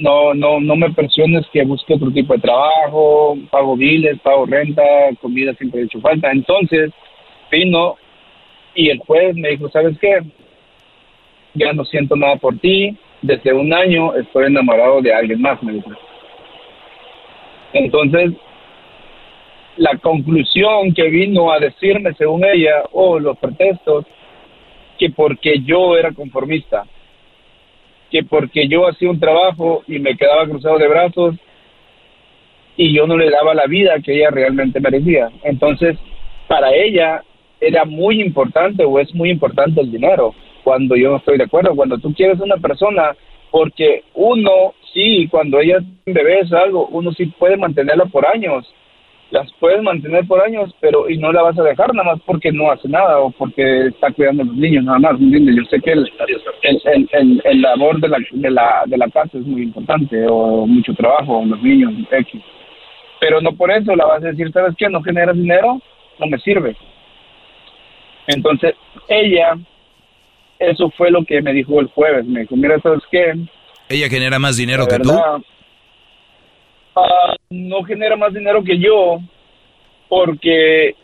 no, 0.02 0.34
no, 0.34 0.60
no 0.60 0.76
me 0.76 0.90
presiones 0.90 1.46
que 1.52 1.64
busque 1.64 1.94
otro 1.94 2.10
tipo 2.10 2.34
de 2.34 2.40
trabajo, 2.40 3.38
pago 3.50 3.76
biles, 3.76 4.18
pago 4.20 4.46
renta, 4.46 4.82
comida 5.20 5.54
siempre 5.54 5.82
he 5.82 5.84
hecho 5.84 6.00
falta. 6.00 6.30
Entonces 6.32 6.90
vino 7.50 7.96
y 8.74 8.90
el 8.90 8.98
juez 8.98 9.36
me 9.36 9.50
dijo, 9.50 9.68
¿sabes 9.70 9.96
qué? 10.00 10.18
Ya 11.54 11.72
no 11.72 11.84
siento 11.84 12.16
nada 12.16 12.36
por 12.36 12.58
ti, 12.58 12.96
desde 13.20 13.52
un 13.52 13.72
año 13.72 14.14
estoy 14.16 14.46
enamorado 14.46 15.00
de 15.00 15.14
alguien 15.14 15.40
más, 15.40 15.62
me 15.62 15.74
dijo. 15.74 15.90
Entonces, 17.72 18.32
la 19.76 19.96
conclusión 19.98 20.92
que 20.94 21.08
vino 21.08 21.52
a 21.52 21.58
decirme, 21.58 22.12
según 22.14 22.44
ella, 22.44 22.82
o 22.90 23.18
los 23.18 23.38
pretextos, 23.38 24.06
que 24.98 25.10
porque 25.10 25.60
yo 25.60 25.96
era 25.96 26.12
conformista, 26.12 26.84
que 28.12 28.22
porque 28.22 28.68
yo 28.68 28.86
hacía 28.86 29.10
un 29.10 29.18
trabajo 29.18 29.82
y 29.88 29.98
me 29.98 30.14
quedaba 30.16 30.46
cruzado 30.46 30.78
de 30.78 30.86
brazos 30.86 31.34
y 32.76 32.94
yo 32.94 33.06
no 33.06 33.16
le 33.16 33.30
daba 33.30 33.54
la 33.54 33.66
vida 33.66 34.00
que 34.04 34.14
ella 34.14 34.30
realmente 34.30 34.80
merecía. 34.80 35.30
Entonces, 35.42 35.96
para 36.46 36.74
ella 36.74 37.22
era 37.58 37.86
muy 37.86 38.20
importante 38.20 38.84
o 38.84 38.98
es 39.00 39.14
muy 39.14 39.30
importante 39.30 39.80
el 39.80 39.90
dinero 39.90 40.34
cuando 40.62 40.94
yo 40.94 41.10
no 41.10 41.16
estoy 41.16 41.38
de 41.38 41.44
acuerdo. 41.44 41.74
Cuando 41.74 41.96
tú 41.96 42.12
quieres 42.12 42.38
una 42.38 42.58
persona, 42.58 43.16
porque 43.50 44.04
uno, 44.14 44.74
sí, 44.92 45.26
cuando 45.30 45.58
ella 45.58 45.78
es 45.78 45.84
un 46.06 46.12
bebé 46.12 46.40
es 46.40 46.52
algo, 46.52 46.88
uno 46.88 47.12
sí 47.12 47.26
puede 47.26 47.56
mantenerla 47.56 48.04
por 48.06 48.26
años, 48.26 48.70
las 49.32 49.50
puedes 49.58 49.82
mantener 49.82 50.26
por 50.26 50.40
años, 50.42 50.70
pero 50.78 51.08
y 51.08 51.16
no 51.16 51.32
la 51.32 51.40
vas 51.42 51.58
a 51.58 51.62
dejar 51.62 51.92
nada 51.94 52.12
más 52.12 52.20
porque 52.26 52.52
no 52.52 52.70
hace 52.70 52.86
nada 52.86 53.18
o 53.18 53.30
porque 53.30 53.86
está 53.86 54.12
cuidando 54.12 54.42
a 54.42 54.46
los 54.46 54.54
niños 54.56 54.84
nada 54.84 54.98
más, 54.98 55.18
¿me 55.18 55.24
entiendes? 55.24 55.56
Yo 55.56 55.64
sé 55.70 55.80
que 55.80 55.92
el, 55.92 56.12
el, 56.62 56.80
el, 56.84 57.08
el- 57.12 57.42
el 57.42 57.62
labor 57.62 57.98
de 57.98 58.08
la, 58.08 58.18
de, 58.30 58.50
la, 58.50 58.82
de 58.86 58.98
la 58.98 59.08
casa 59.08 59.38
es 59.38 59.46
muy 59.46 59.62
importante 59.62 60.24
o 60.28 60.66
mucho 60.66 60.92
trabajo, 60.94 61.42
los 61.46 61.62
niños, 61.62 61.92
X. 62.10 62.42
Pero 63.20 63.40
no 63.40 63.52
por 63.56 63.70
eso 63.70 63.96
la 63.96 64.04
vas 64.04 64.22
a 64.22 64.26
decir, 64.28 64.52
¿sabes 64.52 64.74
qué? 64.76 64.88
No 64.90 65.02
generas 65.02 65.34
dinero, 65.34 65.80
no 66.20 66.26
me 66.26 66.38
sirve. 66.38 66.76
Entonces, 68.26 68.74
ella, 69.08 69.56
eso 70.58 70.90
fue 70.90 71.10
lo 71.10 71.24
que 71.24 71.40
me 71.40 71.52
dijo 71.52 71.80
el 71.80 71.86
jueves, 71.88 72.26
me 72.26 72.40
dijo, 72.40 72.54
mira, 72.56 72.78
¿sabes 72.80 73.02
qué? 73.10 73.34
¿Ella 73.88 74.08
genera 74.08 74.38
más 74.38 74.56
dinero 74.56 74.84
La 74.84 74.88
que 74.98 75.02
tú? 75.02 75.10
Ah, 76.96 77.34
no 77.50 77.82
genera 77.84 78.16
más 78.16 78.32
dinero 78.34 78.62
que 78.64 78.78
yo 78.78 79.18
porque 80.08 80.94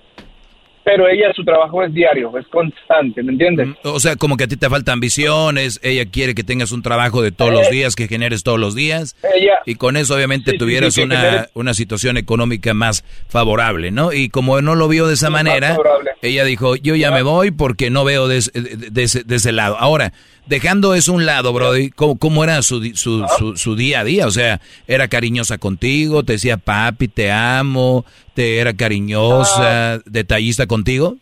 pero 0.84 1.06
ella 1.06 1.30
su 1.36 1.44
trabajo 1.44 1.82
es 1.82 1.92
diario 1.92 2.32
es 2.38 2.46
constante 2.48 3.22
me 3.22 3.32
entiendes 3.32 3.68
O 3.84 4.00
sea, 4.00 4.16
como 4.16 4.38
que 4.38 4.44
a 4.44 4.48
ti 4.48 4.56
te 4.56 4.70
faltan 4.70 4.94
ambiciones, 4.94 5.78
ella 5.82 6.06
quiere 6.10 6.34
que 6.34 6.44
tengas 6.44 6.72
un 6.72 6.82
trabajo 6.82 7.20
de 7.20 7.30
todos 7.30 7.52
los 7.52 7.68
días, 7.70 7.94
que 7.94 8.08
generes 8.08 8.42
todos 8.42 8.58
los 8.58 8.74
días, 8.74 9.14
ella. 9.34 9.58
y 9.66 9.74
con 9.74 9.98
eso 9.98 10.14
obviamente 10.14 10.52
Sí, 10.52 10.58
tuvieras 10.58 10.94
sí, 10.94 11.02
una, 11.02 11.16
generes- 11.20 11.50
una 11.52 11.74
situación 11.74 12.16
económica 12.16 12.72
más 12.72 13.04
favorable, 13.28 13.90
¿no? 13.90 14.14
Y 14.14 14.30
como 14.30 14.62
no 14.62 14.74
lo 14.76 14.88
vio 14.88 15.06
de 15.06 15.14
esa 15.14 15.28
manera, 15.28 15.76
ella 16.22 16.44
dijo, 16.44 16.74
yo 16.76 16.94
ya 16.94 17.10
me 17.10 17.22
voy 17.22 17.50
porque 17.50 17.90
no 17.90 18.04
veo 18.04 18.26
de, 18.26 18.40
de- 18.54 18.90
de 18.90 19.02
ese, 19.02 19.24
de 19.24 19.36
ese 19.36 19.52
lado. 19.52 19.76
Ahora, 19.78 20.14
dejando 20.48 20.94
eso 20.94 21.12
a 21.12 21.14
un 21.16 21.26
lado, 21.26 21.52
Brody, 21.52 21.90
¿cómo, 21.90 22.18
cómo 22.18 22.42
era 22.44 22.62
su, 22.62 22.82
su, 22.94 23.24
su, 23.38 23.56
su 23.56 23.76
día 23.76 24.00
a 24.00 24.04
día? 24.04 24.26
O 24.26 24.30
sea, 24.30 24.60
¿era 24.86 25.08
cariñosa 25.08 25.58
contigo? 25.58 26.22
¿Te 26.24 26.32
decía, 26.34 26.56
papi, 26.56 27.08
te 27.08 27.30
amo? 27.30 28.04
¿Te 28.34 28.58
era 28.58 28.72
cariñosa, 28.74 29.94
Ah. 29.94 29.98
detallista 30.06 30.66
contigo? 30.66 31.16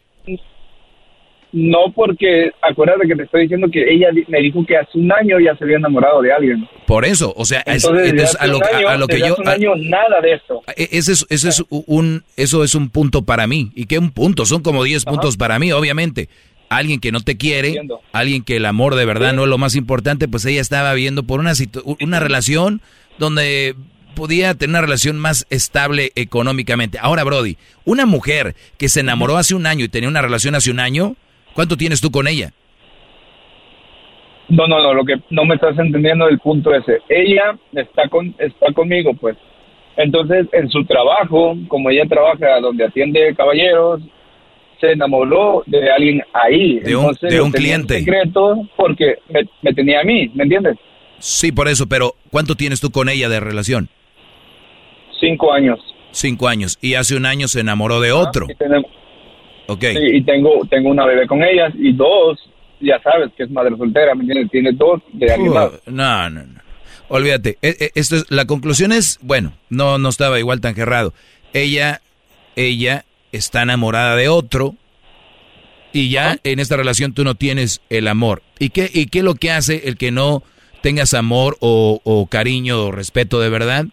no 1.52 1.90
porque 1.94 2.50
acuérdate 2.60 3.08
que 3.08 3.14
te 3.16 3.22
estoy 3.22 3.42
diciendo 3.42 3.68
que 3.72 3.80
ella 3.90 4.08
me 4.28 4.40
dijo 4.42 4.66
que 4.66 4.76
hace 4.76 4.98
un 4.98 5.10
año 5.10 5.38
ya 5.40 5.56
se 5.56 5.64
había 5.64 5.76
enamorado 5.76 6.20
de 6.20 6.30
alguien 6.32 6.68
Por 6.86 7.04
eso, 7.06 7.32
o 7.34 7.44
sea, 7.46 7.60
es- 7.64 7.84
entonces, 7.84 8.36
a 8.38 8.46
lo, 8.46 8.58
un 8.58 8.64
año, 8.64 8.88
a- 8.88 8.96
lo 8.98 9.06
que 9.06 9.20
yo... 9.20 9.32
hace 9.32 9.40
un 9.42 9.48
a- 9.48 9.52
año 9.52 9.70
nada 9.76 10.20
de 10.22 10.34
esto 10.34 10.62
E- 10.76 10.88
Ese 10.92 11.12
es, 11.12 11.24
ese 11.30 11.48
es 11.48 11.64
un, 11.70 12.24
eso 12.36 12.62
es 12.62 12.74
un 12.74 12.90
punto 12.90 13.22
para 13.22 13.46
mí. 13.46 13.70
¿Y 13.74 13.86
qué 13.86 13.98
un 13.98 14.10
punto? 14.10 14.44
Son 14.44 14.60
como 14.62 14.84
10 14.84 15.04
puntos 15.06 15.36
para 15.38 15.58
mí, 15.58 15.72
obviamente. 15.72 16.28
Alguien 16.68 17.00
que 17.00 17.12
no 17.12 17.20
te 17.20 17.36
quiere, 17.36 17.68
Entiendo. 17.68 18.00
alguien 18.12 18.42
que 18.42 18.56
el 18.56 18.66
amor 18.66 18.94
de 18.94 19.04
verdad 19.04 19.32
no 19.32 19.44
es 19.44 19.48
lo 19.48 19.58
más 19.58 19.76
importante, 19.76 20.28
pues 20.28 20.44
ella 20.46 20.60
estaba 20.60 20.92
viendo 20.94 21.22
por 21.22 21.40
una, 21.40 21.52
una 22.00 22.20
relación 22.20 22.80
donde 23.18 23.76
podía 24.14 24.54
tener 24.54 24.70
una 24.70 24.80
relación 24.80 25.18
más 25.18 25.46
estable 25.50 26.10
económicamente. 26.14 26.98
Ahora, 27.00 27.22
Brody, 27.22 27.56
una 27.84 28.06
mujer 28.06 28.56
que 28.78 28.88
se 28.88 29.00
enamoró 29.00 29.36
hace 29.36 29.54
un 29.54 29.66
año 29.66 29.84
y 29.84 29.88
tenía 29.88 30.08
una 30.08 30.22
relación 30.22 30.54
hace 30.54 30.70
un 30.70 30.80
año, 30.80 31.16
¿Cuánto 31.56 31.78
tienes 31.78 32.02
tú 32.02 32.10
con 32.10 32.28
ella? 32.28 32.52
No, 34.50 34.68
no, 34.68 34.78
no, 34.78 34.92
lo 34.92 35.04
que 35.06 35.14
no 35.30 35.46
me 35.46 35.54
estás 35.54 35.76
entendiendo 35.78 36.26
del 36.26 36.38
punto 36.38 36.72
ese. 36.72 36.98
Ella 37.08 37.56
está 37.72 38.08
con 38.10 38.34
está 38.38 38.72
conmigo, 38.74 39.14
pues. 39.14 39.38
Entonces, 39.96 40.46
en 40.52 40.68
su 40.68 40.84
trabajo, 40.84 41.56
como 41.68 41.88
ella 41.88 42.04
trabaja 42.06 42.60
donde 42.60 42.84
atiende 42.84 43.34
caballeros, 43.34 44.02
se 44.80 44.92
enamoró 44.92 45.62
de 45.66 45.90
alguien 45.90 46.22
ahí. 46.32 46.80
De 46.80 46.94
un, 46.96 47.02
Entonces, 47.02 47.30
de 47.32 47.40
un 47.40 47.52
cliente. 47.52 47.98
secreto 48.00 48.68
porque 48.76 49.16
me, 49.28 49.40
me 49.62 49.72
tenía 49.74 50.00
a 50.00 50.04
mí, 50.04 50.30
¿me 50.34 50.44
entiendes? 50.44 50.76
Sí, 51.18 51.50
por 51.52 51.68
eso, 51.68 51.86
pero 51.86 52.14
¿cuánto 52.30 52.54
tienes 52.56 52.80
tú 52.80 52.90
con 52.90 53.08
ella 53.08 53.28
de 53.28 53.40
relación? 53.40 53.88
Cinco 55.20 55.52
años. 55.52 55.78
Cinco 56.12 56.48
años. 56.48 56.78
Y 56.80 56.94
hace 56.94 57.16
un 57.16 57.26
año 57.26 57.48
se 57.48 57.60
enamoró 57.60 58.00
de 58.00 58.12
otro. 58.12 58.46
Y 58.50 58.54
tenemos- 58.54 58.90
Ok. 59.68 59.80
Sí, 59.82 59.98
y 60.16 60.22
tengo, 60.22 60.60
tengo 60.70 60.90
una 60.90 61.04
bebé 61.06 61.26
con 61.26 61.42
ellas 61.42 61.72
y 61.76 61.92
dos, 61.92 62.38
ya 62.80 63.00
sabes 63.02 63.30
que 63.36 63.42
es 63.44 63.50
madre 63.50 63.76
soltera, 63.76 64.14
¿me 64.14 64.22
entiendes? 64.22 64.50
Tiene 64.50 64.70
dos 64.72 65.02
de 65.12 65.32
alguien 65.32 65.52
más. 65.52 65.70
No, 65.86 66.30
no, 66.30 66.42
no. 66.44 66.60
Olvídate. 67.08 67.58
E- 67.62 67.76
e- 67.80 67.90
Esto 67.94 68.16
es, 68.16 68.30
la 68.30 68.44
conclusión 68.46 68.92
es, 68.92 69.18
bueno, 69.22 69.52
no, 69.70 69.98
no 69.98 70.08
estaba 70.08 70.38
igual 70.38 70.60
tan 70.60 70.74
cerrado. 70.74 71.12
Ella, 71.52 72.00
ella 72.56 73.04
está 73.36 73.62
enamorada 73.62 74.16
de 74.16 74.28
otro 74.28 74.74
y 75.92 76.10
ya 76.10 76.36
en 76.44 76.58
esta 76.58 76.76
relación 76.76 77.14
tú 77.14 77.24
no 77.24 77.34
tienes 77.34 77.80
el 77.88 78.08
amor. 78.08 78.42
¿Y 78.58 78.70
qué, 78.70 78.90
y 78.92 79.06
qué 79.06 79.18
es 79.18 79.24
lo 79.24 79.34
que 79.34 79.50
hace 79.50 79.88
el 79.88 79.96
que 79.96 80.10
no 80.10 80.42
tengas 80.82 81.14
amor 81.14 81.56
o, 81.60 82.00
o 82.04 82.26
cariño 82.26 82.84
o 82.84 82.92
respeto 82.92 83.40
de 83.40 83.48
verdad? 83.48 83.86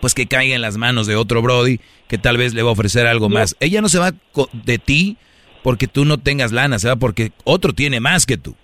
Pues 0.00 0.14
que 0.14 0.26
caiga 0.26 0.54
en 0.54 0.62
las 0.62 0.76
manos 0.76 1.06
de 1.06 1.16
otro 1.16 1.42
Brody 1.42 1.80
que 2.08 2.18
tal 2.18 2.36
vez 2.36 2.54
le 2.54 2.62
va 2.62 2.70
a 2.70 2.72
ofrecer 2.72 3.06
algo 3.06 3.28
más. 3.28 3.56
Ella 3.60 3.80
no 3.80 3.88
se 3.88 3.98
va 3.98 4.12
de 4.52 4.78
ti 4.78 5.16
porque 5.62 5.88
tú 5.88 6.04
no 6.04 6.18
tengas 6.18 6.52
lana, 6.52 6.78
se 6.78 6.88
va 6.88 6.96
porque 6.96 7.32
otro 7.44 7.72
tiene 7.72 8.00
más 8.00 8.24
que 8.24 8.36
tú. 8.36 8.54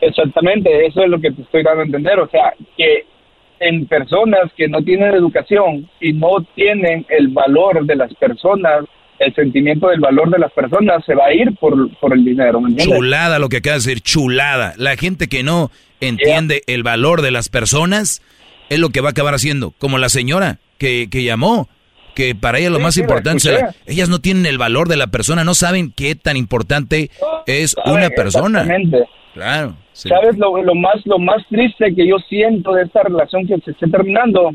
Exactamente, 0.00 0.86
eso 0.86 1.02
es 1.02 1.10
lo 1.10 1.20
que 1.20 1.32
te 1.32 1.42
estoy 1.42 1.62
dando 1.62 1.82
a 1.82 1.86
entender. 1.86 2.20
O 2.20 2.28
sea, 2.28 2.54
que 2.76 3.04
en 3.60 3.86
personas 3.86 4.52
que 4.56 4.68
no 4.68 4.82
tienen 4.82 5.14
educación 5.14 5.88
y 6.00 6.12
no 6.12 6.42
tienen 6.54 7.06
el 7.08 7.28
valor 7.28 7.84
de 7.86 7.96
las 7.96 8.12
personas, 8.14 8.84
el 9.18 9.34
sentimiento 9.34 9.88
del 9.88 10.00
valor 10.00 10.30
de 10.30 10.38
las 10.38 10.52
personas, 10.52 11.04
se 11.04 11.14
va 11.14 11.26
a 11.26 11.34
ir 11.34 11.54
por, 11.56 11.90
por 11.98 12.12
el 12.12 12.24
dinero. 12.24 12.60
Chulada 12.76 13.38
lo 13.38 13.48
que 13.48 13.58
acabas 13.58 13.84
de 13.84 13.90
decir, 13.90 14.02
chulada. 14.02 14.74
La 14.76 14.96
gente 14.96 15.28
que 15.28 15.42
no 15.42 15.70
entiende 16.00 16.62
el 16.66 16.82
valor 16.82 17.22
de 17.22 17.30
las 17.30 17.48
personas 17.48 18.22
es 18.68 18.78
lo 18.78 18.90
que 18.90 19.00
va 19.00 19.08
a 19.08 19.10
acabar 19.12 19.34
haciendo. 19.34 19.72
Como 19.78 19.98
la 19.98 20.08
señora 20.08 20.58
que, 20.78 21.08
que 21.10 21.24
llamó, 21.24 21.68
que 22.18 22.34
para 22.34 22.58
ella 22.58 22.70
lo 22.70 22.76
Sí, 22.78 22.82
más 22.82 22.94
sí, 22.94 23.00
la 23.00 23.04
importante, 23.04 23.38
escuché. 23.48 23.62
la- 23.62 23.74
ellas 23.86 24.08
no 24.08 24.18
tienen 24.18 24.44
el 24.46 24.58
valor 24.58 24.88
de 24.88 24.96
la 24.96 25.06
persona, 25.06 25.44
no 25.44 25.54
saben 25.54 25.92
qué 25.96 26.16
tan 26.16 26.36
importante 26.36 27.10
es 27.46 27.70
sabe, 27.70 27.92
una 27.96 28.10
persona. 28.10 28.66
Claro. 29.34 29.76
sí. 29.92 30.08
¿Sabes 30.08 30.36
lo, 30.36 30.60
lo 30.62 30.74
más 30.74 30.96
lo 31.06 31.18
más 31.20 31.46
triste 31.48 31.94
que 31.94 32.06
yo 32.08 32.16
siento 32.28 32.72
de 32.72 32.82
esta 32.84 33.04
relación 33.04 33.46
que 33.46 33.56
se 33.64 33.70
esté 33.70 33.86
terminando? 33.88 34.50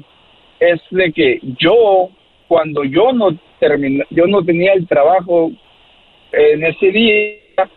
Es 0.60 0.82
de 0.92 1.12
que 1.14 1.40
yo, 1.60 2.10
cuando 2.50 2.84
yo 2.84 3.14
no 3.14 3.30
terminé, 3.60 4.04
yo 4.10 4.28
no 4.28 4.44
tenía 4.44 4.74
el 4.74 4.86
trabajo 4.88 5.52
en 6.34 6.64
ese 6.66 6.88
día, 6.92 7.70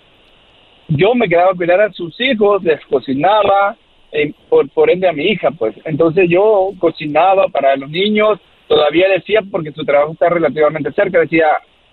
yo 0.89 1.15
me 1.15 1.29
quedaba 1.29 1.51
a 1.53 1.57
cuidar 1.57 1.81
a 1.81 1.93
sus 1.93 2.19
hijos, 2.21 2.63
les 2.65 2.81
cocinaba, 2.87 3.77
eh, 4.13 4.33
por, 4.49 4.69
por 4.71 4.91
ende 4.91 5.09
a 5.09 5.13
mi 5.13 5.25
hija, 5.27 5.51
pues. 5.51 5.75
Entonces 5.85 6.27
yo 6.29 6.71
cocinaba 6.79 7.49
para 7.49 7.77
los 7.77 7.91
niños, 7.91 8.39
todavía 8.69 9.09
decía, 9.09 9.41
porque 9.51 9.73
su 9.73 9.85
trabajo 9.85 10.13
está 10.13 10.29
relativamente 10.29 10.93
cerca, 10.93 11.21
decía, 11.21 11.47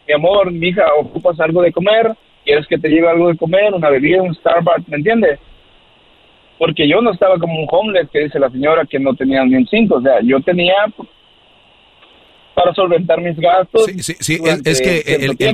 mi 0.07 0.13
amor, 0.13 0.51
mi 0.51 0.69
hija, 0.69 0.85
ocupas 0.97 1.39
algo 1.39 1.61
de 1.61 1.71
comer, 1.71 2.15
quieres 2.43 2.67
que 2.67 2.77
te 2.77 2.89
lleve 2.89 3.09
algo 3.09 3.29
de 3.29 3.37
comer, 3.37 3.73
una 3.73 3.89
bebida, 3.89 4.21
un 4.21 4.35
Starbucks, 4.35 4.87
¿me 4.87 4.97
entiendes? 4.97 5.39
Porque 6.57 6.87
yo 6.87 7.01
no 7.01 7.11
estaba 7.11 7.37
como 7.39 7.59
un 7.59 7.67
homeless 7.69 8.09
que 8.09 8.19
dice 8.19 8.39
la 8.39 8.49
señora 8.49 8.85
que 8.85 8.99
no 8.99 9.15
tenía 9.15 9.43
ni 9.45 9.55
un 9.55 9.67
cinco, 9.67 9.95
o 9.95 10.01
sea, 10.01 10.19
yo 10.23 10.39
tenía 10.41 10.75
para 12.53 12.73
solventar 12.73 13.19
mis 13.19 13.35
gastos. 13.37 13.85
Sí, 13.85 14.03
sí, 14.03 14.13
sí, 14.19 14.39
es, 14.65 14.81
que 14.81 14.99
el, 14.99 15.31
el 15.31 15.37
que, 15.37 15.47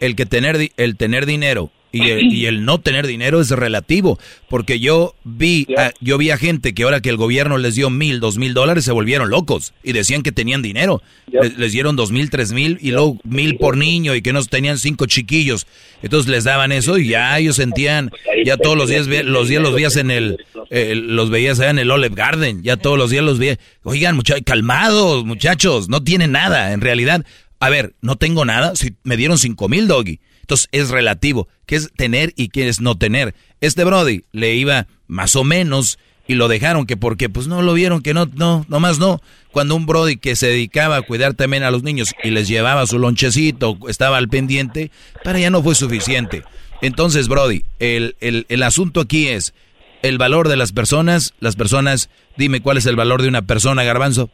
el 0.00 0.16
que 0.16 0.26
tener, 0.26 0.58
el 0.76 0.96
tener 0.96 1.26
dinero 1.26 1.70
y 1.92 2.08
el, 2.08 2.32
y 2.32 2.46
el 2.46 2.64
no 2.64 2.80
tener 2.80 3.06
dinero 3.06 3.40
es 3.40 3.50
relativo, 3.50 4.18
porque 4.48 4.80
yo 4.80 5.14
vi, 5.24 5.66
a, 5.76 5.92
yo 6.00 6.16
vi 6.16 6.30
a 6.30 6.38
gente 6.38 6.72
que 6.72 6.84
ahora 6.84 7.00
que 7.00 7.10
el 7.10 7.18
gobierno 7.18 7.58
les 7.58 7.74
dio 7.74 7.90
mil, 7.90 8.18
dos 8.18 8.38
mil 8.38 8.54
dólares 8.54 8.84
se 8.84 8.92
volvieron 8.92 9.28
locos 9.30 9.74
y 9.84 9.92
decían 9.92 10.22
que 10.22 10.32
tenían 10.32 10.62
dinero, 10.62 11.02
les, 11.30 11.58
les 11.58 11.72
dieron 11.72 11.94
dos 11.94 12.10
mil, 12.10 12.30
tres 12.30 12.52
mil 12.52 12.78
y 12.80 12.90
luego 12.92 13.18
mil 13.24 13.56
por 13.56 13.76
niño 13.76 14.14
y 14.14 14.22
que 14.22 14.32
no 14.32 14.42
tenían 14.44 14.78
cinco 14.78 15.06
chiquillos, 15.06 15.66
entonces 16.02 16.30
les 16.30 16.44
daban 16.44 16.72
eso 16.72 16.96
y 16.96 17.08
ya 17.08 17.38
ellos 17.38 17.56
sentían, 17.56 18.10
ya 18.44 18.56
todos 18.56 18.76
los 18.76 18.88
días, 18.88 19.06
los 19.06 19.48
días 19.48 19.62
los 19.62 19.76
días 19.76 19.96
en 19.96 20.10
el, 20.10 20.38
eh, 20.70 20.94
los 20.96 21.28
veías 21.28 21.60
allá 21.60 21.70
en 21.70 21.78
el 21.78 21.90
Olive 21.90 22.14
Garden, 22.14 22.62
ya 22.62 22.78
todos 22.78 22.96
los 22.96 23.10
días 23.10 23.22
los 23.22 23.38
veías, 23.38 23.58
oigan 23.82 24.16
muchachos, 24.16 24.42
calmados 24.46 25.26
muchachos, 25.26 25.90
no 25.90 26.02
tienen 26.02 26.32
nada, 26.32 26.72
en 26.72 26.80
realidad, 26.80 27.24
a 27.60 27.68
ver, 27.68 27.94
no 28.00 28.16
tengo 28.16 28.46
nada, 28.46 28.74
si 28.76 28.94
me 29.04 29.18
dieron 29.18 29.36
cinco 29.36 29.68
mil 29.68 29.86
doggy. 29.86 30.20
Entonces 30.42 30.68
es 30.72 30.90
relativo, 30.90 31.48
qué 31.66 31.76
es 31.76 31.90
tener 31.96 32.32
y 32.36 32.48
qué 32.48 32.68
es 32.68 32.80
no 32.80 32.96
tener. 32.96 33.34
Este 33.60 33.84
Brody 33.84 34.24
le 34.32 34.54
iba 34.54 34.86
más 35.06 35.34
o 35.36 35.44
menos 35.44 35.98
y 36.28 36.34
lo 36.34 36.48
dejaron 36.48 36.86
que 36.86 36.96
porque 36.96 37.28
pues 37.28 37.46
no 37.46 37.62
lo 37.62 37.74
vieron 37.74 38.02
que 38.02 38.14
no, 38.14 38.26
no, 38.34 38.64
nomás 38.68 38.98
no. 38.98 39.20
Cuando 39.50 39.74
un 39.74 39.86
Brody 39.86 40.16
que 40.16 40.36
se 40.36 40.48
dedicaba 40.48 40.96
a 40.96 41.02
cuidar 41.02 41.34
también 41.34 41.62
a 41.62 41.70
los 41.70 41.82
niños 41.82 42.14
y 42.22 42.30
les 42.30 42.48
llevaba 42.48 42.86
su 42.86 42.98
lonchecito, 42.98 43.78
estaba 43.88 44.18
al 44.18 44.28
pendiente, 44.28 44.90
para 45.24 45.38
ya 45.38 45.50
no 45.50 45.62
fue 45.62 45.74
suficiente. 45.74 46.42
Entonces, 46.80 47.28
Brody, 47.28 47.64
el, 47.78 48.16
el, 48.20 48.46
el 48.48 48.62
asunto 48.62 49.00
aquí 49.00 49.28
es 49.28 49.54
el 50.02 50.18
valor 50.18 50.48
de 50.48 50.56
las 50.56 50.72
personas, 50.72 51.34
las 51.38 51.54
personas, 51.54 52.10
dime 52.36 52.60
cuál 52.60 52.76
es 52.76 52.86
el 52.86 52.96
valor 52.96 53.22
de 53.22 53.28
una 53.28 53.42
persona, 53.42 53.84
garbanzo. 53.84 54.30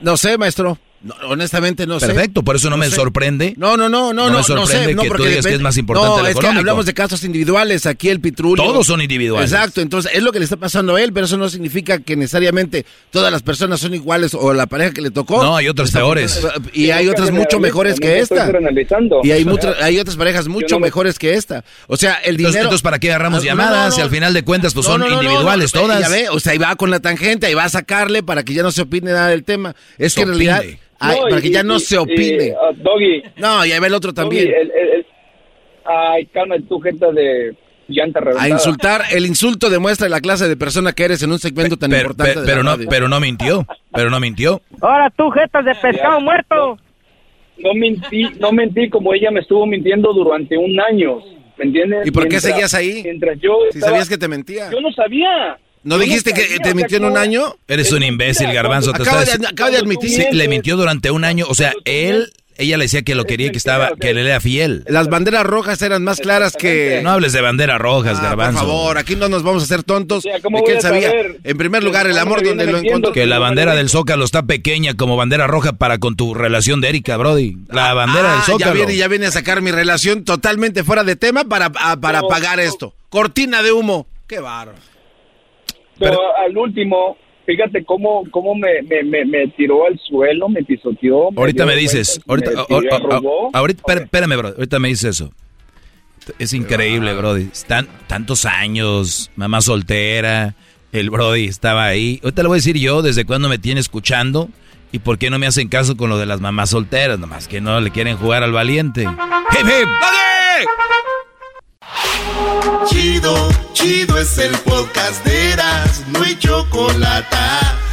No 0.00 0.16
sé, 0.16 0.38
maestro. 0.38 0.78
No, 1.02 1.14
honestamente 1.28 1.86
no 1.86 2.00
sé. 2.00 2.06
Perfecto, 2.06 2.42
por 2.42 2.56
eso 2.56 2.68
no, 2.70 2.76
me 2.76 2.88
sé. 2.88 2.96
sorprende. 2.96 3.54
No, 3.56 3.76
no, 3.76 3.88
no, 3.88 4.12
no, 4.12 4.24
No 4.24 4.30
no, 4.30 4.38
me 4.38 4.42
sorprende 4.44 4.86
sé, 4.86 4.94
no, 4.94 5.02
que 5.02 5.08
tú 5.08 5.12
porque 5.14 5.28
digas 5.28 5.44
que 5.44 5.50
depende- 5.50 5.56
es 5.56 5.62
más 5.62 5.76
importante 5.76 6.22
No, 6.22 6.26
es 6.26 6.36
que 6.36 6.46
hablamos 6.46 6.86
de 6.86 6.94
casos 6.94 7.22
individuales, 7.22 7.86
aquí 7.86 8.08
el 8.08 8.20
pitrullo. 8.20 8.62
Todos 8.62 8.86
son 8.86 9.00
individuales. 9.02 9.52
Exacto, 9.52 9.80
entonces 9.82 10.10
es 10.14 10.22
lo 10.22 10.32
que 10.32 10.38
le 10.38 10.44
está 10.44 10.56
pasando 10.56 10.96
a 10.96 11.02
él, 11.02 11.12
pero 11.12 11.26
eso 11.26 11.36
no 11.36 11.48
significa 11.48 11.98
que 12.00 12.16
necesariamente 12.16 12.86
todas 13.10 13.30
las 13.30 13.42
personas 13.42 13.78
son 13.80 13.94
iguales 13.94 14.34
o 14.34 14.52
la 14.52 14.66
pareja 14.66 14.92
que 14.92 15.00
le 15.02 15.10
tocó. 15.10 15.42
No, 15.42 15.56
hay 15.56 15.68
otras 15.68 15.90
peores. 15.92 16.40
Y 16.72 16.90
hay 16.90 17.08
otras 17.08 17.30
mucho 17.30 17.60
mejores 17.60 18.00
que 18.00 18.18
esta. 18.18 18.50
Y 19.22 19.30
hay, 19.30 19.44
mucho- 19.44 19.74
hay 19.80 19.98
otras 19.98 20.16
parejas 20.16 20.48
mucho 20.48 20.80
mejores 20.80 21.18
que 21.18 21.34
esta. 21.34 21.64
O 21.88 21.96
sea, 21.96 22.14
el 22.14 22.36
dinero... 22.36 22.48
Entonces, 22.48 22.62
entonces, 22.62 22.82
¿para 22.82 22.98
qué 22.98 23.10
agarramos 23.10 23.42
Ah, 23.42 23.44
llamadas? 23.46 23.98
Y 23.98 24.00
al 24.00 24.10
final 24.10 24.32
de 24.34 24.42
cuentas, 24.42 24.74
pues 24.74 24.86
son 24.86 25.02
individuales 25.06 25.70
todas. 25.72 26.00
Ya 26.00 26.08
ve, 26.08 26.28
o 26.30 26.40
sea, 26.40 26.52
ahí 26.52 26.58
va 26.58 26.74
con 26.76 26.90
la 26.90 27.00
tangente, 27.00 27.46
ahí 27.46 27.54
va 27.54 27.64
a 27.64 27.68
sacarle 27.68 28.22
para 28.22 28.42
que 28.44 28.54
ya 28.54 28.62
no 28.62 28.72
se 28.72 28.82
opine 28.82 29.12
nada 29.12 29.28
del 29.28 29.44
tema. 29.44 29.74
Es 29.98 30.14
que 30.14 30.22
en 30.22 30.28
realidad, 30.28 30.62
ay, 30.98 31.16
No, 31.16 31.22
para 31.24 31.38
y- 31.38 31.42
que 31.42 31.50
ya 31.50 31.60
y- 31.60 31.64
no 31.64 31.76
y- 31.76 31.80
se 31.80 31.98
opine. 31.98 32.46
y, 32.46 32.50
ah, 32.50 32.70
Doggy. 32.76 33.22
No, 33.36 33.64
y 33.66 33.72
ahí 33.72 33.78
va 33.78 33.86
el 33.86 33.94
otro 33.94 34.12
también. 34.14 34.44
Doggy, 34.44 34.54
el- 34.56 34.70
el- 34.70 34.88
el- 34.98 35.06
ay, 35.84 36.26
calma 36.26 36.56
tu 36.68 36.80
gente 36.80 37.06
de 37.12 37.56
llanta 37.88 38.18
A 38.18 38.22
reventada. 38.22 38.48
insultar, 38.48 39.02
el 39.12 39.26
insulto 39.26 39.70
demuestra 39.70 40.08
la 40.08 40.20
clase 40.20 40.48
de 40.48 40.56
persona 40.56 40.92
que 40.92 41.04
eres 41.04 41.22
en 41.22 41.30
un 41.32 41.38
segmento 41.38 41.76
tan 41.76 41.90
Pero, 41.90 42.02
importante. 42.10 42.32
pero, 42.32 42.40
de 42.42 42.46
pero 42.46 42.62
no, 42.62 42.76
pero 42.90 43.08
no 43.08 43.20
mintió. 43.20 43.66
Pero 43.94 44.10
no 44.10 44.18
mintió. 44.20 44.60
Ahora 44.80 45.10
tú, 45.16 45.30
jetas 45.30 45.64
de 45.64 45.74
pescado 45.76 46.20
muerto. 46.20 46.78
No 47.58 47.72
mentí, 47.74 48.24
no 48.38 48.52
mentí 48.52 48.90
como 48.90 49.14
ella 49.14 49.30
me 49.30 49.40
estuvo 49.40 49.64
mintiendo 49.66 50.12
durante 50.12 50.58
un 50.58 50.78
año, 50.78 51.20
¿me 51.56 51.64
entiendes? 51.64 52.06
¿Y 52.06 52.10
por 52.10 52.24
qué 52.24 52.28
Mientras- 52.30 52.52
seguías 52.52 52.74
ahí? 52.74 53.00
Mientras 53.02 53.38
yo 53.40 53.56
Si 53.70 53.78
estaba- 53.78 53.92
sabías 53.92 54.08
que 54.10 54.18
te 54.18 54.28
mentía. 54.28 54.70
Yo 54.70 54.80
no 54.82 54.92
sabía. 54.92 55.56
¿No 55.86 55.98
dijiste 55.98 56.32
que 56.32 56.58
te 56.62 56.74
mintió 56.74 56.98
en 56.98 57.04
un 57.06 57.16
año? 57.16 57.56
Eres 57.68 57.92
un 57.92 58.02
imbécil, 58.02 58.52
garbanzo. 58.52 58.92
te 58.92 59.02
Acaba 59.02 59.22
estás- 59.22 59.38
de, 59.40 59.46
acaba 59.46 59.70
de 59.70 59.78
admitir. 59.78 60.10
Sí, 60.10 60.24
le 60.32 60.48
mintió 60.48 60.76
durante 60.76 61.10
un 61.10 61.24
año. 61.24 61.46
O 61.48 61.54
sea, 61.54 61.72
él, 61.84 62.32
ella 62.58 62.76
le 62.76 62.86
decía 62.86 63.02
que 63.02 63.14
lo 63.14 63.24
quería 63.24 63.46
y 63.46 63.50
que 63.52 63.58
estaba, 63.58 63.90
que 64.00 64.12
le 64.12 64.22
era 64.22 64.40
fiel. 64.40 64.82
Las 64.88 65.08
banderas 65.08 65.46
rojas 65.46 65.80
eran 65.82 66.02
más 66.02 66.18
claras 66.20 66.54
que... 66.58 67.00
No 67.04 67.10
hables 67.10 67.32
de 67.34 67.40
banderas 67.40 67.78
rojas, 67.80 68.18
Ah, 68.18 68.22
garbanzo. 68.22 68.58
Por 68.60 68.68
favor, 68.68 68.98
aquí 68.98 69.14
no 69.14 69.28
nos 69.28 69.42
vamos 69.44 69.62
a 69.62 69.66
hacer 69.66 69.84
tontos 69.84 70.24
¿cómo 70.42 70.58
de 70.58 70.64
que 70.64 70.72
él 70.72 70.80
sabía. 70.80 71.12
En 71.44 71.56
primer 71.56 71.84
lugar, 71.84 72.06
el 72.06 72.12
¿Cómo 72.14 72.22
amor 72.34 72.42
donde 72.44 72.66
lo 72.66 72.78
encontró. 72.78 73.12
Que 73.12 73.26
la 73.26 73.38
bandera 73.38 73.76
del 73.76 73.88
Zócalo 73.88 74.24
está 74.24 74.42
pequeña 74.42 74.94
como 74.94 75.16
bandera 75.16 75.46
roja 75.46 75.74
para 75.74 75.98
con 75.98 76.16
tu 76.16 76.34
relación 76.34 76.80
de 76.80 76.88
Erika, 76.88 77.16
Brody. 77.16 77.58
La 77.70 77.94
bandera 77.94 78.30
del 78.32 78.38
Ah, 78.40 78.44
ya 78.44 78.52
Zócalo. 78.54 78.72
viene, 78.74 78.96
ya 78.96 79.06
viene 79.06 79.26
a 79.26 79.30
sacar 79.30 79.60
mi 79.62 79.70
relación 79.70 80.24
totalmente 80.24 80.82
fuera 80.82 81.04
de 81.04 81.14
tema 81.14 81.44
para, 81.44 81.70
a- 81.78 81.96
para 82.00 82.22
No, 82.22 82.28
pagar 82.28 82.56
no. 82.56 82.64
esto. 82.64 82.94
Cortina 83.08 83.62
de 83.62 83.70
humo. 83.72 84.06
Qué 84.26 84.40
bárbaro. 84.40 84.78
Pero 85.98 86.18
al 86.36 86.56
último, 86.56 87.16
fíjate 87.46 87.84
cómo, 87.84 88.24
cómo 88.30 88.54
me, 88.54 88.82
me, 88.82 89.02
me, 89.02 89.24
me 89.24 89.48
tiró 89.48 89.86
al 89.86 89.98
suelo, 89.98 90.48
me 90.48 90.62
pisoteó. 90.62 91.28
Ahorita 91.36 91.64
me 91.66 91.74
dices, 91.76 92.20
ahorita, 92.26 92.50
me 92.50 92.64
tiró, 92.66 93.50
ahorita, 93.52 93.80
espera- 93.82 94.04
espérame, 94.04 94.36
bro, 94.36 94.48
ahorita 94.48 94.78
me 94.78 94.88
dices 94.88 95.20
eso. 95.20 95.30
Es 96.38 96.52
increíble, 96.54 97.14
Brody. 97.14 97.48
Están 97.52 97.86
tantos 98.08 98.44
años, 98.46 99.30
mamá 99.36 99.60
soltera, 99.60 100.54
el 100.92 101.10
Brody 101.10 101.44
estaba 101.44 101.86
ahí. 101.86 102.20
Ahorita 102.24 102.42
le 102.42 102.48
voy 102.48 102.56
a 102.56 102.58
decir 102.58 102.76
yo 102.78 103.00
desde 103.02 103.24
cuando 103.24 103.48
me 103.48 103.58
tiene 103.58 103.80
escuchando 103.80 104.48
¿Y 104.92 105.00
por 105.00 105.18
qué 105.18 105.30
no 105.30 105.38
me 105.38 105.46
hacen 105.48 105.68
caso 105.68 105.96
con 105.96 106.08
lo 106.08 106.16
de 106.16 106.26
las 106.26 106.40
mamás 106.40 106.70
solteras? 106.70 107.18
Nomás 107.18 107.48
que 107.48 107.60
no 107.60 107.80
le 107.80 107.90
quieren 107.90 108.16
jugar 108.16 108.44
al 108.44 108.52
valiente. 108.52 109.02
¡Hip, 109.02 109.66
hip! 109.66 109.88
Chido, 112.88 113.48
chido 113.72 114.18
es 114.18 114.38
el 114.38 114.52
podcast 114.58 115.24
de 115.24 115.52
Eras, 115.52 116.04
no 116.08 116.22
hay 116.22 116.36
chocolate. 116.38 117.36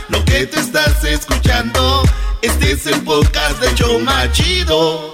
Lo 0.10 0.24
que 0.26 0.46
te 0.46 0.60
estás 0.60 1.04
escuchando, 1.04 2.04
este 2.42 2.72
es 2.72 2.86
el 2.88 3.02
podcast 3.02 3.60
de 3.62 3.74
Choma 3.76 4.32
Chido. 4.32 5.14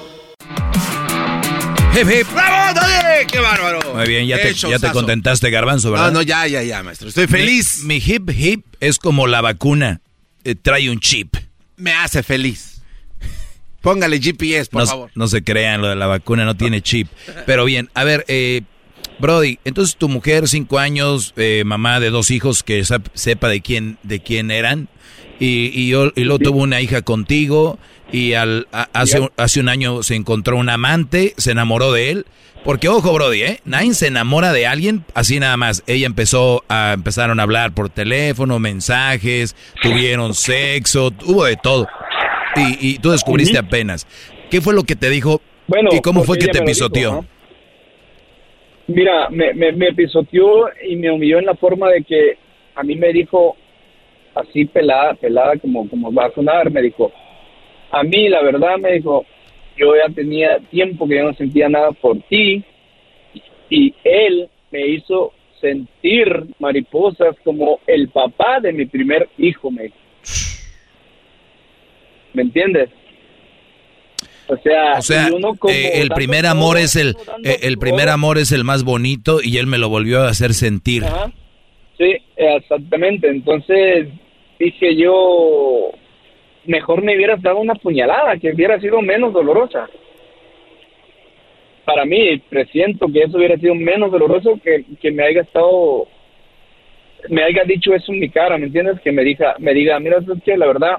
Hip, 1.94 2.08
hip. 2.10 2.28
¡Bravo, 2.34 2.80
Doggy! 2.80 3.28
¡Qué 3.28 3.40
bárbaro! 3.40 3.80
Muy 3.96 4.08
bien, 4.08 4.28
ya 4.28 4.38
te, 4.38 4.54
ya 4.54 4.80
te 4.80 4.92
contentaste, 4.92 5.50
Garbanzo, 5.50 5.92
¿verdad? 5.92 6.08
Ah, 6.08 6.12
no, 6.12 6.22
ya, 6.22 6.48
ya, 6.48 6.62
ya, 6.64 6.84
maestro. 6.84 7.10
Estoy 7.10 7.28
feliz. 7.28 7.80
Mi, 7.80 7.96
mi 7.96 8.04
hip 8.06 8.30
hip 8.30 8.66
es 8.80 9.00
como 9.00 9.28
la 9.28 9.42
vacuna. 9.42 10.02
Eh, 10.44 10.56
trae 10.56 10.90
un 10.90 11.00
chip. 11.00 11.36
Me 11.78 11.94
hace 11.94 12.24
feliz. 12.24 12.69
Póngale 13.82 14.20
GPS, 14.20 14.70
por 14.70 14.82
no, 14.82 14.88
favor. 14.88 15.12
no 15.16 15.28
se 15.28 15.44
crean, 15.44 15.82
lo 15.82 15.88
de 15.88 15.96
la 15.96 16.08
vacuna 16.08 16.46
no 16.46 16.56
tiene 16.56 16.82
chip. 16.82 17.08
Pero 17.46 17.66
bien, 17.66 17.90
a 17.94 18.04
ver, 18.04 18.26
eh, 18.28 18.62
Brody, 19.20 19.60
entonces 19.66 19.96
tu 19.96 20.10
mujer, 20.10 20.48
cinco 20.48 20.80
años, 20.80 21.34
eh, 21.38 21.64
mamá 21.66 22.00
de 22.00 22.10
dos 22.10 22.32
hijos, 22.32 22.64
que 22.64 22.84
sepa 23.14 23.48
de 23.50 23.62
quién, 23.62 23.98
de 24.04 24.20
quién 24.22 24.52
eran, 24.52 24.90
y, 25.40 25.72
y, 25.74 25.90
yo- 25.90 26.12
y 26.16 26.22
luego 26.24 26.40
tuvo 26.40 26.60
una 26.60 26.82
hija 26.82 27.02
contigo, 27.02 27.80
y 28.12 28.34
al, 28.34 28.68
a- 28.74 28.90
hace, 28.94 29.20
un- 29.22 29.32
hace 29.38 29.60
un 29.60 29.70
año 29.70 30.04
se 30.04 30.16
encontró 30.16 30.58
un 30.58 30.70
amante, 30.70 31.34
se 31.38 31.52
enamoró 31.52 31.92
de 31.94 32.12
él. 32.12 32.26
Porque 32.66 32.90
ojo, 32.90 33.14
Brody, 33.14 33.42
¿eh? 33.44 33.62
Nadie 33.64 33.94
se 33.94 34.08
enamora 34.08 34.52
de 34.52 34.68
alguien 34.68 35.06
así 35.14 35.40
nada 35.40 35.56
más. 35.56 35.82
Ella 35.88 36.06
empezó 36.06 36.66
a, 36.68 36.92
empezaron 36.94 37.40
a 37.40 37.44
hablar 37.44 37.74
por 37.74 37.90
teléfono, 37.90 38.60
mensajes, 38.60 39.56
tuvieron 39.82 40.34
sexo, 40.34 41.14
hubo 41.24 41.46
de 41.46 41.56
todo. 41.56 41.88
Y, 42.60 42.96
y 42.96 42.98
tú 43.00 43.12
descubriste 43.12 43.58
apenas. 43.58 44.08
¿Qué 44.50 44.62
fue 44.62 44.74
lo 44.74 44.84
que 44.84 44.96
te 44.96 45.10
dijo 45.10 45.42
Bueno, 45.68 45.90
y 45.92 46.02
cómo 46.02 46.24
fue 46.24 46.38
porque 46.38 46.48
que 46.48 46.52
te 46.52 46.60
dijo, 46.60 46.68
pisoteó? 46.68 47.12
¿no? 47.14 47.26
Mira, 48.88 49.30
me, 49.30 49.54
me, 49.54 49.72
me 49.72 49.94
pisoteó 49.94 50.70
y 50.84 50.96
me 50.96 51.12
humilló 51.12 51.40
en 51.40 51.46
la 51.46 51.56
forma 51.56 51.90
de 51.90 52.04
que 52.04 52.38
a 52.76 52.84
mí 52.84 52.96
me 52.96 53.14
dijo 53.14 53.56
así 54.34 54.66
pelada, 54.66 55.14
pelada 55.16 55.58
como, 55.58 55.88
como 55.90 56.12
va 56.14 56.26
a 56.26 56.34
sonar, 56.34 56.72
me 56.72 56.82
dijo, 56.82 57.12
a 57.92 58.04
mí 58.04 58.30
la 58.30 58.42
verdad 58.42 58.78
me 58.78 58.94
dijo, 58.94 59.26
yo 59.78 59.96
ya 59.96 60.14
tenía 60.14 60.58
tiempo 60.72 61.08
que 61.08 61.18
yo 61.18 61.24
no 61.24 61.34
sentía 61.34 61.70
nada 61.70 61.92
por 61.92 62.20
ti 62.24 62.64
y 63.70 63.94
él 64.04 64.50
me 64.72 64.88
hizo 64.88 65.34
sentir 65.62 66.48
mariposas 66.60 67.36
como 67.44 67.80
el 67.88 68.10
papá 68.10 68.60
de 68.60 68.74
mi 68.74 68.86
primer 68.86 69.30
hijo, 69.38 69.72
me 69.72 69.84
dijo. 69.84 69.96
¿Me 72.34 72.44
entiendes? 72.44 72.90
O 74.48 74.58
sea, 74.58 74.94
O 74.98 75.02
sea, 75.02 75.30
y 75.30 75.34
uno 75.34 75.54
como 75.56 75.74
eh, 75.74 76.02
el 76.02 76.10
primer 76.10 76.42
todo, 76.42 76.52
amor 76.52 76.78
es 76.78 76.96
el 76.96 77.16
eh, 77.44 77.60
el 77.62 77.76
todo. 77.76 77.82
primer 77.82 78.10
amor 78.10 78.38
es 78.40 78.52
el 78.52 78.64
más 78.64 78.84
bonito 78.84 79.40
y 79.44 79.58
él 79.58 79.68
me 79.68 79.78
lo 79.78 79.90
volvió 79.90 80.22
a 80.22 80.30
hacer 80.30 80.54
sentir. 80.54 81.06
Ajá. 81.06 81.32
Sí, 81.98 82.16
exactamente. 82.36 83.28
Entonces 83.28 84.08
dije 84.58 84.96
yo, 84.96 85.92
mejor 86.66 87.04
me 87.04 87.16
hubieras 87.16 87.42
dado 87.42 87.60
una 87.60 87.76
puñalada, 87.76 88.38
que 88.38 88.52
hubiera 88.52 88.80
sido 88.80 89.02
menos 89.02 89.34
dolorosa. 89.34 89.88
Para 91.86 92.06
mí, 92.06 92.38
presiento 92.50 93.08
que 93.12 93.24
eso 93.24 93.38
hubiera 93.38 93.58
sido 93.58 93.76
menos 93.76 94.12
doloroso 94.12 94.60
que, 94.64 94.86
que 95.02 95.12
me 95.12 95.24
haya 95.24 95.42
estado, 95.42 96.08
me 97.30 97.44
haya 97.44 97.64
dicho 97.66 97.94
eso 97.94 98.14
en 98.14 98.20
mi 98.20 98.30
cara, 98.30 98.58
¿me 98.58 98.68
entiendes? 98.68 99.00
Que 99.02 99.12
me 99.12 99.24
diga, 99.24 99.56
me 99.60 99.74
diga, 99.74 100.00
mira, 100.00 100.18
es 100.20 100.44
que 100.44 100.56
la 100.56 100.68
verdad, 100.68 100.98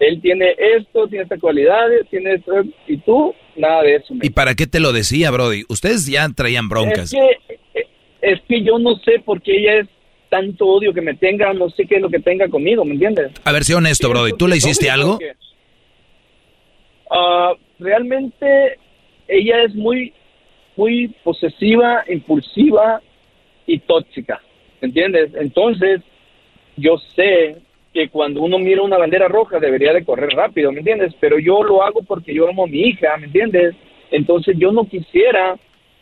él 0.00 0.20
tiene 0.20 0.54
esto, 0.76 1.06
tiene 1.08 1.24
estas 1.24 1.40
cualidades, 1.40 2.08
tiene 2.10 2.34
esto, 2.34 2.52
y 2.86 2.96
tú, 2.98 3.34
nada 3.56 3.82
de 3.82 3.96
eso. 3.96 4.14
¿Y 4.20 4.30
para 4.30 4.54
qué 4.54 4.66
te 4.66 4.80
lo 4.80 4.92
decía, 4.92 5.30
Brody? 5.30 5.64
Ustedes 5.68 6.06
ya 6.06 6.28
traían 6.34 6.68
broncas. 6.68 7.12
Es 7.12 7.20
que, 7.72 7.86
es 8.22 8.40
que 8.48 8.62
yo 8.62 8.78
no 8.78 8.96
sé 8.96 9.20
por 9.24 9.40
qué 9.42 9.56
ella 9.56 9.80
es 9.80 9.88
tanto 10.28 10.66
odio 10.66 10.92
que 10.92 11.00
me 11.00 11.14
tenga, 11.14 11.52
no 11.52 11.70
sé 11.70 11.86
qué 11.86 11.96
es 11.96 12.02
lo 12.02 12.10
que 12.10 12.18
tenga 12.18 12.48
conmigo, 12.48 12.84
¿me 12.84 12.94
entiendes? 12.94 13.32
A 13.44 13.52
ver, 13.52 13.64
sé 13.64 13.74
honesto, 13.74 14.08
Brody. 14.08 14.32
¿Tú 14.32 14.48
le 14.48 14.56
hiciste 14.56 14.90
algo? 14.90 15.18
ah, 17.10 17.52
realmente 17.78 18.78
ella 19.28 19.62
es 19.62 19.74
muy, 19.74 20.12
muy 20.76 21.08
posesiva, 21.22 22.04
impulsiva 22.08 23.00
y 23.66 23.78
tóxica, 23.78 24.40
¿me 24.80 24.88
entiendes? 24.88 25.30
Entonces, 25.34 26.00
yo 26.76 26.98
sé 27.14 27.56
que 27.94 28.08
cuando 28.08 28.42
uno 28.42 28.58
mira 28.58 28.82
una 28.82 28.98
bandera 28.98 29.28
roja 29.28 29.60
debería 29.60 29.92
de 29.92 30.04
correr 30.04 30.30
rápido, 30.30 30.72
¿me 30.72 30.80
entiendes? 30.80 31.14
Pero 31.20 31.38
yo 31.38 31.62
lo 31.62 31.84
hago 31.84 32.02
porque 32.02 32.34
yo 32.34 32.48
amo 32.48 32.64
a 32.64 32.66
mi 32.66 32.80
hija, 32.80 33.16
¿me 33.16 33.26
entiendes? 33.26 33.76
Entonces 34.10 34.56
yo 34.58 34.72
no 34.72 34.84
quisiera 34.88 35.56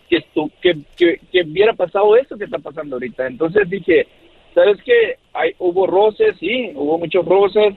que, 0.09 0.17
esto, 0.17 0.51
que, 0.63 0.79
que, 0.97 1.21
que 1.31 1.43
hubiera 1.43 1.75
pasado 1.75 2.17
eso 2.17 2.39
que 2.39 2.45
está 2.45 2.59
pasando 2.59 2.97
ahorita. 2.97 3.27
Entonces 3.27 3.69
dije, 3.69 4.07
¿sabes 4.55 4.79
qué? 4.85 5.19
Hubo 5.59 5.87
roces, 5.87 6.35
sí, 6.41 6.73
hubo 6.75 6.99
muchos 6.99 7.27
roces. 7.27 7.75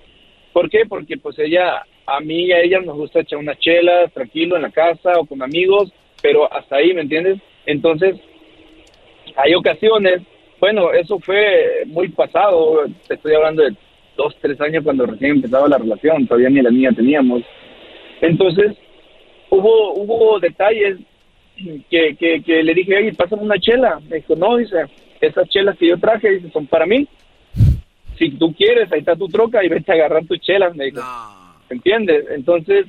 ¿Por 0.53 0.69
qué? 0.69 0.85
Porque 0.87 1.17
pues 1.17 1.37
ella, 1.37 1.83
a 2.05 2.21
mí 2.21 2.45
y 2.45 2.51
a 2.53 2.61
ella 2.61 2.79
nos 2.79 2.95
gusta 2.95 3.19
echar 3.19 3.39
unas 3.39 3.59
chelas 3.59 4.13
tranquilo 4.13 4.55
en 4.55 4.61
la 4.61 4.71
casa 4.71 5.19
o 5.19 5.25
con 5.25 5.43
amigos, 5.43 5.91
pero 6.21 6.51
hasta 6.51 6.77
ahí, 6.77 6.93
¿me 6.93 7.01
entiendes? 7.01 7.39
Entonces, 7.65 8.15
hay 9.35 9.53
ocasiones, 9.55 10.21
bueno, 10.61 10.93
eso 10.93 11.19
fue 11.19 11.83
muy 11.87 12.07
pasado, 12.09 12.85
te 13.07 13.15
estoy 13.15 13.33
hablando 13.33 13.63
de 13.63 13.75
dos, 14.15 14.35
tres 14.41 14.59
años 14.61 14.83
cuando 14.83 15.05
recién 15.05 15.31
empezaba 15.31 15.67
la 15.67 15.77
relación, 15.77 16.27
todavía 16.27 16.49
ni 16.49 16.61
la 16.61 16.71
niña 16.71 16.91
teníamos. 16.91 17.43
Entonces, 18.21 18.75
hubo, 19.49 19.93
hubo 19.93 20.39
detalles 20.39 20.97
que, 21.89 22.15
que, 22.17 22.41
que 22.43 22.63
le 22.63 22.73
dije, 22.73 22.97
oye, 22.97 23.13
pásame 23.13 23.43
una 23.43 23.59
chela. 23.59 23.99
Me 24.09 24.17
dijo, 24.17 24.35
no, 24.35 24.57
dice, 24.57 24.77
esas 25.21 25.47
chelas 25.49 25.77
que 25.77 25.89
yo 25.89 25.97
traje, 25.97 26.31
dice, 26.31 26.51
son 26.51 26.67
para 26.67 26.85
mí. 26.85 27.07
Si 28.17 28.31
tú 28.31 28.53
quieres, 28.53 28.91
ahí 28.91 28.99
está 28.99 29.15
tu 29.15 29.27
troca 29.27 29.63
y 29.63 29.69
vete 29.69 29.91
a 29.91 29.95
agarrar 29.95 30.25
tus 30.25 30.39
chelas, 30.39 30.75
me 30.75 30.85
dijo. 30.85 31.01
¿Entiendes? 31.69 32.25
Entonces, 32.31 32.85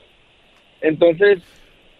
entonces, 0.81 1.43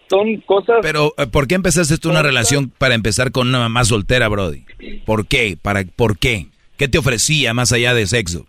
son 0.09 0.37
cosas... 0.41 0.77
Pero, 0.81 1.13
eh, 1.17 1.27
¿por 1.27 1.47
qué 1.47 1.55
empezaste 1.55 1.97
tú 1.97 2.09
una 2.09 2.21
relación 2.21 2.69
para 2.69 2.95
empezar 2.95 3.31
con 3.31 3.47
una 3.47 3.59
mamá 3.59 3.83
soltera, 3.83 4.27
Brody? 4.29 4.63
¿Por 5.05 5.27
qué? 5.27 5.57
¿Para, 5.61 5.83
¿Por 5.83 6.17
qué? 6.17 6.47
¿Qué 6.77 6.87
te 6.87 6.97
ofrecía 6.97 7.53
más 7.53 7.73
allá 7.73 7.93
de 7.93 8.05
sexo? 8.05 8.45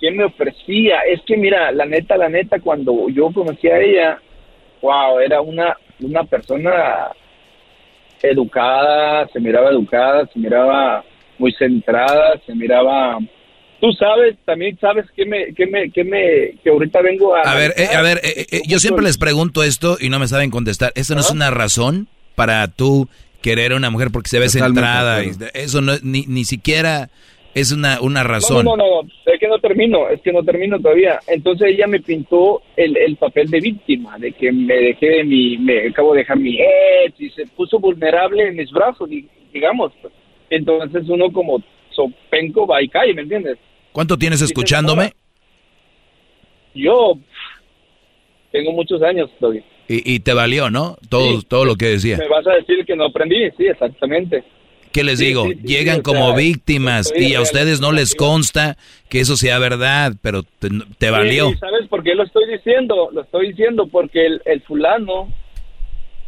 ¿Qué 0.00 0.10
me 0.10 0.24
ofrecía? 0.24 1.00
Es 1.10 1.20
que 1.26 1.36
mira, 1.36 1.72
la 1.72 1.86
neta, 1.86 2.16
la 2.16 2.28
neta, 2.28 2.60
cuando 2.60 3.08
yo 3.08 3.30
conocí 3.32 3.68
a 3.68 3.78
ella, 3.78 4.18
wow, 4.82 5.18
era 5.18 5.40
una, 5.40 5.76
una 6.00 6.24
persona 6.24 7.12
educada, 8.22 9.28
se 9.32 9.40
miraba 9.40 9.70
educada, 9.70 10.28
se 10.32 10.38
miraba 10.38 11.04
muy 11.38 11.52
centrada, 11.52 12.40
se 12.46 12.54
miraba... 12.54 13.18
Tú 13.80 13.92
sabes, 13.92 14.36
también 14.46 14.78
sabes 14.80 15.04
que 15.14 15.26
me, 15.26 15.52
que 15.52 15.66
me, 15.66 15.90
que 15.90 16.04
me, 16.04 16.54
que 16.62 16.70
ahorita 16.70 17.02
vengo 17.02 17.34
a... 17.36 17.42
A 17.42 17.54
ver, 17.54 17.74
eh, 17.76 17.88
a 17.94 18.00
ver, 18.00 18.18
eh, 18.22 18.46
eh, 18.50 18.62
yo 18.66 18.78
siempre 18.78 19.04
les 19.04 19.18
pregunto 19.18 19.62
esto 19.62 19.98
y 20.00 20.08
no 20.08 20.18
me 20.18 20.28
saben 20.28 20.50
contestar. 20.50 20.92
¿Eso 20.94 21.14
no 21.14 21.20
es 21.20 21.30
una 21.30 21.50
razón 21.50 22.08
para 22.34 22.66
tú 22.68 23.08
querer 23.42 23.72
a 23.72 23.76
una 23.76 23.90
mujer 23.90 24.08
porque 24.10 24.30
se 24.30 24.38
ve 24.38 24.46
Totalmente 24.46 24.80
centrada? 24.80 25.24
y. 25.24 25.32
Eso 25.52 25.82
no, 25.82 25.92
ni, 26.02 26.24
ni 26.26 26.44
siquiera 26.46 27.10
es 27.54 27.72
una, 27.72 28.00
una 28.00 28.22
razón. 28.24 28.64
no, 28.64 28.76
no, 28.76 29.02
no, 29.02 29.08
es 29.32 29.38
que 29.40 29.48
no 29.48 29.58
termino, 29.58 30.08
es 30.08 30.20
que 30.22 30.32
no 30.32 30.42
termino 30.42 30.78
todavía. 30.80 31.20
Entonces 31.28 31.68
ella 31.68 31.86
me 31.86 32.00
pintó 32.00 32.62
el, 32.76 32.96
el 32.96 33.16
papel 33.16 33.48
de 33.50 33.60
víctima, 33.60 34.18
de 34.18 34.32
que 34.32 34.50
me 34.52 34.74
dejé 34.74 35.06
de 35.06 35.24
mi, 35.24 35.56
me 35.58 35.88
acabo 35.88 36.12
de 36.12 36.20
dejar 36.20 36.38
mi 36.38 36.58
ex 36.60 37.20
y 37.20 37.30
se 37.30 37.46
puso 37.48 37.78
vulnerable 37.78 38.48
en 38.48 38.56
mis 38.56 38.70
brazos, 38.70 39.08
di- 39.08 39.28
digamos. 39.52 39.92
Entonces 40.50 41.08
uno 41.08 41.30
como 41.32 41.62
sopenco 41.90 42.66
va 42.66 42.82
y 42.82 42.88
cae, 42.88 43.14
¿me 43.14 43.22
entiendes? 43.22 43.56
¿Cuánto 43.92 44.18
tienes 44.18 44.42
escuchándome? 44.42 45.12
Yo 46.74 47.14
tengo 48.50 48.72
muchos 48.72 49.02
años 49.02 49.30
todavía. 49.38 49.62
Y, 49.88 50.14
y 50.14 50.20
te 50.20 50.32
valió, 50.32 50.70
¿no? 50.70 50.96
Todo, 51.08 51.42
todo 51.42 51.64
lo 51.64 51.76
que 51.76 51.86
decía. 51.86 52.16
Me 52.16 52.28
vas 52.28 52.46
a 52.46 52.54
decir 52.54 52.84
que 52.86 52.96
no 52.96 53.04
aprendí, 53.04 53.50
sí, 53.56 53.66
exactamente. 53.66 54.42
¿Qué 54.94 55.02
les 55.02 55.18
digo? 55.18 55.46
sí, 55.46 55.54
sí, 55.54 55.66
Llegan 55.66 55.96
sí, 55.96 56.02
como 56.02 56.28
sea, 56.28 56.36
víctimas 56.36 57.12
y 57.16 57.34
a 57.34 57.40
ustedes 57.40 57.80
no 57.80 57.90
les 57.90 58.14
consta 58.14 58.76
que 59.08 59.18
eso 59.18 59.36
sea 59.36 59.58
verdad, 59.58 60.12
pero 60.22 60.44
te, 60.44 60.68
te 60.98 61.10
valió. 61.10 61.50
¿Sabes 61.58 61.88
por 61.88 62.04
qué 62.04 62.14
lo 62.14 62.22
estoy 62.22 62.48
diciendo? 62.48 63.08
Lo 63.12 63.22
estoy 63.22 63.48
diciendo 63.48 63.88
porque 63.88 64.24
el, 64.24 64.40
el 64.44 64.62
fulano, 64.62 65.32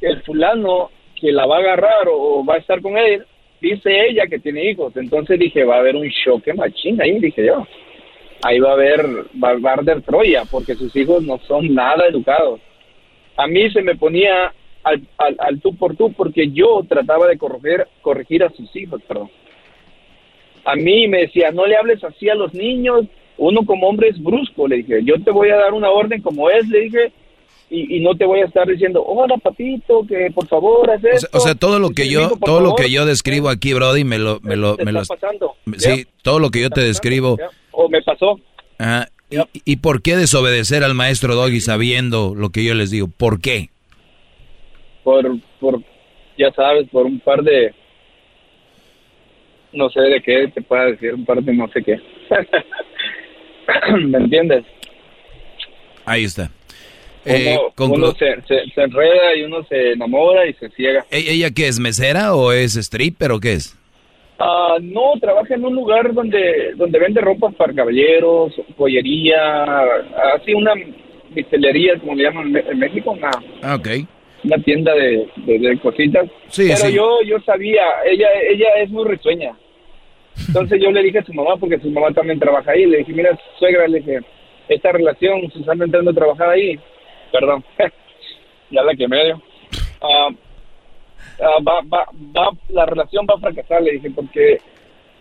el 0.00 0.20
fulano 0.22 0.90
que 1.14 1.30
la 1.30 1.46
va 1.46 1.58
a 1.58 1.60
agarrar 1.60 2.08
o 2.10 2.44
va 2.44 2.54
a 2.54 2.58
estar 2.58 2.82
con 2.82 2.98
él, 2.98 3.24
dice 3.60 4.08
ella 4.08 4.26
que 4.26 4.40
tiene 4.40 4.68
hijos. 4.68 4.96
Entonces 4.96 5.38
dije, 5.38 5.62
va 5.62 5.76
a 5.76 5.78
haber 5.78 5.94
un 5.94 6.10
choque 6.24 6.52
machín 6.52 7.00
ahí, 7.00 7.20
dije 7.20 7.46
yo. 7.46 7.64
Ahí 8.42 8.58
va 8.58 8.70
a 8.70 8.74
haber, 8.74 9.06
va, 9.42 9.56
va 9.60 9.70
a 9.70 9.74
arder 9.74 10.02
Troya, 10.02 10.42
porque 10.50 10.74
sus 10.74 10.94
hijos 10.96 11.22
no 11.22 11.38
son 11.46 11.72
nada 11.72 12.04
educados. 12.08 12.60
A 13.36 13.46
mí 13.46 13.70
se 13.70 13.82
me 13.82 13.94
ponía 13.94 14.52
al, 14.86 15.02
al, 15.18 15.36
al 15.40 15.60
tú 15.60 15.74
por 15.74 15.96
tú 15.96 16.12
porque 16.12 16.50
yo 16.52 16.84
trataba 16.88 17.26
de 17.26 17.36
corregir, 17.36 17.86
corregir 18.02 18.44
a 18.44 18.50
sus 18.50 18.74
hijos, 18.76 19.02
perdón. 19.06 19.28
A 20.64 20.76
mí 20.76 21.08
me 21.08 21.22
decía, 21.22 21.50
no 21.50 21.66
le 21.66 21.76
hables 21.76 22.02
así 22.04 22.28
a 22.28 22.34
los 22.36 22.54
niños, 22.54 23.06
uno 23.36 23.66
como 23.66 23.88
hombre 23.88 24.08
es 24.08 24.22
brusco, 24.22 24.68
le 24.68 24.76
dije, 24.76 25.02
yo 25.04 25.20
te 25.22 25.32
voy 25.32 25.50
a 25.50 25.56
dar 25.56 25.72
una 25.72 25.90
orden 25.90 26.22
como 26.22 26.50
es, 26.50 26.68
le 26.68 26.82
dije, 26.82 27.12
y, 27.68 27.96
y 27.96 28.00
no 28.00 28.14
te 28.14 28.24
voy 28.24 28.40
a 28.40 28.44
estar 28.44 28.66
diciendo, 28.68 29.02
hola 29.04 29.36
papito, 29.38 30.06
que 30.06 30.30
por 30.32 30.46
favor 30.46 30.88
haz 30.88 31.02
O 31.02 31.18
sea, 31.18 31.28
o 31.32 31.40
sea, 31.40 31.54
todo 31.56 31.80
lo 31.80 31.90
que 31.90 32.08
yo, 32.08 32.20
digo, 32.20 32.38
todo 32.44 32.60
lo 32.60 32.76
que 32.76 32.88
yo 32.88 33.06
describo 33.06 33.48
aquí, 33.48 33.74
Brody, 33.74 34.04
me 34.04 34.18
lo, 34.18 34.38
me 34.42 34.54
lo, 34.54 34.76
me 34.76 34.92
lo, 34.92 35.02
está 35.02 35.16
pasando, 35.16 35.54
sí, 35.78 36.04
¿ya? 36.04 36.10
todo 36.22 36.38
lo 36.38 36.50
que 36.50 36.60
yo 36.60 36.70
te 36.70 36.80
describo. 36.80 37.36
O 37.72 37.88
me 37.88 38.02
pasó. 38.02 38.38
Ajá. 38.78 39.08
¿Y, 39.28 39.38
y 39.64 39.76
por 39.78 40.02
qué 40.02 40.16
desobedecer 40.16 40.84
al 40.84 40.94
maestro 40.94 41.34
Doggy 41.34 41.60
sabiendo 41.60 42.34
lo 42.36 42.50
que 42.50 42.62
yo 42.62 42.74
les 42.74 42.92
digo? 42.92 43.08
¿Por 43.08 43.40
qué? 43.40 43.70
Por, 45.06 45.24
por, 45.60 45.80
ya 46.36 46.50
sabes, 46.50 46.88
por 46.88 47.06
un 47.06 47.20
par 47.20 47.40
de, 47.40 47.72
no 49.72 49.88
sé 49.88 50.00
de 50.00 50.20
qué 50.20 50.48
te 50.52 50.60
pueda 50.60 50.86
decir, 50.86 51.14
un 51.14 51.24
par 51.24 51.40
de 51.40 51.54
no 51.54 51.68
sé 51.68 51.80
qué. 51.84 51.96
¿Me 54.04 54.18
entiendes? 54.18 54.64
Ahí 56.04 56.24
está. 56.24 56.50
Uno, 57.24 57.36
Eh, 57.36 57.58
uno 57.78 58.12
se, 58.14 58.42
se, 58.48 58.68
se 58.74 58.82
enreda 58.82 59.36
y 59.36 59.44
uno 59.44 59.62
se 59.68 59.92
enamora 59.92 60.44
y 60.44 60.54
se 60.54 60.70
ciega. 60.70 61.06
¿E- 61.08 61.30
¿Ella 61.34 61.50
qué 61.54 61.68
es, 61.68 61.78
mesera 61.78 62.34
o 62.34 62.50
es 62.50 62.74
stripper 62.74 63.30
o 63.30 63.38
qué 63.38 63.52
es? 63.52 63.78
Ah, 64.40 64.74
no, 64.82 65.12
trabaja 65.20 65.54
en 65.54 65.64
un 65.64 65.74
lugar 65.76 66.12
donde 66.14 66.72
donde 66.74 66.98
vende 66.98 67.20
ropa 67.20 67.50
para 67.50 67.72
caballeros, 67.72 68.52
joyería, 68.76 69.64
así 70.34 70.52
una 70.52 70.72
mistelería, 71.30 71.96
como 72.00 72.16
le 72.16 72.24
llaman 72.24 72.56
en 72.56 72.78
México, 72.78 73.12
una, 73.12 73.30
Ah, 73.62 73.76
ok. 73.76 73.88
Una 74.46 74.62
tienda 74.62 74.94
de, 74.94 75.26
de, 75.36 75.58
de 75.58 75.78
cositas. 75.78 76.28
Sí, 76.48 76.64
Pero 76.68 76.76
sí. 76.76 76.92
yo 76.92 77.22
yo 77.26 77.40
sabía, 77.40 77.82
ella 78.04 78.28
ella 78.50 78.68
es 78.78 78.90
muy 78.90 79.04
risueña. 79.04 79.56
Entonces 80.48 80.80
yo 80.82 80.90
le 80.90 81.02
dije 81.02 81.18
a 81.18 81.24
su 81.24 81.32
mamá, 81.32 81.56
porque 81.56 81.78
su 81.80 81.90
mamá 81.90 82.12
también 82.12 82.38
trabaja 82.38 82.70
ahí, 82.70 82.86
le 82.86 82.98
dije, 82.98 83.12
mira, 83.12 83.38
suegra, 83.58 83.88
le 83.88 83.98
dije, 83.98 84.20
esta 84.68 84.92
relación, 84.92 85.50
Susana 85.50 85.84
entrando 85.84 86.10
a 86.10 86.14
trabajar 86.14 86.50
ahí, 86.50 86.78
perdón, 87.32 87.64
ya 88.70 88.82
la 88.82 88.94
que 88.94 89.08
medio, 89.08 89.42
ah, 90.02 90.28
ah, 91.40 91.62
va, 91.66 91.80
va, 91.92 92.06
va, 92.36 92.50
la 92.68 92.84
relación 92.84 93.26
va 93.28 93.34
a 93.36 93.40
fracasar, 93.40 93.82
le 93.82 93.92
dije, 93.92 94.10
porque 94.10 94.58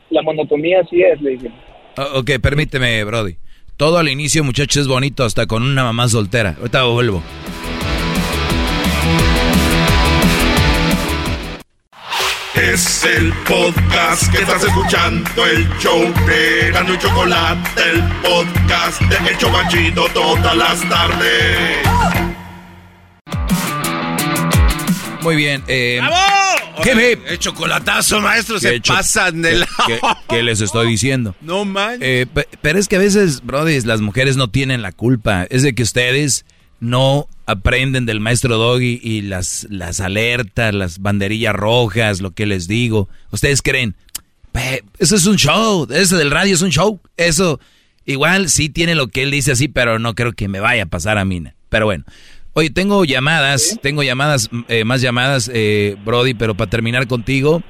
la 0.10 0.22
monotonía 0.22 0.82
así 0.82 1.02
es, 1.02 1.22
le 1.22 1.32
dije. 1.32 1.52
Ah, 1.98 2.10
ok, 2.16 2.32
permíteme, 2.42 3.04
Brody. 3.06 3.38
Todo 3.78 3.98
al 3.98 4.10
inicio, 4.10 4.44
muchachos, 4.44 4.84
es 4.84 4.88
bonito, 4.88 5.24
hasta 5.24 5.48
con 5.48 5.64
una 5.64 5.84
mamá 5.84 6.08
soltera. 6.08 6.56
Ahorita 6.60 6.84
vuelvo. 6.84 7.22
Es 12.56 13.04
el 13.04 13.34
podcast 13.48 14.32
que 14.32 14.40
estás 14.42 14.64
escuchando, 14.64 15.46
el 15.46 15.68
show 15.80 16.02
de 16.26 16.72
Gano 16.72 16.94
y 16.94 16.98
Chocolate, 16.98 17.70
el 17.92 18.02
podcast 18.22 19.02
de 19.02 19.30
El 19.30 19.38
Chobachito 19.38 20.06
todas 20.14 20.56
las 20.56 20.90
tardes. 20.90 21.88
Muy 25.22 25.36
bien. 25.36 25.64
Eh, 25.68 26.00
¿Qué 26.84 26.96
me? 26.96 27.12
El 27.28 27.40
chocolatazo, 27.40 28.22
maestro, 28.22 28.60
se 28.60 28.72
¿Qué 28.74 28.82
cho- 28.82 28.94
pasan 28.94 29.42
de 29.42 29.50
¿Qué, 29.52 29.58
la... 29.58 29.68
qué- 29.88 30.00
qué 30.30 30.44
les 30.44 30.62
estoy 30.62 30.88
diciendo? 30.88 31.36
No 31.42 31.66
man. 31.66 31.98
Eh, 32.02 32.26
pe- 32.32 32.48
pero 32.62 32.80
es 32.80 32.88
que 32.88 32.96
a 32.96 33.00
veces, 33.00 33.42
Brody, 33.44 33.82
las 33.82 34.02
mujeres 34.02 34.38
no 34.38 34.50
tienen 34.50 34.82
la 34.82 34.92
culpa. 34.92 35.46
Es 35.50 35.64
de 35.64 35.74
que 35.76 35.84
ustedes 35.84 36.46
no 36.80 37.28
aprenden 37.46 38.06
del 38.06 38.20
maestro 38.20 38.58
Doggy 38.58 39.00
y 39.02 39.22
las, 39.22 39.68
las 39.70 40.00
alertas, 40.00 40.74
las 40.74 41.00
banderillas 41.00 41.56
rojas, 41.56 42.22
lo 42.22 42.32
que 42.32 42.46
les 42.46 42.68
digo. 42.68 43.08
Ustedes 43.32 43.62
creen, 43.62 43.96
"Pe, 44.52 44.84
eso 45.00 45.16
es 45.16 45.26
un 45.26 45.38
show, 45.38 45.88
eso 45.92 46.18
del 46.18 46.32
radio 46.32 46.54
es 46.54 46.62
un 46.62 46.72
show. 46.72 47.00
Eso 47.18 47.60
igual 48.06 48.50
sí 48.50 48.70
tiene 48.70 48.96
lo 48.96 49.08
que 49.08 49.24
él 49.24 49.32
dice 49.32 49.52
así, 49.52 49.68
pero 49.68 50.00
no 50.00 50.16
creo 50.16 50.34
que 50.34 50.48
me 50.48 50.60
vaya 50.60 50.84
a 50.84 50.88
pasar 50.88 51.18
a 51.18 51.26
mí. 51.26 51.44
Pero 51.70 51.86
bueno. 51.86 52.04
Oye, 52.58 52.70
tengo 52.70 53.04
llamadas, 53.04 53.78
tengo 53.82 54.02
llamadas, 54.02 54.50
eh, 54.70 54.86
más 54.86 55.02
llamadas, 55.02 55.52
eh, 55.54 55.98
Brody, 56.06 56.36
pero 56.36 56.56
para 56.56 56.70
terminar 56.70 57.06
contigo, 57.06 57.62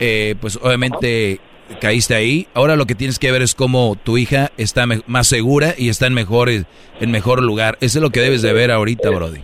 eh, 0.00 0.34
pues 0.40 0.56
obviamente 0.62 1.40
caíste 1.80 2.14
ahí. 2.14 2.46
Ahora 2.54 2.76
lo 2.76 2.86
que 2.86 2.94
tienes 2.94 3.18
que 3.18 3.30
ver 3.32 3.42
es 3.42 3.54
cómo 3.54 3.96
tu 4.02 4.18
hija 4.18 4.50
está 4.56 4.86
más 5.06 5.26
segura 5.26 5.74
y 5.76 5.88
está 5.88 6.06
en 6.06 6.14
mejor, 6.14 6.48
en 6.50 7.10
mejor 7.10 7.42
lugar. 7.42 7.76
Eso 7.80 7.98
es 7.98 8.02
lo 8.02 8.10
que 8.10 8.20
debes 8.20 8.42
de 8.42 8.52
ver 8.52 8.70
ahorita, 8.70 9.10
Brody. 9.10 9.40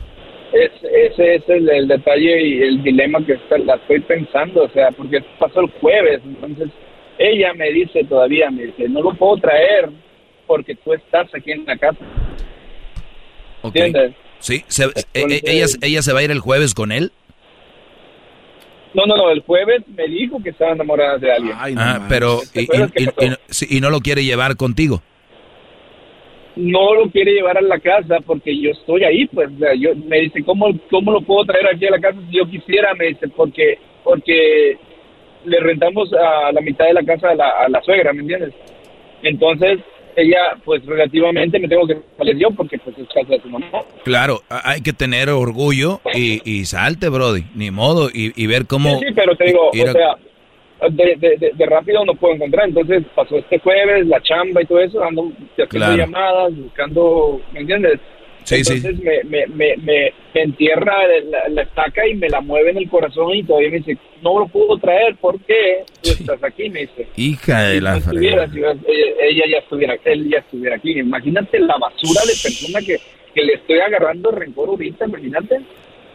Es, 0.52 0.70
ese 0.82 1.34
es 1.36 1.42
el, 1.48 1.68
el 1.68 1.88
detalle 1.88 2.42
y 2.42 2.62
el 2.62 2.82
dilema 2.82 3.24
que 3.24 3.34
está- 3.34 3.58
la 3.58 3.74
estoy 3.74 4.00
pensando, 4.00 4.64
o 4.64 4.68
sea, 4.70 4.90
porque 4.92 5.18
pasó 5.38 5.60
el 5.60 5.70
jueves, 5.80 6.20
entonces 6.24 6.68
ella 7.18 7.52
me 7.54 7.70
dice 7.72 8.04
todavía, 8.04 8.50
me 8.50 8.64
dice, 8.64 8.88
no 8.88 9.02
lo 9.02 9.14
puedo 9.14 9.36
traer 9.38 9.90
porque 10.46 10.74
tú 10.76 10.94
estás 10.94 11.28
aquí 11.34 11.52
en 11.52 11.64
la 11.66 11.76
casa. 11.76 11.98
¿Entiendes? 13.62 14.12
Sí, 14.38 14.62
se- 14.68 14.84
eh, 14.84 14.90
eh, 15.14 15.40
ella, 15.44 15.66
ella 15.82 16.02
se 16.02 16.12
va 16.12 16.20
a 16.20 16.22
ir 16.22 16.30
el 16.30 16.40
jueves 16.40 16.74
con 16.74 16.92
él. 16.92 17.10
No, 18.94 19.04
no, 19.06 19.16
no, 19.16 19.30
el 19.30 19.40
jueves 19.40 19.82
me 19.88 20.06
dijo 20.06 20.42
que 20.42 20.50
estaba 20.50 20.72
enamorada 20.72 21.18
de 21.18 21.32
alguien. 21.32 21.54
Ah, 21.78 22.06
pero 22.08 22.40
y, 22.54 23.76
y 23.76 23.80
no 23.80 23.90
lo 23.90 24.00
quiere 24.00 24.24
llevar 24.24 24.56
contigo. 24.56 25.02
No 26.56 26.94
lo 26.94 27.10
quiere 27.10 27.34
llevar 27.34 27.58
a 27.58 27.60
la 27.62 27.78
casa 27.78 28.16
porque 28.24 28.58
yo 28.58 28.70
estoy 28.70 29.04
ahí, 29.04 29.26
pues, 29.26 29.50
o 29.54 29.58
sea, 29.58 29.74
yo, 29.74 29.94
me 29.94 30.20
dice, 30.20 30.42
¿cómo, 30.42 30.68
¿cómo 30.90 31.12
lo 31.12 31.20
puedo 31.20 31.44
traer 31.44 31.66
aquí 31.66 31.84
a 31.86 31.90
la 31.90 32.00
casa 32.00 32.18
si 32.30 32.38
yo 32.38 32.48
quisiera? 32.48 32.94
Me 32.94 33.08
dice, 33.08 33.28
porque, 33.28 33.78
porque 34.02 34.78
le 35.44 35.60
rentamos 35.60 36.10
a 36.14 36.52
la 36.52 36.60
mitad 36.62 36.86
de 36.86 36.94
la 36.94 37.04
casa 37.04 37.30
a 37.30 37.34
la, 37.34 37.48
a 37.50 37.68
la 37.68 37.82
suegra, 37.82 38.14
¿me 38.14 38.22
entiendes? 38.22 38.54
Entonces, 39.22 39.80
ella, 40.16 40.56
pues, 40.64 40.84
relativamente 40.86 41.58
me 41.58 41.68
tengo 41.68 41.86
que 41.86 41.98
salir 42.16 42.36
yo 42.38 42.50
porque, 42.50 42.78
pues, 42.78 42.96
es 42.98 43.06
casa 43.08 43.28
de 43.28 43.40
su 43.40 43.48
mamá. 43.48 43.66
Claro, 44.04 44.40
hay 44.48 44.80
que 44.80 44.92
tener 44.92 45.28
orgullo 45.28 46.00
y, 46.14 46.40
y 46.44 46.64
salte, 46.64 47.08
Brody, 47.08 47.44
ni 47.54 47.70
modo, 47.70 48.08
y, 48.12 48.32
y 48.34 48.46
ver 48.46 48.66
cómo... 48.66 48.98
Sí, 48.98 49.06
sí, 49.08 49.14
pero 49.14 49.36
te 49.36 49.44
digo, 49.44 49.68
o 49.70 49.88
a- 49.88 49.92
sea, 49.92 50.16
de, 50.90 51.16
de, 51.16 51.36
de, 51.38 51.52
de 51.54 51.66
rápido 51.66 52.04
no 52.04 52.14
puedo 52.14 52.34
encontrar. 52.34 52.68
Entonces 52.68 53.02
pasó 53.14 53.36
este 53.38 53.58
jueves, 53.60 54.06
la 54.06 54.20
chamba 54.22 54.62
y 54.62 54.66
todo 54.66 54.80
eso, 54.80 55.02
ando 55.02 55.30
haciendo 55.52 55.68
Claro. 55.68 55.96
llamadas, 55.96 56.56
buscando, 56.56 57.40
¿me 57.52 57.60
entiendes? 57.60 57.98
Sí. 58.46 58.54
Entonces 58.56 58.96
Me, 59.00 59.24
me, 59.24 59.46
me, 59.48 59.76
me, 59.78 60.12
me 60.34 60.42
entierra 60.42 60.94
la, 61.24 61.48
la 61.48 61.62
estaca 61.62 62.06
y 62.06 62.14
me 62.14 62.28
la 62.28 62.40
mueve 62.40 62.70
en 62.70 62.76
el 62.78 62.88
corazón 62.88 63.34
y 63.34 63.42
todavía 63.42 63.70
me 63.70 63.78
dice, 63.78 63.98
no 64.22 64.38
lo 64.38 64.46
puedo 64.46 64.78
traer, 64.78 65.16
¿por 65.16 65.38
qué? 65.40 65.84
Tú 66.00 66.10
estás 66.10 66.42
aquí, 66.44 66.70
me 66.70 66.82
dice. 66.82 67.08
Hija 67.16 67.62
de 67.64 67.74
Si 67.74 67.80
la 67.80 67.90
no 67.90 67.96
estuviera, 67.98 68.48
si 68.50 68.58
ella, 68.58 68.74
ella 69.20 69.44
ya 69.50 69.58
estuviera, 69.58 69.96
él 70.04 70.30
ya 70.30 70.38
estuviera 70.38 70.76
aquí. 70.76 70.98
Imagínate 70.98 71.58
la 71.58 71.74
basura 71.76 72.20
de 72.22 72.34
persona 72.40 72.80
que, 72.80 72.96
que 73.34 73.42
le 73.42 73.54
estoy 73.54 73.80
agarrando 73.80 74.30
rencor 74.30 74.68
ahorita, 74.68 75.06
imagínate. 75.06 75.60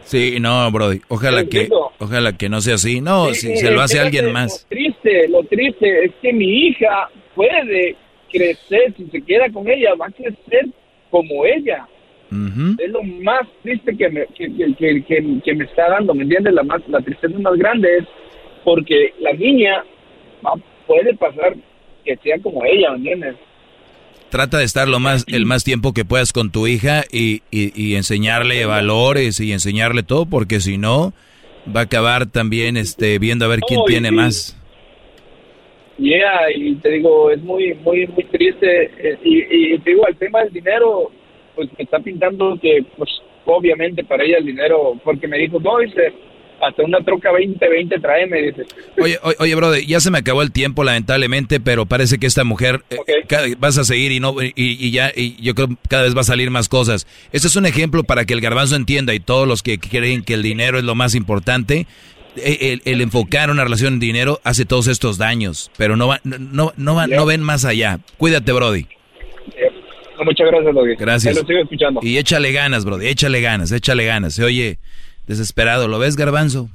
Sí, 0.04 0.38
no, 0.40 0.70
Brody, 0.72 1.00
ojalá 1.08 1.42
que, 1.44 1.60
entiendo. 1.60 1.92
ojalá 1.98 2.36
que 2.36 2.48
no 2.48 2.60
sea 2.62 2.74
así. 2.76 3.00
No, 3.02 3.32
Sí, 3.34 3.48
si 3.48 3.56
se 3.58 3.70
lo 3.70 3.82
hace 3.82 4.00
alguien 4.00 4.32
más. 4.32 4.66
Lo 4.70 4.76
triste, 4.76 5.28
lo 5.28 5.44
triste 5.44 6.04
es 6.06 6.12
que 6.22 6.32
mi 6.32 6.66
hija 6.68 7.08
puede 7.34 7.94
crecer, 8.32 8.94
si 8.96 9.06
se 9.10 9.22
queda 9.22 9.50
con 9.52 9.68
ella, 9.68 9.94
va 10.00 10.06
a 10.06 10.10
crecer 10.10 10.66
como 11.10 11.44
ella. 11.44 11.86
Es 12.78 12.90
lo 12.90 13.02
más 13.02 13.42
triste 13.62 13.96
que 13.96 14.08
me, 14.08 14.26
que, 14.34 14.46
que, 14.54 14.74
que- 15.04 15.40
que- 15.44 15.54
me 15.54 15.64
está 15.64 15.88
dando, 15.90 16.14
¿me 16.14 16.22
entiendes? 16.22 16.54
La, 16.54 16.62
más, 16.62 16.80
la 16.88 17.00
tristeza 17.00 17.38
más 17.38 17.54
grande 17.58 17.98
es 17.98 18.04
porque 18.64 19.12
la 19.20 19.32
niña 19.34 19.84
va- 20.44 20.60
puede 20.86 21.14
pasar 21.16 21.54
que 22.04 22.16
sea 22.16 22.38
como 22.40 22.64
ella, 22.64 22.90
¿me 22.92 22.96
entiendes? 22.96 23.36
Trata 24.30 24.58
de 24.58 24.64
estar 24.64 24.88
lo 24.88 24.98
más, 24.98 25.24
el 25.28 25.44
más 25.44 25.62
tiempo 25.62 25.92
que 25.92 26.06
puedas 26.06 26.32
con 26.32 26.50
tu 26.50 26.66
hija 26.66 27.02
y, 27.12 27.42
y- 27.50 27.72
y 27.80 27.96
enseñarle 27.96 28.64
valores 28.64 29.38
y 29.40 29.52
enseñarle 29.52 30.02
todo, 30.02 30.24
porque 30.24 30.60
si 30.60 30.78
no, 30.78 31.12
va 31.74 31.80
a 31.80 31.84
acabar 31.84 32.26
también 32.26 32.78
este, 32.78 33.18
viendo 33.18 33.44
a 33.44 33.48
ver 33.48 33.60
quién 33.60 33.80
tiene 33.86 34.08
sí. 34.08 34.14
más. 34.14 34.58
Yeah, 35.98 36.50
y 36.54 36.74
te 36.76 36.88
digo, 36.90 37.30
es 37.30 37.42
muy, 37.42 37.74
muy, 37.74 38.06
muy 38.06 38.24
triste. 38.24 38.84
eh, 38.98 39.18
Y, 39.22 39.74
y 39.74 39.78
te 39.80 39.90
digo, 39.90 40.06
el 40.08 40.16
tema 40.16 40.42
del 40.42 40.52
dinero, 40.52 41.10
pues 41.54 41.68
me 41.78 41.84
está 41.84 41.98
pintando 42.00 42.58
que, 42.60 42.84
pues, 42.96 43.10
obviamente 43.44 44.04
para 44.04 44.24
ella 44.24 44.38
el 44.38 44.46
dinero, 44.46 44.98
porque 45.04 45.26
me 45.28 45.38
dijo, 45.38 45.58
no, 45.60 45.78
dice, 45.78 46.12
hasta 46.60 46.82
una 46.84 47.00
troca 47.00 47.30
2020 47.30 47.98
trae, 47.98 48.26
me 48.28 48.40
dice. 48.42 48.62
Oye, 49.00 49.18
oye, 49.24 49.36
oye, 49.40 49.54
brother, 49.56 49.84
ya 49.84 49.98
se 49.98 50.12
me 50.12 50.18
acabó 50.18 50.42
el 50.42 50.52
tiempo, 50.52 50.84
lamentablemente, 50.84 51.58
pero 51.58 51.86
parece 51.86 52.18
que 52.18 52.26
esta 52.28 52.44
mujer 52.44 52.82
eh, 52.90 52.98
cada- 53.28 53.48
vas 53.58 53.78
a 53.78 53.84
seguir 53.84 54.12
y 54.12 54.20
no 54.20 54.40
y, 54.40 54.52
y 54.56 54.90
ya 54.92 55.10
y 55.14 55.42
yo 55.42 55.54
creo 55.56 55.68
que 55.68 55.76
cada 55.88 56.04
vez 56.04 56.16
va 56.16 56.20
a 56.20 56.24
salir 56.24 56.50
más 56.50 56.68
cosas. 56.68 57.06
Este 57.32 57.48
es 57.48 57.56
un 57.56 57.66
ejemplo 57.66 58.04
para 58.04 58.24
que 58.26 58.32
el 58.34 58.40
garbanzo 58.40 58.76
entienda 58.76 59.12
y 59.12 59.18
todos 59.18 59.48
los 59.48 59.62
que 59.64 59.78
creen 59.80 60.22
que 60.22 60.34
el 60.34 60.42
dinero 60.44 60.78
es 60.78 60.84
lo 60.84 60.94
más 60.94 61.16
importante. 61.16 61.86
eh, 62.36 62.58
El, 62.60 62.82
el 62.84 63.00
enfocar 63.00 63.50
una 63.50 63.64
relación 63.64 63.94
en 63.94 64.00
dinero 64.00 64.40
hace 64.44 64.64
todos 64.64 64.86
estos 64.86 65.18
daños, 65.18 65.70
pero 65.76 65.96
no 65.96 66.06
va, 66.06 66.20
no, 66.22 66.72
no, 66.76 66.94
va- 66.94 67.08
no 67.08 67.26
ven 67.26 67.40
más 67.42 67.64
allá. 67.64 67.98
Cuídate, 68.18 68.52
Brody. 68.52 68.86
Muchas 70.24 70.46
gracias, 70.46 70.74
Logi. 70.74 70.94
Gracias. 70.96 71.36
Lo 71.36 71.46
sigo 71.46 71.60
escuchando. 71.60 72.00
Y 72.02 72.18
échale 72.18 72.52
ganas, 72.52 72.84
Brody, 72.84 73.06
échale 73.08 73.40
ganas, 73.40 73.72
échale 73.72 74.04
ganas. 74.04 74.34
Se 74.34 74.44
oye 74.44 74.78
desesperado, 75.26 75.88
¿lo 75.88 75.98
ves, 75.98 76.16
garbanzo? 76.16 76.68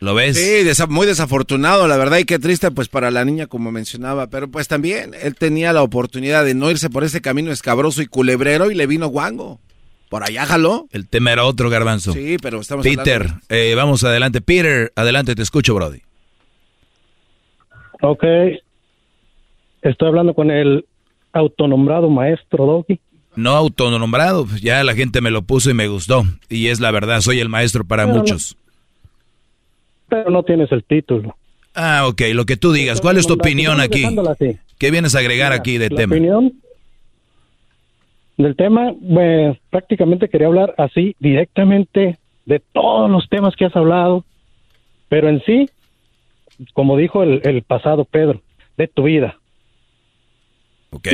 ¿Lo 0.00 0.14
ves? 0.14 0.36
Sí, 0.38 0.66
muy 0.88 1.06
desafortunado, 1.06 1.86
la 1.86 1.98
verdad, 1.98 2.18
y 2.18 2.24
qué 2.24 2.38
triste 2.38 2.70
pues 2.70 2.88
para 2.88 3.10
la 3.10 3.24
niña 3.24 3.46
como 3.46 3.70
mencionaba, 3.70 4.28
pero 4.28 4.50
pues 4.50 4.66
también 4.66 5.12
él 5.22 5.34
tenía 5.34 5.74
la 5.74 5.82
oportunidad 5.82 6.44
de 6.44 6.54
no 6.54 6.70
irse 6.70 6.88
por 6.88 7.04
ese 7.04 7.20
camino 7.20 7.52
escabroso 7.52 8.00
y 8.00 8.06
culebrero 8.06 8.70
y 8.70 8.74
le 8.74 8.86
vino 8.86 9.08
guango. 9.08 9.60
Por 10.08 10.24
allá 10.24 10.44
jaló. 10.44 10.88
El 10.90 11.06
tema 11.06 11.32
era 11.32 11.44
otro, 11.44 11.70
Garbanzo. 11.70 12.12
Sí, 12.12 12.36
pero 12.42 12.60
estamos 12.60 12.84
Peter, 12.84 13.26
eh, 13.48 13.74
vamos 13.76 14.02
adelante. 14.02 14.40
Peter, 14.40 14.90
adelante, 14.96 15.36
te 15.36 15.42
escucho, 15.42 15.74
Brody. 15.74 16.00
Ok. 18.00 18.24
Estoy 19.82 20.08
hablando 20.08 20.34
con 20.34 20.50
el 20.50 20.86
autonombrado 21.32 22.08
maestro 22.10 22.66
Doggy. 22.66 23.00
No 23.36 23.50
autonombrado, 23.50 24.46
pues 24.46 24.60
ya 24.60 24.82
la 24.82 24.94
gente 24.94 25.20
me 25.20 25.30
lo 25.30 25.42
puso 25.42 25.70
y 25.70 25.74
me 25.74 25.88
gustó. 25.88 26.24
Y 26.48 26.68
es 26.68 26.80
la 26.80 26.90
verdad, 26.90 27.20
soy 27.20 27.40
el 27.40 27.48
maestro 27.48 27.84
para 27.84 28.06
muchos. 28.06 28.56
pero 30.08 30.30
no 30.30 30.42
tienes 30.42 30.70
el 30.72 30.82
título. 30.82 31.36
Ah, 31.74 32.06
ok, 32.08 32.22
lo 32.34 32.44
que 32.44 32.56
tú 32.56 32.72
digas. 32.72 33.00
¿Cuál 33.00 33.16
es 33.16 33.26
tu 33.26 33.34
opinión 33.34 33.80
aquí? 33.80 34.04
¿Qué 34.78 34.90
vienes 34.90 35.14
a 35.14 35.20
agregar 35.20 35.52
aquí 35.52 35.78
de 35.78 35.88
tema? 35.88 36.14
opinión 36.14 36.52
del 38.42 38.56
tema, 38.56 38.94
pues, 39.06 39.58
prácticamente 39.70 40.28
quería 40.28 40.46
hablar 40.46 40.74
así 40.78 41.14
directamente 41.18 42.18
de 42.46 42.60
todos 42.72 43.10
los 43.10 43.28
temas 43.28 43.54
que 43.54 43.66
has 43.66 43.76
hablado, 43.76 44.24
pero 45.08 45.28
en 45.28 45.42
sí, 45.42 45.68
como 46.72 46.96
dijo 46.96 47.22
el, 47.22 47.62
pasado 47.62 48.04
Pedro, 48.04 48.40
de 48.76 48.88
tu 48.88 49.04
vida. 49.04 49.36
Ok. 50.90 51.08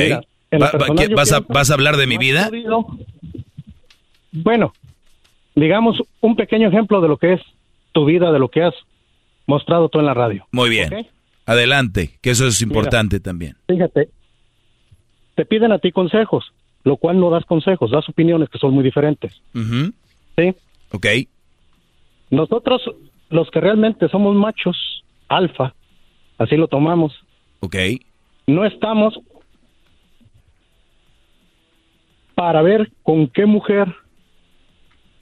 vas, 1.15 1.31
a, 1.31 1.39
¿Vas 1.41 1.71
a 1.71 1.73
hablar 1.73 1.97
de 1.97 2.07
mi 2.07 2.17
vida? 2.17 2.49
bueno, 4.31 4.73
digamos 5.55 6.01
un 6.21 6.35
pequeño 6.35 6.67
ejemplo 6.67 7.01
de 7.01 7.07
lo 7.07 7.17
que 7.17 7.33
es 7.33 7.41
tu 7.91 8.05
vida, 8.05 8.31
de 8.31 8.39
lo 8.39 8.49
que 8.49 8.63
has 8.63 8.75
mostrado 9.45 9.89
tú 9.89 9.99
en 9.99 10.05
la 10.05 10.13
radio. 10.13 10.45
Muy 10.51 10.69
bien. 10.69 11.07
Adelante, 11.45 12.11
que 12.21 12.31
eso 12.31 12.45
es 12.45 12.61
importante 12.61 13.19
también. 13.19 13.55
Fíjate, 13.67 14.09
te 15.35 15.45
piden 15.45 15.71
a 15.71 15.79
ti 15.79 15.91
consejos 15.91 16.51
lo 16.87 16.95
cual 16.95 17.19
no 17.19 17.29
das 17.29 17.45
consejos, 17.45 17.91
das 17.91 18.07
opiniones 18.07 18.49
que 18.49 18.57
son 18.57 18.73
muy 18.73 18.83
diferentes. 18.83 19.33
¿Sí? 19.53 20.55
Ok. 20.91 21.05
Nosotros, 22.29 22.81
los 23.29 23.51
que 23.51 23.59
realmente 23.59 24.07
somos 24.07 24.35
machos, 24.35 25.03
alfa, 25.27 25.73
así 26.37 26.55
lo 26.55 26.69
tomamos. 26.69 27.13
Ok. 27.59 27.75
No 28.47 28.63
estamos 28.65 29.19
para 32.37 32.61
ver 32.61 32.91
con 33.01 33.29
qué 33.29 33.47
mujer 33.47 33.87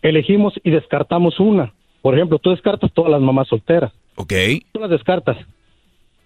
elegimos 0.02 0.54
y 0.66 0.70
descartamos 0.70 1.40
una. 1.40 1.74
Por 2.02 2.14
ejemplo, 2.14 2.40
tú 2.40 2.50
descartas 2.50 2.92
todas 2.92 3.10
las 3.10 3.22
mamás 3.22 3.48
solteras. 3.48 3.94
Ok. 4.16 4.34
Tú 4.74 4.82
las 4.82 4.90
descartas. 4.90 5.38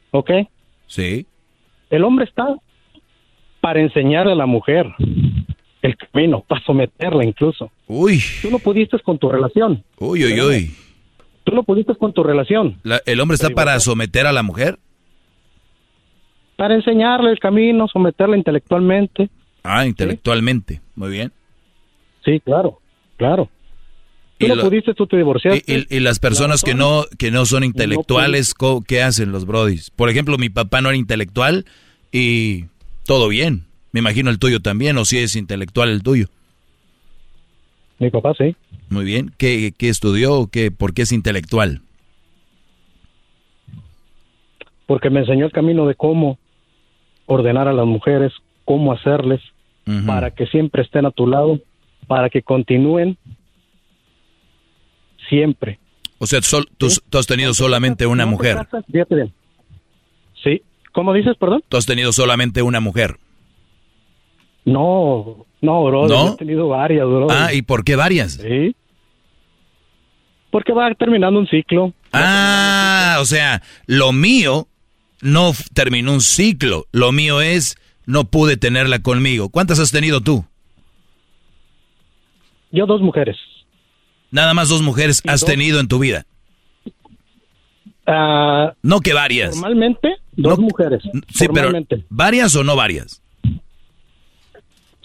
¿Ok? 0.09 0.32
Sí. 0.88 1.27
El 1.92 2.03
hombre 2.03 2.26
está 2.26 2.56
para 3.61 3.82
enseñarle 3.82 4.32
a 4.32 4.35
la 4.35 4.48
mujer 4.48 4.88
el 5.84 5.95
camino, 5.95 6.43
para 6.48 6.66
someterla 6.66 7.24
incluso. 7.24 7.69
Uy. 7.85 8.19
Tú 8.42 8.50
no 8.50 8.58
pudiste 8.58 8.98
con 8.98 9.19
tu 9.19 9.30
relación. 9.30 9.84
Uy, 10.00 10.26
uy, 10.26 10.42
uy. 10.42 10.76
Tú 11.43 11.53
no 11.53 11.61
pudiste 11.61 11.93
con 11.93 12.14
tu 12.14 12.24
relación. 12.24 12.82
¿El 13.06 13.19
hombre 13.19 13.35
está 13.35 13.51
para 13.51 13.80
someter 13.80 14.26
a 14.26 14.32
la 14.32 14.42
mujer? 14.42 14.80
Para 16.56 16.74
enseñarle 16.74 17.30
el 17.30 17.38
camino, 17.38 17.88
someterla 17.88 18.35
intelectualmente. 18.35 19.30
Ah, 19.64 19.86
intelectualmente. 19.86 20.82
Muy 20.96 21.10
bien. 21.10 21.32
Sí, 22.24 22.40
claro, 22.40 22.80
claro. 23.18 23.50
Tú 24.38 24.48
no 24.48 24.62
pudiste, 24.62 24.94
tú 24.94 25.06
te 25.06 25.18
divorciaste. 25.18 25.88
Y, 25.90 26.00
las 26.00 26.20
personas 26.20 26.64
que 26.64 26.74
no 26.74 27.04
que 27.18 27.30
no 27.30 27.46
son 27.46 27.66
intelectuales, 27.66 28.54
¿qué 28.88 29.02
hacen 29.02 29.34
los 29.34 29.46
brodis? 29.46 29.92
Por 29.92 30.10
ejemplo, 30.10 30.38
mi 30.38 30.50
papá 30.50 30.82
no 30.82 30.90
era 30.90 30.98
intelectual 30.98 31.66
y 32.12 32.66
todo 33.06 33.28
bien. 33.28 33.66
Me 33.92 34.00
imagino 34.00 34.30
el 34.30 34.40
tuyo 34.40 34.62
también, 34.62 34.98
o 34.98 35.04
si 35.04 35.18
es 35.18 35.36
intelectual 35.36 35.90
el 35.90 36.04
tuyo. 36.04 36.28
Mi 37.98 38.10
papá 38.10 38.34
sí. 38.38 38.56
Muy 38.90 39.04
bien. 39.04 39.34
¿Qué, 39.38 39.74
qué 39.78 39.90
estudió? 39.90 40.48
Qué, 40.48 40.72
¿Por 40.72 40.94
qué 40.94 41.02
es 41.02 41.12
intelectual? 41.12 41.82
Porque 44.86 45.10
me 45.10 45.20
enseñó 45.20 45.46
el 45.46 45.52
camino 45.52 45.86
de 45.86 45.96
cómo 45.96 46.40
ordenar 47.26 47.68
a 47.68 47.74
las 47.74 47.86
mujeres, 47.86 48.32
cómo 48.69 48.93
hacerles, 48.93 49.41
para 50.06 50.30
que 50.30 50.45
siempre 50.45 50.83
estén 50.83 51.07
a 51.07 51.09
tu 51.09 51.25
lado, 51.25 51.59
para 52.06 52.30
que 52.30 52.43
continúen 52.43 53.17
siempre. 55.27 55.80
O 56.19 56.27
sea, 56.27 56.39
tú, 56.77 56.85
has 57.17 57.25
tenido 57.25 57.56
solamente 57.56 58.06
una 58.06 58.27
mujer. 58.27 58.59
Sí, 60.43 60.61
¿Cómo 60.91 61.14
dices, 61.14 61.35
perdón? 61.39 61.64
Tú 61.67 61.77
has 61.77 61.88
tenido 61.88 62.14
solamente 62.14 62.61
una 62.61 62.80
mujer. 62.80 63.17
No, 64.65 65.48
no, 65.61 65.83
bro. 65.85 66.07
¿No? 66.07 66.33
He 66.33 66.38
tenido 66.38 66.67
varias, 66.67 67.07
bro. 67.07 67.25
Ah, 67.31 67.51
¿y 67.51 67.64
por 67.64 67.83
qué 67.83 67.95
varias? 67.95 68.33
Sí. 68.33 68.75
Porque 70.51 70.73
va 70.73 70.93
terminando 70.93 71.39
un 71.39 71.48
ciclo. 71.48 71.91
Ah, 72.14 73.17
o 73.19 73.25
sea, 73.25 73.64
lo 73.88 74.11
mío 74.11 74.67
no 75.22 75.53
terminó 75.73 76.14
un 76.14 76.22
ciclo. 76.22 76.85
Lo 76.91 77.11
mío 77.11 77.41
es, 77.41 77.75
no 78.10 78.24
pude 78.26 78.58
tenerla 78.58 79.00
conmigo. 79.04 79.50
¿Cuántas 79.50 79.80
has 79.80 79.92
tenido 79.92 80.20
tú? 80.20 80.44
Yo 82.72 82.88
dos 82.88 83.02
mujeres. 83.02 83.38
Nada 84.32 84.56
más 84.56 84.68
dos 84.68 84.82
mujeres 84.82 85.22
has 85.28 85.46
tenido 85.46 85.80
en 85.80 85.88
tu 85.88 86.00
vida. 86.00 86.26
Ah, 88.08 88.74
no 88.82 89.02
que 89.02 89.14
varias. 89.14 89.56
Normalmente, 89.56 90.16
dos 90.32 90.58
mujeres. 90.58 91.04
Sí, 91.32 91.46
pero 91.54 91.72
¿varias 92.10 92.56
o 92.56 92.64
no 92.64 92.76
varias? 92.76 93.22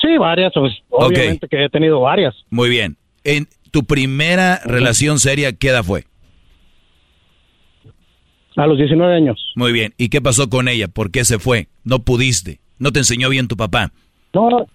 Sí, 0.00 0.16
varias. 0.18 0.52
Pues, 0.54 0.72
obviamente 0.88 1.46
que 1.46 1.62
he 1.62 1.68
tenido 1.68 2.00
varias. 2.00 2.34
Muy 2.48 2.70
bien. 2.70 2.96
En 3.22 3.48
tu 3.70 3.84
primera 3.84 4.62
relación 4.64 5.18
seria, 5.18 5.52
¿qué 5.52 5.68
edad 5.68 5.84
fue? 5.84 6.06
A 8.56 8.66
los 8.66 8.78
19 8.78 9.14
años. 9.14 9.52
Muy 9.56 9.72
bien. 9.72 9.92
¿Y 9.98 10.08
qué 10.08 10.22
pasó 10.22 10.48
con 10.48 10.68
ella? 10.68 10.88
¿Por 10.88 11.10
qué 11.10 11.26
se 11.26 11.38
fue? 11.38 11.68
No 11.82 11.98
pudiste. 11.98 12.63
¿No 12.78 12.92
te 12.92 13.00
enseñó 13.00 13.28
bien 13.28 13.48
tu 13.48 13.56
papá? 13.56 13.90
No, 14.32 14.66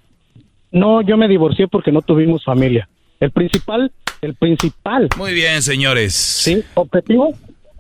no, 0.72 1.02
yo 1.02 1.18
me 1.18 1.28
divorcié 1.28 1.68
porque 1.68 1.92
no 1.92 2.02
tuvimos 2.02 2.44
familia. 2.44 2.88
El 3.20 3.32
principal, 3.32 3.92
el 4.22 4.36
principal. 4.36 5.10
Muy 5.18 5.34
bien, 5.34 5.62
señores. 5.62 6.14
Sí, 6.14 6.64
objetivo 6.76 7.36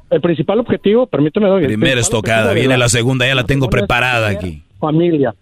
el 0.10 0.22
principal 0.22 0.60
objetivo, 0.60 1.06
permíteme 1.08 1.48
doy. 1.48 1.66
Primera 1.66 2.02
estocada, 2.02 2.54
viene 2.54 2.78
la, 2.78 2.90
segunda, 2.90 3.28
ya 3.28 3.36
la 3.36 3.44
tengo 3.44 3.70
preparada 3.70 4.28
aquí. 4.28 4.64
Familia. 4.80 5.36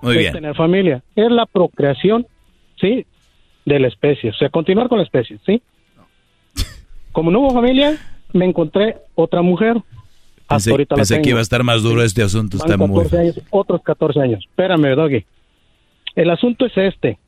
Muy 0.00 0.16
bien. 0.16 0.32
Tener 0.32 0.54
familia. 0.54 1.02
Es 1.14 1.30
la 1.30 1.44
procreación, 1.44 2.26
¿sí? 2.80 3.04
De 3.64 3.78
la 3.78 3.88
especie. 3.88 4.30
O 4.30 4.34
sea, 4.34 4.48
continuar 4.48 4.88
con 4.88 4.98
la 4.98 5.04
especie, 5.04 5.38
¿sí? 5.44 5.60
Como 7.12 7.30
no 7.30 7.40
hubo 7.40 7.50
familia, 7.50 7.96
me 8.32 8.46
encontré 8.46 8.96
otra 9.14 9.42
mujer. 9.42 9.76
Pensé, 10.48 11.20
que 11.20 11.30
iba 11.30 11.40
a 11.40 11.42
estar 11.42 11.62
más 11.62 11.82
duro 11.82 12.02
este 12.02 12.22
asunto. 12.22 12.56
Está 12.56 12.76
muy... 12.78 13.06
años, 13.18 13.40
otros 13.50 13.82
14 13.82 14.20
años. 14.20 14.44
Espérame, 14.48 14.94
Doggy. 14.94 15.24
El 16.16 16.30
asunto 16.30 16.64
es 16.66 16.72
este. 16.76 17.18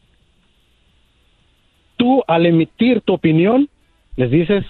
Tú, 1.97 2.23
al 2.27 2.47
emitir 2.47 3.03
tu 3.03 3.13
opinión, 3.13 3.69
les 4.17 4.31
dices 4.31 4.65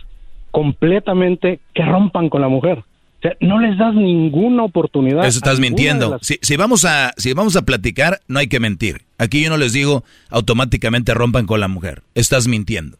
completamente 0.51 1.61
que 1.75 1.85
rompan 1.85 2.29
con 2.29 2.41
la 2.41 2.49
mujer. 2.49 2.79
O 2.79 3.23
sea, 3.23 3.37
no 3.41 3.61
les 3.61 3.79
das 3.79 3.95
ninguna 3.95 4.65
oportunidad. 4.65 5.25
Eso 5.25 5.39
estás 5.39 5.61
mintiendo. 5.61 6.19
Si, 6.21 6.39
si, 6.43 6.57
vamos 6.57 6.85
a, 6.85 7.13
si 7.19 7.33
vamos 7.35 7.55
a 7.55 7.63
platicar, 7.63 8.21
no 8.27 8.41
hay 8.41 8.49
que 8.49 8.59
mentir. 8.59 9.03
Aquí 9.19 9.45
yo 9.45 9.51
no 9.51 9.59
les 9.59 9.73
digo 9.73 10.03
automáticamente 10.29 11.15
rompan 11.15 11.47
con 11.47 11.61
la 11.61 11.69
mujer. 11.69 12.03
Estás 12.15 12.49
mintiendo. 12.49 12.97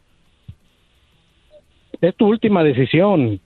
Es 1.99 2.15
tu 2.15 2.27
última 2.27 2.63
decisión. 2.63 3.41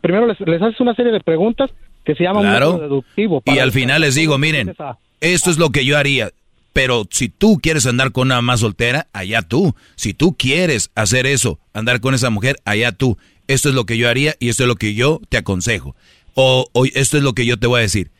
Primero 0.00 0.26
les, 0.26 0.62
haces 0.62 0.80
una 0.80 0.94
serie 0.94 1.12
de 1.12 1.20
preguntas 1.20 1.70
que 2.04 2.14
se 2.14 2.24
llaman 2.24 2.42
claro. 2.42 2.78
deductivo. 2.78 3.42
y 3.44 3.58
al 3.58 3.72
final 3.72 4.02
les 4.02 4.14
digo, 4.14 4.38
miren, 4.38 4.74
esto 5.20 5.50
es 5.50 5.58
lo 5.58 5.70
que 5.70 5.84
yo 5.84 5.98
haría. 5.98 6.30
Pero 6.72 7.06
si 7.10 7.30
tú 7.30 7.58
quieres 7.62 7.86
andar 7.86 8.12
con 8.12 8.28
una 8.28 8.42
más 8.42 8.60
soltera, 8.60 9.06
allá 9.14 9.40
tú. 9.40 9.74
Si 9.94 10.12
tú 10.12 10.36
quieres 10.36 10.90
hacer 10.94 11.26
eso, 11.26 11.58
andar 11.72 12.02
con 12.02 12.12
esa 12.12 12.28
mujer, 12.28 12.56
allá 12.66 12.92
tú. 12.92 13.16
Esto 13.48 13.70
es 13.70 13.74
lo 13.74 13.86
que 13.86 13.96
yo 13.96 14.10
haría 14.10 14.34
y 14.40 14.50
esto 14.50 14.64
es 14.64 14.68
lo 14.68 14.76
que 14.76 14.92
yo 14.92 15.22
te 15.30 15.38
aconsejo. 15.38 15.96
O, 16.34 16.68
esto 16.92 17.16
es 17.16 17.22
lo 17.22 17.32
que 17.32 17.46
yo 17.46 17.58
te 17.58 17.66
voy 17.66 17.78
a 17.78 17.82
decir. 17.82 18.10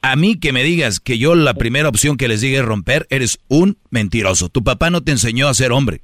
A 0.00 0.16
mí 0.16 0.40
que 0.40 0.54
me 0.54 0.62
digas 0.62 0.98
que 0.98 1.18
yo 1.18 1.34
la 1.34 1.52
primera 1.52 1.90
opción 1.90 2.16
que 2.16 2.26
les 2.26 2.40
diga 2.40 2.60
es 2.60 2.64
romper, 2.64 3.06
eres 3.10 3.38
un 3.48 3.76
mentiroso. 3.90 4.48
Tu 4.48 4.64
papá 4.64 4.88
no 4.88 5.02
te 5.02 5.12
enseñó 5.12 5.48
a 5.48 5.52
ser 5.54 5.70
hombre. 5.70 6.00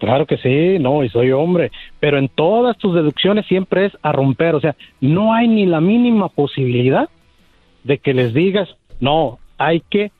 Claro 0.00 0.26
que 0.26 0.38
sí, 0.38 0.78
no, 0.80 1.04
y 1.04 1.10
soy 1.10 1.30
hombre, 1.30 1.70
pero 2.00 2.18
en 2.18 2.28
todas 2.28 2.76
tus 2.78 2.94
deducciones 2.94 3.46
siempre 3.46 3.84
es 3.84 3.92
a 4.02 4.12
romper, 4.12 4.54
o 4.54 4.60
sea, 4.60 4.74
no 5.02 5.34
hay 5.34 5.46
ni 5.46 5.66
la 5.66 5.82
mínima 5.82 6.30
posibilidad 6.30 7.10
de 7.84 7.98
que 7.98 8.14
les 8.14 8.32
digas, 8.32 8.66
no, 8.98 9.38
hay 9.58 9.82
que 9.90 10.10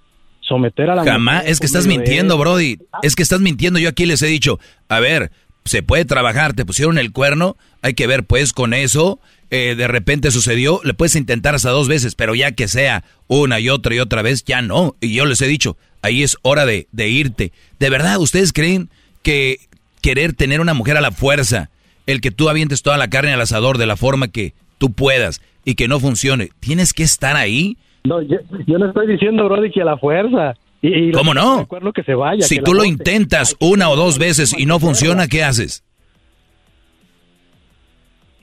someter 0.41 0.91
a 0.91 0.97
la 0.97 1.05
Jamás, 1.05 1.45
es 1.47 1.61
que 1.61 1.67
estás 1.67 1.87
mintiendo, 1.87 2.37
Brody. 2.37 2.79
Es 3.03 3.17
que 3.17 3.23
estás 3.23 3.41
mintiendo. 3.41 3.79
Yo 3.79 3.89
aquí 3.89 4.05
les 4.05 4.21
he 4.21 4.27
dicho, 4.27 4.59
a 4.89 5.01
ver, 5.01 5.31
se 5.65 5.83
puede 5.83 6.05
trabajar, 6.05 6.53
te 6.53 6.67
pusieron 6.67 6.99
el 6.99 7.11
cuerno, 7.11 7.57
hay 7.81 7.95
que 7.95 8.07
ver 8.07 8.25
pues 8.25 8.53
con 8.53 8.75
eso, 8.75 9.19
eh, 9.51 9.75
de 9.79 9.89
repente 9.89 10.31
sucedió, 10.31 10.81
le 10.85 10.93
puedes 10.93 11.17
intentar 11.17 11.55
hasta 11.55 11.71
dos 11.71 11.89
veces, 11.89 12.15
pero 12.15 12.35
ya 12.35 12.53
que 12.53 12.69
sea 12.69 13.03
una 13.29 13.61
y 13.61 13.71
otra 13.71 13.95
y 13.95 13.99
otra 13.99 14.21
vez, 14.21 14.45
ya 14.45 14.61
no. 14.61 14.95
Y 15.01 15.15
yo 15.15 15.25
les 15.25 15.41
he 15.41 15.47
dicho, 15.47 15.79
ahí 16.03 16.23
es 16.23 16.37
hora 16.43 16.67
de, 16.67 16.87
de 16.93 17.09
irte. 17.09 17.53
¿De 17.79 17.89
verdad 17.89 18.19
ustedes 18.19 18.53
creen 18.53 18.91
que 19.23 19.70
querer 20.01 20.33
tener 20.33 20.61
una 20.61 20.75
mujer 20.75 20.97
a 20.97 21.01
la 21.01 21.11
fuerza, 21.11 21.71
el 22.07 22.21
que 22.21 22.31
tú 22.31 22.49
avientes 22.49 22.83
toda 22.83 22.97
la 22.97 23.09
carne 23.09 23.33
al 23.33 23.41
asador 23.41 23.79
de 23.79 23.87
la 23.87 23.97
forma 23.97 24.29
que 24.29 24.55
tú 24.79 24.93
puedas 24.93 25.41
y 25.65 25.75
que 25.75 25.89
no 25.89 26.01
funcione, 26.01 26.51
tienes 26.61 26.93
que 26.93 27.03
estar 27.03 27.37
ahí? 27.37 27.77
No, 28.05 28.23
yo, 28.23 28.39
no 28.67 28.87
estoy 28.87 29.07
diciendo, 29.07 29.45
Brody, 29.45 29.71
que 29.71 29.83
a 29.83 29.85
la 29.85 29.99
fuerza. 29.99 30.55
Y, 30.83 31.13
¿Cómo 31.13 31.35
no? 31.35 31.69
Que 31.95 32.03
se 32.03 32.15
vaya, 32.15 32.43
si 32.43 32.59
tú 32.59 32.73
lo 32.73 32.85
intentas 32.85 33.55
una 33.61 33.91
o 33.91 33.97
dos 33.97 34.19
veces 34.19 34.59
y 34.59 34.65
no 34.65 34.81
funciona, 34.81 35.29
¿qué 35.29 35.45
haces? 35.45 35.85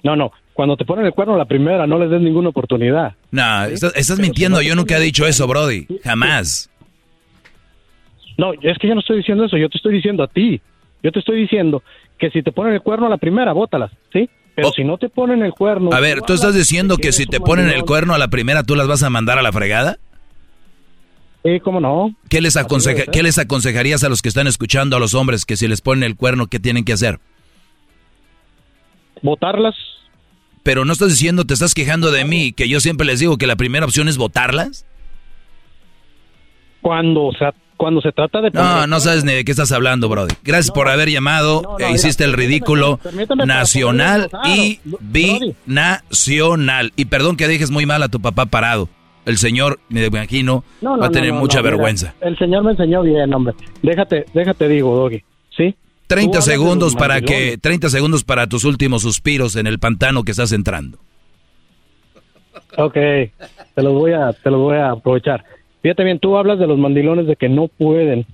No, 0.03 0.15
no. 0.15 0.31
Cuando 0.53 0.77
te 0.77 0.85
ponen 0.85 1.05
el 1.05 1.13
cuerno 1.13 1.37
la 1.37 1.45
primera, 1.45 1.85
no 1.85 1.99
les 1.99 2.09
des 2.09 2.21
ninguna 2.21 2.49
oportunidad. 2.49 3.13
No, 3.31 3.65
estás, 3.65 4.19
mintiendo. 4.19 4.61
yo 4.61 4.75
nunca 4.75 4.97
he 4.97 5.01
dicho 5.01 5.25
eso, 5.27 5.47
Brody. 5.47 5.85
Jamás. 6.03 6.69
No, 8.37 8.53
es 8.53 8.77
que 8.79 8.87
yo 8.87 8.93
no 8.93 9.01
estoy 9.01 9.17
diciendo 9.17 9.45
eso. 9.45 9.57
Yo 9.57 9.69
te 9.69 9.77
estoy 9.77 9.95
diciendo 9.95 10.23
a 10.23 10.27
ti. 10.27 10.61
Yo 11.03 11.11
te 11.11 11.19
estoy 11.19 11.41
diciendo 11.41 11.83
que 12.17 12.29
si 12.31 12.41
te 12.43 12.51
ponen 12.51 12.73
el 12.73 12.81
cuerno 12.81 13.07
a 13.07 13.09
la 13.09 13.17
primera, 13.17 13.53
bótalas, 13.53 13.91
¿sí? 14.11 14.29
Pero 14.55 14.69
oh. 14.69 14.73
si 14.73 14.83
no 14.83 14.97
te 14.97 15.09
ponen 15.09 15.43
el 15.43 15.53
cuerno... 15.53 15.91
A 15.93 15.99
ver, 15.99 16.21
¿tú 16.21 16.33
estás 16.33 16.55
diciendo 16.55 16.97
que 16.97 17.11
si 17.11 17.27
te 17.27 17.39
ponen 17.39 17.69
el 17.69 17.83
cuerno 17.83 18.15
a 18.15 18.17
la 18.17 18.27
primera, 18.27 18.63
tú 18.63 18.75
las 18.75 18.87
vas 18.87 19.03
a 19.03 19.09
mandar 19.09 19.37
a 19.37 19.43
la 19.43 19.51
fregada? 19.51 19.99
Sí, 21.43 21.59
¿cómo 21.59 21.79
no? 21.79 22.15
¿Qué 22.27 22.41
les, 22.41 22.57
aconseja, 22.57 23.03
¿Qué 23.11 23.21
les 23.21 23.37
aconsejarías 23.37 24.03
a 24.03 24.09
los 24.09 24.21
que 24.21 24.29
están 24.29 24.47
escuchando 24.47 24.97
a 24.97 24.99
los 24.99 25.13
hombres 25.13 25.45
que 25.45 25.55
si 25.55 25.67
les 25.67 25.81
ponen 25.81 26.03
el 26.03 26.15
cuerno, 26.15 26.47
qué 26.47 26.59
tienen 26.59 26.85
que 26.85 26.93
hacer? 26.93 27.19
Votarlas. 29.21 29.75
Pero 30.63 30.83
no 30.85 30.93
estás 30.93 31.09
diciendo, 31.09 31.45
te 31.45 31.53
estás 31.53 31.73
quejando 31.73 32.11
de 32.11 32.25
mí, 32.25 32.51
que 32.51 32.67
yo 32.67 32.79
siempre 32.79 33.05
les 33.05 33.19
digo 33.19 33.37
que 33.37 33.47
la 33.47 33.55
primera 33.55 33.85
opción 33.85 34.07
es 34.09 34.17
votarlas. 34.17 34.85
Cuando, 36.81 37.31
sea, 37.37 37.53
cuando 37.77 38.01
se 38.01 38.11
trata 38.11 38.41
de... 38.41 38.51
No, 38.51 38.87
no 38.87 38.99
sabes 38.99 39.23
ni 39.23 39.33
de 39.33 39.45
qué 39.45 39.51
estás 39.51 39.71
hablando, 39.71 40.09
Brody. 40.09 40.33
Gracias 40.43 40.71
por 40.71 40.89
haber 40.89 41.09
llamado. 41.09 41.77
e 41.79 41.91
hiciste 41.91 42.23
el 42.23 42.33
ridículo 42.33 42.99
nacional 43.45 44.29
y 44.45 44.79
binacional. 44.99 46.91
Y 46.95 47.05
perdón 47.05 47.37
que 47.37 47.47
dejes 47.47 47.71
muy 47.71 47.85
mal 47.85 48.03
a 48.03 48.09
tu 48.09 48.19
papá 48.19 48.47
parado 48.47 48.89
el 49.27 49.37
señor, 49.37 49.79
me 49.89 50.05
imagino, 50.05 50.63
va 50.81 51.07
a 51.07 51.11
tener 51.11 51.33
mucha 51.33 51.61
vergüenza. 51.61 52.15
el 52.21 52.37
señor 52.37 52.63
me 52.63 52.71
enseñó 52.71 53.01
bien, 53.01 53.33
hombre. 53.33 53.53
Déjate, 53.81 54.25
déjate 54.33 54.69
digo, 54.69 54.95
Doggy. 54.95 55.21
¿Sí? 55.55 55.75
30 56.07 56.41
segundos 56.41 56.95
para 56.95 57.19
que 57.19 57.57
30 57.57 57.89
segundos 57.89 58.23
para 58.23 58.47
tus 58.47 58.63
últimos 58.63 59.01
suspiros 59.01 59.57
en 59.57 59.67
el 59.67 59.79
pantano 59.79 60.23
que 60.23 60.31
estás 60.31 60.53
entrando. 60.53 60.97
Ok, 62.77 62.93
te 62.93 63.83
los 63.83 63.93
voy 63.93 64.13
a 64.13 64.31
te 64.31 64.49
los 64.49 64.61
voy 64.61 64.77
a 64.77 64.91
aprovechar. 64.91 65.43
Fíjate 65.87 66.03
bien, 66.03 66.19
tú 66.19 66.35
hablas 66.35 66.59
de 66.59 66.67
los 66.67 66.77
mandilones 66.77 67.27
de 67.27 67.37
que 67.37 67.47
no 67.47 67.69
pueden, 67.69 68.25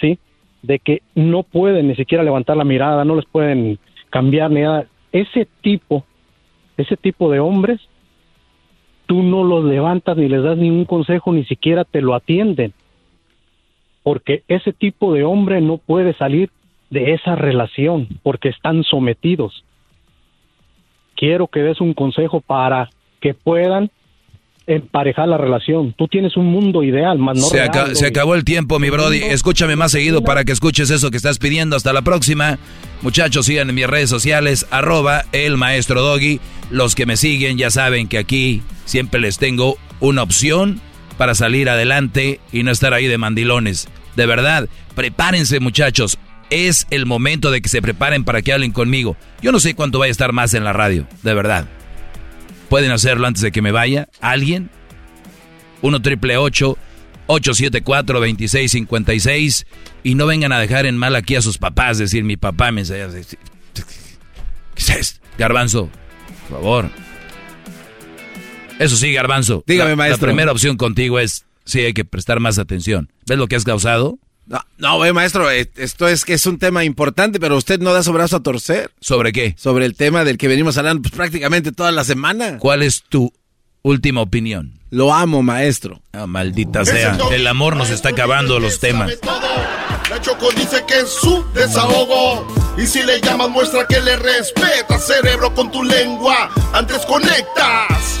¿sí? 0.00 0.20
De 0.62 0.78
que 0.78 1.02
no 1.16 1.42
pueden 1.42 1.88
ni 1.88 1.96
siquiera 1.96 2.22
levantar 2.22 2.56
la 2.56 2.62
mirada, 2.62 3.04
no 3.04 3.16
les 3.16 3.24
pueden 3.24 3.80
cambiar 4.08 4.52
ni 4.52 4.60
nada. 4.60 4.86
Ese 5.10 5.48
tipo, 5.62 6.04
ese 6.76 6.96
tipo 6.96 7.28
de 7.28 7.40
hombres 7.40 7.80
tú 9.06 9.24
no 9.24 9.42
los 9.42 9.64
levantas 9.64 10.16
ni 10.16 10.28
les 10.28 10.44
das 10.44 10.56
ningún 10.56 10.84
consejo, 10.84 11.32
ni 11.32 11.44
siquiera 11.44 11.82
te 11.82 12.00
lo 12.00 12.14
atienden. 12.14 12.72
Porque 14.04 14.44
ese 14.46 14.72
tipo 14.72 15.12
de 15.12 15.24
hombre 15.24 15.60
no 15.60 15.78
puede 15.78 16.14
salir 16.14 16.50
de 16.90 17.14
esa 17.14 17.34
relación 17.34 18.06
porque 18.22 18.48
están 18.48 18.84
sometidos. 18.84 19.64
Quiero 21.16 21.48
que 21.48 21.64
des 21.64 21.80
un 21.80 21.94
consejo 21.94 22.40
para 22.40 22.90
que 23.20 23.34
puedan 23.34 23.90
emparejar 24.66 25.28
la 25.28 25.38
relación. 25.38 25.94
Tú 25.96 26.08
tienes 26.08 26.36
un 26.36 26.46
mundo 26.46 26.82
ideal, 26.82 27.18
más 27.18 27.36
no 27.36 27.44
se, 27.44 27.94
se 27.94 28.06
acabó 28.06 28.34
el 28.34 28.44
tiempo, 28.44 28.78
mi 28.78 28.90
Brody. 28.90 29.18
Escúchame 29.18 29.76
más 29.76 29.92
seguido 29.92 30.22
para 30.22 30.44
que 30.44 30.52
escuches 30.52 30.90
eso 30.90 31.10
que 31.10 31.16
estás 31.16 31.38
pidiendo. 31.38 31.76
Hasta 31.76 31.92
la 31.92 32.02
próxima. 32.02 32.58
Muchachos, 33.02 33.46
sigan 33.46 33.68
en 33.68 33.74
mis 33.74 33.86
redes 33.86 34.10
sociales, 34.10 34.66
arroba 34.70 35.24
el 35.32 35.56
maestro 35.56 36.02
Doggy. 36.02 36.40
Los 36.70 36.94
que 36.94 37.06
me 37.06 37.16
siguen 37.16 37.58
ya 37.58 37.70
saben 37.70 38.08
que 38.08 38.18
aquí 38.18 38.62
siempre 38.84 39.20
les 39.20 39.38
tengo 39.38 39.76
una 40.00 40.22
opción 40.22 40.80
para 41.18 41.34
salir 41.34 41.68
adelante 41.68 42.40
y 42.52 42.62
no 42.62 42.70
estar 42.70 42.94
ahí 42.94 43.06
de 43.06 43.18
mandilones. 43.18 43.88
De 44.16 44.26
verdad, 44.26 44.68
prepárense 44.94 45.60
muchachos. 45.60 46.18
Es 46.50 46.86
el 46.90 47.06
momento 47.06 47.50
de 47.50 47.62
que 47.62 47.68
se 47.68 47.80
preparen 47.80 48.24
para 48.24 48.42
que 48.42 48.52
hablen 48.52 48.72
conmigo. 48.72 49.16
Yo 49.40 49.52
no 49.52 49.60
sé 49.60 49.74
cuánto 49.74 49.98
vaya 49.98 50.10
a 50.10 50.12
estar 50.12 50.32
más 50.32 50.54
en 50.54 50.64
la 50.64 50.72
radio, 50.72 51.06
de 51.22 51.34
verdad. 51.34 51.66
¿Pueden 52.72 52.90
hacerlo 52.90 53.26
antes 53.26 53.42
de 53.42 53.52
que 53.52 53.60
me 53.60 53.70
vaya? 53.70 54.08
¿Alguien? 54.22 54.70
1 55.82 56.00
triple 56.00 56.38
874 56.38 58.18
2656 58.18 59.66
y 60.02 60.14
no 60.14 60.24
vengan 60.24 60.52
a 60.52 60.58
dejar 60.58 60.86
en 60.86 60.96
mal 60.96 61.14
aquí 61.14 61.36
a 61.36 61.42
sus 61.42 61.58
papás, 61.58 61.98
decir 61.98 62.24
mi 62.24 62.38
papá 62.38 62.72
me 62.72 62.80
enseña. 62.80 63.08
¿Qué 64.74 64.92
es? 64.98 65.20
Garbanzo, 65.36 65.90
por 66.48 66.60
favor. 66.60 66.88
Eso 68.78 68.96
sí, 68.96 69.12
Garbanzo. 69.12 69.62
Dígame, 69.66 69.94
maestro. 69.94 70.28
La 70.28 70.32
primera 70.32 70.50
opción 70.50 70.78
contigo 70.78 71.18
es, 71.18 71.44
sí, 71.66 71.80
hay 71.80 71.92
que 71.92 72.06
prestar 72.06 72.40
más 72.40 72.58
atención. 72.58 73.12
¿Ves 73.26 73.36
lo 73.36 73.48
que 73.48 73.56
has 73.56 73.64
causado? 73.64 74.18
No, 74.46 74.60
no, 74.78 75.14
maestro, 75.14 75.50
eh, 75.50 75.70
esto 75.76 76.08
es 76.08 76.24
que 76.24 76.34
es 76.34 76.46
un 76.46 76.58
tema 76.58 76.84
importante, 76.84 77.38
pero 77.38 77.56
usted 77.56 77.78
no 77.80 77.92
da 77.92 78.02
su 78.02 78.12
brazo 78.12 78.36
a 78.36 78.42
torcer. 78.42 78.90
¿Sobre 79.00 79.32
qué? 79.32 79.54
Sobre 79.56 79.86
el 79.86 79.94
tema 79.94 80.24
del 80.24 80.36
que 80.38 80.48
venimos 80.48 80.76
hablando 80.78 81.02
pues, 81.02 81.14
prácticamente 81.14 81.72
toda 81.72 81.92
la 81.92 82.04
semana. 82.04 82.58
¿Cuál 82.58 82.82
es 82.82 83.02
tu 83.08 83.32
última 83.82 84.20
opinión? 84.20 84.80
Lo 84.90 85.14
amo, 85.14 85.42
maestro. 85.42 86.02
Ah, 86.12 86.26
maldita 86.26 86.84
sea. 86.84 87.16
El 87.30 87.46
amor 87.46 87.76
nos 87.76 87.90
está 87.90 88.10
acabando 88.10 88.58
los 88.58 88.78
temas. 88.78 89.12
La 90.10 90.20
Choco 90.20 90.50
dice 90.50 90.84
que 90.86 91.00
es 91.00 91.08
su 91.08 91.44
desahogo. 91.54 92.46
Y 92.76 92.86
si 92.86 93.02
le 93.02 93.20
llamas, 93.20 93.48
muestra 93.48 93.86
que 93.86 94.00
le 94.00 94.16
respeta, 94.16 94.98
cerebro, 94.98 95.54
con 95.54 95.70
tu 95.70 95.82
lengua. 95.82 96.50
Antes 96.74 97.06
conectas. 97.06 98.20